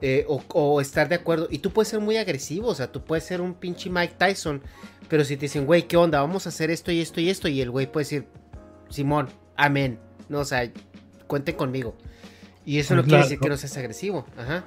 eh, 0.00 0.24
o, 0.26 0.80
estar 0.80 1.08
de 1.08 1.14
acuerdo. 1.14 1.48
Y 1.50 1.58
tú 1.58 1.70
puedes 1.70 1.88
ser 1.88 2.00
muy 2.00 2.16
agresivo, 2.16 2.68
o 2.68 2.74
sea, 2.74 2.90
tú 2.90 3.02
puedes 3.02 3.24
ser 3.24 3.40
un 3.40 3.54
pinche 3.54 3.88
Mike 3.88 4.14
Tyson. 4.18 4.62
Pero 5.08 5.24
si 5.24 5.36
te 5.36 5.42
dicen, 5.42 5.66
güey, 5.66 5.82
¿qué 5.82 5.96
onda? 5.96 6.20
Vamos 6.20 6.46
a 6.46 6.48
hacer 6.48 6.70
esto 6.70 6.90
y 6.90 7.00
esto 7.00 7.20
y 7.20 7.30
esto. 7.30 7.48
Y 7.48 7.60
el 7.60 7.70
güey 7.70 7.90
puede 7.90 8.04
decir, 8.04 8.26
Simón, 8.88 9.28
amén. 9.56 9.98
No, 10.28 10.40
o 10.40 10.44
sea, 10.44 10.70
cuente 11.26 11.54
conmigo. 11.54 11.94
Y 12.64 12.78
eso 12.78 12.94
no 12.94 13.04
quiere 13.04 13.22
decir 13.22 13.38
que 13.38 13.48
no 13.48 13.56
seas 13.56 13.76
agresivo. 13.76 14.26
Ajá. 14.36 14.64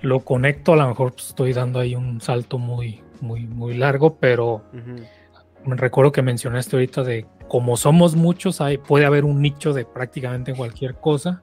Lo 0.00 0.20
conecto, 0.20 0.74
a 0.74 0.76
lo 0.76 0.88
mejor 0.88 1.12
pues, 1.12 1.28
estoy 1.28 1.52
dando 1.52 1.80
ahí 1.80 1.94
un 1.94 2.20
salto 2.20 2.58
muy, 2.58 3.02
muy, 3.20 3.46
muy 3.46 3.74
largo, 3.74 4.16
pero 4.16 4.62
me 5.64 5.76
recuerdo 5.76 6.12
que 6.12 6.22
mencionaste 6.22 6.76
ahorita 6.76 7.02
de 7.02 7.26
como 7.48 7.76
somos 7.76 8.14
muchos, 8.14 8.60
hay, 8.60 8.78
puede 8.78 9.06
haber 9.06 9.24
un 9.24 9.40
nicho 9.40 9.72
de 9.72 9.84
prácticamente 9.84 10.54
cualquier 10.54 10.94
cosa. 10.94 11.42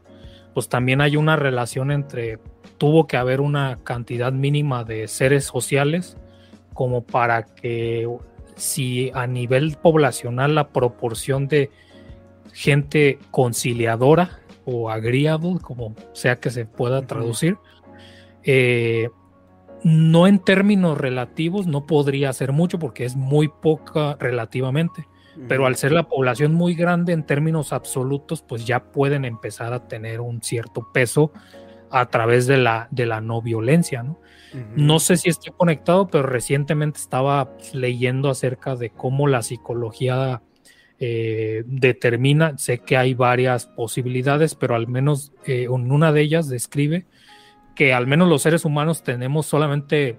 Pues 0.53 0.69
también 0.69 1.01
hay 1.01 1.17
una 1.17 1.35
relación 1.35 1.91
entre 1.91 2.39
tuvo 2.77 3.07
que 3.07 3.17
haber 3.17 3.41
una 3.41 3.79
cantidad 3.83 4.31
mínima 4.31 4.83
de 4.83 5.07
seres 5.07 5.45
sociales 5.45 6.17
como 6.73 7.03
para 7.03 7.43
que 7.43 8.07
si 8.55 9.11
a 9.13 9.27
nivel 9.27 9.77
poblacional 9.81 10.55
la 10.55 10.69
proporción 10.69 11.47
de 11.47 11.71
gente 12.53 13.19
conciliadora 13.31 14.39
o 14.65 14.89
agreeable, 14.89 15.59
como 15.61 15.95
sea 16.13 16.37
que 16.37 16.49
se 16.49 16.65
pueda 16.65 17.05
traducir, 17.05 17.57
eh, 18.43 19.09
no 19.83 20.27
en 20.27 20.39
términos 20.39 20.97
relativos, 20.97 21.67
no 21.67 21.85
podría 21.85 22.33
ser 22.33 22.51
mucho 22.51 22.79
porque 22.79 23.05
es 23.05 23.15
muy 23.15 23.47
poca 23.47 24.17
relativamente, 24.19 25.07
pero 25.47 25.65
al 25.65 25.75
ser 25.75 25.91
la 25.91 26.07
población 26.07 26.53
muy 26.53 26.75
grande 26.75 27.13
en 27.13 27.25
términos 27.25 27.73
absolutos, 27.73 28.41
pues 28.41 28.65
ya 28.65 28.91
pueden 28.91 29.25
empezar 29.25 29.73
a 29.73 29.87
tener 29.87 30.21
un 30.21 30.41
cierto 30.41 30.87
peso 30.93 31.31
a 31.91 32.07
través 32.07 32.47
de 32.47 32.57
la, 32.57 32.87
de 32.91 33.05
la 33.05 33.21
no 33.21 33.41
violencia, 33.41 34.03
¿no? 34.03 34.19
No 34.75 34.99
sé 34.99 35.17
si 35.17 35.29
estoy 35.29 35.51
conectado, 35.55 36.07
pero 36.07 36.23
recientemente 36.23 36.99
estaba 36.99 37.51
leyendo 37.73 38.29
acerca 38.29 38.77
de 38.77 38.89
cómo 38.89 39.27
la 39.27 39.41
psicología 39.41 40.41
eh, 40.97 41.63
determina, 41.65 42.57
sé 42.57 42.79
que 42.79 42.95
hay 42.95 43.13
varias 43.13 43.65
posibilidades, 43.65 44.55
pero 44.55 44.75
al 44.75 44.87
menos 44.87 45.33
eh, 45.45 45.67
en 45.69 45.91
una 45.91 46.13
de 46.13 46.21
ellas 46.21 46.47
describe 46.47 47.05
que 47.75 47.93
al 47.93 48.07
menos 48.07 48.29
los 48.29 48.43
seres 48.43 48.63
humanos 48.63 49.03
tenemos 49.03 49.45
solamente 49.45 50.17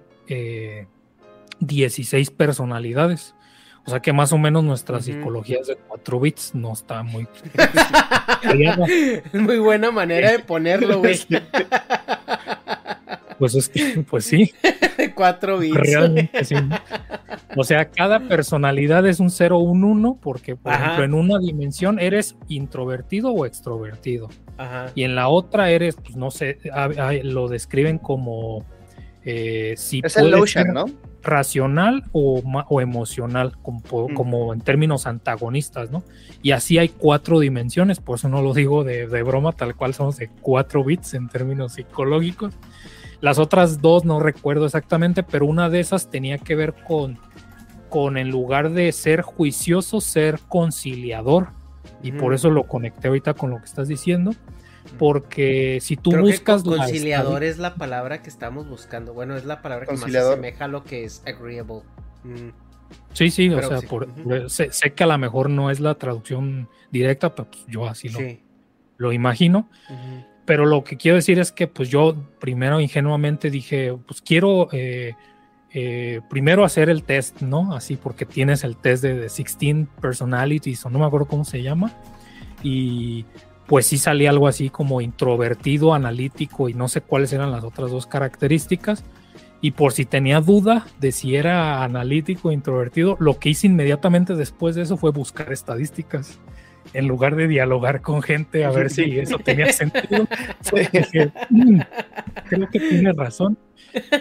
16 1.59 2.27
eh, 2.29 2.31
personalidades. 2.37 3.33
O 3.87 3.89
sea 3.89 4.01
que 4.01 4.11
más 4.11 4.33
o 4.33 4.37
menos 4.37 4.65
nuestra 4.65 5.01
psicología 5.01 5.59
es 5.61 5.67
de 5.67 5.77
4 5.77 6.19
bits, 6.19 6.53
no 6.53 6.73
está 6.73 7.03
muy... 7.03 7.25
es 9.33 9.41
muy 9.41 9.59
buena 9.59 9.91
manera 9.91 10.33
de 10.33 10.39
ponerlo, 10.39 10.99
güey. 10.99 11.17
Pues 13.39 13.55
es 13.55 13.69
que, 13.69 14.03
pues 14.09 14.25
sí. 14.25 14.51
Cuatro 15.15 15.59
bits. 15.59 15.77
Realmente 15.77 16.43
sí. 16.43 16.55
O 17.55 17.63
sea, 17.63 17.89
cada 17.89 18.19
personalidad 18.27 19.07
es 19.07 19.21
un 19.21 19.29
0 19.29 19.57
o 19.57 19.61
un 19.61 19.85
1, 19.85 20.19
porque, 20.21 20.57
por 20.57 20.73
ejemplo, 20.73 21.05
en 21.05 21.13
una 21.13 21.39
dimensión 21.39 21.97
eres 21.97 22.35
introvertido 22.49 23.31
o 23.31 23.45
extrovertido. 23.45 24.27
Ajá. 24.57 24.91
Y 24.95 25.03
en 25.03 25.15
la 25.15 25.29
otra 25.29 25.71
eres, 25.71 25.95
pues 25.95 26.17
no 26.17 26.29
sé, 26.29 26.59
lo 27.23 27.47
describen 27.47 27.99
como. 27.99 28.65
Eh, 29.23 29.75
si 29.77 30.01
es 30.03 30.17
el 30.17 30.31
lotion, 30.31 30.73
¿no? 30.73 30.85
Racional 31.23 32.05
o, 32.11 32.41
o 32.69 32.81
emocional, 32.81 33.57
como, 33.61 33.81
como, 34.13 34.53
en 34.53 34.61
términos 34.61 35.07
antagonistas, 35.07 35.91
¿no? 35.91 36.03
Y 36.41 36.51
así 36.51 36.77
hay 36.77 36.89
cuatro 36.89 37.39
dimensiones, 37.39 37.99
por 37.99 38.17
eso 38.17 38.29
no 38.29 38.41
lo 38.41 38.53
digo 38.53 38.83
de, 38.83 39.07
de 39.07 39.23
broma, 39.23 39.51
tal 39.51 39.75
cual 39.75 39.93
somos 39.93 40.17
de 40.17 40.29
cuatro 40.41 40.83
bits 40.83 41.15
en 41.15 41.27
términos 41.27 41.73
psicológicos. 41.73 42.53
Las 43.19 43.39
otras 43.39 43.81
dos 43.81 44.05
no 44.05 44.19
recuerdo 44.19 44.65
exactamente, 44.65 45.23
pero 45.23 45.45
una 45.45 45.69
de 45.69 45.79
esas 45.79 46.09
tenía 46.09 46.37
que 46.37 46.55
ver 46.55 46.75
con, 46.87 47.17
con 47.89 48.17
en 48.17 48.29
lugar 48.29 48.71
de 48.71 48.91
ser 48.91 49.21
juicioso, 49.21 50.01
ser 50.01 50.39
conciliador. 50.47 51.49
Y 52.03 52.11
por 52.11 52.35
eso 52.35 52.51
lo 52.51 52.65
conecté 52.65 53.07
ahorita 53.07 53.33
con 53.33 53.49
lo 53.49 53.57
que 53.57 53.65
estás 53.65 53.87
diciendo. 53.87 54.31
Porque 54.97 55.79
si 55.81 55.95
tú 55.97 56.15
buscas. 56.15 56.63
conciliador 56.63 57.43
es 57.43 57.57
la 57.57 57.75
palabra 57.75 58.21
que 58.21 58.29
estamos 58.29 58.67
buscando. 58.67 59.13
Bueno, 59.13 59.35
es 59.35 59.45
la 59.45 59.61
palabra 59.61 59.85
que 59.85 59.97
más 59.97 60.11
se 60.11 60.17
asemeja 60.17 60.65
a 60.65 60.67
lo 60.67 60.83
que 60.83 61.03
es 61.03 61.23
agreeable. 61.25 61.81
Mm. 62.23 62.49
Sí, 63.13 63.31
sí, 63.31 63.49
o 63.49 63.61
sea, 63.61 64.69
sé, 64.71 64.93
que 64.93 65.03
a 65.03 65.07
lo 65.07 65.17
mejor 65.17 65.49
no 65.49 65.71
es 65.71 65.79
la 65.79 65.95
traducción 65.95 66.69
directa, 66.91 67.33
pero 67.35 67.49
pues 67.49 67.65
yo 67.67 67.87
así 67.87 68.09
lo, 68.09 68.19
lo 68.97 69.11
imagino. 69.11 69.69
pero 70.45 70.65
lo 70.65 70.83
que 70.83 70.97
quiero 70.97 71.15
decir 71.15 71.39
es 71.39 71.51
que 71.51 71.67
pues 71.67 71.89
yo 71.89 72.15
primero 72.39 72.79
ingenuamente 72.79 73.49
dije, 73.49 73.97
pues 74.07 74.21
quiero 74.21 74.69
eh, 74.71 75.15
eh, 75.73 76.21
primero 76.29 76.63
hacer 76.63 76.89
el 76.89 77.03
test, 77.03 77.41
¿no? 77.41 77.75
Así 77.75 77.97
porque 77.97 78.25
tienes 78.25 78.63
el 78.63 78.77
test 78.77 79.03
de, 79.03 79.19
16 79.19 79.87
personalities 79.99 80.85
o 80.85 80.89
no 80.89 80.99
me 80.99 81.05
acuerdo 81.05 81.27
cómo 81.27 81.43
se 81.43 81.61
llama. 81.61 81.91
Y 82.63 83.25
pues 83.67 83.85
sí 83.85 83.97
salía 83.97 84.29
algo 84.29 84.47
así 84.47 84.69
como 84.69 85.01
introvertido, 85.01 85.93
analítico 85.93 86.69
y 86.69 86.73
no 86.73 86.87
sé 86.87 87.01
cuáles 87.01 87.33
eran 87.33 87.51
las 87.51 87.63
otras 87.63 87.91
dos 87.91 88.07
características. 88.07 89.03
Y 89.59 89.71
por 89.71 89.91
si 89.91 90.05
tenía 90.05 90.39
duda 90.39 90.85
de 90.99 91.11
si 91.11 91.35
era 91.35 91.83
analítico 91.83 92.49
o 92.49 92.51
introvertido, 92.51 93.17
lo 93.19 93.39
que 93.39 93.49
hice 93.49 93.67
inmediatamente 93.67 94.35
después 94.35 94.75
de 94.75 94.83
eso 94.83 94.97
fue 94.97 95.11
buscar 95.11 95.51
estadísticas 95.51 96.39
en 96.93 97.07
lugar 97.07 97.35
de 97.35 97.47
dialogar 97.47 98.01
con 98.01 98.21
gente 98.21 98.65
a 98.65 98.71
ver 98.71 98.89
si 98.89 99.19
eso 99.19 99.37
tenía 99.39 99.71
sentido. 99.73 100.27
Mm, 101.49 101.79
creo 102.47 102.69
que 102.69 102.79
tiene 102.79 103.13
razón. 103.13 103.57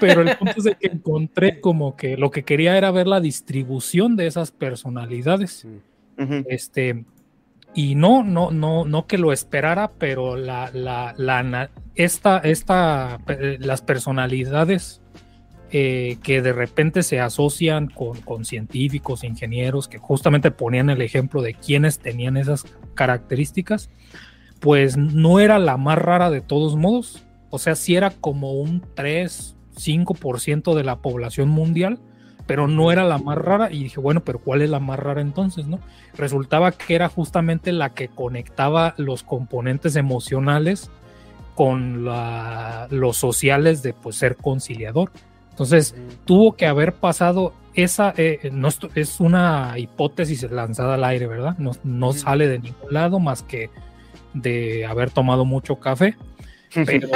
Pero 0.01 0.23
el 0.23 0.37
punto 0.37 0.55
es 0.57 0.65
de 0.65 0.75
que 0.75 0.89
encontré 0.89 1.61
como 1.61 1.97
que 1.97 2.17
lo 2.17 2.31
que 2.31 2.45
quería 2.45 2.77
era 2.77 2.91
ver 2.91 3.07
la 3.07 3.21
distribución 3.21 4.17
de 4.17 4.27
esas 4.27 4.51
personalidades. 4.51 5.67
Este, 6.49 7.05
y 7.77 7.95
no, 7.95 8.25
no, 8.25 8.51
no, 8.51 8.87
no 8.87 9.07
que 9.07 9.19
lo 9.19 9.35
esperara, 9.35 9.93
pero 9.99 10.35
la, 10.35 10.71
la, 10.73 11.15
la 11.19 11.71
esta, 11.95 12.39
esta, 12.39 13.21
eh, 13.29 13.59
las 13.61 13.83
personalidades 13.83 15.03
eh, 15.71 16.17
que 16.23 16.41
de 16.41 16.55
repente 16.55 17.03
se 17.03 17.21
asocian 17.21 17.89
con, 17.89 18.23
con, 18.23 18.47
científicos, 18.47 19.25
ingenieros, 19.25 19.89
que 19.89 19.99
justamente 19.99 20.51
ponían 20.51 20.89
el 20.89 21.03
ejemplo 21.03 21.43
de 21.43 21.53
quienes 21.53 21.99
tenían 21.99 22.39
esas 22.39 22.65
características, 22.95 23.91
pues 24.59 24.97
no 24.97 25.39
era 25.39 25.59
la 25.59 25.77
más 25.77 25.99
rara 25.99 26.31
de 26.31 26.41
todos 26.41 26.77
modos. 26.77 27.27
O 27.51 27.59
sea, 27.59 27.75
sí 27.75 27.95
era 27.95 28.09
como 28.11 28.55
un 28.55 28.83
3, 28.95 29.55
5% 29.77 30.75
de 30.75 30.83
la 30.83 31.03
población 31.03 31.51
mundial, 31.51 31.99
pero 32.47 32.69
no 32.69 32.93
era 32.93 33.05
la 33.05 33.19
más 33.19 33.39
rara. 33.39 33.71
Y 33.71 33.85
dije, 33.85 34.01
bueno, 34.01 34.21
pero 34.21 34.39
¿cuál 34.39 34.63
es 34.63 34.71
la 34.71 34.81
más 34.81 34.99
rara 34.99 35.21
entonces? 35.21 35.67
no 35.67 35.81
Resultaba 36.17 36.73
que 36.73 36.95
era 36.95 37.09
justamente 37.09 37.73
la 37.73 37.93
que 37.93 38.09
conectaba 38.09 38.95
los 38.97 39.23
componentes 39.23 39.97
emocionales 39.97 40.91
con 41.55 42.05
los 42.05 43.17
sociales 43.17 43.83
de 43.83 43.95
pues, 43.95 44.17
ser 44.17 44.37
conciliador. 44.37 45.11
Entonces, 45.51 45.95
tuvo 46.27 46.55
que 46.55 46.67
haber 46.67 46.95
pasado 46.95 47.55
esa, 47.73 48.13
eh, 48.17 48.51
no, 48.53 48.69
es 48.95 49.21
una 49.21 49.75
hipótesis 49.79 50.43
lanzada 50.51 50.95
al 50.95 51.05
aire, 51.05 51.27
¿verdad? 51.27 51.57
No, 51.59 51.73
no 51.83 52.13
sale 52.13 52.47
de 52.47 52.59
ningún 52.59 52.93
lado 52.93 53.21
más 53.21 53.43
que 53.43 53.71
de 54.35 54.85
haber 54.85 55.11
tomado 55.11 55.45
mucho 55.45 55.77
café. 55.77 56.17
Pero, 56.75 57.09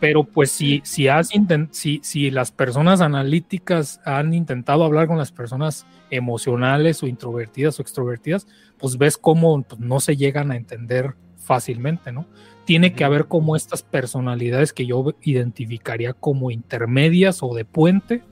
pero 0.00 0.24
pues 0.24 0.50
si, 0.50 0.80
si, 0.84 1.08
has 1.08 1.30
si, 1.70 2.00
si 2.02 2.30
las 2.30 2.52
personas 2.52 3.00
analíticas 3.00 4.00
han 4.04 4.34
intentado 4.34 4.84
hablar 4.84 5.06
con 5.06 5.18
las 5.18 5.32
personas 5.32 5.86
emocionales 6.10 7.02
o 7.02 7.06
introvertidas 7.06 7.78
o 7.78 7.82
extrovertidas, 7.82 8.46
pues 8.78 8.98
ves 8.98 9.16
cómo 9.16 9.62
pues, 9.62 9.80
no 9.80 10.00
se 10.00 10.16
llegan 10.16 10.50
a 10.50 10.56
entender 10.56 11.14
fácilmente, 11.36 12.12
¿no? 12.12 12.26
tiene 12.68 12.92
que 12.92 13.02
haber 13.02 13.28
como 13.28 13.56
estas 13.56 13.82
personalidades 13.82 14.74
que 14.74 14.84
yo 14.84 15.14
identificaría 15.22 16.12
como 16.12 16.50
intermedias 16.50 17.42
o 17.42 17.54
de 17.54 17.64
puente. 17.64 18.22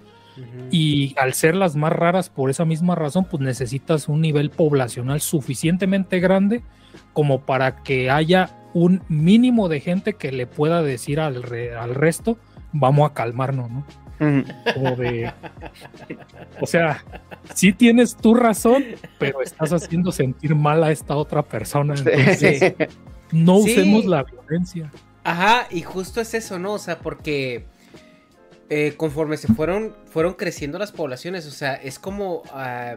Y 0.70 1.14
al 1.18 1.32
ser 1.32 1.54
las 1.54 1.74
más 1.74 1.90
raras 1.90 2.28
por 2.28 2.50
esa 2.50 2.66
misma 2.66 2.94
razón, 2.94 3.24
pues 3.24 3.42
necesitas 3.42 4.10
un 4.10 4.20
nivel 4.20 4.50
poblacional 4.50 5.22
suficientemente 5.22 6.20
grande 6.20 6.62
como 7.14 7.46
para 7.46 7.82
que 7.82 8.10
haya 8.10 8.50
un 8.76 9.02
mínimo 9.08 9.70
de 9.70 9.80
gente 9.80 10.16
que 10.16 10.30
le 10.32 10.46
pueda 10.46 10.82
decir 10.82 11.18
al, 11.18 11.42
al 11.78 11.94
resto, 11.94 12.36
vamos 12.72 13.10
a 13.10 13.14
calmarnos, 13.14 13.70
¿no? 13.70 13.86
Como 14.74 14.96
de, 14.96 15.32
o 16.60 16.66
sea, 16.66 17.02
sí 17.54 17.72
tienes 17.72 18.14
tu 18.14 18.34
razón, 18.34 18.84
pero 19.18 19.40
estás 19.40 19.72
haciendo 19.72 20.12
sentir 20.12 20.54
mal 20.54 20.84
a 20.84 20.90
esta 20.90 21.16
otra 21.16 21.42
persona. 21.42 21.94
Entonces, 21.96 22.74
no 23.32 23.56
usemos 23.56 24.04
la 24.04 24.24
violencia. 24.24 24.90
Ajá, 25.24 25.68
y 25.70 25.80
justo 25.80 26.20
es 26.20 26.34
eso, 26.34 26.58
¿no? 26.58 26.74
O 26.74 26.78
sea, 26.78 26.98
porque 26.98 27.64
eh, 28.68 28.92
conforme 28.98 29.38
se 29.38 29.48
fueron, 29.48 29.96
fueron 30.04 30.34
creciendo 30.34 30.78
las 30.78 30.92
poblaciones, 30.92 31.46
o 31.46 31.50
sea, 31.50 31.76
es 31.76 31.98
como... 31.98 32.42
Ah, 32.52 32.96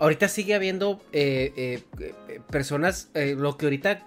ahorita 0.00 0.26
sigue 0.28 0.54
habiendo 0.54 1.00
eh, 1.12 1.80
eh, 1.96 2.40
personas, 2.50 3.10
lo 3.14 3.56
que 3.56 3.66
ahorita 3.66 4.04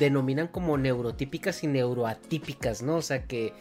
denominan 0.00 0.48
como 0.48 0.76
neurotípicas 0.76 1.62
y 1.62 1.68
neuroatípicas, 1.68 2.82
¿no? 2.82 2.96
O 2.96 3.02
sea, 3.02 3.26
que, 3.26 3.52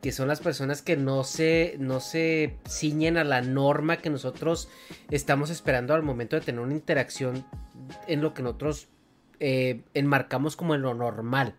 que 0.00 0.10
son 0.10 0.26
las 0.26 0.40
personas 0.40 0.82
que 0.82 0.96
no 0.96 1.22
se, 1.22 1.76
no 1.78 2.00
se 2.00 2.56
ciñen 2.68 3.16
a 3.18 3.24
la 3.24 3.42
norma 3.42 3.98
que 3.98 4.10
nosotros 4.10 4.68
estamos 5.10 5.50
esperando 5.50 5.94
al 5.94 6.02
momento 6.02 6.34
de 6.34 6.42
tener 6.42 6.60
una 6.60 6.74
interacción 6.74 7.46
en 8.08 8.22
lo 8.22 8.34
que 8.34 8.42
nosotros 8.42 8.88
eh, 9.38 9.82
enmarcamos 9.94 10.56
como 10.56 10.74
en 10.74 10.82
lo 10.82 10.94
normal. 10.94 11.54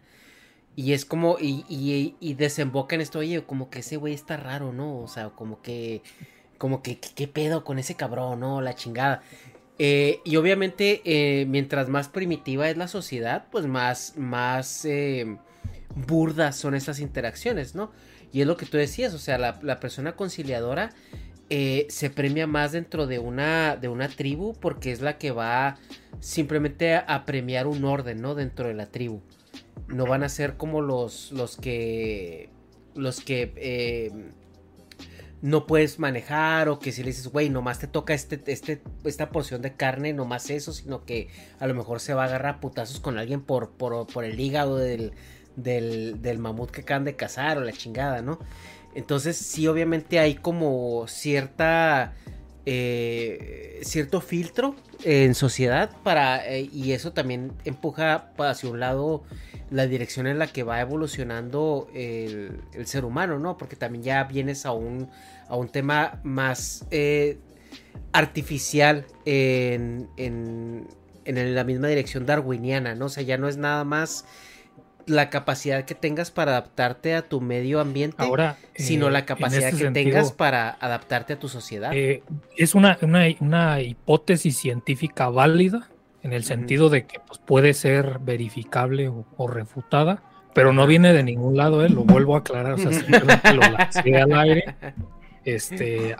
Y 0.75 0.93
es 0.93 1.05
como, 1.05 1.37
y, 1.39 1.63
y, 2.19 2.33
desemboca 2.33 2.95
en 2.95 3.01
esto, 3.01 3.19
oye, 3.19 3.43
como 3.43 3.69
que 3.69 3.79
ese 3.79 3.95
güey 3.97 4.15
está 4.15 4.37
raro, 4.37 4.73
¿no? 4.73 4.97
O 4.97 5.07
sea, 5.07 5.29
como 5.29 5.61
que, 5.61 6.01
como 6.57 6.81
que, 6.81 6.99
¿qué 6.99 7.27
pedo 7.27 7.63
con 7.63 7.77
ese 7.77 7.93
cabrón, 7.93 8.39
no? 8.39 8.59
La 8.59 8.73
chingada. 8.73 9.21
Eh, 9.80 10.19
y 10.24 10.35
obviamente, 10.35 11.02
eh, 11.06 11.45
mientras 11.45 11.90
más 11.90 12.08
primitiva 12.08 12.69
es 12.69 12.77
la 12.77 12.88
sociedad, 12.88 13.48
pues 13.52 13.66
más, 13.66 14.14
más 14.18 14.88
burdas 15.95 16.56
son 16.56 16.76
esas 16.76 17.00
interacciones, 17.00 17.76
¿no? 17.76 17.92
Y 18.32 18.42
es 18.42 18.48
lo 18.48 18.58
que 18.58 18.66
tú 18.66 18.77
decías, 18.77 19.14
o 19.14 19.19
sea, 19.19 19.38
la, 19.38 19.60
la 19.61 19.80
persona 19.80 20.16
conciliadora 20.16 20.92
eh, 21.56 21.85
se 21.90 22.10
premia 22.10 22.48
más 22.48 22.72
dentro 22.72 23.06
de 23.06 23.19
una, 23.19 23.76
de 23.76 23.88
una 23.88 24.08
tribu 24.08 24.53
porque 24.53 24.92
es 24.92 25.02
la 25.02 25.19
que 25.19 25.32
va 25.32 25.77
simplemente 26.19 26.95
a, 26.95 27.26
premiar 27.26 27.68
un 27.68 27.84
orden, 27.85 28.22
¿no? 28.22 28.34
Dentro 28.34 28.69
de 28.69 28.74
la 28.74 28.88
tribu. 28.88 29.22
No 29.88 30.08
van 30.08 30.24
a 30.24 30.30
ser 30.30 30.58
como 30.58 30.82
los, 30.82 31.32
los 31.32 31.58
que... 31.58 32.50
Los 32.95 33.22
que... 33.22 34.34
No 35.43 35.67
puedes 35.67 35.99
manejar 35.99 36.69
o 36.69 36.80
que 36.80 36.93
si 36.93 37.03
le 37.03 37.09
dices, 37.09 37.27
güey, 37.27 37.49
nomás 37.49 37.77
te 37.77 37.88
toca 37.88 38.13
este, 38.13 38.41
este, 38.47 38.81
esta 39.03 39.30
porción 39.30 39.61
de 39.61 39.75
carne, 39.75 40.13
nomás 40.13 40.49
eso, 40.49 40.72
sino 40.72 41.03
que 41.03 41.27
a 41.59 41.67
lo 41.67 41.73
mejor 41.73 41.99
se 41.99 42.13
va 42.13 42.23
a 42.23 42.27
agarrar 42.27 42.61
putazos 42.61 43.01
con 43.01 43.17
alguien 43.17 43.41
por, 43.41 43.72
por, 43.72 44.07
por 44.07 44.23
el 44.23 44.39
hígado 44.39 44.77
del, 44.77 45.11
del, 45.57 46.22
del 46.22 46.39
mamut 46.39 46.72
que 46.72 46.81
acaban 46.81 47.03
de 47.03 47.17
cazar 47.17 47.57
o 47.57 47.61
la 47.61 47.73
chingada, 47.73 48.22
¿no? 48.22 48.39
Entonces 48.95 49.35
sí, 49.35 49.67
obviamente 49.67 50.19
hay 50.19 50.35
como 50.35 51.07
cierta... 51.09 52.13
Eh, 52.66 53.82
cierto 53.83 54.22
filtro 54.22 54.77
en 55.03 55.35
sociedad 55.35 55.92
para 56.01 56.48
eh, 56.48 56.69
y 56.72 56.93
eso 56.93 57.11
también 57.11 57.51
empuja 57.66 58.32
hacia 58.38 58.69
un 58.69 58.80
lado 58.80 59.24
la 59.69 59.85
dirección 59.85 60.27
en 60.27 60.40
la 60.40 60.48
que 60.48 60.64
va 60.64 60.80
evolucionando 60.80 61.90
el, 61.93 62.61
ser 62.85 63.03
humano, 63.03 63.38
¿no? 63.38 63.58
Porque 63.58 63.75
también 63.75 64.03
ya 64.03 64.24
vienes 64.24 64.66
a 64.66 64.72
un, 64.72 65.09
a 65.50 65.58
un 65.58 65.67
tema 65.67 66.22
más 66.24 66.85
eh, 66.90 67.38
artificial 68.14 69.06
en, 69.25 70.08
en, 70.16 70.88
en, 71.25 71.56
la 71.56 71.66
misma 71.66 71.90
dirección 71.90 72.25
darwiniana, 72.25 72.95
¿no? 72.95 73.08
O 73.08 73.09
sea, 73.09 73.24
ya 73.24 73.38
no 73.38 73.50
es 73.50 73.58
nada 73.58 73.83
más 73.83 74.25
la 75.06 75.30
capacidad 75.30 75.85
que 75.85 75.95
tengas 75.95 76.32
para 76.32 76.51
adaptarte 76.51 77.15
a 77.15 77.22
tu 77.22 77.41
medio 77.41 77.80
ambiente, 77.80 78.17
Ahora, 78.19 78.57
sino 78.75 79.09
la 79.09 79.19
eh, 79.19 79.25
capacidad 79.25 79.69
este 79.69 79.85
que 79.85 79.91
tengas 79.91 80.32
para 80.32 80.77
adaptarte 80.80 81.33
a 81.33 81.40
tu 81.40 81.49
sociedad. 81.49 81.91
Eh, 81.93 82.23
es 82.57 82.75
una, 82.75 82.98
una, 83.01 83.82
hipótesis 83.82 84.57
científica 84.57 85.30
válida 85.30 85.90
en 86.22 86.33
el 86.33 86.43
sentido 86.43 86.90
de 86.90 87.06
que 87.06 87.19
pues, 87.19 87.40
puede 87.40 87.73
ser 87.73 88.19
verificable 88.19 89.09
o, 89.09 89.48
refutada, 89.48 90.23
pero 90.53 90.72
no 90.72 90.88
viene 90.88 91.14
de 91.14 91.23
ningún 91.23 91.57
lado, 91.57 91.85
¿eh? 91.85 91.90
lo 91.90 92.03
vuelvo 92.03 92.35
a 92.35 92.40
aclarar, 92.40 92.73
o 92.73 92.77
sea, 92.77 92.91
simplemente 92.93 93.53
lo 93.53 93.61
lancé 93.61 94.17
al 94.17 94.33
aire. 94.33 94.75
Este, 95.43 96.15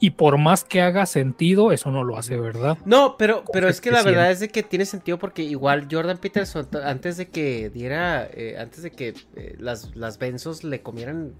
y 0.00 0.10
por 0.10 0.38
más 0.38 0.64
que 0.64 0.80
haga 0.80 1.06
sentido, 1.06 1.72
eso 1.72 1.90
no 1.90 2.04
lo 2.04 2.16
hace, 2.16 2.36
¿verdad? 2.36 2.78
No, 2.84 3.16
pero, 3.18 3.44
pero 3.52 3.68
es 3.68 3.80
que 3.80 3.90
la 3.90 4.02
verdad 4.02 4.30
es 4.30 4.40
de 4.40 4.48
que 4.48 4.62
tiene 4.62 4.84
sentido 4.84 5.18
porque 5.18 5.42
igual 5.42 5.88
Jordan 5.90 6.18
Peterson, 6.18 6.68
antes 6.84 7.16
de 7.16 7.28
que 7.28 7.68
diera, 7.70 8.28
eh, 8.32 8.56
antes 8.58 8.82
de 8.82 8.92
que 8.92 9.14
eh, 9.34 9.56
las, 9.58 9.96
las 9.96 10.18
benzos 10.18 10.62
le 10.62 10.82
comieran, 10.82 11.34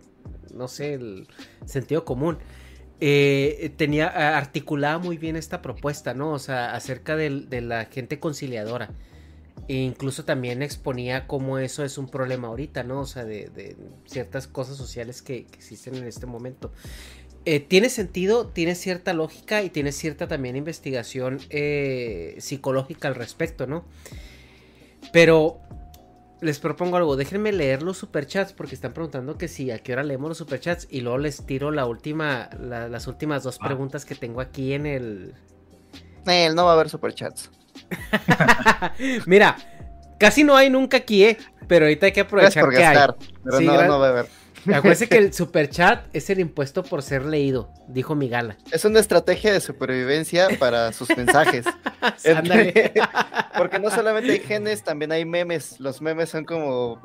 no 0.52 0.66
sé, 0.66 0.94
el 0.94 1.28
sentido 1.66 2.04
común, 2.04 2.38
eh, 3.00 3.72
tenía, 3.76 4.36
articulaba 4.36 4.98
muy 4.98 5.18
bien 5.18 5.36
esta 5.36 5.62
propuesta, 5.62 6.14
¿no? 6.14 6.32
O 6.32 6.38
sea, 6.40 6.74
acerca 6.74 7.14
de, 7.14 7.30
la 7.60 7.84
gente 7.84 8.18
conciliadora. 8.18 8.90
E 9.68 9.74
incluso 9.74 10.24
también 10.24 10.62
exponía 10.62 11.26
cómo 11.26 11.58
eso 11.58 11.84
es 11.84 11.98
un 11.98 12.08
problema 12.08 12.48
ahorita, 12.48 12.82
¿no? 12.82 13.00
O 13.00 13.06
sea, 13.06 13.24
de, 13.24 13.76
ciertas 14.06 14.48
cosas 14.48 14.76
sociales 14.76 15.22
que, 15.22 15.46
que, 15.46 15.56
existen 15.58 15.94
en 15.94 16.06
este 16.06 16.26
momento. 16.26 16.72
Eh, 17.50 17.60
tiene 17.60 17.88
sentido, 17.88 18.48
tiene 18.48 18.74
cierta 18.74 19.14
lógica 19.14 19.62
y 19.62 19.70
tiene 19.70 19.90
cierta 19.92 20.28
también 20.28 20.54
investigación 20.54 21.38
eh, 21.48 22.34
psicológica 22.40 23.08
al 23.08 23.14
respecto, 23.14 23.66
¿no? 23.66 23.86
Pero 25.14 25.58
les 26.42 26.58
propongo 26.58 26.98
algo. 26.98 27.16
Déjenme 27.16 27.52
leer 27.52 27.82
los 27.82 27.96
superchats 27.96 28.52
porque 28.52 28.74
están 28.74 28.92
preguntando 28.92 29.38
que 29.38 29.48
si 29.48 29.70
a 29.70 29.78
qué 29.78 29.94
hora 29.94 30.02
leemos 30.02 30.28
los 30.28 30.36
superchats 30.36 30.86
y 30.90 31.00
luego 31.00 31.16
les 31.16 31.46
tiro 31.46 31.70
la 31.70 31.86
última, 31.86 32.50
la- 32.60 32.86
las 32.88 33.06
últimas 33.06 33.42
dos 33.44 33.56
Ah. 33.62 33.66
preguntas 33.66 34.04
que 34.04 34.14
tengo 34.14 34.42
aquí 34.42 34.74
en 34.74 34.84
el. 34.84 35.34
Eh, 36.26 36.50
no 36.54 36.66
va 36.66 36.72
a 36.72 36.74
haber 36.74 36.90
superchats. 36.90 37.50
Mira, 39.26 39.56
casi 40.18 40.44
no 40.44 40.54
hay 40.54 40.68
nunca 40.68 40.98
aquí, 40.98 41.24
¿eh? 41.24 41.38
Pero 41.66 41.86
ahorita 41.86 42.06
hay 42.06 42.12
que 42.12 42.24
Gracias 42.24 42.56
aprovechar 42.58 42.64
por 42.64 42.72
que 42.74 42.84
hay. 42.84 42.94
gastar, 42.94 43.16
pero 43.42 43.58
Sí, 43.58 43.64
no, 43.64 43.84
no 43.86 43.98
va 43.98 44.06
a 44.06 44.10
haber. 44.10 44.26
Acuérdense 44.74 45.08
que 45.08 45.18
el 45.18 45.32
superchat 45.34 46.06
es 46.14 46.30
el 46.30 46.40
impuesto 46.40 46.82
por 46.82 47.02
ser 47.02 47.24
leído, 47.24 47.72
dijo 47.88 48.14
mi 48.14 48.28
gala. 48.28 48.56
Es 48.70 48.84
una 48.84 49.00
estrategia 49.00 49.52
de 49.52 49.60
supervivencia 49.60 50.48
para 50.58 50.92
sus 50.92 51.08
mensajes. 51.16 51.64
Ándale. 52.26 52.92
Porque 53.56 53.78
no 53.80 53.90
solamente 53.90 54.30
hay 54.30 54.38
genes, 54.40 54.84
también 54.84 55.10
hay 55.12 55.24
memes. 55.24 55.80
Los 55.80 56.00
memes 56.00 56.28
son 56.30 56.44
como 56.44 57.02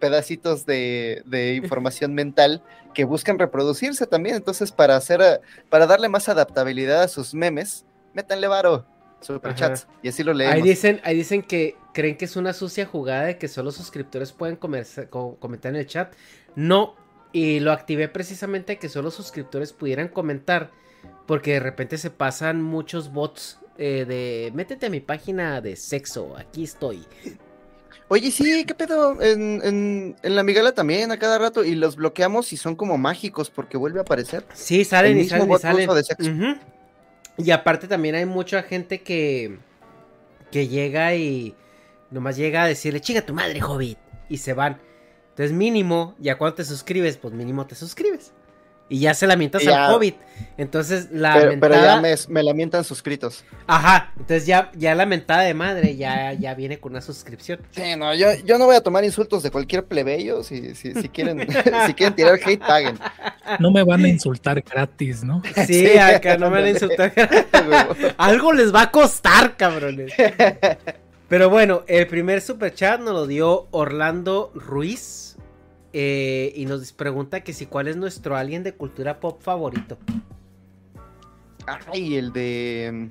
pedacitos 0.00 0.66
de, 0.66 1.22
de 1.26 1.54
información 1.54 2.14
mental 2.14 2.62
que 2.94 3.04
buscan 3.04 3.38
reproducirse 3.38 4.06
también. 4.06 4.36
Entonces, 4.36 4.72
para 4.72 4.96
hacer, 4.96 5.40
para 5.68 5.86
darle 5.86 6.08
más 6.08 6.28
adaptabilidad 6.28 7.02
a 7.02 7.08
sus 7.08 7.34
memes, 7.34 7.84
métanle 8.12 8.48
varo, 8.48 8.86
superchats, 9.20 9.86
y 10.02 10.08
así 10.08 10.22
lo 10.22 10.34
leemos. 10.34 10.54
Ahí 10.56 10.62
dicen, 10.62 11.00
ahí 11.04 11.16
dicen 11.16 11.42
que 11.42 11.76
creen 11.92 12.16
que 12.16 12.24
es 12.24 12.36
una 12.36 12.52
sucia 12.52 12.86
jugada 12.86 13.24
de 13.24 13.38
que 13.38 13.46
solo 13.48 13.70
suscriptores 13.70 14.32
pueden 14.32 14.58
comerse- 14.58 15.08
co- 15.08 15.36
comentar 15.38 15.70
en 15.72 15.76
el 15.80 15.86
chat. 15.86 16.12
No, 16.56 16.94
y 17.32 17.60
lo 17.60 17.72
activé 17.72 18.08
precisamente 18.08 18.78
que 18.78 18.88
solo 18.88 19.10
suscriptores 19.10 19.72
pudieran 19.72 20.08
comentar, 20.08 20.70
porque 21.26 21.54
de 21.54 21.60
repente 21.60 21.98
se 21.98 22.10
pasan 22.10 22.62
muchos 22.62 23.12
bots 23.12 23.58
eh, 23.76 24.04
de 24.06 24.52
métete 24.54 24.86
a 24.86 24.90
mi 24.90 25.00
página 25.00 25.60
de 25.60 25.76
sexo, 25.76 26.36
aquí 26.36 26.64
estoy. 26.64 27.04
Oye, 28.08 28.30
sí, 28.30 28.64
¿qué 28.66 28.74
pedo? 28.74 29.20
En, 29.20 29.60
en, 29.64 30.16
en 30.22 30.36
la 30.36 30.42
migala 30.42 30.72
también 30.72 31.10
a 31.10 31.18
cada 31.18 31.38
rato 31.38 31.64
y 31.64 31.74
los 31.74 31.96
bloqueamos 31.96 32.52
y 32.52 32.56
son 32.56 32.76
como 32.76 32.98
mágicos 32.98 33.50
porque 33.50 33.76
vuelve 33.76 33.98
a 33.98 34.02
aparecer. 34.02 34.44
Sí, 34.52 34.84
salen 34.84 35.18
y 35.18 35.24
salen 35.24 35.50
y 35.50 35.58
salen. 35.58 35.88
de 35.88 36.04
sexo. 36.04 36.30
Y 37.36 37.50
aparte 37.50 37.88
también 37.88 38.14
hay 38.14 38.26
mucha 38.26 38.62
gente 38.62 39.00
que, 39.00 39.58
que 40.52 40.68
llega 40.68 41.14
y 41.16 41.56
nomás 42.10 42.36
llega 42.36 42.62
a 42.62 42.68
decirle, 42.68 43.00
chinga 43.00 43.22
tu 43.22 43.34
madre, 43.34 43.60
hobbit, 43.62 43.98
y 44.28 44.36
se 44.36 44.52
van. 44.52 44.78
Entonces 45.34 45.52
mínimo, 45.52 46.14
ya 46.20 46.38
cuando 46.38 46.54
te 46.54 46.64
suscribes, 46.64 47.16
pues 47.16 47.34
mínimo 47.34 47.66
te 47.66 47.74
suscribes. 47.74 48.32
Y 48.88 49.00
ya 49.00 49.14
se 49.14 49.26
lamentas 49.26 49.62
Ya. 49.64 49.86
al 49.86 49.94
hobbit. 49.94 50.14
Entonces 50.58 51.08
la 51.10 51.56
Pero, 51.58 51.74
ya 51.74 52.00
me, 52.00 52.14
me 52.28 52.42
lamentan 52.42 52.84
suscritos. 52.84 53.42
Ajá, 53.66 54.12
entonces 54.16 54.46
ya, 54.46 54.70
ya 54.76 54.94
la 54.94 55.06
mentada 55.06 55.40
de 55.42 55.54
madre 55.54 55.96
ya, 55.96 56.34
ya 56.34 56.54
viene 56.54 56.78
con 56.78 56.92
una 56.92 57.00
suscripción. 57.00 57.60
Sí, 57.70 57.96
no, 57.96 58.14
yo, 58.14 58.28
yo 58.44 58.58
no 58.58 58.66
voy 58.66 58.76
a 58.76 58.82
tomar 58.82 59.02
insultos 59.02 59.42
de 59.42 59.50
cualquier 59.50 59.86
plebeyo. 59.86 60.44
Si, 60.44 60.74
si, 60.74 60.92
si 60.92 61.08
quieren, 61.08 61.48
si 61.86 61.94
quieren 61.94 62.14
tirar 62.14 62.38
hate, 62.44 62.60
paguen. 62.60 62.98
No 63.58 63.70
me 63.72 63.82
van 63.82 64.04
a 64.04 64.08
insultar 64.08 64.60
gratis, 64.62 65.24
¿no? 65.24 65.42
Sí, 65.66 65.96
acá 65.98 66.36
no 66.36 66.50
me 66.50 66.58
van 66.58 66.64
a 66.66 66.70
insultar. 66.70 67.12
Algo 68.18 68.52
les 68.52 68.72
va 68.72 68.82
a 68.82 68.90
costar, 68.90 69.56
cabrones. 69.56 70.12
Pero 71.34 71.50
bueno, 71.50 71.82
el 71.88 72.06
primer 72.06 72.40
super 72.40 72.72
chat 72.72 73.00
nos 73.00 73.12
lo 73.12 73.26
dio 73.26 73.66
Orlando 73.72 74.52
Ruiz. 74.54 75.36
eh, 75.92 76.52
y 76.54 76.64
nos 76.64 76.92
pregunta 76.92 77.40
que 77.40 77.52
si 77.52 77.66
cuál 77.66 77.88
es 77.88 77.96
nuestro 77.96 78.36
alien 78.36 78.62
de 78.62 78.74
cultura 78.74 79.18
pop 79.18 79.42
favorito. 79.42 79.98
Ay, 81.92 82.14
el 82.14 82.32
de. 82.32 83.10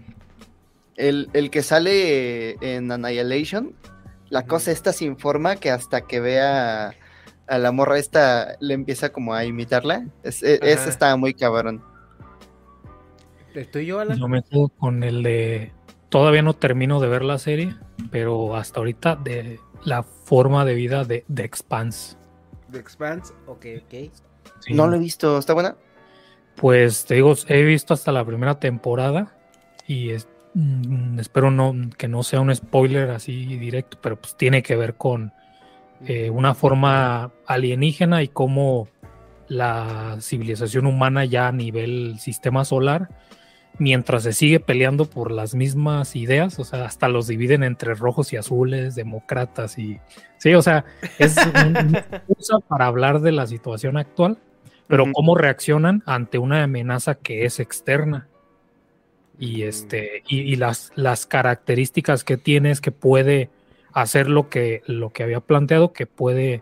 El, 0.95 1.29
el 1.33 1.49
que 1.49 1.63
sale 1.63 2.51
en 2.61 2.89
Annihilation. 2.93 3.75
La 4.29 4.45
cosa 4.45 4.71
esta 4.71 4.93
sin 4.93 5.17
forma 5.17 5.57
que 5.57 5.69
hasta 5.69 6.07
que 6.07 6.21
vea 6.21 6.95
a 7.47 7.57
la 7.57 7.71
morra 7.73 7.99
esta 7.99 8.55
le 8.61 8.73
empieza 8.73 9.09
como 9.11 9.33
a 9.33 9.43
imitarla. 9.43 10.07
Es, 10.23 10.41
e- 10.43 10.61
ese 10.61 10.87
está 10.87 11.13
muy 11.17 11.33
cabrón. 11.33 11.83
¿El 13.53 13.69
tuyo, 13.69 13.99
Alan? 13.99 14.17
Yo 14.17 14.29
me 14.29 14.41
quedo 14.43 14.69
con 14.69 15.03
el 15.03 15.23
de. 15.23 15.73
Todavía 16.13 16.43
no 16.43 16.53
termino 16.53 16.99
de 16.99 17.07
ver 17.07 17.23
la 17.23 17.39
serie, 17.39 17.73
pero 18.11 18.55
hasta 18.55 18.79
ahorita 18.79 19.15
de 19.15 19.59
la 19.83 20.03
forma 20.03 20.63
de 20.63 20.75
vida 20.75 21.05
de, 21.05 21.25
de 21.27 21.43
Expanse. 21.43 22.17
The 22.71 22.77
Expanse, 22.77 23.33
ok, 23.47 23.65
ok. 23.83 24.11
Sí. 24.59 24.73
No 24.75 24.85
lo 24.85 24.95
he 24.95 24.99
visto. 24.99 25.39
¿Está 25.39 25.55
buena? 25.55 25.75
Pues 26.55 27.05
te 27.05 27.15
digo, 27.15 27.33
he 27.47 27.63
visto 27.63 27.95
hasta 27.95 28.11
la 28.11 28.23
primera 28.23 28.59
temporada 28.59 29.35
y 29.87 30.11
es- 30.11 30.27
mm, 30.53 31.17
espero 31.17 31.49
no 31.49 31.73
que 31.97 32.07
no 32.07 32.21
sea 32.21 32.41
un 32.41 32.53
spoiler 32.53 33.09
así 33.09 33.57
directo, 33.57 33.97
pero 33.99 34.15
pues 34.21 34.37
tiene 34.37 34.61
que 34.61 34.75
ver 34.75 34.93
con 34.93 35.33
eh, 36.05 36.29
una 36.29 36.53
forma 36.53 37.31
alienígena 37.47 38.21
y 38.21 38.27
cómo 38.27 38.87
la 39.47 40.17
civilización 40.19 40.85
humana 40.85 41.25
ya 41.25 41.47
a 41.47 41.51
nivel 41.51 42.19
sistema 42.19 42.65
solar, 42.65 43.09
mientras 43.79 44.23
se 44.23 44.33
sigue 44.33 44.59
peleando 44.59 45.05
por 45.05 45.31
las 45.31 45.55
mismas 45.55 46.15
ideas, 46.15 46.59
o 46.59 46.63
sea, 46.63 46.85
hasta 46.85 47.07
los 47.09 47.27
dividen 47.27 47.63
entre 47.63 47.95
rojos 47.95 48.31
y 48.33 48.37
azules, 48.37 48.95
demócratas 48.95 49.77
y... 49.79 49.99
Sí, 50.37 50.53
o 50.53 50.61
sea, 50.61 50.85
es 51.19 51.35
un- 51.37 51.77
una 51.77 51.99
excusa 51.99 52.59
para 52.67 52.85
hablar 52.85 53.21
de 53.21 53.31
la 53.31 53.47
situación 53.47 53.97
actual, 53.97 54.37
pero 54.87 55.05
cómo 55.13 55.35
reaccionan 55.35 56.03
ante 56.05 56.37
una 56.37 56.63
amenaza 56.63 57.15
que 57.15 57.45
es 57.45 57.59
externa. 57.59 58.27
Y 59.39 59.63
este, 59.63 60.21
y, 60.27 60.41
y 60.41 60.55
las, 60.57 60.91
las 60.95 61.25
características 61.25 62.23
que 62.23 62.37
tiene 62.37 62.69
es 62.71 62.81
que 62.81 62.91
puede 62.91 63.49
hacer 63.93 64.29
lo 64.29 64.49
que, 64.49 64.83
lo 64.85 65.11
que 65.11 65.23
había 65.23 65.39
planteado, 65.39 65.93
que 65.93 66.05
puede 66.05 66.61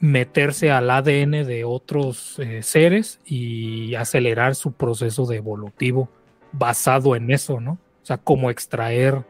meterse 0.00 0.70
al 0.70 0.90
ADN 0.90 1.44
de 1.46 1.64
otros 1.64 2.38
eh, 2.38 2.62
seres 2.62 3.20
y 3.24 3.94
acelerar 3.96 4.54
su 4.54 4.72
proceso 4.72 5.26
de 5.26 5.36
evolutivo 5.36 6.08
basado 6.52 7.16
en 7.16 7.30
eso, 7.30 7.60
¿no? 7.60 7.72
O 8.02 8.06
sea, 8.08 8.16
como 8.18 8.50
extraer 8.50 9.24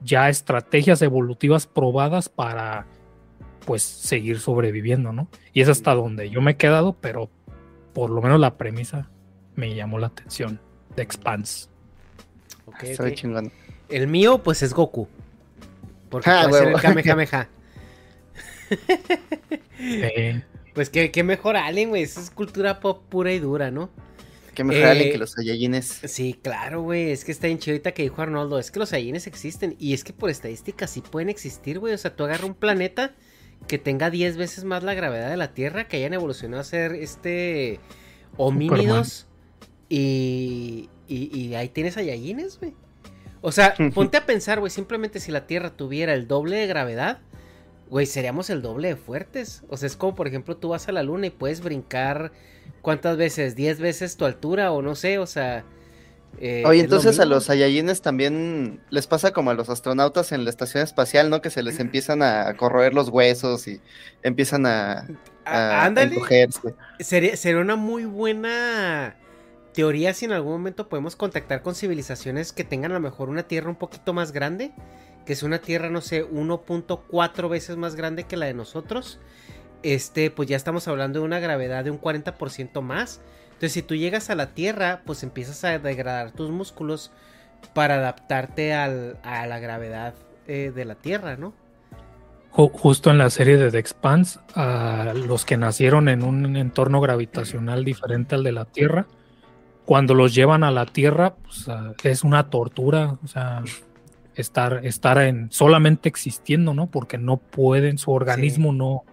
ya 0.00 0.28
estrategias 0.28 1.00
evolutivas 1.02 1.66
probadas 1.66 2.28
para 2.28 2.86
pues 3.64 3.82
seguir 3.82 4.38
sobreviviendo, 4.40 5.12
¿no? 5.12 5.28
Y 5.52 5.60
es 5.62 5.68
hasta 5.68 5.94
donde 5.94 6.28
yo 6.30 6.40
me 6.42 6.52
he 6.52 6.56
quedado, 6.56 6.94
pero 7.00 7.30
por 7.94 8.10
lo 8.10 8.20
menos 8.20 8.38
la 8.40 8.56
premisa 8.58 9.08
me 9.54 9.74
llamó 9.74 9.98
la 9.98 10.08
atención 10.08 10.60
de 10.96 11.02
Expanse. 11.02 11.68
ok, 12.66 12.82
Está 12.82 13.02
ok. 13.04 13.06
bien 13.06 13.16
chingón. 13.16 13.52
El 13.88 14.08
mío, 14.08 14.38
pues 14.42 14.62
es 14.62 14.74
Goku. 14.74 15.08
Porque 16.10 16.28
Ah, 16.30 16.46
puede 16.48 16.64
ser 16.64 16.72
el 16.74 16.80
Kamehameha. 16.80 17.48
Eh, 19.78 20.42
Pues 20.74 20.88
qué, 20.88 21.10
qué 21.10 21.22
mejor 21.22 21.56
alien, 21.56 21.90
güey. 21.90 22.02
Esa 22.02 22.20
es 22.20 22.30
cultura 22.30 22.80
pop 22.80 23.02
pura 23.08 23.32
y 23.32 23.38
dura, 23.38 23.70
¿no? 23.70 23.90
Que 24.54 24.64
mejor 24.64 24.84
Eh, 24.84 24.90
alguien 24.90 25.12
que 25.12 25.18
los 25.18 25.32
Saiyajines. 25.32 26.00
Sí, 26.04 26.38
claro, 26.40 26.82
güey. 26.82 27.10
Es 27.10 27.24
que 27.24 27.32
está 27.32 27.46
bien 27.46 27.58
chido 27.58 27.74
ahorita 27.74 27.92
que 27.92 28.02
dijo 28.02 28.22
Arnoldo. 28.22 28.58
Es 28.58 28.70
que 28.70 28.78
los 28.78 28.88
Saiyajines 28.90 29.26
existen. 29.26 29.76
Y 29.78 29.92
es 29.92 30.02
que 30.04 30.12
por 30.12 30.30
estadística 30.30 30.86
sí 30.86 31.02
pueden 31.02 31.28
existir, 31.28 31.78
güey. 31.78 31.92
O 31.92 31.98
sea, 31.98 32.16
tú 32.16 32.24
agarras 32.24 32.44
un 32.44 32.54
planeta 32.54 33.14
que 33.68 33.78
tenga 33.78 34.10
10 34.10 34.36
veces 34.38 34.64
más 34.64 34.82
la 34.82 34.94
gravedad 34.94 35.30
de 35.30 35.36
la 35.36 35.52
Tierra, 35.52 35.88
que 35.88 35.98
hayan 35.98 36.14
evolucionado 36.14 36.60
a 36.60 36.64
ser 36.64 36.94
este 36.94 37.78
homínidos. 38.36 39.26
Y, 39.90 40.88
y, 41.06 41.38
y 41.38 41.54
ahí 41.54 41.68
tienes 41.68 41.94
Saiyajines, 41.94 42.58
güey. 42.58 42.72
O 43.42 43.52
sea, 43.52 43.74
ponte 43.94 44.16
a 44.16 44.24
pensar, 44.24 44.58
güey. 44.58 44.70
Simplemente 44.70 45.20
si 45.20 45.32
la 45.32 45.46
Tierra 45.46 45.76
tuviera 45.76 46.14
el 46.14 46.28
doble 46.28 46.56
de 46.56 46.66
gravedad, 46.66 47.20
güey, 47.92 48.06
seríamos 48.06 48.50
el 48.50 48.62
doble 48.62 48.88
de 48.88 48.96
fuertes. 48.96 49.64
O 49.68 49.76
sea, 49.78 49.86
es 49.88 49.96
como, 49.96 50.16
por 50.16 50.28
ejemplo, 50.28 50.58
tú 50.58 50.70
vas 50.70 50.88
a 50.88 50.92
la 50.92 51.04
luna 51.04 51.28
y 51.28 51.30
puedes 51.30 51.62
brincar. 51.62 52.32
¿Cuántas 52.82 53.16
veces? 53.18 53.56
¿10 53.56 53.78
veces 53.80 54.16
tu 54.16 54.24
altura? 54.26 54.72
O 54.72 54.82
no 54.82 54.96
sé, 54.96 55.18
o 55.18 55.26
sea. 55.26 55.66
eh, 56.38 56.64
Oye, 56.64 56.80
lo 56.80 56.80
entonces 56.80 57.18
a 57.18 57.24
los 57.24 57.46
Saiyajines 57.46 58.02
también 58.02 58.84
les 58.88 59.08
pasa 59.08 59.32
como 59.32 59.50
a 59.50 59.54
los 59.54 59.68
astronautas 59.68 60.30
en 60.30 60.44
la 60.44 60.50
estación 60.50 60.84
espacial, 60.84 61.28
¿no? 61.28 61.40
Que 61.40 61.50
se 61.50 61.62
les 61.62 61.80
empiezan 61.80 62.22
a 62.22 62.54
corroer 62.56 62.94
los 62.94 63.08
huesos 63.08 63.66
y 63.66 63.82
empiezan 64.22 64.66
a, 64.66 65.12
a 65.44 65.88
encogerse. 65.96 66.76
Sería, 66.98 67.36
sería 67.36 67.60
una 67.60 67.76
muy 67.76 68.04
buena 68.04 69.16
teoría 69.72 70.14
si 70.14 70.26
en 70.26 70.32
algún 70.32 70.52
momento 70.52 70.88
podemos 70.88 71.16
contactar 71.16 71.62
con 71.62 71.74
civilizaciones 71.74 72.52
que 72.52 72.64
tengan 72.64 72.92
a 72.92 72.96
lo 72.96 73.00
mejor 73.00 73.28
una 73.28 73.44
tierra 73.48 73.70
un 73.70 73.76
poquito 73.76 74.12
más 74.12 74.32
grande, 74.32 74.72
que 75.24 75.32
es 75.34 75.42
una 75.42 75.58
tierra, 75.60 75.90
no 75.90 76.00
sé, 76.00 76.24
1.4 76.28 77.48
veces 77.48 77.76
más 77.76 77.94
grande 77.94 78.24
que 78.24 78.36
la 78.36 78.46
de 78.46 78.54
nosotros. 78.54 79.18
Este, 79.82 80.30
pues 80.30 80.48
ya 80.48 80.56
estamos 80.56 80.86
hablando 80.88 81.18
de 81.20 81.24
una 81.24 81.40
gravedad 81.40 81.84
de 81.84 81.90
un 81.90 82.00
40% 82.00 82.80
más. 82.82 83.20
Entonces, 83.46 83.72
si 83.72 83.82
tú 83.82 83.94
llegas 83.94 84.30
a 84.30 84.34
la 84.34 84.54
Tierra, 84.54 85.02
pues 85.06 85.22
empiezas 85.22 85.62
a 85.64 85.78
degradar 85.78 86.32
tus 86.32 86.50
músculos 86.50 87.12
para 87.74 87.94
adaptarte 87.96 88.74
al- 88.74 89.18
a 89.22 89.46
la 89.46 89.58
gravedad 89.60 90.14
eh, 90.48 90.72
de 90.74 90.84
la 90.84 90.94
Tierra, 90.96 91.36
¿no? 91.36 91.52
ju- 92.52 92.70
justo 92.72 93.10
en 93.10 93.18
la 93.18 93.30
serie 93.30 93.56
de 93.56 93.70
The 93.70 93.78
Expanse, 93.78 94.40
a 94.54 95.12
los 95.14 95.44
que 95.44 95.56
nacieron 95.56 96.08
en 96.08 96.22
un 96.22 96.56
entorno 96.56 97.00
gravitacional 97.00 97.84
diferente 97.84 98.34
al 98.34 98.42
de 98.44 98.52
la 98.52 98.64
Tierra, 98.66 99.06
cuando 99.84 100.14
los 100.14 100.34
llevan 100.34 100.62
a 100.64 100.70
la 100.70 100.86
Tierra, 100.86 101.34
pues, 101.36 101.68
ah, 101.68 101.92
es 102.02 102.24
una 102.24 102.50
tortura. 102.50 103.16
O 103.24 103.26
sea, 103.28 103.62
estar, 104.34 104.84
estar 104.84 105.18
en 105.18 105.50
solamente 105.50 106.08
existiendo, 106.08 106.74
¿no? 106.74 106.90
Porque 106.90 107.18
no 107.18 107.36
pueden, 107.38 107.98
su 107.98 108.10
organismo 108.12 108.72
no, 108.72 109.04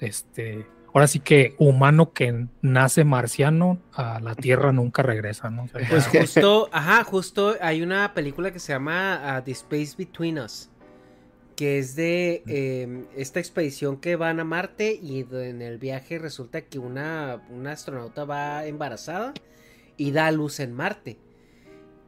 este, 0.00 0.66
ahora 0.92 1.06
sí 1.06 1.20
que 1.20 1.54
humano 1.58 2.12
que 2.12 2.46
nace 2.62 3.04
marciano 3.04 3.78
a 3.92 4.20
la 4.20 4.34
Tierra 4.34 4.72
nunca 4.72 5.02
regresa, 5.02 5.50
¿no? 5.50 5.66
pues 5.88 6.06
justo, 6.08 6.68
ajá, 6.72 7.04
justo 7.04 7.56
hay 7.60 7.82
una 7.82 8.14
película 8.14 8.52
que 8.52 8.58
se 8.58 8.72
llama 8.72 9.38
uh, 9.38 9.44
The 9.44 9.52
Space 9.52 9.94
Between 9.96 10.38
Us, 10.38 10.70
que 11.56 11.78
es 11.78 11.96
de 11.96 12.42
em, 12.46 13.06
esta 13.16 13.40
expedición 13.40 13.98
que 13.98 14.16
van 14.16 14.40
a 14.40 14.44
Marte 14.44 14.98
y 15.00 15.26
en 15.30 15.62
el 15.62 15.78
viaje 15.78 16.18
resulta 16.18 16.62
que 16.62 16.78
una, 16.78 17.42
una 17.50 17.72
astronauta 17.72 18.24
va 18.24 18.64
embarazada 18.66 19.34
y 19.96 20.12
da 20.12 20.30
luz 20.30 20.60
en 20.60 20.72
Marte. 20.72 21.18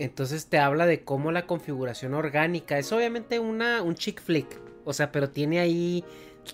Entonces 0.00 0.46
te 0.46 0.58
habla 0.58 0.86
de 0.86 1.04
cómo 1.04 1.30
la 1.30 1.46
configuración 1.46 2.14
orgánica 2.14 2.78
es 2.78 2.90
obviamente 2.90 3.38
una, 3.38 3.82
un 3.82 3.94
chick 3.94 4.22
flick. 4.22 4.58
O 4.86 4.94
sea, 4.94 5.12
pero 5.12 5.28
tiene 5.28 5.60
ahí 5.60 6.02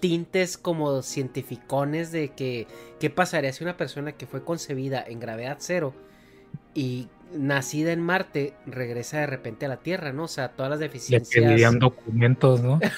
tintes 0.00 0.58
como 0.58 1.00
cientificones 1.00 2.10
de 2.10 2.30
que 2.30 2.66
qué 2.98 3.08
pasaría 3.08 3.52
si 3.52 3.62
una 3.62 3.76
persona 3.76 4.10
que 4.10 4.26
fue 4.26 4.44
concebida 4.44 5.00
en 5.06 5.20
gravedad 5.20 5.58
cero 5.60 5.94
y 6.74 7.08
nacida 7.32 7.92
en 7.92 8.00
Marte 8.00 8.54
regresa 8.66 9.18
de 9.18 9.26
repente 9.26 9.66
a 9.66 9.68
la 9.68 9.76
Tierra, 9.78 10.12
¿no? 10.12 10.24
O 10.24 10.28
sea, 10.28 10.48
todas 10.48 10.70
las 10.70 10.80
deficiencias. 10.80 11.34
Le 11.34 11.48
pedirían 11.48 11.78
documentos, 11.78 12.62
¿no? 12.62 12.80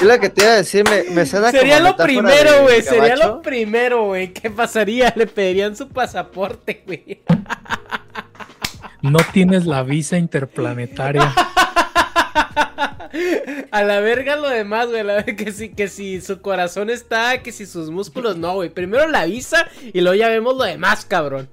Es 0.00 0.06
lo 0.06 0.18
que 0.18 0.30
te 0.30 0.42
iba 0.42 0.52
a 0.52 0.56
decir, 0.56 0.84
me, 0.88 1.04
me 1.14 1.26
Sería 1.26 1.80
lo 1.80 1.96
primero, 1.96 2.62
güey. 2.62 2.82
Sería 2.82 3.16
lo 3.16 3.42
primero, 3.42 4.06
güey. 4.06 4.32
¿Qué 4.32 4.50
pasaría? 4.50 5.12
Le 5.14 5.26
pedirían 5.26 5.76
su 5.76 5.88
pasaporte, 5.88 6.82
güey. 6.86 7.22
No 9.02 9.18
tienes 9.32 9.66
la 9.66 9.82
visa 9.82 10.16
interplanetaria. 10.16 11.32
A 13.70 13.82
la 13.82 14.00
verga 14.00 14.36
lo 14.36 14.48
demás, 14.48 14.88
güey. 14.88 15.04
Que 15.36 15.52
si, 15.52 15.70
que 15.70 15.88
si 15.88 16.20
su 16.20 16.40
corazón 16.40 16.90
está, 16.90 17.42
que 17.42 17.52
si 17.52 17.66
sus 17.66 17.90
músculos 17.90 18.36
no, 18.36 18.54
güey. 18.54 18.70
Primero 18.70 19.08
la 19.08 19.26
visa 19.26 19.68
y 19.92 20.00
luego 20.00 20.16
ya 20.16 20.28
vemos 20.28 20.56
lo 20.56 20.64
demás, 20.64 21.04
cabrón. 21.04 21.48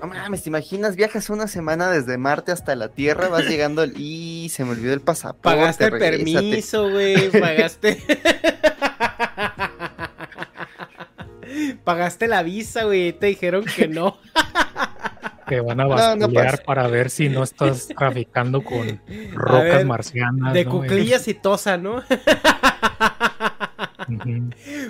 No 0.00 0.06
mames, 0.06 0.44
¿te 0.44 0.48
imaginas? 0.48 0.94
Viajas 0.94 1.28
una 1.28 1.48
semana 1.48 1.90
desde 1.90 2.18
Marte 2.18 2.52
hasta 2.52 2.76
la 2.76 2.88
Tierra, 2.88 3.28
vas 3.28 3.44
llegando 3.48 3.82
el... 3.82 3.94
y 3.96 4.48
se 4.50 4.64
me 4.64 4.70
olvidó 4.70 4.94
el 4.94 5.00
pasaporte. 5.00 5.42
Pagaste 5.42 5.86
el 5.86 5.98
permiso, 5.98 6.90
güey, 6.90 7.30
pagaste... 7.30 8.00
pagaste 11.84 12.28
la 12.28 12.42
visa, 12.42 12.84
güey, 12.84 13.12
te 13.12 13.26
dijeron 13.26 13.64
que 13.64 13.88
no. 13.88 14.18
que 15.48 15.60
van 15.60 15.80
a 15.80 15.86
bascular 15.86 16.62
para 16.64 16.86
ver 16.86 17.10
si 17.10 17.28
no 17.28 17.42
estás 17.42 17.88
traficando 17.88 18.62
con 18.62 19.00
rocas 19.32 19.84
marcianas. 19.84 20.54
De 20.54 20.64
cuclillas 20.64 21.26
y 21.28 21.34
tosa, 21.34 21.76
¿no? 21.76 22.02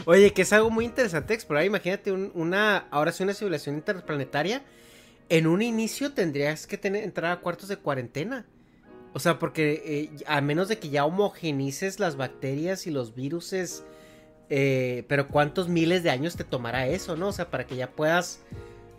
Oye, 0.05 0.33
que 0.33 0.43
es 0.43 0.53
algo 0.53 0.71
muy 0.71 0.85
interesante 0.85 1.35
explorar. 1.35 1.65
Imagínate 1.65 2.13
una, 2.13 2.87
ahora 2.91 3.13
sí 3.13 3.23
una 3.23 3.35
civilización 3.35 3.77
interplanetaria 3.77 4.63
en 5.29 5.47
un 5.47 5.63
inicio 5.63 6.13
tendrías 6.13 6.67
que 6.67 6.79
tener, 6.79 7.05
entrar 7.05 7.33
a 7.33 7.41
cuartos 7.41 7.69
de 7.69 7.77
cuarentena. 7.77 8.47
O 9.13 9.19
sea, 9.19 9.39
porque 9.39 9.83
eh, 9.85 10.25
a 10.27 10.41
menos 10.41 10.69
de 10.69 10.79
que 10.79 10.91
ya 10.91 11.05
homogenices 11.05 11.99
las 11.99 12.17
bacterias 12.17 12.87
y 12.87 12.91
los 12.91 13.15
viruses, 13.15 13.85
eh, 14.49 15.05
pero 15.09 15.29
¿cuántos 15.29 15.69
miles 15.69 16.03
de 16.03 16.11
años 16.11 16.37
te 16.37 16.45
tomará 16.45 16.87
eso, 16.87 17.17
no? 17.17 17.29
O 17.29 17.33
sea, 17.33 17.51
para 17.51 17.67
que 17.67 17.77
ya 17.77 17.91
puedas, 17.91 18.41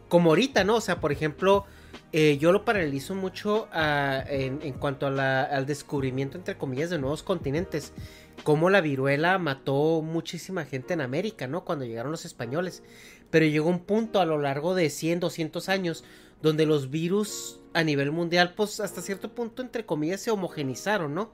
como 0.09 0.31
ahorita, 0.31 0.63
¿no? 0.63 0.75
O 0.75 0.81
sea, 0.81 0.99
por 0.99 1.11
ejemplo, 1.11 1.65
eh, 2.11 2.37
yo 2.39 2.51
lo 2.51 2.65
paralizo 2.65 3.15
mucho 3.15 3.67
ah, 3.71 4.23
en, 4.27 4.59
en, 4.61 4.73
cuanto 4.73 5.07
al 5.07 5.65
descubrimiento, 5.65 6.37
entre 6.37 6.57
comillas, 6.57 6.89
de 6.89 6.99
nuevos 6.99 7.23
continentes. 7.23 7.93
Como 8.43 8.69
la 8.69 8.81
viruela 8.81 9.37
mató 9.37 10.01
muchísima 10.01 10.65
gente 10.65 10.93
en 10.93 11.01
América, 11.01 11.47
¿no? 11.47 11.65
Cuando 11.65 11.85
llegaron 11.85 12.11
los 12.11 12.25
españoles 12.25 12.83
pero 13.29 13.45
llegó 13.45 13.69
un 13.69 13.79
punto 13.79 14.19
a 14.19 14.25
lo 14.25 14.37
largo 14.37 14.75
de 14.75 14.89
100, 14.89 15.19
200 15.19 15.69
años 15.69 16.03
donde 16.41 16.65
los 16.65 16.89
virus 16.89 17.59
a 17.73 17.83
nivel 17.83 18.11
mundial, 18.11 18.53
pues 18.55 18.79
hasta 18.79 19.01
cierto 19.01 19.33
punto, 19.35 19.61
entre 19.61 19.85
comillas, 19.85 20.21
se 20.21 20.31
homogenizaron, 20.31 21.13
¿no? 21.13 21.31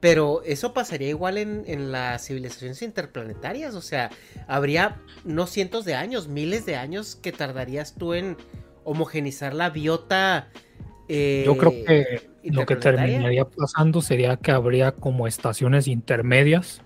Pero 0.00 0.42
eso 0.44 0.72
pasaría 0.72 1.08
igual 1.08 1.36
en, 1.36 1.92
las 1.92 2.26
civilizaciones 2.26 2.80
interplanetarias, 2.80 3.74
o 3.74 3.82
sea, 3.82 4.10
habría 4.48 4.96
no 5.24 5.46
cientos 5.46 5.84
de 5.84 5.94
años, 5.94 6.26
miles 6.28 6.64
de 6.64 6.76
años 6.76 7.16
que 7.16 7.32
tardarías 7.32 7.94
tú 7.94 8.14
en 8.14 8.36
homogenizar 8.84 9.52
la 9.52 9.68
biota. 9.68 10.48
Eh, 11.08 11.42
Yo 11.44 11.56
creo 11.58 11.72
que 11.84 12.30
lo 12.44 12.64
que 12.64 12.76
terminaría 12.76 13.44
pasando 13.44 14.00
sería 14.00 14.36
que 14.38 14.52
habría 14.52 14.92
como 14.92 15.26
estaciones 15.26 15.86
intermedias 15.86 16.80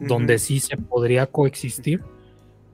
donde 0.00 0.38
sí 0.38 0.58
se 0.58 0.76
podría 0.76 1.26
coexistir 1.26 2.02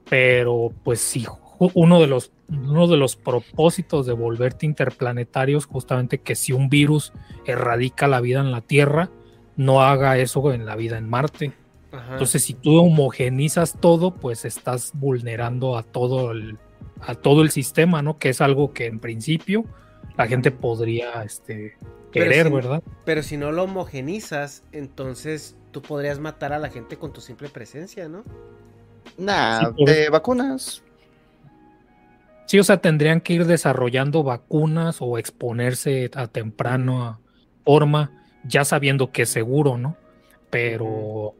pero 0.09 0.71
pues 0.83 1.01
sí, 1.01 1.25
uno 1.73 1.99
de 1.99 2.07
los, 2.07 2.31
uno 2.49 2.87
de 2.87 2.97
los 2.97 3.15
propósitos 3.15 4.05
de 4.05 4.13
volverte 4.13 4.65
interplanetarios 4.65 5.65
justamente 5.65 6.19
que 6.19 6.35
si 6.35 6.53
un 6.53 6.69
virus 6.69 7.11
erradica 7.45 8.07
la 8.07 8.21
vida 8.21 8.39
en 8.39 8.51
la 8.51 8.61
Tierra, 8.61 9.09
no 9.55 9.81
haga 9.81 10.17
eso 10.17 10.53
en 10.53 10.65
la 10.65 10.75
vida 10.75 10.97
en 10.97 11.09
Marte. 11.09 11.53
Entonces, 12.11 12.43
si 12.43 12.53
tú 12.53 12.77
homogenizas 12.77 13.77
todo, 13.79 14.13
pues 14.13 14.43
estás 14.43 14.91
vulnerando 14.95 15.77
a 15.77 15.83
todo 15.83 16.31
el, 16.31 16.57
a 16.99 17.15
todo 17.15 17.41
el 17.41 17.51
sistema, 17.51 18.01
¿no? 18.01 18.17
Que 18.17 18.29
es 18.29 18.41
algo 18.41 18.73
que 18.73 18.85
en 18.87 18.99
principio 18.99 19.63
la 20.17 20.27
gente 20.27 20.51
podría 20.51 21.23
este, 21.23 21.77
querer, 22.11 22.51
¿verdad? 22.51 22.83
Pero 23.05 23.23
si 23.23 23.37
no 23.37 23.53
lo 23.53 23.63
homogenizas, 23.63 24.63
entonces 24.73 25.55
tú 25.71 25.81
podrías 25.81 26.19
matar 26.19 26.53
a 26.53 26.59
la 26.59 26.69
gente 26.69 26.97
con 26.97 27.13
tu 27.13 27.21
simple 27.21 27.49
presencia, 27.49 28.09
¿no? 28.09 28.23
Nah, 29.17 29.71
de 29.71 30.09
vacunas. 30.09 30.83
Sí, 32.45 32.59
o 32.59 32.63
sea, 32.63 32.77
tendrían 32.77 33.21
que 33.21 33.33
ir 33.33 33.45
desarrollando 33.45 34.23
vacunas 34.23 34.97
o 34.99 35.17
exponerse 35.17 36.11
a 36.13 36.27
temprano 36.27 37.19
forma, 37.63 38.24
ya 38.47 38.65
sabiendo 38.65 39.11
que 39.11 39.23
es 39.23 39.29
seguro, 39.29 39.77
¿no? 39.77 39.97
Pero 40.49 41.35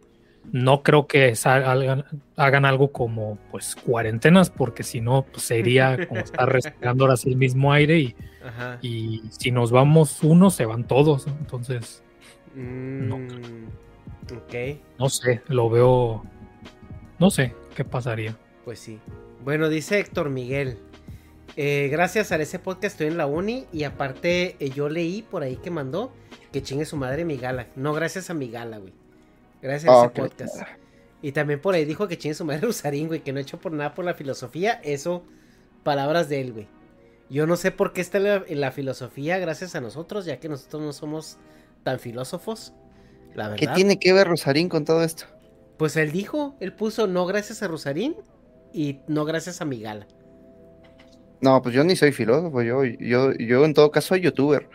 no 0.51 0.83
creo 0.83 1.07
que 1.07 1.33
hagan, 2.35 2.65
algo 2.65 2.91
como 2.91 3.37
pues 3.51 3.75
cuarentenas, 3.75 4.49
porque 4.49 4.83
si 4.83 5.01
no, 5.01 5.25
pues, 5.31 5.43
sería 5.43 6.07
como 6.07 6.21
estar 6.21 6.51
respirando 6.51 7.05
ahora 7.05 7.17
sí 7.17 7.29
el 7.29 7.37
mismo 7.37 7.71
aire 7.73 7.99
y, 7.99 8.15
y 8.81 9.21
si 9.29 9.51
nos 9.51 9.71
vamos 9.71 10.23
uno, 10.23 10.49
se 10.49 10.65
van 10.65 10.85
todos, 10.85 11.27
entonces 11.27 12.03
no. 12.55 13.17
Mm, 13.17 13.67
no 14.97 15.09
sé, 15.09 15.41
lo 15.47 15.69
veo 15.69 16.23
no 17.19 17.29
sé 17.29 17.53
qué 17.75 17.83
pasaría. 17.83 18.35
Pues 18.63 18.79
sí. 18.79 18.99
Bueno, 19.43 19.69
dice 19.69 19.99
Héctor 19.99 20.29
Miguel. 20.29 20.77
Eh, 21.57 21.87
gracias 21.91 22.31
a 22.31 22.35
ese 22.35 22.59
podcast 22.59 22.93
estoy 22.95 23.07
en 23.07 23.17
la 23.17 23.27
uni 23.27 23.65
y 23.71 23.83
aparte 23.83 24.57
eh, 24.59 24.69
yo 24.71 24.89
leí 24.89 25.21
por 25.21 25.43
ahí 25.43 25.55
que 25.55 25.71
mandó 25.71 26.11
que 26.55 26.63
chingue 26.63 26.85
su 26.85 26.95
madre 26.95 27.25
mi 27.25 27.35
gala. 27.35 27.67
No, 27.75 27.91
gracias 27.91 28.29
a 28.29 28.33
mi 28.33 28.49
gala, 28.49 28.77
güey. 28.77 28.93
Gracias 29.61 29.93
a 29.93 30.05
ese 30.05 30.09
podcast. 30.09 30.61
Y 31.21 31.33
también 31.33 31.59
por 31.59 31.75
ahí 31.75 31.83
dijo 31.83 32.07
que 32.07 32.17
chingue 32.17 32.33
su 32.33 32.45
madre 32.45 32.65
Usarín, 32.69 33.07
güey, 33.07 33.19
que 33.19 33.33
no 33.33 33.39
he 33.39 33.41
hecho 33.41 33.59
por 33.59 33.73
nada 33.73 33.93
por 33.93 34.05
la 34.05 34.13
filosofía. 34.13 34.79
Eso, 34.81 35.25
palabras 35.83 36.29
de 36.29 36.39
él, 36.39 36.53
güey. 36.53 36.69
Yo 37.29 37.45
no 37.45 37.57
sé 37.57 37.71
por 37.71 37.91
qué 37.91 37.99
está 37.99 38.19
en 38.47 38.61
la, 38.61 38.71
filosofía 38.71 39.37
gracias 39.37 39.75
a 39.75 39.81
nosotros, 39.81 40.23
ya 40.23 40.39
que 40.39 40.47
nosotros 40.47 40.81
no 40.81 40.93
somos 40.93 41.37
tan 41.83 41.99
filósofos. 41.99 42.71
La 43.33 43.49
verdad. 43.49 43.59
¿Qué 43.59 43.75
tiene 43.75 43.99
que 43.99 44.13
ver 44.13 44.25
Rosarín 44.25 44.69
con 44.69 44.85
todo 44.85 45.03
esto? 45.03 45.25
Pues 45.75 45.97
él 45.97 46.13
dijo, 46.13 46.55
él 46.61 46.71
puso 46.71 47.05
no 47.05 47.25
gracias 47.25 47.63
a 47.63 47.67
Rosarín 47.67 48.15
y 48.71 49.01
no 49.09 49.25
gracias 49.25 49.59
a 49.59 49.65
Migala. 49.65 50.07
No, 51.41 51.61
pues 51.61 51.75
yo 51.75 51.83
ni 51.83 51.97
soy 51.97 52.13
filósofo, 52.13 52.61
yo, 52.61 52.85
yo, 52.85 53.33
yo 53.33 53.65
en 53.65 53.73
todo 53.73 53.91
caso 53.91 54.07
soy 54.09 54.21
youtuber. 54.21 54.69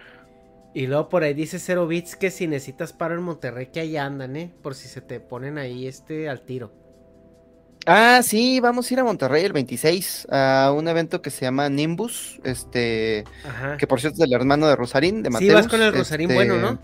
Y 0.72 0.86
luego 0.86 1.08
por 1.08 1.24
ahí 1.24 1.34
dice 1.34 1.58
Cero 1.58 1.86
Bits 1.86 2.16
que 2.16 2.30
si 2.30 2.46
necesitas 2.46 2.92
paro 2.92 3.14
en 3.14 3.22
Monterrey 3.22 3.66
que 3.66 3.80
ahí 3.80 3.96
andan, 3.96 4.36
¿eh? 4.36 4.52
Por 4.62 4.74
si 4.74 4.88
se 4.88 5.00
te 5.00 5.18
ponen 5.18 5.58
ahí 5.58 5.86
este 5.86 6.28
al 6.28 6.42
tiro. 6.42 6.72
Ah, 7.86 8.20
sí, 8.22 8.60
vamos 8.60 8.90
a 8.90 8.94
ir 8.94 9.00
a 9.00 9.04
Monterrey 9.04 9.44
el 9.44 9.52
26 9.52 10.28
a 10.30 10.72
un 10.76 10.86
evento 10.86 11.22
que 11.22 11.30
se 11.30 11.46
llama 11.46 11.68
Nimbus, 11.68 12.38
este, 12.44 13.24
que 13.78 13.86
por 13.86 14.00
cierto 14.00 14.16
es 14.16 14.28
del 14.28 14.34
hermano 14.34 14.68
de 14.68 14.76
Rosarín, 14.76 15.22
de 15.22 15.30
Mateus. 15.30 15.48
Sí, 15.48 15.54
vas 15.54 15.66
con 15.66 15.82
el 15.82 15.92
Rosarín 15.92 16.28
bueno, 16.34 16.56
¿no? 16.58 16.78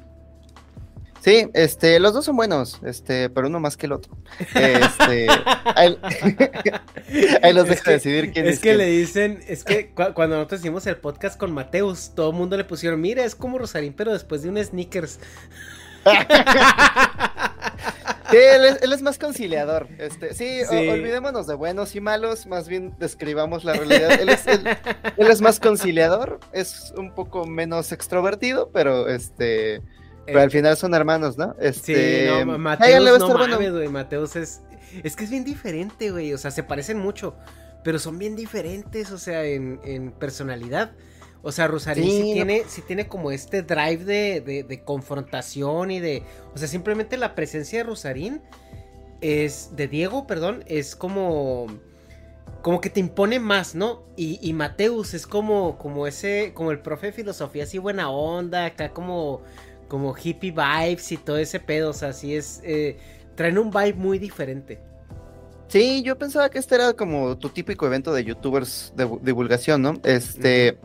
Sí, 1.26 1.50
este, 1.54 1.98
los 1.98 2.14
dos 2.14 2.24
son 2.24 2.36
buenos, 2.36 2.78
este, 2.84 3.28
pero 3.30 3.48
uno 3.48 3.58
más 3.58 3.76
que 3.76 3.86
el 3.86 3.92
otro. 3.92 4.16
Este, 4.54 5.26
ahí, 7.42 7.52
los 7.52 7.66
dejo 7.68 7.90
decidir 7.90 8.32
quién 8.32 8.46
es. 8.46 8.54
Es 8.54 8.60
que 8.60 8.76
le 8.76 8.86
dicen, 8.86 9.42
es 9.48 9.64
que 9.64 9.90
cuando 9.92 10.36
nosotros 10.36 10.60
hicimos 10.60 10.86
el 10.86 10.98
podcast 10.98 11.36
con 11.36 11.50
Mateus, 11.50 12.12
todo 12.14 12.30
el 12.30 12.36
mundo 12.36 12.56
le 12.56 12.62
pusieron, 12.62 13.00
mira, 13.00 13.24
es 13.24 13.34
como 13.34 13.58
Rosarín, 13.58 13.92
pero 13.92 14.12
después 14.12 14.44
de 14.44 14.50
un 14.50 14.64
sneakers. 14.64 15.18
Sí, 18.30 18.38
él 18.38 18.92
es, 18.92 19.02
más 19.02 19.18
conciliador. 19.18 19.86
Este, 19.98 20.34
sí, 20.34 20.60
olvidémonos 20.68 21.46
de 21.46 21.54
buenos 21.54 21.94
y 21.94 22.00
malos, 22.00 22.46
más 22.46 22.66
bien 22.66 22.92
describamos 22.98 23.62
la 23.62 23.74
realidad. 23.74 24.18
Él 24.20 24.28
es, 25.30 25.40
más 25.40 25.60
conciliador, 25.60 26.40
es 26.52 26.92
un 26.96 27.14
poco 27.14 27.46
menos 27.46 27.92
extrovertido, 27.92 28.70
pero 28.72 29.08
este. 29.08 29.80
Pero 30.26 30.40
al 30.40 30.50
final 30.50 30.76
son 30.76 30.94
hermanos, 30.94 31.38
¿no? 31.38 31.54
Este, 31.60 32.28
sí, 32.28 32.44
no, 32.44 32.58
Mateus, 32.58 33.20
no 33.20 33.38
mames, 33.38 33.72
güey, 33.72 33.88
Mateus 33.88 34.36
es... 34.36 34.62
Es 35.02 35.16
que 35.16 35.24
es 35.24 35.30
bien 35.30 35.44
diferente, 35.44 36.10
güey, 36.10 36.32
o 36.32 36.38
sea, 36.38 36.50
se 36.50 36.62
parecen 36.62 36.98
mucho, 36.98 37.36
pero 37.84 37.98
son 37.98 38.18
bien 38.18 38.34
diferentes, 38.36 39.10
o 39.10 39.18
sea, 39.18 39.44
en, 39.44 39.80
en 39.84 40.12
personalidad. 40.12 40.92
O 41.46 41.52
sea, 41.52 41.68
Rosarín 41.68 42.10
sí, 42.10 42.32
tiene, 42.32 42.64
tiene 42.88 43.06
como 43.06 43.30
este 43.30 43.62
drive 43.62 44.04
de, 44.04 44.82
confrontación 44.84 45.92
y 45.92 46.00
de. 46.00 46.24
O 46.52 46.58
sea, 46.58 46.66
simplemente 46.66 47.16
la 47.16 47.36
presencia 47.36 47.78
de 47.78 47.84
Rosarín 47.84 48.42
es. 49.20 49.70
de 49.76 49.86
Diego, 49.86 50.26
perdón, 50.26 50.64
es 50.66 50.96
como. 50.96 51.68
Como 52.62 52.80
que 52.80 52.90
te 52.90 52.98
impone 52.98 53.38
más, 53.38 53.76
¿no? 53.76 54.02
Y, 54.16 54.40
y 54.42 54.54
Mateus 54.54 55.14
es 55.14 55.28
como, 55.28 55.78
como 55.78 56.08
ese, 56.08 56.50
como 56.52 56.72
el 56.72 56.80
profe 56.80 57.06
de 57.06 57.12
filosofía, 57.12 57.62
así 57.62 57.78
buena 57.78 58.10
onda, 58.10 58.64
acá 58.64 58.90
como, 58.90 59.42
como 59.88 60.14
hippie 60.16 60.52
vibes 60.52 61.12
y 61.12 61.16
todo 61.16 61.38
ese 61.38 61.60
pedo, 61.60 61.90
o 61.90 61.92
sea, 61.92 62.08
así 62.08 62.34
es, 62.34 62.60
eh, 62.64 62.98
traen 63.34 63.58
un 63.58 63.70
vibe 63.70 63.94
muy 63.94 64.18
diferente. 64.18 64.80
Sí, 65.68 66.02
yo 66.02 66.16
pensaba 66.16 66.48
que 66.48 66.58
este 66.58 66.76
era 66.76 66.92
como 66.92 67.36
tu 67.38 67.48
típico 67.48 67.86
evento 67.86 68.12
de 68.12 68.24
youtubers 68.24 68.92
de 68.96 69.08
divulgación, 69.22 69.82
¿no? 69.82 69.94
Este, 70.04 70.78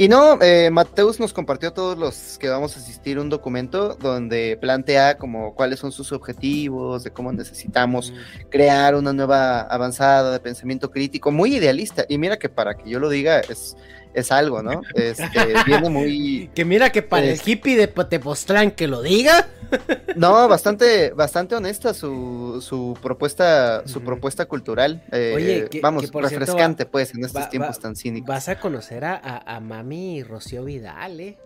y 0.00 0.08
no, 0.08 0.40
eh, 0.40 0.70
Mateus 0.70 1.20
nos 1.20 1.34
compartió 1.34 1.68
a 1.68 1.74
todos 1.74 1.98
los 1.98 2.38
que 2.38 2.48
vamos 2.48 2.74
a 2.74 2.80
asistir 2.80 3.18
un 3.18 3.28
documento 3.28 3.96
donde 3.96 4.56
plantea 4.58 5.18
como 5.18 5.54
cuáles 5.54 5.78
son 5.78 5.92
sus 5.92 6.10
objetivos, 6.12 7.04
de 7.04 7.10
cómo 7.10 7.32
necesitamos 7.32 8.14
crear 8.48 8.94
una 8.94 9.12
nueva 9.12 9.60
avanzada 9.60 10.32
de 10.32 10.40
pensamiento 10.40 10.90
crítico, 10.90 11.30
muy 11.32 11.56
idealista. 11.56 12.06
Y 12.08 12.16
mira 12.16 12.38
que 12.38 12.48
para 12.48 12.78
que 12.78 12.88
yo 12.88 12.98
lo 12.98 13.10
diga 13.10 13.40
es 13.40 13.76
es 14.14 14.32
algo, 14.32 14.62
¿no? 14.62 14.82
Este, 14.94 15.28
viene 15.66 15.88
muy... 15.90 16.50
Que 16.54 16.64
mira 16.64 16.90
que 16.90 17.02
para 17.02 17.26
el 17.26 17.40
hippie 17.44 17.76
de 17.76 17.86
Tepoztlán 17.86 18.72
que 18.72 18.86
lo 18.86 19.02
diga. 19.02 19.48
No, 20.16 20.48
bastante, 20.48 21.10
bastante 21.10 21.54
honesta 21.54 21.94
su, 21.94 22.60
su 22.60 22.98
propuesta, 23.00 23.86
su 23.86 24.02
propuesta 24.02 24.46
cultural. 24.46 25.04
Eh, 25.12 25.32
Oye, 25.36 25.80
vamos, 25.80 26.10
refrescante, 26.10 26.86
pues, 26.86 27.14
en 27.14 27.24
estos 27.24 27.48
tiempos 27.48 27.78
tan 27.78 27.94
cínicos. 27.94 28.26
Vas 28.26 28.48
a 28.48 28.58
conocer 28.58 29.04
a, 29.04 29.16
a, 29.46 29.60
Mami 29.60 30.24
Rocío 30.24 30.64
Vidal, 30.64 31.20
¿eh? 31.20 31.38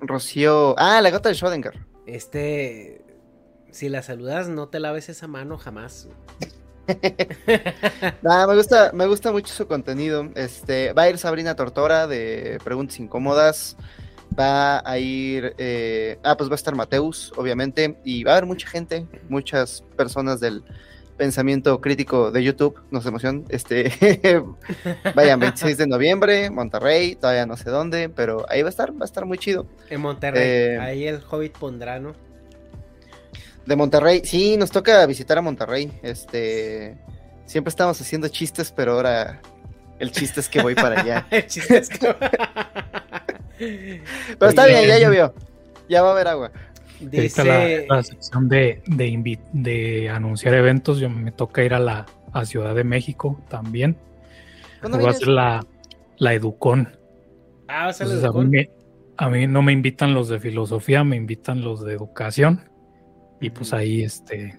Rocío. 0.00 0.74
Ah, 0.78 1.00
la 1.00 1.08
gata 1.08 1.30
de 1.30 1.34
Schrödinger. 1.34 1.72
Este. 2.06 3.00
Si 3.70 3.88
la 3.88 4.02
saludas, 4.02 4.48
no 4.48 4.68
te 4.68 4.78
laves 4.78 5.08
esa 5.08 5.26
mano 5.26 5.56
jamás. 5.56 6.08
me 8.22 8.54
gusta, 8.54 8.90
me 8.92 9.06
gusta 9.06 9.32
mucho 9.32 9.52
su 9.52 9.66
contenido. 9.66 10.28
Este, 10.34 10.92
va 10.92 11.02
a 11.02 11.10
ir 11.10 11.18
Sabrina 11.18 11.54
Tortora 11.54 12.06
de 12.06 12.58
Preguntas 12.64 12.98
Incómodas. 12.98 13.76
Va 14.38 14.82
a 14.84 14.98
ir, 14.98 15.54
eh, 15.58 16.18
ah, 16.24 16.36
pues 16.36 16.50
va 16.50 16.54
a 16.54 16.56
estar 16.56 16.74
Mateus, 16.74 17.32
obviamente, 17.36 17.98
y 18.04 18.24
va 18.24 18.32
a 18.32 18.36
haber 18.36 18.46
mucha 18.46 18.68
gente, 18.68 19.06
muchas 19.28 19.84
personas 19.96 20.40
del 20.40 20.64
pensamiento 21.16 21.80
crítico 21.80 22.30
de 22.30 22.42
YouTube, 22.42 22.80
nos 22.90 23.06
emociona. 23.06 23.42
Este, 23.48 23.92
vayan, 25.14 25.38
26 25.40 25.78
de 25.78 25.86
noviembre, 25.86 26.50
Monterrey, 26.50 27.14
todavía 27.14 27.46
no 27.46 27.56
sé 27.56 27.70
dónde, 27.70 28.08
pero 28.08 28.44
ahí 28.48 28.62
va 28.62 28.68
a 28.68 28.70
estar, 28.70 28.90
va 28.92 29.02
a 29.02 29.04
estar 29.04 29.24
muy 29.24 29.38
chido. 29.38 29.66
En 29.88 30.00
Monterrey, 30.00 30.42
eh, 30.42 30.78
ahí 30.80 31.06
el 31.06 31.20
Hobbit 31.30 31.56
pondrá, 31.56 32.00
¿no? 32.00 32.14
De 33.66 33.76
Monterrey, 33.76 34.22
sí, 34.24 34.56
nos 34.56 34.70
toca 34.70 35.04
visitar 35.06 35.38
a 35.38 35.42
Monterrey. 35.42 35.90
Este, 36.02 36.96
siempre 37.46 37.70
estamos 37.70 38.00
haciendo 38.00 38.28
chistes, 38.28 38.72
pero 38.72 38.92
ahora 38.92 39.40
el 39.98 40.10
chiste 40.10 40.40
es 40.40 40.48
que 40.48 40.62
voy 40.62 40.74
para 40.74 41.00
allá. 41.00 41.26
el 41.30 41.46
chiste 41.46 41.78
es 41.78 41.88
que... 41.88 42.14
pero 44.38 44.50
está 44.50 44.66
bien, 44.66 44.86
ya 44.86 44.98
llovió. 44.98 45.34
Ya 45.88 46.02
va 46.02 46.10
a 46.10 46.12
haber 46.12 46.28
agua. 46.28 46.52
Dice... 47.00 47.86
La, 47.88 48.02
sección 48.02 48.48
de, 48.48 48.82
de, 48.86 50.10
anunciar 50.10 50.54
eventos, 50.54 50.98
yo 50.98 51.08
me 51.08 51.32
toca 51.32 51.64
ir 51.64 51.74
a 51.74 51.78
la 51.78 52.06
Ciudad 52.44 52.74
de 52.74 52.84
México 52.84 53.40
también. 53.48 53.96
Va 54.82 55.10
a 55.10 55.14
ser 55.14 55.28
la, 55.28 55.66
la 56.18 56.34
Educón. 56.34 56.96
Ah, 57.68 57.84
va 57.84 57.88
a 57.90 57.92
ser 57.92 58.08
la 58.08 58.14
Educón. 58.14 58.52
a 59.16 59.28
mí 59.30 59.46
no 59.46 59.62
me 59.62 59.72
invitan 59.72 60.12
los 60.12 60.28
de 60.28 60.38
filosofía, 60.40 61.04
me 61.04 61.16
invitan 61.16 61.62
los 61.62 61.84
de 61.84 61.94
educación. 61.94 62.68
Y 63.40 63.50
pues 63.50 63.72
ahí, 63.72 64.02
este, 64.02 64.58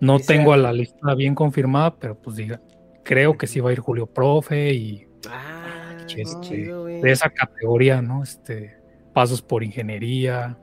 no 0.00 0.18
tengo 0.18 0.52
a 0.52 0.56
la 0.56 0.72
lista 0.72 1.14
bien 1.14 1.34
confirmada, 1.34 1.96
pero 1.96 2.20
pues 2.20 2.36
diga, 2.36 2.60
creo 3.04 3.36
que 3.36 3.46
sí 3.46 3.60
va 3.60 3.70
a 3.70 3.72
ir 3.72 3.80
Julio 3.80 4.06
Profe 4.06 4.72
y 4.72 5.06
ah, 5.28 5.96
este, 6.16 6.72
de 6.72 7.10
esa 7.10 7.30
categoría, 7.30 8.02
¿no? 8.02 8.22
Este, 8.22 8.76
pasos 9.12 9.42
por 9.42 9.62
ingeniería. 9.62 10.58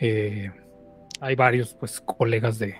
Eh, 0.00 0.50
hay 1.20 1.36
varios, 1.36 1.74
pues, 1.74 2.00
colegas 2.00 2.58
de, 2.58 2.76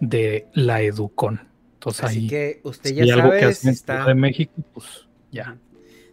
de 0.00 0.48
la 0.54 0.82
Educon. 0.82 1.48
Entonces 1.74 2.04
Así 2.04 2.18
ahí, 2.20 2.28
que 2.28 2.60
usted 2.64 2.92
ya 2.92 3.16
sabe, 3.16 3.40
que 3.40 3.54
si 3.54 3.68
está 3.68 4.06
de 4.06 4.14
México, 4.14 4.52
pues 4.72 5.08
ya. 5.30 5.58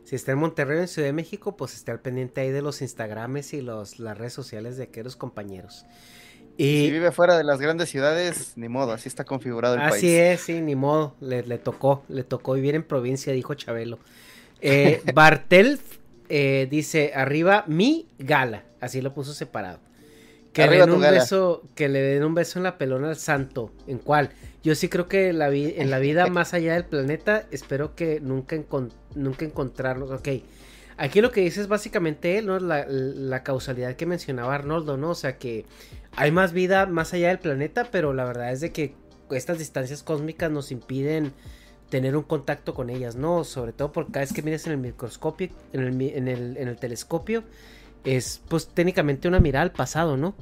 Si 0.04 0.16
está 0.16 0.32
en 0.32 0.40
Monterrey 0.40 0.80
o 0.80 0.82
en 0.82 0.88
Ciudad 0.88 1.08
de 1.08 1.14
México, 1.14 1.56
pues 1.56 1.76
está 1.76 1.92
al 1.92 2.00
pendiente 2.00 2.42
ahí 2.42 2.50
de 2.50 2.64
los 2.64 2.82
Instagrames 2.82 3.54
y 3.54 3.62
los, 3.62 4.00
las 4.00 4.18
redes 4.18 4.34
sociales 4.34 4.78
de 4.78 4.84
aquellos 4.84 5.16
compañeros. 5.16 5.86
Y... 6.60 6.88
Si 6.88 6.92
vive 6.92 7.14
fuera 7.14 7.38
de 7.38 7.46
las 7.46 7.62
grandes 7.62 7.88
ciudades, 7.88 8.52
ni 8.58 8.68
modo, 8.68 8.92
así 8.92 9.08
está 9.08 9.24
configurado 9.24 9.76
el 9.76 9.80
país. 9.80 9.94
Así 9.94 10.14
es, 10.14 10.42
sí, 10.42 10.60
ni 10.60 10.76
modo, 10.76 11.16
le, 11.22 11.42
tocó, 11.58 12.04
le 12.10 12.26
tocó 12.26 12.52
vivir 12.52 12.76
en 12.76 12.84
provincia, 12.84 13.32
dijo 13.32 13.54
Chabelo. 13.54 13.98
Eh, 14.60 15.02
Bartel 15.14 15.80
eh, 16.28 16.68
dice, 16.70 17.14
arriba 17.16 17.64
mi 17.66 18.10
gala, 18.18 18.66
así 18.82 19.00
lo 19.00 19.14
puso 19.14 19.34
separado. 19.34 19.80
Que 20.52 20.68
le, 20.68 20.80
den 20.80 20.90
un 20.90 21.00
beso, 21.00 21.64
que 21.76 21.88
le 21.88 22.02
den 22.02 22.26
un 22.26 22.34
beso 22.34 22.60
en 22.60 22.64
la 22.64 22.78
pelona 22.78 23.08
al 23.08 23.16
santo. 23.16 23.72
¿En 23.88 24.00
cuál? 24.00 24.32
Yo 24.62 24.76
sí 24.76 24.90
creo 24.90 25.08
que 25.08 25.32
la 25.32 25.48
en 25.54 25.90
la 25.90 26.00
vida 26.00 26.28
más 26.28 26.54
allá 26.54 26.74
del 26.74 26.84
planeta, 26.84 27.46
espero 27.52 27.96
que 27.96 28.20
nunca, 28.20 28.58
nunca 29.16 29.46
encontrarnos. 29.46 30.12
Ok, 30.12 30.28
aquí 30.98 31.22
lo 31.22 31.32
que 31.32 31.40
dice 31.40 31.62
es 31.62 31.70
básicamente 31.70 32.38
él, 32.38 32.48
¿no? 32.48 32.60
La, 32.60 32.86
la, 32.88 33.44
causalidad 33.44 33.96
que 33.96 34.06
mencionaba 34.06 34.56
Arnoldo, 34.56 34.98
¿no? 34.98 35.12
O 35.12 35.16
sea 35.16 35.38
que 35.38 35.66
hay 36.16 36.32
más 36.32 36.54
vida 36.54 36.86
más 36.86 37.14
allá 37.14 37.30
del 37.30 37.40
planeta, 37.40 37.88
pero 37.92 38.14
la 38.14 38.26
verdad 38.26 38.52
es 38.52 38.62
de 38.62 38.72
que 38.72 38.96
estas 39.32 39.60
distancias 39.60 40.04
cósmicas 40.04 40.52
nos 40.52 40.72
impiden 40.72 41.34
tener 41.90 42.16
un 42.16 42.24
contacto 42.24 42.74
con 42.74 42.90
ellas, 42.90 43.16
¿no? 43.16 43.44
Sobre 43.44 43.74
todo 43.74 43.92
porque 43.92 44.12
cada 44.12 44.26
vez 44.26 44.34
que 44.34 44.42
miras 44.42 44.66
en 44.68 44.74
el 44.74 44.78
microscopio, 44.78 45.50
en 45.74 46.28
el, 46.28 46.78
telescopio, 46.78 47.44
es 48.04 48.42
pues 48.48 48.68
técnicamente 48.68 49.28
una 49.28 49.40
mirada 49.40 49.64
al 49.64 49.72
pasado, 49.72 50.16
¿no? 50.16 50.36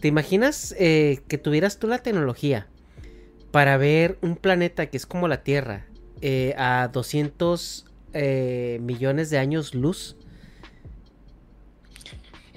¿Te 0.00 0.08
imaginas 0.08 0.74
eh, 0.78 1.20
que 1.28 1.38
tuvieras 1.38 1.78
tú 1.78 1.86
la 1.86 1.98
tecnología 1.98 2.66
para 3.50 3.76
ver 3.76 4.18
un 4.22 4.36
planeta 4.36 4.86
que 4.86 4.96
es 4.96 5.06
como 5.06 5.28
la 5.28 5.42
Tierra 5.42 5.86
eh, 6.20 6.54
a 6.56 6.88
200 6.92 7.86
eh, 8.12 8.78
millones 8.82 9.30
de 9.30 9.38
años 9.38 9.74
luz? 9.74 10.16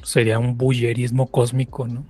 Sería 0.03 0.39
un 0.39 0.57
bullerismo 0.57 1.27
cósmico, 1.27 1.87
¿no? 1.87 2.05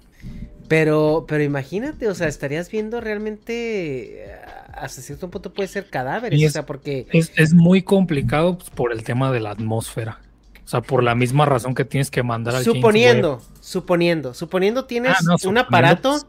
Pero, 0.67 1.25
pero 1.27 1.43
imagínate, 1.43 2.07
o 2.07 2.13
sea, 2.13 2.27
estarías 2.27 2.69
viendo 2.69 3.01
realmente 3.01 4.23
eh, 4.23 4.35
hasta 4.73 5.01
cierto 5.01 5.29
punto 5.29 5.51
puede 5.51 5.67
ser 5.67 5.89
cadáveres, 5.89 6.47
o 6.47 6.51
sea, 6.51 6.65
porque... 6.65 7.07
Es, 7.11 7.53
muy 7.53 7.81
complicado 7.81 8.57
pues, 8.57 8.69
por 8.69 8.91
el 8.93 9.03
tema 9.03 9.31
de 9.31 9.39
la 9.39 9.49
atmósfera. 9.49 10.19
O 10.63 10.67
sea, 10.67 10.81
por 10.81 11.03
la 11.03 11.15
misma 11.15 11.45
razón 11.45 11.73
que 11.73 11.85
tienes 11.85 12.11
que 12.11 12.21
mandar 12.21 12.55
al 12.55 12.63
Suponiendo, 12.63 13.41
suponiendo, 13.59 14.35
suponiendo 14.35 14.85
tienes 14.85 15.15
ah, 15.27 15.35
un 15.47 15.57
aparato 15.57 16.19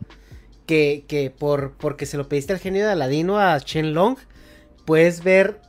que, 0.64 1.04
que 1.06 1.30
por, 1.30 1.72
porque 1.72 2.06
se 2.06 2.16
lo 2.16 2.26
pediste 2.26 2.54
al 2.54 2.58
genio 2.58 2.86
de 2.86 2.92
Aladino 2.92 3.38
a 3.38 3.60
Chen 3.60 3.92
Long, 3.92 4.16
puedes 4.86 5.22
ver 5.22 5.60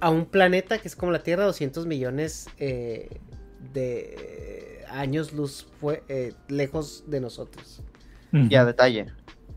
a 0.00 0.10
un 0.10 0.26
planeta 0.26 0.78
que 0.78 0.88
es 0.88 0.96
como 0.96 1.12
la 1.12 1.22
Tierra, 1.22 1.44
200 1.44 1.86
millones 1.86 2.48
eh, 2.58 3.20
de 3.72 4.65
años 4.90 5.32
luz 5.32 5.66
fue, 5.80 6.02
eh, 6.08 6.32
lejos 6.48 7.04
de 7.06 7.20
nosotros. 7.20 7.80
Y 8.32 8.54
a 8.54 8.64
detalle. 8.64 9.06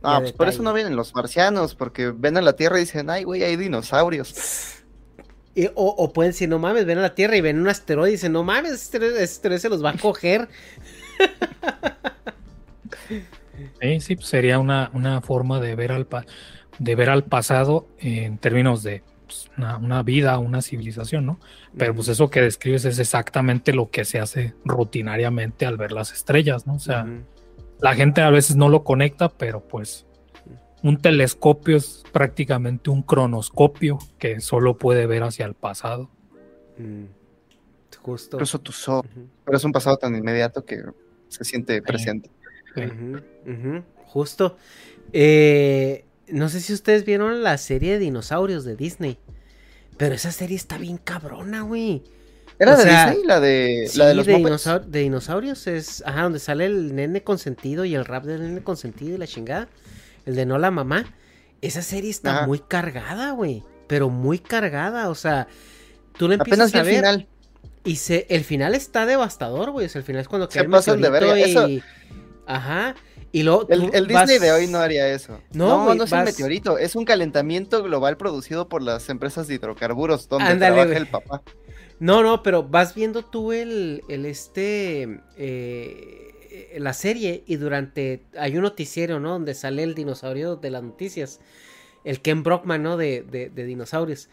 No, 0.02 0.20
pues 0.20 0.32
por 0.32 0.48
eso 0.48 0.64
no 0.64 0.74
vienen 0.74 0.96
los 0.96 1.14
marcianos, 1.14 1.76
porque 1.76 2.12
ven 2.16 2.38
a 2.38 2.42
la 2.42 2.54
Tierra 2.54 2.78
y 2.78 2.82
dicen, 2.82 3.10
ay, 3.10 3.24
güey, 3.24 3.44
hay 3.44 3.58
dinosaurios. 3.58 4.76
o, 5.76 6.14
pueden 6.14 6.32
decir, 6.32 6.48
no 6.48 6.60
mames, 6.60 6.86
ven 6.86 7.00
a 7.00 7.02
la 7.02 7.16
Tierra 7.16 7.36
y 7.36 7.42
ven 7.42 7.60
un 7.60 7.68
asteroide 7.68 8.12
y 8.12 8.14
dicen, 8.14 8.32
no 8.32 8.44
mames, 8.44 8.72
este 8.72 8.98
asteroide 9.22 9.60
se 9.60 9.70
los 9.70 9.84
va 9.84 9.92
a 9.92 9.98
coger. 9.98 10.48
Sí, 13.82 14.00
sí, 14.00 14.16
pues 14.16 14.28
sería 14.28 14.60
una, 14.60 14.90
una 14.94 15.22
forma 15.22 15.60
de 15.60 15.76
ver, 15.76 15.92
al 15.92 16.08
de 16.80 16.96
ver 16.96 17.10
al 17.10 17.26
pasado 17.26 17.88
en 18.00 18.38
términos 18.38 18.84
de 18.84 19.04
pues, 19.30 19.52
una, 19.58 20.02
vida, 20.02 20.40
una 20.40 20.64
civilización, 20.64 21.28
¿no? 21.28 21.40
Pero 21.78 21.94
pues 21.94 22.08
eso 22.08 22.32
que 22.32 22.42
describes 22.42 22.84
es 22.86 22.98
exactamente 22.98 23.74
lo 23.74 23.92
que 23.92 24.06
se 24.06 24.20
hace 24.20 24.56
rutinariamente 24.66 25.68
al 25.68 25.78
ver 25.78 25.92
las 25.92 26.12
estrellas, 26.12 26.66
¿no? 26.66 26.74
O 26.74 26.80
sea, 26.80 27.06
la 27.80 27.94
gente 27.94 28.22
a 28.22 28.32
veces 28.32 28.56
no 28.56 28.70
lo 28.70 28.84
conecta, 28.84 29.30
pero 29.30 29.62
pues 29.62 30.08
un 30.82 30.98
telescopio 30.98 31.78
es 31.78 32.04
prácticamente 32.12 32.90
un 32.90 33.04
cronoscopio 33.04 34.00
que 34.18 34.40
solo 34.40 34.78
puede 34.80 35.06
ver 35.06 35.22
hacia 35.22 35.46
el 35.46 35.54
pasado. 35.54 36.10
Mm, 36.80 37.06
Justo. 38.02 38.38
Incluso 38.38 38.60
tu 38.60 38.72
sol. 38.72 39.06
Pero 39.46 39.58
es 39.58 39.64
un 39.64 39.72
pasado 39.72 39.98
tan 39.98 40.16
inmediato 40.16 40.66
que 40.66 40.82
se 41.28 41.44
siente 41.44 41.84
presente. 41.84 42.32
Justo. 44.08 44.58
Eh, 45.14 46.06
no 46.32 46.50
sé 46.50 46.62
si 46.62 46.74
ustedes 46.74 47.06
vieron 47.06 47.44
la 47.44 47.58
serie 47.58 47.94
de 47.94 48.00
dinosaurios 48.00 48.64
de 48.66 48.76
Disney. 48.76 49.18
Pero 49.98 50.16
esa 50.16 50.32
serie 50.32 50.56
está 50.56 50.78
bien 50.78 50.98
cabrona, 50.98 51.62
güey. 51.62 52.04
¿Era 52.58 52.74
O 52.74 52.78
de 52.78 52.84
sea, 52.84 53.08
Disney? 53.08 53.26
¿La 53.28 53.40
de, 53.40 53.88
Sí, 53.90 53.98
la 53.98 54.08
de 54.08 54.16
los 54.16 54.26
de, 54.26 54.34
de 54.88 55.00
dinosaurios 55.00 55.68
es, 55.68 56.04
ajá, 56.06 56.24
donde 56.24 56.40
sale 56.40 56.66
el 56.66 56.96
nene 56.96 57.24
consentido 57.24 57.86
y 57.86 57.96
el 57.96 58.06
rap 58.06 58.26
del 58.26 58.42
nene 58.42 58.64
consentido 58.64 59.16
y 59.16 59.18
la 59.18 59.28
chingada. 59.28 59.68
El 60.26 60.36
de 60.36 60.46
no 60.46 60.58
la 60.58 60.72
mamá. 60.72 61.06
Esa 61.62 61.82
serie 61.82 62.10
está 62.10 62.38
Ajá. 62.40 62.48
muy 62.48 62.60
cargada, 62.60 63.32
güey. 63.32 63.64
Pero 63.88 64.10
muy 64.10 64.40
cargada, 64.40 65.10
o 65.10 65.16
sea, 65.16 65.48
tú 66.18 66.28
le 66.28 66.36
Apenas 66.36 66.74
empiezas 66.74 66.74
vi 66.74 66.80
a 66.80 66.84
ver 66.84 66.96
final. 66.96 67.28
y 67.84 67.96
se, 67.98 68.28
el 68.30 68.44
final 68.44 68.76
está 68.76 69.06
devastador, 69.06 69.72
güey. 69.72 69.88
O 69.88 69.90
sea, 69.90 70.00
el 70.00 70.06
final 70.06 70.22
es 70.22 70.28
cuando 70.28 70.48
cae 70.48 70.64
el 70.64 71.02
de 71.02 71.70
y... 71.70 71.84
Ajá. 72.46 72.96
Y 73.32 73.44
luego 73.44 73.68
El, 73.70 74.08
Disney 74.08 74.40
de 74.40 74.52
hoy 74.52 74.68
no 74.68 74.80
haría 74.80 75.08
eso. 75.14 75.40
No, 75.52 75.94
No, 75.94 76.04
es 76.04 76.12
un 76.12 76.24
meteorito, 76.24 76.78
es 76.78 76.96
un 76.96 77.06
calentamiento 77.06 77.84
global 77.84 78.18
producido 78.18 78.68
por 78.68 78.82
las 78.82 79.10
empresas 79.10 79.48
de 79.48 79.56
hidrocarburos 79.56 80.28
donde 80.28 80.50
Ándale, 80.50 80.76
trabaja 80.76 80.98
el 80.98 81.08
papá. 81.08 81.42
No, 82.00 82.24
no, 82.24 82.42
pero 82.42 82.64
vas 82.64 82.96
viendo 82.96 83.24
tú 83.24 83.52
el, 83.52 84.04
el 84.08 84.26
este, 84.26 85.22
eh, 85.38 86.30
la 86.78 86.94
serie 86.94 87.44
y 87.46 87.58
durante, 87.58 88.24
hay 88.38 88.56
un 88.56 88.64
noticiero, 88.64 89.20
¿no? 89.20 89.32
Donde 89.32 89.54
sale 89.54 89.84
el 89.84 89.96
dinosaurio 89.96 90.56
de 90.56 90.72
las 90.72 90.82
noticias, 90.82 91.40
el 92.04 92.22
Ken 92.22 92.42
Brockman, 92.42 92.82
¿no? 92.82 92.98
De, 92.98 93.22
de, 93.22 93.50
de 93.50 93.64
dinosaurios. 93.66 94.30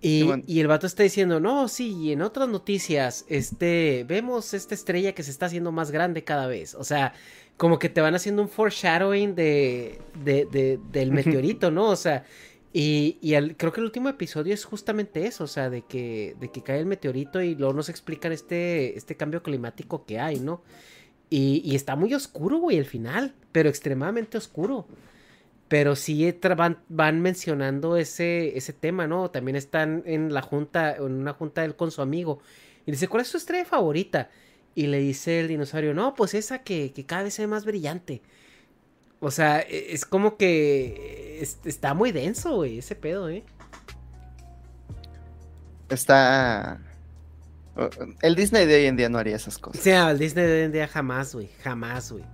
Y, 0.00 0.28
y 0.46 0.60
el 0.60 0.66
vato 0.66 0.86
está 0.86 1.02
diciendo, 1.02 1.40
no, 1.40 1.66
sí, 1.66 1.96
y 1.96 2.12
en 2.12 2.20
otras 2.20 2.46
noticias, 2.46 3.24
este, 3.26 4.04
vemos 4.06 4.52
esta 4.52 4.74
estrella 4.74 5.14
que 5.14 5.22
se 5.22 5.30
está 5.30 5.46
haciendo 5.46 5.72
más 5.72 5.90
grande 5.90 6.24
cada 6.24 6.46
vez. 6.46 6.74
O 6.74 6.84
sea, 6.84 7.14
como 7.56 7.78
que 7.78 7.88
te 7.88 8.00
van 8.00 8.14
haciendo 8.14 8.42
un 8.42 8.48
foreshadowing 8.48 9.34
de, 9.34 10.00
de, 10.24 10.46
de- 10.46 10.80
del 10.92 11.12
meteorito, 11.12 11.70
¿no? 11.70 11.88
O 11.90 11.96
sea, 11.96 12.24
y, 12.72 13.18
y 13.22 13.34
el- 13.34 13.56
creo 13.56 13.72
que 13.72 13.80
el 13.80 13.86
último 13.86 14.08
episodio 14.08 14.52
es 14.54 14.64
justamente 14.64 15.26
eso, 15.26 15.44
o 15.44 15.46
sea, 15.46 15.70
de 15.70 15.82
que, 15.82 16.36
de 16.40 16.50
que 16.50 16.62
cae 16.62 16.80
el 16.80 16.86
meteorito 16.86 17.40
y 17.42 17.54
luego 17.54 17.72
nos 17.72 17.88
explican 17.88 18.32
este, 18.32 18.96
este 18.98 19.16
cambio 19.16 19.42
climático 19.42 20.04
que 20.04 20.18
hay, 20.18 20.40
¿no? 20.40 20.62
Y, 21.30 21.62
y 21.64 21.76
está 21.76 21.96
muy 21.96 22.14
oscuro, 22.14 22.58
güey, 22.58 22.78
el 22.78 22.86
final, 22.86 23.34
pero 23.52 23.68
extremadamente 23.68 24.38
oscuro. 24.38 24.86
Pero 25.68 25.96
sí 25.96 26.22
tra- 26.40 26.56
van, 26.56 26.78
van 26.88 27.20
mencionando 27.20 27.96
ese, 27.96 28.56
ese 28.56 28.72
tema, 28.72 29.06
¿no? 29.06 29.30
También 29.30 29.56
están 29.56 30.02
en 30.06 30.32
la 30.34 30.42
junta, 30.42 30.96
en 30.96 31.02
una 31.14 31.32
junta 31.32 31.64
él 31.64 31.74
con 31.76 31.90
su 31.90 32.02
amigo. 32.02 32.40
Y 32.86 32.92
dice, 32.92 33.08
¿cuál 33.08 33.22
es 33.22 33.30
tu 33.30 33.38
estrella 33.38 33.64
favorita? 33.64 34.30
Y 34.74 34.86
le 34.88 34.98
dice 34.98 35.40
el 35.40 35.48
dinosaurio, 35.48 35.94
no, 35.94 36.14
pues 36.14 36.34
esa 36.34 36.58
que, 36.60 36.92
que 36.92 37.06
cada 37.06 37.22
vez 37.24 37.34
se 37.34 37.42
ve 37.42 37.46
más 37.48 37.64
brillante. 37.64 38.22
O 39.20 39.30
sea, 39.30 39.60
e- 39.60 39.92
es 39.94 40.04
como 40.04 40.36
que 40.36 41.38
es- 41.40 41.58
está 41.64 41.94
muy 41.94 42.12
denso, 42.12 42.56
güey, 42.56 42.78
ese 42.78 42.94
pedo, 42.96 43.28
¿eh? 43.28 43.44
Está. 45.88 46.80
El 48.22 48.34
Disney 48.36 48.66
de 48.66 48.76
hoy 48.76 48.86
en 48.86 48.96
día 48.96 49.08
no 49.08 49.18
haría 49.18 49.36
esas 49.36 49.58
cosas. 49.58 49.82
sea, 49.82 50.10
el 50.10 50.18
Disney 50.18 50.44
de 50.46 50.52
hoy 50.58 50.64
en 50.64 50.72
día 50.72 50.86
jamás, 50.88 51.34
güey, 51.34 51.48
jamás, 51.62 52.12
güey. 52.12 52.24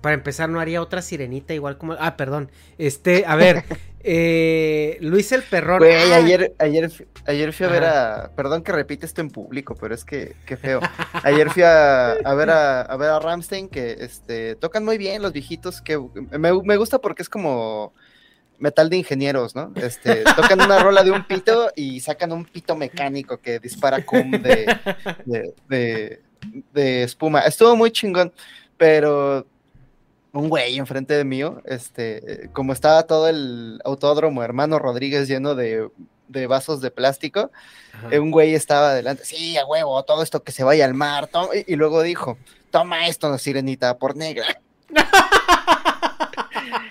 Para 0.00 0.14
empezar, 0.14 0.48
no 0.48 0.60
haría 0.60 0.80
otra 0.80 1.02
sirenita 1.02 1.52
igual 1.54 1.76
como... 1.76 1.94
Ah, 1.98 2.16
perdón. 2.16 2.50
Este, 2.78 3.24
a 3.26 3.34
ver, 3.36 3.64
eh, 4.10 4.96
Luis 5.00 5.30
el 5.32 5.42
Perrón. 5.42 5.78
Güey, 5.80 5.94
Ah, 6.12 6.16
ayer, 6.16 6.54
ayer, 6.58 6.90
ayer 7.26 7.52
fui 7.52 7.66
a 7.66 7.68
ver 7.68 7.84
a. 7.84 8.30
Perdón 8.34 8.62
que 8.62 8.72
repite 8.72 9.04
esto 9.04 9.20
en 9.20 9.30
público, 9.30 9.76
pero 9.78 9.94
es 9.94 10.04
que 10.04 10.34
qué 10.46 10.56
feo. 10.56 10.80
Ayer 11.24 11.50
fui 11.50 11.62
a, 11.62 12.12
a 12.12 12.34
ver 12.34 12.48
a, 12.50 12.80
a 12.92 12.96
ver 12.96 13.10
a 13.10 13.18
Ramstein, 13.20 13.68
que 13.68 13.96
este, 14.00 14.54
tocan 14.56 14.84
muy 14.84 14.96
bien 14.98 15.20
los 15.20 15.32
viejitos, 15.32 15.82
que 15.82 15.98
me, 16.38 16.52
me 16.62 16.76
gusta 16.78 16.98
porque 17.00 17.22
es 17.22 17.28
como 17.28 17.92
metal 18.58 18.88
de 18.90 18.96
ingenieros, 18.96 19.54
¿no? 19.54 19.72
Este, 19.76 20.24
tocan 20.36 20.60
una 20.60 20.82
rola 20.82 21.04
de 21.04 21.10
un 21.12 21.24
pito 21.26 21.70
y 21.76 22.00
sacan 22.00 22.32
un 22.32 22.44
pito 22.44 22.74
mecánico 22.76 23.38
que 23.38 23.60
dispara 23.60 24.04
cum 24.04 24.30
de, 24.32 24.74
de, 25.26 25.54
de- 25.68 26.20
de 26.72 27.02
espuma. 27.04 27.40
Estuvo 27.40 27.76
muy 27.76 27.90
chingón, 27.90 28.32
pero 28.76 29.46
un 30.38 30.48
güey 30.48 30.78
enfrente 30.78 31.14
de 31.14 31.24
mío, 31.24 31.60
este, 31.64 32.48
como 32.52 32.72
estaba 32.72 33.02
todo 33.08 33.28
el 33.28 33.80
autódromo 33.84 34.42
hermano 34.44 34.78
Rodríguez 34.78 35.26
lleno 35.26 35.56
de, 35.56 35.88
de 36.28 36.46
vasos 36.46 36.80
de 36.80 36.92
plástico, 36.92 37.50
eh, 38.12 38.20
un 38.20 38.30
güey 38.30 38.54
estaba 38.54 38.90
adelante, 38.90 39.24
sí, 39.24 39.56
a 39.56 39.66
huevo, 39.66 40.00
todo 40.04 40.22
esto 40.22 40.44
que 40.44 40.52
se 40.52 40.62
vaya 40.62 40.84
al 40.84 40.94
mar, 40.94 41.26
toma", 41.26 41.48
y, 41.56 41.72
y 41.72 41.76
luego 41.76 42.02
dijo, 42.02 42.38
toma 42.70 43.08
esto, 43.08 43.36
sirenita, 43.36 43.98
por 43.98 44.16
negra. 44.16 44.46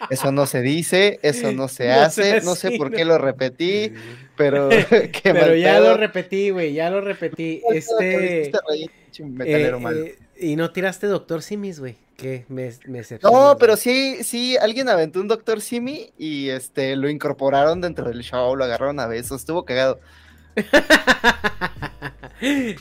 Eso 0.09 0.31
no 0.31 0.45
se 0.45 0.61
dice, 0.61 1.19
eso 1.21 1.51
no 1.51 1.67
se 1.67 1.87
No 1.93 2.01
hace, 2.01 2.41
no 2.41 2.55
sé 2.55 2.71
por 2.77 2.91
qué 2.91 3.03
lo 3.03 3.17
repetí, 3.17 3.93
pero 4.35 4.69
qué 4.89 5.09
Pero 5.21 5.53
ya 5.55 5.73
pedo. 5.75 5.89
lo 5.89 5.97
repetí, 5.97 6.49
güey, 6.49 6.73
ya 6.73 6.89
lo 6.89 7.01
repetí. 7.01 7.61
Este... 7.71 8.49
eh, 8.49 8.51
eh, 9.39 10.17
y 10.39 10.55
no 10.55 10.71
tiraste 10.71 11.07
Doctor 11.07 11.41
Simis, 11.41 11.79
güey. 11.79 11.97
Que 12.17 12.45
me, 12.49 12.73
me 12.87 13.03
No, 13.21 13.57
pero 13.59 13.77
sí, 13.77 14.23
sí, 14.23 14.57
alguien 14.57 14.89
aventó 14.89 15.19
un 15.21 15.27
Doctor 15.27 15.61
Simi 15.61 16.11
y 16.17 16.49
este 16.49 16.95
lo 16.95 17.09
incorporaron 17.09 17.79
dentro 17.79 18.07
del 18.09 18.23
show, 18.23 18.55
lo 18.55 18.63
agarraron 18.63 18.99
a 18.99 19.05
besos, 19.05 19.41
estuvo 19.41 19.65
cagado. 19.65 19.99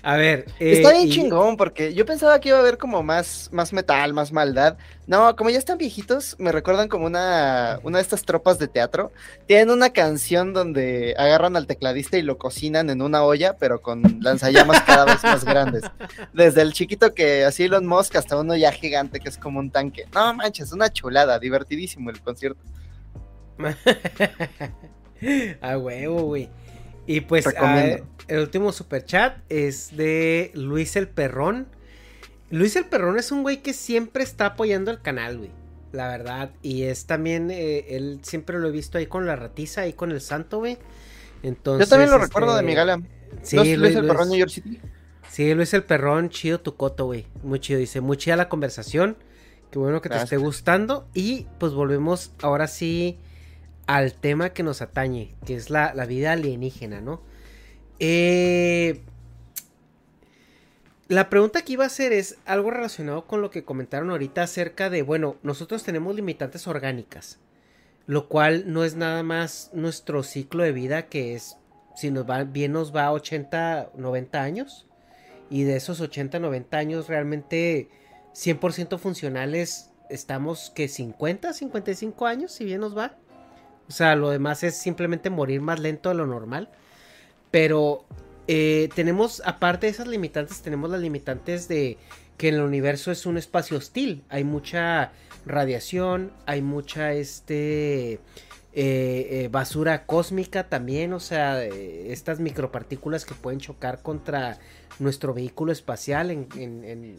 A 0.03 0.17
ver. 0.17 0.47
Está 0.59 0.91
eh, 0.91 0.99
bien 0.99 1.09
y- 1.09 1.11
chingón, 1.11 1.57
porque 1.57 1.95
yo 1.95 2.05
pensaba 2.05 2.39
que 2.41 2.51
iba 2.51 2.59
a 2.59 2.61
haber 2.61 2.79
como 2.79 3.03
más, 3.03 3.49
más 3.53 3.73
metal, 3.73 4.13
más 4.13 4.33
maldad. 4.33 4.77
No, 5.07 5.35
como 5.37 5.51
ya 5.51 5.59
están 5.59 5.79
viejitos, 5.79 6.37
me 6.39 6.53
recuerdan 6.53 6.89
como 6.89 7.07
una, 7.07 7.79
una 7.83 7.99
de 7.99 8.03
estas 8.03 8.23
tropas 8.23 8.59
de 8.59 8.69
teatro. 8.69 9.13
Tienen 9.47 9.71
una 9.71 9.91
canción 9.91 10.53
donde 10.53 11.15
agarran 11.17 11.57
al 11.57 11.67
tecladista 11.67 12.19
y 12.19 12.23
lo 12.23 12.39
cocinan 12.39 12.91
en 12.91 13.01
una 13.01 13.23
olla, 13.23 13.57
pero 13.57 13.81
con 13.81 14.03
lanzallamas 14.21 14.83
cada 14.83 15.05
vez 15.07 15.23
más 15.23 15.45
grandes. 15.45 15.85
Desde 16.33 16.63
el 16.63 16.73
chiquito 16.73 17.15
que 17.15 17.45
así 17.45 17.65
Elon 17.65 17.87
Musk 17.87 18.17
hasta 18.17 18.39
uno 18.39 18.57
ya 18.57 18.73
gigante 18.73 19.21
que 19.21 19.29
es 19.29 19.39
como 19.39 19.61
un 19.61 19.71
tanque. 19.71 20.05
No 20.15 20.35
manches, 20.35 20.73
una 20.73 20.93
chulada, 20.93 21.39
divertidísimo 21.39 22.11
el 22.11 22.21
concierto. 22.21 22.61
A 25.63 25.79
huevo, 25.79 26.23
güey. 26.23 26.51
Y 27.07 27.21
pues 27.21 27.45
Recomiendo. 27.45 28.05
El 28.29 28.41
último 28.41 28.73
super 28.73 29.05
chat 29.05 29.39
es 29.49 29.97
de 29.97 30.51
Luis 30.55 30.97
el 30.97 31.09
Perrón. 31.09 31.67
Luis 32.51 32.77
el 32.77 32.85
Perrón 32.87 33.19
es 33.19 33.33
un 33.33 33.43
güey 33.43 33.63
que 33.63 33.73
siempre 33.73 34.23
está 34.23 34.47
apoyando 34.47 34.91
el 34.91 35.01
canal, 35.01 35.39
güey. 35.39 35.51
La 35.93 36.09
verdad. 36.09 36.51
Y 36.63 36.83
es 36.83 37.07
también, 37.07 37.51
eh, 37.51 37.87
él 37.97 38.21
siempre 38.23 38.59
lo 38.59 38.69
he 38.69 38.71
visto 38.73 38.99
ahí 38.99 39.07
con 39.07 39.27
la 39.27 39.37
ratiza, 39.37 39.83
ahí 39.83 39.93
con 39.93 40.11
el 40.11 40.21
santo, 40.21 40.59
güey. 40.59 40.79
Entonces, 41.43 41.87
Yo 41.87 41.91
también 41.91 42.11
lo 42.11 42.17
este, 42.17 42.27
recuerdo 42.29 42.57
de 42.57 42.63
mi 42.63 42.75
gala. 42.75 43.01
Sí, 43.43 43.57
¿No 43.57 43.63
es 43.63 43.79
Luis 43.79 43.95
el 43.95 44.01
Luis- 44.01 44.13
Perrón 44.13 44.29
New 44.29 44.39
York 44.39 44.51
City? 44.51 44.81
Sí, 45.31 45.55
Luis 45.55 45.75
el 45.75 45.83
Perrón, 45.85 46.31
chido 46.31 46.61
tu 46.61 46.77
coto, 46.77 47.07
güey. 47.07 47.27
Muy 47.43 47.61
chido. 47.61 47.79
Dice, 47.79 48.01
muy 48.01 48.17
chida 48.17 48.37
la 48.37 48.49
conversación. 48.49 49.17
Qué 49.71 49.79
bueno 49.79 50.01
que 50.01 50.09
te 50.09 50.17
esté 50.17 50.37
gustando. 50.37 51.09
Y 51.15 51.47
pues 51.59 51.73
volvemos 51.73 52.33
ahora 52.43 52.67
sí 52.69 53.19
al 53.87 54.15
tema 54.15 54.51
que 54.51 54.63
nos 54.63 54.83
atañe, 54.83 55.35
que 55.45 55.55
es 55.55 55.71
la, 55.71 55.93
la 55.95 56.07
vida 56.07 56.33
alienígena, 56.33 57.01
¿no? 57.01 57.21
Eh, 57.99 59.03
la 61.09 61.31
pregunta 61.31 61.63
que 61.63 61.75
iba 61.75 61.85
a 61.85 61.89
hacer 61.89 62.13
es 62.13 62.39
algo 62.47 62.71
relacionado 62.71 63.27
con 63.27 63.41
lo 63.41 63.51
que 63.51 63.65
comentaron 63.65 64.11
ahorita 64.11 64.43
acerca 64.43 64.91
de, 64.91 65.03
bueno, 65.03 65.37
nosotros 65.43 65.85
tenemos 65.85 66.17
limitantes 66.17 66.67
orgánicas, 66.67 67.39
lo 68.07 68.29
cual 68.29 68.73
no 68.73 68.85
es 68.85 68.97
nada 68.97 69.23
más 69.23 69.71
nuestro 69.73 70.23
ciclo 70.23 70.65
de 70.65 70.73
vida 70.73 71.07
que 71.07 71.35
es, 71.35 71.59
si 71.95 72.11
nos 72.11 72.29
va 72.29 72.43
bien 72.45 72.73
nos 72.73 72.95
va 72.95 73.05
a 73.05 73.13
80, 73.13 73.91
90 73.95 74.43
años, 74.43 74.87
y 75.49 75.63
de 75.63 75.77
esos 75.77 76.01
80, 76.01 76.41
90 76.41 76.77
años 76.77 77.09
realmente 77.09 77.89
100% 78.35 78.99
funcionales 78.99 79.91
estamos 80.11 80.71
que 80.75 80.89
50, 80.89 81.53
55 81.53 82.27
años, 82.27 82.53
si 82.53 82.65
bien 82.65 82.81
nos 82.81 82.97
va. 82.97 83.17
O 83.89 83.93
sea, 83.93 84.17
lo 84.17 84.31
demás 84.31 84.65
es 84.65 84.77
simplemente 84.77 85.31
morir 85.31 85.61
más 85.61 85.79
lento 85.79 86.09
de 86.09 86.17
lo 86.17 86.27
normal. 86.27 86.69
Pero 87.51 88.05
eh, 88.49 88.89
tenemos, 88.95 89.43
aparte 89.45 89.87
de 89.87 89.93
esas 89.93 90.07
limitantes, 90.07 90.63
tenemos 90.63 90.91
las 90.91 91.01
limitantes 91.01 91.69
de 91.69 91.97
que 92.37 92.51
el 92.51 92.61
universo 92.61 93.11
es 93.11 93.25
un 93.27 93.39
espacio 93.39 93.79
hostil. 93.79 94.23
Hay 94.29 94.45
mucha 94.45 95.13
radiación, 95.47 96.33
hay 96.45 96.61
mucha 96.61 97.13
este 97.13 98.15
eh, 98.15 98.19
eh, 98.75 99.49
basura 99.51 100.05
cósmica 100.07 100.69
también. 100.69 101.13
O 101.13 101.21
sea, 101.21 101.65
estas 101.65 102.41
micropartículas 102.41 103.25
que 103.25 103.35
pueden 103.35 103.61
chocar 103.61 104.03
contra 104.03 104.59
nuestro 104.99 105.33
vehículo 105.33 105.73
espacial 105.73 106.31
en, 106.31 106.47
en- 106.57 107.17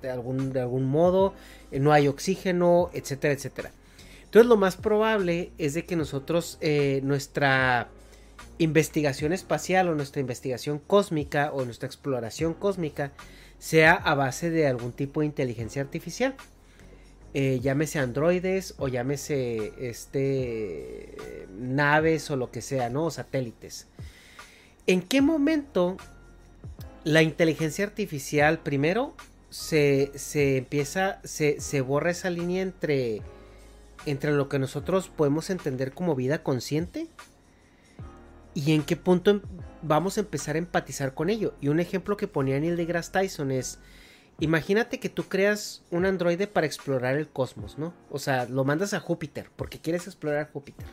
de 0.00 0.10
algún, 0.10 0.52
de 0.52 0.60
algún 0.60 0.84
modo, 0.84 1.32
no 1.72 1.90
hay 1.90 2.08
oxígeno, 2.08 2.90
etcétera, 2.92 3.32
etcétera. 3.32 3.70
Entonces 4.24 4.46
lo 4.46 4.58
más 4.58 4.76
probable 4.76 5.52
es 5.56 5.72
de 5.72 5.86
que 5.86 5.96
nosotros, 5.96 6.58
nuestra 7.02 7.88
investigación 8.58 9.32
espacial 9.32 9.88
o 9.88 9.94
nuestra 9.94 10.20
investigación 10.20 10.78
cósmica 10.78 11.50
o 11.52 11.64
nuestra 11.64 11.86
exploración 11.86 12.54
cósmica 12.54 13.12
sea 13.58 13.94
a 13.94 14.14
base 14.14 14.50
de 14.50 14.66
algún 14.66 14.92
tipo 14.92 15.20
de 15.20 15.26
inteligencia 15.26 15.82
artificial. 15.82 16.34
Eh, 17.32 17.58
llámese 17.60 17.98
androides 17.98 18.74
o 18.78 18.86
llámese 18.86 19.72
este, 19.78 21.16
naves 21.58 22.30
o 22.30 22.36
lo 22.36 22.50
que 22.52 22.62
sea, 22.62 22.90
¿no? 22.90 23.06
O 23.06 23.10
satélites. 23.10 23.88
¿En 24.86 25.02
qué 25.02 25.20
momento 25.20 25.96
la 27.02 27.22
inteligencia 27.22 27.84
artificial 27.84 28.60
primero 28.60 29.14
se, 29.50 30.12
empieza, 30.56 31.20
se, 31.24 31.60
se, 31.60 31.80
borra 31.80 32.10
esa 32.10 32.30
línea 32.30 32.62
entre, 32.62 33.22
entre 34.06 34.32
lo 34.32 34.48
que 34.48 34.58
nosotros 34.58 35.08
podemos 35.08 35.50
entender 35.50 35.92
como 35.92 36.14
vida 36.14 36.42
consciente 36.42 37.08
y 38.54 38.72
en 38.72 38.82
qué 38.82 38.96
punto 38.96 39.30
em, 39.30 39.40
vamos 39.82 40.16
a 40.16 40.20
empezar 40.20 40.54
a 40.54 40.58
empatizar 40.58 41.14
con 41.14 41.30
ello. 41.30 41.54
Y 41.60 41.68
un 41.68 41.80
ejemplo 41.80 42.16
que 42.16 42.28
ponía 42.28 42.58
Neil 42.58 42.76
deGrasse 42.76 43.12
Tyson 43.12 43.50
es, 43.50 43.78
imagínate 44.40 45.00
que 45.00 45.08
tú 45.08 45.24
creas 45.24 45.82
un 45.90 46.06
androide 46.06 46.46
para 46.46 46.66
explorar 46.66 47.16
el 47.16 47.28
cosmos, 47.28 47.78
¿no? 47.78 47.92
O 48.10 48.18
sea, 48.18 48.46
lo 48.46 48.64
mandas 48.64 48.94
a 48.94 49.00
Júpiter 49.00 49.50
porque 49.56 49.80
quieres 49.80 50.06
explorar 50.06 50.50
Júpiter. 50.52 50.86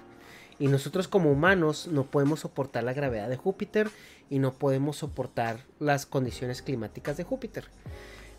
Y 0.59 0.67
nosotros 0.67 1.07
como 1.07 1.31
humanos 1.31 1.88
no 1.88 2.06
podemos 2.06 2.41
soportar 2.41 2.83
la 2.83 2.93
gravedad 2.93 3.30
de 3.30 3.38
Júpiter 3.38 3.90
y 4.30 4.40
no 4.40 4.53
podemos 4.53 4.98
soportar 4.98 5.59
las 5.80 6.06
condiciones 6.06 6.61
climáticas 6.61 7.17
de 7.17 7.23
Júpiter. 7.23 7.65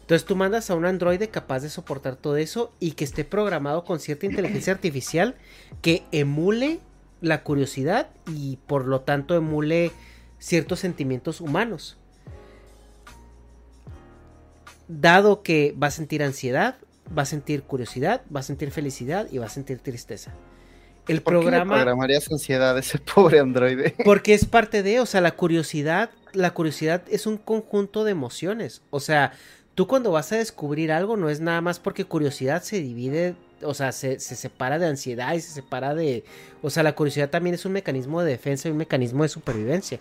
Entonces 0.02 0.26
tú 0.26 0.36
mandas 0.36 0.68
a 0.70 0.74
un 0.74 0.84
androide 0.84 1.28
capaz 1.28 1.60
de 1.60 1.68
soportar 1.68 2.16
todo 2.16 2.36
eso 2.36 2.72
y 2.80 2.92
que 2.92 3.04
esté 3.04 3.24
programado 3.24 3.84
con 3.84 3.98
cierta 3.98 4.26
inteligencia 4.26 4.72
artificial 4.72 5.36
que 5.80 6.04
emule 6.12 6.80
la 7.22 7.42
curiosidad 7.42 8.08
y 8.26 8.58
por 8.66 8.86
lo 8.86 9.00
tanto 9.00 9.34
emule 9.34 9.92
ciertos 10.38 10.80
sentimientos 10.80 11.40
humanos. 11.40 11.96
Dado 14.88 15.42
que 15.42 15.74
va 15.80 15.86
a 15.86 15.90
sentir 15.90 16.22
ansiedad, 16.22 16.76
va 17.16 17.22
a 17.22 17.26
sentir 17.26 17.62
curiosidad, 17.62 18.22
va 18.34 18.40
a 18.40 18.42
sentir 18.42 18.70
felicidad 18.72 19.28
y 19.30 19.38
va 19.38 19.46
a 19.46 19.48
sentir 19.48 19.78
tristeza. 19.78 20.34
El 21.08 21.22
¿Por 21.22 21.34
programa. 21.34 21.74
Qué 21.74 21.78
le 21.78 21.84
programarías 21.84 22.30
ansiedad 22.30 22.76
ese 22.76 22.98
pobre 23.14 23.40
androide? 23.40 23.94
Porque 24.04 24.34
es 24.34 24.44
parte 24.44 24.82
de, 24.82 25.00
o 25.00 25.06
sea, 25.06 25.20
la 25.20 25.32
curiosidad, 25.32 26.10
la 26.32 26.52
curiosidad 26.52 27.02
es 27.08 27.26
un 27.26 27.38
conjunto 27.38 28.04
de 28.04 28.10
emociones. 28.10 28.82
O 28.90 29.00
sea, 29.00 29.32
tú 29.74 29.86
cuando 29.86 30.10
vas 30.10 30.32
a 30.32 30.36
descubrir 30.36 30.92
algo 30.92 31.16
no 31.16 31.30
es 31.30 31.40
nada 31.40 31.60
más 31.60 31.78
porque 31.78 32.04
curiosidad 32.04 32.62
se 32.62 32.80
divide 32.80 33.36
o 33.64 33.74
sea, 33.74 33.92
se, 33.92 34.18
separa 34.20 34.78
de 34.78 34.86
ansiedad 34.86 35.34
y 35.34 35.40
se 35.40 35.52
separa 35.52 35.94
de... 35.94 36.24
O 36.62 36.70
sea, 36.70 36.82
la 36.82 36.94
curiosidad 36.94 37.30
también 37.30 37.54
es 37.54 37.64
un 37.64 37.72
mecanismo 37.72 38.22
de 38.22 38.30
defensa 38.30 38.68
y 38.68 38.72
un 38.72 38.78
mecanismo 38.78 39.22
de 39.22 39.28
supervivencia. 39.28 39.98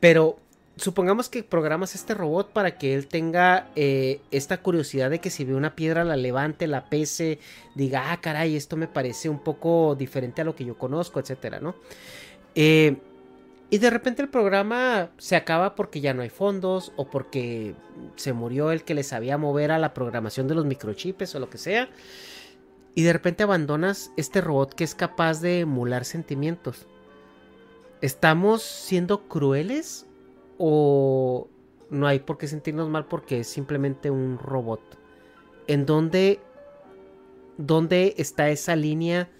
Pero 0.00 0.38
supongamos 0.76 1.28
que 1.28 1.42
programas 1.42 1.94
este 1.94 2.14
robot 2.14 2.52
para 2.52 2.78
que 2.78 2.94
él 2.94 3.06
tenga 3.06 3.68
eh, 3.76 4.20
esta 4.30 4.62
curiosidad 4.62 5.10
de 5.10 5.18
que 5.18 5.30
si 5.30 5.44
ve 5.44 5.54
una 5.54 5.74
piedra 5.76 6.04
la 6.04 6.16
levante, 6.16 6.66
la 6.66 6.88
pese, 6.88 7.38
diga, 7.74 8.12
ah, 8.12 8.20
caray, 8.20 8.56
esto 8.56 8.76
me 8.76 8.88
parece 8.88 9.28
un 9.28 9.40
poco 9.40 9.94
diferente 9.94 10.42
a 10.42 10.44
lo 10.44 10.56
que 10.56 10.64
yo 10.64 10.78
conozco, 10.78 11.20
etcétera, 11.20 11.60
¿no? 11.60 11.74
Eh, 12.54 12.96
y 13.72 13.78
de 13.78 13.90
repente 13.90 14.20
el 14.20 14.28
programa 14.28 15.10
se 15.18 15.36
acaba 15.36 15.76
porque 15.76 16.00
ya 16.00 16.12
no 16.12 16.22
hay 16.22 16.28
fondos 16.28 16.92
o 16.96 17.08
porque 17.08 17.74
se 18.16 18.32
murió 18.32 18.72
el 18.72 18.82
que 18.82 18.94
le 18.94 19.04
sabía 19.04 19.38
mover 19.38 19.70
a 19.70 19.78
la 19.78 19.94
programación 19.94 20.48
de 20.48 20.56
los 20.56 20.66
microchips 20.66 21.36
o 21.36 21.38
lo 21.38 21.48
que 21.48 21.58
sea 21.58 21.88
y 22.94 23.02
de 23.02 23.12
repente 23.12 23.42
abandonas 23.42 24.12
este 24.16 24.40
robot 24.40 24.74
que 24.74 24.84
es 24.84 24.94
capaz 24.94 25.40
de 25.40 25.60
emular 25.60 26.04
sentimientos. 26.04 26.86
¿Estamos 28.00 28.62
siendo 28.62 29.28
crueles 29.28 30.06
o 30.58 31.48
no 31.90 32.06
hay 32.06 32.20
por 32.20 32.38
qué 32.38 32.48
sentirnos 32.48 32.88
mal 32.88 33.06
porque 33.06 33.40
es 33.40 33.48
simplemente 33.48 34.10
un 34.10 34.38
robot? 34.38 34.80
¿En 35.66 35.86
dónde, 35.86 36.40
dónde 37.58 38.14
está 38.16 38.50
esa 38.50 38.74
línea 38.74 39.30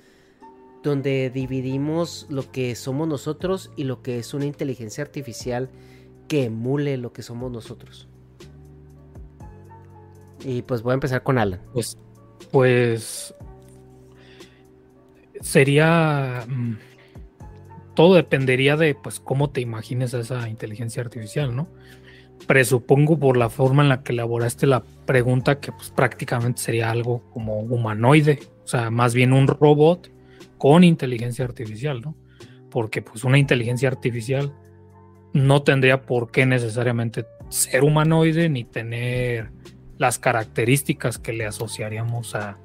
donde 0.83 1.31
dividimos 1.31 2.27
lo 2.31 2.51
que 2.51 2.75
somos 2.75 3.09
nosotros 3.09 3.71
y 3.77 3.85
lo 3.85 4.03
que 4.03 4.19
es 4.19 4.33
una 4.33 4.47
inteligencia 4.47 5.03
artificial 5.03 5.71
que 6.29 6.45
emule 6.45 6.97
lo 6.99 7.13
que 7.13 7.23
somos 7.23 7.51
nosotros? 7.51 8.09
Y 10.45 10.63
pues 10.63 10.83
voy 10.83 10.93
a 10.93 10.95
empezar 10.95 11.23
con 11.23 11.39
Alan. 11.39 11.61
Pues 11.73 11.99
pues 12.51 13.35
sería 15.41 16.45
mm, 16.49 16.75
todo 17.95 18.15
dependería 18.15 18.77
de 18.77 18.95
pues 18.95 19.21
cómo 19.21 19.51
te 19.51 19.61
imagines 19.61 20.15
esa 20.15 20.49
inteligencia 20.49 21.03
artificial, 21.03 21.55
¿no? 21.55 21.69
Presupongo 22.47 23.19
por 23.19 23.37
la 23.37 23.51
forma 23.51 23.83
en 23.83 23.89
la 23.91 24.03
que 24.03 24.13
elaboraste 24.13 24.67
la 24.67 24.83
pregunta 25.07 25.61
que 25.61 25.73
pues 25.73 25.91
prácticamente 25.91 26.63
sería 26.63 26.91
algo 26.91 27.23
como 27.31 27.59
humanoide, 27.61 28.41
o 28.65 28.67
sea, 28.67 28.91
más 28.91 29.15
bien 29.15 29.33
un 29.33 29.47
robot 29.47 30.11
con 30.57 30.85
inteligencia 30.85 31.45
artificial, 31.45 32.01
¿no? 32.01 32.17
Porque 32.71 33.03
pues 33.03 33.25
una 33.25 33.39
inteligencia 33.39 33.89
artificial 33.89 34.55
no 35.33 35.63
tendría 35.63 36.03
por 36.03 36.31
qué 36.31 36.47
necesariamente 36.47 37.27
ser 37.49 37.83
humanoide 37.83 38.49
ni 38.49 38.65
tener 38.65 39.51
las 40.01 40.19
características 40.19 41.19
que 41.19 41.35
le 41.35 41.45
asociaríamos 41.45 42.35
a, 42.35 42.57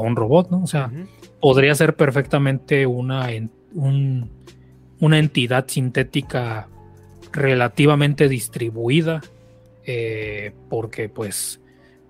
un 0.00 0.16
robot, 0.16 0.50
¿no? 0.50 0.62
O 0.62 0.66
sea, 0.66 0.90
podría 1.38 1.74
ser 1.74 1.96
perfectamente 1.96 2.86
una, 2.86 3.28
una 3.74 5.18
entidad 5.18 5.68
sintética 5.68 6.66
relativamente 7.30 8.26
distribuida, 8.28 9.20
eh, 9.84 10.52
porque 10.70 11.10
pues 11.10 11.60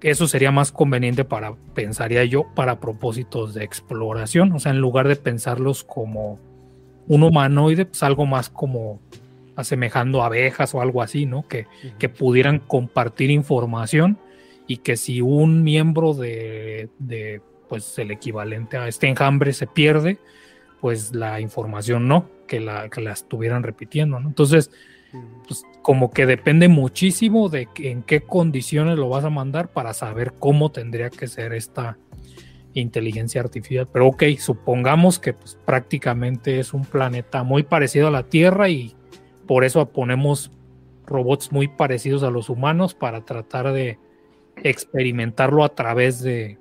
eso 0.01 0.29
sería 0.29 0.53
más 0.53 0.71
conveniente 0.71 1.25
para, 1.25 1.55
pensaría 1.75 2.25
yo, 2.25 2.47
para 2.55 2.79
propósitos 2.79 3.53
de 3.53 3.65
exploración, 3.65 4.53
o 4.53 4.61
sea, 4.61 4.71
en 4.71 4.79
lugar 4.79 5.09
de 5.09 5.17
pensarlos 5.17 5.83
como 5.83 6.39
un 7.09 7.25
humanoide, 7.25 7.85
pues 7.85 8.05
algo 8.05 8.27
más 8.27 8.49
como 8.49 9.01
asemejando 9.57 10.23
abejas 10.23 10.73
o 10.73 10.81
algo 10.81 11.03
así, 11.03 11.27
¿no? 11.27 11.49
Que, 11.49 11.67
que 11.99 12.09
pudieran 12.09 12.61
compartir 12.61 13.31
información 13.31 14.19
y 14.67 14.79
que 14.79 14.97
si 14.97 15.21
un 15.21 15.63
miembro 15.63 16.15
de, 16.15 16.89
pues 17.69 17.99
el 17.99 18.11
equivalente 18.11 18.77
a 18.77 18.89
este 18.89 19.09
enjambre 19.09 19.53
se 19.53 19.67
pierde, 19.67 20.19
pues 20.81 21.15
la 21.15 21.41
información 21.41 22.09
no, 22.09 22.29
que 22.47 22.61
la, 22.61 22.89
que 22.89 23.01
la 23.01 23.13
estuvieran 23.13 23.63
repitiendo, 23.63 24.19
¿no? 24.19 24.29
Entonces, 24.29 24.71
pues 25.47 25.65
como 25.83 26.11
que 26.11 26.27
depende 26.27 26.69
muchísimo 26.69 27.49
de 27.49 27.69
en 27.77 28.03
qué 28.03 28.21
condiciones 28.21 28.99
lo 28.99 29.09
vas 29.09 29.25
a 29.25 29.31
mandar 29.31 29.69
para 29.69 29.95
saber 29.95 30.33
cómo 30.39 30.71
tendría 30.71 31.11
que 31.11 31.27
ser 31.27 31.53
esta 31.53 31.99
inteligencia 32.75 33.41
artificial. 33.41 33.89
Pero 33.93 34.09
ok, 34.09 34.25
supongamos 34.39 35.19
que 35.19 35.35
pues, 35.35 35.59
prácticamente 35.65 36.59
es 36.59 36.73
un 36.73 36.85
planeta 36.85 37.43
muy 37.43 37.63
parecido 37.63 38.09
a 38.09 38.11
la 38.11 38.25
Tierra 38.25 38.69
y 38.69 38.95
por 39.47 39.65
eso 39.65 39.87
ponemos 39.91 40.51
robots 41.07 41.53
muy 41.53 41.69
parecidos 41.69 42.23
a 42.23 42.31
los 42.31 42.49
humanos 42.49 42.95
para 42.95 43.25
tratar 43.25 43.73
de 43.73 43.99
experimentarlo 44.65 45.65
a 45.65 45.75
través 45.75 46.21
de, 46.21 46.59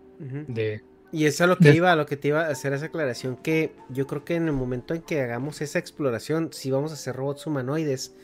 y 1.11 1.25
eso 1.25 1.43
es 1.43 1.49
lo 1.49 1.57
que 1.57 1.73
iba, 1.73 1.91
a 1.91 1.95
lo 1.95 2.05
que 2.05 2.15
te 2.15 2.29
iba 2.29 2.41
a 2.45 2.49
hacer 2.49 2.71
esa 2.73 2.85
aclaración, 2.85 3.35
que 3.35 3.73
yo 3.89 4.07
creo 4.07 4.23
que 4.23 4.35
en 4.35 4.47
el 4.47 4.53
momento 4.53 4.93
en 4.93 5.01
que 5.01 5.21
hagamos 5.21 5.61
esa 5.61 5.77
exploración, 5.77 6.49
si 6.53 6.71
vamos 6.71 6.91
a 6.91 6.93
hacer 6.93 7.15
robots 7.15 7.45
humanoides, 7.45 8.15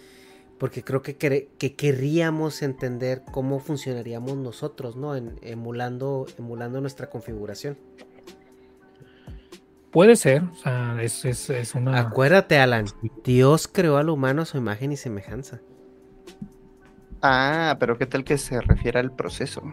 porque 0.58 0.84
creo 0.84 1.02
que, 1.02 1.18
que 1.18 1.76
querríamos 1.76 2.62
entender 2.62 3.24
cómo 3.32 3.60
funcionaríamos 3.60 4.38
nosotros, 4.38 4.96
¿no? 4.96 5.16
En, 5.16 5.38
emulando, 5.42 6.26
emulando 6.38 6.80
nuestra 6.80 7.10
configuración. 7.10 7.78
Puede 9.92 10.16
ser, 10.16 10.44
o 10.44 10.56
sea, 10.56 10.98
es, 11.02 11.26
es 11.26 11.76
una... 11.76 12.00
Acuérdate, 12.00 12.58
Alan, 12.58 12.86
Dios 13.24 13.68
creó 13.68 13.98
al 13.98 14.10
humano 14.10 14.44
a 14.44 14.46
su 14.46 14.58
imagen 14.58 14.92
y 14.92 14.98
semejanza. 14.98 15.62
Ah, 17.22 17.78
pero 17.80 17.98
¿qué 17.98 18.06
tal 18.06 18.24
que 18.24 18.38
se 18.38 18.62
refiere 18.62 19.00
al 19.00 19.12
proceso 19.12 19.64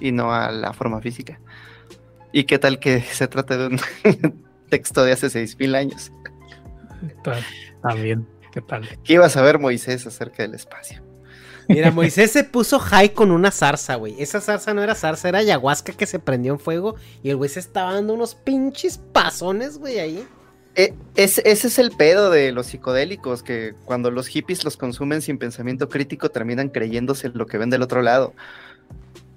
y 0.00 0.12
no 0.12 0.32
a 0.32 0.50
la 0.50 0.72
forma 0.72 1.00
física? 1.00 1.40
¿Y 2.32 2.44
qué 2.44 2.58
tal 2.58 2.78
que 2.78 3.00
se 3.00 3.28
trate 3.28 3.56
de 3.56 3.66
un 3.66 3.80
texto 4.70 5.04
de 5.04 5.12
hace 5.12 5.26
6.000 5.26 5.76
años? 5.76 6.12
También, 7.82 8.26
¿qué 8.52 8.60
tal? 8.60 8.88
¿Qué 9.04 9.14
iba 9.14 9.26
a 9.26 9.30
saber 9.30 9.58
Moisés 9.58 10.06
acerca 10.06 10.42
del 10.42 10.54
espacio? 10.54 11.02
Mira, 11.68 11.92
Moisés 11.92 12.32
se 12.32 12.42
puso 12.42 12.80
high 12.80 13.10
con 13.10 13.30
una 13.30 13.52
zarza, 13.52 13.94
güey. 13.94 14.20
Esa 14.20 14.40
zarza 14.40 14.74
no 14.74 14.82
era 14.82 14.96
zarza, 14.96 15.28
era 15.28 15.38
ayahuasca 15.38 15.92
que 15.92 16.06
se 16.06 16.18
prendió 16.18 16.52
en 16.52 16.58
fuego 16.58 16.96
y 17.22 17.30
el 17.30 17.36
güey 17.36 17.48
se 17.48 17.60
estaba 17.60 17.94
dando 17.94 18.14
unos 18.14 18.34
pinches 18.34 18.98
pasones, 18.98 19.78
güey, 19.78 20.00
ahí. 20.00 20.26
Eh, 20.76 20.94
ese 21.16 21.42
es 21.44 21.78
el 21.78 21.90
pedo 21.90 22.30
de 22.30 22.52
los 22.52 22.66
psicodélicos, 22.66 23.42
que 23.42 23.74
cuando 23.84 24.10
los 24.10 24.28
hippies 24.28 24.64
los 24.64 24.76
consumen 24.76 25.20
sin 25.20 25.38
pensamiento 25.38 25.88
crítico 25.88 26.28
terminan 26.28 26.68
creyéndose 26.68 27.30
lo 27.30 27.46
que 27.46 27.58
ven 27.58 27.70
del 27.70 27.82
otro 27.82 28.02
lado. 28.02 28.34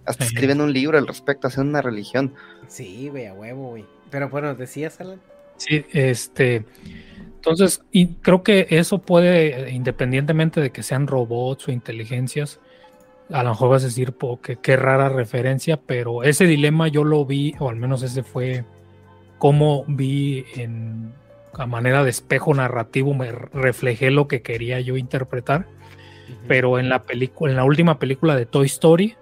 Hasta 0.05 0.25
escriben 0.25 0.61
un 0.61 0.73
libro 0.73 0.97
al 0.97 1.07
respecto, 1.07 1.47
hacen 1.47 1.67
una 1.67 1.81
religión. 1.81 2.33
Sí, 2.67 3.09
güey, 3.09 3.25
a 3.27 3.33
huevo, 3.33 3.69
güey. 3.69 3.85
Pero 4.09 4.29
bueno, 4.29 4.53
decías, 4.53 4.99
Alan. 4.99 5.19
Sí, 5.57 5.85
este. 5.91 6.65
Entonces, 7.35 7.81
y 7.91 8.07
creo 8.15 8.43
que 8.43 8.67
eso 8.69 8.99
puede, 8.99 9.71
independientemente 9.71 10.61
de 10.61 10.71
que 10.71 10.83
sean 10.83 11.07
robots 11.07 11.67
o 11.67 11.71
inteligencias, 11.71 12.59
a 13.29 13.43
lo 13.43 13.49
mejor 13.49 13.69
vas 13.69 13.83
a 13.83 13.87
decir, 13.87 14.13
po, 14.13 14.39
que, 14.39 14.57
qué 14.57 14.77
rara 14.77 15.09
referencia, 15.09 15.77
pero 15.77 16.23
ese 16.23 16.45
dilema 16.45 16.87
yo 16.87 17.03
lo 17.03 17.25
vi, 17.25 17.55
o 17.59 17.69
al 17.69 17.75
menos 17.75 18.03
ese 18.03 18.23
fue 18.23 18.65
como 19.39 19.83
vi 19.87 20.45
en 20.55 21.13
a 21.57 21.65
manera 21.65 22.03
de 22.03 22.09
espejo 22.09 22.53
narrativo, 22.53 23.13
me 23.13 23.31
reflejé 23.31 24.11
lo 24.11 24.27
que 24.27 24.41
quería 24.41 24.79
yo 24.79 24.97
interpretar. 24.97 25.67
Pero 26.47 26.79
en 26.79 26.89
la 26.89 27.03
película, 27.03 27.51
en 27.51 27.57
la 27.57 27.63
última 27.63 27.99
película 27.99 28.35
de 28.35 28.45
Toy 28.45 28.65
Story, 28.65 29.15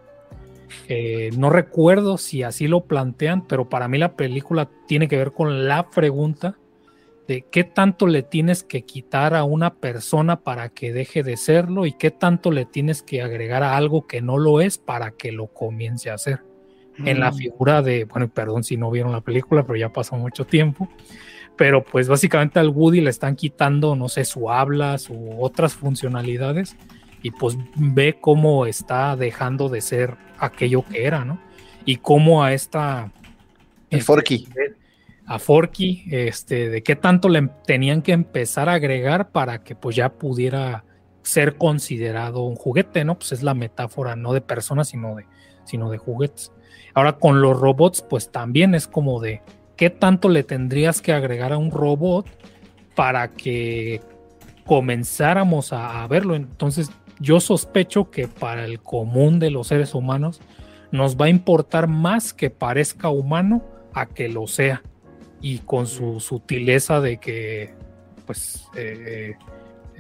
eh, 0.88 1.30
no 1.38 1.50
recuerdo 1.50 2.18
si 2.18 2.44
así 2.44 2.68
lo 2.68 2.86
plantean, 2.86 3.48
pero 3.48 3.70
para 3.70 3.88
mí 3.88 3.98
la 3.98 4.16
película 4.16 4.70
tiene 4.88 5.08
que 5.08 5.18
ver 5.18 5.32
con 5.32 5.68
la 5.68 5.90
pregunta 5.90 6.58
de 7.28 7.46
qué 7.50 7.64
tanto 7.64 8.08
le 8.08 8.24
tienes 8.24 8.64
que 8.64 8.84
quitar 8.84 9.36
a 9.36 9.44
una 9.44 9.76
persona 9.76 10.42
para 10.42 10.70
que 10.70 10.92
deje 10.92 11.24
de 11.24 11.38
serlo 11.38 11.86
y 11.86 11.94
qué 11.94 12.12
tanto 12.12 12.52
le 12.52 12.66
tienes 12.66 13.04
que 13.04 13.22
agregar 13.22 13.64
a 13.64 13.78
algo 13.78 14.08
que 14.08 14.22
no 14.22 14.38
lo 14.38 14.62
es 14.62 14.78
para 14.78 15.12
que 15.12 15.32
lo 15.32 15.48
comience 15.48 16.10
a 16.10 16.16
hacer. 16.16 16.42
En 17.06 17.20
la 17.20 17.32
mm. 17.32 17.36
figura 17.36 17.82
de, 17.82 18.06
bueno, 18.06 18.28
perdón 18.28 18.64
si 18.64 18.78
no 18.78 18.92
vieron 18.92 19.12
la 19.12 19.22
película, 19.22 19.64
pero 19.64 19.78
ya 19.78 19.94
pasó 19.94 20.18
mucho 20.18 20.46
tiempo, 20.46 20.90
pero 21.62 21.84
pues 21.84 22.08
básicamente 22.08 22.58
al 22.58 22.70
Woody 22.70 23.02
le 23.02 23.12
están 23.12 23.36
quitando, 23.36 23.96
no 23.96 24.10
sé, 24.10 24.26
su 24.26 24.50
habla, 24.50 24.98
su 24.98 25.40
otras 25.40 25.76
funcionalidades 25.76 26.76
y 27.22 27.30
pues 27.30 27.56
ve 27.76 28.18
cómo 28.20 28.66
está 28.66 29.16
dejando 29.16 29.70
de 29.70 29.82
ser 29.82 30.18
aquello 30.40 30.84
que 30.84 31.06
era, 31.06 31.24
¿no? 31.24 31.40
Y 31.86 31.98
cómo 31.98 32.44
a 32.44 32.52
esta... 32.54 33.12
El 33.92 34.02
Forky. 34.02 34.48
Este, 34.48 34.76
a 35.28 35.38
Forky, 35.38 36.06
este, 36.10 36.72
de 36.72 36.82
qué 36.82 36.96
tanto 36.96 37.30
le 37.30 37.48
tenían 37.68 38.02
que 38.02 38.14
empezar 38.14 38.68
a 38.68 38.74
agregar 38.74 39.30
para 39.30 39.64
que 39.64 39.76
pues 39.76 39.96
ya 39.96 40.10
pudiera 40.10 40.84
ser 41.22 41.58
considerado 41.58 42.42
un 42.42 42.56
juguete, 42.56 43.06
¿no? 43.06 43.20
Pues 43.20 43.34
es 43.34 43.44
la 43.44 43.54
metáfora 43.54 44.16
no 44.16 44.34
de 44.34 44.42
personas, 44.42 44.88
sino 44.88 45.14
de, 45.14 45.28
sino 45.66 45.92
de 45.92 46.00
juguetes. 46.00 46.52
Ahora 46.96 47.20
con 47.20 47.40
los 47.40 47.60
robots, 47.60 48.04
pues 48.10 48.32
también 48.32 48.74
es 48.74 48.88
como 48.88 49.20
de 49.20 49.44
qué 49.82 49.90
tanto 49.90 50.30
le 50.30 50.44
tendrías 50.44 51.02
que 51.02 51.12
agregar 51.12 51.52
a 51.52 51.58
un 51.58 51.72
robot 51.72 52.28
para 52.94 53.30
que 53.30 54.00
comenzáramos 54.64 55.74
a, 55.74 56.04
a 56.04 56.08
verlo. 56.08 56.36
Entonces 56.36 56.92
yo 57.20 57.40
sospecho 57.40 58.12
que 58.12 58.28
para 58.28 58.66
el 58.66 58.80
común 58.80 59.40
de 59.40 59.50
los 59.50 59.70
seres 59.70 59.96
humanos 59.96 60.40
nos 60.92 61.18
va 61.18 61.26
a 61.26 61.30
importar 61.30 61.88
más 61.88 62.32
que 62.32 62.52
parezca 62.52 63.10
humano 63.10 63.64
a 63.92 64.06
que 64.06 64.30
lo 64.30 64.46
sea. 64.46 64.84
Y 65.42 65.58
con 65.58 65.88
su 65.88 66.20
sutileza 66.20 67.02
de 67.02 67.18
que 67.18 67.74
pues 68.28 68.68
eh, 68.76 69.34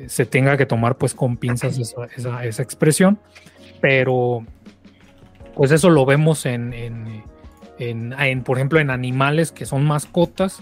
se 0.05 0.27
tenga 0.27 0.57
que 0.57 0.67
tomar 0.67 0.95
pues 0.99 1.15
con 1.15 1.37
pinzas 1.37 1.79
esa, 1.79 2.61
expresión. 2.61 3.17
Pero 3.79 4.45
pues 5.55 5.71
eso 5.71 5.89
lo 5.89 6.05
vemos 6.05 6.45
en, 6.45 6.71
en, 6.71 7.23
por 8.43 8.57
ejemplo 8.57 8.79
en 8.79 8.89
animales 8.89 9.51
que 9.51 9.65
son 9.65 9.85
mascotas 9.85 10.61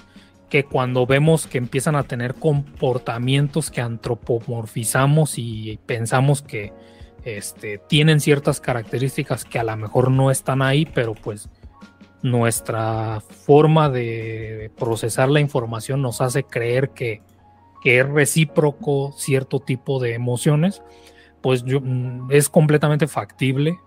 que 0.49 0.65
cuando 0.65 1.05
vemos 1.05 1.47
que 1.47 1.57
empiezan 1.57 1.95
a 1.95 2.03
tener 2.03 2.33
comportamientos 2.35 3.69
que 3.69 3.81
antropomorfizamos 3.81 5.37
y 5.37 5.79
pensamos 5.85 6.41
que 6.41 6.73
este, 7.23 7.77
tienen 7.77 8.19
ciertas 8.19 8.59
características 8.59 9.45
que 9.45 9.59
a 9.59 9.63
lo 9.63 9.75
mejor 9.77 10.09
no 10.09 10.31
están 10.31 10.61
ahí, 10.61 10.85
pero 10.85 11.13
pues 11.13 11.49
nuestra 12.21 13.21
forma 13.21 13.89
de 13.89 14.71
procesar 14.77 15.29
la 15.29 15.39
información 15.39 16.01
nos 16.01 16.21
hace 16.21 16.43
creer 16.43 16.89
que, 16.91 17.21
es 17.83 18.09
recíproco 18.09 19.13
cierto 19.13 19.59
tipo 19.59 19.99
de 19.99 20.13
emociones, 20.13 20.81
pues 21.41 21.63
mm, 21.63 22.29
es 22.29 22.49
completamente 22.49 23.07
factible 23.07 23.79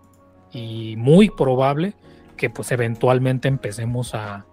y 0.51 0.94
muy 0.97 1.28
probable 1.28 1.94
que 2.36 2.51
pues 2.51 2.73
eventualmente 2.73 3.49
empecemos 3.49 4.15
a, 4.15 4.47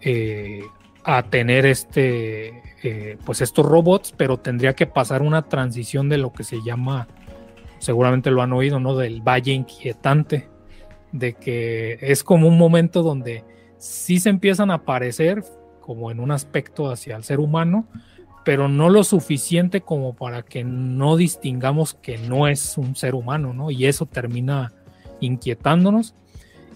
eh, 0.00 0.62
a 1.04 1.22
tener 1.22 1.66
este, 1.66 2.62
eh, 2.82 3.18
pues 3.24 3.40
estos 3.40 3.66
robots, 3.66 4.14
pero 4.16 4.38
tendría 4.38 4.74
que 4.74 4.86
pasar 4.86 5.22
una 5.22 5.42
transición 5.42 6.08
de 6.08 6.18
lo 6.18 6.32
que 6.32 6.44
se 6.44 6.58
llama, 6.64 7.08
seguramente 7.78 8.30
lo 8.30 8.42
han 8.42 8.52
oído, 8.52 8.80
¿no? 8.80 8.96
Del 8.96 9.20
valle 9.22 9.52
inquietante, 9.52 10.48
de 11.12 11.34
que 11.34 11.98
es 12.00 12.22
como 12.22 12.48
un 12.48 12.58
momento 12.58 13.02
donde 13.02 13.44
sí 13.78 14.20
se 14.20 14.28
empiezan 14.28 14.70
a 14.70 14.74
aparecer 14.74 15.42
como 15.80 16.10
en 16.10 16.20
un 16.20 16.30
aspecto 16.30 16.90
hacia 16.90 17.16
el 17.16 17.24
ser 17.24 17.40
humano, 17.40 17.86
pero 18.44 18.68
no 18.68 18.88
lo 18.88 19.04
suficiente 19.04 19.80
como 19.80 20.14
para 20.14 20.42
que 20.42 20.64
no 20.64 21.16
distingamos 21.16 21.94
que 21.94 22.18
no 22.18 22.48
es 22.48 22.78
un 22.78 22.96
ser 22.96 23.14
humano, 23.14 23.52
¿no? 23.52 23.70
Y 23.70 23.86
eso 23.86 24.06
termina 24.06 24.72
inquietándonos 25.20 26.14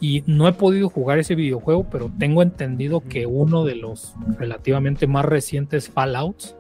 y 0.05 0.23
no 0.27 0.47
he 0.47 0.53
podido 0.53 0.91
jugar 0.91 1.19
ese 1.19 1.35
videojuego, 1.35 1.89
pero 1.89 2.13
tengo 2.19 2.43
entendido 2.43 3.01
que 3.01 3.25
uno 3.25 3.65
de 3.65 3.75
los 3.75 4.15
relativamente 4.39 5.07
más 5.07 5.25
recientes 5.25 5.89
Fallouts, 5.89 6.55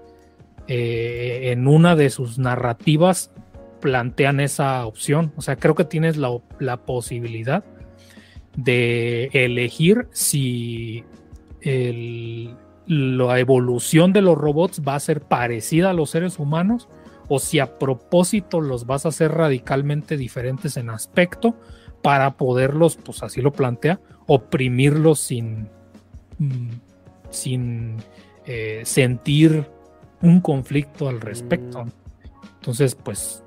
eh, 0.66 1.50
en 1.52 1.68
una 1.68 1.94
de 1.94 2.08
sus 2.08 2.38
narrativas 2.38 3.32
plantean 3.82 4.40
esa 4.40 4.86
opción. 4.86 5.30
O 5.36 5.42
sea, 5.42 5.56
creo 5.56 5.74
que 5.74 5.84
tienes 5.84 6.16
la, 6.16 6.78
posibilidad 6.86 7.62
de 8.56 9.28
elegir 9.34 10.08
si 10.10 11.04
la 12.86 13.38
evolución 13.38 14.14
de 14.14 14.22
los 14.22 14.38
robots 14.38 14.80
va 14.88 14.94
a 14.94 15.00
ser 15.00 15.20
parecida 15.20 15.90
a 15.90 15.92
los 15.92 16.08
seres 16.08 16.38
humanos 16.38 16.88
o 17.28 17.38
si 17.38 17.58
a 17.58 17.78
propósito 17.78 18.62
los 18.62 18.86
vas 18.86 19.04
a 19.04 19.10
hacer 19.10 19.32
radicalmente 19.32 20.16
diferentes 20.16 20.78
en 20.78 20.88
aspecto 20.88 21.54
para 22.04 22.36
poderlos, 22.36 22.96
pues 22.96 23.22
así 23.22 23.40
lo 23.40 23.50
plantea, 23.50 23.98
oprimirlos 24.26 25.20
sin, 25.20 25.70
mm, 26.38 26.72
sin 27.30 27.96
eh, 28.44 28.82
sentir 28.84 29.66
un 30.20 30.42
conflicto 30.42 31.08
al 31.08 31.22
respecto. 31.22 31.86
Mm. 31.86 31.90
Entonces, 32.56 32.94
pues 32.94 33.42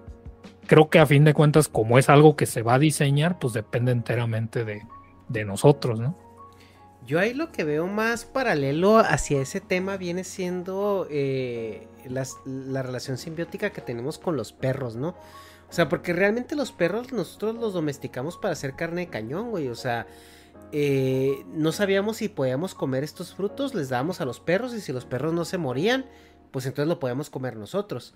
creo 0.65 0.89
que 0.89 0.97
a 0.97 1.05
fin 1.05 1.23
de 1.23 1.35
cuentas, 1.35 1.67
como 1.67 1.99
es 1.99 2.09
algo 2.09 2.35
que 2.35 2.47
se 2.47 2.63
va 2.63 2.73
a 2.73 2.79
diseñar, 2.79 3.37
pues 3.37 3.53
depende 3.53 3.91
enteramente 3.91 4.65
de, 4.65 5.45
nosotros, 5.45 5.99
¿no? 5.99 6.17
Yo 7.05 7.19
ahí 7.19 7.35
lo 7.35 7.51
que 7.51 7.63
veo 7.63 7.85
más 7.85 8.25
paralelo 8.25 8.97
hacia 8.97 9.39
ese 9.39 9.61
tema 9.61 9.97
viene 9.97 10.23
siendo 10.23 11.07
eh, 11.11 11.87
la 12.09 12.81
relación 12.81 13.19
simbiótica 13.19 13.69
que 13.69 13.81
tenemos 13.81 14.17
con 14.17 14.35
los 14.35 14.51
perros, 14.51 14.95
¿no? 14.95 15.13
O 15.69 15.73
sea, 15.73 15.89
porque 15.89 16.13
realmente 16.13 16.55
los 16.55 16.71
perros 16.71 17.11
nosotros 17.11 17.55
los 17.55 17.73
domesticamos 17.73 18.37
para 18.37 18.53
hacer 18.53 18.75
carne 18.75 19.01
de 19.01 19.07
cañón, 19.07 19.49
güey. 19.49 19.67
O 19.67 19.75
sea, 19.75 20.07
eh, 20.71 21.45
no 21.53 21.71
sabíamos 21.71 22.17
si 22.17 22.29
podíamos 22.29 22.73
comer 22.73 23.03
estos 23.03 23.33
frutos, 23.33 23.73
les 23.73 23.89
dábamos 23.89 24.21
a 24.21 24.25
los 24.25 24.39
perros 24.39 24.73
y 24.73 24.81
si 24.81 24.91
los 24.93 25.05
perros 25.05 25.33
no 25.33 25.45
se 25.45 25.57
morían, 25.57 26.05
pues 26.51 26.65
entonces 26.65 26.87
lo 26.87 26.99
podíamos 26.99 27.29
comer 27.29 27.55
nosotros. 27.55 28.13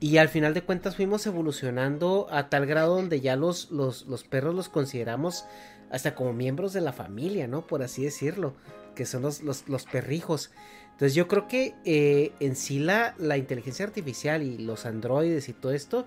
Y 0.00 0.18
al 0.18 0.28
final 0.28 0.54
de 0.54 0.62
cuentas 0.62 0.96
fuimos 0.96 1.26
evolucionando 1.26 2.28
a 2.30 2.48
tal 2.48 2.66
grado 2.66 2.94
donde 2.94 3.20
ya 3.20 3.36
los, 3.36 3.70
los, 3.70 4.04
perros 4.24 4.54
los 4.54 4.68
consideramos 4.68 5.44
hasta 5.90 6.14
como 6.14 6.32
miembros 6.32 6.72
de 6.72 6.80
la 6.80 6.92
familia, 6.92 7.48
¿no? 7.48 7.66
Por 7.66 7.82
así 7.82 8.04
decirlo, 8.04 8.54
que 8.94 9.06
son 9.06 9.22
los, 9.22 9.42
los, 9.42 9.84
perrijos. 9.84 10.50
Entonces 10.92 11.14
yo 11.14 11.26
creo 11.26 11.48
que 11.48 11.74
eh, 11.84 12.32
en 12.40 12.54
sí 12.54 12.78
la, 12.78 13.14
la 13.18 13.36
inteligencia 13.36 13.84
artificial 13.84 14.42
y 14.42 14.58
los 14.58 14.86
androides 14.86 15.48
y 15.48 15.52
todo 15.52 15.72
esto, 15.72 16.06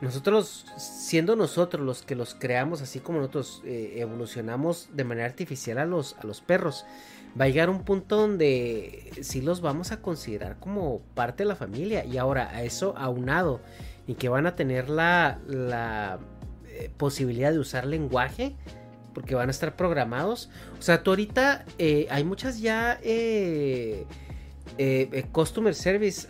nosotros, 0.00 0.64
siendo 0.76 1.34
nosotros 1.34 1.84
los 1.84 2.02
que 2.02 2.14
los 2.14 2.34
creamos, 2.34 2.82
así 2.82 3.00
como 3.00 3.18
nosotros 3.18 3.62
eh, 3.64 3.94
evolucionamos 3.96 4.88
de 4.92 5.02
manera 5.02 5.26
artificial 5.26 5.78
a 5.78 5.86
los, 5.86 6.16
a 6.20 6.26
los 6.26 6.40
perros, 6.40 6.86
va 7.38 7.46
a 7.46 7.48
llegar 7.48 7.68
un 7.68 7.82
punto 7.82 8.16
donde 8.16 9.10
sí 9.22 9.40
los 9.40 9.60
vamos 9.60 9.90
a 9.90 10.00
considerar 10.00 10.58
como 10.60 11.00
parte 11.14 11.42
de 11.42 11.48
la 11.48 11.56
familia. 11.56 12.04
Y 12.04 12.16
ahora, 12.16 12.48
a 12.50 12.62
eso 12.62 12.94
aunado, 12.96 13.60
y 14.06 14.14
que 14.14 14.28
van 14.28 14.46
a 14.46 14.54
tener 14.54 14.88
la, 14.88 15.40
la 15.48 16.20
eh, 16.68 16.90
posibilidad 16.96 17.50
de 17.50 17.58
usar 17.58 17.84
lenguaje, 17.84 18.54
porque 19.14 19.34
van 19.34 19.48
a 19.48 19.50
estar 19.50 19.74
programados. 19.74 20.48
O 20.78 20.82
sea, 20.82 21.02
tú 21.02 21.10
ahorita 21.10 21.64
eh, 21.78 22.06
hay 22.08 22.22
muchas 22.22 22.60
ya 22.60 23.00
customer 25.32 25.74
service 25.74 26.28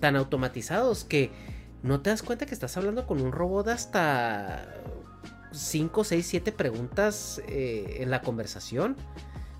tan 0.00 0.16
automatizados 0.16 1.04
que 1.04 1.53
no 1.84 2.00
te 2.00 2.10
das 2.10 2.22
cuenta 2.22 2.46
que 2.46 2.54
estás 2.54 2.76
hablando 2.78 3.06
con 3.06 3.20
un 3.20 3.30
robot 3.30 3.68
hasta 3.68 4.66
5, 5.52 6.02
6, 6.02 6.26
7 6.26 6.52
preguntas 6.52 7.42
eh, 7.46 7.98
en 8.00 8.10
la 8.10 8.22
conversación. 8.22 8.96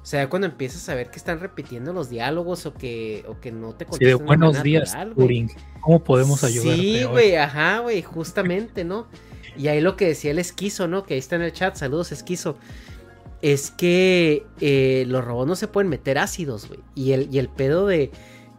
O 0.02 0.06
sea, 0.06 0.28
cuando 0.30 0.46
empiezas 0.46 0.88
a 0.88 0.94
ver 0.94 1.10
que 1.10 1.18
están 1.18 1.38
repitiendo 1.38 1.92
los 1.92 2.08
diálogos 2.08 2.64
o 2.64 2.72
que, 2.72 3.24
o 3.28 3.40
que 3.40 3.52
no 3.52 3.74
te 3.74 3.84
contestan. 3.84 3.98
Sí, 3.98 4.04
de 4.06 4.14
buenos 4.14 4.62
días, 4.62 4.96
Turing. 5.14 5.50
¿Cómo 5.82 6.02
podemos 6.02 6.42
ayudarte? 6.44 6.82
Sí, 6.82 7.04
güey, 7.04 7.36
ajá, 7.36 7.80
güey, 7.80 8.00
justamente, 8.00 8.84
¿no? 8.84 9.06
Y 9.56 9.68
ahí 9.68 9.82
lo 9.82 9.96
que 9.96 10.06
decía 10.08 10.30
el 10.30 10.38
esquizo, 10.38 10.88
¿no? 10.88 11.04
Que 11.04 11.14
ahí 11.14 11.20
está 11.20 11.36
en 11.36 11.42
el 11.42 11.52
chat, 11.52 11.76
saludos 11.76 12.10
esquizo. 12.10 12.56
Es 13.42 13.70
que 13.70 14.46
eh, 14.62 15.04
los 15.08 15.22
robots 15.22 15.48
no 15.48 15.56
se 15.56 15.68
pueden 15.68 15.90
meter 15.90 16.16
ácidos, 16.18 16.68
güey. 16.68 16.80
Y 16.94 17.12
el, 17.12 17.28
y 17.30 17.38
el 17.38 17.50
pedo 17.50 17.86
de... 17.86 18.10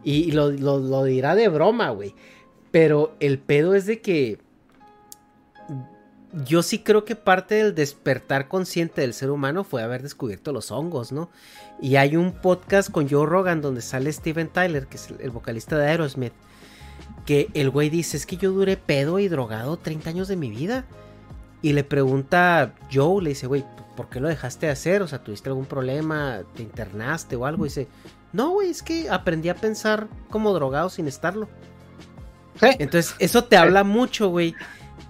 Y 0.04 0.30
lo, 0.30 0.52
lo 0.52 1.02
dirá 1.02 1.34
de 1.34 1.48
broma, 1.48 1.90
güey. 1.90 2.14
Pero 2.70 3.16
el 3.20 3.38
pedo 3.38 3.74
es 3.74 3.86
de 3.86 4.00
que... 4.00 4.38
Yo 6.44 6.62
sí 6.62 6.80
creo 6.80 7.06
que 7.06 7.16
parte 7.16 7.54
del 7.54 7.74
despertar 7.74 8.48
consciente 8.48 9.00
del 9.00 9.14
ser 9.14 9.30
humano 9.30 9.64
fue 9.64 9.82
haber 9.82 10.02
descubierto 10.02 10.52
los 10.52 10.70
hongos, 10.70 11.10
¿no? 11.10 11.30
Y 11.80 11.96
hay 11.96 12.16
un 12.16 12.32
podcast 12.32 12.90
con 12.90 13.08
Joe 13.08 13.24
Rogan 13.24 13.62
donde 13.62 13.80
sale 13.80 14.12
Steven 14.12 14.48
Tyler, 14.48 14.86
que 14.86 14.96
es 14.96 15.08
el 15.18 15.30
vocalista 15.30 15.78
de 15.78 15.86
Aerosmith, 15.86 16.34
que 17.24 17.48
el 17.54 17.70
güey 17.70 17.88
dice, 17.88 18.18
es 18.18 18.26
que 18.26 18.36
yo 18.36 18.52
duré 18.52 18.76
pedo 18.76 19.18
y 19.18 19.28
drogado 19.28 19.78
30 19.78 20.10
años 20.10 20.28
de 20.28 20.36
mi 20.36 20.50
vida. 20.50 20.84
Y 21.62 21.72
le 21.72 21.84
pregunta 21.84 22.74
Joe, 22.92 23.22
le 23.22 23.30
dice, 23.30 23.46
güey, 23.46 23.64
¿por 23.96 24.08
qué 24.08 24.20
lo 24.20 24.28
dejaste 24.28 24.66
de 24.66 24.72
hacer? 24.72 25.02
O 25.02 25.08
sea, 25.08 25.24
¿tuviste 25.24 25.48
algún 25.48 25.66
problema? 25.66 26.42
¿Te 26.54 26.62
internaste 26.62 27.34
o 27.34 27.46
algo? 27.46 27.64
Y 27.64 27.70
dice, 27.70 27.88
no, 28.32 28.50
güey, 28.50 28.70
es 28.70 28.82
que 28.82 29.08
aprendí 29.10 29.48
a 29.48 29.54
pensar 29.54 30.08
como 30.30 30.52
drogado 30.52 30.90
sin 30.90 31.08
estarlo. 31.08 31.48
Entonces, 32.60 33.14
eso 33.18 33.44
te 33.44 33.56
habla 33.56 33.84
mucho, 33.84 34.28
güey, 34.28 34.54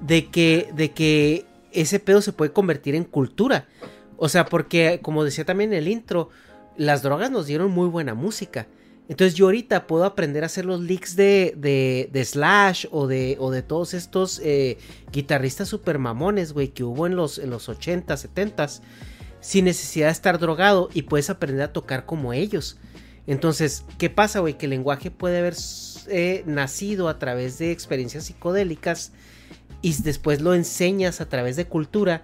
de 0.00 0.26
que, 0.26 0.70
de 0.74 0.90
que 0.90 1.46
ese 1.72 2.00
pedo 2.00 2.20
se 2.22 2.32
puede 2.32 2.52
convertir 2.52 2.94
en 2.94 3.04
cultura. 3.04 3.66
O 4.16 4.28
sea, 4.28 4.46
porque, 4.46 5.00
como 5.02 5.24
decía 5.24 5.44
también 5.44 5.72
en 5.72 5.78
el 5.78 5.88
intro, 5.88 6.30
las 6.76 7.02
drogas 7.02 7.30
nos 7.30 7.46
dieron 7.46 7.70
muy 7.70 7.88
buena 7.88 8.14
música. 8.14 8.66
Entonces 9.08 9.34
yo 9.34 9.46
ahorita 9.46 9.86
puedo 9.86 10.04
aprender 10.04 10.42
a 10.42 10.46
hacer 10.46 10.64
los 10.64 10.80
leaks 10.80 11.14
de, 11.14 11.54
de, 12.12 12.24
Slash 12.24 12.86
o 12.90 13.06
de, 13.06 13.36
o 13.38 13.52
de 13.52 13.62
todos 13.62 13.94
estos 13.94 14.40
eh, 14.42 14.78
guitarristas 15.12 15.68
super 15.68 15.98
mamones, 15.98 16.52
güey, 16.52 16.68
que 16.68 16.82
hubo 16.82 17.06
en 17.06 17.14
los, 17.14 17.38
en 17.38 17.50
los 17.50 17.68
80, 17.68 18.16
70 18.16 18.66
sin 19.40 19.66
necesidad 19.66 20.06
de 20.06 20.12
estar 20.12 20.40
drogado 20.40 20.88
y 20.92 21.02
puedes 21.02 21.30
aprender 21.30 21.62
a 21.62 21.72
tocar 21.72 22.04
como 22.04 22.32
ellos. 22.32 22.78
Entonces, 23.28 23.84
¿qué 23.96 24.10
pasa, 24.10 24.40
güey? 24.40 24.58
Que 24.58 24.66
el 24.66 24.70
lenguaje 24.70 25.12
puede 25.12 25.38
haber 25.38 25.54
eh, 26.08 26.42
nacido 26.46 27.08
a 27.08 27.18
través 27.18 27.58
de 27.58 27.72
experiencias 27.72 28.24
psicodélicas 28.24 29.12
y 29.82 29.94
después 30.02 30.40
lo 30.40 30.54
enseñas 30.54 31.20
a 31.20 31.28
través 31.28 31.56
de 31.56 31.66
cultura 31.66 32.22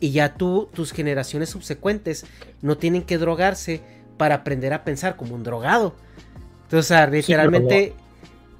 y 0.00 0.10
ya 0.10 0.34
tú, 0.34 0.68
tus 0.74 0.92
generaciones 0.92 1.50
subsecuentes 1.50 2.26
no 2.62 2.76
tienen 2.76 3.02
que 3.02 3.18
drogarse 3.18 3.80
para 4.16 4.36
aprender 4.36 4.72
a 4.72 4.84
pensar 4.84 5.16
como 5.16 5.34
un 5.34 5.42
drogado. 5.42 5.94
Entonces, 6.64 6.90
o 6.90 6.94
sea, 6.94 7.06
literalmente 7.06 7.94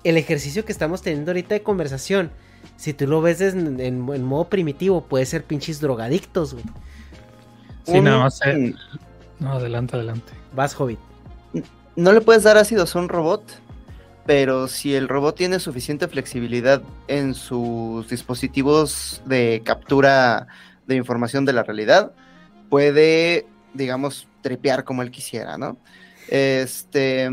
el 0.04 0.16
ejercicio 0.16 0.64
que 0.64 0.72
estamos 0.72 1.02
teniendo 1.02 1.30
ahorita 1.30 1.54
de 1.54 1.62
conversación, 1.62 2.30
si 2.76 2.92
tú 2.92 3.06
lo 3.06 3.20
ves 3.20 3.40
en, 3.40 4.00
modo 4.00 4.48
primitivo, 4.48 5.04
puede 5.04 5.26
ser 5.26 5.44
pinches 5.44 5.80
drogadictos, 5.80 6.54
güey. 6.54 6.64
Sí, 7.84 8.00
nada 8.00 8.18
más. 8.18 8.40
Eh, 8.46 8.74
no, 9.40 9.52
adelante, 9.52 9.96
adelante. 9.96 10.32
Vas, 10.54 10.78
Hobbit. 10.78 10.98
No 11.96 12.12
le 12.12 12.20
puedes 12.20 12.42
dar 12.42 12.56
ácidos 12.56 12.94
a 12.96 12.98
un 12.98 13.08
robot, 13.08 13.42
pero 14.26 14.68
si 14.68 14.94
el 14.94 15.08
robot 15.08 15.36
tiene 15.36 15.58
suficiente 15.58 16.08
flexibilidad 16.08 16.82
en 17.08 17.34
sus 17.34 18.08
dispositivos 18.08 19.22
de 19.26 19.62
captura 19.64 20.46
de 20.86 20.96
información 20.96 21.44
de 21.44 21.52
la 21.52 21.62
realidad, 21.62 22.12
puede, 22.70 23.46
digamos, 23.74 24.26
tripear 24.40 24.84
como 24.84 25.02
él 25.02 25.10
quisiera, 25.10 25.58
¿no? 25.58 25.76
Este, 26.28 27.28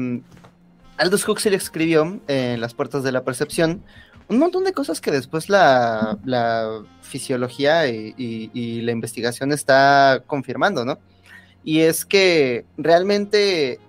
Aldous 0.97 1.27
Huxley 1.27 1.55
escribió 1.55 2.19
en 2.27 2.61
Las 2.61 2.73
Puertas 2.73 3.03
de 3.03 3.11
la 3.11 3.23
Percepción 3.23 3.83
un 4.27 4.39
montón 4.39 4.63
de 4.63 4.71
cosas 4.71 5.01
que 5.01 5.11
después 5.11 5.49
la, 5.49 6.17
fisiología 7.01 7.87
y, 7.87 8.81
la 8.81 8.91
investigación 8.91 9.51
está 9.51 10.23
confirmando, 10.25 10.85
¿no? 10.85 10.99
Y 11.63 11.81
es 11.81 12.05
que 12.05 12.65
realmente 12.77 13.79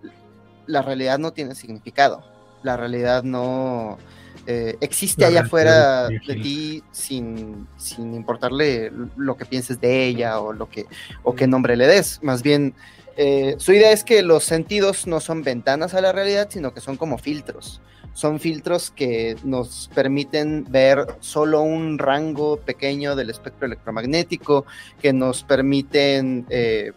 la 0.67 0.83
realidad 0.83 1.19
no 1.19 1.33
tiene 1.33 1.55
significado. 1.55 2.32
La 2.63 2.77
realidad 2.77 3.23
no 3.23 3.99
eh, 4.47 4.77
existe 4.81 5.25
allá 5.25 5.43
afuera 5.43 6.09
de 6.09 6.35
ti 6.35 6.83
sin, 6.91 7.69
sin 7.77 8.15
importarle 8.15 8.93
lo 9.17 9.37
que 9.37 9.45
pienses 9.45 9.81
de 9.81 10.07
ella 10.07 10.41
o 10.41 10.53
lo 10.53 10.69
que 10.69 10.87
o 11.23 11.35
qué 11.35 11.47
nombre 11.47 11.77
le 11.77 11.87
des. 11.87 12.23
Más 12.23 12.43
bien 12.43 12.75
eh, 13.17 13.57
su 13.59 13.73
idea 13.73 13.93
es 13.93 14.05
que 14.05 14.23
los 14.23 14.45
sentidos 14.45 15.07
no 15.07 15.21
son 15.21 15.43
ventanas 15.43 15.95
a 15.95 16.01
la 16.01 16.13
realidad, 16.13 16.49
sino 16.51 16.73
que 16.73 16.81
son 16.81 16.97
como 16.97 17.19
filtros. 17.19 17.81
Son 18.15 18.41
filtros 18.41 18.91
que 18.91 19.37
nos 19.43 19.91
permiten 19.95 20.67
ver 20.69 21.07
solo 21.21 21.63
un 21.63 21.99
rango 21.99 22.59
pequeño 22.59 23.17
del 23.17 23.31
espectro 23.31 23.67
electromagnético, 23.67 24.67
que 25.01 25.13
nos 25.13 25.45
permiten 25.45 26.47
eh, 26.51 26.93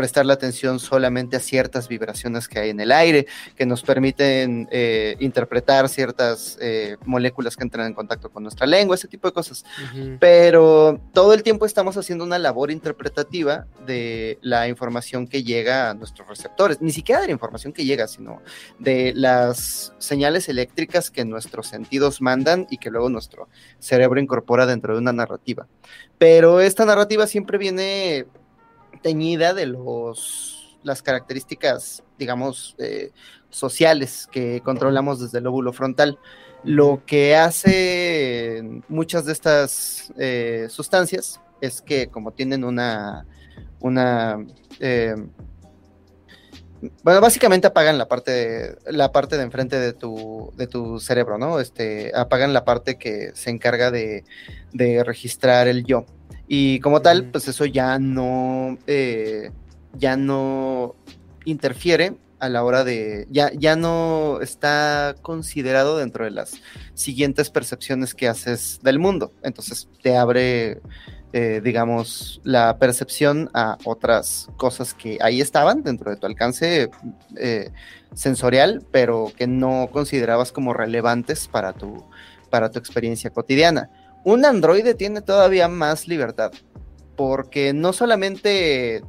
prestar 0.00 0.24
la 0.24 0.32
atención 0.32 0.80
solamente 0.80 1.36
a 1.36 1.40
ciertas 1.40 1.86
vibraciones 1.86 2.48
que 2.48 2.58
hay 2.58 2.70
en 2.70 2.80
el 2.80 2.90
aire, 2.90 3.26
que 3.54 3.66
nos 3.66 3.82
permiten 3.82 4.66
eh, 4.72 5.14
interpretar 5.20 5.90
ciertas 5.90 6.56
eh, 6.58 6.96
moléculas 7.04 7.54
que 7.54 7.64
entran 7.64 7.86
en 7.86 7.92
contacto 7.92 8.30
con 8.30 8.42
nuestra 8.42 8.66
lengua, 8.66 8.96
ese 8.96 9.08
tipo 9.08 9.28
de 9.28 9.34
cosas. 9.34 9.62
Pero 10.18 10.98
todo 11.12 11.34
el 11.34 11.42
tiempo 11.42 11.66
estamos 11.66 11.98
haciendo 11.98 12.24
una 12.24 12.38
labor 12.38 12.70
interpretativa 12.70 13.66
de 13.84 14.38
la 14.40 14.68
información 14.68 15.28
que 15.28 15.42
llega 15.42 15.90
a 15.90 15.94
nuestros 15.94 16.26
receptores, 16.26 16.80
ni 16.80 16.92
siquiera 16.92 17.20
de 17.20 17.26
la 17.26 17.32
información 17.34 17.74
que 17.74 17.84
llega, 17.84 18.08
sino 18.08 18.40
de 18.78 19.12
las 19.14 19.92
señales 19.98 20.48
eléctricas 20.48 21.10
que 21.10 21.26
nuestros 21.26 21.66
sentidos 21.66 22.22
mandan 22.22 22.66
y 22.70 22.78
que 22.78 22.88
luego 22.88 23.10
nuestro 23.10 23.50
cerebro 23.80 24.18
incorpora 24.18 24.64
dentro 24.64 24.94
de 24.94 25.00
una 25.00 25.12
narrativa. 25.12 25.66
Pero 26.16 26.60
esta 26.60 26.86
narrativa 26.86 27.26
siempre 27.26 27.58
viene 27.58 28.26
teñida 29.02 29.54
de 29.54 29.66
los, 29.66 30.78
las 30.82 31.02
características, 31.02 32.02
digamos, 32.18 32.74
eh, 32.78 33.10
sociales 33.48 34.28
que 34.30 34.60
controlamos 34.62 35.20
desde 35.20 35.38
el 35.38 35.44
lóbulo 35.44 35.72
frontal. 35.72 36.18
Lo 36.62 37.02
que 37.06 37.36
hace 37.36 38.82
muchas 38.88 39.24
de 39.24 39.32
estas 39.32 40.12
eh, 40.18 40.66
sustancias 40.68 41.40
es 41.60 41.80
que 41.80 42.08
como 42.08 42.32
tienen 42.32 42.64
una, 42.64 43.26
una 43.80 44.44
eh, 44.78 45.14
bueno, 47.02 47.20
básicamente 47.20 47.66
apagan 47.66 47.98
la 47.98 48.08
parte 48.08 48.30
de, 48.30 48.78
la 48.92 49.12
parte 49.12 49.36
de 49.36 49.42
enfrente 49.42 49.78
de 49.78 49.92
tu, 49.92 50.52
de 50.56 50.66
tu 50.66 50.98
cerebro, 50.98 51.36
¿no? 51.36 51.60
Este, 51.60 52.12
apagan 52.14 52.52
la 52.54 52.64
parte 52.64 52.96
que 52.96 53.32
se 53.34 53.50
encarga 53.50 53.90
de, 53.90 54.24
de 54.72 55.04
registrar 55.04 55.68
el 55.68 55.84
yo. 55.84 56.06
Y 56.52 56.80
como 56.80 57.00
tal, 57.00 57.26
pues 57.26 57.46
eso 57.46 57.64
ya 57.64 58.00
no, 58.00 58.76
eh, 58.88 59.52
ya 59.96 60.16
no 60.16 60.96
interfiere 61.44 62.16
a 62.40 62.48
la 62.48 62.64
hora 62.64 62.82
de, 62.82 63.28
ya, 63.30 63.52
ya 63.52 63.76
no 63.76 64.40
está 64.40 65.14
considerado 65.22 65.98
dentro 65.98 66.24
de 66.24 66.32
las 66.32 66.54
siguientes 66.94 67.50
percepciones 67.50 68.16
que 68.16 68.26
haces 68.26 68.80
del 68.82 68.98
mundo. 68.98 69.32
Entonces 69.44 69.88
te 70.02 70.16
abre, 70.16 70.80
eh, 71.32 71.60
digamos, 71.62 72.40
la 72.42 72.78
percepción 72.78 73.48
a 73.54 73.78
otras 73.84 74.48
cosas 74.56 74.92
que 74.92 75.18
ahí 75.20 75.40
estaban 75.40 75.84
dentro 75.84 76.10
de 76.10 76.16
tu 76.16 76.26
alcance 76.26 76.90
eh, 77.36 77.70
sensorial, 78.12 78.84
pero 78.90 79.30
que 79.36 79.46
no 79.46 79.88
considerabas 79.92 80.50
como 80.50 80.74
relevantes 80.74 81.46
para 81.46 81.74
tu, 81.74 82.04
para 82.50 82.72
tu 82.72 82.80
experiencia 82.80 83.30
cotidiana. 83.30 83.88
Un 84.24 84.44
androide 84.44 84.94
tiene 84.94 85.22
todavía 85.22 85.68
más 85.68 86.06
libertad, 86.06 86.52
porque 87.16 87.72
no 87.72 87.92
solamente 87.92 89.02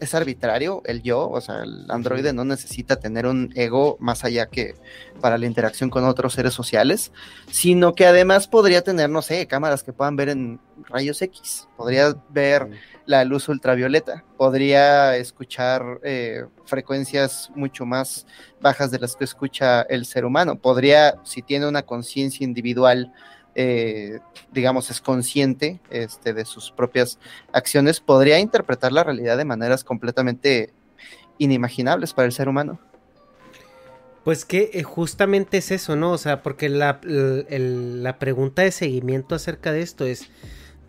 es 0.00 0.14
arbitrario 0.14 0.82
el 0.86 1.02
yo, 1.02 1.28
o 1.28 1.40
sea, 1.40 1.62
el 1.62 1.90
androide 1.90 2.32
no 2.32 2.44
necesita 2.44 2.96
tener 2.96 3.26
un 3.26 3.52
ego 3.54 3.96
más 4.00 4.24
allá 4.24 4.46
que 4.46 4.74
para 5.20 5.38
la 5.38 5.46
interacción 5.46 5.90
con 5.90 6.04
otros 6.04 6.34
seres 6.34 6.52
sociales, 6.52 7.12
sino 7.50 7.94
que 7.94 8.06
además 8.06 8.48
podría 8.48 8.82
tener, 8.82 9.08
no 9.10 9.22
sé, 9.22 9.46
cámaras 9.46 9.82
que 9.82 9.92
puedan 9.92 10.16
ver 10.16 10.30
en 10.30 10.60
rayos 10.88 11.22
X, 11.22 11.68
podría 11.76 12.14
ver 12.30 12.68
la 13.06 13.24
luz 13.24 13.48
ultravioleta, 13.48 14.24
podría 14.36 15.16
escuchar 15.16 16.00
eh, 16.02 16.44
frecuencias 16.64 17.50
mucho 17.54 17.86
más 17.86 18.26
bajas 18.60 18.90
de 18.90 18.98
las 18.98 19.14
que 19.16 19.24
escucha 19.24 19.82
el 19.82 20.06
ser 20.06 20.24
humano, 20.24 20.58
podría, 20.58 21.14
si 21.24 21.42
tiene 21.42 21.68
una 21.68 21.82
conciencia 21.82 22.44
individual, 22.44 23.12
eh, 23.54 24.18
digamos, 24.52 24.90
es 24.90 25.00
consciente 25.00 25.80
este, 25.90 26.32
de 26.32 26.44
sus 26.44 26.70
propias 26.70 27.18
acciones, 27.52 28.00
podría 28.00 28.38
interpretar 28.38 28.92
la 28.92 29.04
realidad 29.04 29.36
de 29.36 29.44
maneras 29.44 29.84
completamente 29.84 30.72
inimaginables 31.38 32.12
para 32.12 32.26
el 32.26 32.32
ser 32.32 32.48
humano. 32.48 32.80
Pues 34.24 34.44
que 34.44 34.70
eh, 34.72 34.82
justamente 34.82 35.58
es 35.58 35.70
eso, 35.70 35.96
¿no? 35.96 36.12
O 36.12 36.18
sea, 36.18 36.42
porque 36.42 36.68
la, 36.68 37.00
la 37.04 38.18
pregunta 38.18 38.62
de 38.62 38.72
seguimiento 38.72 39.34
acerca 39.34 39.70
de 39.70 39.82
esto 39.82 40.06
es, 40.06 40.30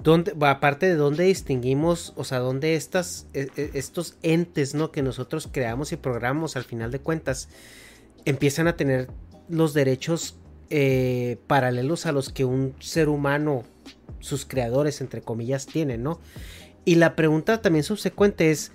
¿dónde, 0.02 0.34
aparte 0.40 0.86
de 0.86 0.96
dónde 0.96 1.26
distinguimos, 1.26 2.14
o 2.16 2.24
sea, 2.24 2.40
dónde 2.40 2.76
estas, 2.76 3.28
e, 3.34 3.50
e, 3.58 3.72
estos 3.74 4.18
entes, 4.22 4.74
¿no? 4.74 4.92
Que 4.92 5.02
nosotros 5.02 5.50
creamos 5.52 5.92
y 5.92 5.98
programamos 5.98 6.56
al 6.56 6.64
final 6.64 6.92
de 6.92 7.00
cuentas, 7.00 7.50
empiezan 8.24 8.68
a 8.68 8.78
tener 8.78 9.10
los 9.50 9.74
derechos 9.74 10.38
eh, 10.72 11.38
paralelos 11.46 12.08
a 12.08 12.12
los 12.12 12.30
que 12.30 12.44
un 12.44 12.74
ser 12.80 13.08
humano 13.08 13.64
sus 14.20 14.46
creadores, 14.46 15.00
entre 15.00 15.22
comillas, 15.22 15.68
tienen, 15.68 16.02
¿no? 16.02 16.20
Y 16.86 16.96
la 16.96 17.16
pregunta 17.16 17.62
también 17.62 17.84
subsecuente 17.84 18.50
es, 18.50 18.72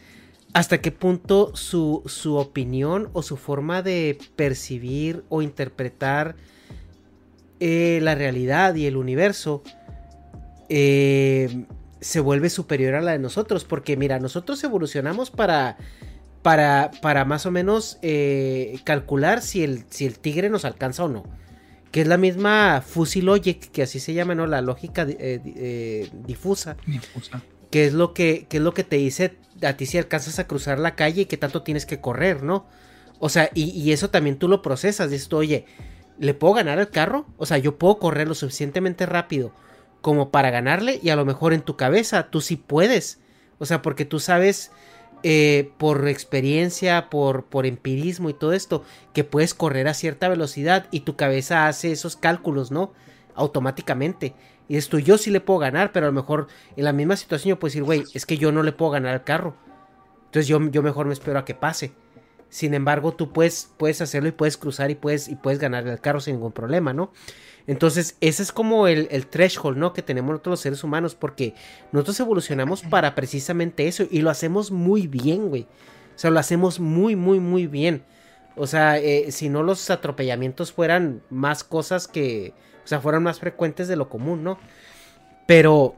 ¿hasta 0.53 0.81
qué 0.81 0.93
punto 0.93 1.51
su, 1.57 2.03
su 2.07 2.37
opinión 2.37 3.11
o 3.13 3.23
su 3.23 3.37
forma 3.37 3.83
de 3.83 4.19
percibir 4.37 5.25
o 5.29 5.43
interpretar 5.43 6.37
eh, 7.59 7.99
la 8.03 8.15
realidad 8.15 8.77
y 8.77 8.87
el 8.87 8.97
universo 8.97 9.63
eh, 10.69 11.67
se 12.01 12.21
vuelve 12.21 12.51
superior 12.51 12.95
a 12.95 13.01
la 13.01 13.13
de 13.13 13.19
nosotros? 13.19 13.65
Porque 13.65 13.97
mira, 13.97 14.19
nosotros 14.21 14.63
evolucionamos 14.63 15.31
para... 15.31 15.77
Para, 16.43 16.91
para 17.03 17.27
más 17.27 17.45
o 17.45 17.51
menos 17.51 17.99
calcular 18.85 19.43
si 19.43 19.63
el, 19.63 19.85
si 19.91 20.07
el 20.07 20.19
tigre 20.19 20.49
nos 20.49 20.65
alcanza 20.65 21.05
o 21.05 21.09
no 21.11 21.25
que 21.91 22.03
es 22.03 22.07
la 22.07 22.17
misma 22.17 22.83
Fuzzy 22.87 23.21
Logic, 23.21 23.71
que 23.71 23.83
así 23.83 24.01
se 24.01 24.15
llama, 24.15 24.35
¿no? 24.35 24.47
La 24.47 24.61
lógica 24.63 25.05
difusa. 25.05 26.77
Difusa 26.87 27.43
qué 27.71 27.87
es 27.87 27.93
lo 27.93 28.13
que, 28.13 28.47
es 28.51 28.61
lo 28.61 28.75
que 28.75 28.85
te 28.85 28.97
dice 28.97 29.39
a 29.63 29.75
ti 29.75 29.87
si 29.87 29.99
alcanzas 29.99 30.39
a 30.39 30.47
cruzar 30.47 30.79
la 30.79 30.97
calle 30.97 31.23
y 31.23 31.27
qué 31.27 31.37
tanto 31.37 31.63
tienes 31.63 31.87
que 31.87 32.01
correr, 32.01 32.43
¿no? 32.43 32.67
O 33.19 33.29
sea, 33.29 33.51
y, 33.55 33.93
eso 33.93 34.11
también 34.11 34.39
tú 34.39 34.49
lo 34.49 34.63
procesas, 34.63 35.11
dices 35.11 35.29
tú, 35.29 35.37
oye, 35.37 35.67
¿le 36.19 36.35
puedo 36.35 36.55
ganar 36.55 36.79
al 36.79 36.91
carro? 36.91 37.27
O 37.37 37.47
sea, 37.47 37.59
yo 37.59 37.79
puedo 37.79 37.99
correr 37.99 38.27
lo 38.27 38.35
suficientemente 38.35 39.07
rápido 39.07 39.53
como 40.01 40.31
para 40.31 40.51
ganarle 40.51 40.99
y 41.03 41.11
a 41.11 41.17
lo 41.17 41.27
mejor 41.27 41.53
en 41.53 41.61
tu 41.61 41.77
cabeza 41.77 42.31
tú 42.31 42.41
sí 42.41 42.57
puedes. 42.57 43.21
O 43.59 43.67
sea, 43.67 43.83
porque 43.83 44.07
tú 44.07 44.21
sabes 44.21 44.71
eh, 45.23 45.73
por 45.79 46.09
experiencia, 46.09 47.11
por, 47.11 47.45
por 47.45 47.67
empirismo 47.67 48.31
y 48.31 48.35
todo 48.35 48.53
esto, 48.53 48.85
que 49.13 49.25
puedes 49.25 49.55
correr 49.55 49.89
a 49.89 49.95
cierta 49.95 50.29
velocidad 50.29 50.87
y 50.91 51.01
tu 51.01 51.17
cabeza 51.17 51.69
hace 51.69 51.93
esos 51.93 52.17
cálculos, 52.17 52.71
¿no? 52.71 52.93
Automáticamente. 53.35 54.35
Y 54.69 54.77
esto 54.77 54.99
yo 54.99 55.19
sí 55.19 55.31
le 55.31 55.41
puedo 55.41 55.59
ganar, 55.59 55.93
pero 55.93 56.07
a 56.07 56.11
lo 56.11 56.15
mejor 56.15 56.47
en 56.77 56.85
la 56.85 56.93
misma 56.93 57.17
situación 57.17 57.51
yo 57.51 57.59
puedo 57.59 57.71
decir, 57.71 57.83
güey, 57.83 58.05
es 58.15 58.25
que 58.25 58.39
yo 58.39 58.53
no 58.53 58.63
le 58.63 58.73
puedo 58.73 58.93
ganar 58.93 59.15
al 59.15 59.25
carro. 59.25 59.57
Entonces 60.27 60.47
yo, 60.47 60.61
yo 60.71 60.83
mejor 60.83 61.07
me 61.07 61.13
espero 61.13 61.39
a 61.41 61.45
que 61.45 61.55
pase. 61.55 61.93
Sin 62.51 62.75
embargo, 62.75 63.13
tú 63.13 63.33
puedes, 63.33 63.71
puedes 63.79 64.03
hacerlo 64.03 64.29
y 64.29 64.33
puedes 64.33 64.57
cruzar 64.57 64.91
y 64.91 64.97
puedes, 64.97 65.29
y 65.29 65.37
puedes 65.37 65.59
ganar 65.59 65.87
el 65.87 66.01
carro 66.01 66.21
sin 66.21 66.35
ningún 66.35 66.53
problema, 66.53 66.93
¿no? 66.93 67.13
Entonces, 67.67 68.17
ese 68.21 68.43
es 68.43 68.53
como 68.53 68.89
el, 68.89 69.07
el, 69.11 69.27
threshold, 69.27 69.79
¿no? 69.79 69.93
Que 69.93 70.03
tenemos 70.03 70.33
nosotros 70.33 70.53
los 70.53 70.61
seres 70.61 70.85
humanos, 70.85 71.15
porque 71.15 71.55
nosotros 71.93 72.19
evolucionamos 72.21 72.83
para 72.83 73.15
precisamente 73.15 73.87
eso 73.87 74.05
y 74.11 74.21
lo 74.21 74.31
hacemos 74.31 74.71
muy 74.71 75.07
bien, 75.07 75.49
güey. 75.49 75.63
O 76.17 76.19
sea, 76.19 76.31
lo 76.31 76.41
hacemos 76.41 76.81
muy, 76.81 77.17
muy, 77.17 77.39
muy 77.39 77.67
bien. 77.67 78.03
O 78.57 78.67
sea, 78.67 78.99
eh, 78.99 79.31
si 79.31 79.49
no 79.49 79.63
los 79.63 79.89
atropellamientos 79.89 80.73
fueran 80.73 81.23
más 81.31 81.65
cosas 81.65 82.09
que, 82.09 82.53
o 82.85 82.87
sea, 82.87 83.01
fueran 83.01 83.23
más 83.23 83.39
frecuentes 83.39 83.89
de 83.89 83.97
lo 83.97 84.09
común, 84.09 84.43
¿no? 84.43 84.59
Pero 85.47 85.95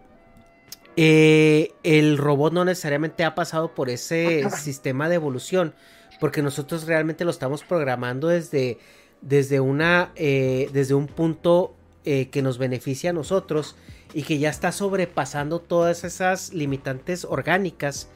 eh, 0.96 1.72
el 1.82 2.18
robot 2.18 2.52
no 2.52 2.64
necesariamente 2.64 3.24
ha 3.24 3.34
pasado 3.34 3.74
por 3.74 3.88
ese 3.88 4.48
sistema 4.56 5.08
de 5.08 5.16
evolución, 5.16 5.74
porque 6.22 6.40
nosotros 6.40 6.86
realmente 6.86 7.24
lo 7.24 7.32
estamos 7.32 7.64
programando 7.64 8.28
desde, 8.28 8.78
desde, 9.22 9.58
una, 9.58 10.12
eh, 10.14 10.70
desde 10.72 10.94
un 10.94 11.08
punto 11.08 11.74
eh, 12.04 12.28
que 12.28 12.42
nos 12.42 12.58
beneficia 12.58 13.10
a 13.10 13.12
nosotros 13.12 13.74
y 14.14 14.22
que 14.22 14.38
ya 14.38 14.48
está 14.48 14.70
sobrepasando 14.70 15.58
todas 15.58 16.04
esas 16.04 16.52
limitantes 16.52 17.24
orgánicas 17.24 18.06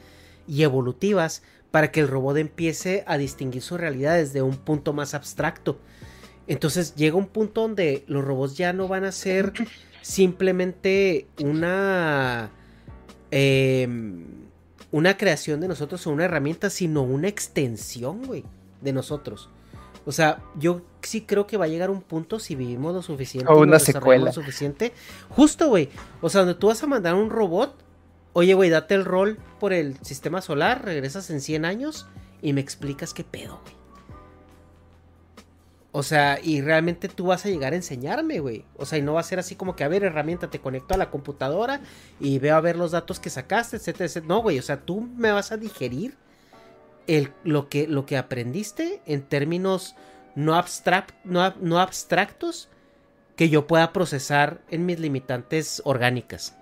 y 0.47 0.63
evolutivas 0.63 1.43
para 1.69 1.91
que 1.91 1.99
el 1.99 2.07
robot 2.07 2.37
empiece 2.37 3.03
a 3.07 3.17
distinguir 3.17 3.61
su 3.61 3.75
realidad 3.75 4.15
desde 4.15 4.41
un 4.41 4.55
punto 4.55 4.93
más 4.93 5.13
abstracto. 5.13 5.77
Entonces 6.47 6.95
llega 6.95 7.17
un 7.17 7.27
punto 7.27 7.59
donde 7.59 8.05
los 8.07 8.23
robots 8.23 8.55
ya 8.55 8.71
no 8.71 8.87
van 8.87 9.03
a 9.03 9.11
ser 9.11 9.51
simplemente 10.01 11.27
una. 11.41 12.51
Em, 13.31 14.46
una 14.97 15.17
creación 15.17 15.61
de 15.61 15.67
nosotros 15.67 16.05
o 16.07 16.11
una 16.11 16.25
herramienta, 16.25 16.69
sino 16.69 17.03
una 17.03 17.27
extensión, 17.27 18.25
güey, 18.25 18.43
de 18.81 18.93
nosotros. 18.93 19.49
O 20.05 20.11
sea, 20.11 20.41
yo 20.57 20.81
sí 21.01 21.21
creo 21.21 21.47
que 21.47 21.57
va 21.57 21.65
a 21.65 21.67
llegar 21.67 21.89
un 21.89 22.01
punto 22.01 22.39
si 22.39 22.55
vivimos 22.55 22.95
lo 22.95 23.01
suficiente. 23.01 23.51
O 23.51 23.59
una 23.59 23.77
secuela. 23.77 24.25
Lo 24.25 24.31
suficiente. 24.31 24.93
Justo, 25.29 25.67
güey. 25.67 25.89
O 26.21 26.29
sea, 26.29 26.41
donde 26.41 26.55
tú 26.55 26.67
vas 26.67 26.81
a 26.81 26.87
mandar 26.87 27.13
un 27.15 27.29
robot. 27.29 27.75
Oye, 28.33 28.53
güey, 28.53 28.69
date 28.69 28.95
el 28.95 29.03
rol 29.03 29.37
por 29.59 29.73
el 29.73 29.97
sistema 30.03 30.41
solar. 30.41 30.85
Regresas 30.85 31.29
en 31.29 31.41
100 31.41 31.65
años 31.65 32.07
y 32.41 32.53
me 32.53 32.61
explicas 32.61 33.13
qué 33.13 33.23
pedo, 33.23 33.59
güey. 33.63 33.76
O 35.91 36.03
sea, 36.03 36.39
y 36.43 36.61
realmente 36.61 37.07
tú 37.07 37.27
vas 37.27 37.45
a 37.45 37.49
llegar 37.49 37.73
a 37.73 37.77
enseñarme, 37.77 38.39
güey. 38.39 38.65
O 38.75 38.85
sea, 38.85 38.99
y 38.99 39.01
no 39.01 39.13
va 39.13 39.21
a 39.21 39.23
ser 39.23 39.39
así 39.39 39.55
como 39.55 39.75
que, 39.75 39.83
a 39.83 39.87
ver, 39.87 40.03
herramienta, 40.03 40.49
te 40.49 40.59
conecto 40.59 40.93
a 40.93 40.97
la 40.97 41.09
computadora 41.09 41.81
y 42.19 42.39
veo 42.39 42.55
a 42.55 42.61
ver 42.61 42.75
los 42.75 42.91
datos 42.91 43.19
que 43.19 43.29
sacaste, 43.29 43.77
etcétera, 43.77 44.05
etcétera. 44.05 44.27
No, 44.35 44.41
güey, 44.41 44.59
o 44.59 44.61
sea, 44.61 44.81
tú 44.81 45.01
me 45.01 45.31
vas 45.31 45.51
a 45.51 45.57
digerir 45.57 46.15
el, 47.07 47.31
lo, 47.43 47.69
que, 47.69 47.87
lo 47.87 48.05
que 48.05 48.17
aprendiste 48.17 49.01
en 49.05 49.23
términos 49.23 49.95
no, 50.35 50.61
no, 51.23 51.53
no 51.59 51.79
abstractos 51.79 52.69
que 53.35 53.49
yo 53.49 53.65
pueda 53.65 53.93
procesar 53.93 54.61
en 54.69 54.85
mis 54.85 54.99
limitantes 54.99 55.81
orgánicas. 55.85 56.55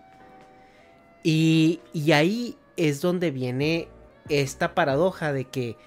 Y, 1.23 1.81
y 1.93 2.11
ahí 2.11 2.57
es 2.77 3.01
donde 3.01 3.31
viene 3.31 3.87
esta 4.29 4.75
paradoja 4.75 5.33
de 5.33 5.45
que 5.45 5.77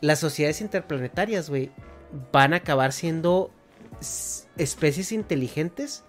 las 0.00 0.20
sociedades 0.20 0.60
interplanetarias, 0.60 1.50
güey, 1.50 1.70
van 2.32 2.52
a 2.52 2.56
acabar 2.56 2.92
siendo 2.92 3.50
especies 4.56 5.12
inteligentes, 5.12 6.04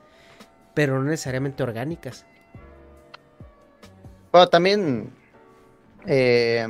pero 0.74 1.02
no 1.02 1.10
necesariamente 1.10 1.64
orgánicas. 1.64 2.26
Bueno, 4.32 4.48
también 4.48 5.12
eh, 6.06 6.66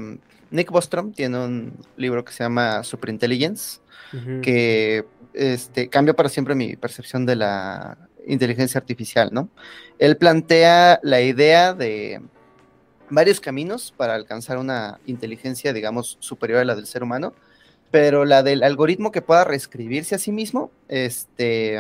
Nick 0.50 0.72
Bostrom 0.72 1.14
tiene 1.14 1.38
un 1.38 1.74
libro 1.96 2.26
que 2.26 2.34
se 2.34 2.44
llama 2.44 2.84
Superintelligence, 2.84 3.80
que 4.42 5.06
este, 5.34 5.88
cambia 5.88 6.14
para 6.14 6.28
siempre 6.28 6.54
mi 6.54 6.76
percepción 6.76 7.26
de 7.26 7.38
la 7.38 7.98
inteligencia 8.28 8.78
artificial, 8.78 9.30
¿no? 9.32 9.50
Él 10.00 10.18
plantea 10.18 11.00
la 11.02 11.22
idea 11.22 11.74
de 11.74 12.22
varios 13.10 13.40
caminos 13.40 13.94
para 13.96 14.16
alcanzar 14.16 14.58
una 14.58 15.00
inteligencia, 15.06 15.72
digamos, 15.72 16.18
superior 16.20 16.60
a 16.60 16.66
la 16.66 16.76
del 16.76 16.88
ser 16.88 17.04
humano, 17.04 17.34
pero 17.92 18.24
la 18.24 18.42
del 18.42 18.64
algoritmo 18.64 19.12
que 19.12 19.22
pueda 19.22 19.44
reescribirse 19.44 20.16
a 20.16 20.20
sí 20.20 20.32
mismo, 20.32 20.72
este, 20.88 21.76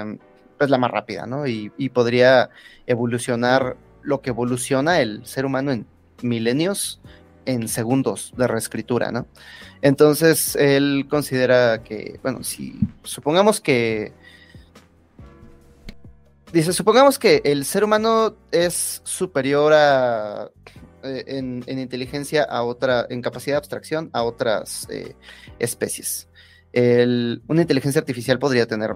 es 0.59 0.69
la 0.69 0.77
más 0.77 0.91
rápida, 0.91 1.25
¿no? 1.25 1.48
Y, 1.48 1.69
podría 1.90 2.49
evolucionar 2.85 3.77
lo 4.01 4.22
que 4.22 4.30
evoluciona 4.30 4.99
el 4.99 5.25
ser 5.25 5.45
humano 5.45 5.72
en 5.72 5.85
milenios, 6.22 6.99
en 7.45 7.67
segundos 7.67 8.33
de 8.38 8.48
reescritura, 8.48 9.11
¿no? 9.11 9.25
Entonces, 9.81 10.56
él 10.57 11.07
considera 11.09 11.81
que, 11.83 12.19
bueno, 12.22 12.43
si 12.43 12.80
supongamos 13.03 13.61
que... 13.61 14.14
Dice, 16.51 16.73
supongamos 16.73 17.17
que 17.17 17.41
el 17.45 17.64
ser 17.64 17.85
humano 17.85 18.35
es 18.51 19.01
superior 19.06 19.72
a 19.73 20.51
eh, 21.03 21.23
en, 21.27 21.63
inteligencia 21.67 22.43
a 22.43 22.63
otra, 22.63 23.05
en 23.09 23.21
capacidad 23.21 23.55
de 23.55 23.59
abstracción 23.59 24.09
a 24.13 24.23
otras 24.23 24.88
eh, 24.89 25.15
especies. 25.59 26.27
una 26.73 27.61
inteligencia 27.61 27.99
artificial 27.99 28.39
podría 28.39 28.65
tener 28.65 28.95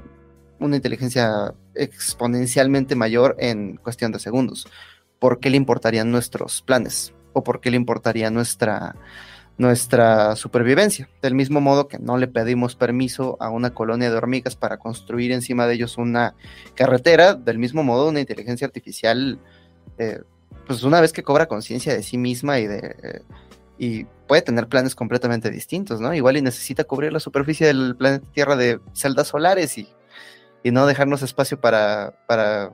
una 0.59 0.75
inteligencia 0.75 1.53
exponencialmente 1.73 2.95
mayor 2.95 3.35
en 3.39 3.77
cuestión 3.77 4.11
de 4.11 4.19
segundos. 4.19 4.67
¿Por 5.19 5.39
qué 5.39 5.49
le 5.49 5.57
importarían 5.57 6.11
nuestros 6.11 6.61
planes? 6.61 7.13
¿O 7.33 7.43
por 7.43 7.59
qué 7.59 7.71
le 7.71 7.77
importaría 7.77 8.29
nuestra, 8.29 8.95
nuestra 9.57 10.35
supervivencia? 10.35 11.09
Del 11.21 11.35
mismo 11.35 11.61
modo 11.61 11.87
que 11.87 11.99
no 11.99 12.17
le 12.17 12.27
pedimos 12.27 12.75
permiso 12.75 13.37
a 13.39 13.49
una 13.49 13.73
colonia 13.73 14.09
de 14.09 14.17
hormigas 14.17 14.55
para 14.55 14.77
construir 14.77 15.31
encima 15.31 15.67
de 15.67 15.75
ellos 15.75 15.97
una 15.97 16.35
carretera, 16.75 17.33
del 17.33 17.59
mismo 17.59 17.83
modo 17.83 18.09
una 18.09 18.21
inteligencia 18.21 18.67
artificial 18.67 19.39
eh, 19.97 20.19
pues 20.67 20.83
una 20.83 21.01
vez 21.01 21.13
que 21.13 21.23
cobra 21.23 21.47
conciencia 21.47 21.93
de 21.93 22.03
sí 22.03 22.17
misma 22.17 22.59
y 22.59 22.67
de 22.67 23.23
y 23.77 24.05
puede 24.27 24.41
tener 24.41 24.67
planes 24.67 24.95
completamente 24.95 25.51
distintos, 25.51 25.99
¿no? 25.99 26.13
Igual 26.13 26.37
y 26.37 26.41
necesita 26.41 26.83
cubrir 26.83 27.11
la 27.11 27.19
superficie 27.19 27.67
del 27.67 27.95
planeta 27.95 28.25
Tierra 28.31 28.55
de 28.55 28.79
celdas 28.93 29.27
solares 29.27 29.77
y, 29.77 29.93
y 30.63 30.71
no 30.71 30.87
dejarnos 30.87 31.21
espacio 31.21 31.59
para, 31.59 32.15
para, 32.27 32.71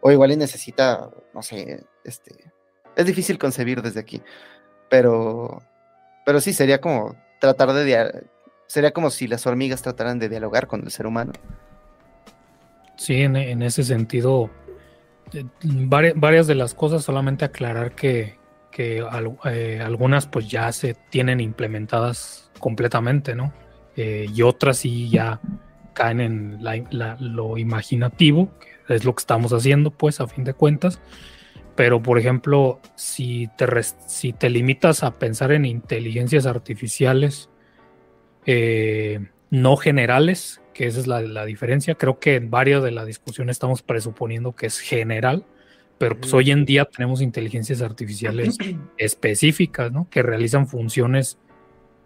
o 0.00 0.10
igual 0.10 0.32
y 0.32 0.36
necesita, 0.36 1.10
no 1.34 1.42
sé, 1.42 1.84
este, 2.04 2.52
es 2.96 3.06
difícil 3.06 3.38
concebir 3.38 3.82
desde 3.82 4.00
aquí, 4.00 4.22
pero, 4.88 5.62
pero 6.24 6.40
sí, 6.40 6.52
sería 6.52 6.80
como 6.80 7.16
tratar 7.40 7.72
de, 7.72 8.24
sería 8.66 8.92
como 8.92 9.10
si 9.10 9.26
las 9.26 9.46
hormigas 9.46 9.82
trataran 9.82 10.18
de 10.18 10.28
dialogar 10.28 10.68
con 10.68 10.82
el 10.82 10.90
ser 10.90 11.06
humano. 11.06 11.32
Sí, 12.96 13.22
en, 13.22 13.34
en 13.36 13.62
ese 13.62 13.82
sentido, 13.82 14.48
varias, 15.64 16.46
de 16.46 16.54
las 16.54 16.74
cosas, 16.74 17.04
solamente 17.04 17.44
aclarar 17.44 17.94
que, 17.94 18.38
eh, 18.78 19.80
algunas 19.84 20.26
pues 20.26 20.48
ya 20.48 20.72
se 20.72 20.94
tienen 21.10 21.40
implementadas 21.40 22.50
completamente, 22.58 23.34
¿no? 23.34 23.52
Eh, 23.96 24.26
y 24.32 24.42
otras 24.42 24.78
sí 24.78 25.10
ya 25.10 25.40
caen 25.92 26.20
en 26.20 26.58
lo 27.20 27.58
imaginativo, 27.58 28.50
es 28.88 29.04
lo 29.04 29.14
que 29.14 29.20
estamos 29.20 29.52
haciendo, 29.52 29.90
pues, 29.90 30.20
a 30.20 30.26
fin 30.26 30.44
de 30.44 30.54
cuentas. 30.54 31.00
Pero, 31.74 32.02
por 32.02 32.18
ejemplo, 32.18 32.80
si 32.96 33.48
te, 33.56 33.66
si 34.06 34.32
te 34.32 34.50
limitas 34.50 35.02
a 35.02 35.18
pensar 35.18 35.52
en 35.52 35.64
inteligencias 35.64 36.46
artificiales 36.46 37.48
eh, 38.46 39.20
no 39.50 39.76
generales, 39.76 40.61
que 40.72 40.86
esa 40.86 41.00
es 41.00 41.06
la, 41.06 41.20
la, 41.20 41.44
diferencia, 41.44 41.94
creo 41.94 42.18
que 42.18 42.36
en 42.36 42.50
varias 42.50 42.82
de 42.82 42.90
la 42.90 43.04
discusión 43.04 43.50
estamos 43.50 43.82
presuponiendo 43.82 44.54
que 44.54 44.66
es 44.66 44.78
general, 44.78 45.44
pero 45.98 46.18
pues 46.18 46.34
hoy 46.34 46.50
en 46.50 46.64
día 46.64 46.84
tenemos 46.84 47.20
inteligencias 47.20 47.82
artificiales 47.82 48.56
específicas, 48.98 49.92
¿no? 49.92 50.08
Que 50.10 50.22
realizan 50.22 50.66
funciones 50.66 51.38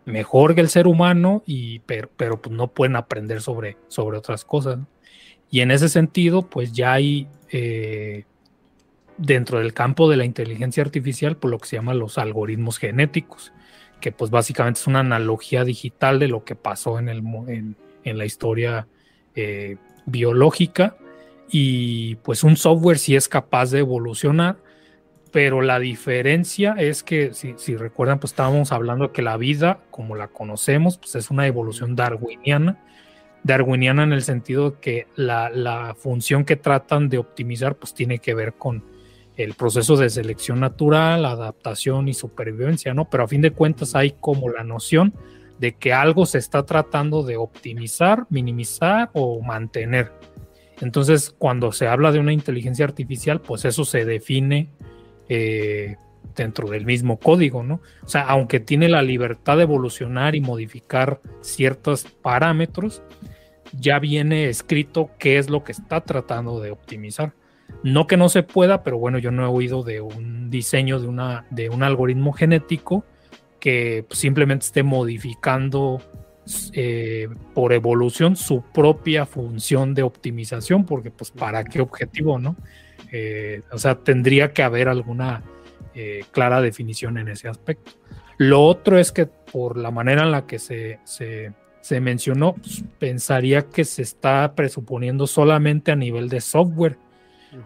mejor 0.05 0.55
que 0.55 0.61
el 0.61 0.69
ser 0.69 0.87
humano, 0.87 1.43
y, 1.47 1.81
pero, 1.81 2.11
pero 2.17 2.41
pues 2.41 2.55
no 2.55 2.69
pueden 2.69 2.97
aprender 2.97 3.41
sobre, 3.43 3.77
sobre 3.89 4.19
otras 4.19 4.45
cosas. 4.45 4.79
Y 5.51 5.61
en 5.61 5.71
ese 5.71 5.89
sentido, 5.89 6.49
pues 6.49 6.73
ya 6.73 6.93
hay 6.93 7.29
eh, 7.51 8.25
dentro 9.19 9.59
del 9.59 9.73
campo 9.73 10.09
de 10.09 10.17
la 10.17 10.25
inteligencia 10.25 10.83
artificial, 10.83 11.33
por 11.33 11.41
pues, 11.43 11.51
lo 11.53 11.59
que 11.59 11.69
se 11.69 11.77
llama 11.77 11.95
los 11.95 12.19
algoritmos 12.19 12.79
genéticos, 12.79 13.53
que 14.01 14.13
pues 14.13 14.31
básicamente 14.31 14.81
es 14.81 14.87
una 14.87 15.01
analogía 15.01 15.65
digital 15.65 16.19
de 16.19 16.29
lo 16.29 16.45
que 16.45 16.55
pasó 16.55 16.99
en, 16.99 17.09
el, 17.09 17.23
en, 17.49 17.77
la 18.15 18.25
historia 18.25 18.87
eh, 19.35 19.77
biológica. 20.07 20.97
Y 21.49 22.17
pues 22.17 22.43
un 22.43 22.57
software 22.57 22.99
sí 22.99 23.15
es 23.15 23.29
capaz 23.29 23.71
de 23.71 23.81
evolucionar, 23.81 24.57
pero 25.31 25.61
la 25.61 25.79
diferencia 25.79 26.75
es 26.79 27.03
que, 27.03 27.35
si, 27.35 27.77
recuerdan, 27.77 28.19
pues 28.19 28.33
estábamos 28.33 28.73
hablando 28.73 29.13
que 29.13 29.23
la 29.23 29.37
vida, 29.37 29.81
como 29.91 30.17
la 30.17 30.29
conocemos, 30.29 30.99
pues 30.99 31.15
es 31.15 31.31
una 31.31 31.47
evolución 31.47 31.95
darwiniana. 31.95 32.83
Darwiniana 33.43 34.03
en 34.03 34.13
el 34.13 34.23
sentido 34.23 34.81
que 34.81 35.07
la, 35.15 35.51
la 35.51 35.95
función 35.95 36.45
que 36.45 36.57
tratan 36.57 37.09
de 37.09 37.19
optimizar, 37.19 37.77
pues 37.77 37.95
tiene 37.95 38.19
que 38.19 38.35
ver 38.35 38.55
con 38.55 38.85
el 39.37 39.55
proceso 39.55 39.97
de 39.97 40.09
selección 40.09 40.61
natural, 40.61 41.25
adaptación 41.25 42.09
y 42.09 42.15
supervivencia, 42.15 42.95
¿no? 42.95 43.09
Pero 43.11 43.25
a 43.25 43.29
fin 43.29 43.43
de 43.43 43.51
cuentas 43.51 43.95
hay 43.95 44.13
como 44.19 44.49
la 44.49 44.65
noción 44.65 45.15
de 45.59 45.75
que 45.75 45.93
algo 45.93 46.27
se 46.27 46.39
está 46.39 46.65
tratando 46.65 47.23
de 47.23 47.37
optimizar, 47.37 48.27
minimizar 48.31 49.11
o 49.15 49.41
mantener. 49.41 50.13
Entonces, 50.81 51.35
cuando 51.37 51.73
se 51.73 51.87
habla 51.87 52.13
de 52.13 52.19
una 52.19 52.33
inteligencia 52.33 52.85
artificial, 52.85 53.41
pues 53.41 53.65
eso 53.65 53.85
se 53.85 54.05
define 54.05 54.69
eh, 55.29 55.97
dentro 56.35 56.69
del 56.69 56.85
mismo 56.85 57.19
código, 57.19 57.63
¿no? 57.63 57.81
O 58.03 58.09
sea, 58.09 58.23
aunque 58.23 58.61
tiene 58.61 58.89
la 58.89 59.03
libertad 59.03 59.57
de 59.57 59.63
evolucionar 59.63 60.35
y 60.35 60.41
modificar 60.41 61.21
ciertos 61.41 62.05
parámetros, 62.05 63.03
ya 63.73 63.99
viene 63.99 64.49
escrito 64.49 65.11
qué 65.19 65.39
es 65.39 65.49
lo 65.49 65.65
que 65.65 65.73
está 65.73 66.03
tratando 66.03 66.61
de 66.61 66.71
optimizar. 66.71 67.33
No 67.83 68.07
que 68.07 68.17
no 68.17 68.29
se 68.29 68.43
pueda, 68.43 68.83
pero 68.83 68.99
bueno, 68.99 69.19
yo 69.19 69.31
no 69.31 69.45
he 69.45 69.49
oído 69.49 69.83
de 69.83 70.01
un 70.01 70.51
diseño 70.51 71.01
de, 71.01 71.09
una, 71.09 71.47
de 71.51 71.71
un 71.71 71.83
algoritmo 71.83 72.33
genético 72.33 73.05
que 73.67 74.07
simplemente 74.11 74.65
esté 74.65 74.85
modificando 74.85 76.01
eh, 76.73 77.27
por 77.53 77.73
evolución 77.73 78.37
su 78.37 78.63
propia 78.63 79.27
función 79.27 79.93
de 79.93 80.05
optimización, 80.05 80.87
porque 80.87 81.11
pues 81.11 81.33
para 81.33 81.65
qué 81.65 81.81
objetivo, 81.81 82.39
¿no? 82.39 82.55
Eh, 83.11 83.63
o 83.73 83.79
sea, 83.79 83.97
tendría 83.97 84.53
que 84.53 84.63
haber 84.63 84.87
alguna 84.87 85.43
eh, 85.97 86.23
clara 86.31 86.61
definición 86.61 87.19
en 87.19 87.27
ese 87.27 87.49
aspecto. 87.49 87.91
Lo 88.39 88.63
otro 88.63 89.01
es 89.01 89.11
que 89.11 89.27
por 89.27 89.77
la 89.77 89.91
manera 89.91 90.23
en 90.23 90.31
la 90.31 90.47
que 90.47 90.61
se, 90.61 91.01
se, 91.03 92.01
mencionó, 92.01 92.55
pues, 92.55 92.85
pensaría 93.01 93.63
que 93.63 93.85
se 93.85 94.03
está 94.03 94.55
presuponiendo 94.55 95.27
solamente 95.27 95.91
a 95.91 95.97
nivel 95.97 96.29
de 96.29 96.41
software. 96.41 96.99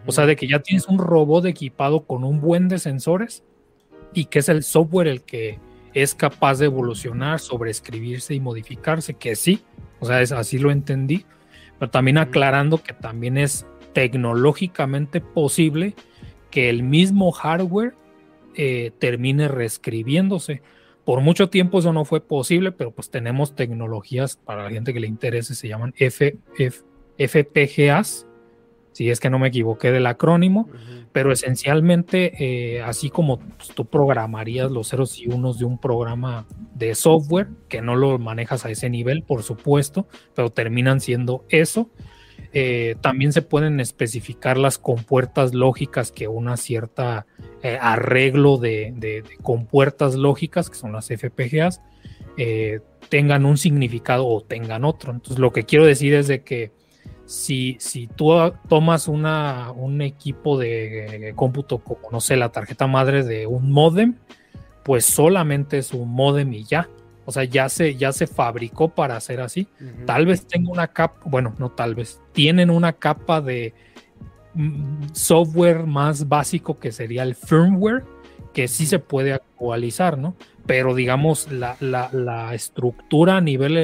O 0.06 0.12
sea, 0.12 0.24
de 0.24 0.34
que 0.34 0.48
ya 0.48 0.60
tienes 0.60 0.88
un 0.88 0.96
robot 0.96 1.44
equipado 1.44 2.06
con 2.06 2.24
un 2.24 2.40
buen 2.40 2.68
de 2.68 2.78
sensores 2.78 3.44
y 4.14 4.24
que 4.24 4.38
es 4.38 4.48
el 4.48 4.62
software 4.62 5.06
el 5.06 5.20
que 5.20 5.58
es 5.94 6.14
capaz 6.14 6.58
de 6.58 6.66
evolucionar, 6.66 7.40
sobreescribirse 7.40 8.34
y 8.34 8.40
modificarse, 8.40 9.14
que 9.14 9.36
sí, 9.36 9.62
o 9.98 10.06
sea, 10.06 10.22
es, 10.22 10.32
así 10.32 10.58
lo 10.58 10.70
entendí, 10.70 11.24
pero 11.78 11.90
también 11.90 12.18
aclarando 12.18 12.82
que 12.82 12.92
también 12.92 13.38
es 13.38 13.66
tecnológicamente 13.92 15.20
posible 15.20 15.94
que 16.50 16.68
el 16.68 16.82
mismo 16.82 17.32
hardware 17.32 17.94
eh, 18.54 18.92
termine 18.98 19.48
reescribiéndose. 19.48 20.62
Por 21.04 21.20
mucho 21.20 21.48
tiempo 21.48 21.78
eso 21.78 21.92
no 21.92 22.04
fue 22.04 22.20
posible, 22.20 22.72
pero 22.72 22.90
pues 22.92 23.10
tenemos 23.10 23.54
tecnologías 23.54 24.36
para 24.36 24.64
la 24.64 24.70
gente 24.70 24.92
que 24.92 25.00
le 25.00 25.06
interese, 25.06 25.54
se 25.54 25.68
llaman 25.68 25.94
FPGAs, 27.18 28.26
si 29.00 29.08
es 29.08 29.18
que 29.18 29.30
no 29.30 29.38
me 29.38 29.48
equivoqué 29.48 29.92
del 29.92 30.04
acrónimo, 30.04 30.68
pero 31.10 31.32
esencialmente, 31.32 32.34
eh, 32.38 32.82
así 32.82 33.08
como 33.08 33.38
pues, 33.38 33.70
tú 33.74 33.86
programarías 33.86 34.70
los 34.70 34.90
ceros 34.90 35.18
y 35.18 35.26
unos 35.26 35.58
de 35.58 35.64
un 35.64 35.78
programa 35.78 36.46
de 36.74 36.94
software, 36.94 37.48
que 37.70 37.80
no 37.80 37.96
lo 37.96 38.18
manejas 38.18 38.66
a 38.66 38.70
ese 38.70 38.90
nivel, 38.90 39.22
por 39.22 39.42
supuesto, 39.42 40.06
pero 40.34 40.50
terminan 40.50 41.00
siendo 41.00 41.46
eso. 41.48 41.88
Eh, 42.52 42.94
también 43.00 43.32
se 43.32 43.40
pueden 43.40 43.80
especificar 43.80 44.58
las 44.58 44.76
compuertas 44.76 45.54
lógicas 45.54 46.12
que 46.12 46.28
una 46.28 46.58
cierta 46.58 47.24
eh, 47.62 47.78
arreglo 47.80 48.58
de, 48.58 48.92
de, 48.94 49.24
compuertas 49.40 50.14
lógicas, 50.14 50.68
que 50.68 50.76
son 50.76 50.92
las 50.92 51.08
FPGAs, 51.08 51.80
tengan 53.08 53.46
un 53.46 53.56
significado 53.56 54.26
o 54.26 54.42
tengan 54.42 54.84
otro. 54.84 55.10
Entonces, 55.10 55.38
lo 55.38 55.54
que 55.54 55.64
quiero 55.64 55.86
decir 55.86 56.12
es 56.12 56.28
de 56.28 56.42
que 56.44 56.78
si, 57.30 57.76
si 57.78 58.08
tú 58.08 58.32
tomas 58.68 59.06
una, 59.06 59.70
un 59.70 60.02
equipo 60.02 60.58
de 60.58 61.32
cómputo 61.36 61.78
como, 61.78 62.10
no 62.10 62.20
sé, 62.20 62.36
la 62.36 62.48
tarjeta 62.48 62.88
madre 62.88 63.22
de 63.22 63.46
un 63.46 63.70
modem, 63.70 64.16
pues 64.82 65.04
solamente 65.04 65.78
es 65.78 65.94
un 65.94 66.10
modem 66.10 66.52
y 66.52 66.64
ya. 66.64 66.88
O 67.26 67.30
sea, 67.30 67.44
ya 67.44 67.68
se, 67.68 67.94
ya 67.94 68.10
se 68.10 68.26
fabricó 68.26 68.88
para 68.88 69.14
hacer 69.14 69.40
así. 69.40 69.68
Tal 70.06 70.26
vez 70.26 70.44
tenga 70.44 70.72
una 70.72 70.88
capa, 70.88 71.20
bueno, 71.24 71.54
no 71.58 71.70
tal 71.70 71.94
vez, 71.94 72.20
tienen 72.32 72.68
una 72.68 72.94
capa 72.94 73.40
de 73.40 73.74
mm, 74.54 75.10
software 75.12 75.86
más 75.86 76.26
básico 76.26 76.80
que 76.80 76.90
sería 76.90 77.22
el 77.22 77.36
firmware, 77.36 78.02
que 78.52 78.66
sí 78.66 78.86
se 78.86 78.98
puede 78.98 79.34
actualizar, 79.34 80.18
¿no? 80.18 80.34
Pero 80.66 80.96
digamos, 80.96 81.48
la, 81.52 81.76
la, 81.80 82.54
estructura 82.54 83.36
a 83.36 83.40
nivel 83.40 83.76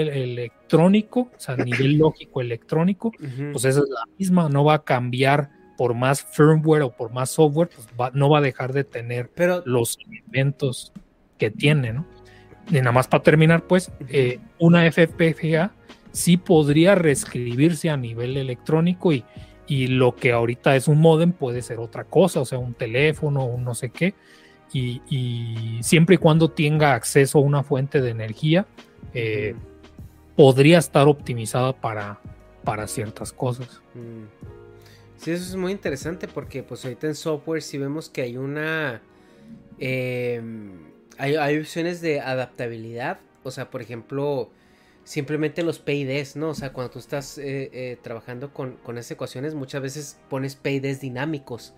electrónico, 0.67 1.21
o 1.21 1.39
sea, 1.41 1.55
a 1.55 1.59
nivel 1.65 1.99
lógico 1.99 2.41
electrónico, 2.41 3.13
pues 3.53 3.65
esa 3.65 3.81
es 3.81 3.89
la 3.89 4.05
misma, 4.19 4.49
no 4.49 4.65
va 4.65 4.75
a 4.75 4.85
cambiar 4.85 5.51
por 5.77 5.95
más 5.95 6.25
firmware 6.25 6.83
o 6.83 6.91
por 6.91 7.13
más 7.13 7.31
software, 7.31 7.69
pues 7.69 8.15
no 8.15 8.31
va 8.31 8.39
a 8.39 8.41
dejar 8.41 8.73
de 8.73 8.85
tener 8.85 9.31
los 9.65 9.99
elementos 10.07 10.93
que 11.39 11.51
tiene, 11.51 11.93
¿no? 11.93 12.07
Y 12.71 12.75
nada 12.77 12.93
más 12.93 13.07
para 13.07 13.23
terminar, 13.23 13.67
pues, 13.67 13.93
eh, 14.09 14.41
una 14.59 14.91
FPGA 14.91 15.73
sí 16.11 16.37
podría 16.37 16.95
reescribirse 16.95 17.91
a 17.91 17.97
nivel 17.97 18.37
electrónico 18.37 19.13
y, 19.13 19.23
y 19.69 19.89
lo 19.89 20.17
que 20.17 20.33
ahorita 20.33 20.75
es 20.75 20.89
un 20.89 20.99
modem 20.99 21.33
puede 21.33 21.63
ser 21.63 21.79
otra 21.79 22.05
cosa, 22.05 22.41
o 22.41 22.45
sea, 22.45 22.59
un 22.59 22.75
teléfono, 22.75 23.45
un 23.45 23.63
no 23.65 23.75
sé 23.75 23.91
qué, 23.91 24.15
y, 24.73 25.79
siempre 25.83 26.17
y 26.17 26.19
cuando 26.19 26.51
tenga 26.51 26.95
acceso 26.95 27.39
a 27.39 27.43
una 27.43 27.63
fuente 27.63 28.01
de 28.01 28.11
energía, 28.11 28.67
eh, 29.15 29.55
podría 30.37 30.79
estar 30.79 31.09
optimizada 31.09 31.73
para, 31.73 32.21
para 32.63 32.87
ciertas 32.87 33.33
cosas. 33.33 33.81
Mm. 33.95 34.25
Sí, 35.17 35.31
eso 35.31 35.45
es 35.45 35.57
muy 35.57 35.73
interesante 35.73 36.29
porque 36.29 36.63
pues 36.63 36.85
ahorita 36.85 37.07
en 37.07 37.15
software 37.15 37.63
sí 37.63 37.79
vemos 37.79 38.11
que 38.11 38.23
hay 38.23 38.37
una... 38.37 39.01
Em, 39.79 40.93
hay, 41.19 41.59
opciones 41.59 42.01
de 42.03 42.21
adaptabilidad. 42.21 43.19
O 43.43 43.51
sea, 43.51 43.71
por 43.71 43.81
ejemplo, 43.81 44.51
simplemente 45.05 45.63
los 45.63 45.79
PIDs, 45.79 46.37
¿no? 46.37 46.51
O 46.51 46.55
sea, 46.55 46.73
cuando 46.73 46.91
tú 46.91 46.99
estás 46.99 47.39
eh, 47.39 47.71
eh, 47.73 47.99
trabajando 48.03 48.53
con, 48.53 48.77
con 48.77 48.99
esas 48.99 49.13
ecuaciones, 49.13 49.55
muchas 49.55 49.81
veces 49.81 50.19
pones 50.29 50.57
PIDs 50.57 51.01
dinámicos. 51.01 51.73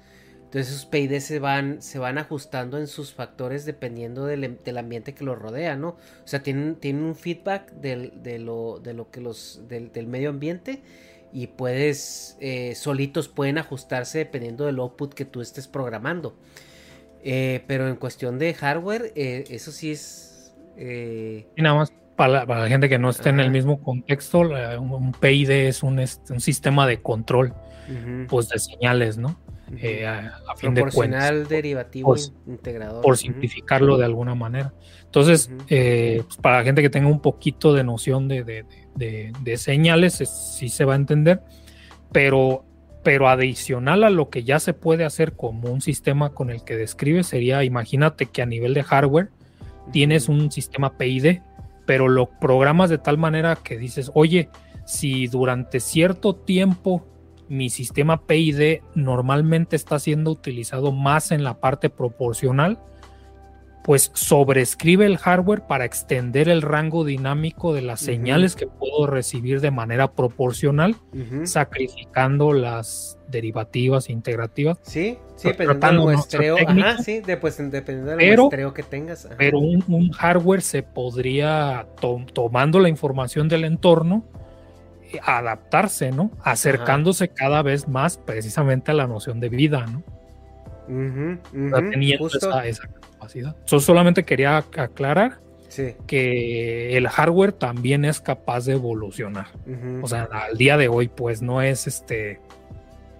Entonces 0.48 0.72
esos 0.72 0.86
PIDs 0.86 1.24
se 1.24 1.40
van, 1.40 1.82
se 1.82 1.98
van 1.98 2.16
ajustando 2.16 2.78
en 2.78 2.86
sus 2.86 3.12
factores 3.12 3.66
dependiendo 3.66 4.24
del, 4.24 4.78
ambiente 4.78 5.12
que 5.12 5.22
los 5.22 5.38
rodea, 5.38 5.76
¿no? 5.76 5.88
O 5.88 5.96
sea, 6.24 6.42
tienen, 6.42 6.76
tienen 6.76 7.02
un 7.02 7.14
feedback 7.14 7.70
de, 7.72 8.38
lo, 8.38 8.80
de 8.82 8.94
lo 8.94 9.10
que 9.10 9.20
los, 9.20 9.60
del, 9.68 10.06
medio 10.06 10.30
ambiente 10.30 10.80
y 11.34 11.48
puedes, 11.48 12.38
eh, 12.40 12.74
solitos 12.76 13.28
pueden 13.28 13.58
ajustarse 13.58 14.20
dependiendo 14.20 14.64
del 14.64 14.78
output 14.78 15.12
que 15.12 15.26
tú 15.26 15.42
estés 15.42 15.68
programando. 15.68 16.34
Eh, 17.22 17.62
pero 17.66 17.86
en 17.86 17.96
cuestión 17.96 18.38
de 18.38 18.54
hardware, 18.54 19.12
eh, 19.16 19.44
eso 19.50 19.70
sí 19.70 19.90
es... 19.90 20.54
Y 20.78 21.60
nada 21.60 21.76
más 21.76 21.92
para 22.16 22.46
la, 22.46 22.68
gente 22.68 22.88
que 22.88 22.98
no 22.98 23.10
esté 23.10 23.28
en 23.28 23.40
el 23.40 23.50
mismo 23.50 23.82
contexto, 23.82 24.40
un, 24.80 25.12
PID 25.12 25.50
es 25.50 25.82
un, 25.82 25.98
un, 25.98 26.40
sistema 26.40 26.86
de 26.86 27.02
control 27.02 27.52
pues 28.28 28.48
de 28.48 28.58
señales, 28.58 29.18
¿no? 29.18 29.36
Eh, 29.76 30.06
a, 30.06 30.56
fin 30.56 30.72
de 30.74 30.82
cuentas. 30.90 31.48
derivativo, 31.48 32.14
por, 32.14 32.18
integrador. 32.46 33.02
Por 33.02 33.16
simplificarlo 33.16 33.98
de 33.98 34.04
alguna 34.04 34.34
manera. 34.34 34.72
Entonces, 35.04 35.50
eh, 35.68 36.22
pues, 36.24 36.36
para 36.38 36.58
la 36.58 36.64
gente 36.64 36.82
que 36.82 36.90
tenga 36.90 37.08
un 37.08 37.20
poquito 37.20 37.74
de 37.74 37.84
noción 37.84 38.28
de, 38.28 38.44
de, 38.44 39.32
de, 39.40 39.56
señales, 39.56 40.14
sí 40.14 40.68
se 40.68 40.84
va 40.84 40.94
a 40.94 40.96
entender, 40.96 41.42
pero, 42.12 42.64
pero 43.02 43.28
adicional 43.28 44.04
a 44.04 44.10
lo 44.10 44.30
que 44.30 44.44
ya 44.44 44.58
se 44.58 44.72
puede 44.72 45.04
hacer 45.04 45.32
como 45.32 45.70
un 45.70 45.80
sistema 45.80 46.30
con 46.30 46.50
el 46.50 46.64
que 46.64 46.76
describe 46.76 47.22
sería, 47.22 47.62
imagínate 47.64 48.26
que 48.26 48.42
a 48.42 48.46
nivel 48.46 48.74
de 48.74 48.82
hardware 48.82 49.30
tienes 49.92 50.28
un 50.28 50.50
sistema 50.50 50.96
PID, 50.96 51.40
pero 51.86 52.08
lo 52.08 52.26
programas 52.26 52.90
de 52.90 52.98
tal 52.98 53.18
manera 53.18 53.56
que 53.56 53.78
dices, 53.78 54.10
oye, 54.14 54.48
si 54.84 55.26
durante 55.26 55.80
cierto 55.80 56.34
tiempo 56.34 57.06
mi 57.48 57.70
sistema 57.70 58.26
PID 58.26 58.80
normalmente 58.94 59.76
está 59.76 59.98
siendo 59.98 60.30
utilizado 60.30 60.92
más 60.92 61.32
en 61.32 61.44
la 61.44 61.60
parte 61.60 61.90
proporcional, 61.90 62.78
pues 63.88 64.10
sobrescribe 64.12 65.06
el 65.06 65.16
hardware 65.16 65.62
para 65.62 65.86
extender 65.86 66.50
el 66.50 66.60
rango 66.60 67.06
dinámico 67.06 67.72
de 67.72 67.80
las 67.80 68.00
señales 68.00 68.54
que 68.54 68.66
puedo 68.66 69.06
recibir 69.06 69.62
de 69.62 69.70
manera 69.70 70.12
proporcional, 70.12 70.94
sacrificando 71.44 72.52
las 72.52 73.18
derivativas 73.28 74.10
e 74.10 74.12
integrativas. 74.12 74.78
Sí, 74.82 75.16
sí, 75.36 75.48
dependiendo 75.48 76.06
del 76.06 76.16
muestreo. 76.16 76.56
Ajá, 76.66 76.98
sí, 76.98 77.22
pues, 77.40 77.56
dependiendo 77.56 78.14
del 78.14 78.36
muestreo 78.36 78.74
que 78.74 78.82
tengas. 78.82 79.26
Pero 79.38 79.58
un, 79.58 80.10
hardware 80.10 80.60
se 80.60 80.82
podría, 80.82 81.86
tomando 82.34 82.80
la 82.80 82.90
información 82.90 83.48
del 83.48 83.64
entorno, 83.64 84.22
adaptarse, 85.22 86.12
¿no? 86.12 86.30
Acercándose 86.42 87.28
cada 87.28 87.62
vez 87.62 87.88
más 87.88 88.18
precisamente 88.18 88.90
a 88.90 88.94
la 88.94 89.06
noción 89.06 89.40
de 89.40 89.48
vida, 89.48 89.86
¿no? 89.86 90.02
teniendo 91.90 92.28
esa, 92.28 92.88
capacidad. 92.88 93.56
Yo 93.66 93.80
solamente 93.80 94.24
quería 94.24 94.56
aclarar 94.56 95.38
que 96.06 96.96
el 96.96 97.08
hardware 97.08 97.52
también 97.52 98.04
es 98.04 98.20
capaz 98.20 98.64
de 98.64 98.72
evolucionar. 98.72 99.48
O 100.02 100.08
sea, 100.08 100.28
al 100.32 100.56
día 100.56 100.76
de 100.76 100.88
hoy, 100.88 101.08
pues 101.08 101.42
no 101.42 101.62
es 101.62 101.86
este 101.86 102.40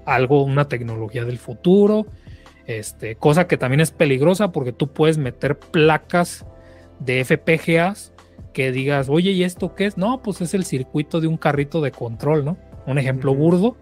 algo, 0.07 0.43
una 0.43 0.67
tecnología 0.69 1.25
del 1.25 1.39
futuro. 1.39 2.07
Este, 2.67 3.17
cosa 3.17 3.47
que 3.47 3.57
también 3.57 3.81
es 3.81 3.91
peligrosa 3.91 4.53
porque 4.53 4.73
tú 4.73 4.93
puedes 4.93 5.17
meter 5.19 5.59
placas 5.59 6.45
de 7.01 7.25
FPGAs 7.25 8.13
que 8.59 8.73
digas, 8.73 9.09
oye, 9.09 9.31
¿y 9.31 9.45
esto 9.45 9.77
qué 9.77 9.87
es? 9.87 9.97
No, 9.97 10.21
pues 10.21 10.41
es 10.41 10.53
el 10.53 10.65
circuito 10.65 11.21
de 11.21 11.29
un 11.29 11.37
carrito 11.37 11.81
de 11.81 11.93
control, 11.93 12.45
¿no? 12.45 12.57
Un 12.89 12.99
ejemplo 12.99 13.33
burdo 13.33 13.77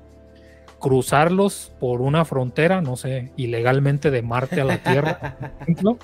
cruzarlos 0.79 1.73
por 1.81 2.03
una 2.03 2.27
frontera, 2.27 2.83
no 2.83 2.97
sé, 2.97 3.33
ilegalmente 3.39 4.11
de 4.11 4.21
Marte 4.21 4.61
a 4.61 4.65
la 4.65 4.83
Tierra, 4.83 5.39
por 5.39 5.51
ejemplo, 5.63 5.99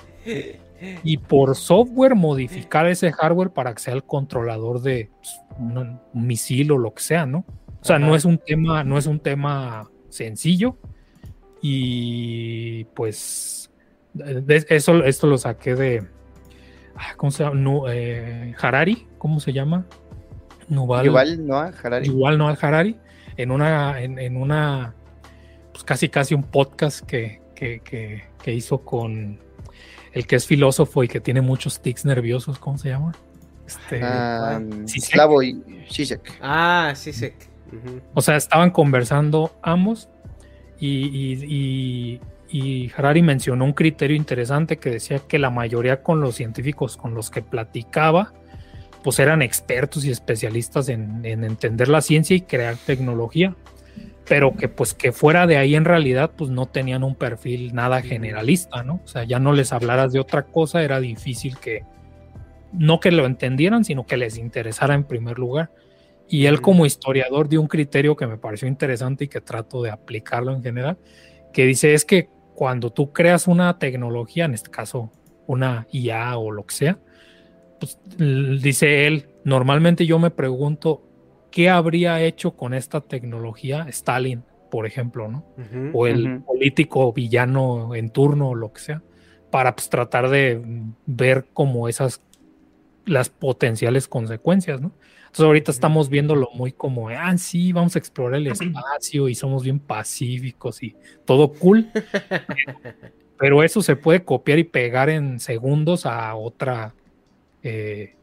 y 1.03 1.17
por 1.17 1.55
software 1.55 2.15
modificar 2.15 2.87
ese 2.87 3.11
hardware 3.11 3.51
para 3.51 3.75
que 3.75 3.79
sea 3.79 3.93
el 3.93 4.05
controlador 4.05 4.81
de 4.81 5.11
pues, 5.19 5.39
un, 5.59 5.99
misil 6.11 6.71
o 6.71 6.79
lo 6.79 6.95
que 6.95 7.03
sea, 7.03 7.27
¿no? 7.27 7.45
O 7.79 7.85
sea, 7.85 7.99
no 7.99 8.15
es 8.15 8.25
un 8.25 8.39
tema, 8.39 8.83
no 8.83 8.97
es 8.97 9.05
un 9.05 9.19
tema 9.19 9.87
sencillo 10.09 10.77
y 11.61 12.85
pues 12.95 13.71
eso 14.67 15.03
esto 15.03 15.27
lo 15.27 15.37
saqué 15.37 15.75
de 15.75 16.07
¿cómo 17.17 17.31
se 17.31 17.43
llama? 17.43 17.91
Eh, 17.91 18.53
Harari, 18.59 19.07
¿cómo 19.17 19.39
se 19.39 19.53
llama? 19.53 19.85
Igual 20.69 21.45
no 21.45 21.59
Harari. 21.59 22.07
Igual 22.07 22.37
no 22.37 22.47
Harari 22.49 22.97
en 23.37 23.51
una, 23.51 24.01
en, 24.01 24.37
una, 24.37 24.93
pues 25.71 25.83
casi 25.83 26.09
casi 26.09 26.33
un 26.33 26.43
podcast 26.43 27.01
que, 27.05 27.41
que, 27.55 28.53
hizo 28.53 28.79
con 28.79 29.39
el 30.11 30.27
que 30.27 30.35
es 30.35 30.45
filósofo 30.45 31.03
y 31.03 31.07
que 31.07 31.19
tiene 31.19 31.41
muchos 31.41 31.81
tics 31.81 32.05
nerviosos, 32.05 32.59
¿cómo 32.59 32.77
se 32.77 32.89
llama? 32.89 33.13
Este, 33.65 34.03
um, 34.03 34.87
Slavoj 34.87 35.43
Zizek. 35.89 36.39
Ah, 36.41 36.93
Zizek. 36.95 37.49
O 38.13 38.21
sea, 38.21 38.35
estaban 38.35 38.69
conversando 38.69 39.57
ambos 39.63 40.09
y, 40.79 41.37
y, 41.47 42.21
Harari 42.95 43.23
mencionó 43.23 43.65
un 43.65 43.73
criterio 43.73 44.15
interesante 44.15 44.77
que 44.77 44.91
decía 44.91 45.19
que 45.19 45.39
la 45.39 45.49
mayoría 45.49 46.03
con 46.03 46.21
los 46.21 46.35
científicos 46.35 46.97
con 46.97 47.15
los 47.15 47.31
que 47.31 47.41
platicaba 47.41 48.33
pues 49.03 49.19
eran 49.19 49.41
expertos 49.41 50.05
y 50.05 50.11
especialistas 50.11 50.87
en, 50.89 51.25
entender 51.25 51.89
la 51.89 52.01
ciencia 52.01 52.35
y 52.35 52.41
crear 52.41 52.77
tecnología, 52.77 53.55
pero 54.27 54.55
que 54.55 54.69
pues 54.69 54.93
que 54.93 55.11
fuera 55.11 55.45
de 55.45 55.57
ahí 55.57 55.75
en 55.75 55.85
realidad 55.85 56.31
pues 56.35 56.49
no 56.49 56.67
tenían 56.67 57.03
un 57.03 57.15
perfil 57.15 57.75
nada 57.75 58.01
generalista, 58.01 58.83
¿no? 58.83 59.01
O 59.03 59.07
sea, 59.07 59.25
ya 59.25 59.39
no 59.39 59.51
les 59.51 59.73
hablaras 59.73 60.13
de 60.13 60.19
otra 60.19 60.43
cosa, 60.43 60.83
era 60.83 61.01
difícil 61.01 61.57
que, 61.57 61.83
no 62.71 62.99
que 63.01 63.11
lo 63.11 63.25
entendieran, 63.25 63.83
sino 63.83 64.05
que 64.05 64.15
les 64.15 64.37
interesara 64.37 64.95
en 64.95 65.03
primer 65.03 65.37
lugar. 65.37 65.71
Y 66.29 66.45
él 66.45 66.61
como 66.61 66.85
historiador 66.85 67.49
dio 67.49 67.59
un 67.59 67.67
criterio 67.67 68.15
que 68.15 68.25
me 68.25 68.37
pareció 68.37 68.69
interesante 68.69 69.25
y 69.25 69.27
que 69.27 69.41
trato 69.41 69.83
de 69.83 69.91
aplicarlo 69.91 70.53
en 70.55 70.63
general, 70.63 70.97
que 71.51 71.65
dice 71.65 71.93
es 71.93 72.05
que 72.05 72.29
cuando 72.55 72.91
tú 72.91 73.11
creas 73.11 73.47
una 73.47 73.77
tecnología, 73.79 74.45
en 74.45 74.53
este 74.53 74.69
caso 74.69 75.11
una 75.47 75.87
IA 75.91 76.37
o 76.37 76.51
lo 76.51 76.65
que 76.65 76.75
sea, 76.75 76.99
pues, 77.79 77.99
dice 78.61 79.07
él, 79.07 79.27
normalmente 79.43 80.05
yo 80.05 80.19
me 80.19 80.31
pregunto 80.31 81.03
qué 81.51 81.69
habría 81.69 82.21
hecho 82.21 82.55
con 82.55 82.73
esta 82.73 83.01
tecnología 83.01 83.85
Stalin, 83.89 84.43
por 84.71 84.85
ejemplo, 84.87 85.27
¿no? 85.27 85.45
o 85.93 86.07
el 86.07 86.41
político 86.41 87.13
villano 87.13 87.93
en 87.93 88.09
turno 88.09 88.49
o 88.49 88.55
lo 88.55 88.73
que 88.73 88.81
sea, 88.81 89.03
para 89.51 89.75
pues, 89.75 89.89
tratar 89.89 90.29
de 90.29 90.61
ver 91.05 91.45
como 91.53 91.87
esas 91.87 92.21
las 93.05 93.29
potenciales 93.29 94.07
consecuencias, 94.07 94.81
¿no? 94.81 94.93
Entonces 95.33 95.47
ahorita 95.47 95.71
estamos 95.71 96.09
viéndolo 96.09 96.51
muy 96.53 96.71
como, 96.71 97.09
ah, 97.09 97.35
sí, 97.39 97.73
vamos 97.73 97.95
a 97.95 97.99
explorar 97.99 98.39
el 98.39 98.45
espacio 98.45 99.27
y 99.27 99.33
somos 99.33 99.63
bien 99.63 99.79
pacíficos 99.79 100.83
y 100.83 100.95
todo 101.25 101.53
cool. 101.53 101.89
Pero 103.39 103.63
eso 103.63 103.81
se 103.81 103.95
puede 103.95 104.23
copiar 104.23 104.59
y 104.59 104.63
pegar 104.63 105.09
en 105.09 105.39
segundos 105.39 106.05
a 106.05 106.35
otra 106.35 106.93
eh, 107.63 108.13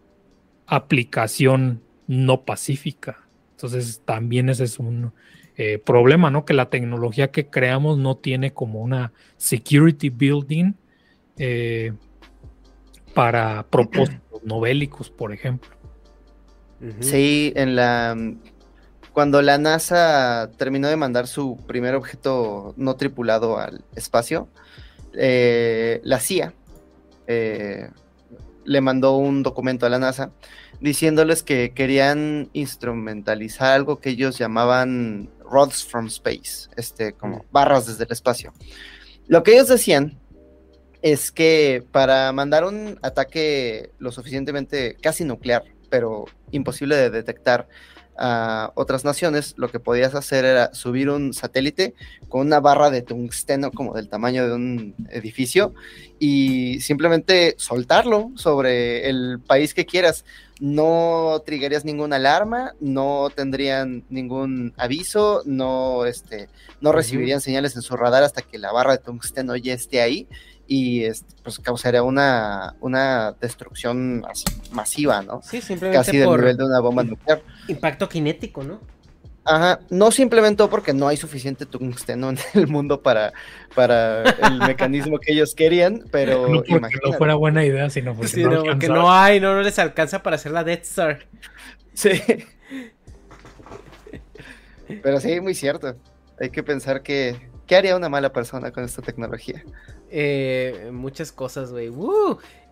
aplicación 0.69 1.83
no 2.07 2.43
pacífica. 2.43 3.27
Entonces 3.57 4.03
también 4.05 4.49
ese 4.49 4.63
es 4.63 4.79
un 4.79 5.13
eh, 5.57 5.79
problema, 5.79 6.31
¿no? 6.31 6.45
Que 6.45 6.55
la 6.55 6.71
tecnología 6.71 7.33
que 7.33 7.49
creamos 7.49 7.99
no 7.99 8.19
tiene 8.19 8.53
como 8.53 8.83
una 8.83 9.13
security 9.37 10.11
building 10.11 10.75
eh, 11.39 11.93
para 13.15 13.67
propósitos 13.69 14.45
novélicos, 14.45 15.11
por 15.11 15.33
ejemplo. 15.33 15.80
Sí, 17.01 17.53
en 17.57 17.77
la 17.77 18.17
cuando 19.13 19.43
la 19.43 19.59
NASA 19.59 20.51
terminó 20.57 20.89
de 20.89 20.97
mandar 20.97 21.27
su 21.27 21.59
primer 21.67 21.95
objeto 21.95 22.75
no 22.77 22.97
tripulado 22.97 23.59
al 23.59 23.85
espacio, 23.95 24.49
la 25.13 26.21
CIA 26.21 26.55
le 28.65 28.81
mandó 28.81 29.17
un 29.17 29.43
documento 29.43 29.87
a 29.87 29.89
la 29.89 29.99
NASA 29.99 30.31
diciéndoles 30.81 31.43
que 31.43 31.73
querían 31.75 32.49
instrumentalizar 32.53 33.73
algo 33.73 34.01
que 34.01 34.11
ellos 34.11 34.39
llamaban 34.39 35.29
rods 35.41 35.85
from 35.85 36.07
space, 36.07 36.69
este, 36.77 37.13
como 37.13 37.39
mm. 37.39 37.43
barras 37.51 37.87
desde 37.87 38.05
el 38.05 38.13
espacio. 38.13 38.53
Lo 39.27 39.43
que 39.43 39.53
ellos 39.53 39.69
decían 39.69 40.19
es 41.03 41.33
que 41.33 41.85
para 41.93 42.33
mandar 42.33 42.65
un 42.65 42.99
ataque 43.03 43.91
lo 43.99 44.13
suficientemente 44.13 44.97
casi 45.01 45.25
nuclear, 45.25 45.65
pero 45.91 46.25
imposible 46.53 46.97
de 46.97 47.11
detectar 47.11 47.69
a 48.23 48.73
otras 48.75 49.03
naciones, 49.03 49.55
lo 49.57 49.71
que 49.71 49.81
podías 49.81 50.15
hacer 50.15 50.45
era 50.45 50.75
subir 50.75 51.09
un 51.09 51.33
satélite 51.33 51.95
con 52.29 52.47
una 52.47 52.61
barra 52.61 52.91
de 52.91 53.01
tungsteno 53.01 53.73
como 53.73 53.95
del 53.95 54.11
tamaño 54.11 54.47
de 54.47 54.55
un 54.55 54.95
edificio 55.09 55.75
y 56.19 56.81
simplemente 56.81 57.55
soltarlo 57.57 58.31
sobre 58.35 59.09
el 59.09 59.41
país 59.41 59.73
que 59.73 59.87
quieras. 59.87 60.27
No 60.61 61.43
triggerías 61.47 61.87
ninguna 61.87 62.17
alarma, 62.17 62.75
no 62.81 63.31
tendrían 63.35 64.05
ningún 64.11 64.75
aviso, 64.77 65.43
no, 65.47 66.05
este, 66.05 66.51
no 66.83 66.93
recibirían 66.93 67.41
señales 67.41 67.75
en 67.77 67.81
su 67.81 67.97
radar 67.97 68.23
hasta 68.23 68.43
que 68.43 68.59
la 68.59 68.71
barra 68.71 68.93
de 68.93 68.99
tungsteno 68.99 69.57
ya 69.57 69.73
esté 69.73 70.03
ahí 70.03 70.29
y 70.73 71.03
pues 71.43 71.59
causaría 71.59 72.05
una, 72.05 72.77
una 72.81 73.33
destrucción 73.41 74.25
masiva, 74.71 75.21
¿no? 75.21 75.43
Sí, 75.43 75.61
simplemente 75.61 75.99
Casi 75.99 76.19
del 76.19 76.31
nivel 76.31 76.57
de 76.57 76.65
una 76.65 76.79
bomba 76.79 77.03
nuclear. 77.03 77.43
Impacto 77.67 78.07
cinético, 78.07 78.63
¿no? 78.63 78.81
Ajá, 79.45 79.81
no 79.91 80.13
se 80.13 80.23
implementó 80.23 80.71
porque 80.71 80.93
no 80.93 81.09
hay 81.09 81.17
suficiente 81.17 81.67
tungsteno 81.67 82.31
en 82.31 82.39
el 82.55 82.69
mundo 82.69 83.03
para, 83.03 83.33
para 83.75 84.23
el 84.23 84.59
mecanismo 84.69 85.19
que 85.19 85.33
ellos 85.33 85.57
querían, 85.57 86.05
pero 86.13 86.47
no 86.49 86.63
porque 86.63 86.99
no 87.05 87.15
fuera 87.15 87.35
buena 87.35 87.65
idea, 87.65 87.91
sino 87.91 88.15
porque, 88.15 88.45
no, 88.45 88.95
no, 88.95 89.13
hay, 89.13 89.41
no, 89.41 89.55
no 89.55 89.63
les 89.63 89.77
alcanza 89.81 90.23
para 90.23 90.37
hacer 90.37 90.53
la 90.53 90.63
Death 90.63 90.85
Star. 90.85 91.27
Sí. 91.95 92.23
Pero 95.03 95.19
sí, 95.19 95.41
muy 95.41 95.55
cierto. 95.55 95.97
Hay 96.39 96.51
que 96.51 96.63
pensar 96.63 97.03
que 97.03 97.51
¿qué 97.71 97.77
haría 97.77 97.95
una 97.95 98.09
mala 98.09 98.33
persona 98.33 98.73
con 98.73 98.83
esta 98.83 99.01
tecnología? 99.01 99.63
Eh, 100.11 100.91
muchas 100.93 101.33
cosas, 101.33 101.73
güey. 101.73 101.93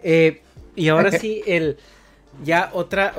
Eh, 0.02 0.42
y 0.75 0.89
ahora 0.89 1.10
sí, 1.18 1.42
el 1.47 1.78
ya 2.44 2.70
otra, 2.73 3.15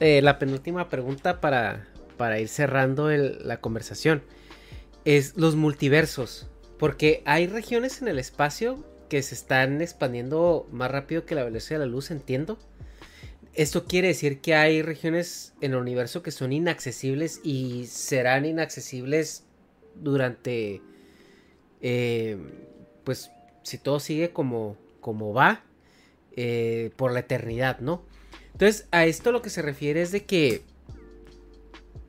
eh, 0.00 0.20
la 0.22 0.38
penúltima 0.38 0.88
pregunta 0.88 1.40
para, 1.40 1.86
para 2.16 2.40
ir 2.40 2.48
cerrando 2.48 3.10
la 3.10 3.60
conversación. 3.60 4.22
es 5.04 5.36
los 5.36 5.56
multiversos. 5.56 6.48
Porque 6.78 7.22
hay 7.24 7.46
regiones 7.46 8.02
en 8.02 8.08
el 8.08 8.18
espacio 8.18 8.84
que 9.08 9.22
se 9.22 9.34
están 9.34 9.80
expandiendo 9.80 10.66
más 10.70 10.90
rápido 10.90 11.24
que 11.24 11.34
la 11.34 11.44
velocidad 11.44 11.80
de 11.80 11.86
la 11.86 11.92
luz, 11.92 12.10
entiendo. 12.10 12.58
Esto 13.54 13.86
quiere 13.86 14.08
decir 14.08 14.40
que 14.40 14.54
hay 14.54 14.82
regiones 14.82 15.54
en 15.62 15.72
el 15.72 15.78
universo 15.78 16.22
que 16.22 16.30
son 16.30 16.52
inaccesibles 16.52 17.40
y 17.42 17.86
serán 17.86 18.44
inaccesibles 18.44 19.44
durante, 19.94 20.82
eh, 21.80 22.36
pues, 23.04 23.30
si 23.66 23.78
todo 23.78 23.98
sigue 23.98 24.30
como, 24.30 24.76
como 25.00 25.32
va, 25.32 25.64
eh, 26.36 26.92
por 26.94 27.10
la 27.12 27.20
eternidad, 27.20 27.80
¿no? 27.80 28.04
Entonces, 28.52 28.86
a 28.92 29.06
esto 29.06 29.32
lo 29.32 29.42
que 29.42 29.50
se 29.50 29.60
refiere 29.60 30.02
es 30.02 30.12
de 30.12 30.24
que 30.24 30.62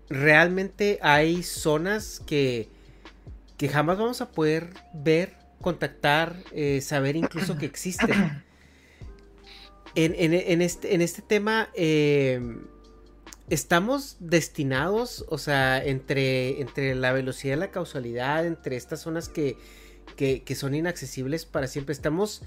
realmente 0.07 0.99
hay 1.01 1.41
zonas 1.41 2.21
que, 2.27 2.69
que 3.57 3.69
jamás 3.69 3.97
vamos 3.97 4.21
a 4.21 4.29
poder 4.29 4.69
ver, 4.93 5.33
contactar, 5.59 6.35
eh, 6.51 6.79
saber 6.81 7.15
incluso 7.15 7.57
que 7.57 7.65
existen. 7.65 8.43
En, 9.95 10.13
este, 10.61 10.93
en 10.93 11.01
este, 11.01 11.23
tema, 11.23 11.69
em, 11.73 12.67
estamos 13.49 14.17
destinados, 14.19 15.25
o 15.27 15.39
sea, 15.39 15.83
entre, 15.83 16.61
entre 16.61 16.93
la 16.93 17.13
velocidad 17.13 17.57
y 17.57 17.59
la 17.61 17.71
causalidad, 17.71 18.45
entre 18.45 18.75
estas 18.75 19.01
zonas 19.01 19.27
que, 19.27 19.57
que, 20.17 20.55
son 20.55 20.75
inaccesibles 20.75 21.45
para 21.45 21.67
siempre, 21.67 21.93
estamos 21.93 22.43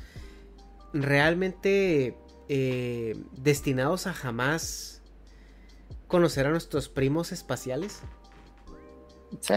realmente 0.93 2.17
eh, 2.49 3.17
destinados 3.37 4.07
a 4.07 4.13
jamás 4.13 5.01
conocer 6.11 6.47
a 6.47 6.51
nuestros 6.51 6.89
primos 6.91 7.33
espaciales? 7.33 8.03
Sí. 9.41 9.55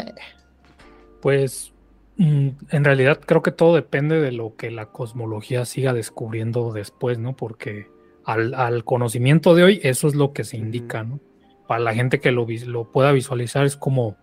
Pues 1.22 1.74
mm, 2.18 2.50
en 2.70 2.84
realidad 2.84 3.20
creo 3.26 3.42
que 3.42 3.52
todo 3.52 3.76
depende 3.76 4.22
de 4.22 4.32
lo 4.32 4.56
que 4.56 4.72
la 4.72 4.92
cosmología 4.92 5.66
siga 5.66 5.94
descubriendo 5.94 6.72
después, 6.72 7.20
¿no? 7.20 7.36
Porque 7.36 7.90
al, 8.24 8.86
conocimiento 8.86 9.56
de 9.56 9.64
hoy 9.64 9.80
eso 9.84 10.08
es 10.08 10.16
lo 10.16 10.32
que 10.32 10.44
se 10.44 10.58
indica, 10.58 11.04
¿no? 11.04 11.20
Para 11.68 11.82
la 11.82 11.94
gente 11.94 12.20
que 12.20 12.32
lo, 12.32 12.46
lo 12.68 12.92
pueda 12.92 13.12
visualizar 13.12 13.66
es 13.66 13.76
como, 13.76 14.16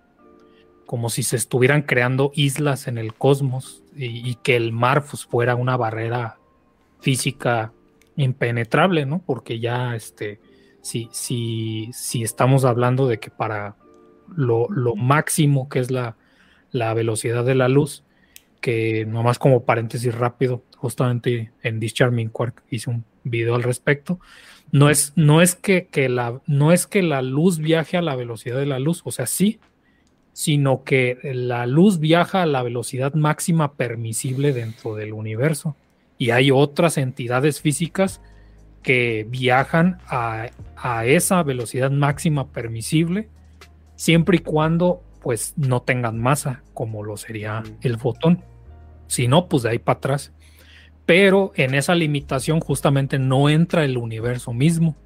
como 0.86 1.10
si 1.10 1.22
se 1.22 1.36
estuvieran 1.36 1.82
creando 1.82 2.30
islas 2.34 2.86
en 2.86 2.98
el 2.98 3.14
cosmos 3.14 3.79
y, 3.94 4.36
que 4.36 4.56
el 4.56 4.72
mar 4.72 5.04
pues, 5.08 5.24
fuera 5.24 5.54
una 5.54 5.76
barrera 5.76 6.38
física 7.00 7.72
impenetrable, 8.16 9.06
¿no? 9.06 9.22
Porque 9.24 9.58
ya 9.58 9.94
este 9.94 10.40
si, 10.82 11.08
si, 11.12 11.90
si 11.92 12.22
estamos 12.22 12.64
hablando 12.64 13.06
de 13.06 13.18
que 13.18 13.30
para 13.30 13.76
lo, 14.34 14.68
máximo 14.96 15.68
que 15.68 15.80
es 15.80 15.90
la, 15.90 16.16
velocidad 16.72 17.44
de 17.44 17.54
la 17.54 17.68
luz, 17.68 18.04
que 18.60 19.04
nomás 19.06 19.38
como 19.38 19.64
paréntesis 19.64 20.14
rápido, 20.14 20.64
justamente 20.76 21.52
en 21.62 21.80
This 21.80 21.94
Charming 21.94 22.28
Quark 22.28 22.62
hice 22.70 22.90
un 22.90 23.04
video 23.24 23.54
al 23.54 23.62
respecto, 23.62 24.20
no 24.72 24.88
es, 24.88 25.12
no 25.16 25.42
es 25.42 25.54
que, 25.56 25.88
la, 26.08 26.40
no 26.46 26.72
es 26.72 26.86
que 26.86 27.02
la 27.02 27.22
luz 27.22 27.58
viaje 27.58 27.96
a 27.96 28.02
la 28.02 28.16
velocidad 28.16 28.58
de 28.58 28.66
la 28.66 28.78
luz, 28.78 29.02
o 29.04 29.10
sea, 29.10 29.26
sí, 29.26 29.58
sino 30.32 30.84
que 30.84 31.18
la 31.22 31.66
luz 31.66 31.98
viaja 31.98 32.42
a 32.42 32.46
la 32.46 32.62
velocidad 32.62 33.14
máxima 33.14 33.74
permisible 33.74 34.52
dentro 34.52 34.94
del 34.94 35.12
universo. 35.12 35.76
Y 36.18 36.30
hay 36.30 36.50
otras 36.50 36.98
entidades 36.98 37.60
físicas 37.60 38.20
que 38.82 39.26
viajan 39.28 39.98
a, 40.06 40.48
esa 41.04 41.42
velocidad 41.42 41.90
máxima 41.90 42.48
permisible, 42.48 43.28
siempre 43.96 44.38
y 44.38 44.40
cuando 44.40 45.02
pues 45.20 45.52
no 45.56 45.82
tengan 45.82 46.18
masa, 46.18 46.62
como 46.72 47.02
lo 47.02 47.18
sería 47.18 47.62
el 47.82 47.98
fotón. 47.98 48.42
Si 49.06 49.28
no, 49.28 49.48
pues 49.48 49.64
de 49.64 49.70
ahí 49.70 49.78
para 49.78 49.98
atrás. 49.98 50.32
Pero 51.04 51.52
en 51.56 51.74
esa 51.74 51.94
limitación 51.94 52.60
justamente 52.60 53.18
no 53.18 53.50
entra 53.50 53.84
el 53.84 53.98
universo 53.98 54.54
mismo. 54.54 54.96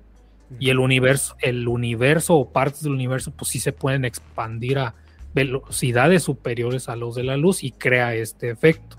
Y 0.61 0.71
el 0.71 0.79
universo, 0.79 1.35
el 1.41 1.67
universo 1.67 2.37
o 2.37 2.53
partes 2.53 2.83
del 2.83 2.93
universo, 2.93 3.33
pues 3.33 3.51
sí 3.51 3.59
se 3.59 3.73
pueden 3.73 4.05
expandir 4.05 4.79
a 4.79 4.95
velocidades 5.35 6.23
superiores 6.23 6.89
a 6.89 6.97
los 6.97 7.15
de 7.15 7.25
la 7.25 7.37
luz 7.37 7.65
y 7.65 7.73
crea 7.73 8.15
este 8.15 8.51
efecto. 8.51 8.97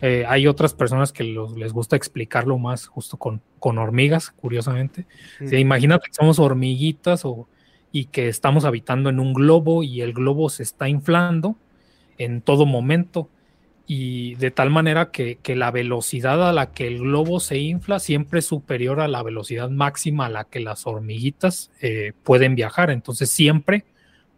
Eh, 0.00 0.24
hay 0.26 0.46
otras 0.46 0.74
personas 0.74 1.12
que 1.12 1.22
les 1.22 1.72
gusta 1.72 1.96
explicarlo 1.96 2.58
más 2.58 2.86
justo 2.86 3.16
con, 3.16 3.40
con 3.58 3.78
hormigas, 3.78 4.30
curiosamente. 4.30 5.06
imagínate 5.40 6.08
que 6.08 6.14
somos 6.14 6.38
hormiguitas 6.38 7.24
o, 7.24 7.46
y 7.92 8.06
que 8.06 8.28
estamos 8.28 8.64
habitando 8.64 9.10
en 9.10 9.20
un 9.20 9.32
globo 9.32 9.82
y 9.82 10.00
el 10.00 10.12
globo 10.12 10.50
se 10.50 10.64
está 10.64 10.88
inflando 10.88 11.56
en 12.18 12.40
todo 12.40 12.66
momento 12.66 13.28
y 13.86 14.36
de 14.36 14.50
tal 14.50 14.70
manera 14.70 15.10
que, 15.10 15.38
la 15.54 15.70
velocidad 15.70 16.48
a 16.48 16.52
la 16.52 16.72
que 16.72 16.86
el 16.86 16.98
globo 16.98 17.40
se 17.40 17.58
infla 17.58 17.98
siempre 17.98 18.38
es 18.38 18.46
superior 18.46 19.00
a 19.00 19.08
la 19.08 19.22
velocidad 19.22 19.70
máxima 19.70 20.26
a 20.26 20.30
la 20.30 20.44
que 20.44 20.60
las 20.60 20.86
hormiguitas 20.86 21.70
eh, 21.80 22.12
pueden 22.22 22.54
viajar. 22.54 22.90
Entonces 22.90 23.30
siempre, 23.30 23.84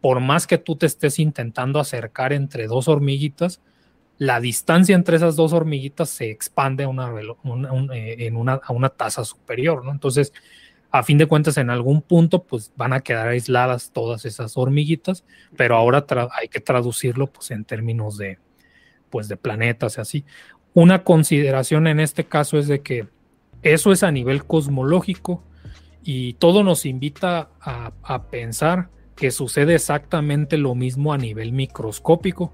por 0.05 0.21
más 0.21 0.47
que 0.47 0.59
tú 0.59 0.77
te 0.77 0.85
estés 0.85 1.19
intentando 1.19 1.81
acercar 1.81 2.35
entre 2.35 2.67
dos 2.67 2.89
hormiguitas, 2.89 3.63
la 4.19 4.39
distancia 4.39 4.95
entre 4.95 5.17
esas 5.17 5.35
dos 5.35 5.55
hormiguitas 5.55 6.11
se 6.11 6.31
expande 6.31 6.85
a 6.85 6.89
una, 6.89 7.11
eh, 7.95 8.17
en 8.19 8.37
una, 8.37 8.61
tasa 8.95 9.25
superior, 9.25 9.83
¿no? 9.83 9.91
Entonces, 9.91 10.35
a 10.91 11.05
fin 11.05 11.17
de 11.17 11.25
cuentas, 11.25 11.57
en 11.57 11.71
algún 11.71 12.03
punto, 12.03 12.43
pues 12.43 12.71
van 12.77 12.93
a 12.93 13.01
quedar 13.01 13.29
aisladas 13.29 13.93
todas 13.93 14.27
esas 14.27 14.59
hormiguitas, 14.59 15.25
pero 15.57 15.75
ahora 15.75 16.05
hay 16.39 16.49
que 16.49 16.61
traducirlo, 16.61 17.29
pues, 17.29 17.51
en 17.51 17.65
términos 17.65 18.19
de, 18.19 18.39
pues, 19.09 19.27
de 19.27 19.39
planetas 19.39 19.97
y 19.97 20.01
así. 20.03 20.25
Una 20.75 21.03
consideración 21.03 21.87
en 21.87 21.99
este 21.99 22.25
caso 22.25 22.59
es 22.59 22.69
de 22.69 22.83
que 22.83 23.09
eso 23.63 23.91
es 23.91 24.03
a 24.03 24.13
nivel 24.13 24.45
cosmológico 24.45 25.43
y 26.03 26.35
todo 26.35 26.63
nos 26.63 26.85
invita 26.85 27.49
a 27.63 28.25
pensar 28.25 28.91
que 29.17 29.31
sucede 29.31 29.75
exactamente 29.75 30.59
lo 30.59 30.75
mismo 30.75 31.13
a 31.13 31.19
nivel 31.19 31.53
microscópico 31.53 32.53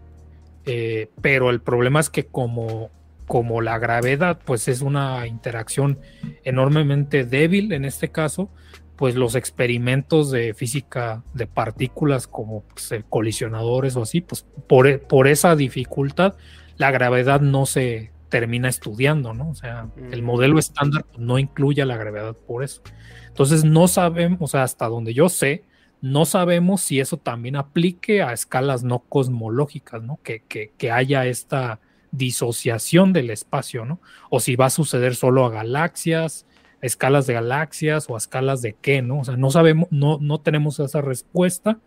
eh, 0.67 1.11
pero 1.21 1.51
el 1.51 1.61
problema 1.61 2.01
es 2.01 2.11
que 2.11 2.27
como, 2.27 2.91
como 3.27 3.61
la 3.61 3.79
gravedad 3.79 4.39
pues 4.45 4.69
es 4.69 4.83
una 4.83 5.27
interacción 5.27 5.99
enormemente 6.45 7.25
débil 7.25 7.73
en 7.73 7.85
este 7.85 8.11
caso, 8.11 8.51
pues 8.97 9.15
los 9.15 9.35
experimentos 9.35 10.31
de 10.31 10.53
física 10.53 11.25
de 11.33 11.47
partículas 11.47 12.27
como 12.27 12.65
pues, 12.75 12.93
colisionadores 13.09 13.97
o 13.97 14.03
así, 14.03 14.21
pues 14.21 14.47
por, 14.69 15.01
por, 15.03 15.27
esa 15.27 15.57
dificultad 15.57 16.35
la 16.77 16.91
gravedad 16.91 17.41
no 17.41 17.65
se 17.65 18.13
termina 18.29 18.69
estudiando, 18.69 19.33
¿no? 19.35 19.51
O 19.51 19.55
sea, 19.55 19.89
el 20.13 20.23
modelo 20.23 20.59
estándar 20.59 21.05
no 21.19 21.39
incluye 21.39 21.83
a 21.83 21.87
la 21.87 21.97
gravedad 21.97 22.37
por 22.47 22.63
eso. 22.63 22.83
Entonces 23.27 23.65
no 23.65 23.89
sabemos, 23.89 24.39
o 24.41 24.47
sea, 24.47 24.63
hasta 24.63 24.87
donde 24.87 25.15
yo 25.15 25.29
sé, 25.29 25.65
no 26.01 26.25
sabemos 26.25 26.81
si 26.81 27.01
eso 27.01 27.17
también 27.17 27.57
aplique 27.57 28.23
a 28.23 28.33
escalas 28.33 28.83
no 28.83 29.01
cosmológicas, 29.01 30.03
¿no? 30.03 30.19
Que, 30.23 30.43
que, 30.43 30.91
haya 30.91 31.27
esta 31.27 31.81
disociación 32.11 33.12
del 33.12 33.31
espacio, 33.31 33.85
¿no? 33.85 34.01
O 34.31 34.41
si 34.41 34.57
va 34.57 34.67
a 34.67 34.70
suceder 34.70 35.15
solo 35.15 35.45
a 35.45 35.51
galaxias, 35.51 36.47
a 36.83 36.87
escalas 36.87 37.27
de 37.27 37.35
galaxias 37.35 38.09
o 38.09 38.15
a 38.15 38.19
escalas 38.19 38.62
de 38.62 38.75
qué, 38.81 39.03
¿no? 39.03 39.20
O 39.20 39.25
sea, 39.25 39.37
no 39.37 39.51
sabemos, 39.51 39.89
no, 39.91 40.19
no 40.20 40.41
tenemos 40.41 40.81
esa 40.81 41.03
respuesta 41.03 41.79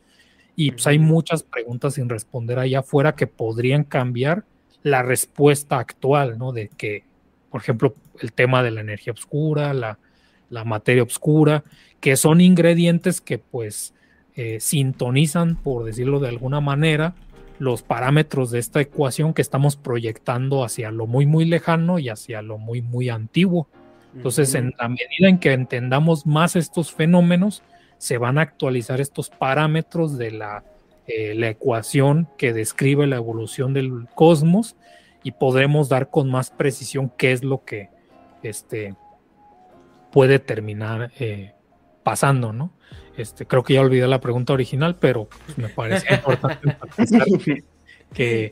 y 0.56 0.72
pues 0.72 0.86
hay 0.86 1.00
muchas 1.00 1.44
preguntas 1.44 1.96
sin 1.96 2.08
responder 2.08 2.60
allá 2.60 2.80
afuera 2.80 3.16
que 3.16 3.26
podrían 3.26 3.84
cambiar 3.84 4.46
la 4.84 5.02
respuesta 5.02 5.80
actual, 5.80 6.38
¿no? 6.38 6.52
De 6.52 6.70
que, 6.70 7.06
por 7.50 7.62
ejemplo, 7.62 7.96
el 8.20 8.32
tema 8.32 8.62
de 8.62 8.72
la 8.72 8.82
energía 8.82 9.14
oscura, 9.14 9.74
la, 9.74 9.98
la 10.50 10.64
materia 10.64 11.02
oscura, 11.02 11.64
que 12.00 12.16
son 12.16 12.42
ingredientes 12.42 13.22
que 13.22 13.40
pues 13.40 13.94
eh, 14.36 14.60
sintonizan, 14.60 15.56
por 15.56 15.84
decirlo 15.84 16.20
de 16.20 16.30
alguna 16.30 16.62
manera, 16.62 17.16
los 17.60 17.84
parámetros 17.84 18.52
de 18.52 18.60
esta 18.60 18.82
ecuación 18.82 19.34
que 19.34 19.42
estamos 19.42 19.76
proyectando 19.76 20.64
hacia 20.64 20.92
lo 20.92 21.08
muy, 21.08 21.26
muy 21.26 21.46
lejano 21.46 22.00
y 22.00 22.10
hacia 22.10 22.42
lo 22.42 22.58
muy, 22.58 22.82
muy 22.82 23.10
antiguo. 23.10 23.68
Entonces, 24.16 24.54
en 24.54 24.74
la 24.78 24.90
medida 24.90 25.28
en 25.28 25.40
que 25.40 25.54
entendamos 25.54 26.26
más 26.26 26.56
estos 26.56 26.92
fenómenos, 26.92 27.64
se 27.98 28.18
van 28.18 28.38
a 28.38 28.42
actualizar 28.42 29.02
estos 29.02 29.30
parámetros 29.30 30.18
de 30.18 30.32
la, 30.32 30.64
eh, 31.08 31.34
la 31.36 31.50
ecuación 31.50 32.28
que 32.38 32.54
describe 32.54 33.08
la 33.08 33.16
evolución 33.16 33.74
del 33.74 34.08
cosmos 34.14 34.76
y 35.24 35.32
podremos 35.32 35.90
dar 35.90 36.10
con 36.10 36.30
más 36.30 36.52
precisión 36.52 37.12
qué 37.18 37.32
es 37.32 37.44
lo 37.44 37.64
que 37.64 37.90
este, 38.44 38.96
puede 40.12 40.40
terminar 40.40 41.12
eh, 41.20 41.54
pasando, 42.04 42.54
¿no? 42.54 42.72
Este, 43.18 43.46
creo 43.46 43.64
que 43.64 43.76
ya 43.76 43.82
olvidé 43.82 44.08
la 44.08 44.20
pregunta 44.20 44.54
original, 44.54 44.96
pero 45.00 45.28
pues, 45.46 45.58
me 45.58 45.70
parece 45.70 46.14
importante 46.14 46.76
que 48.14 48.50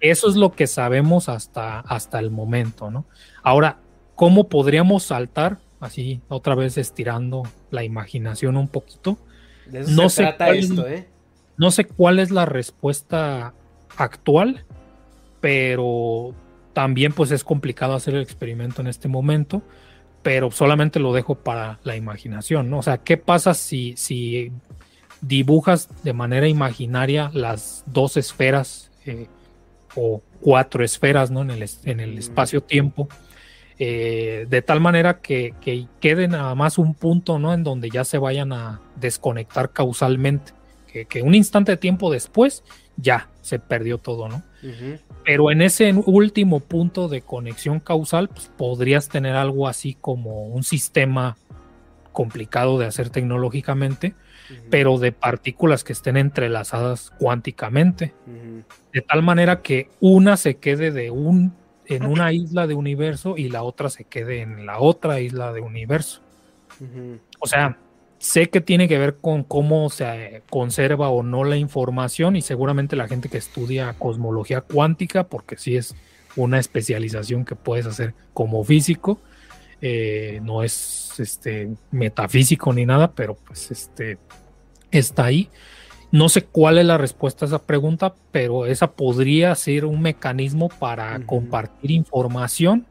eso 0.00 0.28
es 0.28 0.36
lo 0.36 0.52
que 0.52 0.66
sabemos 0.66 1.28
hasta, 1.28 1.80
hasta 1.80 2.18
el 2.18 2.30
momento, 2.30 2.90
¿no? 2.90 3.06
Ahora, 3.42 3.78
¿cómo 4.14 4.48
podríamos 4.48 5.04
saltar? 5.04 5.58
Así, 5.80 6.20
otra 6.28 6.54
vez 6.54 6.78
estirando 6.78 7.42
la 7.70 7.84
imaginación 7.84 8.56
un 8.56 8.68
poquito. 8.68 9.18
no 9.88 10.08
sé 10.08 10.34
cuál, 10.36 10.86
¿eh? 10.86 11.08
No 11.58 11.70
sé 11.70 11.84
cuál 11.84 12.18
es 12.18 12.30
la 12.30 12.44
respuesta 12.44 13.54
actual, 13.96 14.64
pero 15.40 16.34
también 16.72 17.12
pues 17.12 17.30
es 17.30 17.44
complicado 17.44 17.94
hacer 17.94 18.14
el 18.14 18.22
experimento 18.22 18.82
en 18.82 18.86
este 18.86 19.08
momento, 19.08 19.62
pero 20.26 20.50
solamente 20.50 20.98
lo 20.98 21.12
dejo 21.12 21.36
para 21.36 21.78
la 21.84 21.94
imaginación, 21.94 22.68
¿no? 22.68 22.78
O 22.78 22.82
sea, 22.82 22.98
¿qué 22.98 23.16
pasa 23.16 23.54
si, 23.54 23.94
si 23.96 24.50
dibujas 25.20 25.88
de 26.02 26.14
manera 26.14 26.48
imaginaria 26.48 27.30
las 27.32 27.84
dos 27.86 28.16
esferas 28.16 28.90
eh, 29.04 29.28
o 29.94 30.20
cuatro 30.40 30.82
esferas, 30.84 31.30
¿no? 31.30 31.42
En 31.42 31.52
el, 31.52 31.70
en 31.84 32.00
el 32.00 32.18
espacio-tiempo? 32.18 33.06
Eh, 33.78 34.46
de 34.50 34.62
tal 34.62 34.80
manera 34.80 35.20
que, 35.20 35.54
que, 35.60 35.86
quede 36.00 36.26
nada 36.26 36.56
más 36.56 36.76
un 36.76 36.94
punto, 36.94 37.38
¿no? 37.38 37.54
En 37.54 37.62
donde 37.62 37.88
ya 37.88 38.02
se 38.02 38.18
vayan 38.18 38.52
a 38.52 38.80
desconectar 38.96 39.70
causalmente, 39.70 40.54
que, 40.92 41.04
que 41.04 41.22
un 41.22 41.36
instante 41.36 41.70
de 41.70 41.76
tiempo 41.76 42.10
después 42.10 42.64
ya 42.96 43.28
se 43.42 43.60
perdió 43.60 43.98
todo, 43.98 44.28
¿no? 44.28 44.42
Pero 45.24 45.50
en 45.50 45.62
ese 45.62 45.92
último 45.92 46.60
punto 46.60 47.08
de 47.08 47.22
conexión 47.22 47.80
causal, 47.80 48.28
pues, 48.28 48.50
podrías 48.56 49.08
tener 49.08 49.36
algo 49.36 49.68
así 49.68 49.96
como 50.00 50.46
un 50.46 50.64
sistema 50.64 51.36
complicado 52.12 52.78
de 52.78 52.86
hacer 52.86 53.10
tecnológicamente, 53.10 54.14
pero 54.70 54.98
de 54.98 55.12
partículas 55.12 55.84
que 55.84 55.92
estén 55.92 56.16
entrelazadas 56.16 57.10
cuánticamente, 57.18 58.14
de 58.92 59.02
tal 59.02 59.22
manera 59.22 59.60
que 59.60 59.90
una 60.00 60.36
se 60.36 60.56
quede 60.56 60.92
de 60.92 61.10
un 61.10 61.52
en 61.88 62.04
una 62.04 62.32
isla 62.32 62.66
de 62.66 62.74
universo 62.74 63.36
y 63.36 63.48
la 63.48 63.62
otra 63.62 63.90
se 63.90 64.04
quede 64.04 64.40
en 64.40 64.66
la 64.66 64.80
otra 64.80 65.20
isla 65.20 65.52
de 65.52 65.60
universo. 65.60 66.20
O 67.38 67.46
sea, 67.46 67.78
sé 68.18 68.48
que 68.48 68.60
tiene 68.60 68.88
que 68.88 68.98
ver 68.98 69.16
con 69.16 69.42
cómo 69.44 69.90
se 69.90 70.42
conserva 70.50 71.10
o 71.10 71.22
no 71.22 71.44
la 71.44 71.56
información 71.56 72.36
y 72.36 72.42
seguramente 72.42 72.96
la 72.96 73.08
gente 73.08 73.28
que 73.28 73.38
estudia 73.38 73.94
cosmología 73.98 74.60
cuántica, 74.62 75.24
porque 75.24 75.56
sí 75.56 75.76
es 75.76 75.94
una 76.34 76.58
especialización 76.58 77.44
que 77.44 77.56
puedes 77.56 77.86
hacer 77.86 78.14
como 78.32 78.62
físico, 78.64 79.20
eh, 79.80 80.40
no 80.42 80.62
es 80.62 81.14
este 81.18 81.70
metafísico 81.90 82.72
ni 82.72 82.86
nada, 82.86 83.12
pero 83.12 83.34
pues 83.34 83.70
este 83.70 84.18
está 84.90 85.26
ahí. 85.26 85.50
No 86.12 86.28
sé 86.28 86.42
cuál 86.42 86.78
es 86.78 86.86
la 86.86 86.98
respuesta 86.98 87.44
a 87.44 87.48
esa 87.48 87.62
pregunta, 87.62 88.14
pero 88.32 88.66
esa 88.66 88.92
podría 88.92 89.54
ser 89.54 89.84
un 89.84 90.00
mecanismo 90.00 90.68
para 90.68 91.18
compartir 91.26 91.90
información 91.90 92.86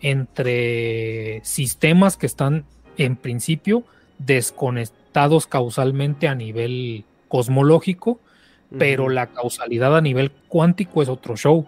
entre 0.00 1.40
sistemas 1.44 2.16
que 2.16 2.26
están 2.26 2.64
en 2.96 3.16
principio 3.16 3.84
desconectados 4.26 5.46
causalmente 5.46 6.28
a 6.28 6.34
nivel 6.34 7.04
cosmológico, 7.28 8.20
pero 8.78 9.08
la 9.08 9.26
causalidad 9.26 9.96
a 9.96 10.00
nivel 10.00 10.30
cuántico 10.30 11.02
es 11.02 11.08
otro 11.08 11.36
show, 11.36 11.66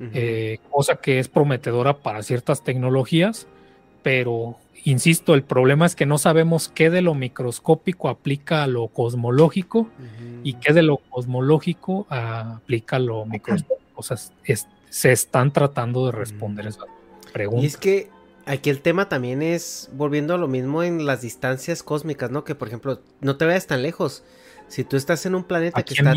eh, 0.00 0.58
cosa 0.70 0.96
que 0.96 1.18
es 1.18 1.28
prometedora 1.28 1.98
para 1.98 2.22
ciertas 2.22 2.62
tecnologías, 2.62 3.48
pero 4.02 4.56
insisto, 4.84 5.34
el 5.34 5.42
problema 5.42 5.86
es 5.86 5.96
que 5.96 6.06
no 6.06 6.18
sabemos 6.18 6.68
qué 6.68 6.90
de 6.90 7.02
lo 7.02 7.14
microscópico 7.14 8.08
aplica 8.08 8.62
a 8.62 8.66
lo 8.66 8.88
cosmológico 8.88 9.88
y 10.44 10.54
qué 10.54 10.72
de 10.72 10.82
lo 10.82 10.98
cosmológico 10.98 12.06
aplica 12.08 12.96
a 12.96 13.00
lo 13.00 13.24
microscópico. 13.26 13.80
O 13.96 14.02
sea, 14.02 14.16
se 14.90 15.12
están 15.12 15.52
tratando 15.52 16.06
de 16.06 16.12
responder 16.12 16.68
esa 16.68 16.84
pregunta. 17.32 17.64
Y 17.64 17.66
es 17.66 17.76
que 17.76 18.10
aquí 18.48 18.70
el 18.70 18.80
tema 18.80 19.08
también 19.08 19.42
es, 19.42 19.90
volviendo 19.92 20.34
a 20.34 20.38
lo 20.38 20.48
mismo 20.48 20.82
en 20.82 21.06
las 21.06 21.20
distancias 21.20 21.82
cósmicas, 21.82 22.30
¿no? 22.30 22.44
Que 22.44 22.54
por 22.54 22.68
ejemplo, 22.68 23.00
no 23.20 23.36
te 23.36 23.44
vayas 23.44 23.66
tan 23.66 23.82
lejos. 23.82 24.24
Si 24.68 24.84
tú 24.84 24.96
estás 24.96 25.24
en 25.24 25.34
un 25.34 25.44
planeta 25.44 25.82
que 25.82 25.94
está 25.94 26.14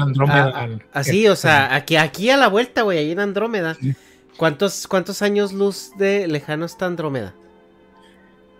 así, 0.91 1.27
o 1.27 1.35
sea, 1.35 1.73
aquí, 1.75 1.95
aquí 1.95 2.29
a 2.29 2.37
la 2.37 2.47
vuelta, 2.47 2.81
güey, 2.81 2.97
ahí 2.97 3.11
en 3.11 3.19
Andrómeda. 3.19 3.77
¿Cuántos, 4.37 4.87
¿Cuántos 4.87 5.21
años 5.21 5.53
luz 5.53 5.91
de 5.97 6.27
lejano 6.27 6.65
está 6.65 6.85
Andrómeda? 6.85 7.33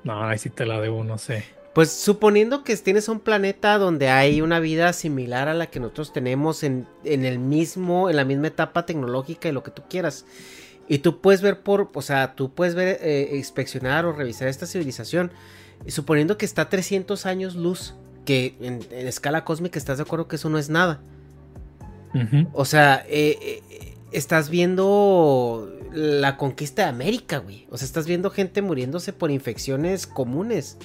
No, 0.03 0.23
ahí 0.23 0.37
sí 0.37 0.49
te 0.49 0.65
la 0.65 0.79
debo, 0.79 1.03
no 1.03 1.17
sé. 1.17 1.43
Pues 1.73 1.91
suponiendo 1.91 2.63
que 2.63 2.75
tienes 2.77 3.07
un 3.07 3.19
planeta 3.19 3.77
donde 3.77 4.09
hay 4.09 4.41
una 4.41 4.59
vida 4.59 4.91
similar 4.93 5.47
a 5.47 5.53
la 5.53 5.67
que 5.67 5.79
nosotros 5.79 6.11
tenemos 6.13 6.63
en, 6.63 6.87
en 7.03 7.25
el 7.25 7.39
mismo, 7.39 8.09
en 8.09 8.17
la 8.17 8.25
misma 8.25 8.47
etapa 8.47 8.85
tecnológica 8.85 9.49
y 9.49 9.53
lo 9.53 9.63
que 9.63 9.71
tú 9.71 9.83
quieras. 9.89 10.25
Y 10.87 10.99
tú 10.99 11.21
puedes 11.21 11.41
ver 11.41 11.61
por, 11.61 11.89
o 11.93 12.01
sea, 12.01 12.35
tú 12.35 12.53
puedes 12.53 12.75
ver, 12.75 12.99
eh, 13.01 13.31
inspeccionar 13.35 14.05
o 14.05 14.13
revisar 14.13 14.47
esta 14.47 14.65
civilización, 14.65 15.31
suponiendo 15.87 16.37
que 16.37 16.45
está 16.45 16.63
a 16.63 16.69
300 16.69 17.25
años 17.25 17.55
luz, 17.55 17.95
que 18.25 18.55
en, 18.61 18.81
escala 18.91 19.45
cósmica 19.45 19.79
estás 19.79 19.97
de 19.97 20.03
acuerdo 20.03 20.27
que 20.27 20.35
eso 20.35 20.49
no 20.49 20.57
es 20.57 20.69
nada. 20.69 21.01
O 22.51 22.65
sea, 22.65 23.05
eh, 23.07 23.37
eh, 23.41 23.95
estás 24.11 24.49
viendo 24.49 25.71
la 25.93 26.35
conquista 26.35 26.83
de 26.83 26.89
América, 26.89 27.37
güey. 27.37 27.67
O 27.69 27.77
sea, 27.77 27.85
estás 27.85 28.05
viendo 28.05 28.29
gente 28.29 28.61
muriéndose 28.61 29.13
por 29.13 29.31
infecciones 29.31 30.07
comunes. 30.07 30.77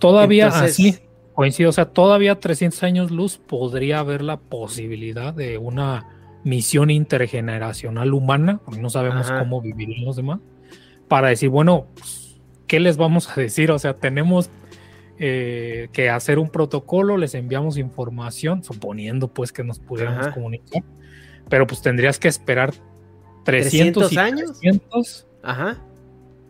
Todavía 0.00 0.48
así, 0.48 0.98
coincido, 1.34 1.70
o 1.70 1.72
sea, 1.72 1.86
todavía 1.86 2.40
300 2.40 2.82
años 2.82 3.10
luz 3.12 3.38
podría 3.38 4.00
haber 4.00 4.22
la 4.22 4.38
posibilidad 4.38 5.32
de 5.32 5.58
una 5.58 6.21
misión 6.44 6.90
intergeneracional 6.90 8.12
humana, 8.12 8.60
porque 8.64 8.80
no 8.80 8.90
sabemos 8.90 9.30
cómo 9.30 9.60
vivirían 9.60 10.04
los 10.04 10.16
demás, 10.16 10.40
para 11.08 11.28
decir, 11.28 11.48
bueno, 11.48 11.86
pues, 11.94 12.40
¿qué 12.66 12.80
les 12.80 12.96
vamos 12.96 13.28
a 13.28 13.40
decir? 13.40 13.70
O 13.70 13.78
sea, 13.78 13.94
tenemos 13.94 14.50
eh, 15.18 15.88
que 15.92 16.10
hacer 16.10 16.38
un 16.38 16.48
protocolo, 16.48 17.16
les 17.16 17.34
enviamos 17.34 17.76
información, 17.76 18.64
suponiendo 18.64 19.28
pues 19.28 19.52
que 19.52 19.62
nos 19.62 19.78
pudiéramos 19.78 20.28
comunicar, 20.28 20.82
pero 21.48 21.66
pues 21.66 21.82
tendrías 21.82 22.18
que 22.18 22.28
esperar 22.28 22.72
300, 23.44 24.16
años. 24.16 24.58
300, 24.58 25.26
Ajá. 25.42 25.78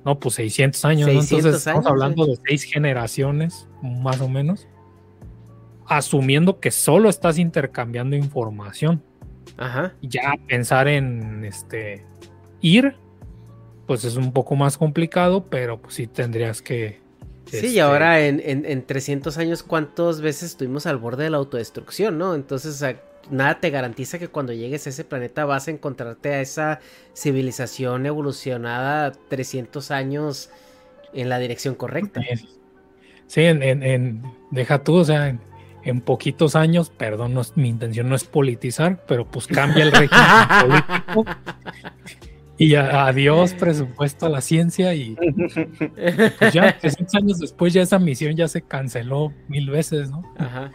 No, 0.05 0.19
pues 0.19 0.35
600 0.37 0.85
años, 0.85 1.09
Entonces 1.09 1.45
estamos 1.55 1.87
hablando 1.87 2.27
de 2.27 2.37
seis 2.47 2.65
generaciones, 2.65 3.69
más 3.83 4.21
o 4.21 4.29
menos, 4.29 4.67
asumiendo 5.87 6.59
que 6.59 6.71
solo 6.71 7.09
estás 7.09 7.39
intercambiando 7.39 8.17
información. 8.17 9.03
Ajá. 9.57 9.95
Ya 10.03 10.35
pensar 10.49 10.89
en 10.89 11.45
este 11.45 12.05
ir, 12.61 12.97
pues 13.87 14.05
es 14.05 14.17
un 14.17 14.33
poco 14.33 14.57
más 14.57 14.79
complicado, 14.79 15.45
pero 15.45 15.81
pues 15.81 15.95
sí 15.95 16.07
tendrías 16.07 16.63
que. 16.63 17.01
Sí, 17.47 17.57
y 17.57 17.67
este, 17.67 17.81
ahora 17.81 18.21
en, 18.25 18.41
en, 18.41 18.87
300 18.87 19.37
años, 19.37 19.63
¿cuántas 19.63 20.21
veces 20.21 20.51
estuvimos 20.51 20.87
al 20.87 20.97
borde 20.97 21.25
de 21.25 21.31
la 21.31 21.37
autodestrucción, 21.37 22.17
no? 22.17 22.35
Entonces, 22.35 22.83
nada 23.31 23.61
te 23.61 23.69
garantiza 23.71 24.19
que 24.19 24.29
cuando 24.29 24.53
llegues 24.53 24.87
a 24.87 24.91
ese 24.91 25.05
planeta 25.05 25.45
vas 25.45 25.69
a 25.69 25.73
encontrarte 25.73 26.31
a 26.31 26.41
esa 26.41 26.81
civilización 27.15 28.07
evolucionada 28.07 29.13
300 29.29 29.91
años 29.91 30.51
en 31.13 31.29
la 31.29 31.39
dirección 31.39 31.75
correcta. 31.75 32.23
Sí, 33.27 33.43
en, 33.43 33.63
en 33.63 34.23
deja 34.51 34.83
tú, 34.83 34.95
o 34.97 35.05
sea, 35.05 35.39
en 35.85 36.01
poquitos 36.01 36.57
años, 36.57 36.91
perdón, 36.91 37.35
mi 37.57 37.69
intención 37.69 38.09
no 38.09 38.17
es 38.17 38.25
politizar, 38.25 39.05
pero 39.07 39.27
pues 39.29 39.47
cambia 39.47 39.85
el 39.85 39.93
régimen 39.93 40.27
político 40.61 41.25
y 42.59 42.75
adiós 42.77 43.55
presupuesto 43.55 44.27
a 44.27 44.29
la 44.29 44.41
ciencia 44.41 44.95
y 44.95 45.17
pues 46.39 46.53
ya 46.53 46.79
300 46.79 47.15
años 47.17 47.39
después 47.41 47.73
ya 47.73 47.83
esa 47.83 47.99
misión 47.99 48.37
ya 48.37 48.47
se 48.47 48.63
canceló 48.63 49.33
mil 49.49 49.71
veces, 49.71 50.11
¿no? 50.11 50.23
Ajá. 50.39 50.71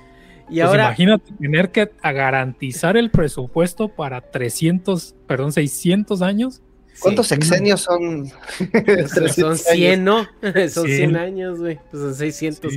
Y 0.50 0.56
pues 0.56 0.66
ahora 0.66 0.86
imagínate 0.86 1.32
tener 1.40 1.72
que 1.72 1.92
garantizar 2.02 2.98
el 2.98 3.12
presupuesto 3.12 3.90
para 3.90 4.22
300, 4.22 5.16
perdón, 5.28 5.52
600 5.52 6.22
años 6.22 6.62
¿Cuántos 7.00 7.28
sexenios 7.28 7.82
son? 7.82 8.28
son 9.36 9.58
100, 9.58 10.04
¿no? 10.04 10.28
son 10.70 10.88
100 10.88 11.16
años, 11.16 11.60
güey. 11.60 11.80
Pues 11.92 12.04
son 12.04 12.16
600. 12.16 12.74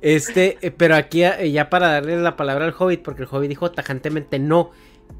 Este, 0.00 0.58
eh, 0.62 0.70
pero 0.70 0.96
aquí 0.96 1.22
eh, 1.24 1.50
ya 1.50 1.70
para 1.70 1.88
darle 1.88 2.20
la 2.20 2.36
palabra 2.36 2.64
al 2.64 2.74
Hobbit, 2.76 3.02
porque 3.02 3.22
el 3.22 3.28
Hobbit 3.30 3.48
dijo 3.48 3.70
tajantemente 3.70 4.38
no. 4.38 4.70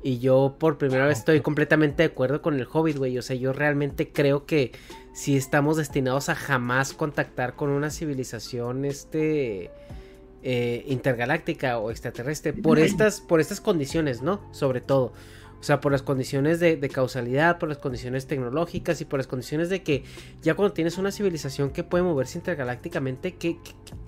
Y 0.02 0.18
yo 0.18 0.56
por 0.58 0.78
primera 0.78 1.06
vez 1.06 1.18
estoy 1.18 1.40
completamente 1.40 2.02
de 2.02 2.08
acuerdo 2.08 2.40
con 2.40 2.54
el 2.58 2.66
Hobbit, 2.70 2.96
güey. 2.96 3.18
O 3.18 3.22
sea, 3.22 3.36
yo 3.36 3.52
realmente 3.52 4.10
creo 4.12 4.46
que 4.46 4.72
si 5.12 5.36
estamos 5.36 5.76
destinados 5.76 6.28
a 6.28 6.34
jamás 6.34 6.92
contactar 6.92 7.54
con 7.56 7.70
una 7.70 7.90
civilización, 7.90 8.84
este... 8.84 9.70
Eh, 10.42 10.84
intergaláctica 10.86 11.78
o 11.78 11.90
extraterrestre 11.90 12.54
por 12.54 12.78
estas 12.78 13.20
por 13.20 13.40
estas 13.40 13.60
condiciones 13.60 14.22
no 14.22 14.40
sobre 14.52 14.80
todo 14.80 15.12
o 15.60 15.62
sea, 15.62 15.80
por 15.80 15.92
las 15.92 16.02
condiciones 16.02 16.58
de, 16.58 16.88
causalidad, 16.88 17.58
por 17.58 17.68
las 17.68 17.76
condiciones 17.76 18.26
tecnológicas 18.26 19.00
y 19.02 19.04
por 19.04 19.18
las 19.18 19.26
condiciones 19.26 19.68
de 19.68 19.82
que 19.82 20.04
ya 20.40 20.54
cuando 20.54 20.72
tienes 20.72 20.96
una 20.96 21.12
civilización 21.12 21.70
que 21.70 21.84
puede 21.84 22.02
moverse 22.02 22.38
intergalácticamente, 22.38 23.34
¿qué, 23.36 23.58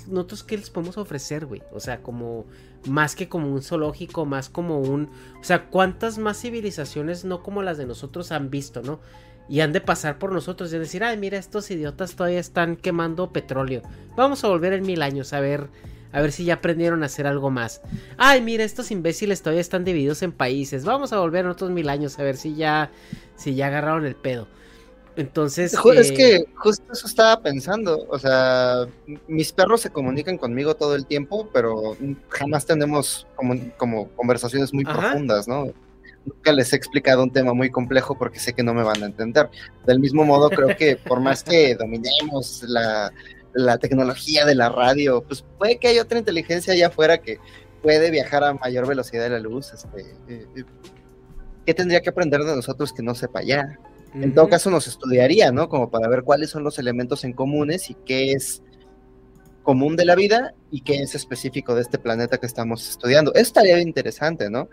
nosotros 0.08 0.44
qué 0.44 0.56
les 0.56 0.70
podemos 0.70 0.96
ofrecer, 0.96 1.44
güey? 1.44 1.62
O 1.70 1.78
sea, 1.78 2.02
como 2.02 2.46
más 2.88 3.14
que 3.14 3.28
como 3.28 3.52
un 3.52 3.60
zoológico, 3.60 4.24
más 4.24 4.48
como 4.48 4.80
un... 4.80 5.10
O 5.40 5.44
sea, 5.44 5.66
¿cuántas 5.66 6.16
más 6.16 6.40
civilizaciones 6.40 7.26
no 7.26 7.42
como 7.42 7.62
las 7.62 7.76
de 7.76 7.84
nosotros 7.84 8.32
han 8.32 8.48
visto, 8.48 8.80
no? 8.80 9.00
Y 9.46 9.60
han 9.60 9.72
de 9.72 9.82
pasar 9.82 10.18
por 10.18 10.32
nosotros 10.32 10.72
y 10.72 10.78
decir, 10.78 11.04
ay, 11.04 11.18
mira, 11.18 11.36
estos 11.36 11.70
idiotas 11.70 12.16
todavía 12.16 12.40
están 12.40 12.76
quemando 12.76 13.30
petróleo. 13.30 13.82
Vamos 14.16 14.42
a 14.42 14.48
volver 14.48 14.72
en 14.72 14.86
mil 14.86 15.02
años 15.02 15.34
a 15.34 15.40
ver 15.40 15.68
A 16.12 16.20
ver 16.20 16.32
si 16.32 16.44
ya 16.44 16.54
aprendieron 16.54 17.02
a 17.02 17.06
hacer 17.06 17.26
algo 17.26 17.50
más. 17.50 17.80
Ay, 18.18 18.42
mira, 18.42 18.64
estos 18.64 18.90
imbéciles 18.90 19.40
todavía 19.40 19.62
están 19.62 19.84
divididos 19.84 20.22
en 20.22 20.32
países. 20.32 20.84
Vamos 20.84 21.12
a 21.12 21.18
volver 21.18 21.44
en 21.44 21.50
otros 21.50 21.70
mil 21.70 21.88
años 21.88 22.18
a 22.18 22.22
ver 22.22 22.36
si 22.36 22.54
ya, 22.54 22.90
si 23.36 23.54
ya 23.54 23.68
agarraron 23.68 24.04
el 24.04 24.14
pedo. 24.14 24.46
Entonces. 25.16 25.74
Es 25.74 26.10
eh, 26.10 26.14
que 26.14 26.44
justo 26.56 26.84
eso 26.92 27.06
estaba 27.06 27.40
pensando. 27.40 28.06
O 28.08 28.18
sea, 28.18 28.86
mis 29.26 29.52
perros 29.52 29.80
se 29.80 29.90
comunican 29.90 30.38
conmigo 30.38 30.74
todo 30.74 30.94
el 30.94 31.06
tiempo, 31.06 31.48
pero 31.52 31.96
jamás 32.28 32.66
tenemos 32.66 33.26
como, 33.34 33.54
como 33.76 34.08
conversaciones 34.10 34.72
muy 34.72 34.84
Ajá. 34.86 35.00
profundas, 35.00 35.48
¿no? 35.48 35.72
Nunca 36.24 36.52
les 36.52 36.72
he 36.72 36.76
explicado 36.76 37.22
un 37.22 37.30
tema 37.30 37.52
muy 37.52 37.70
complejo 37.70 38.16
porque 38.16 38.38
sé 38.38 38.52
que 38.52 38.62
no 38.62 38.74
me 38.74 38.84
van 38.84 39.02
a 39.02 39.06
entender. 39.06 39.50
Del 39.86 39.98
mismo 39.98 40.24
modo, 40.24 40.50
creo 40.50 40.76
que 40.76 40.96
por 40.96 41.20
más 41.20 41.42
que 41.42 41.74
dominemos 41.74 42.62
la, 42.62 43.12
la 43.54 43.78
tecnología 43.78 44.44
de 44.44 44.54
la 44.54 44.68
radio, 44.68 45.22
pues 45.22 45.44
puede 45.58 45.78
que 45.78 45.88
haya 45.88 46.02
otra 46.02 46.18
inteligencia 46.18 46.72
allá 46.72 46.88
afuera 46.88 47.18
que 47.18 47.38
puede 47.82 48.10
viajar 48.10 48.44
a 48.44 48.54
mayor 48.54 48.86
velocidad 48.86 49.24
de 49.24 49.30
la 49.30 49.38
luz. 49.38 49.72
Este, 49.72 50.00
eh, 50.28 50.46
eh, 50.56 50.64
¿Qué 51.66 51.74
tendría 51.74 52.00
que 52.00 52.10
aprender 52.10 52.42
de 52.42 52.56
nosotros 52.56 52.92
que 52.92 53.02
no 53.02 53.14
sepa 53.14 53.42
ya? 53.42 53.78
En 54.14 54.34
todo 54.34 54.48
caso 54.48 54.70
nos 54.70 54.86
estudiaría, 54.86 55.52
¿no? 55.52 55.68
Como 55.68 55.90
para 55.90 56.06
ver 56.08 56.22
cuáles 56.22 56.50
son 56.50 56.64
los 56.64 56.78
elementos 56.78 57.24
en 57.24 57.32
comunes 57.32 57.88
y 57.88 57.94
qué 57.94 58.32
es 58.32 58.62
común 59.62 59.96
de 59.96 60.04
la 60.04 60.14
vida 60.14 60.54
y 60.70 60.82
qué 60.82 61.00
es 61.00 61.14
específico 61.14 61.74
de 61.74 61.82
este 61.82 61.98
planeta 61.98 62.38
que 62.38 62.46
estamos 62.46 62.88
estudiando. 62.88 63.32
Eso 63.32 63.42
estaría 63.42 63.80
interesante, 63.80 64.50
¿no? 64.50 64.68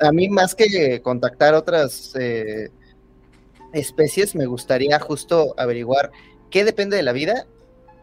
A 0.00 0.12
mí 0.12 0.28
más 0.28 0.54
que 0.54 1.00
contactar 1.02 1.54
otras 1.54 2.12
eh, 2.16 2.70
especies, 3.72 4.36
me 4.36 4.46
gustaría 4.46 5.00
justo 5.00 5.54
averiguar 5.56 6.12
qué 6.50 6.64
depende 6.64 6.96
de 6.96 7.02
la 7.02 7.12
vida 7.12 7.46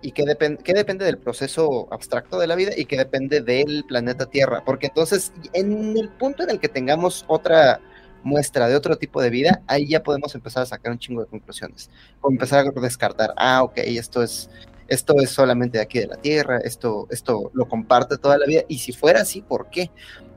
y 0.04 0.12
qué, 0.12 0.24
depen- 0.24 0.58
qué 0.62 0.74
depende 0.74 1.06
del 1.06 1.18
proceso 1.18 1.88
abstracto 1.92 2.38
de 2.38 2.46
la 2.46 2.56
vida 2.56 2.72
y 2.78 2.86
qué 2.86 2.98
depende 2.98 3.42
del 3.42 3.84
planeta 3.88 4.28
Tierra. 4.28 4.64
Porque 4.64 4.88
entonces, 4.88 5.34
en 5.54 5.98
el 5.98 6.10
punto 6.10 6.44
en 6.44 6.52
el 6.52 6.60
que 6.60 6.68
tengamos 6.70 7.26
otra 7.28 7.80
muestra 8.22 8.68
de 8.68 8.76
otro 8.76 8.98
tipo 8.98 9.22
de 9.22 9.30
vida, 9.30 9.62
ahí 9.68 9.88
ya 9.88 10.04
podemos 10.04 10.36
empezar 10.36 10.64
a 10.64 10.66
sacar 10.66 10.92
un 10.92 11.00
chingo 11.00 11.22
de 11.22 11.28
conclusiones. 11.28 11.90
O 12.22 12.30
empezar 12.30 12.68
a 12.68 12.82
descartar, 12.82 13.34
ah, 13.38 13.64
ok, 13.64 13.78
esto 13.78 14.22
es, 14.22 14.50
esto 14.88 15.16
es 15.20 15.30
solamente 15.30 15.78
de 15.78 15.84
aquí 15.84 16.00
de 16.00 16.08
la 16.08 16.18
Tierra, 16.18 16.60
esto, 16.64 17.08
esto 17.10 17.50
lo 17.54 17.68
comparte 17.68 18.18
toda 18.18 18.38
la 18.38 18.46
vida. 18.46 18.62
Y 18.68 18.80
si 18.80 18.92
fuera 18.92 19.22
así, 19.22 19.42
¿por 19.42 19.70
qué? 19.70 19.90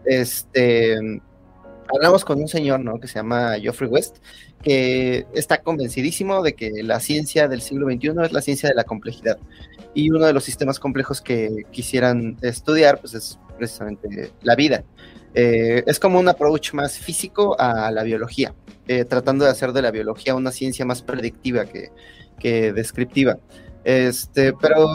Este, 0.05 0.97
hablamos 1.95 2.25
con 2.25 2.41
un 2.41 2.49
señor, 2.49 2.81
¿no? 2.81 2.99
Que 3.01 3.09
se 3.09 3.15
llama 3.15 3.59
Geoffrey 3.59 3.89
West, 3.89 4.17
que 4.63 5.27
está 5.35 5.63
convencidísimo 5.63 6.43
de 6.43 6.55
que 6.55 6.83
la 6.83 7.01
ciencia 7.01 7.49
del 7.49 7.61
siglo 7.61 7.87
XXI 7.87 8.25
es 8.25 8.33
la 8.33 8.41
ciencia 8.41 8.69
de 8.69 8.75
la 8.75 8.85
complejidad. 8.85 9.39
Y 9.95 10.11
uno 10.11 10.27
de 10.27 10.33
los 10.33 10.45
sistemas 10.45 10.79
complejos 10.79 11.21
que 11.21 11.65
quisieran 11.71 12.37
estudiar, 12.43 13.01
pues 13.01 13.15
es 13.15 13.39
precisamente 13.57 14.33
la 14.43 14.55
vida. 14.55 14.85
Eh, 15.35 15.85
es 15.87 16.01
como 16.01 16.19
un 16.19 16.29
approach 16.29 16.73
más 16.73 16.99
físico 16.99 17.57
a 17.59 17.91
la 17.91 18.03
biología, 18.03 18.55
eh, 18.89 19.05
tratando 19.05 19.45
de 19.45 19.51
hacer 19.51 19.73
de 19.73 19.83
la 19.83 19.91
biología 19.91 20.35
una 20.35 20.51
ciencia 20.51 20.85
más 20.85 21.03
predictiva 21.03 21.67
que, 21.67 21.91
que 22.39 22.73
descriptiva. 22.73 23.39
Este, 23.87 24.53
pero 24.53 24.89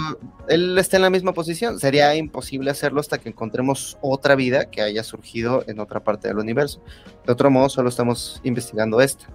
él 0.49 0.77
está 0.77 0.97
en 0.97 1.03
la 1.03 1.09
misma 1.09 1.31
posición. 1.31 1.79
Sería 1.79 2.13
imposible 2.13 2.71
hacerlo 2.71 2.99
hasta 2.99 3.19
que 3.19 3.29
encontremos 3.29 3.97
otra 4.01 4.35
vida 4.35 4.69
que 4.69 4.81
haya 4.81 5.01
surgido 5.01 5.63
en 5.67 5.79
otra 5.79 6.03
parte 6.03 6.27
del 6.27 6.39
universo. 6.39 6.83
De 7.25 7.31
otro 7.31 7.49
modo, 7.49 7.69
solo 7.69 7.87
estamos 7.87 8.41
investigando 8.43 8.99
esta. 8.99 9.27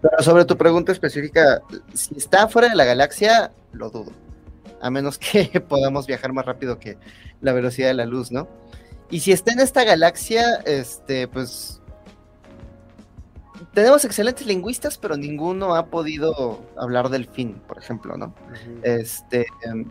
Pero 0.00 0.22
sobre 0.22 0.44
tu 0.44 0.56
pregunta 0.56 0.92
específica, 0.92 1.60
si 1.92 2.16
está 2.16 2.46
fuera 2.46 2.68
de 2.68 2.76
la 2.76 2.84
galaxia, 2.84 3.50
lo 3.72 3.90
dudo. 3.90 4.12
A 4.80 4.90
menos 4.90 5.18
que 5.18 5.60
podamos 5.68 6.06
viajar 6.06 6.32
más 6.32 6.46
rápido 6.46 6.78
que 6.78 6.96
la 7.40 7.52
velocidad 7.52 7.88
de 7.88 7.94
la 7.94 8.06
luz, 8.06 8.30
¿no? 8.30 8.46
Y 9.10 9.18
si 9.18 9.32
está 9.32 9.52
en 9.52 9.58
esta 9.58 9.82
galaxia, 9.82 10.62
este, 10.66 11.26
pues 11.26 11.79
tenemos 13.72 14.04
excelentes 14.04 14.46
lingüistas, 14.46 14.98
pero 14.98 15.16
ninguno 15.16 15.74
ha 15.74 15.86
podido 15.86 16.60
hablar 16.76 17.08
del 17.08 17.26
fin, 17.26 17.60
por 17.66 17.78
ejemplo, 17.78 18.16
¿no? 18.16 18.34
Este, 18.82 19.46
em, 19.62 19.86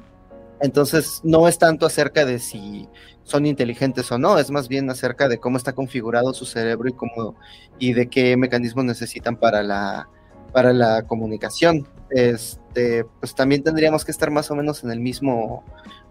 entonces 0.61 1.21
no 1.23 1.47
es 1.47 1.57
tanto 1.57 1.85
acerca 1.85 2.25
de 2.25 2.39
si 2.39 2.87
son 3.23 3.45
inteligentes 3.45 4.11
o 4.11 4.17
no, 4.17 4.37
es 4.37 4.51
más 4.51 4.67
bien 4.67 4.89
acerca 4.89 5.29
de 5.29 5.39
cómo 5.39 5.57
está 5.57 5.73
configurado 5.73 6.33
su 6.33 6.45
cerebro 6.45 6.89
y 6.89 6.93
cómo 6.93 7.35
y 7.77 7.93
de 7.93 8.09
qué 8.09 8.35
mecanismos 8.35 8.85
necesitan 8.85 9.37
para 9.37 9.63
la 9.63 10.09
para 10.51 10.73
la 10.73 11.03
comunicación. 11.03 11.87
Este, 12.09 13.05
pues 13.19 13.35
también 13.35 13.63
tendríamos 13.63 14.03
que 14.03 14.11
estar 14.11 14.31
más 14.31 14.49
o 14.51 14.55
menos 14.55 14.83
en 14.83 14.91
el 14.91 14.99
mismo 14.99 15.63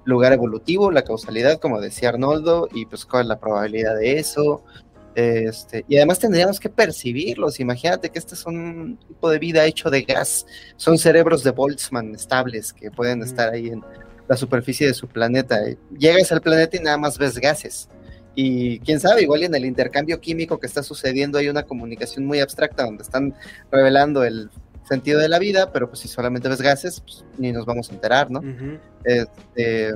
lugar 0.04 0.32
evolutivo, 0.32 0.90
la 0.90 1.02
causalidad, 1.02 1.58
como 1.58 1.80
decía 1.80 2.10
Arnoldo, 2.10 2.68
y 2.72 2.86
pues 2.86 3.04
cuál 3.04 3.22
es 3.22 3.28
la 3.28 3.40
probabilidad 3.40 3.96
de 3.96 4.18
eso. 4.18 4.62
Este, 5.18 5.84
y 5.88 5.96
además 5.96 6.20
tendríamos 6.20 6.60
que 6.60 6.68
percibirlos. 6.68 7.58
Imagínate 7.58 8.08
que 8.08 8.20
este 8.20 8.36
es 8.36 8.46
un 8.46 8.96
tipo 9.08 9.28
de 9.28 9.40
vida 9.40 9.64
hecho 9.64 9.90
de 9.90 10.02
gas. 10.02 10.46
Son 10.76 10.96
cerebros 10.96 11.42
de 11.42 11.50
Boltzmann 11.50 12.14
estables 12.14 12.72
que 12.72 12.92
pueden 12.92 13.24
estar 13.24 13.52
ahí 13.52 13.66
en 13.66 13.82
la 14.28 14.36
superficie 14.36 14.86
de 14.86 14.94
su 14.94 15.08
planeta. 15.08 15.58
Llegas 15.98 16.30
al 16.30 16.40
planeta 16.40 16.76
y 16.76 16.84
nada 16.84 16.98
más 16.98 17.18
ves 17.18 17.36
gases. 17.36 17.88
Y 18.36 18.78
quién 18.78 19.00
sabe, 19.00 19.22
igual 19.22 19.42
en 19.42 19.56
el 19.56 19.64
intercambio 19.64 20.20
químico 20.20 20.60
que 20.60 20.68
está 20.68 20.84
sucediendo 20.84 21.38
hay 21.38 21.48
una 21.48 21.64
comunicación 21.64 22.24
muy 22.24 22.38
abstracta 22.38 22.84
donde 22.84 23.02
están 23.02 23.34
revelando 23.72 24.22
el 24.22 24.48
sentido 24.88 25.18
de 25.18 25.28
la 25.28 25.40
vida, 25.40 25.72
pero 25.72 25.88
pues 25.88 25.98
si 25.98 26.06
solamente 26.06 26.48
ves 26.48 26.62
gases, 26.62 27.00
pues 27.00 27.24
ni 27.38 27.50
nos 27.50 27.66
vamos 27.66 27.90
a 27.90 27.94
enterar, 27.94 28.30
¿no? 28.30 28.40
Este, 29.02 29.94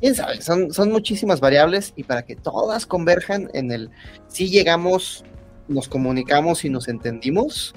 quién 0.00 0.14
sabe, 0.14 0.40
son, 0.42 0.72
son 0.72 0.90
muchísimas 0.90 1.40
variables 1.40 1.92
y 1.96 2.04
para 2.04 2.22
que 2.22 2.36
todas 2.36 2.86
converjan 2.86 3.50
en 3.54 3.72
el 3.72 3.90
si 4.28 4.48
llegamos, 4.48 5.24
nos 5.68 5.88
comunicamos 5.88 6.64
y 6.64 6.70
nos 6.70 6.88
entendimos, 6.88 7.74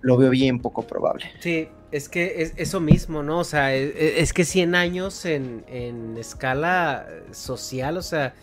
lo 0.00 0.16
veo 0.16 0.30
bien 0.30 0.60
poco 0.60 0.82
probable. 0.82 1.26
Sí, 1.40 1.68
es 1.92 2.08
que 2.08 2.42
es 2.42 2.54
eso 2.56 2.80
mismo, 2.80 3.22
¿no? 3.22 3.40
O 3.40 3.44
sea, 3.44 3.74
es, 3.74 3.92
es 3.96 4.32
que 4.32 4.44
100 4.44 4.74
años 4.74 5.24
en, 5.24 5.64
en 5.68 6.16
escala 6.16 7.06
social, 7.32 7.96
o 7.96 8.02
sea, 8.02 8.34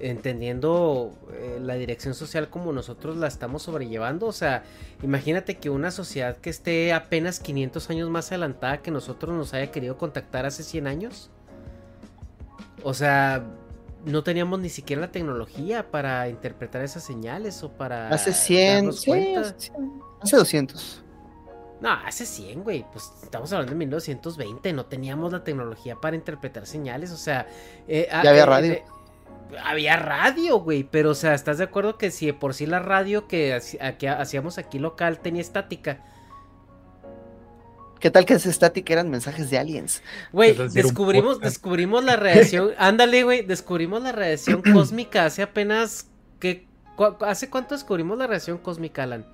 entendiendo 0.00 1.12
eh, 1.32 1.58
la 1.60 1.74
dirección 1.74 2.14
social 2.14 2.50
como 2.50 2.72
nosotros 2.72 3.16
la 3.16 3.26
estamos 3.26 3.62
sobrellevando, 3.62 4.26
o 4.26 4.32
sea, 4.32 4.64
imagínate 5.02 5.56
que 5.56 5.70
una 5.70 5.90
sociedad 5.90 6.36
que 6.36 6.50
esté 6.50 6.92
apenas 6.92 7.40
500 7.40 7.90
años 7.90 8.10
más 8.10 8.30
adelantada 8.30 8.78
que 8.78 8.90
nosotros 8.90 9.34
nos 9.36 9.54
haya 9.54 9.70
querido 9.70 9.96
contactar 9.96 10.46
hace 10.46 10.62
100 10.62 10.86
años. 10.86 11.30
O 12.82 12.94
sea, 12.94 13.44
no 14.04 14.22
teníamos 14.22 14.60
ni 14.60 14.68
siquiera 14.70 15.02
la 15.02 15.12
tecnología 15.12 15.90
para 15.90 16.28
interpretar 16.28 16.82
esas 16.82 17.04
señales 17.04 17.62
o 17.62 17.72
para 17.76 18.08
Hace 18.10 18.32
100, 18.32 18.74
darnos 18.84 19.00
sí, 19.00 19.34
hace 19.36 19.54
100, 19.58 20.02
hace 20.20 20.36
200. 20.36 21.04
No, 21.80 21.92
hace 21.92 22.26
100, 22.26 22.64
güey. 22.64 22.84
Pues 22.92 23.12
estamos 23.22 23.52
hablando 23.52 23.70
de 23.72 23.78
1920. 23.78 24.72
No 24.72 24.86
teníamos 24.86 25.32
la 25.32 25.44
tecnología 25.44 25.96
para 25.96 26.16
interpretar 26.16 26.66
señales. 26.66 27.12
O 27.12 27.16
sea. 27.16 27.46
eh, 27.86 28.08
Ya 28.22 28.30
había 28.30 28.42
eh, 28.42 28.46
radio. 28.46 28.72
eh, 28.72 28.84
había 29.64 29.96
radio, 29.96 30.58
güey. 30.60 30.84
Pero, 30.84 31.10
o 31.10 31.14
sea, 31.14 31.34
¿estás 31.34 31.58
de 31.58 31.64
acuerdo 31.64 31.96
que 31.98 32.10
si 32.10 32.26
de 32.26 32.34
por 32.34 32.54
sí 32.54 32.66
la 32.66 32.80
radio 32.80 33.28
que 33.28 33.54
hacíamos 33.54 34.58
aquí 34.58 34.78
local 34.78 35.20
tenía 35.20 35.42
estática? 35.42 36.04
¿Qué 38.00 38.10
tal 38.10 38.24
que 38.24 38.34
esa 38.34 38.48
estática 38.50 38.92
eran 38.92 39.10
mensajes 39.10 39.50
de 39.50 39.58
aliens? 39.58 40.02
Güey, 40.32 40.50
Es 40.60 40.72
descubrimos, 40.74 41.40
descubrimos 41.40 42.04
la 42.04 42.16
radiación. 42.16 42.70
ándale, 42.78 43.24
güey. 43.24 43.42
Descubrimos 43.44 44.02
la 44.02 44.12
radiación 44.12 44.62
cósmica 44.72 45.24
hace 45.24 45.42
apenas. 45.42 46.06
¿qué, 46.38 46.66
cu- 46.96 47.16
¿Hace 47.24 47.50
cuánto 47.50 47.74
descubrimos 47.74 48.16
la 48.18 48.26
radiación 48.26 48.58
cósmica, 48.58 49.02
Alan? 49.02 49.26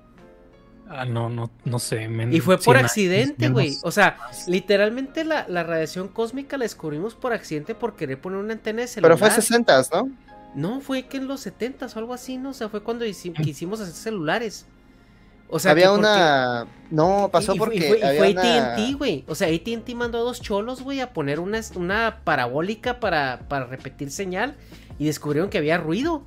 Ah, 0.87 1.03
no, 1.05 1.29
no, 1.29 1.49
no 1.63 1.79
sé. 1.79 2.07
Y 2.31 2.39
fue 2.41 2.57
por 2.57 2.63
100 2.63 2.77
años 2.77 2.91
accidente, 2.91 3.49
güey. 3.49 3.75
O 3.83 3.89
sea, 3.91 4.17
literalmente 4.47 5.23
la, 5.25 5.47
la 5.47 5.63
radiación 5.63 6.07
cósmica 6.07 6.57
la 6.57 6.65
descubrimos 6.65 7.15
por 7.15 7.33
accidente 7.33 7.73
por 7.73 7.95
querer 7.95 8.21
poner 8.21 8.39
una 8.39 8.53
antena 8.53 8.81
de 8.81 8.87
celular. 8.87 9.17
Pero 9.17 9.17
fue 9.17 9.31
60, 9.35 9.81
¿no? 9.93 10.09
No, 10.53 10.81
fue 10.81 11.07
que 11.07 11.17
en 11.17 11.27
los 11.27 11.41
70 11.41 11.87
o 11.87 11.99
algo 11.99 12.13
así, 12.13 12.37
¿no? 12.37 12.51
O 12.51 12.53
sea, 12.53 12.69
fue 12.69 12.81
cuando 12.83 13.03
hici- 13.05 13.33
quisimos 13.43 13.79
hacer 13.81 13.93
celulares. 13.95 14.65
O 15.49 15.59
sea, 15.59 15.71
había 15.71 15.87
porque- 15.89 15.99
una... 15.99 16.67
No, 16.91 17.29
pasó 17.31 17.55
y, 17.55 17.57
porque 17.59 17.77
y 17.77 17.81
fue, 17.81 17.99
y 17.99 18.03
había 18.03 18.19
fue 18.19 18.31
una- 18.31 18.73
AT&T, 18.73 18.93
güey. 18.93 19.23
O 19.27 19.35
sea, 19.35 19.47
AT&T 19.47 19.95
mandó 19.95 20.19
a 20.19 20.21
dos 20.21 20.39
cholos, 20.41 20.81
güey, 20.83 21.01
a 21.01 21.13
poner 21.13 21.39
una, 21.39 21.59
una 21.75 22.21
parabólica 22.23 22.99
para, 22.99 23.39
para 23.47 23.65
repetir 23.65 24.11
señal 24.11 24.55
y 24.99 25.05
descubrieron 25.05 25.49
que 25.49 25.57
había 25.57 25.77
ruido. 25.77 26.23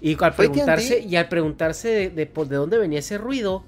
Y 0.00 0.12
al 0.22 0.32
¿Fue 0.32 0.48
preguntarse, 0.48 0.94
AT&T? 0.94 1.08
y 1.08 1.16
al 1.16 1.28
preguntarse 1.28 1.88
de, 1.88 2.10
de, 2.10 2.26
de 2.26 2.56
dónde 2.56 2.78
venía 2.78 2.98
ese 2.98 3.16
ruido, 3.18 3.64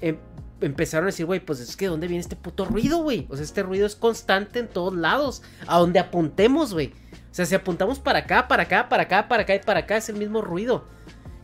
em- 0.00 0.18
empezaron 0.60 1.04
a 1.04 1.06
decir, 1.06 1.26
güey, 1.26 1.40
pues 1.40 1.60
es 1.60 1.76
que 1.76 1.86
¿de 1.86 1.90
dónde 1.90 2.06
viene 2.06 2.20
este 2.20 2.36
puto 2.36 2.64
ruido, 2.64 3.02
güey? 3.02 3.26
O 3.30 3.36
sea, 3.36 3.44
este 3.44 3.62
ruido 3.62 3.86
es 3.86 3.96
constante 3.96 4.58
en 4.58 4.68
todos 4.68 4.94
lados, 4.94 5.42
a 5.66 5.78
donde 5.78 5.98
apuntemos, 5.98 6.72
güey. 6.74 6.88
O 7.30 7.34
sea, 7.34 7.46
si 7.46 7.54
apuntamos 7.54 7.98
para 7.98 8.20
acá, 8.20 8.48
para 8.48 8.64
acá, 8.64 8.88
para 8.88 9.04
acá, 9.04 9.28
para 9.28 9.42
acá 9.44 9.54
y 9.54 9.60
para 9.60 9.80
acá, 9.80 9.96
es 9.96 10.08
el 10.08 10.16
mismo 10.16 10.42
ruido. 10.42 10.84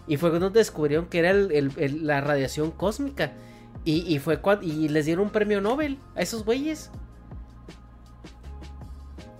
Y 0.06 0.16
fue 0.16 0.30
cuando 0.30 0.50
descubrieron 0.50 1.06
que 1.06 1.18
era 1.18 1.30
el- 1.30 1.50
el- 1.52 1.72
el- 1.76 2.06
la 2.06 2.20
radiación 2.20 2.70
cósmica. 2.70 3.32
Y, 3.84 4.02
y 4.12 4.18
fue 4.18 4.40
cuando, 4.40 4.64
y 4.66 4.88
les 4.88 5.06
dieron 5.06 5.24
un 5.26 5.30
premio 5.30 5.60
Nobel 5.60 5.98
a 6.14 6.22
esos 6.22 6.44
güeyes. 6.44 6.90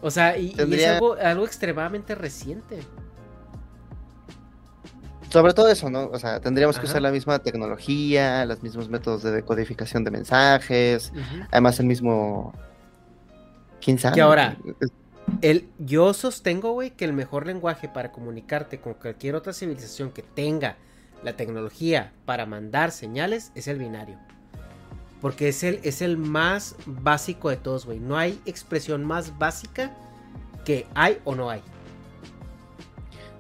O 0.03 0.11
sea, 0.11 0.37
y, 0.39 0.55
y 0.57 0.75
es 0.75 0.87
algo, 0.87 1.15
algo 1.15 1.45
extremadamente 1.45 2.15
reciente. 2.15 2.81
Sobre 5.31 5.53
todo 5.53 5.69
eso, 5.69 5.91
¿no? 5.91 6.07
O 6.13 6.19
sea, 6.19 6.41
tendríamos 6.41 6.79
que 6.79 6.87
usar 6.87 7.03
la 7.03 7.11
misma 7.11 7.41
tecnología, 7.41 8.45
los 8.47 8.63
mismos 8.63 8.89
métodos 8.89 9.23
de 9.23 9.33
decodificación 9.33 10.05
de 10.05 10.11
mensajes, 10.11 11.13
además 11.51 11.81
el 11.81 11.87
mismo... 11.87 12.53
¿Quién 13.81 13.99
sabe? 13.99 14.15
Que 14.15 14.21
ahora, 14.23 14.57
el, 15.43 15.69
yo 15.79 16.15
sostengo, 16.15 16.73
güey, 16.73 16.91
que 16.91 17.05
el 17.05 17.13
mejor 17.13 17.47
lenguaje 17.47 17.89
para 17.89 18.13
comunicarte 18.13 18.79
con 18.81 18.95
cualquier 18.95 19.35
otra 19.35 19.53
civilización 19.53 20.11
que 20.11 20.23
tenga 20.23 20.77
la 21.23 21.35
tecnología 21.35 22.13
para 22.25 22.47
mandar 22.47 22.91
señales 22.93 23.53
es 23.55 23.69
el 23.69 23.79
binario. 23.79 24.19
Porque 25.21 25.49
es 25.49 25.63
el, 25.65 25.81
es 25.83 26.03
el 26.03 26.17
más 26.19 26.77
básico 26.87 27.49
de 27.51 27.57
todos, 27.57 27.87
güey. 27.87 27.99
No 27.99 28.17
hay 28.17 28.39
expresión 28.47 29.05
más 29.05 29.39
básica 29.39 29.91
que 30.65 30.87
hay 30.95 31.19
o 31.25 31.35
no 31.35 31.51
hay. 31.51 31.63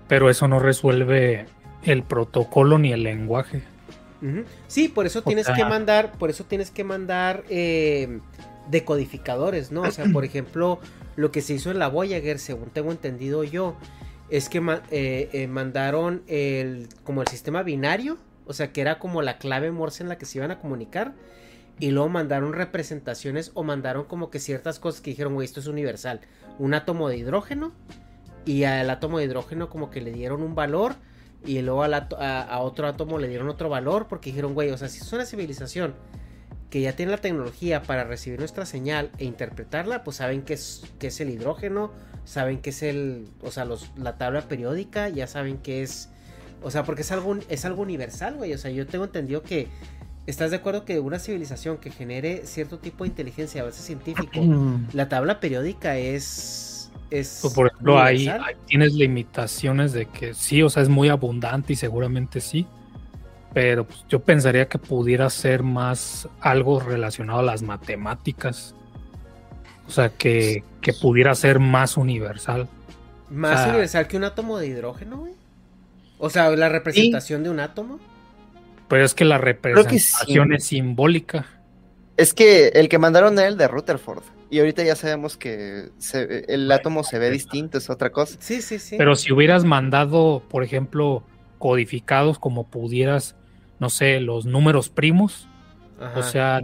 Pero 0.09 0.31
eso 0.31 0.49
no 0.49 0.59
resuelve 0.59 1.47
el 1.83 2.03
protocolo 2.03 2.79
ni 2.79 2.93
el 2.93 3.03
lenguaje. 3.03 3.63
Sí, 4.67 4.89
por 4.89 5.07
eso 5.07 5.21
O 5.21 5.23
tienes 5.23 5.47
sea- 5.47 5.55
que 5.55 5.65
mandar, 5.65 6.13
por 6.13 6.31
eso 6.31 6.45
tienes 6.45 6.71
que 6.71 6.83
mandar 6.83 7.45
eh, 7.49 8.21
decodificadores, 8.71 9.71
¿no? 9.71 9.83
O 9.83 9.91
sea, 9.91 10.07
por 10.13 10.25
ejemplo, 10.25 10.81
lo 11.17 11.31
que 11.33 11.41
se 11.41 11.55
hizo 11.55 11.71
en 11.71 11.79
la 11.79 11.89
Voyager, 11.89 12.39
según 12.39 12.71
tengo 12.71 12.93
entendido 12.93 13.43
yo, 13.43 13.77
es 14.31 14.49
que 14.49 14.59
eh, 14.91 15.29
eh, 15.33 15.47
mandaron 15.47 16.23
el, 16.27 16.89
como 17.05 17.23
el 17.23 17.29
sistema 17.29 17.63
binario, 17.63 18.19
o 18.47 18.53
sea, 18.53 18.73
que 18.73 18.81
era 18.81 18.99
como 18.99 19.23
la 19.23 19.39
clave 19.39 19.73
Morse 19.73 20.03
en 20.03 20.09
la 20.09 20.19
que 20.19 20.27
se 20.27 20.39
iban 20.39 20.51
a 20.51 20.61
comunicar, 20.61 21.15
y 21.79 21.91
luego 21.91 22.09
mandaron 22.09 22.53
representaciones 22.53 23.51
o 23.55 23.63
mandaron 23.63 24.05
como 24.05 24.31
que 24.31 24.39
ciertas 24.39 24.79
cosas 24.79 25.01
que 25.01 25.11
dijeron, 25.11 25.35
güey, 25.35 25.47
esto 25.47 25.61
es 25.61 25.67
universal, 25.67 26.21
un 26.59 26.75
átomo 26.75 27.09
de 27.09 27.17
hidrógeno, 27.17 27.73
y 28.45 28.65
al 28.65 28.91
átomo 28.91 29.19
de 29.19 29.25
hidrógeno 29.25 29.69
como 29.69 29.91
que 29.91 30.01
le 30.01 30.13
dieron 30.13 30.43
un 30.43 30.55
valor, 30.55 30.95
y 31.45 31.61
luego 31.63 31.85
a, 31.85 31.87
a 32.43 32.61
otro 32.61 32.89
átomo 32.89 33.19
le 33.19 33.29
dieron 33.29 33.49
otro 33.49 33.69
valor 33.69 34.07
porque 34.09 34.31
dijeron, 34.31 34.55
güey, 34.55 34.71
o 34.71 34.79
sea, 34.79 34.89
si 34.89 34.99
es 34.99 35.13
una 35.13 35.25
civilización 35.25 35.95
que 36.71 36.81
ya 36.81 36.95
tiene 36.95 37.13
la 37.13 37.19
tecnología 37.19 37.83
para 37.83 38.05
recibir 38.05 38.39
nuestra 38.39 38.67
señal 38.67 39.11
e 39.19 39.25
interpretarla, 39.25 40.03
pues 40.05 40.17
saben 40.17 40.43
que 40.43 40.55
es, 40.55 40.83
que 40.99 41.09
es 41.09 41.21
el 41.21 41.31
hidrógeno, 41.31 41.93
saben 42.25 42.59
que 42.59 42.71
es 42.71 42.83
el, 42.83 43.29
o 43.43 43.51
sea, 43.51 43.65
los, 43.65 43.91
la 43.97 44.19
tabla 44.19 44.43
periódica, 44.43 45.09
ya 45.09 45.27
saben 45.27 45.59
que 45.59 45.83
es, 45.83 46.11
o 46.63 46.71
sea, 46.71 46.85
porque 46.85 47.03
es 47.03 47.13
algo, 47.13 47.37
es 47.49 47.65
algo 47.65 47.83
universal, 47.83 48.35
güey, 48.37 48.53
o 48.53 48.59
sea, 48.59 48.71
yo 48.71 48.87
tengo 48.87 49.05
entendido 49.05 49.43
que, 49.43 49.69
¿estás 50.27 50.51
de 50.51 50.57
acuerdo 50.57 50.85
que 50.85 50.99
una 50.99 51.21
civilización 51.21 51.79
que 51.79 51.91
genere 51.91 52.43
cierto 52.47 52.79
tipo 52.79 53.05
de 53.05 53.09
inteligencia 53.11 53.63
a 53.63 53.67
veces 53.67 53.85
científico, 53.85 54.41
la 54.93 55.09
tabla 55.09 55.39
periódica 55.39 55.97
es... 55.99 56.91
es 57.13 57.39
Pues, 57.43 57.55
por 57.55 57.69
ejemplo, 57.69 58.01
ahí 58.01 58.29
tienes 58.67 58.93
limitaciones 58.93 59.93
de 59.93 60.07
que 60.07 60.35
sí, 60.35 60.63
o 60.63 60.69
sea, 60.69 60.83
es 60.83 60.89
muy 60.89 61.11
abundante 61.11 61.75
y 61.75 61.77
seguramente 61.77 62.41
sí. 62.41 62.67
Pero 63.57 63.87
pues, 63.87 64.05
yo 64.11 64.21
pensaría 64.21 64.69
que 64.69 64.77
pudiera 64.77 65.31
ser 65.31 65.63
más 65.63 66.29
algo 66.41 66.79
relacionado 66.79 67.39
a 67.39 67.43
las 67.43 67.63
matemáticas. 67.63 68.75
O 69.87 69.91
sea, 69.91 70.11
que, 70.11 70.63
que 70.83 70.93
pudiera 70.93 71.35
ser 71.35 71.59
más 71.59 71.97
universal. 71.97 72.69
Más 73.31 73.55
o 73.55 73.63
sea- 73.63 73.69
universal 73.71 74.09
que 74.09 74.19
un 74.19 74.25
átomo 74.25 74.59
de 74.59 74.67
hidrógeno, 74.67 75.21
güey. 75.21 75.33
O 76.19 76.29
sea, 76.29 76.51
la 76.51 76.69
representación 76.69 77.45
de 77.45 77.49
un 77.49 77.61
átomo. 77.61 77.99
Pero 78.89 79.07
es 79.07 79.15
que 79.15 79.25
la 79.25 79.37
que 79.39 79.45
sí. 79.45 79.53
representación 79.55 80.53
es 80.53 80.65
simbólica. 80.65 81.47
Es 82.19 82.35
que 82.35 82.69
el 82.69 82.91
que 82.91 82.99
mandaron 82.99 83.39
era 83.39 83.49
el 83.49 83.57
de 83.57 83.69
Rutherford. 83.69 84.23
Y 84.51 84.59
ahorita 84.59 84.83
ya 84.83 84.97
sabemos 84.97 85.39
que 85.39 85.89
se- 85.97 86.45
el 86.53 86.71
átomo 86.71 87.05
se 87.05 87.19
ve 87.19 87.31
distinto, 87.31 87.79
es 87.79 87.89
otra 87.89 88.11
cosa. 88.13 88.37
Sí, 88.39 88.61
sí, 88.61 88.79
sí. 88.79 88.97
Pero 88.99 89.17
si 89.17 89.33
hubieras 89.33 89.65
mandado, 89.65 90.43
por 90.51 90.63
ejemplo, 90.63 91.23
codificados 91.57 92.39
como 92.39 92.69
pudieras, 92.69 93.35
no 93.79 93.91
sé, 93.91 94.21
los 94.21 94.47
números 94.47 94.89
primos, 94.89 95.49
Ajá. 96.01 96.19
o 96.19 96.23
sea, 96.23 96.63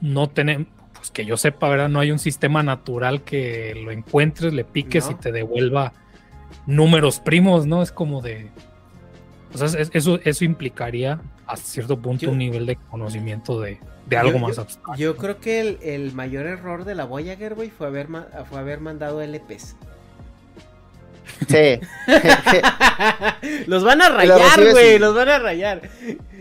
no 0.00 0.28
tenemos, 0.28 0.68
pues 0.94 1.10
que 1.10 1.24
yo 1.24 1.36
sepa, 1.36 1.68
¿verdad? 1.68 1.88
No 1.88 2.00
hay 2.00 2.10
un 2.10 2.18
sistema 2.18 2.62
natural 2.62 3.22
que 3.22 3.74
lo 3.84 3.90
encuentres, 3.90 4.52
le 4.52 4.64
piques 4.64 5.06
No. 5.06 5.12
y 5.12 5.14
te 5.16 5.32
devuelva 5.32 5.92
números 6.66 7.20
primos, 7.20 7.66
¿no? 7.66 7.82
Es 7.82 7.92
como 7.92 8.20
de... 8.22 8.50
O 9.54 9.58
sea, 9.58 9.80
es- 9.80 9.90
eso, 9.92 10.18
eso 10.24 10.44
implicaría 10.44 11.20
hasta 11.46 11.66
cierto 11.66 11.98
punto 12.00 12.22
Yo- 12.26 12.30
un 12.32 12.38
nivel 12.38 12.66
de 12.66 12.76
conocimiento 12.76 13.60
de, 13.60 13.78
de 14.06 14.16
algo 14.16 14.32
Yo- 14.32 14.38
más 14.40 14.58
abstracto. 14.58 14.94
Yo 14.96 15.16
creo 15.16 15.38
que 15.40 15.60
el, 15.60 15.78
el 15.82 16.12
mayor 16.12 16.46
error 16.46 16.84
de 16.84 16.94
la 16.94 17.04
Voyager, 17.04 17.54
güey, 17.54 17.70
fue 17.70 17.86
haber, 17.86 18.08
fue 18.48 18.58
haber 18.58 18.80
mandado 18.80 19.20
LPs. 19.22 19.76
Sí. 21.48 21.80
los 23.66 23.84
van 23.84 24.02
a 24.02 24.08
rayar, 24.08 24.70
güey, 24.72 24.98
los 24.98 25.14
van 25.14 25.28
a 25.28 25.38
rayar. 25.38 25.82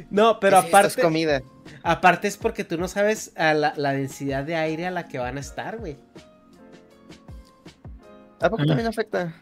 No, 0.09 0.39
pero 0.39 0.57
¿Qué 0.61 0.67
es 0.67 0.73
esto? 0.73 0.77
Es 0.79 0.83
aparte, 0.93 1.01
comida. 1.01 1.41
aparte 1.83 2.27
es 2.27 2.37
porque 2.37 2.63
tú 2.63 2.77
no 2.77 2.87
sabes 2.87 3.31
a 3.35 3.53
la, 3.53 3.73
la 3.75 3.93
densidad 3.93 4.43
de 4.43 4.55
aire 4.55 4.85
a 4.87 4.91
la 4.91 5.07
que 5.07 5.17
van 5.19 5.37
a 5.37 5.39
estar, 5.39 5.77
güey. 5.77 5.97
¿A 8.41 8.49
poco 8.49 8.63
Ah. 8.63 8.65
también 8.67 8.87
afecta? 8.87 9.33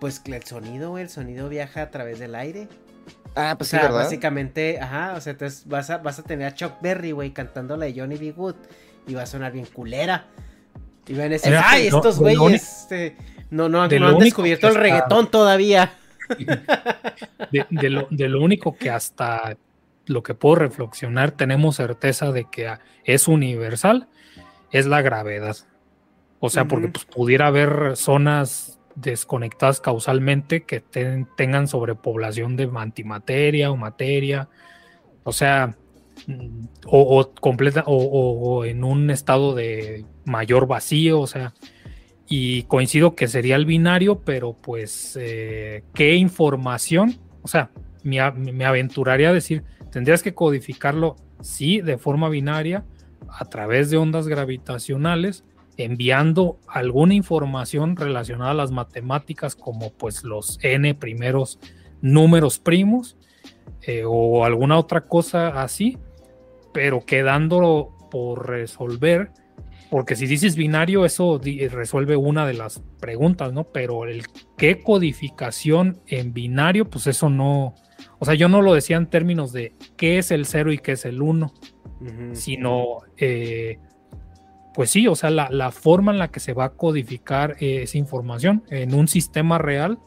Pues 0.00 0.18
que 0.18 0.34
el 0.34 0.44
sonido, 0.44 0.90
güey, 0.90 1.04
el 1.04 1.10
sonido 1.10 1.48
viaja 1.48 1.82
a 1.82 1.90
través 1.90 2.18
del 2.18 2.34
aire. 2.34 2.68
Ah, 3.36 3.52
O 3.54 3.58
pues 3.58 3.68
sea, 3.70 3.80
sí, 3.80 3.86
¿verdad? 3.86 3.98
básicamente, 4.04 4.80
ajá, 4.80 5.14
o 5.16 5.20
sea, 5.20 5.32
entonces 5.32 5.66
vas 5.68 5.90
a, 5.90 5.98
vas 5.98 6.18
a 6.18 6.22
tener 6.22 6.46
a 6.48 6.54
Chuck 6.54 6.80
Berry, 6.80 7.12
güey, 7.12 7.32
cantando 7.32 7.76
la 7.76 7.84
de 7.86 7.94
Johnny 7.94 8.16
B. 8.16 8.32
Good 8.32 8.56
y 9.06 9.14
va 9.14 9.22
a 9.22 9.26
sonar 9.26 9.52
bien 9.52 9.66
culera. 9.66 10.26
Y 11.06 11.12
van 11.14 11.26
a 11.26 11.28
decir, 11.30 11.54
ay, 11.62 11.90
no, 11.90 11.96
estos 11.98 12.18
güeyes 12.18 12.62
este, 12.62 13.16
no, 13.50 13.68
no, 13.68 13.88
de 13.88 13.98
no 14.00 14.06
lo 14.10 14.12
han 14.16 14.18
descubierto 14.24 14.68
el 14.68 14.74
reggaetón 14.76 15.30
todavía. 15.30 15.92
De, 17.50 17.66
de 17.70 17.90
lo, 17.90 18.06
de 18.10 18.28
lo 18.28 18.40
único 18.40 18.76
que 18.76 18.90
hasta 18.90 19.56
lo 20.06 20.22
que 20.22 20.34
puedo 20.34 20.56
reflexionar 20.56 21.32
tenemos 21.32 21.76
certeza 21.76 22.30
de 22.32 22.46
que 22.50 22.72
es 23.04 23.26
universal 23.28 24.08
es 24.70 24.86
la 24.86 25.02
gravedad. 25.02 25.56
O 26.38 26.48
sea, 26.48 26.66
porque 26.66 26.88
pues, 26.88 27.04
pudiera 27.04 27.48
haber 27.48 27.96
zonas 27.96 28.78
desconectadas 28.94 29.80
causalmente 29.80 30.62
que 30.62 30.80
ten- 30.80 31.26
tengan 31.36 31.66
sobrepoblación 31.68 32.56
de 32.56 32.70
antimateria 32.76 33.70
o 33.70 33.76
materia. 33.76 34.48
O 35.24 35.32
sea, 35.32 35.74
mm, 36.26 36.64
o, 36.86 37.18
o 37.20 37.34
completa, 37.34 37.82
o, 37.86 37.96
o- 37.96 38.38
o 38.58 38.64
en 38.64 38.84
un 38.84 39.10
estado 39.10 39.54
de 39.54 40.04
mayor 40.24 40.66
vacío. 40.68 41.20
O 41.20 41.26
sea, 41.26 41.52
y 42.32 42.62
coincido 42.62 43.16
que 43.16 43.26
sería 43.26 43.56
el 43.56 43.66
binario, 43.66 44.20
pero 44.20 44.52
pues, 44.54 45.18
eh, 45.20 45.82
¿qué 45.92 46.14
información? 46.14 47.18
O 47.42 47.48
sea, 47.48 47.72
me, 48.04 48.30
me 48.30 48.64
aventuraría 48.64 49.30
a 49.30 49.32
decir, 49.32 49.64
tendrías 49.90 50.22
que 50.22 50.32
codificarlo, 50.32 51.16
sí, 51.40 51.80
de 51.80 51.98
forma 51.98 52.28
binaria, 52.28 52.84
a 53.28 53.44
través 53.46 53.90
de 53.90 53.96
ondas 53.96 54.28
gravitacionales, 54.28 55.44
enviando 55.76 56.60
alguna 56.68 57.14
información 57.14 57.96
relacionada 57.96 58.52
a 58.52 58.54
las 58.54 58.70
matemáticas, 58.70 59.56
como 59.56 59.92
pues 59.92 60.22
los 60.22 60.60
n 60.62 60.94
primeros 60.94 61.58
números 62.00 62.60
primos, 62.60 63.16
eh, 63.82 64.04
o 64.06 64.44
alguna 64.44 64.78
otra 64.78 65.00
cosa 65.00 65.62
así, 65.62 65.98
pero 66.72 67.04
quedando 67.04 67.92
por 68.08 68.48
resolver 68.48 69.32
porque 69.90 70.14
si 70.16 70.26
dices 70.26 70.54
binario, 70.56 71.04
eso 71.04 71.38
di- 71.38 71.66
resuelve 71.68 72.16
una 72.16 72.46
de 72.46 72.54
las 72.54 72.80
preguntas, 73.00 73.52
¿no? 73.52 73.64
Pero 73.64 74.04
el 74.06 74.24
qué 74.56 74.80
codificación 74.82 76.00
en 76.06 76.32
binario, 76.32 76.88
pues 76.88 77.06
eso 77.08 77.28
no. 77.28 77.74
O 78.18 78.24
sea, 78.24 78.34
yo 78.34 78.48
no 78.48 78.62
lo 78.62 78.72
decía 78.72 78.96
en 78.96 79.06
términos 79.08 79.52
de 79.52 79.74
qué 79.96 80.18
es 80.18 80.30
el 80.30 80.46
0 80.46 80.72
y 80.72 80.78
qué 80.78 80.92
es 80.92 81.04
el 81.04 81.20
1, 81.20 81.52
sino, 82.34 82.98
eh, 83.18 83.78
pues 84.74 84.90
sí, 84.90 85.06
o 85.08 85.14
sea, 85.16 85.30
la, 85.30 85.48
la 85.50 85.70
forma 85.70 86.12
en 86.12 86.18
la 86.18 86.28
que 86.28 86.40
se 86.40 86.52
va 86.54 86.66
a 86.66 86.70
codificar 86.70 87.56
eh, 87.60 87.82
esa 87.82 87.98
información 87.98 88.62
en 88.70 88.94
un 88.94 89.08
sistema 89.08 89.58
real, 89.58 89.98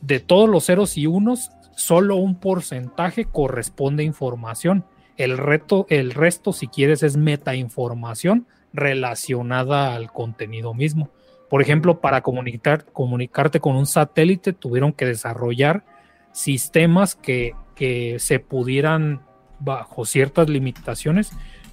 de 0.00 0.20
todos 0.20 0.48
los 0.48 0.66
ceros 0.66 0.96
y 0.98 1.06
unos, 1.06 1.50
solo 1.74 2.16
un 2.16 2.38
porcentaje 2.38 3.24
corresponde 3.24 4.02
a 4.02 4.06
información. 4.06 4.84
El, 5.16 5.38
reto, 5.38 5.86
el 5.88 6.10
resto, 6.12 6.52
si 6.52 6.66
quieres, 6.68 7.02
es 7.02 7.16
metainformación 7.16 8.46
relacionada 8.72 9.94
al 9.94 10.12
contenido 10.12 10.74
mismo. 10.74 11.10
Por 11.48 11.60
ejemplo, 11.62 12.00
para 12.00 12.22
comunicar, 12.22 12.86
comunicarte 12.92 13.60
con 13.60 13.76
un 13.76 13.86
satélite 13.86 14.52
tuvieron 14.52 14.92
que 14.92 15.04
desarrollar 15.06 15.84
sistemas 16.32 17.14
que, 17.14 17.52
que 17.74 18.16
se 18.18 18.38
pudieran, 18.38 19.22
bajo 19.58 20.04
ciertas 20.04 20.48
limitaciones, 20.48 21.30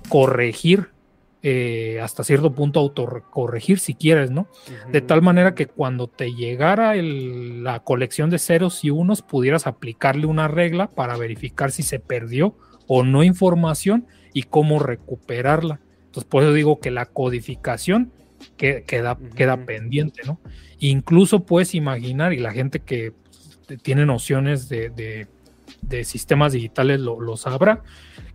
corregir 0.09 0.89
eh, 1.41 2.01
hasta 2.03 2.25
cierto 2.25 2.51
punto 2.53 2.81
autocorregir 2.81 3.79
si 3.79 3.93
quieres, 3.95 4.29
¿no? 4.29 4.47
De 4.91 4.99
tal 4.99 5.21
manera 5.21 5.55
que 5.55 5.67
cuando 5.67 6.07
te 6.07 6.33
llegara 6.33 6.95
el- 6.95 7.63
la 7.63 7.79
colección 7.79 8.29
de 8.29 8.39
ceros 8.39 8.83
y 8.83 8.89
unos 8.89 9.21
pudieras 9.21 9.65
aplicarle 9.65 10.25
una 10.25 10.49
regla 10.49 10.87
para 10.89 11.15
verificar 11.15 11.71
si 11.71 11.81
se 11.81 11.99
perdió 11.99 12.55
o 12.87 13.03
no 13.03 13.23
información 13.23 14.05
y 14.33 14.43
cómo 14.43 14.79
recuperarla. 14.79 15.79
Entonces, 16.19 16.29
por 16.29 16.43
eso 16.43 16.53
digo 16.53 16.79
que 16.79 16.91
la 16.91 17.05
codificación 17.05 18.11
que, 18.57 18.83
queda, 18.83 19.17
queda 19.35 19.65
pendiente, 19.65 20.23
¿no? 20.25 20.39
Incluso 20.79 21.45
puedes 21.45 21.75
imaginar, 21.75 22.33
y 22.33 22.39
la 22.39 22.51
gente 22.51 22.81
que 22.81 23.13
tiene 23.83 24.05
nociones 24.05 24.67
de, 24.67 25.27
sistemas 26.03 26.51
digitales 26.51 26.99
lo, 26.99 27.21
lo, 27.21 27.37
sabrá, 27.37 27.83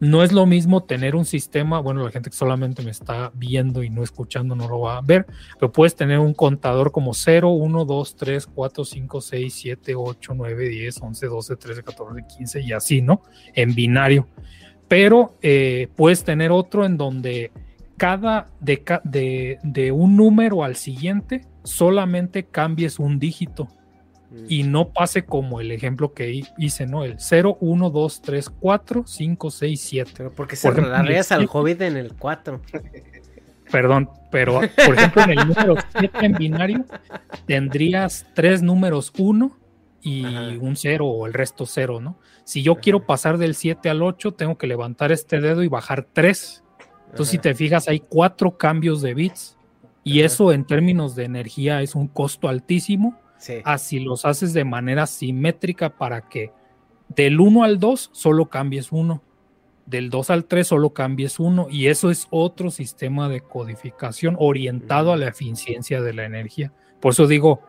no 0.01 0.23
es 0.23 0.33
lo 0.33 0.47
mismo 0.47 0.85
tener 0.85 1.15
un 1.15 1.27
sistema, 1.27 1.79
bueno, 1.81 2.03
la 2.03 2.11
gente 2.11 2.31
que 2.31 2.37
solamente 2.37 2.83
me 2.83 2.91
está 2.91 3.31
viendo 3.35 3.83
y 3.83 3.91
no 3.91 4.03
escuchando 4.03 4.57
no 4.57 4.67
lo 4.67 4.81
va 4.81 4.97
a 4.97 5.03
ver, 5.03 5.27
pero 5.59 5.71
puedes 5.71 5.95
tener 5.95 6.21
un 6.21 6.33
contador 6.33 6.91
como 6.91 7.13
0, 7.13 7.51
1, 7.51 7.85
2, 7.85 8.17
3, 8.17 8.47
4, 8.47 8.85
5, 8.85 9.21
6, 9.21 9.55
7, 9.55 9.95
8, 9.95 10.33
9, 10.35 10.69
10, 10.69 11.03
11, 11.03 11.27
12, 11.27 11.57
13, 11.57 11.83
14, 11.83 12.25
15 12.39 12.61
y 12.63 12.73
así, 12.73 13.03
¿no? 13.03 13.23
En 13.53 13.75
binario. 13.75 14.27
Pero 14.89 15.35
eh, 15.43 15.89
puedes 15.97 16.25
tener 16.25 16.53
otro 16.53 16.85
en 16.85 16.97
donde 16.97 17.51
cada 17.97 18.49
de, 18.61 19.59
de, 19.63 19.93
un 19.93 20.17
número 20.17 20.65
al 20.65 20.77
siguiente 20.77 21.43
solamente 21.63 22.45
cambies 22.45 22.99
un 22.99 23.19
dígito 23.19 23.69
y 24.49 24.65
mm. 24.65 24.71
no 24.71 24.89
pase 24.89 25.25
como 25.25 25.61
el 25.61 25.71
ejemplo 25.71 26.13
que 26.13 26.43
hice, 26.59 26.87
¿no? 26.87 27.05
El 27.05 27.17
0, 27.19 27.59
1, 27.61 27.91
2, 27.91 28.23
3, 28.23 28.51
4, 28.51 29.05
5, 29.07 29.51
6, 29.51 29.81
7. 29.81 30.13
Pero 30.17 30.33
porque 30.33 30.57
se 30.57 30.71
rodarías 30.71 31.31
al 31.33 31.49
hobbit 31.51 31.83
en 31.83 31.97
el 31.97 32.15
4. 32.15 32.61
Perdón, 33.71 34.11
pero 34.31 34.61
por 34.87 34.95
ejemplo 34.95 35.23
en 35.23 35.31
el 35.31 35.49
número 35.49 35.77
7 35.99 36.19
en 36.23 36.33
binario 36.35 36.85
tendrías 37.47 38.27
tres 38.35 38.63
números 38.63 39.13
1 39.17 39.57
y 40.03 40.25
un 40.59 40.77
0 40.77 41.07
o 41.07 41.27
el 41.27 41.33
resto 41.33 41.65
0, 41.67 42.01
¿no? 42.01 42.19
Si 42.45 42.63
yo 42.63 42.77
quiero 42.77 43.07
pasar 43.07 43.39
del 43.39 43.55
7 43.55 43.89
al 43.89 44.03
8, 44.03 44.33
tengo 44.33 44.59
que 44.59 44.67
levantar 44.67 45.13
este 45.13 45.41
dedo 45.41 45.63
y 45.63 45.69
bajar 45.69 46.07
3 46.13 46.64
entonces, 47.11 47.31
si 47.31 47.39
te 47.39 47.55
fijas, 47.55 47.89
hay 47.89 48.01
cuatro 48.01 48.57
cambios 48.57 49.01
de 49.01 49.15
bits 49.15 49.57
y 50.03 50.21
eso 50.21 50.53
en 50.53 50.65
términos 50.65 51.15
de 51.15 51.25
energía 51.25 51.81
es 51.81 51.95
un 51.95 52.09
costo 52.09 52.49
altísimo. 52.49 53.19
Así 53.65 54.01
los 54.01 54.25
haces 54.25 54.53
de 54.53 54.65
manera 54.65 55.07
simétrica 55.07 55.91
para 55.91 56.29
que 56.29 56.51
del 57.09 57.39
1 57.41 57.63
al 57.63 57.79
2 57.79 58.11
solo 58.13 58.47
cambies 58.47 58.91
uno, 58.91 59.23
del 59.87 60.09
2 60.09 60.31
al 60.31 60.45
3 60.47 60.67
solo 60.67 60.91
cambies 60.95 61.39
uno 61.39 61.67
y 61.71 61.89
eso 61.89 62.11
es 62.11 62.27
otro 62.31 62.71
sistema 62.71 63.29
de 63.29 63.43
codificación 63.43 64.35
orientado 64.39 65.13
a 65.13 65.17
la 65.17 65.29
eficiencia 65.29 66.01
de 66.01 66.15
la 66.15 66.25
energía. 66.25 66.73
Por 67.01 67.13
eso 67.13 67.27
digo, 67.27 67.61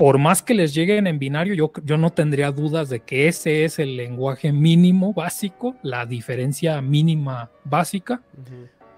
por 0.00 0.16
más 0.16 0.42
que 0.42 0.54
les 0.54 0.72
lleguen 0.72 1.06
en 1.06 1.18
binario, 1.18 1.52
yo, 1.52 1.72
yo 1.84 1.98
no 1.98 2.08
tendría 2.08 2.52
dudas 2.52 2.88
de 2.88 3.00
que 3.00 3.28
ese 3.28 3.66
es 3.66 3.78
el 3.78 3.98
lenguaje 3.98 4.50
mínimo 4.50 5.12
básico, 5.12 5.76
la 5.82 6.06
diferencia 6.06 6.80
mínima 6.80 7.50
básica. 7.64 8.22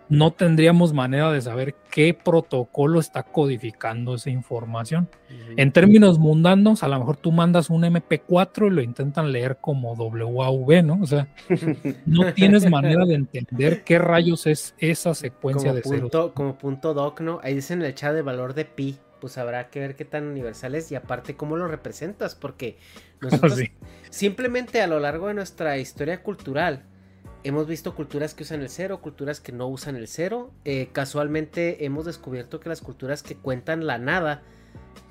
No 0.09 0.31
tendríamos 0.31 0.93
manera 0.93 1.33
de 1.33 1.41
saber 1.41 1.75
qué 1.91 2.15
protocolo 2.15 3.01
está 3.01 3.25
codificando 3.25 4.15
esa 4.15 4.31
información. 4.31 5.09
En 5.57 5.73
términos 5.73 6.21
mundanos, 6.21 6.85
a 6.85 6.89
lo 6.89 7.01
mejor 7.01 7.17
tú 7.17 7.33
mandas 7.33 7.69
un 7.69 7.83
MP4 7.83 8.69
y 8.69 8.71
lo 8.71 8.81
intentan 8.81 9.33
leer 9.33 9.59
como 9.61 9.95
WAV, 9.95 10.85
¿no? 10.85 11.01
O 11.03 11.07
sea, 11.07 11.27
no 12.07 12.33
tienes 12.35 12.71
manera 12.71 13.05
de 13.07 13.15
entender 13.15 13.83
qué 13.83 13.99
rayos 13.99 14.47
es 14.47 14.77
esa 14.79 15.15
secuencia 15.15 15.73
de 15.73 15.83
ceros. 15.83 16.13
Como 16.33 16.57
punto 16.59 16.95
doc, 16.95 17.21
¿no? 17.23 17.41
Ahí 17.43 17.57
dicen 17.57 17.81
en 17.81 17.87
el 17.87 17.95
chat 17.97 18.15
de 18.15 18.23
valor 18.23 18.55
de 18.55 18.67
pi 18.67 19.01
pues 19.23 19.39
habrá 19.39 19.71
que 19.71 19.79
ver 19.79 19.95
qué 19.95 20.05
tan 20.05 20.27
universal 20.27 20.75
es 20.75 20.91
y 20.91 20.97
aparte 20.97 21.37
cómo 21.37 21.57
lo 21.57 21.69
representas, 21.69 22.35
porque 22.35 22.77
nosotros 23.21 23.57
simplemente 24.11 24.83
a 24.83 24.89
lo 24.89 24.99
largo 24.99 25.29
de 25.29 25.35
nuestra 25.35 25.79
historia 25.79 26.25
cultural 26.25 26.83
hemos 27.45 27.69
visto 27.69 27.95
culturas 27.95 28.35
que 28.35 28.43
usan 28.43 28.63
el 28.63 28.69
cero, 28.69 29.01
culturas 29.01 29.39
que 29.39 29.53
no 29.53 29.69
usan 29.69 29.95
el 29.95 30.09
cero. 30.09 30.51
Eh, 30.65 30.89
casualmente 30.91 31.85
hemos 31.85 32.05
descubierto 32.05 32.59
que 32.59 32.69
las 32.69 32.81
culturas 32.81 33.23
que 33.23 33.37
cuentan 33.37 33.87
la 33.87 33.99
nada 33.99 34.43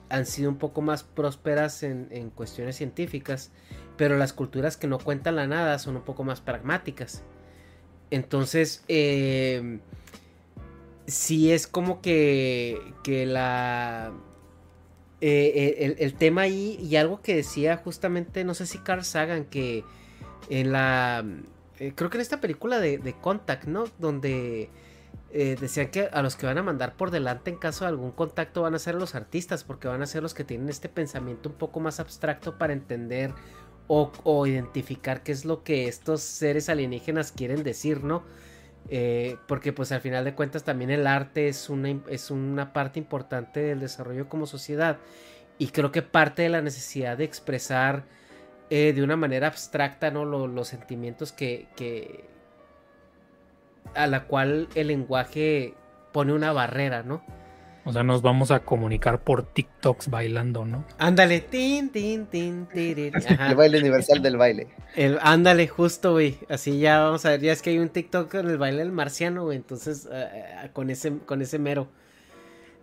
han 0.09 0.25
sido 0.25 0.49
un 0.49 0.57
poco 0.57 0.81
más 0.81 1.03
prósperas 1.03 1.81
en, 1.81 2.31
cuestiones 2.31 2.75
científicas, 2.75 3.53
pero 3.95 4.17
las 4.17 4.33
culturas 4.33 4.75
que 4.75 4.88
no 4.88 4.99
cuentan 4.99 5.38
la 5.38 5.48
nada 5.48 5.80
son 5.80 5.95
un 5.95 6.01
poco 6.01 6.25
más 6.25 6.41
pragmáticas. 6.41 7.23
Entonces, 8.09 8.83
eh, 8.90 9.80
sí 11.11 11.51
es 11.51 11.67
como 11.67 12.01
que, 12.01 12.93
que 13.03 13.25
la... 13.25 14.11
Eh, 15.23 15.77
eh, 15.77 15.95
el, 15.99 16.15
tema 16.15 16.41
ahí 16.41 16.80
y 16.81 16.95
algo 16.95 17.22
que 17.22 17.35
decía 17.35 17.77
justamente, 17.77 18.43
no 18.43 18.56
sé 18.56 18.65
si 18.65 18.80
Carl 18.80 19.03
Sagan, 19.03 19.45
que 19.45 19.83
en 20.49 20.72
la... 20.72 21.23
Eh, 21.77 21.93
creo 21.95 22.09
que 22.09 22.17
en 22.17 22.22
esta 22.22 22.41
película 22.41 22.80
de, 22.80 23.15
Contact, 23.22 23.65
¿no? 23.65 23.83
Donde 23.99 24.69
decían 25.31 25.90
que 25.91 26.09
a 26.11 26.22
los 26.22 26.35
que 26.35 26.45
van 26.45 26.57
a 26.57 26.64
mandar 26.64 26.98
por 26.98 27.09
delante 27.09 27.51
en 27.51 27.56
caso 27.56 27.85
de 27.85 27.90
algún 27.90 28.11
contacto 28.11 28.64
van 28.64 28.75
a 28.75 28.80
ser 28.80 28.95
los 28.95 29.15
artistas, 29.15 29.64
porque 29.64 29.88
van 29.88 30.01
a 30.01 30.06
ser 30.06 30.22
los 30.23 30.33
que 30.33 30.43
tienen 30.43 30.67
este 30.67 30.90
pensamiento 30.90 31.48
un 31.48 31.56
poco 31.56 31.80
más 31.80 32.01
abstracto 32.01 32.57
para 32.57 32.73
entender 32.73 33.33
o, 33.88 34.11
o 34.23 34.45
identificar 34.45 35.23
qué 35.23 35.31
es 35.31 35.45
lo 35.45 35.64
que 35.64 35.88
estos 35.88 36.22
seres 36.22 36.67
alienígenas 36.67 37.31
quieren 37.31 37.64
decir, 37.64 38.03
¿no? 38.03 38.23
Eh, 38.90 39.38
porque 39.48 39.72
pues 39.74 39.92
al 39.92 40.01
final 40.01 40.26
de 40.26 40.34
cuentas 40.34 40.64
también 40.64 40.90
el 40.90 41.08
arte 41.08 41.48
es 41.48 41.69
una, 41.69 42.00
es 42.10 42.32
una 42.32 42.74
parte 42.74 43.00
importante 43.00 43.61
del 43.61 43.80
desarrollo 43.80 44.27
como 44.27 44.48
sociedad 44.48 44.98
y 45.58 45.68
creo 45.68 45.92
que 45.92 46.01
parte 46.01 46.42
de 46.42 46.50
la 46.50 46.61
necesidad 46.61 47.18
de 47.18 47.24
expresar 47.24 48.03
eh, 48.69 48.93
de 48.93 49.03
una 49.03 49.16
manera 49.16 49.48
abstracta 49.48 50.11
¿no? 50.11 50.26
los 50.26 50.68
sentimientos 50.68 51.32
que, 51.32 51.68
que 51.76 52.26
a 53.93 54.08
la 54.08 54.26
cual 54.26 54.68
el 54.76 54.88
lenguaje 54.88 55.74
pone 56.11 56.34
una 56.34 56.51
barrera, 56.51 57.03
¿no? 57.03 57.24
O 57.84 57.92
sea, 57.92 58.03
nos 58.03 58.22
vamos 58.22 58.51
a 58.51 58.60
comunicar 58.60 59.24
por 59.24 59.43
TikToks 59.43 60.10
bailando, 60.10 60.66
¿no? 60.66 60.85
Ándale, 61.00 61.40
tin, 61.42 61.90
tin, 61.90 62.27
tin, 62.27 62.68
El 62.74 63.56
baile 63.56 63.80
universal 63.80 64.22
del 64.22 64.38
baile. 64.38 64.68
El, 64.95 65.18
ándale, 65.22 65.68
justo, 65.68 66.11
güey. 66.11 66.38
Así 66.48 66.80
ya 66.80 67.00
vamos 67.00 67.26
a 67.26 67.32
ver, 67.32 67.42
ya 67.42 67.51
es 67.51 67.61
que 67.61 67.72
hay 67.72 67.80
un 67.80 67.90
TikTok 67.90 68.30
con 68.30 68.50
el 68.50 68.58
baile 68.60 68.80
del 68.80 68.92
marciano, 68.92 69.45
güey. 69.45 69.58
Entonces, 69.58 70.08
eh, 70.11 70.30
eh, 70.32 70.69
con 70.74 70.92
ese, 70.92 71.18
con 71.26 71.42
ese 71.42 71.58
mero. 71.58 71.88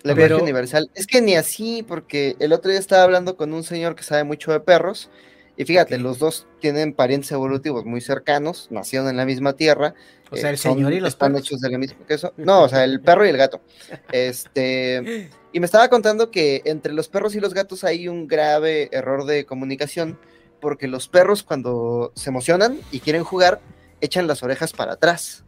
El 0.03 0.15
baile 0.17 0.35
universal. 0.35 0.91
Es 0.95 1.07
que 1.07 1.21
ni 1.21 1.37
así, 1.37 1.85
porque 1.87 2.37
el 2.41 2.53
otro 2.53 2.71
día 2.71 2.81
estaba 2.81 3.05
hablando 3.05 3.37
con 3.37 3.53
un 3.53 3.63
señor 3.63 3.95
que 3.95 4.03
sabe 4.03 4.25
mucho 4.25 4.51
de 4.51 4.61
perros. 4.61 5.11
Y 5.59 5.65
fíjate, 5.65 5.99
los 5.99 6.21
dos 6.21 6.47
tienen 6.61 6.93
parientes 6.95 7.33
evolutivos 7.33 7.85
muy 7.85 8.01
cercanos, 8.01 8.69
nacieron 8.71 9.09
en 9.09 9.17
la 9.17 9.27
misma 9.27 9.55
tierra. 9.55 9.93
O 10.31 10.37
sea, 10.37 10.51
el 10.51 10.55
eh, 10.55 10.59
señor 10.59 10.93
y 10.93 11.01
los 11.01 11.15
están 11.15 11.35
hechos 11.37 11.61
del 11.61 11.77
mismo 11.81 12.07
queso. 12.07 12.33
No, 12.37 12.63
o 12.63 12.69
sea, 12.69 12.85
el 12.85 13.01
perro 13.01 13.27
y 13.27 13.31
el 13.31 13.37
gato. 13.37 13.61
Este, 14.13 15.29
y 15.53 15.59
me 15.59 15.67
estaba 15.67 15.89
contando 15.89 16.31
que 16.31 16.63
entre 16.65 16.93
los 16.93 17.09
perros 17.09 17.35
y 17.35 17.41
los 17.41 17.55
gatos 17.55 17.83
hay 17.83 18.07
un 18.07 18.29
grave 18.29 18.89
error 18.93 19.25
de 19.25 19.47
comunicación, 19.47 20.17
porque 20.61 20.87
los 20.87 21.09
perros 21.09 21.43
cuando 21.43 22.13
se 22.15 22.31
emocionan 22.31 22.79
y 22.93 23.01
quieren 23.01 23.25
jugar, 23.25 23.61
echan 24.01 24.29
las 24.29 24.45
orejas 24.45 24.73
para 24.73 24.93
atrás. 24.93 25.45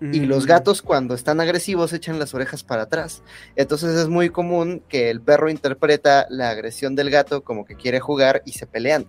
Y 0.00 0.20
los 0.20 0.44
mm. 0.44 0.48
gatos 0.48 0.82
cuando 0.82 1.14
están 1.14 1.40
agresivos 1.40 1.92
echan 1.92 2.18
las 2.18 2.34
orejas 2.34 2.64
para 2.64 2.82
atrás. 2.82 3.22
Entonces 3.54 3.96
es 3.96 4.08
muy 4.08 4.28
común 4.28 4.82
que 4.88 5.08
el 5.08 5.20
perro 5.20 5.48
interpreta 5.48 6.26
la 6.28 6.50
agresión 6.50 6.96
del 6.96 7.08
gato 7.08 7.44
como 7.44 7.64
que 7.64 7.76
quiere 7.76 8.00
jugar 8.00 8.42
y 8.44 8.52
se 8.52 8.66
pelean. 8.66 9.06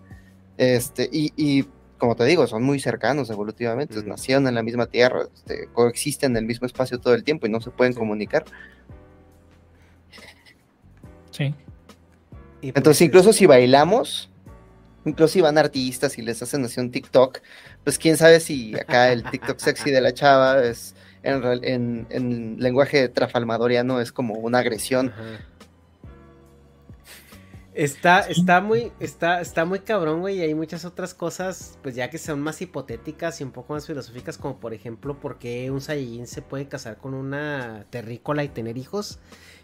Este, 0.58 1.10
y, 1.12 1.66
como 1.98 2.16
te 2.16 2.26
digo, 2.26 2.48
son 2.48 2.64
muy 2.64 2.80
cercanos 2.80 3.30
evolutivamente, 3.30 4.02
nacieron 4.04 4.48
en 4.48 4.56
la 4.56 4.64
misma 4.64 4.88
tierra, 4.88 5.28
este, 5.34 5.68
coexisten 5.74 6.32
en 6.32 6.38
el 6.38 6.46
mismo 6.46 6.68
espacio 6.68 7.00
todo 7.00 7.14
el 7.14 7.24
tiempo 7.24 7.48
y 7.48 7.50
no 7.50 7.62
se 7.62 7.72
pueden 7.72 7.94
comunicar. 7.94 8.46
Sí. 11.32 11.54
Entonces, 12.62 12.84
pues, 12.84 13.02
incluso 13.02 13.34
si 13.34 13.46
bailamos, 13.46 14.30
incluso 15.06 15.34
si 15.34 15.42
van 15.42 15.58
artistas 15.58 16.18
y 16.18 16.22
les 16.22 16.42
hacen 16.42 16.64
así 16.66 16.80
un 16.80 16.92
TikTok, 16.92 17.40
pues 17.84 18.00
quién 18.00 18.18
sabe 18.18 18.40
si 18.40 18.76
acá 18.76 19.12
el 19.12 19.24
TikTok 19.24 19.60
sexy 19.60 19.92
de 19.92 20.02
la 20.02 20.14
chava 20.14 20.64
es 20.64 20.96
en, 21.26 22.08
en, 22.10 22.58
lenguaje 22.60 23.10
trafalmadoriano 23.10 24.00
es 24.00 24.12
como 24.12 24.36
una 24.36 24.60
agresión. 24.60 25.12
Está, 27.76 28.22
está 28.22 28.62
muy, 28.62 28.94
está, 29.02 29.42
está 29.42 29.66
muy 29.66 29.80
cabrón, 29.80 30.22
güey, 30.22 30.38
y 30.38 30.42
hay 30.42 30.56
muchas 30.56 30.86
otras 30.86 31.14
cosas, 31.14 31.78
pues 31.84 31.94
ya 31.94 32.10
que 32.10 32.18
son 32.18 32.40
más 32.40 32.62
hipotéticas 32.62 33.42
y 33.42 33.44
un 33.44 33.52
poco 33.52 33.74
más 33.74 33.86
filosóficas, 33.86 34.38
como 34.38 34.62
por 34.62 34.74
ejemplo, 34.74 35.20
por 35.20 35.40
qué 35.40 35.70
un 35.72 35.82
Saiyajin 35.82 36.26
se 36.26 36.42
puede 36.42 36.70
casar 36.70 36.96
con 36.96 37.14
una 37.14 37.86
terrícola 37.90 38.46
y 38.46 38.48
tener 38.48 38.78
hijos. 38.78 39.20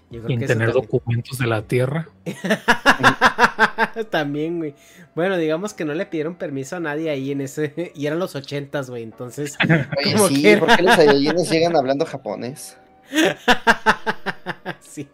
Yo 0.10 0.22
y 0.28 0.38
tener 0.40 0.74
documentos 0.74 1.38
de 1.38 1.48
la 1.48 1.62
Tierra. 1.62 2.10
también, 4.10 4.58
güey. 4.58 4.76
Bueno, 5.16 5.38
digamos 5.38 5.74
que 5.74 5.86
no 5.86 5.94
le 5.94 6.06
pidieron 6.06 6.36
permiso 6.36 6.76
a 6.76 6.80
nadie 6.82 7.10
ahí 7.10 7.32
en 7.32 7.40
ese, 7.40 7.94
y 7.96 8.08
eran 8.08 8.20
los 8.20 8.36
ochentas, 8.36 8.90
güey, 8.90 9.04
entonces... 9.04 9.58
Oye, 9.98 10.18
sí, 10.28 10.56
¿por 10.58 10.76
qué 10.76 10.84
los 10.84 10.96
Saiyajines 10.96 11.50
llegan 11.50 11.78
hablando 11.78 12.06
japonés? 12.06 12.78
sí. 14.80 15.08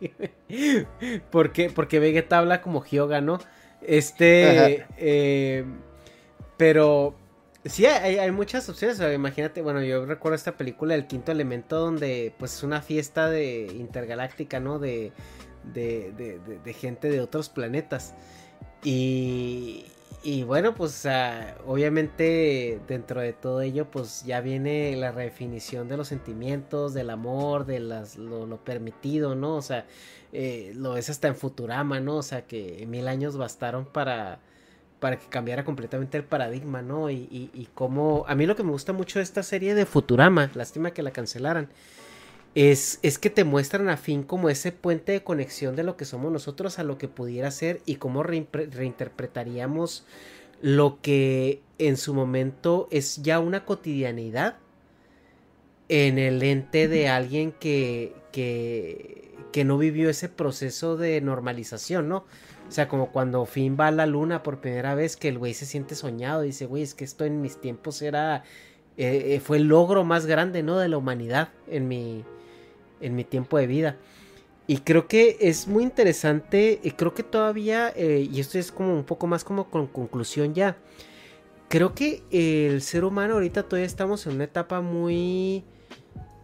Porque, 1.31 1.69
porque 1.69 1.99
Vegeta 1.99 2.39
habla 2.39 2.61
como 2.61 2.83
Hyoga, 2.83 3.21
¿no? 3.21 3.39
Este. 3.81 4.85
Eh, 4.97 5.65
pero. 6.57 7.15
Sí, 7.65 7.85
hay, 7.85 8.17
hay 8.17 8.31
muchas 8.31 8.69
opciones. 8.69 9.01
imagínate, 9.13 9.61
bueno, 9.61 9.81
yo 9.83 10.05
recuerdo 10.05 10.35
esta 10.35 10.55
película 10.55 10.95
El 10.95 11.05
Quinto 11.05 11.33
Elemento, 11.33 11.77
donde 11.79 12.33
pues 12.39 12.55
es 12.55 12.63
una 12.63 12.81
fiesta 12.81 13.29
de 13.29 13.65
intergaláctica, 13.65 14.59
¿no? 14.59 14.79
De, 14.79 15.11
de, 15.63 16.13
de, 16.13 16.39
de 16.63 16.73
gente 16.73 17.09
de 17.09 17.19
otros 17.19 17.49
planetas. 17.49 18.13
Y, 18.83 19.85
y 20.27 20.43
bueno, 20.43 20.75
pues 20.75 21.07
obviamente 21.65 22.81
dentro 22.85 23.21
de 23.21 23.31
todo 23.31 23.61
ello, 23.61 23.89
pues 23.89 24.25
ya 24.25 24.41
viene 24.41 24.93
la 24.97 25.13
redefinición 25.13 25.87
de 25.87 25.95
los 25.95 26.09
sentimientos, 26.09 26.93
del 26.93 27.11
amor, 27.11 27.65
de 27.65 27.79
las, 27.79 28.17
lo, 28.17 28.57
permitido, 28.57 29.35
¿no? 29.35 29.55
O 29.55 29.61
sea, 29.61 29.85
eh, 30.33 30.73
lo 30.75 30.91
ves 30.95 31.09
hasta 31.09 31.29
en 31.29 31.37
Futurama, 31.37 32.01
¿no? 32.01 32.17
O 32.17 32.23
sea, 32.23 32.45
que 32.45 32.85
mil 32.89 33.07
años 33.07 33.37
bastaron 33.37 33.85
para 33.85 34.41
para 34.99 35.17
que 35.17 35.27
cambiara 35.27 35.63
completamente 35.63 36.17
el 36.17 36.25
paradigma, 36.25 36.81
¿no? 36.81 37.09
Y, 37.09 37.29
y, 37.31 37.49
y 37.53 37.67
como 37.73 38.25
a 38.27 38.35
mí 38.35 38.45
lo 38.45 38.57
que 38.57 38.63
me 38.63 38.71
gusta 38.71 38.91
mucho 38.91 39.19
de 39.19 39.23
esta 39.23 39.43
serie 39.43 39.75
de 39.75 39.85
Futurama, 39.85 40.51
lástima 40.55 40.91
que 40.91 41.03
la 41.03 41.11
cancelaran, 41.11 41.69
es, 42.57 42.97
es 43.03 43.19
que 43.19 43.29
te 43.29 43.43
muestran 43.43 43.87
a 43.87 43.97
fin 43.97 44.23
como 44.23 44.49
ese 44.49 44.71
puente 44.71 45.11
de 45.11 45.23
conexión 45.23 45.75
de 45.75 45.83
lo 45.83 45.95
que 45.95 46.05
somos 46.05 46.31
nosotros 46.31 46.79
a 46.79 46.83
lo 46.83 46.97
que 46.97 47.07
pudiera 47.07 47.51
ser 47.51 47.81
y 47.85 47.97
cómo 47.97 48.23
reinterpretaríamos 48.23 50.07
lo 50.63 50.99
que 50.99 51.61
en 51.77 51.97
su 51.97 52.15
momento 52.15 52.87
es 52.89 53.21
ya 53.21 53.39
una 53.39 53.63
cotidianidad 53.63 54.57
en 55.87 56.17
el 56.17 56.41
ente 56.41 56.87
de 56.87 57.09
alguien 57.09 57.51
que, 57.51 58.15
que, 58.31 59.35
que 59.51 59.63
no 59.63 59.77
vivió 59.77 60.09
ese 60.09 60.27
proceso 60.27 60.97
de 60.97 61.21
normalización, 61.21 62.09
¿no? 62.09 62.25
O 62.67 62.71
sea, 62.71 62.87
como 62.87 63.11
cuando 63.11 63.45
Finn 63.45 63.77
va 63.79 63.89
a 63.89 63.91
la 63.91 64.07
luna 64.07 64.41
por 64.41 64.61
primera 64.61 64.95
vez, 64.95 65.15
que 65.15 65.27
el 65.27 65.37
güey 65.37 65.53
se 65.53 65.67
siente 65.67 65.93
soñado 65.93 66.43
y 66.43 66.47
dice, 66.47 66.65
güey, 66.65 66.81
es 66.81 66.95
que 66.95 67.05
esto 67.05 67.23
en 67.23 67.39
mis 67.39 67.61
tiempos 67.61 68.01
era. 68.01 68.43
Eh, 68.97 69.35
eh, 69.35 69.39
fue 69.39 69.57
el 69.57 69.67
logro 69.67 70.03
más 70.03 70.25
grande, 70.25 70.63
¿no? 70.63 70.79
De 70.79 70.89
la 70.89 70.97
humanidad 70.97 71.49
en 71.67 71.87
mi, 71.87 72.25
en 73.01 73.15
mi 73.15 73.23
tiempo 73.23 73.57
de 73.57 73.67
vida. 73.67 73.97
Y 74.67 74.77
creo 74.79 75.07
que 75.07 75.37
es 75.39 75.67
muy 75.67 75.83
interesante, 75.83 76.79
y 76.83 76.91
creo 76.91 77.13
que 77.13 77.23
todavía, 77.23 77.91
eh, 77.95 78.27
y 78.29 78.39
esto 78.39 78.59
es 78.59 78.71
como 78.71 78.93
un 78.93 79.05
poco 79.05 79.25
más 79.25 79.45
como 79.45 79.69
con 79.69 79.87
conclusión 79.87 80.53
ya, 80.53 80.77
creo 81.69 81.95
que 81.95 82.23
el 82.31 82.81
ser 82.81 83.05
humano 83.05 83.35
ahorita 83.35 83.63
todavía 83.63 83.85
estamos 83.85 84.27
en 84.27 84.35
una 84.35 84.43
etapa 84.43 84.81
muy, 84.81 85.63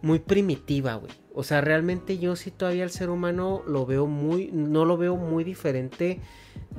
muy 0.00 0.20
primitiva, 0.20 0.94
güey. 0.94 1.12
O 1.34 1.42
sea, 1.42 1.60
realmente 1.60 2.18
yo 2.18 2.36
sí 2.36 2.50
todavía 2.50 2.84
el 2.84 2.90
ser 2.90 3.10
humano 3.10 3.62
lo 3.66 3.84
veo 3.86 4.06
muy, 4.06 4.50
no 4.52 4.84
lo 4.84 4.96
veo 4.96 5.16
muy 5.16 5.44
diferente 5.44 6.20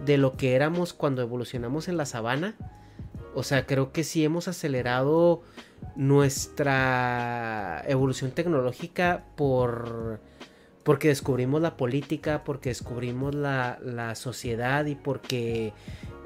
de 0.05 0.17
lo 0.17 0.33
que 0.33 0.55
éramos 0.55 0.93
cuando 0.93 1.21
evolucionamos 1.21 1.87
en 1.87 1.97
la 1.97 2.05
sabana. 2.05 2.55
O 3.35 3.43
sea, 3.43 3.65
creo 3.65 3.91
que 3.91 4.03
sí 4.03 4.23
hemos 4.23 4.47
acelerado 4.47 5.41
nuestra 5.95 7.83
evolución 7.87 8.31
tecnológica 8.31 9.25
por 9.35 10.19
porque 10.83 11.07
descubrimos 11.07 11.61
la 11.63 11.77
política, 11.77 12.43
porque 12.43 12.69
descubrimos 12.69 13.33
la, 13.33 13.79
la 13.81 14.13
sociedad 14.13 14.85
y 14.85 14.93
porque 14.93 15.73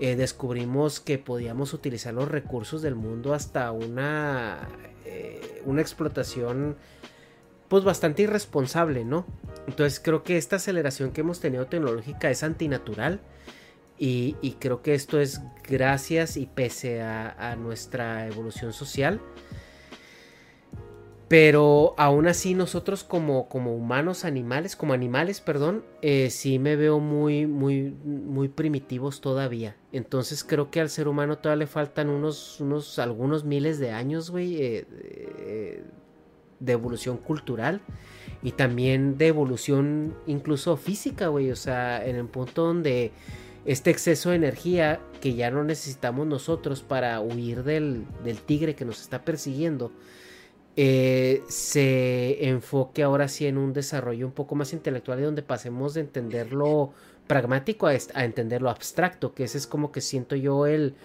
eh, 0.02 0.18
descubrimos 0.18 1.00
que 1.00 1.18
podíamos 1.18 1.74
utilizar 1.74 2.14
los 2.14 2.28
recursos 2.28 2.82
del 2.82 2.96
mundo 2.96 3.34
hasta 3.34 3.72
una, 3.72 4.68
eh, 5.06 5.62
una 5.66 5.82
explotación 5.82 6.76
pues 7.70 7.86
bastante 7.86 8.24
irresponsable, 8.24 9.06
¿no? 9.06 9.26
Entonces 9.68 10.02
creo 10.04 10.24
que 10.24 10.38
esta 10.38 10.58
aceleración 10.58 11.12
que 11.12 11.22
hemos 11.22 11.40
tenido 11.40 11.68
tecnológica 11.68 12.30
es 12.30 12.44
antinatural 12.44 13.22
y, 14.00 14.56
creo 14.60 14.82
que 14.82 14.94
esto 14.94 15.20
es 15.20 15.42
gracias 15.68 16.38
y 16.38 16.46
pese 16.46 17.02
a, 17.02 17.56
nuestra 17.58 18.28
evolución 18.28 18.72
social. 18.72 19.20
Pero 21.28 21.94
aún 21.98 22.26
así 22.26 22.56
nosotros 22.56 23.04
como, 23.04 23.50
como 23.50 23.76
humanos, 23.76 24.26
animales, 24.26 24.76
como 24.76 24.94
animales, 24.94 25.42
perdón, 25.42 25.84
eh, 26.02 26.32
sí 26.32 26.58
me 26.58 26.76
veo 26.76 27.00
muy, 27.00 27.46
muy, 27.46 27.94
muy 28.04 28.48
primitivos 28.48 29.22
todavía. 29.22 29.76
Entonces 29.92 30.44
creo 30.44 30.72
que 30.72 30.80
al 30.80 30.90
ser 30.90 31.08
humano 31.08 31.38
todavía 31.38 31.66
le 31.66 31.68
faltan 31.68 32.10
unos, 32.10 32.60
unos 32.62 32.98
algunos 32.98 33.44
miles 33.44 33.78
de 33.78 33.92
años, 33.92 34.32
güey, 34.32 34.56
eh, 34.56 34.88
eh, 34.90 35.84
de 36.60 36.74
evolución 36.74 37.18
cultural 37.18 37.82
y 38.42 38.54
también 38.54 39.18
de 39.20 39.28
evolución 39.28 40.16
incluso 40.26 40.78
física, 40.78 41.28
güey. 41.28 41.52
O 41.52 41.56
sea, 41.56 42.04
en 42.04 42.16
el 42.16 42.26
punto 42.26 42.66
donde 42.66 43.12
este 43.70 43.92
exceso 43.92 44.32
de 44.32 44.38
energía 44.38 45.00
que 45.22 45.36
ya 45.36 45.52
no 45.52 45.64
necesitamos 45.64 46.26
nosotros 46.26 46.82
para 46.82 47.22
huir 47.22 47.64
del, 47.64 48.08
tigre 48.48 48.74
que 48.74 48.84
nos 48.84 49.00
está 49.00 49.24
persiguiendo, 49.24 49.92
eh, 50.76 51.44
se 51.50 52.48
enfoque 52.50 53.04
ahora 53.04 53.28
sí 53.28 53.46
en 53.46 53.60
un 53.60 53.72
desarrollo 53.72 54.26
un 54.26 54.32
poco 54.32 54.56
más 54.56 54.74
intelectual 54.74 55.20
y 55.20 55.24
donde 55.24 55.44
pasemos 55.44 55.94
de 55.94 56.02
entender 56.02 56.52
lo 56.52 56.94
pragmático 57.28 57.86
a, 57.86 57.92
a 58.16 58.26
entender 58.26 58.64
lo 58.64 58.72
abstracto, 58.72 59.36
que 59.36 59.44
ese 59.44 59.60
es 59.60 59.68
como 59.68 59.92
que 59.92 60.02
siento 60.02 60.36
yo 60.36 60.66
el, 60.66 60.96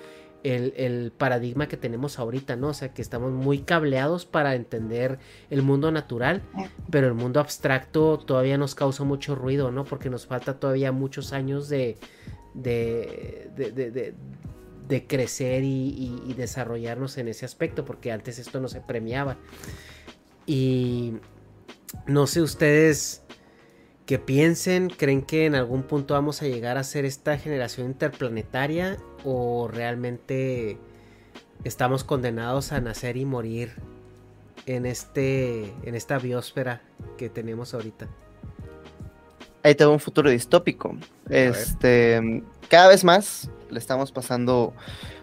el, 0.43 1.13
paradigma 1.13 1.69
que 1.69 1.77
tenemos 1.77 2.19
ahorita, 2.19 2.57
¿no? 2.57 2.69
O 2.69 2.75
sea, 2.75 2.95
que 2.95 3.03
estamos 3.03 3.31
muy 3.33 3.59
cableados 3.59 4.25
para 4.25 4.55
entender 4.55 5.19
el 5.51 5.61
mundo 5.61 5.93
natural, 5.93 6.41
pero 6.89 7.09
el 7.09 7.15
mundo 7.15 7.41
abstracto 7.41 8.19
todavía 8.19 8.57
nos 8.57 8.75
causa 8.75 9.05
mucho 9.05 9.35
ruido, 9.35 9.71
¿no? 9.71 9.85
Porque 9.85 10.09
nos 10.09 10.27
falta 10.27 10.59
todavía 10.59 10.93
muchos 10.93 11.35
años 11.35 11.69
de, 11.69 11.99
de, 12.55 13.51
de, 13.57 14.15
de, 14.89 15.07
crecer 15.07 15.65
y, 15.65 16.23
y, 16.27 16.35
desarrollarnos 16.35 17.19
en 17.19 17.29
ese 17.29 17.45
aspecto, 17.45 17.85
porque 17.85 18.13
antes 18.13 18.39
esto 18.39 18.61
no 18.61 18.69
se 18.69 18.81
premiaba. 18.81 19.37
Y 20.47 21.15
no 22.07 22.27
sé 22.27 22.43
ustedes 22.43 23.23
qué 24.07 24.19
piensen, 24.19 24.89
creen 24.91 25.23
que 25.23 25.47
en 25.47 25.55
algún 25.55 25.83
punto 25.83 26.15
vamos 26.15 26.43
a 26.43 26.47
llegar 26.47 26.77
a 26.77 26.85
ser 26.85 27.05
esta 27.05 27.39
generación 27.39 27.87
interplanetaria 27.87 28.99
o 29.25 29.69
realmente 29.69 30.79
estamos 31.65 32.05
condenados 32.05 32.73
a 32.73 32.81
nacer 32.81 33.17
y 33.17 33.25
morir 33.25 33.73
en 34.67 34.87
este 34.87 35.73
en 35.83 35.95
esta 35.95 36.19
biosfera 36.19 36.83
que 37.17 37.29
tenemos 37.29 37.75
ahorita. 37.75 38.09
Ahí 39.65 39.75
tengo 39.75 39.93
un 39.93 39.99
futuro 39.99 40.29
distópico. 40.29 40.95
Este, 41.31 42.43
cada 42.69 42.89
vez 42.89 43.03
más 43.03 43.51
le 43.71 43.79
estamos 43.79 44.13
pasando 44.13 44.75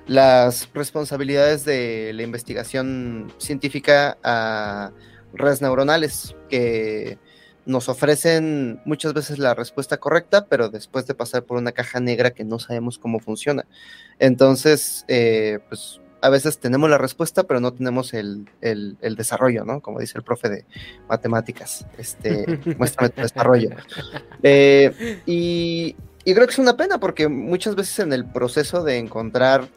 las 0.08 0.68
responsabilidades 0.74 1.64
de 1.64 2.11
la 2.16 2.24
investigación 2.24 3.32
científica 3.38 4.18
a 4.24 4.92
redes 5.32 5.61
neuronales 5.61 6.36
que 6.50 7.20
nos 7.68 7.88
ofrecen 7.88 8.82
muchas 8.84 9.14
veces 9.14 9.38
la 9.38 9.53
respuesta 9.53 9.98
correcta, 9.98 10.48
pero 10.48 10.70
después 10.70 11.06
de 11.06 11.14
pasar 11.14 11.44
por 11.44 11.60
una 11.60 11.72
caja 11.72 12.00
negra 12.00 12.32
que 12.32 12.44
no 12.44 12.58
sabemos 12.58 12.98
cómo 12.98 13.20
funciona. 13.20 13.68
Entonces, 14.18 15.06
eh, 15.08 15.60
pues 15.70 16.01
a 16.22 16.30
veces 16.30 16.59
tenemos 16.59 16.90
la 16.90 16.98
respuesta, 16.98 17.43
pero 17.43 17.59
no 17.59 17.74
tenemos 17.74 18.14
el, 18.14 18.48
desarrollo, 19.01 19.66
¿no? 19.66 19.82
Como 19.82 20.00
dice 20.00 20.17
el 20.17 20.24
profe 20.24 20.50
de 20.50 20.66
matemáticas, 21.09 21.85
este, 21.98 22.59
muéstrame 22.77 23.09
tu 23.09 23.22
desarrollo. 23.22 23.72
Eh, 24.43 25.22
y, 25.25 25.95
y 26.24 26.33
creo 26.33 26.45
que 26.45 26.53
es 26.53 26.59
una 26.59 26.77
pena 26.77 27.00
porque 27.00 27.27
muchas 27.27 27.75
veces 27.75 28.00
en 28.00 28.14
el 28.14 28.25
proceso 28.25 28.83
de 28.83 28.98
encontrar 28.98 29.67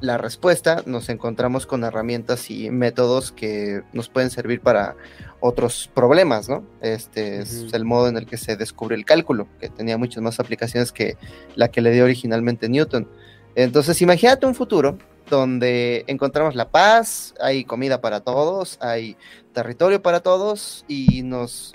la 0.00 0.18
respuesta 0.18 0.82
nos 0.86 1.08
encontramos 1.08 1.66
con 1.66 1.84
herramientas 1.84 2.50
y 2.50 2.70
métodos 2.70 3.32
que 3.32 3.82
nos 3.92 4.08
pueden 4.08 4.30
servir 4.30 4.60
para 4.60 4.94
otros 5.40 5.90
problemas, 5.94 6.48
¿no? 6.48 6.64
Este 6.80 7.40
es 7.40 7.72
el 7.72 7.84
modo 7.84 8.08
en 8.08 8.16
el 8.16 8.26
que 8.26 8.36
se 8.36 8.56
descubre 8.56 8.96
el 8.96 9.04
cálculo, 9.04 9.48
que 9.60 9.68
tenía 9.68 9.96
muchas 9.96 10.22
más 10.22 10.40
aplicaciones 10.40 10.92
que 10.92 11.16
la 11.54 11.68
que 11.68 11.80
le 11.80 11.92
dio 11.92 12.04
originalmente 12.04 12.68
Newton. 12.68 13.08
Entonces, 13.54 14.00
imagínate 14.02 14.46
un 14.46 14.54
futuro 14.54 14.98
donde 15.28 16.04
encontramos 16.06 16.54
la 16.54 16.70
paz, 16.70 17.34
hay 17.40 17.64
comida 17.64 18.00
para 18.00 18.20
todos, 18.20 18.78
hay 18.80 19.16
territorio 19.52 20.02
para 20.02 20.20
todos 20.20 20.84
y 20.88 21.22
nos 21.22 21.74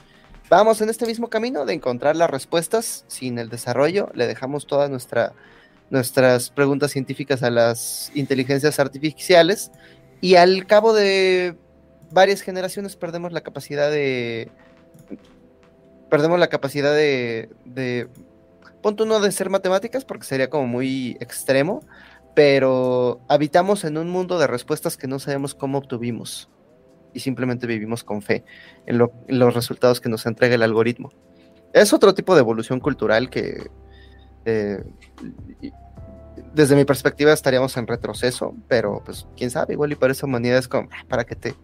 vamos 0.49 0.81
en 0.81 0.89
este 0.89 1.05
mismo 1.05 1.29
camino 1.29 1.65
de 1.65 1.73
encontrar 1.73 2.15
las 2.15 2.29
respuestas 2.29 3.05
sin 3.07 3.39
el 3.39 3.49
desarrollo, 3.49 4.09
le 4.13 4.27
dejamos 4.27 4.67
toda 4.67 4.87
nuestra 4.87 5.33
nuestras 5.89 6.49
preguntas 6.49 6.91
científicas 6.91 7.43
a 7.43 7.49
las 7.49 8.11
inteligencias 8.15 8.79
artificiales 8.79 9.71
y 10.21 10.35
al 10.35 10.65
cabo 10.65 10.93
de 10.93 11.57
varias 12.11 12.41
generaciones 12.41 12.95
perdemos 12.95 13.33
la 13.33 13.41
capacidad 13.41 13.91
de 13.91 14.49
perdemos 16.09 16.39
la 16.39 16.47
capacidad 16.47 16.93
de, 16.93 17.49
de 17.65 18.07
punto 18.81 19.03
uno 19.03 19.19
de 19.19 19.31
ser 19.33 19.49
matemáticas 19.49 20.05
porque 20.05 20.25
sería 20.25 20.49
como 20.49 20.65
muy 20.65 21.17
extremo 21.19 21.83
pero 22.33 23.21
habitamos 23.27 23.83
en 23.83 23.97
un 23.97 24.09
mundo 24.09 24.39
de 24.39 24.47
respuestas 24.47 24.97
que 24.97 25.07
no 25.07 25.19
sabemos 25.19 25.55
cómo 25.55 25.77
obtuvimos 25.77 26.49
y 27.13 27.19
simplemente 27.19 27.67
vivimos 27.67 28.03
con 28.03 28.21
fe 28.21 28.45
en, 28.85 28.97
los 28.97 29.53
resultados 29.53 29.99
que 29.99 30.09
nos 30.09 30.25
entrega 30.25 30.55
el 30.55 30.63
algoritmo. 30.63 31.11
Es 31.73 31.93
otro 31.93 32.13
tipo 32.13 32.35
de 32.35 32.41
evolución 32.41 32.79
cultural 32.79 33.29
que 33.29 33.69
eh, 34.45 34.83
desde 36.53 36.75
mi 36.75 36.85
perspectiva 36.85 37.33
estaríamos 37.33 37.75
en 37.77 37.87
retroceso, 37.87 38.55
pero 38.67 39.01
pues 39.05 39.27
quién 39.35 39.51
sabe, 39.51 39.73
igual 39.73 39.91
y 39.91 39.95
para 39.95 40.13
esa 40.13 40.25
humanidad 40.25 40.57
es 40.57 40.67
como, 40.67 40.89
ah, 40.91 41.05
¿para 41.07 41.25
qué 41.25 41.35
te 41.35 41.55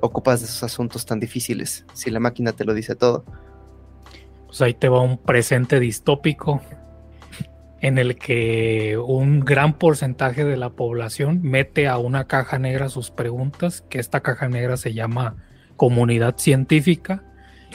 ocupas 0.00 0.40
de 0.40 0.46
esos 0.46 0.62
asuntos 0.62 1.06
tan 1.06 1.20
difíciles 1.20 1.84
si 1.92 2.10
la 2.10 2.20
máquina 2.20 2.52
te 2.52 2.64
lo 2.64 2.74
dice 2.74 2.94
todo? 2.94 3.24
Pues 4.46 4.60
ahí 4.62 4.74
te 4.74 4.88
va 4.88 5.00
un 5.00 5.18
presente 5.18 5.80
distópico 5.80 6.60
en 7.84 7.98
el 7.98 8.16
que 8.16 8.96
un 8.96 9.40
gran 9.40 9.74
porcentaje 9.74 10.42
de 10.42 10.56
la 10.56 10.70
población 10.70 11.40
mete 11.42 11.86
a 11.86 11.98
una 11.98 12.26
caja 12.26 12.58
negra 12.58 12.88
sus 12.88 13.10
preguntas, 13.10 13.84
que 13.90 13.98
esta 13.98 14.20
caja 14.20 14.48
negra 14.48 14.78
se 14.78 14.94
llama 14.94 15.36
comunidad 15.76 16.38
científica, 16.38 17.24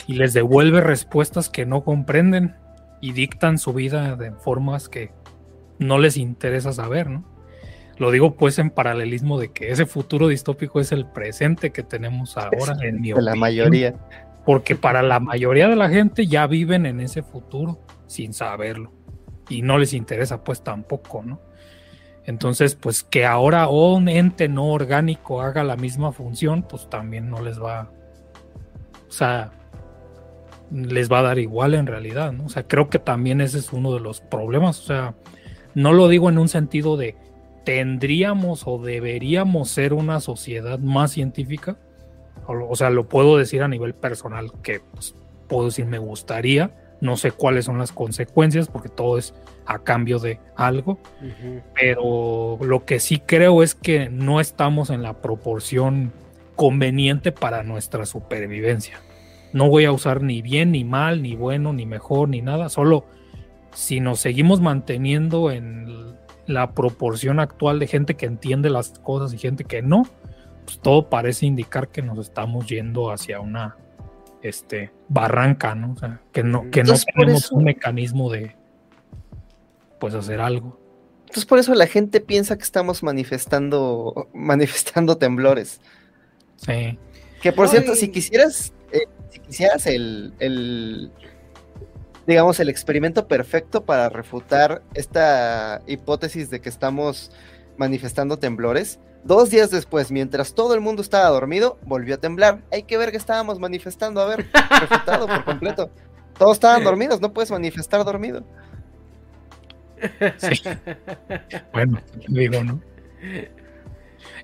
y 0.08 0.14
les 0.14 0.34
devuelve 0.34 0.82
respuestas 0.82 1.48
que 1.48 1.68
no 1.68 1.84
comprenden 1.84 2.56
y 3.02 3.12
dictan 3.12 3.60
su 3.60 3.72
vida 3.72 4.16
de 4.16 4.32
formas 4.32 4.90
que 4.90 5.12
no 5.78 6.00
les 6.00 6.18
interesa 6.18 6.74
saber, 6.74 7.08
¿no? 7.08 7.24
Lo 8.00 8.10
digo 8.10 8.36
pues 8.36 8.58
en 8.58 8.72
paralelismo 8.72 9.40
de 9.40 9.52
que 9.52 9.70
ese 9.70 9.86
futuro 9.86 10.28
distópico 10.28 10.80
es 10.80 10.92
el 10.92 11.06
presente 11.06 11.70
que 11.72 11.84
tenemos 11.84 12.36
ahora, 12.36 12.76
en 12.82 13.00
mi 13.00 13.12
De 13.12 13.22
la 13.22 13.36
mayoría. 13.36 13.94
Porque 14.44 14.76
para 14.76 15.04
la 15.04 15.20
mayoría 15.20 15.68
de 15.68 15.76
la 15.76 15.88
gente 15.90 16.26
ya 16.26 16.48
viven 16.48 16.88
en 16.88 17.00
ese 17.00 17.22
futuro 17.22 17.86
sin 18.08 18.34
saberlo. 18.34 18.99
Y 19.50 19.62
no 19.64 19.78
les 19.78 19.94
interesa 19.94 20.44
pues 20.44 20.64
tampoco, 20.64 21.24
¿no? 21.24 21.42
Entonces, 22.26 22.76
pues 22.76 23.04
que 23.04 23.26
ahora 23.26 23.70
un 23.70 24.08
ente 24.08 24.48
no 24.48 24.68
orgánico 24.68 25.42
haga 25.42 25.64
la 25.64 25.76
misma 25.76 26.12
función, 26.12 26.64
pues 26.64 26.88
también 26.90 27.30
no 27.30 27.42
les 27.42 27.60
va, 27.60 27.90
o 29.08 29.12
sea, 29.12 29.52
les 30.72 31.12
va 31.12 31.20
a 31.20 31.24
dar 31.24 31.40
igual 31.40 31.74
en 31.74 31.88
realidad, 31.88 32.32
¿no? 32.32 32.46
O 32.46 32.50
sea, 32.50 32.68
creo 32.68 32.90
que 32.90 33.00
también 33.00 33.42
ese 33.42 33.58
es 33.58 33.74
uno 33.74 33.94
de 33.94 34.00
los 34.00 34.22
problemas, 34.22 34.80
o 34.80 34.84
sea, 34.84 35.16
no 35.74 35.94
lo 35.94 36.08
digo 36.08 36.30
en 36.30 36.38
un 36.38 36.50
sentido 36.50 36.98
de 36.98 37.16
tendríamos 37.64 38.64
o 38.68 38.78
deberíamos 38.78 39.70
ser 39.70 39.94
una 39.94 40.20
sociedad 40.20 40.80
más 40.80 41.12
científica, 41.12 41.78
o, 42.48 42.76
sea, 42.76 42.90
lo 42.90 43.08
puedo 43.08 43.38
decir 43.38 43.62
a 43.62 43.68
nivel 43.68 43.94
personal 43.94 44.52
que 44.64 44.82
pues, 44.92 45.16
puedo 45.48 45.66
decir 45.66 45.86
me 45.86 46.00
gustaría, 46.00 46.76
no 47.02 47.18
sé 47.18 47.32
cuáles 47.32 47.66
son 47.66 47.78
las 47.78 47.92
consecuencias 47.92 48.68
porque 48.68 48.90
todo 48.90 49.18
es 49.18 49.34
a 49.66 49.80
cambio 49.80 50.20
de 50.20 50.40
algo, 50.56 51.00
pero 51.76 52.58
lo 52.62 52.86
que 52.86 53.00
sí 53.00 53.22
creo 53.26 53.64
es 53.64 53.76
que 53.76 54.10
no 54.10 54.40
estamos 54.40 54.90
en 54.90 55.04
la 55.04 55.22
proporción 55.22 56.12
conveniente 56.56 57.32
para 57.32 57.64
nuestra 57.64 58.06
supervivencia. 58.06 59.00
No 59.54 59.70
voy 59.70 59.86
a 59.86 59.92
usar 59.92 60.22
ni 60.22 60.42
bien, 60.42 60.72
ni 60.72 60.84
mal, 60.84 61.22
ni 61.22 61.36
bueno, 61.36 61.72
ni 61.74 61.86
mejor, 61.86 62.30
ni 62.30 62.42
nada. 62.42 62.70
Solo 62.70 63.06
si 63.74 64.00
nos 64.00 64.20
seguimos 64.20 64.60
manteniendo 64.60 65.52
en 65.52 66.16
la 66.48 66.72
proporción 66.74 67.40
actual 67.40 67.80
de 67.80 67.88
gente 67.88 68.16
que 68.16 68.26
entiende 68.26 68.70
las 68.70 68.98
cosas 69.00 69.34
y 69.34 69.38
gente 69.38 69.64
que 69.64 69.82
no, 69.82 70.04
pues 70.66 70.80
todo 70.80 71.10
parece 71.10 71.46
indicar 71.46 71.90
que 71.90 72.02
nos 72.02 72.18
estamos 72.18 72.68
yendo 72.68 73.12
hacia 73.12 73.40
una 73.40 73.78
este, 74.42 74.92
barranca, 75.08 75.76
¿no? 75.76 75.94
O 75.94 75.98
sea, 75.98 76.22
que 76.32 76.44
no, 76.44 76.70
que 76.72 76.84
no 76.84 76.94
tenemos 77.16 77.52
un 77.52 77.64
mecanismo 77.64 78.32
de 78.32 78.56
pues 80.00 80.14
hacer 80.14 80.40
algo. 80.40 80.80
Entonces 81.22 81.46
por 81.46 81.60
eso 81.60 81.76
la 81.76 81.88
gente 81.88 82.22
piensa 82.22 82.58
que 82.58 82.64
estamos 82.64 83.04
manifestando, 83.04 84.30
manifestando 84.34 85.18
temblores. 85.18 85.82
Sí. 86.58 86.98
Que 87.42 87.54
por 87.54 87.68
cierto, 87.70 87.96
si 87.96 88.10
quisieras 88.10 88.74
eh, 88.92 89.08
si 89.30 89.40
quisieras 89.40 89.86
el, 89.86 90.34
el, 90.40 91.12
digamos, 92.26 92.60
el 92.60 92.70
experimento 92.70 93.28
perfecto 93.28 93.86
para 93.86 94.10
refutar 94.10 94.82
esta 94.94 95.82
hipótesis 95.88 96.50
de 96.50 96.60
que 96.62 96.70
estamos 96.70 97.32
manifestando 97.78 98.38
temblores, 98.38 99.00
dos 99.24 99.50
días 99.50 99.72
después, 99.72 100.12
mientras 100.12 100.54
todo 100.54 100.74
el 100.74 100.82
mundo 100.82 101.02
estaba 101.02 101.30
dormido, 101.30 101.78
volvió 101.86 102.16
a 102.16 102.18
temblar. 102.18 102.62
Hay 102.72 102.84
que 102.84 102.98
ver 102.98 103.12
que 103.12 103.18
estábamos 103.18 103.60
manifestando, 103.60 104.22
a 104.22 104.26
ver, 104.26 104.48
refutado 104.80 105.28
por 105.28 105.44
completo. 105.46 105.92
Todos 106.38 106.54
estaban 106.54 106.84
dormidos, 106.84 107.20
no 107.20 107.34
puedes 107.34 107.52
manifestar 107.52 108.04
dormido. 108.06 108.44
Sí. 110.38 110.62
Bueno, 111.74 112.00
digo, 112.28 112.64
¿no? 112.64 112.82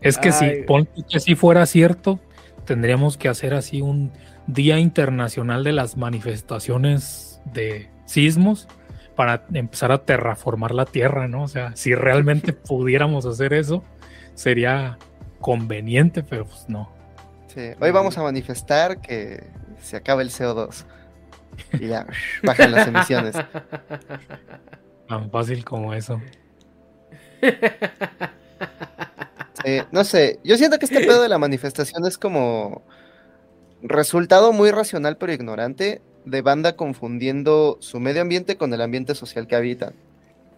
Es 0.01 0.17
que 0.17 0.31
si, 0.31 0.65
que 1.09 1.19
si 1.19 1.35
fuera 1.35 1.65
cierto, 1.65 2.19
tendríamos 2.65 3.17
que 3.17 3.29
hacer 3.29 3.53
así 3.53 3.81
un 3.81 4.11
Día 4.47 4.79
Internacional 4.79 5.63
de 5.63 5.71
las 5.71 5.97
Manifestaciones 5.97 7.41
de 7.45 7.89
Sismos 8.05 8.67
para 9.15 9.45
empezar 9.53 9.91
a 9.91 9.99
terraformar 9.99 10.73
la 10.73 10.85
Tierra, 10.85 11.27
¿no? 11.27 11.43
O 11.43 11.47
sea, 11.47 11.75
si 11.75 11.95
realmente 11.95 12.53
pudiéramos 12.53 13.25
hacer 13.25 13.53
eso, 13.53 13.83
sería 14.35 14.97
conveniente, 15.41 16.23
pero 16.23 16.45
pues 16.45 16.69
no. 16.69 16.89
Sí, 17.47 17.71
hoy 17.79 17.91
vamos 17.91 18.17
a 18.17 18.23
manifestar 18.23 19.01
que 19.01 19.43
se 19.81 19.97
acaba 19.97 20.21
el 20.21 20.29
CO2 20.29 20.85
y 21.73 21.87
ya 21.87 22.05
bajan 22.43 22.71
las 22.71 22.87
emisiones. 22.87 23.35
Tan 25.07 25.31
fácil 25.31 25.63
como 25.63 25.93
eso. 25.93 26.21
no 29.91 30.03
sé, 30.03 30.39
yo 30.43 30.57
siento 30.57 30.77
que 30.79 30.85
este 30.85 30.99
pedo 30.99 31.21
de 31.21 31.29
la 31.29 31.37
manifestación 31.37 32.05
es 32.05 32.17
como 32.17 32.83
resultado 33.81 34.51
muy 34.51 34.71
racional 34.71 35.17
pero 35.17 35.33
ignorante 35.33 36.01
de 36.25 36.41
banda 36.41 36.75
confundiendo 36.75 37.77
su 37.81 37.99
medio 37.99 38.21
ambiente 38.21 38.57
con 38.57 38.73
el 38.73 38.81
ambiente 38.81 39.15
social 39.15 39.47
que 39.47 39.55
habitan. 39.55 39.93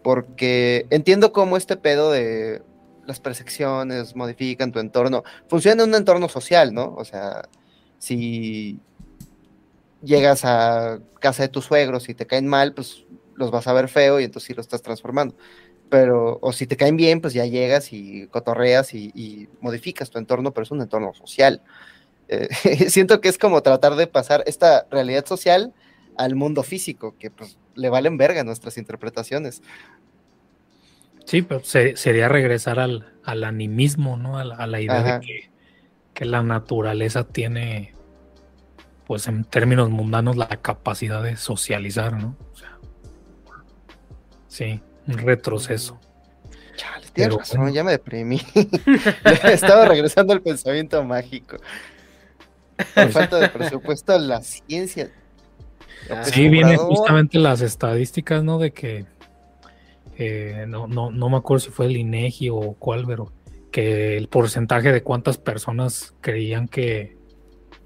Porque 0.02 0.86
entiendo 0.90 1.32
cómo 1.32 1.56
este 1.56 1.76
pedo 1.76 2.10
de 2.10 2.62
las 3.08 3.20
percepciones 3.20 4.14
modifican 4.14 4.70
tu 4.70 4.80
entorno, 4.80 5.24
funciona 5.48 5.82
en 5.82 5.88
un 5.88 5.94
entorno 5.94 6.28
social, 6.28 6.74
¿no? 6.74 6.94
O 6.94 7.06
sea, 7.06 7.48
si 7.98 8.78
llegas 10.02 10.44
a 10.44 10.98
casa 11.18 11.42
de 11.42 11.48
tus 11.48 11.64
suegros 11.64 12.10
y 12.10 12.14
te 12.14 12.26
caen 12.26 12.46
mal, 12.46 12.74
pues 12.74 13.06
los 13.34 13.50
vas 13.50 13.66
a 13.66 13.72
ver 13.72 13.88
feo 13.88 14.20
y 14.20 14.24
entonces 14.24 14.46
sí 14.46 14.54
lo 14.54 14.60
estás 14.60 14.82
transformando. 14.82 15.34
Pero, 15.88 16.38
o 16.42 16.52
si 16.52 16.66
te 16.66 16.76
caen 16.76 16.98
bien, 16.98 17.22
pues 17.22 17.32
ya 17.32 17.46
llegas 17.46 17.94
y 17.94 18.26
cotorreas 18.26 18.92
y, 18.92 19.48
modificas 19.62 20.10
tu 20.10 20.18
entorno, 20.18 20.52
pero 20.52 20.64
es 20.64 20.70
un 20.70 20.82
entorno 20.82 21.14
social. 21.14 21.62
Eh, 22.28 22.48
siento 22.90 23.22
que 23.22 23.30
es 23.30 23.38
como 23.38 23.62
tratar 23.62 23.96
de 23.96 24.06
pasar 24.06 24.44
esta 24.46 24.86
realidad 24.90 25.24
social 25.24 25.72
al 26.18 26.34
mundo 26.34 26.62
físico, 26.62 27.14
que 27.18 27.30
pues 27.30 27.56
le 27.74 27.88
valen 27.88 28.18
verga 28.18 28.44
nuestras 28.44 28.76
interpretaciones. 28.76 29.62
Sí, 31.28 31.42
pero 31.42 31.60
sería 31.62 32.26
regresar 32.26 32.80
al, 32.80 33.04
animismo, 33.22 34.16
¿no? 34.16 34.38
A 34.38 34.44
la, 34.44 34.80
idea 34.80 35.02
de 35.02 35.20
que, 35.20 35.50
que, 36.14 36.24
la 36.24 36.42
naturaleza 36.42 37.24
tiene, 37.24 37.92
pues 39.06 39.28
en 39.28 39.44
términos 39.44 39.90
mundanos, 39.90 40.38
la 40.38 40.48
capacidad 40.48 41.22
de 41.22 41.36
socializar, 41.36 42.14
¿no? 42.14 42.34
O 42.50 42.56
sea, 42.56 42.78
sí, 44.46 44.80
un 45.06 45.18
retroceso. 45.18 46.00
Chale, 46.76 47.08
tienes 47.12 47.36
razón, 47.36 47.74
ya 47.74 47.84
me 47.84 47.90
deprimí. 47.90 48.40
Estaba 49.44 49.84
regresando 49.84 50.32
al 50.32 50.40
pensamiento 50.40 51.04
mágico. 51.04 51.58
Por 52.94 53.10
falta 53.10 53.36
de 53.36 53.50
presupuesto, 53.50 54.18
la 54.18 54.40
ciencia. 54.40 55.10
Sí, 56.22 56.48
vienen 56.48 56.78
justamente 56.78 57.38
las 57.38 57.60
estadísticas, 57.60 58.42
¿no? 58.42 58.58
De 58.58 58.70
que 58.70 59.04
eh, 60.20 60.64
no, 60.66 60.88
no, 60.88 61.12
no 61.12 61.30
me 61.30 61.36
acuerdo 61.36 61.64
si 61.64 61.70
fue 61.70 61.86
el 61.86 61.96
INEGI 61.96 62.50
o 62.50 62.74
cuál, 62.76 63.06
pero 63.06 63.32
que 63.70 64.16
el 64.16 64.26
porcentaje 64.28 64.90
de 64.90 65.04
cuántas 65.04 65.38
personas 65.38 66.12
creían 66.20 66.66
que, 66.66 67.16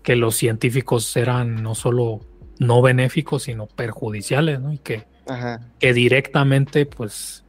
que 0.02 0.16
los 0.16 0.34
científicos 0.34 1.14
eran 1.16 1.62
no 1.62 1.74
solo 1.74 2.20
no 2.58 2.80
benéficos, 2.80 3.42
sino 3.42 3.66
perjudiciales, 3.66 4.60
¿no? 4.60 4.72
Y 4.72 4.78
que, 4.78 5.04
que 5.78 5.92
directamente, 5.92 6.86
pues, 6.86 7.44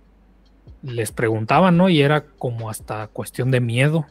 les 0.81 1.13
preguntaban, 1.13 1.77
¿no? 1.77 1.87
Y 1.87 2.01
era 2.01 2.25
como 2.25 2.69
hasta 2.69 3.07
cuestión 3.07 3.51
de 3.51 3.61
miedo. 3.61 4.05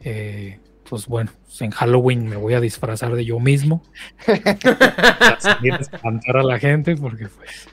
Eh, 0.00 0.58
pues 0.88 1.06
bueno, 1.06 1.30
pues, 1.44 1.60
en 1.62 1.70
Halloween 1.70 2.26
me 2.26 2.34
voy 2.34 2.54
a 2.54 2.60
disfrazar 2.60 3.14
de 3.14 3.24
yo 3.24 3.38
mismo. 3.38 3.84
para 4.26 5.40
salir 5.40 5.74
a 5.74 5.76
espantar 5.76 6.38
a 6.38 6.42
la 6.42 6.58
gente 6.58 6.96
porque 6.96 7.28
pues 7.28 7.68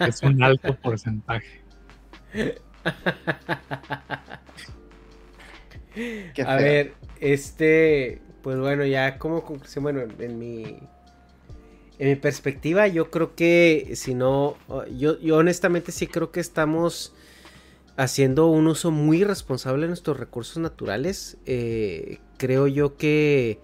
es 0.00 0.22
un 0.22 0.42
alto 0.42 0.74
porcentaje. 0.76 1.62
a 6.44 6.56
ver, 6.56 6.94
este, 7.20 8.20
pues 8.42 8.58
bueno, 8.58 8.84
ya 8.84 9.18
como 9.18 9.44
conclusión, 9.44 9.82
bueno, 9.84 10.02
en 10.18 10.38
mi 10.38 10.78
en 11.98 12.08
mi 12.08 12.16
perspectiva, 12.16 12.86
yo 12.88 13.10
creo 13.10 13.34
que 13.34 13.92
si 13.94 14.14
no, 14.14 14.56
yo, 14.94 15.18
yo 15.18 15.36
honestamente 15.38 15.92
sí 15.92 16.06
creo 16.06 16.30
que 16.30 16.40
estamos 16.40 17.14
haciendo 17.96 18.48
un 18.48 18.66
uso 18.66 18.90
muy 18.90 19.24
responsable 19.24 19.82
de 19.82 19.88
nuestros 19.88 20.18
recursos 20.18 20.58
naturales. 20.58 21.38
Eh, 21.46 22.18
creo 22.36 22.66
yo 22.66 22.96
que 22.96 23.58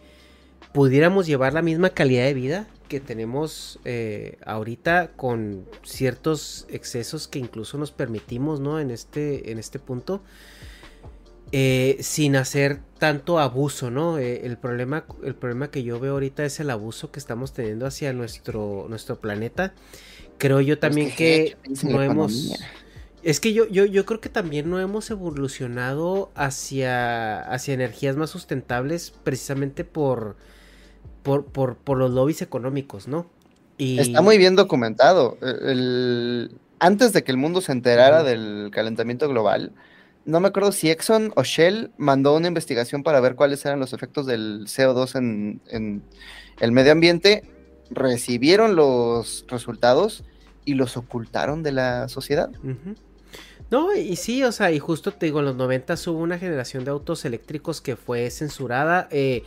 pudiéramos 0.73 1.27
llevar 1.27 1.53
la 1.53 1.61
misma 1.61 1.91
calidad 1.91 2.25
de 2.25 2.35
vida 2.35 2.67
que 2.93 3.01
tenemos 3.01 3.79
eh, 3.87 4.37
ahorita 4.45 5.13
con 5.17 5.65
ciertos 5.83 6.67
excesos 6.69 7.27
que 7.27 7.39
incluso 7.39 7.79
nos 7.79 7.91
permitimos, 7.91 8.61
¿no? 8.61 8.79
En 8.81 8.91
este, 8.91 9.51
en 9.51 9.59
este 9.59 9.79
punto. 9.79 10.21
Eh, 11.53 11.97
sin 12.01 12.37
hacer 12.37 12.81
tanto 12.99 13.39
abuso, 13.39 13.91
¿no? 13.91 14.19
Eh, 14.19 14.45
el, 14.45 14.59
problema, 14.59 15.07
el 15.25 15.35
problema 15.35 15.71
que 15.71 15.83
yo 15.83 15.99
veo 16.01 16.13
ahorita 16.13 16.45
es 16.45 16.61
el 16.61 16.69
abuso 16.69 17.11
que 17.11 17.19
estamos 17.19 17.55
teniendo 17.55 17.87
hacia 17.87 18.13
nuestro, 18.13 18.85
nuestro 18.91 19.19
planeta. 19.19 19.73
Creo 20.37 20.61
yo 20.61 20.79
también 20.79 21.15
que, 21.17 21.57
no 21.85 22.03
hemos... 22.03 22.61
Es 23.23 23.41
que 23.41 23.55
yo, 23.55 23.67
yo, 23.69 23.87
yo 23.87 24.05
creo 24.05 24.21
que 24.21 24.29
también 24.29 24.69
no 24.69 24.81
hemos 24.81 25.11
evolucionado 25.11 26.31
hacia, 26.35 27.41
hacia 27.41 27.73
energías 27.73 28.17
más 28.17 28.29
sustentables 28.29 29.15
precisamente 29.25 29.85
por, 29.85 30.37
por, 31.23 31.45
por, 31.47 31.99
los 31.99 32.11
lobbies 32.11 32.43
económicos, 32.43 33.09
¿no? 33.09 33.27
Y... 33.79 33.99
Está 33.99 34.23
muy 34.23 34.39
bien 34.39 34.57
documentado. 34.57 35.39
Antes 36.79 37.13
de 37.13 37.23
que 37.23 37.31
el 37.31 37.39
mundo 37.39 37.61
se 37.61 37.73
enterara 37.73 38.23
del 38.23 38.71
calentamiento 38.73 39.29
global, 39.29 39.73
no 40.25 40.41
me 40.41 40.49
acuerdo 40.49 40.73
si 40.73 40.91
Exxon 40.91 41.33
o 41.37 41.43
Shell 41.43 41.91
mandó 41.97 42.37
una 42.37 42.49
investigación 42.49 43.03
para 43.03 43.21
ver 43.21 43.35
cuáles 43.35 43.65
eran 43.65 43.81
los 43.81 43.93
efectos 43.93 44.27
del 44.27 44.67
CO2 44.67 45.17
en, 45.17 45.61
en 45.69 46.03
el 46.61 46.73
medio 46.73 46.93
ambiente, 46.93 47.43
recibieron 47.91 48.77
los 48.77 49.45
resultados 49.49 50.25
y 50.65 50.75
los 50.75 50.97
ocultaron 50.97 51.63
de 51.63 51.73
la 51.73 52.09
sociedad. 52.09 52.51
No, 53.71 53.95
y 53.95 54.17
sí, 54.17 54.45
o 54.45 54.53
sea, 54.53 54.71
y 54.71 54.79
justo 54.79 55.13
te 55.13 55.27
digo, 55.27 55.41
en 55.41 55.47
los 55.47 55.57
90 55.57 55.95
hubo 56.07 56.19
una 56.19 56.39
generación 56.39 56.85
de 56.85 56.91
autos 56.91 57.25
eléctricos 57.25 57.81
que 57.81 57.97
fue 57.97 58.31
censurada. 58.31 59.09
Eh, 59.11 59.45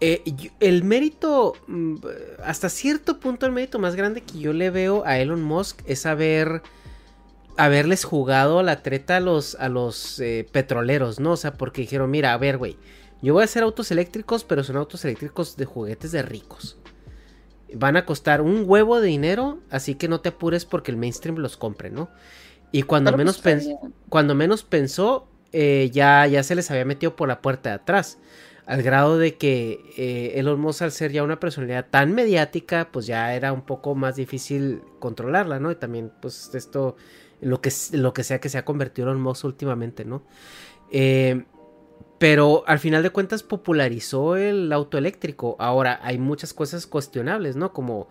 eh, 0.00 0.22
el 0.60 0.84
mérito, 0.84 1.54
mm, 1.66 1.96
hasta 2.44 2.68
cierto 2.68 3.18
punto, 3.18 3.46
el 3.46 3.52
mérito 3.52 3.78
más 3.78 3.96
grande 3.96 4.22
que 4.22 4.38
yo 4.38 4.52
le 4.52 4.70
veo 4.70 5.04
a 5.06 5.18
Elon 5.18 5.42
Musk 5.42 5.82
es 5.86 6.06
haber, 6.06 6.62
haberles 7.56 8.04
jugado 8.04 8.62
la 8.62 8.82
treta 8.82 9.16
a 9.16 9.20
los, 9.20 9.54
a 9.56 9.68
los 9.68 10.20
eh, 10.20 10.46
petroleros, 10.52 11.20
¿no? 11.20 11.32
O 11.32 11.36
sea, 11.36 11.54
porque 11.54 11.82
dijeron, 11.82 12.10
mira, 12.10 12.32
a 12.32 12.38
ver, 12.38 12.58
güey, 12.58 12.76
yo 13.22 13.32
voy 13.32 13.42
a 13.42 13.44
hacer 13.46 13.62
autos 13.62 13.90
eléctricos, 13.90 14.44
pero 14.44 14.62
son 14.62 14.76
autos 14.76 15.04
eléctricos 15.04 15.56
de 15.56 15.64
juguetes 15.64 16.12
de 16.12 16.22
ricos. 16.22 16.76
Van 17.74 17.96
a 17.96 18.04
costar 18.04 18.42
un 18.42 18.64
huevo 18.66 19.00
de 19.00 19.08
dinero, 19.08 19.58
así 19.70 19.94
que 19.94 20.08
no 20.08 20.20
te 20.20 20.28
apures 20.28 20.64
porque 20.64 20.90
el 20.90 20.96
mainstream 20.96 21.38
los 21.38 21.56
compre, 21.56 21.90
¿no? 21.90 22.08
Y 22.70 22.82
cuando, 22.82 23.16
menos, 23.16 23.42
cuando 24.08 24.34
menos 24.34 24.62
pensó, 24.62 25.28
eh, 25.52 25.90
ya, 25.92 26.26
ya 26.26 26.42
se 26.42 26.54
les 26.54 26.70
había 26.70 26.84
metido 26.84 27.16
por 27.16 27.28
la 27.28 27.40
puerta 27.40 27.70
de 27.70 27.76
atrás. 27.76 28.18
Al 28.66 28.82
grado 28.82 29.16
de 29.16 29.36
que 29.36 29.80
eh, 29.96 30.32
Elon 30.40 30.60
Musk, 30.60 30.82
al 30.82 30.92
ser 30.92 31.12
ya 31.12 31.22
una 31.22 31.38
personalidad 31.38 31.86
tan 31.88 32.14
mediática, 32.14 32.88
pues 32.90 33.06
ya 33.06 33.34
era 33.34 33.52
un 33.52 33.62
poco 33.62 33.94
más 33.94 34.16
difícil 34.16 34.82
controlarla, 34.98 35.60
¿no? 35.60 35.70
Y 35.70 35.76
también, 35.76 36.12
pues, 36.20 36.52
esto, 36.52 36.96
lo 37.40 37.60
que, 37.60 37.70
lo 37.92 38.12
que 38.12 38.24
sea 38.24 38.40
que 38.40 38.48
se 38.48 38.58
ha 38.58 38.64
convertido 38.64 39.08
Elon 39.08 39.22
Musk 39.22 39.44
últimamente, 39.44 40.04
¿no? 40.04 40.24
Eh, 40.90 41.44
pero 42.18 42.64
al 42.66 42.78
final 42.78 43.02
de 43.02 43.10
cuentas 43.10 43.42
popularizó 43.42 44.36
el 44.36 44.72
auto 44.72 44.98
eléctrico. 44.98 45.56
Ahora 45.58 46.00
hay 46.02 46.18
muchas 46.18 46.54
cosas 46.54 46.86
cuestionables, 46.86 47.56
¿no? 47.56 47.72
Como 47.72 48.08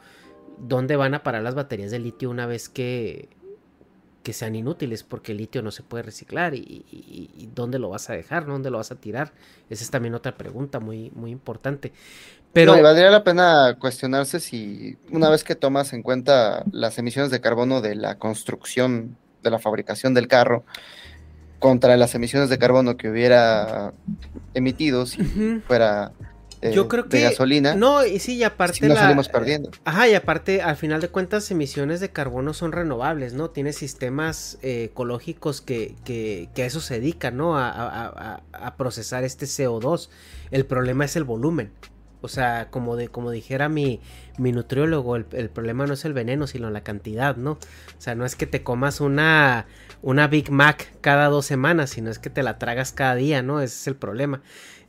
dónde 0.57 0.95
van 0.95 1.15
a 1.15 1.23
parar 1.23 1.43
las 1.43 1.55
baterías 1.55 1.91
de 1.91 1.99
litio 1.99 2.29
una 2.29 2.45
vez 2.45 2.69
que 2.69 3.29
que 4.25 4.33
sean 4.33 4.55
inútiles 4.55 5.03
porque 5.03 5.33
el 5.33 5.37
litio 5.37 5.61
no 5.61 5.69
se 5.69 5.83
puede 5.83 6.01
reciclar 6.01 6.55
y, 6.55 7.47
dónde 7.53 7.77
lo 7.77 7.89
vas 7.89 8.09
a 8.09 8.13
dejar, 8.13 8.47
dónde 8.47 8.71
lo 8.71 8.77
vas 8.77 8.89
a 8.91 8.95
tirar. 8.95 9.33
Esa 9.69 9.83
es 9.83 9.91
también 9.91 10.15
otra 10.15 10.35
pregunta 10.35 10.79
muy, 10.79 11.11
muy 11.13 11.29
importante. 11.29 11.93
Pero 12.51 12.81
valdría 12.81 13.11
la 13.11 13.23
pena 13.23 13.77
cuestionarse 13.79 14.39
si 14.39 14.97
una 15.11 15.29
vez 15.29 15.43
que 15.43 15.53
tomas 15.53 15.93
en 15.93 16.01
cuenta 16.01 16.63
las 16.71 16.97
emisiones 16.97 17.29
de 17.29 17.39
carbono 17.39 17.81
de 17.81 17.93
la 17.93 18.17
construcción, 18.17 19.15
de 19.43 19.51
la 19.51 19.59
fabricación 19.59 20.15
del 20.15 20.27
carro, 20.27 20.65
contra 21.59 21.95
las 21.95 22.15
emisiones 22.15 22.49
de 22.49 22.57
carbono 22.57 22.97
que 22.97 23.09
hubiera 23.09 23.93
emitido 24.55 25.05
si 25.05 25.23
fuera 25.67 26.13
yo 26.61 26.87
creo 26.87 27.07
que, 27.07 27.17
de 27.17 27.23
gasolina. 27.23 27.75
No, 27.75 28.05
y 28.05 28.19
sí, 28.19 28.35
y 28.35 28.43
aparte. 28.43 28.87
la, 28.87 28.95
salimos 28.95 29.29
perdiendo. 29.29 29.71
Ajá, 29.83 30.07
y 30.07 30.13
aparte, 30.13 30.61
al 30.61 30.75
final 30.75 31.01
de 31.01 31.09
cuentas, 31.09 31.49
emisiones 31.51 31.99
de 31.99 32.09
carbono 32.09 32.53
son 32.53 32.71
renovables, 32.71 33.33
¿no? 33.33 33.49
Tiene 33.49 33.73
sistemas 33.73 34.57
eh, 34.61 34.85
ecológicos 34.85 35.61
que, 35.61 35.95
que, 36.03 36.49
que, 36.55 36.63
a 36.63 36.65
eso 36.65 36.81
se 36.81 36.95
dedican, 36.95 37.37
¿no? 37.37 37.57
A, 37.57 37.69
a, 37.69 38.43
a, 38.51 38.75
procesar 38.75 39.23
este 39.23 39.45
CO2. 39.45 40.09
El 40.51 40.65
problema 40.65 41.05
es 41.05 41.15
el 41.15 41.23
volumen. 41.23 41.71
O 42.21 42.27
sea, 42.27 42.69
como, 42.71 42.95
de, 42.95 43.07
como 43.09 43.29
dijera 43.29 43.69
mi, 43.69 44.01
mi 44.39 44.51
nutriólogo, 44.51 45.15
el, 45.15 45.27
el, 45.33 45.49
problema 45.49 45.85
no 45.85 45.93
es 45.93 46.05
el 46.05 46.13
veneno, 46.13 46.47
sino 46.47 46.71
la 46.71 46.81
cantidad, 46.81 47.35
¿no? 47.35 47.51
O 47.51 47.99
sea, 47.99 48.15
no 48.15 48.25
es 48.25 48.35
que 48.35 48.47
te 48.47 48.63
comas 48.63 48.99
una, 48.99 49.67
una 50.01 50.27
Big 50.27 50.49
Mac 50.49 50.91
cada 51.01 51.27
dos 51.27 51.45
semanas, 51.45 51.91
sino 51.91 52.09
es 52.09 52.17
que 52.17 52.31
te 52.31 52.41
la 52.41 52.57
tragas 52.57 52.91
cada 52.91 53.13
día, 53.13 53.43
¿no? 53.43 53.61
Ese 53.61 53.75
es 53.75 53.87
el 53.87 53.95
problema. 53.95 54.41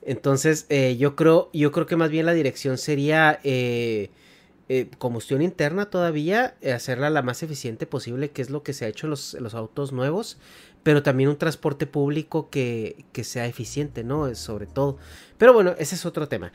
Entonces, 0.07 0.67
eh, 0.69 0.97
yo 0.97 1.17
creo, 1.17 1.51
yo 1.53 1.73
creo 1.73 1.87
que 1.87 1.97
más 1.97 2.11
bien 2.11 2.27
la 2.27 2.33
dirección 2.33 2.79
sería 2.79 3.41
eh, 3.43 4.11
eh, 4.69 4.89
combustión 4.99 5.43
interna 5.43 5.91
todavía, 5.91 6.55
hacerla 6.73 7.11
la 7.11 7.23
más 7.23 7.43
eficiente 7.43 7.87
posible, 7.87 8.31
que 8.31 8.41
es 8.41 8.49
lo 8.49 8.63
que 8.63 8.73
se 8.73 8.85
ha 8.85 8.89
hecho 8.89 9.09
en 9.09 9.11
los, 9.11 9.35
los 9.35 9.55
autos 9.55 9.93
nuevos, 9.93 10.39
pero 10.85 11.03
también 11.03 11.29
un 11.29 11.37
transporte 11.37 11.89
público 11.89 12.51
que, 12.51 13.05
que, 13.11 13.25
sea 13.25 13.47
eficiente, 13.47 14.05
¿no? 14.05 14.33
Sobre 14.37 14.67
todo. 14.67 14.97
Pero 15.39 15.53
bueno, 15.53 15.75
ese 15.77 15.97
es 15.97 16.07
otro 16.07 16.29
tema. 16.29 16.53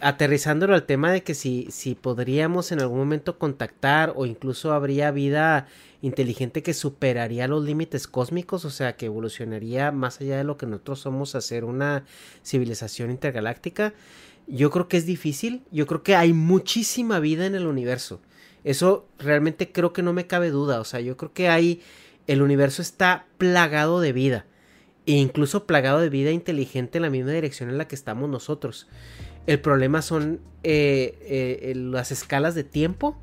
aterrizándolo 0.00 0.74
al 0.74 0.82
tema 0.82 1.12
de 1.12 1.22
que 1.22 1.34
si, 1.34 1.68
si 1.70 1.94
podríamos 1.94 2.72
en 2.72 2.80
algún 2.80 2.98
momento 2.98 3.38
contactar 3.38 4.12
o 4.16 4.26
incluso 4.26 4.72
habría 4.72 5.12
vida 5.12 5.68
inteligente 6.02 6.62
que 6.62 6.74
superaría 6.74 7.48
los 7.48 7.64
límites 7.64 8.06
cósmicos, 8.06 8.64
o 8.64 8.70
sea, 8.70 8.96
que 8.96 9.06
evolucionaría 9.06 9.92
más 9.92 10.20
allá 10.20 10.36
de 10.36 10.44
lo 10.44 10.56
que 10.56 10.66
nosotros 10.66 11.00
somos 11.00 11.34
a 11.34 11.40
ser 11.40 11.64
una 11.64 12.04
civilización 12.44 13.10
intergaláctica. 13.10 13.94
Yo 14.48 14.70
creo 14.70 14.88
que 14.88 14.96
es 14.96 15.06
difícil, 15.06 15.62
yo 15.70 15.86
creo 15.86 16.02
que 16.02 16.16
hay 16.16 16.32
muchísima 16.32 17.20
vida 17.20 17.46
en 17.46 17.54
el 17.54 17.66
universo. 17.66 18.20
Eso 18.64 19.06
realmente 19.18 19.70
creo 19.70 19.92
que 19.92 20.02
no 20.02 20.12
me 20.12 20.26
cabe 20.26 20.50
duda, 20.50 20.80
o 20.80 20.84
sea, 20.84 21.00
yo 21.00 21.16
creo 21.16 21.32
que 21.32 21.48
hay 21.48 21.80
el 22.26 22.42
universo 22.42 22.82
está 22.82 23.26
plagado 23.38 24.00
de 24.00 24.12
vida 24.12 24.46
e 25.06 25.12
incluso 25.12 25.66
plagado 25.66 26.00
de 26.00 26.08
vida 26.08 26.30
inteligente 26.30 26.98
en 26.98 27.02
la 27.02 27.10
misma 27.10 27.32
dirección 27.32 27.70
en 27.70 27.78
la 27.78 27.88
que 27.88 27.94
estamos 27.94 28.28
nosotros. 28.28 28.88
El 29.46 29.60
problema 29.60 30.02
son 30.02 30.40
eh, 30.62 31.18
eh, 31.22 31.72
las 31.74 32.12
escalas 32.12 32.54
de 32.54 32.62
tiempo 32.62 33.18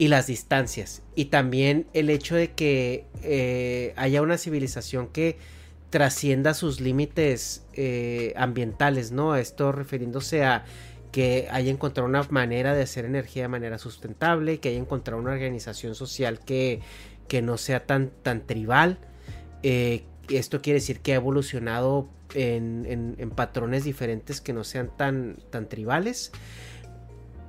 y 0.00 0.08
las 0.08 0.28
distancias. 0.28 1.02
Y 1.14 1.26
también 1.26 1.86
el 1.92 2.08
hecho 2.08 2.34
de 2.34 2.52
que 2.52 3.04
eh, 3.22 3.92
haya 3.96 4.22
una 4.22 4.38
civilización 4.38 5.08
que 5.08 5.36
trascienda 5.90 6.54
sus 6.54 6.80
límites 6.80 7.66
eh, 7.74 8.32
ambientales, 8.34 9.12
¿no? 9.12 9.36
Esto 9.36 9.72
refiriéndose 9.72 10.42
a 10.42 10.64
que 11.12 11.48
haya 11.50 11.70
encontrado 11.70 12.08
una 12.08 12.22
manera 12.30 12.72
de 12.72 12.84
hacer 12.84 13.04
energía 13.04 13.42
de 13.42 13.48
manera 13.48 13.76
sustentable, 13.76 14.58
que 14.58 14.70
haya 14.70 14.78
encontrado 14.78 15.20
una 15.20 15.32
organización 15.32 15.94
social 15.94 16.40
que, 16.40 16.80
que 17.28 17.42
no 17.42 17.58
sea 17.58 17.84
tan, 17.84 18.10
tan 18.22 18.46
tribal. 18.46 18.96
Eh, 19.62 20.04
esto 20.30 20.62
quiere 20.62 20.78
decir 20.78 21.00
que 21.00 21.12
ha 21.12 21.16
evolucionado 21.16 22.08
en, 22.32 23.16
en, 23.18 23.30
patrones 23.32 23.84
diferentes 23.84 24.40
que 24.40 24.54
no 24.54 24.64
sean 24.64 24.96
tan, 24.96 25.36
tan 25.50 25.68
tribales. 25.68 26.32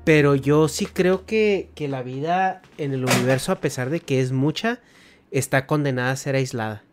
Pero 0.03 0.35
yo 0.35 0.67
sí 0.67 0.85
creo 0.87 1.25
que, 1.25 1.69
la 1.77 2.01
vida 2.01 2.61
en 2.77 2.93
el 2.93 3.05
universo, 3.05 3.51
a 3.51 3.61
pesar 3.61 3.89
de 3.89 3.99
que 3.99 4.19
es 4.19 4.31
mucha, 4.31 4.79
está 5.29 5.67
condenada 5.67 6.11
a 6.11 6.15
ser 6.15 6.35
aislada. 6.35 6.83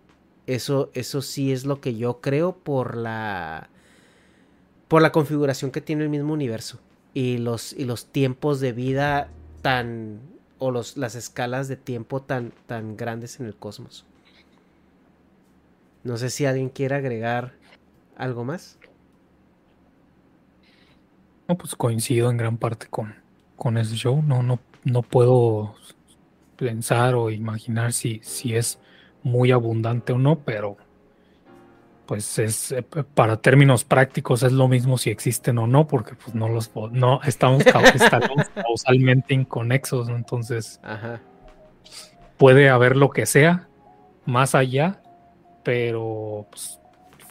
Eso, 0.46 0.90
eso 0.94 1.22
sí 1.22 1.52
es 1.52 1.64
lo 1.64 1.80
que 1.80 1.96
yo 1.96 2.20
creo 2.20 2.56
por 2.56 2.96
la. 2.96 3.70
por 4.88 5.02
la 5.02 5.12
configuración 5.12 5.70
que 5.70 5.80
tiene 5.80 6.04
el 6.04 6.10
mismo 6.10 6.32
universo. 6.32 6.80
Y 7.14 7.38
los, 7.38 7.72
y 7.72 7.84
los 7.84 8.06
tiempos 8.06 8.60
de 8.60 8.72
vida 8.72 9.28
tan. 9.62 10.20
o 10.58 10.70
los, 10.70 10.96
las 10.96 11.14
escalas 11.14 11.68
de 11.68 11.76
tiempo 11.76 12.22
tan, 12.22 12.52
tan 12.66 12.96
grandes 12.96 13.40
en 13.40 13.46
el 13.46 13.54
cosmos. 13.54 14.04
No 16.04 16.16
sé 16.16 16.30
si 16.30 16.46
alguien 16.46 16.68
quiere 16.68 16.94
agregar 16.94 17.54
algo 18.16 18.44
más. 18.44 18.77
No, 21.48 21.56
pues 21.56 21.74
coincido 21.74 22.30
en 22.30 22.36
gran 22.36 22.58
parte 22.58 22.86
con, 22.88 23.14
con 23.56 23.78
ese 23.78 23.96
show. 23.96 24.22
No, 24.22 24.42
no, 24.42 24.60
no 24.84 25.02
puedo 25.02 25.74
pensar 26.56 27.14
o 27.14 27.30
imaginar 27.30 27.92
si, 27.92 28.20
si 28.22 28.54
es 28.54 28.78
muy 29.22 29.50
abundante 29.50 30.12
o 30.12 30.18
no, 30.18 30.40
pero 30.40 30.76
pues 32.06 32.38
es 32.38 32.72
eh, 32.72 32.82
para 32.82 33.36
términos 33.36 33.84
prácticos 33.84 34.42
es 34.42 34.52
lo 34.52 34.66
mismo 34.66 34.96
si 34.96 35.10
existen 35.10 35.58
o 35.58 35.66
no, 35.66 35.86
porque 35.86 36.14
pues 36.14 36.34
no 36.34 36.48
los 36.48 36.70
no 36.92 37.20
estamos, 37.24 37.62
causalmente 38.54 39.34
inconexos, 39.34 40.08
entonces 40.08 40.80
puede 42.38 42.70
haber 42.70 42.96
lo 42.96 43.10
que 43.10 43.26
sea 43.26 43.68
más 44.24 44.54
allá, 44.54 45.02
pero 45.62 46.46
pues, 46.50 46.77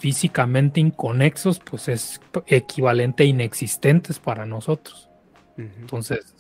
físicamente 0.08 0.80
inconexos, 0.80 1.60
pues 1.60 1.90
es 1.90 2.22
equivalente 2.46 3.24
a 3.24 3.26
inexistentes 3.26 4.20
para 4.20 4.46
nosotros. 4.46 5.10
Entonces, 5.58 6.34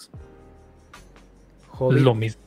es 1.91 2.01
lo 2.01 2.15
mismo. 2.15 2.41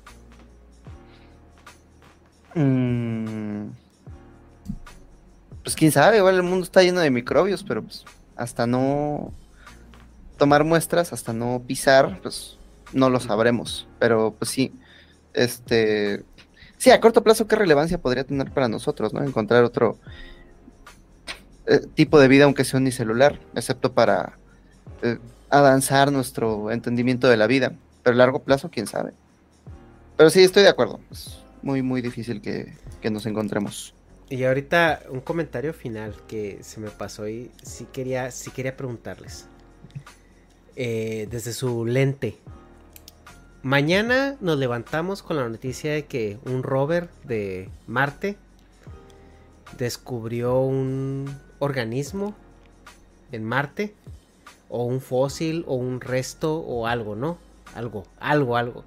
Mm. 2.55 3.67
Pues 5.63 5.77
quién 5.77 5.93
sabe, 5.93 6.17
igual 6.17 6.37
el 6.37 6.43
mundo 6.43 6.65
está 6.65 6.83
lleno 6.83 7.01
de 7.01 7.11
microbios, 7.11 7.65
pero 7.65 7.83
pues 7.83 8.07
hasta 8.35 8.67
no 8.67 9.31
tomar 10.39 10.65
muestras, 10.65 11.13
hasta 11.13 11.35
no 11.35 11.63
pisar, 11.67 12.19
pues 12.23 12.57
no 12.95 13.11
lo 13.11 13.21
sabremos. 13.21 13.87
Pero 13.99 14.35
pues 14.39 14.51
sí, 14.51 14.73
este, 15.35 16.25
sí, 16.79 16.91
a 16.91 16.99
corto 16.99 17.23
plazo, 17.23 17.47
¿qué 17.47 17.57
relevancia 17.57 18.01
podría 18.01 18.25
tener 18.25 18.51
para 18.53 18.69
nosotros, 18.69 19.13
no? 19.13 19.23
Encontrar 19.23 19.65
otro 19.65 19.99
eh, 21.67 21.81
tipo 21.95 22.19
de 22.19 22.29
vida, 22.29 22.45
aunque 22.45 22.65
sea 22.65 22.81
unicelular, 22.81 23.39
excepto 23.55 23.93
para 23.93 24.39
eh, 25.03 25.19
avanzar 25.49 26.13
nuestro 26.13 26.71
entendimiento 26.71 27.29
de 27.29 27.37
la 27.37 27.47
vida. 27.47 27.73
Pero 28.03 28.15
a 28.15 28.19
largo 28.19 28.43
plazo, 28.43 28.71
quién 28.71 28.87
sabe. 28.87 29.13
Pero 30.17 30.31
sí, 30.31 30.43
estoy 30.43 30.63
de 30.63 30.69
acuerdo. 30.69 31.01
Es 31.11 31.39
muy, 31.63 31.83
muy 31.83 32.01
difícil 32.03 32.41
que, 32.41 32.75
que 33.01 33.11
nos 33.11 33.27
encontremos. 33.27 33.95
Y 34.29 34.45
ahorita 34.45 35.03
un 35.11 35.21
comentario 35.21 35.75
final 35.75 36.15
que 36.29 36.59
se 36.63 36.81
me 36.81 36.91
pasó 36.91 37.29
y 37.29 37.51
sí 37.63 37.87
quería, 37.93 38.31
sí 38.31 38.51
quería 38.51 38.77
preguntarles. 38.77 39.49
Eh, 40.77 41.29
desde 41.31 41.53
su 41.53 41.85
lente. 41.85 42.39
Mañana 43.63 44.37
nos 44.41 44.59
levantamos 44.59 45.23
con 45.23 45.37
la 45.37 45.47
noticia 45.49 45.93
de 45.93 46.07
que 46.07 46.39
un 46.47 46.63
rover 46.63 47.11
de 47.25 47.69
Marte 47.87 48.39
descubrió 49.77 50.61
un 50.61 51.27
organismo 51.61 52.35
en 53.31 53.45
Marte. 53.45 53.95
O 54.69 54.85
un 54.85 55.01
fósil 55.01 55.65
o 55.67 55.75
un 55.75 56.01
resto 56.01 56.59
o 56.59 56.87
algo, 56.87 57.17
¿no? 57.17 57.39
Algo, 57.75 58.05
algo, 58.21 58.57
algo. 58.57 58.85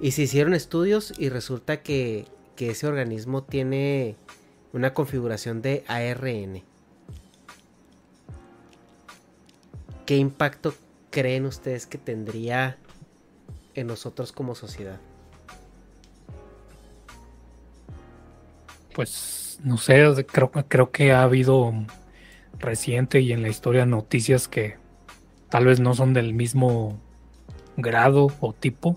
Y 0.00 0.10
se 0.10 0.22
hicieron 0.22 0.52
estudios 0.52 1.14
y 1.18 1.28
resulta 1.28 1.82
que, 1.82 2.26
que 2.56 2.70
ese 2.70 2.86
organismo 2.86 3.42
tiene 3.42 4.16
una 4.72 4.92
configuración 4.92 5.62
de 5.62 5.84
ARN. 5.88 6.62
¿Qué 10.04 10.16
impacto 10.16 10.74
creen 11.10 11.46
ustedes 11.46 11.86
que 11.86 11.96
tendría 11.96 12.76
en 13.74 13.86
nosotros 13.86 14.32
como 14.32 14.54
sociedad? 14.54 15.00
Pues 18.94 19.60
no 19.62 19.78
sé, 19.78 20.04
creo, 20.26 20.50
creo 20.50 20.90
que 20.90 21.12
ha 21.12 21.22
habido 21.22 21.72
reciente 22.58 23.20
y 23.20 23.32
en 23.32 23.42
la 23.42 23.48
historia 23.48 23.86
noticias 23.86 24.48
que 24.48 24.76
tal 25.48 25.66
vez 25.66 25.80
no 25.80 25.94
son 25.94 26.14
del 26.14 26.34
mismo 26.34 26.98
grado 27.76 28.28
o 28.40 28.52
tipo, 28.52 28.96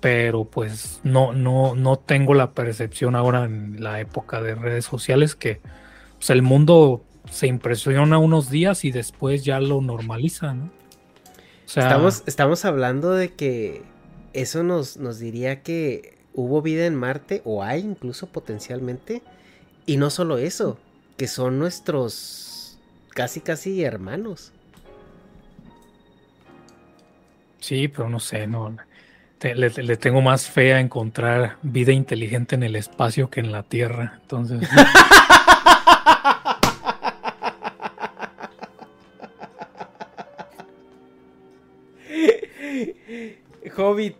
pero 0.00 0.44
pues 0.44 1.00
no, 1.02 1.32
no, 1.32 1.74
no 1.74 1.96
tengo 1.96 2.34
la 2.34 2.52
percepción 2.52 3.16
ahora 3.16 3.44
en 3.44 3.82
la 3.82 4.00
época 4.00 4.40
de 4.40 4.54
redes 4.54 4.84
sociales 4.84 5.34
que 5.34 5.60
pues, 6.16 6.30
el 6.30 6.42
mundo 6.42 7.02
se 7.30 7.46
impresiona 7.46 8.18
unos 8.18 8.50
días 8.50 8.84
y 8.84 8.90
después 8.90 9.44
ya 9.44 9.60
lo 9.60 9.80
normaliza, 9.80 10.54
¿no? 10.54 10.70
Estamos, 11.66 12.22
estamos 12.26 12.64
hablando 12.64 13.12
de 13.12 13.34
que 13.34 13.82
eso 14.32 14.62
nos, 14.62 14.96
nos 14.96 15.18
diría 15.18 15.62
que 15.62 16.17
hubo 16.40 16.62
vida 16.62 16.86
en 16.86 16.94
Marte, 16.94 17.42
o 17.44 17.62
hay 17.62 17.80
incluso 17.80 18.26
potencialmente, 18.28 19.22
y 19.86 19.96
no 19.96 20.10
solo 20.10 20.38
eso, 20.38 20.78
que 21.16 21.26
son 21.26 21.58
nuestros 21.58 22.78
casi 23.14 23.40
casi 23.40 23.82
hermanos. 23.82 24.52
sí, 27.60 27.88
pero 27.88 28.08
no 28.08 28.20
sé, 28.20 28.46
no. 28.46 28.76
te- 29.38 29.54
le, 29.54 29.70
le 29.70 29.96
tengo 29.96 30.20
más 30.22 30.48
fe 30.48 30.74
a 30.74 30.80
encontrar 30.80 31.56
vida 31.62 31.92
inteligente 31.92 32.54
en 32.54 32.62
el 32.62 32.76
espacio 32.76 33.30
que 33.30 33.40
en 33.40 33.52
la 33.52 33.62
Tierra. 33.62 34.18
Entonces, 34.22 34.68
Hobbit. 43.76 44.16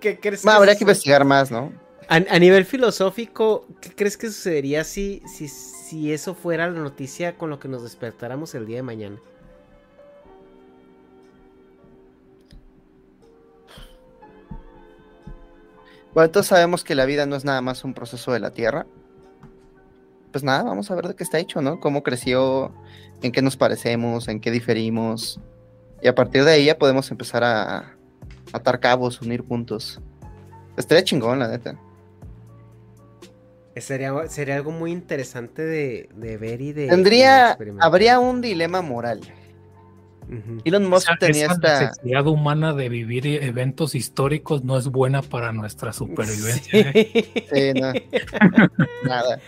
¿Qué 0.00 0.18
crees 0.18 0.44
Ma, 0.44 0.56
habría 0.56 0.74
que 0.74 0.84
investigar 0.84 1.24
más, 1.24 1.50
¿no? 1.50 1.72
A, 2.08 2.16
a 2.16 2.38
nivel 2.38 2.64
filosófico, 2.64 3.66
¿qué 3.80 3.94
crees 3.94 4.16
que 4.16 4.26
sucedería 4.28 4.82
si, 4.82 5.22
si, 5.26 5.46
si 5.46 6.12
eso 6.12 6.34
fuera 6.34 6.68
la 6.68 6.80
noticia 6.80 7.36
con 7.36 7.50
lo 7.50 7.60
que 7.60 7.68
nos 7.68 7.82
despertáramos 7.82 8.54
el 8.54 8.66
día 8.66 8.76
de 8.76 8.82
mañana? 8.82 9.20
Bueno, 16.12 16.26
entonces 16.26 16.48
sabemos 16.48 16.82
que 16.82 16.96
la 16.96 17.04
vida 17.04 17.26
no 17.26 17.36
es 17.36 17.44
nada 17.44 17.60
más 17.60 17.84
un 17.84 17.94
proceso 17.94 18.32
de 18.32 18.40
la 18.40 18.50
Tierra. 18.50 18.86
Pues 20.32 20.42
nada, 20.42 20.64
vamos 20.64 20.90
a 20.90 20.94
ver 20.96 21.08
de 21.08 21.14
qué 21.14 21.22
está 21.22 21.38
hecho, 21.38 21.60
¿no? 21.60 21.78
Cómo 21.78 22.02
creció, 22.02 22.72
en 23.22 23.30
qué 23.30 23.42
nos 23.42 23.56
parecemos, 23.56 24.26
en 24.26 24.40
qué 24.40 24.50
diferimos. 24.50 25.40
Y 26.02 26.08
a 26.08 26.14
partir 26.14 26.44
de 26.44 26.52
ahí 26.52 26.64
ya 26.64 26.78
podemos 26.78 27.10
empezar 27.10 27.44
a 27.44 27.96
atar 28.52 28.80
cabos, 28.80 29.20
unir 29.20 29.42
puntos. 29.44 30.00
Estaría 30.76 31.04
chingón, 31.04 31.38
la 31.38 31.48
neta. 31.48 31.76
Sería, 33.76 34.12
sería 34.28 34.56
algo 34.56 34.72
muy 34.72 34.92
interesante 34.92 35.62
de, 35.62 36.08
de 36.14 36.36
ver 36.36 36.60
y 36.60 36.72
de. 36.72 36.88
Tendría, 36.88 37.56
habría 37.80 38.18
un 38.18 38.40
dilema 38.40 38.82
moral. 38.82 39.20
Elon 40.64 40.88
Musk 40.88 41.08
esa, 41.08 41.18
tenía 41.18 41.44
esa 41.46 41.54
esta... 41.54 41.80
necesidad 41.80 42.26
humana 42.26 42.72
de 42.72 42.88
vivir 42.88 43.26
eventos 43.26 43.96
históricos 43.96 44.62
no 44.62 44.78
es 44.78 44.86
buena 44.86 45.22
para 45.22 45.52
nuestra 45.52 45.92
supervivencia. 45.92 46.92
¿eh? 46.94 47.44
Sí, 47.52 47.80
no. 47.80 47.92
Nada. 49.04 49.40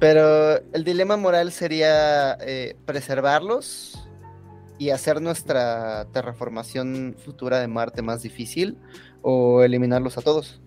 Pero 0.00 0.56
el 0.72 0.84
dilema 0.84 1.16
moral 1.16 1.52
sería 1.52 2.36
eh, 2.40 2.74
preservarlos 2.84 4.01
y 4.82 4.90
hacer 4.90 5.22
nuestra 5.22 6.08
terraformación 6.12 7.14
futura 7.24 7.60
de 7.60 7.68
Marte 7.68 8.02
más 8.02 8.20
difícil 8.20 8.78
o 9.22 9.62
eliminarlos 9.62 10.18
a 10.18 10.22
todos. 10.22 10.60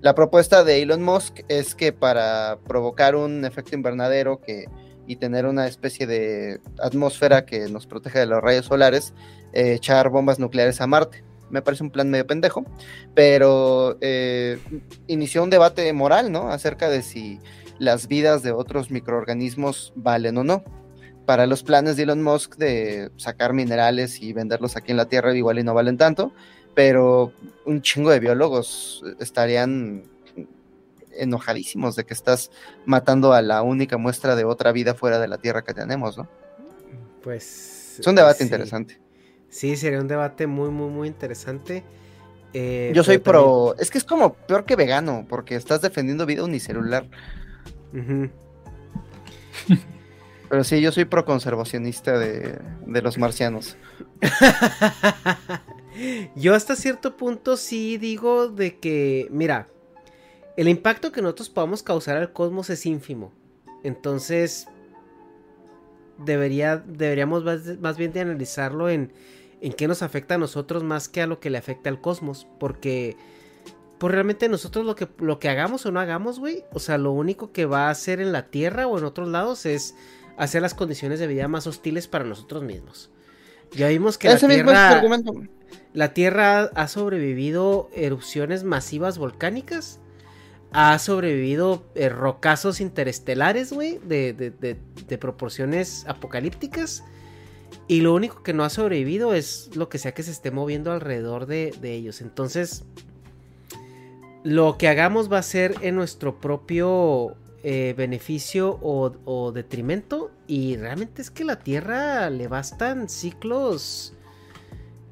La 0.00 0.16
propuesta 0.16 0.64
de 0.64 0.82
Elon 0.82 1.04
Musk 1.04 1.44
es 1.46 1.76
que 1.76 1.92
para 1.92 2.58
provocar 2.66 3.14
un 3.14 3.44
efecto 3.44 3.76
invernadero 3.76 4.40
que, 4.40 4.64
y 5.06 5.14
tener 5.16 5.46
una 5.46 5.68
especie 5.68 6.04
de 6.08 6.58
atmósfera 6.82 7.46
que 7.46 7.68
nos 7.68 7.86
proteja 7.86 8.18
de 8.18 8.26
los 8.26 8.42
rayos 8.42 8.66
solares, 8.66 9.14
eh, 9.52 9.74
echar 9.74 10.08
bombas 10.08 10.40
nucleares 10.40 10.80
a 10.80 10.88
Marte. 10.88 11.22
Me 11.48 11.62
parece 11.62 11.84
un 11.84 11.90
plan 11.90 12.10
medio 12.10 12.26
pendejo, 12.26 12.64
pero 13.14 13.98
eh, 14.00 14.58
inició 15.06 15.44
un 15.44 15.50
debate 15.50 15.92
moral, 15.92 16.32
¿no? 16.32 16.50
Acerca 16.50 16.88
de 16.88 17.02
si 17.02 17.38
las 17.78 18.08
vidas 18.08 18.42
de 18.42 18.50
otros 18.50 18.90
microorganismos 18.90 19.92
valen 19.94 20.38
o 20.38 20.42
no. 20.42 20.64
Para 21.26 21.46
los 21.46 21.62
planes 21.62 21.96
de 21.96 22.02
Elon 22.02 22.22
Musk 22.22 22.56
de 22.56 23.10
sacar 23.16 23.52
minerales 23.52 24.20
y 24.20 24.32
venderlos 24.32 24.76
aquí 24.76 24.90
en 24.90 24.98
la 24.98 25.06
Tierra 25.06 25.34
igual 25.34 25.58
y 25.58 25.62
no 25.62 25.72
valen 25.72 25.96
tanto, 25.96 26.32
pero 26.74 27.32
un 27.64 27.80
chingo 27.82 28.10
de 28.10 28.20
biólogos 28.20 29.02
estarían 29.20 30.04
enojadísimos 31.16 31.96
de 31.96 32.04
que 32.04 32.14
estás 32.14 32.50
matando 32.84 33.32
a 33.32 33.42
la 33.42 33.62
única 33.62 33.96
muestra 33.96 34.36
de 34.36 34.44
otra 34.44 34.72
vida 34.72 34.94
fuera 34.94 35.18
de 35.18 35.28
la 35.28 35.38
Tierra 35.38 35.62
que 35.62 35.72
tenemos, 35.74 36.18
¿no? 36.18 36.28
Pues. 37.22 37.98
Es 38.00 38.06
un 38.06 38.16
debate 38.16 38.38
sí. 38.38 38.44
interesante. 38.44 39.00
Sí, 39.48 39.76
sería 39.76 40.00
un 40.00 40.08
debate 40.08 40.46
muy, 40.46 40.70
muy, 40.70 40.90
muy 40.90 41.08
interesante. 41.08 41.84
Eh, 42.52 42.92
Yo 42.94 43.02
soy 43.04 43.18
pro, 43.18 43.74
es 43.78 43.90
que 43.90 43.98
es 43.98 44.04
como 44.04 44.34
peor 44.34 44.64
que 44.64 44.76
vegano, 44.76 45.26
porque 45.28 45.54
estás 45.54 45.80
defendiendo 45.80 46.26
vida 46.26 46.44
unicelular. 46.44 47.06
Pero 50.48 50.64
sí, 50.64 50.80
yo 50.80 50.92
soy 50.92 51.04
pro 51.04 51.24
conservacionista 51.24 52.18
de, 52.18 52.58
de 52.86 53.02
los 53.02 53.18
marcianos. 53.18 53.76
Yo 56.34 56.54
hasta 56.54 56.74
cierto 56.74 57.16
punto 57.16 57.56
sí 57.56 57.98
digo 57.98 58.48
de 58.48 58.78
que, 58.78 59.28
mira, 59.30 59.68
el 60.56 60.68
impacto 60.68 61.12
que 61.12 61.22
nosotros 61.22 61.50
podamos 61.50 61.82
causar 61.82 62.16
al 62.16 62.32
cosmos 62.32 62.68
es 62.70 62.84
ínfimo. 62.86 63.32
Entonces, 63.84 64.66
debería, 66.18 66.78
deberíamos 66.78 67.44
más, 67.44 67.78
más 67.80 67.96
bien 67.96 68.12
de 68.12 68.20
analizarlo 68.20 68.88
en, 68.88 69.12
en 69.60 69.72
qué 69.72 69.86
nos 69.86 70.02
afecta 70.02 70.34
a 70.34 70.38
nosotros 70.38 70.82
más 70.82 71.08
que 71.08 71.22
a 71.22 71.26
lo 71.26 71.38
que 71.38 71.50
le 71.50 71.58
afecta 71.58 71.90
al 71.90 72.00
cosmos. 72.00 72.46
Porque, 72.58 73.16
pues 73.98 74.12
realmente 74.12 74.48
nosotros 74.48 74.84
lo 74.84 74.96
que, 74.96 75.08
lo 75.18 75.38
que 75.38 75.48
hagamos 75.48 75.86
o 75.86 75.92
no 75.92 76.00
hagamos, 76.00 76.40
güey, 76.40 76.64
o 76.72 76.80
sea, 76.80 76.98
lo 76.98 77.12
único 77.12 77.52
que 77.52 77.66
va 77.66 77.86
a 77.86 77.90
hacer 77.90 78.20
en 78.20 78.32
la 78.32 78.48
Tierra 78.48 78.86
o 78.86 78.98
en 78.98 79.04
otros 79.04 79.28
lados 79.28 79.64
es 79.64 79.94
hacer 80.36 80.62
las 80.62 80.74
condiciones 80.74 81.18
de 81.20 81.26
vida 81.26 81.48
más 81.48 81.66
hostiles 81.66 82.06
para 82.08 82.24
nosotros 82.24 82.62
mismos. 82.62 83.10
Ya 83.72 83.88
vimos 83.88 84.18
que 84.18 84.28
Ese 84.32 84.46
la 84.48 84.54
mismo 84.54 84.70
es 84.70 84.76
Tierra... 84.76 85.00
La 85.92 86.12
Tierra 86.12 86.60
ha- 86.60 86.70
ha 86.74 86.88
sobrevivido 86.88 87.88
erupciones 87.94 88.64
masivas 88.64 89.16
volcánicas. 89.18 90.00
Ha 90.72 90.98
sobrevivido 90.98 91.84
eh, 91.94 92.08
rocazos 92.08 92.80
interestelares, 92.80 93.72
güey, 93.72 93.98
de, 94.04 94.32
de- 94.32 94.50
de- 94.50 94.76
de 95.06 95.18
proporciones 95.18 96.04
apocalípticas. 96.08 97.04
Y 97.86 98.00
lo 98.00 98.14
único 98.14 98.42
que 98.42 98.52
no 98.52 98.64
ha 98.64 98.70
sobrevivido 98.70 99.34
es 99.34 99.70
lo 99.74 99.88
que 99.88 99.98
sea 99.98 100.12
que 100.14 100.22
se 100.24 100.30
esté 100.32 100.50
moviendo 100.50 100.90
alrededor 100.92 101.46
de, 101.46 101.72
de 101.80 101.94
ellos. 101.94 102.20
Entonces, 102.20 102.84
lo 104.42 104.76
que 104.78 104.88
hagamos 104.88 105.32
va 105.32 105.38
a 105.38 105.42
ser 105.42 105.74
en 105.80 105.94
nuestro 105.94 106.40
propio 106.40 107.36
eh, 107.66 107.94
beneficio 107.96 108.78
o, 108.82 109.50
detrimento. 109.52 110.30
Y 110.46 110.76
realmente 110.76 111.22
es 111.22 111.30
que 111.30 111.44
la 111.44 111.60
Tierra 111.60 112.28
le 112.28 112.46
bastan 112.46 113.08
ciclos 113.08 114.12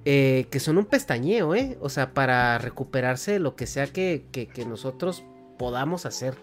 eh, 0.05 0.47
que 0.51 0.61
son 0.61 0.77
un 0.77 0.85
pestañeo, 0.85 1.55
¿eh? 1.55 1.79
O 1.81 1.89
sea, 1.89 2.13
para 2.13 2.59
recuperarse 2.59 3.33
de 3.33 3.39
lo 3.39 3.57
que 3.57 3.67
sea 3.67 3.87
que, 3.87 4.51
nosotros 4.69 5.25
podamos 5.59 6.05
hacer. 6.05 6.35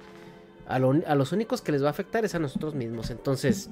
A, 0.67 0.77
a, 0.77 1.15
los 1.15 1.31
únicos 1.31 1.61
que 1.61 1.71
les 1.71 1.83
va 1.83 1.87
a 1.87 1.91
afectar 1.91 2.25
es 2.25 2.33
a 2.33 2.39
nosotros 2.39 2.73
mismos. 2.73 3.11
Entonces, 3.11 3.69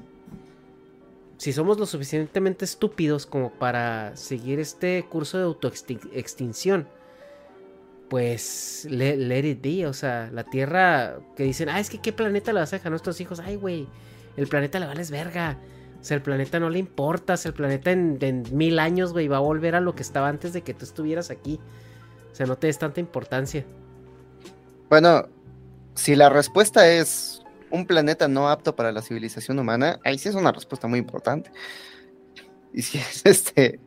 si 1.38 1.54
somos 1.54 1.80
lo 1.80 1.88
suficientemente 1.88 2.66
estúpidos 2.66 3.26
como 3.26 3.52
para 3.52 4.16
seguir 4.16 4.60
este 4.60 5.04
curso 5.10 5.40
de 5.40 5.44
autoextinción 5.46 6.88
pues 8.10 8.88
let, 8.90 9.46
it 9.46 9.62
be, 9.62 9.86
o 9.86 9.94
sea, 9.94 10.30
la 10.32 10.44
Tierra 10.44 11.18
que 11.36 11.44
dicen, 11.44 11.70
ah, 11.70 11.80
es 11.80 11.90
que 11.90 12.00
qué 12.00 12.14
planeta 12.14 12.54
le 12.54 12.60
vas 12.60 12.72
a 12.74 12.78
dejar 12.78 12.88
a 12.88 12.90
nuestros 12.92 13.20
hijos, 13.20 13.40
ay, 13.40 13.56
güey, 13.56 13.88
el 14.38 14.48
planeta 14.48 14.80
le 14.80 14.86
vales 14.86 15.12
verga, 15.12 15.58
o 16.00 16.04
sea, 16.04 16.16
el 16.16 16.24
planeta 16.24 16.60
no 16.60 16.70
le 16.70 16.80
importa, 16.80 17.34
o 17.34 17.38
sea, 17.38 17.50
el 17.50 17.56
planeta 17.56 17.92
en, 17.92 18.44
mil 18.52 18.80
años, 18.80 19.12
güey, 19.12 19.28
va 19.28 19.38
a 19.38 19.42
volver 19.42 19.76
a 19.76 19.82
lo 19.82 19.96
que 19.96 20.04
estaba 20.04 20.30
antes 20.30 20.54
de 20.54 20.62
que 20.62 20.74
tú 20.74 20.86
estuvieras 20.86 21.32
aquí, 21.32 21.60
o 22.32 22.36
sea, 22.36 22.46
no 22.46 22.58
te 22.58 22.68
des 22.68 22.78
tanta 22.78 23.00
importancia. 23.00 23.66
Bueno, 24.90 25.28
si 25.96 26.16
la 26.16 26.30
respuesta 26.30 26.88
es 26.88 27.42
un 27.72 27.86
planeta 27.86 28.28
no 28.28 28.50
apto 28.50 28.76
para 28.76 28.92
la 28.92 29.02
civilización 29.02 29.60
humana, 29.60 30.00
ahí 30.06 30.18
sí 30.18 30.30
es 30.30 30.36
una 30.36 30.52
respuesta 30.52 30.88
muy 30.88 31.00
importante. 31.00 31.52
Y 32.74 32.84
si 32.84 33.00
es 33.00 33.26
este, 33.26 33.80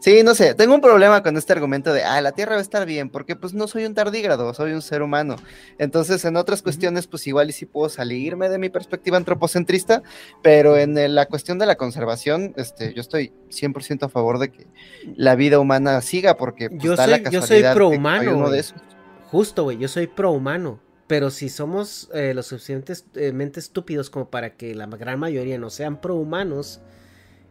Sí, 0.00 0.22
no 0.22 0.34
sé, 0.34 0.54
tengo 0.54 0.74
un 0.74 0.80
problema 0.80 1.22
con 1.22 1.36
este 1.36 1.52
argumento 1.52 1.92
de, 1.92 2.02
ah, 2.04 2.22
la 2.22 2.32
Tierra 2.32 2.52
va 2.52 2.58
a 2.58 2.62
estar 2.62 2.86
bien, 2.86 3.10
porque 3.10 3.36
pues 3.36 3.52
no 3.52 3.68
soy 3.68 3.84
un 3.84 3.94
tardígrado, 3.94 4.54
soy 4.54 4.72
un 4.72 4.80
ser 4.80 5.02
humano. 5.02 5.36
Entonces, 5.78 6.24
en 6.24 6.36
otras 6.36 6.62
cuestiones, 6.62 7.06
pues 7.06 7.26
igual 7.26 7.50
y 7.50 7.52
sí 7.52 7.66
puedo 7.66 7.90
salirme 7.90 8.48
de 8.48 8.56
mi 8.56 8.70
perspectiva 8.70 9.18
antropocentrista, 9.18 10.02
pero 10.42 10.78
en 10.78 11.14
la 11.14 11.26
cuestión 11.26 11.58
de 11.58 11.66
la 11.66 11.76
conservación, 11.76 12.54
este, 12.56 12.94
yo 12.94 13.02
estoy 13.02 13.34
100% 13.50 14.04
a 14.04 14.08
favor 14.08 14.38
de 14.38 14.50
que 14.50 14.66
la 15.16 15.34
vida 15.34 15.58
humana 15.58 16.00
siga, 16.00 16.38
porque 16.38 16.70
pues, 16.70 16.82
yo, 16.82 16.96
soy, 16.96 17.10
la 17.10 17.30
yo 17.30 17.42
soy 17.42 17.62
pro-humano. 17.74 18.50
Justo, 19.30 19.64
güey, 19.64 19.76
yo 19.76 19.88
soy 19.88 20.06
pro-humano. 20.06 20.80
Pero 21.08 21.30
si 21.30 21.48
somos 21.48 22.08
eh, 22.14 22.32
lo 22.34 22.42
suficientemente 22.44 23.58
estúpidos 23.58 24.10
como 24.10 24.30
para 24.30 24.54
que 24.54 24.76
la 24.76 24.86
gran 24.86 25.18
mayoría 25.18 25.58
no 25.58 25.68
sean 25.68 26.00
pro-humanos, 26.00 26.80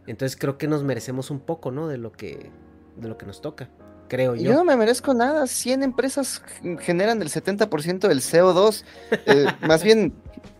entonces 0.06 0.36
creo 0.36 0.58
que 0.58 0.68
nos 0.68 0.84
merecemos 0.84 1.30
un 1.30 1.40
poco, 1.40 1.70
¿no? 1.70 1.88
De 1.88 1.98
lo 1.98 2.12
que, 2.12 2.50
de 2.96 3.08
lo 3.08 3.16
que 3.16 3.26
nos 3.26 3.40
toca, 3.40 3.70
creo 4.08 4.34
yo. 4.34 4.50
Yo 4.50 4.54
no 4.54 4.64
me 4.64 4.76
merezco 4.76 5.14
nada. 5.14 5.46
100 5.46 5.82
empresas 5.82 6.42
generan 6.80 7.22
el 7.22 7.28
70% 7.28 8.08
del 8.08 8.20
CO2. 8.20 8.84
Eh, 9.26 9.46
más 9.66 9.82
bien, 9.82 10.12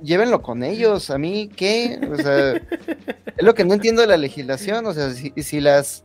llévenlo 0.02 0.42
con 0.42 0.62
ellos. 0.62 1.10
A 1.10 1.18
mí, 1.18 1.50
¿qué? 1.54 2.00
O 2.10 2.16
sea, 2.16 2.54
es 2.54 3.42
lo 3.44 3.54
que 3.54 3.64
no 3.64 3.74
entiendo 3.74 4.00
de 4.00 4.06
la 4.06 4.16
legislación. 4.16 4.86
O 4.86 4.94
sea, 4.94 5.10
si, 5.10 5.32
si 5.36 5.60
las 5.60 6.04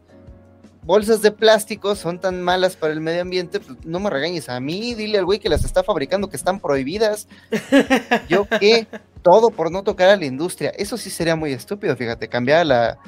bolsas 0.86 1.22
de 1.22 1.32
plástico 1.32 1.96
son 1.96 2.20
tan 2.20 2.42
malas 2.42 2.76
para 2.76 2.94
el 2.94 3.02
medio 3.02 3.22
ambiente, 3.22 3.60
pues 3.60 3.78
no 3.86 4.00
me 4.00 4.10
regañes 4.10 4.50
a 4.50 4.60
mí, 4.60 4.94
dile 4.94 5.18
al 5.18 5.26
güey 5.26 5.40
que 5.40 5.50
las 5.50 5.66
está 5.66 5.84
fabricando 5.84 6.30
que 6.30 6.38
están 6.38 6.60
prohibidas. 6.60 7.28
¿Yo 8.30 8.48
qué? 8.60 8.88
Todo 9.22 9.50
por 9.50 9.72
no 9.72 9.84
tocar 9.84 10.10
a 10.10 10.16
la 10.16 10.26
industria. 10.26 10.72
Eso 10.78 10.98
sí 10.98 11.10
sería 11.10 11.36
muy 11.36 11.52
estúpido, 11.54 11.96
fíjate, 11.96 12.28
cambiar 12.30 12.68
la, 12.68 13.00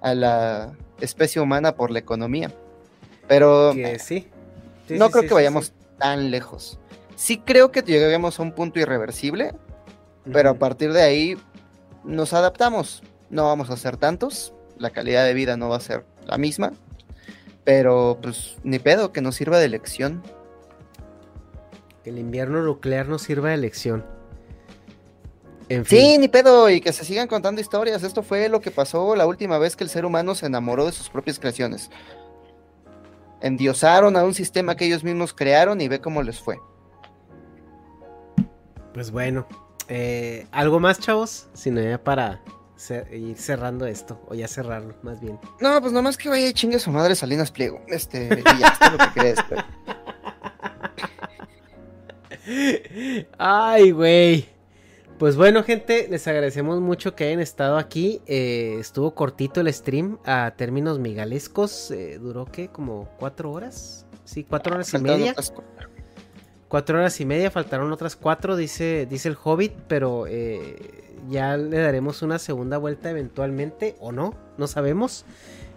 a 0.00 0.14
la 0.14 0.72
especie 1.00 1.40
humana 1.40 1.74
por 1.74 1.90
la 1.90 1.98
economía. 1.98 2.52
Pero 3.26 3.74
sí. 3.98 4.28
no 4.88 5.10
creo 5.10 5.28
que 5.28 5.34
vayamos 5.34 5.72
tan 5.98 6.30
lejos. 6.30 6.78
Sí 7.16 7.38
creo 7.38 7.72
que 7.72 7.82
lleguemos 7.82 8.38
a 8.38 8.42
un 8.42 8.52
punto 8.52 8.78
irreversible, 8.78 9.54
pero 10.32 10.50
a 10.50 10.54
partir 10.54 10.92
de 10.92 11.02
ahí 11.02 11.36
nos 12.04 12.32
adaptamos. 12.32 13.02
No 13.30 13.44
vamos 13.44 13.70
a 13.70 13.76
ser 13.76 13.96
tantos, 13.96 14.54
la 14.78 14.90
calidad 14.90 15.24
de 15.24 15.34
vida 15.34 15.56
no 15.56 15.68
va 15.68 15.76
a 15.76 15.80
ser 15.80 16.04
la 16.26 16.38
misma, 16.38 16.72
pero 17.64 18.18
pues 18.22 18.56
ni 18.62 18.78
pedo, 18.78 19.12
que 19.12 19.20
nos 19.20 19.34
sirva 19.34 19.58
de 19.58 19.68
lección. 19.68 20.22
Que 22.04 22.10
el 22.10 22.18
invierno 22.18 22.62
nuclear 22.62 23.08
nos 23.08 23.22
sirva 23.22 23.50
de 23.50 23.58
lección. 23.58 24.04
Sí, 25.84 26.16
ni 26.18 26.28
pedo, 26.28 26.70
y 26.70 26.80
que 26.80 26.92
se 26.92 27.04
sigan 27.04 27.28
contando 27.28 27.60
historias. 27.60 28.02
Esto 28.02 28.22
fue 28.22 28.48
lo 28.48 28.60
que 28.60 28.70
pasó 28.70 29.14
la 29.14 29.26
última 29.26 29.58
vez 29.58 29.76
que 29.76 29.84
el 29.84 29.90
ser 29.90 30.06
humano 30.06 30.34
se 30.34 30.46
enamoró 30.46 30.86
de 30.86 30.92
sus 30.92 31.10
propias 31.10 31.38
creaciones. 31.38 31.90
Endiosaron 33.40 34.16
a 34.16 34.24
un 34.24 34.34
sistema 34.34 34.76
que 34.76 34.86
ellos 34.86 35.04
mismos 35.04 35.34
crearon 35.34 35.80
y 35.80 35.88
ve 35.88 36.00
cómo 36.00 36.22
les 36.22 36.40
fue. 36.40 36.58
Pues 38.94 39.10
bueno, 39.10 39.46
eh, 39.88 40.46
¿algo 40.52 40.80
más, 40.80 40.98
chavos? 41.00 41.48
Si 41.52 41.70
no, 41.70 41.82
ya 41.82 42.02
para 42.02 42.40
ir 43.12 43.36
cerrando 43.36 43.86
esto, 43.86 44.20
o 44.28 44.34
ya 44.34 44.48
cerrarlo, 44.48 44.94
más 45.02 45.20
bien. 45.20 45.38
No, 45.60 45.80
pues 45.80 45.92
nomás 45.92 46.16
que 46.16 46.28
vaya 46.28 46.48
y 46.48 46.52
chingue 46.52 46.78
su 46.78 46.90
madre 46.90 47.14
Salinas 47.14 47.50
Pliego. 47.50 47.82
Este, 47.88 48.24
y 48.24 48.58
ya, 48.58 48.68
está 48.68 48.90
lo 48.90 48.98
que 48.98 49.20
crees, 49.20 49.38
Ay, 53.38 53.90
güey. 53.90 54.57
Pues 55.18 55.34
bueno, 55.34 55.64
gente, 55.64 56.06
les 56.08 56.28
agradecemos 56.28 56.80
mucho 56.80 57.16
que 57.16 57.24
hayan 57.24 57.40
estado 57.40 57.76
aquí. 57.76 58.20
Eh, 58.26 58.76
estuvo 58.78 59.16
cortito 59.16 59.60
el 59.60 59.72
stream 59.72 60.18
a 60.24 60.54
términos 60.56 61.00
migalescos. 61.00 61.90
Eh, 61.90 62.18
duró 62.20 62.44
qué, 62.44 62.68
como 62.68 63.08
cuatro 63.18 63.50
horas. 63.50 64.06
Sí, 64.24 64.44
cuatro 64.44 64.76
horas 64.76 64.94
y 64.94 64.98
media. 64.98 65.34
Cuatro 66.68 66.98
horas 66.98 67.20
y 67.20 67.24
media, 67.24 67.50
faltaron 67.50 67.90
otras 67.90 68.14
cuatro, 68.14 68.54
dice, 68.54 69.08
dice 69.10 69.28
el 69.28 69.36
Hobbit, 69.42 69.72
pero 69.88 70.26
eh, 70.28 70.76
ya 71.28 71.56
le 71.56 71.78
daremos 71.78 72.22
una 72.22 72.38
segunda 72.38 72.78
vuelta 72.78 73.10
eventualmente, 73.10 73.96
o 73.98 74.12
no, 74.12 74.34
no 74.56 74.68
sabemos. 74.68 75.24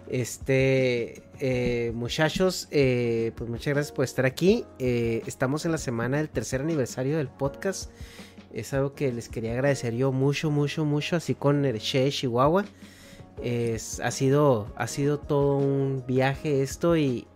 Este, 0.08 1.22
muchachos, 1.94 2.68
pues 2.70 3.50
muchas 3.50 3.74
gracias 3.74 3.90
por 3.90 4.04
estar 4.04 4.24
aquí. 4.24 4.66
estamos 4.78 5.64
en 5.64 5.72
la 5.72 5.78
semana 5.78 6.18
del 6.18 6.28
tercer 6.28 6.60
aniversario 6.60 7.16
del 7.16 7.28
podcast 7.28 7.90
es 8.54 8.72
algo 8.74 8.94
que 8.94 9.12
les 9.12 9.28
quería 9.28 9.52
agradecer 9.52 9.94
yo 9.94 10.12
mucho, 10.12 10.50
mucho, 10.50 10.84
mucho, 10.84 11.16
así 11.16 11.34
con 11.34 11.64
el 11.64 11.78
She 11.78 12.10
Chihuahua. 12.10 12.64
Es, 13.42 13.98
ha, 14.00 14.10
sido, 14.10 14.72
ha 14.76 14.86
sido 14.86 15.18
todo 15.18 15.56
un 15.56 16.04
viaje 16.06 16.62
esto 16.62 16.96
y, 16.96 17.26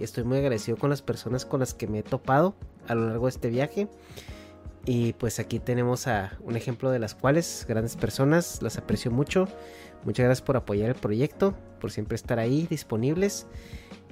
estoy 0.00 0.24
muy 0.24 0.38
agradecido 0.38 0.76
con 0.76 0.90
las 0.90 1.02
personas 1.02 1.44
con 1.44 1.60
las 1.60 1.74
que 1.74 1.86
me 1.86 1.98
he 1.98 2.02
topado 2.02 2.54
a 2.86 2.94
lo 2.94 3.08
largo 3.08 3.26
de 3.26 3.30
este 3.30 3.50
viaje. 3.50 3.88
Y 4.86 5.14
pues 5.14 5.38
aquí 5.38 5.58
tenemos 5.58 6.06
a 6.06 6.38
un 6.42 6.56
ejemplo 6.56 6.90
de 6.90 6.98
las 6.98 7.14
cuales, 7.14 7.64
grandes 7.68 7.96
personas, 7.96 8.62
las 8.62 8.76
aprecio 8.76 9.10
mucho. 9.10 9.48
Muchas 10.04 10.24
gracias 10.24 10.44
por 10.44 10.56
apoyar 10.56 10.90
el 10.90 10.96
proyecto, 10.96 11.54
por 11.80 11.90
siempre 11.90 12.16
estar 12.16 12.38
ahí 12.38 12.66
disponibles. 12.68 13.46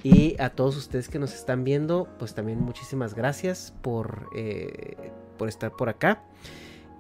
Y 0.03 0.41
a 0.41 0.51
todos 0.51 0.77
ustedes 0.77 1.09
que 1.09 1.19
nos 1.19 1.35
están 1.35 1.63
viendo, 1.63 2.09
pues 2.19 2.35
también 2.35 2.61
muchísimas 2.61 3.15
gracias 3.15 3.75
por, 3.83 4.29
eh, 4.35 5.13
por 5.43 5.49
estar 5.49 5.73
por 5.73 5.89
acá. 5.89 6.23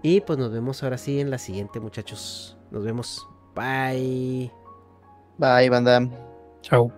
Y 0.02 0.20
pues 0.22 0.36
nos 0.36 0.50
vemos 0.50 0.82
ahora 0.82 0.98
sí 0.98 1.20
en 1.20 1.30
la 1.30 1.38
siguiente, 1.38 1.78
muchachos. 1.78 2.58
Nos 2.72 2.82
vemos. 2.82 3.28
Bye. 3.54 4.50
Bye, 5.38 5.70
banda. 5.70 6.00
Chao. 6.60 6.92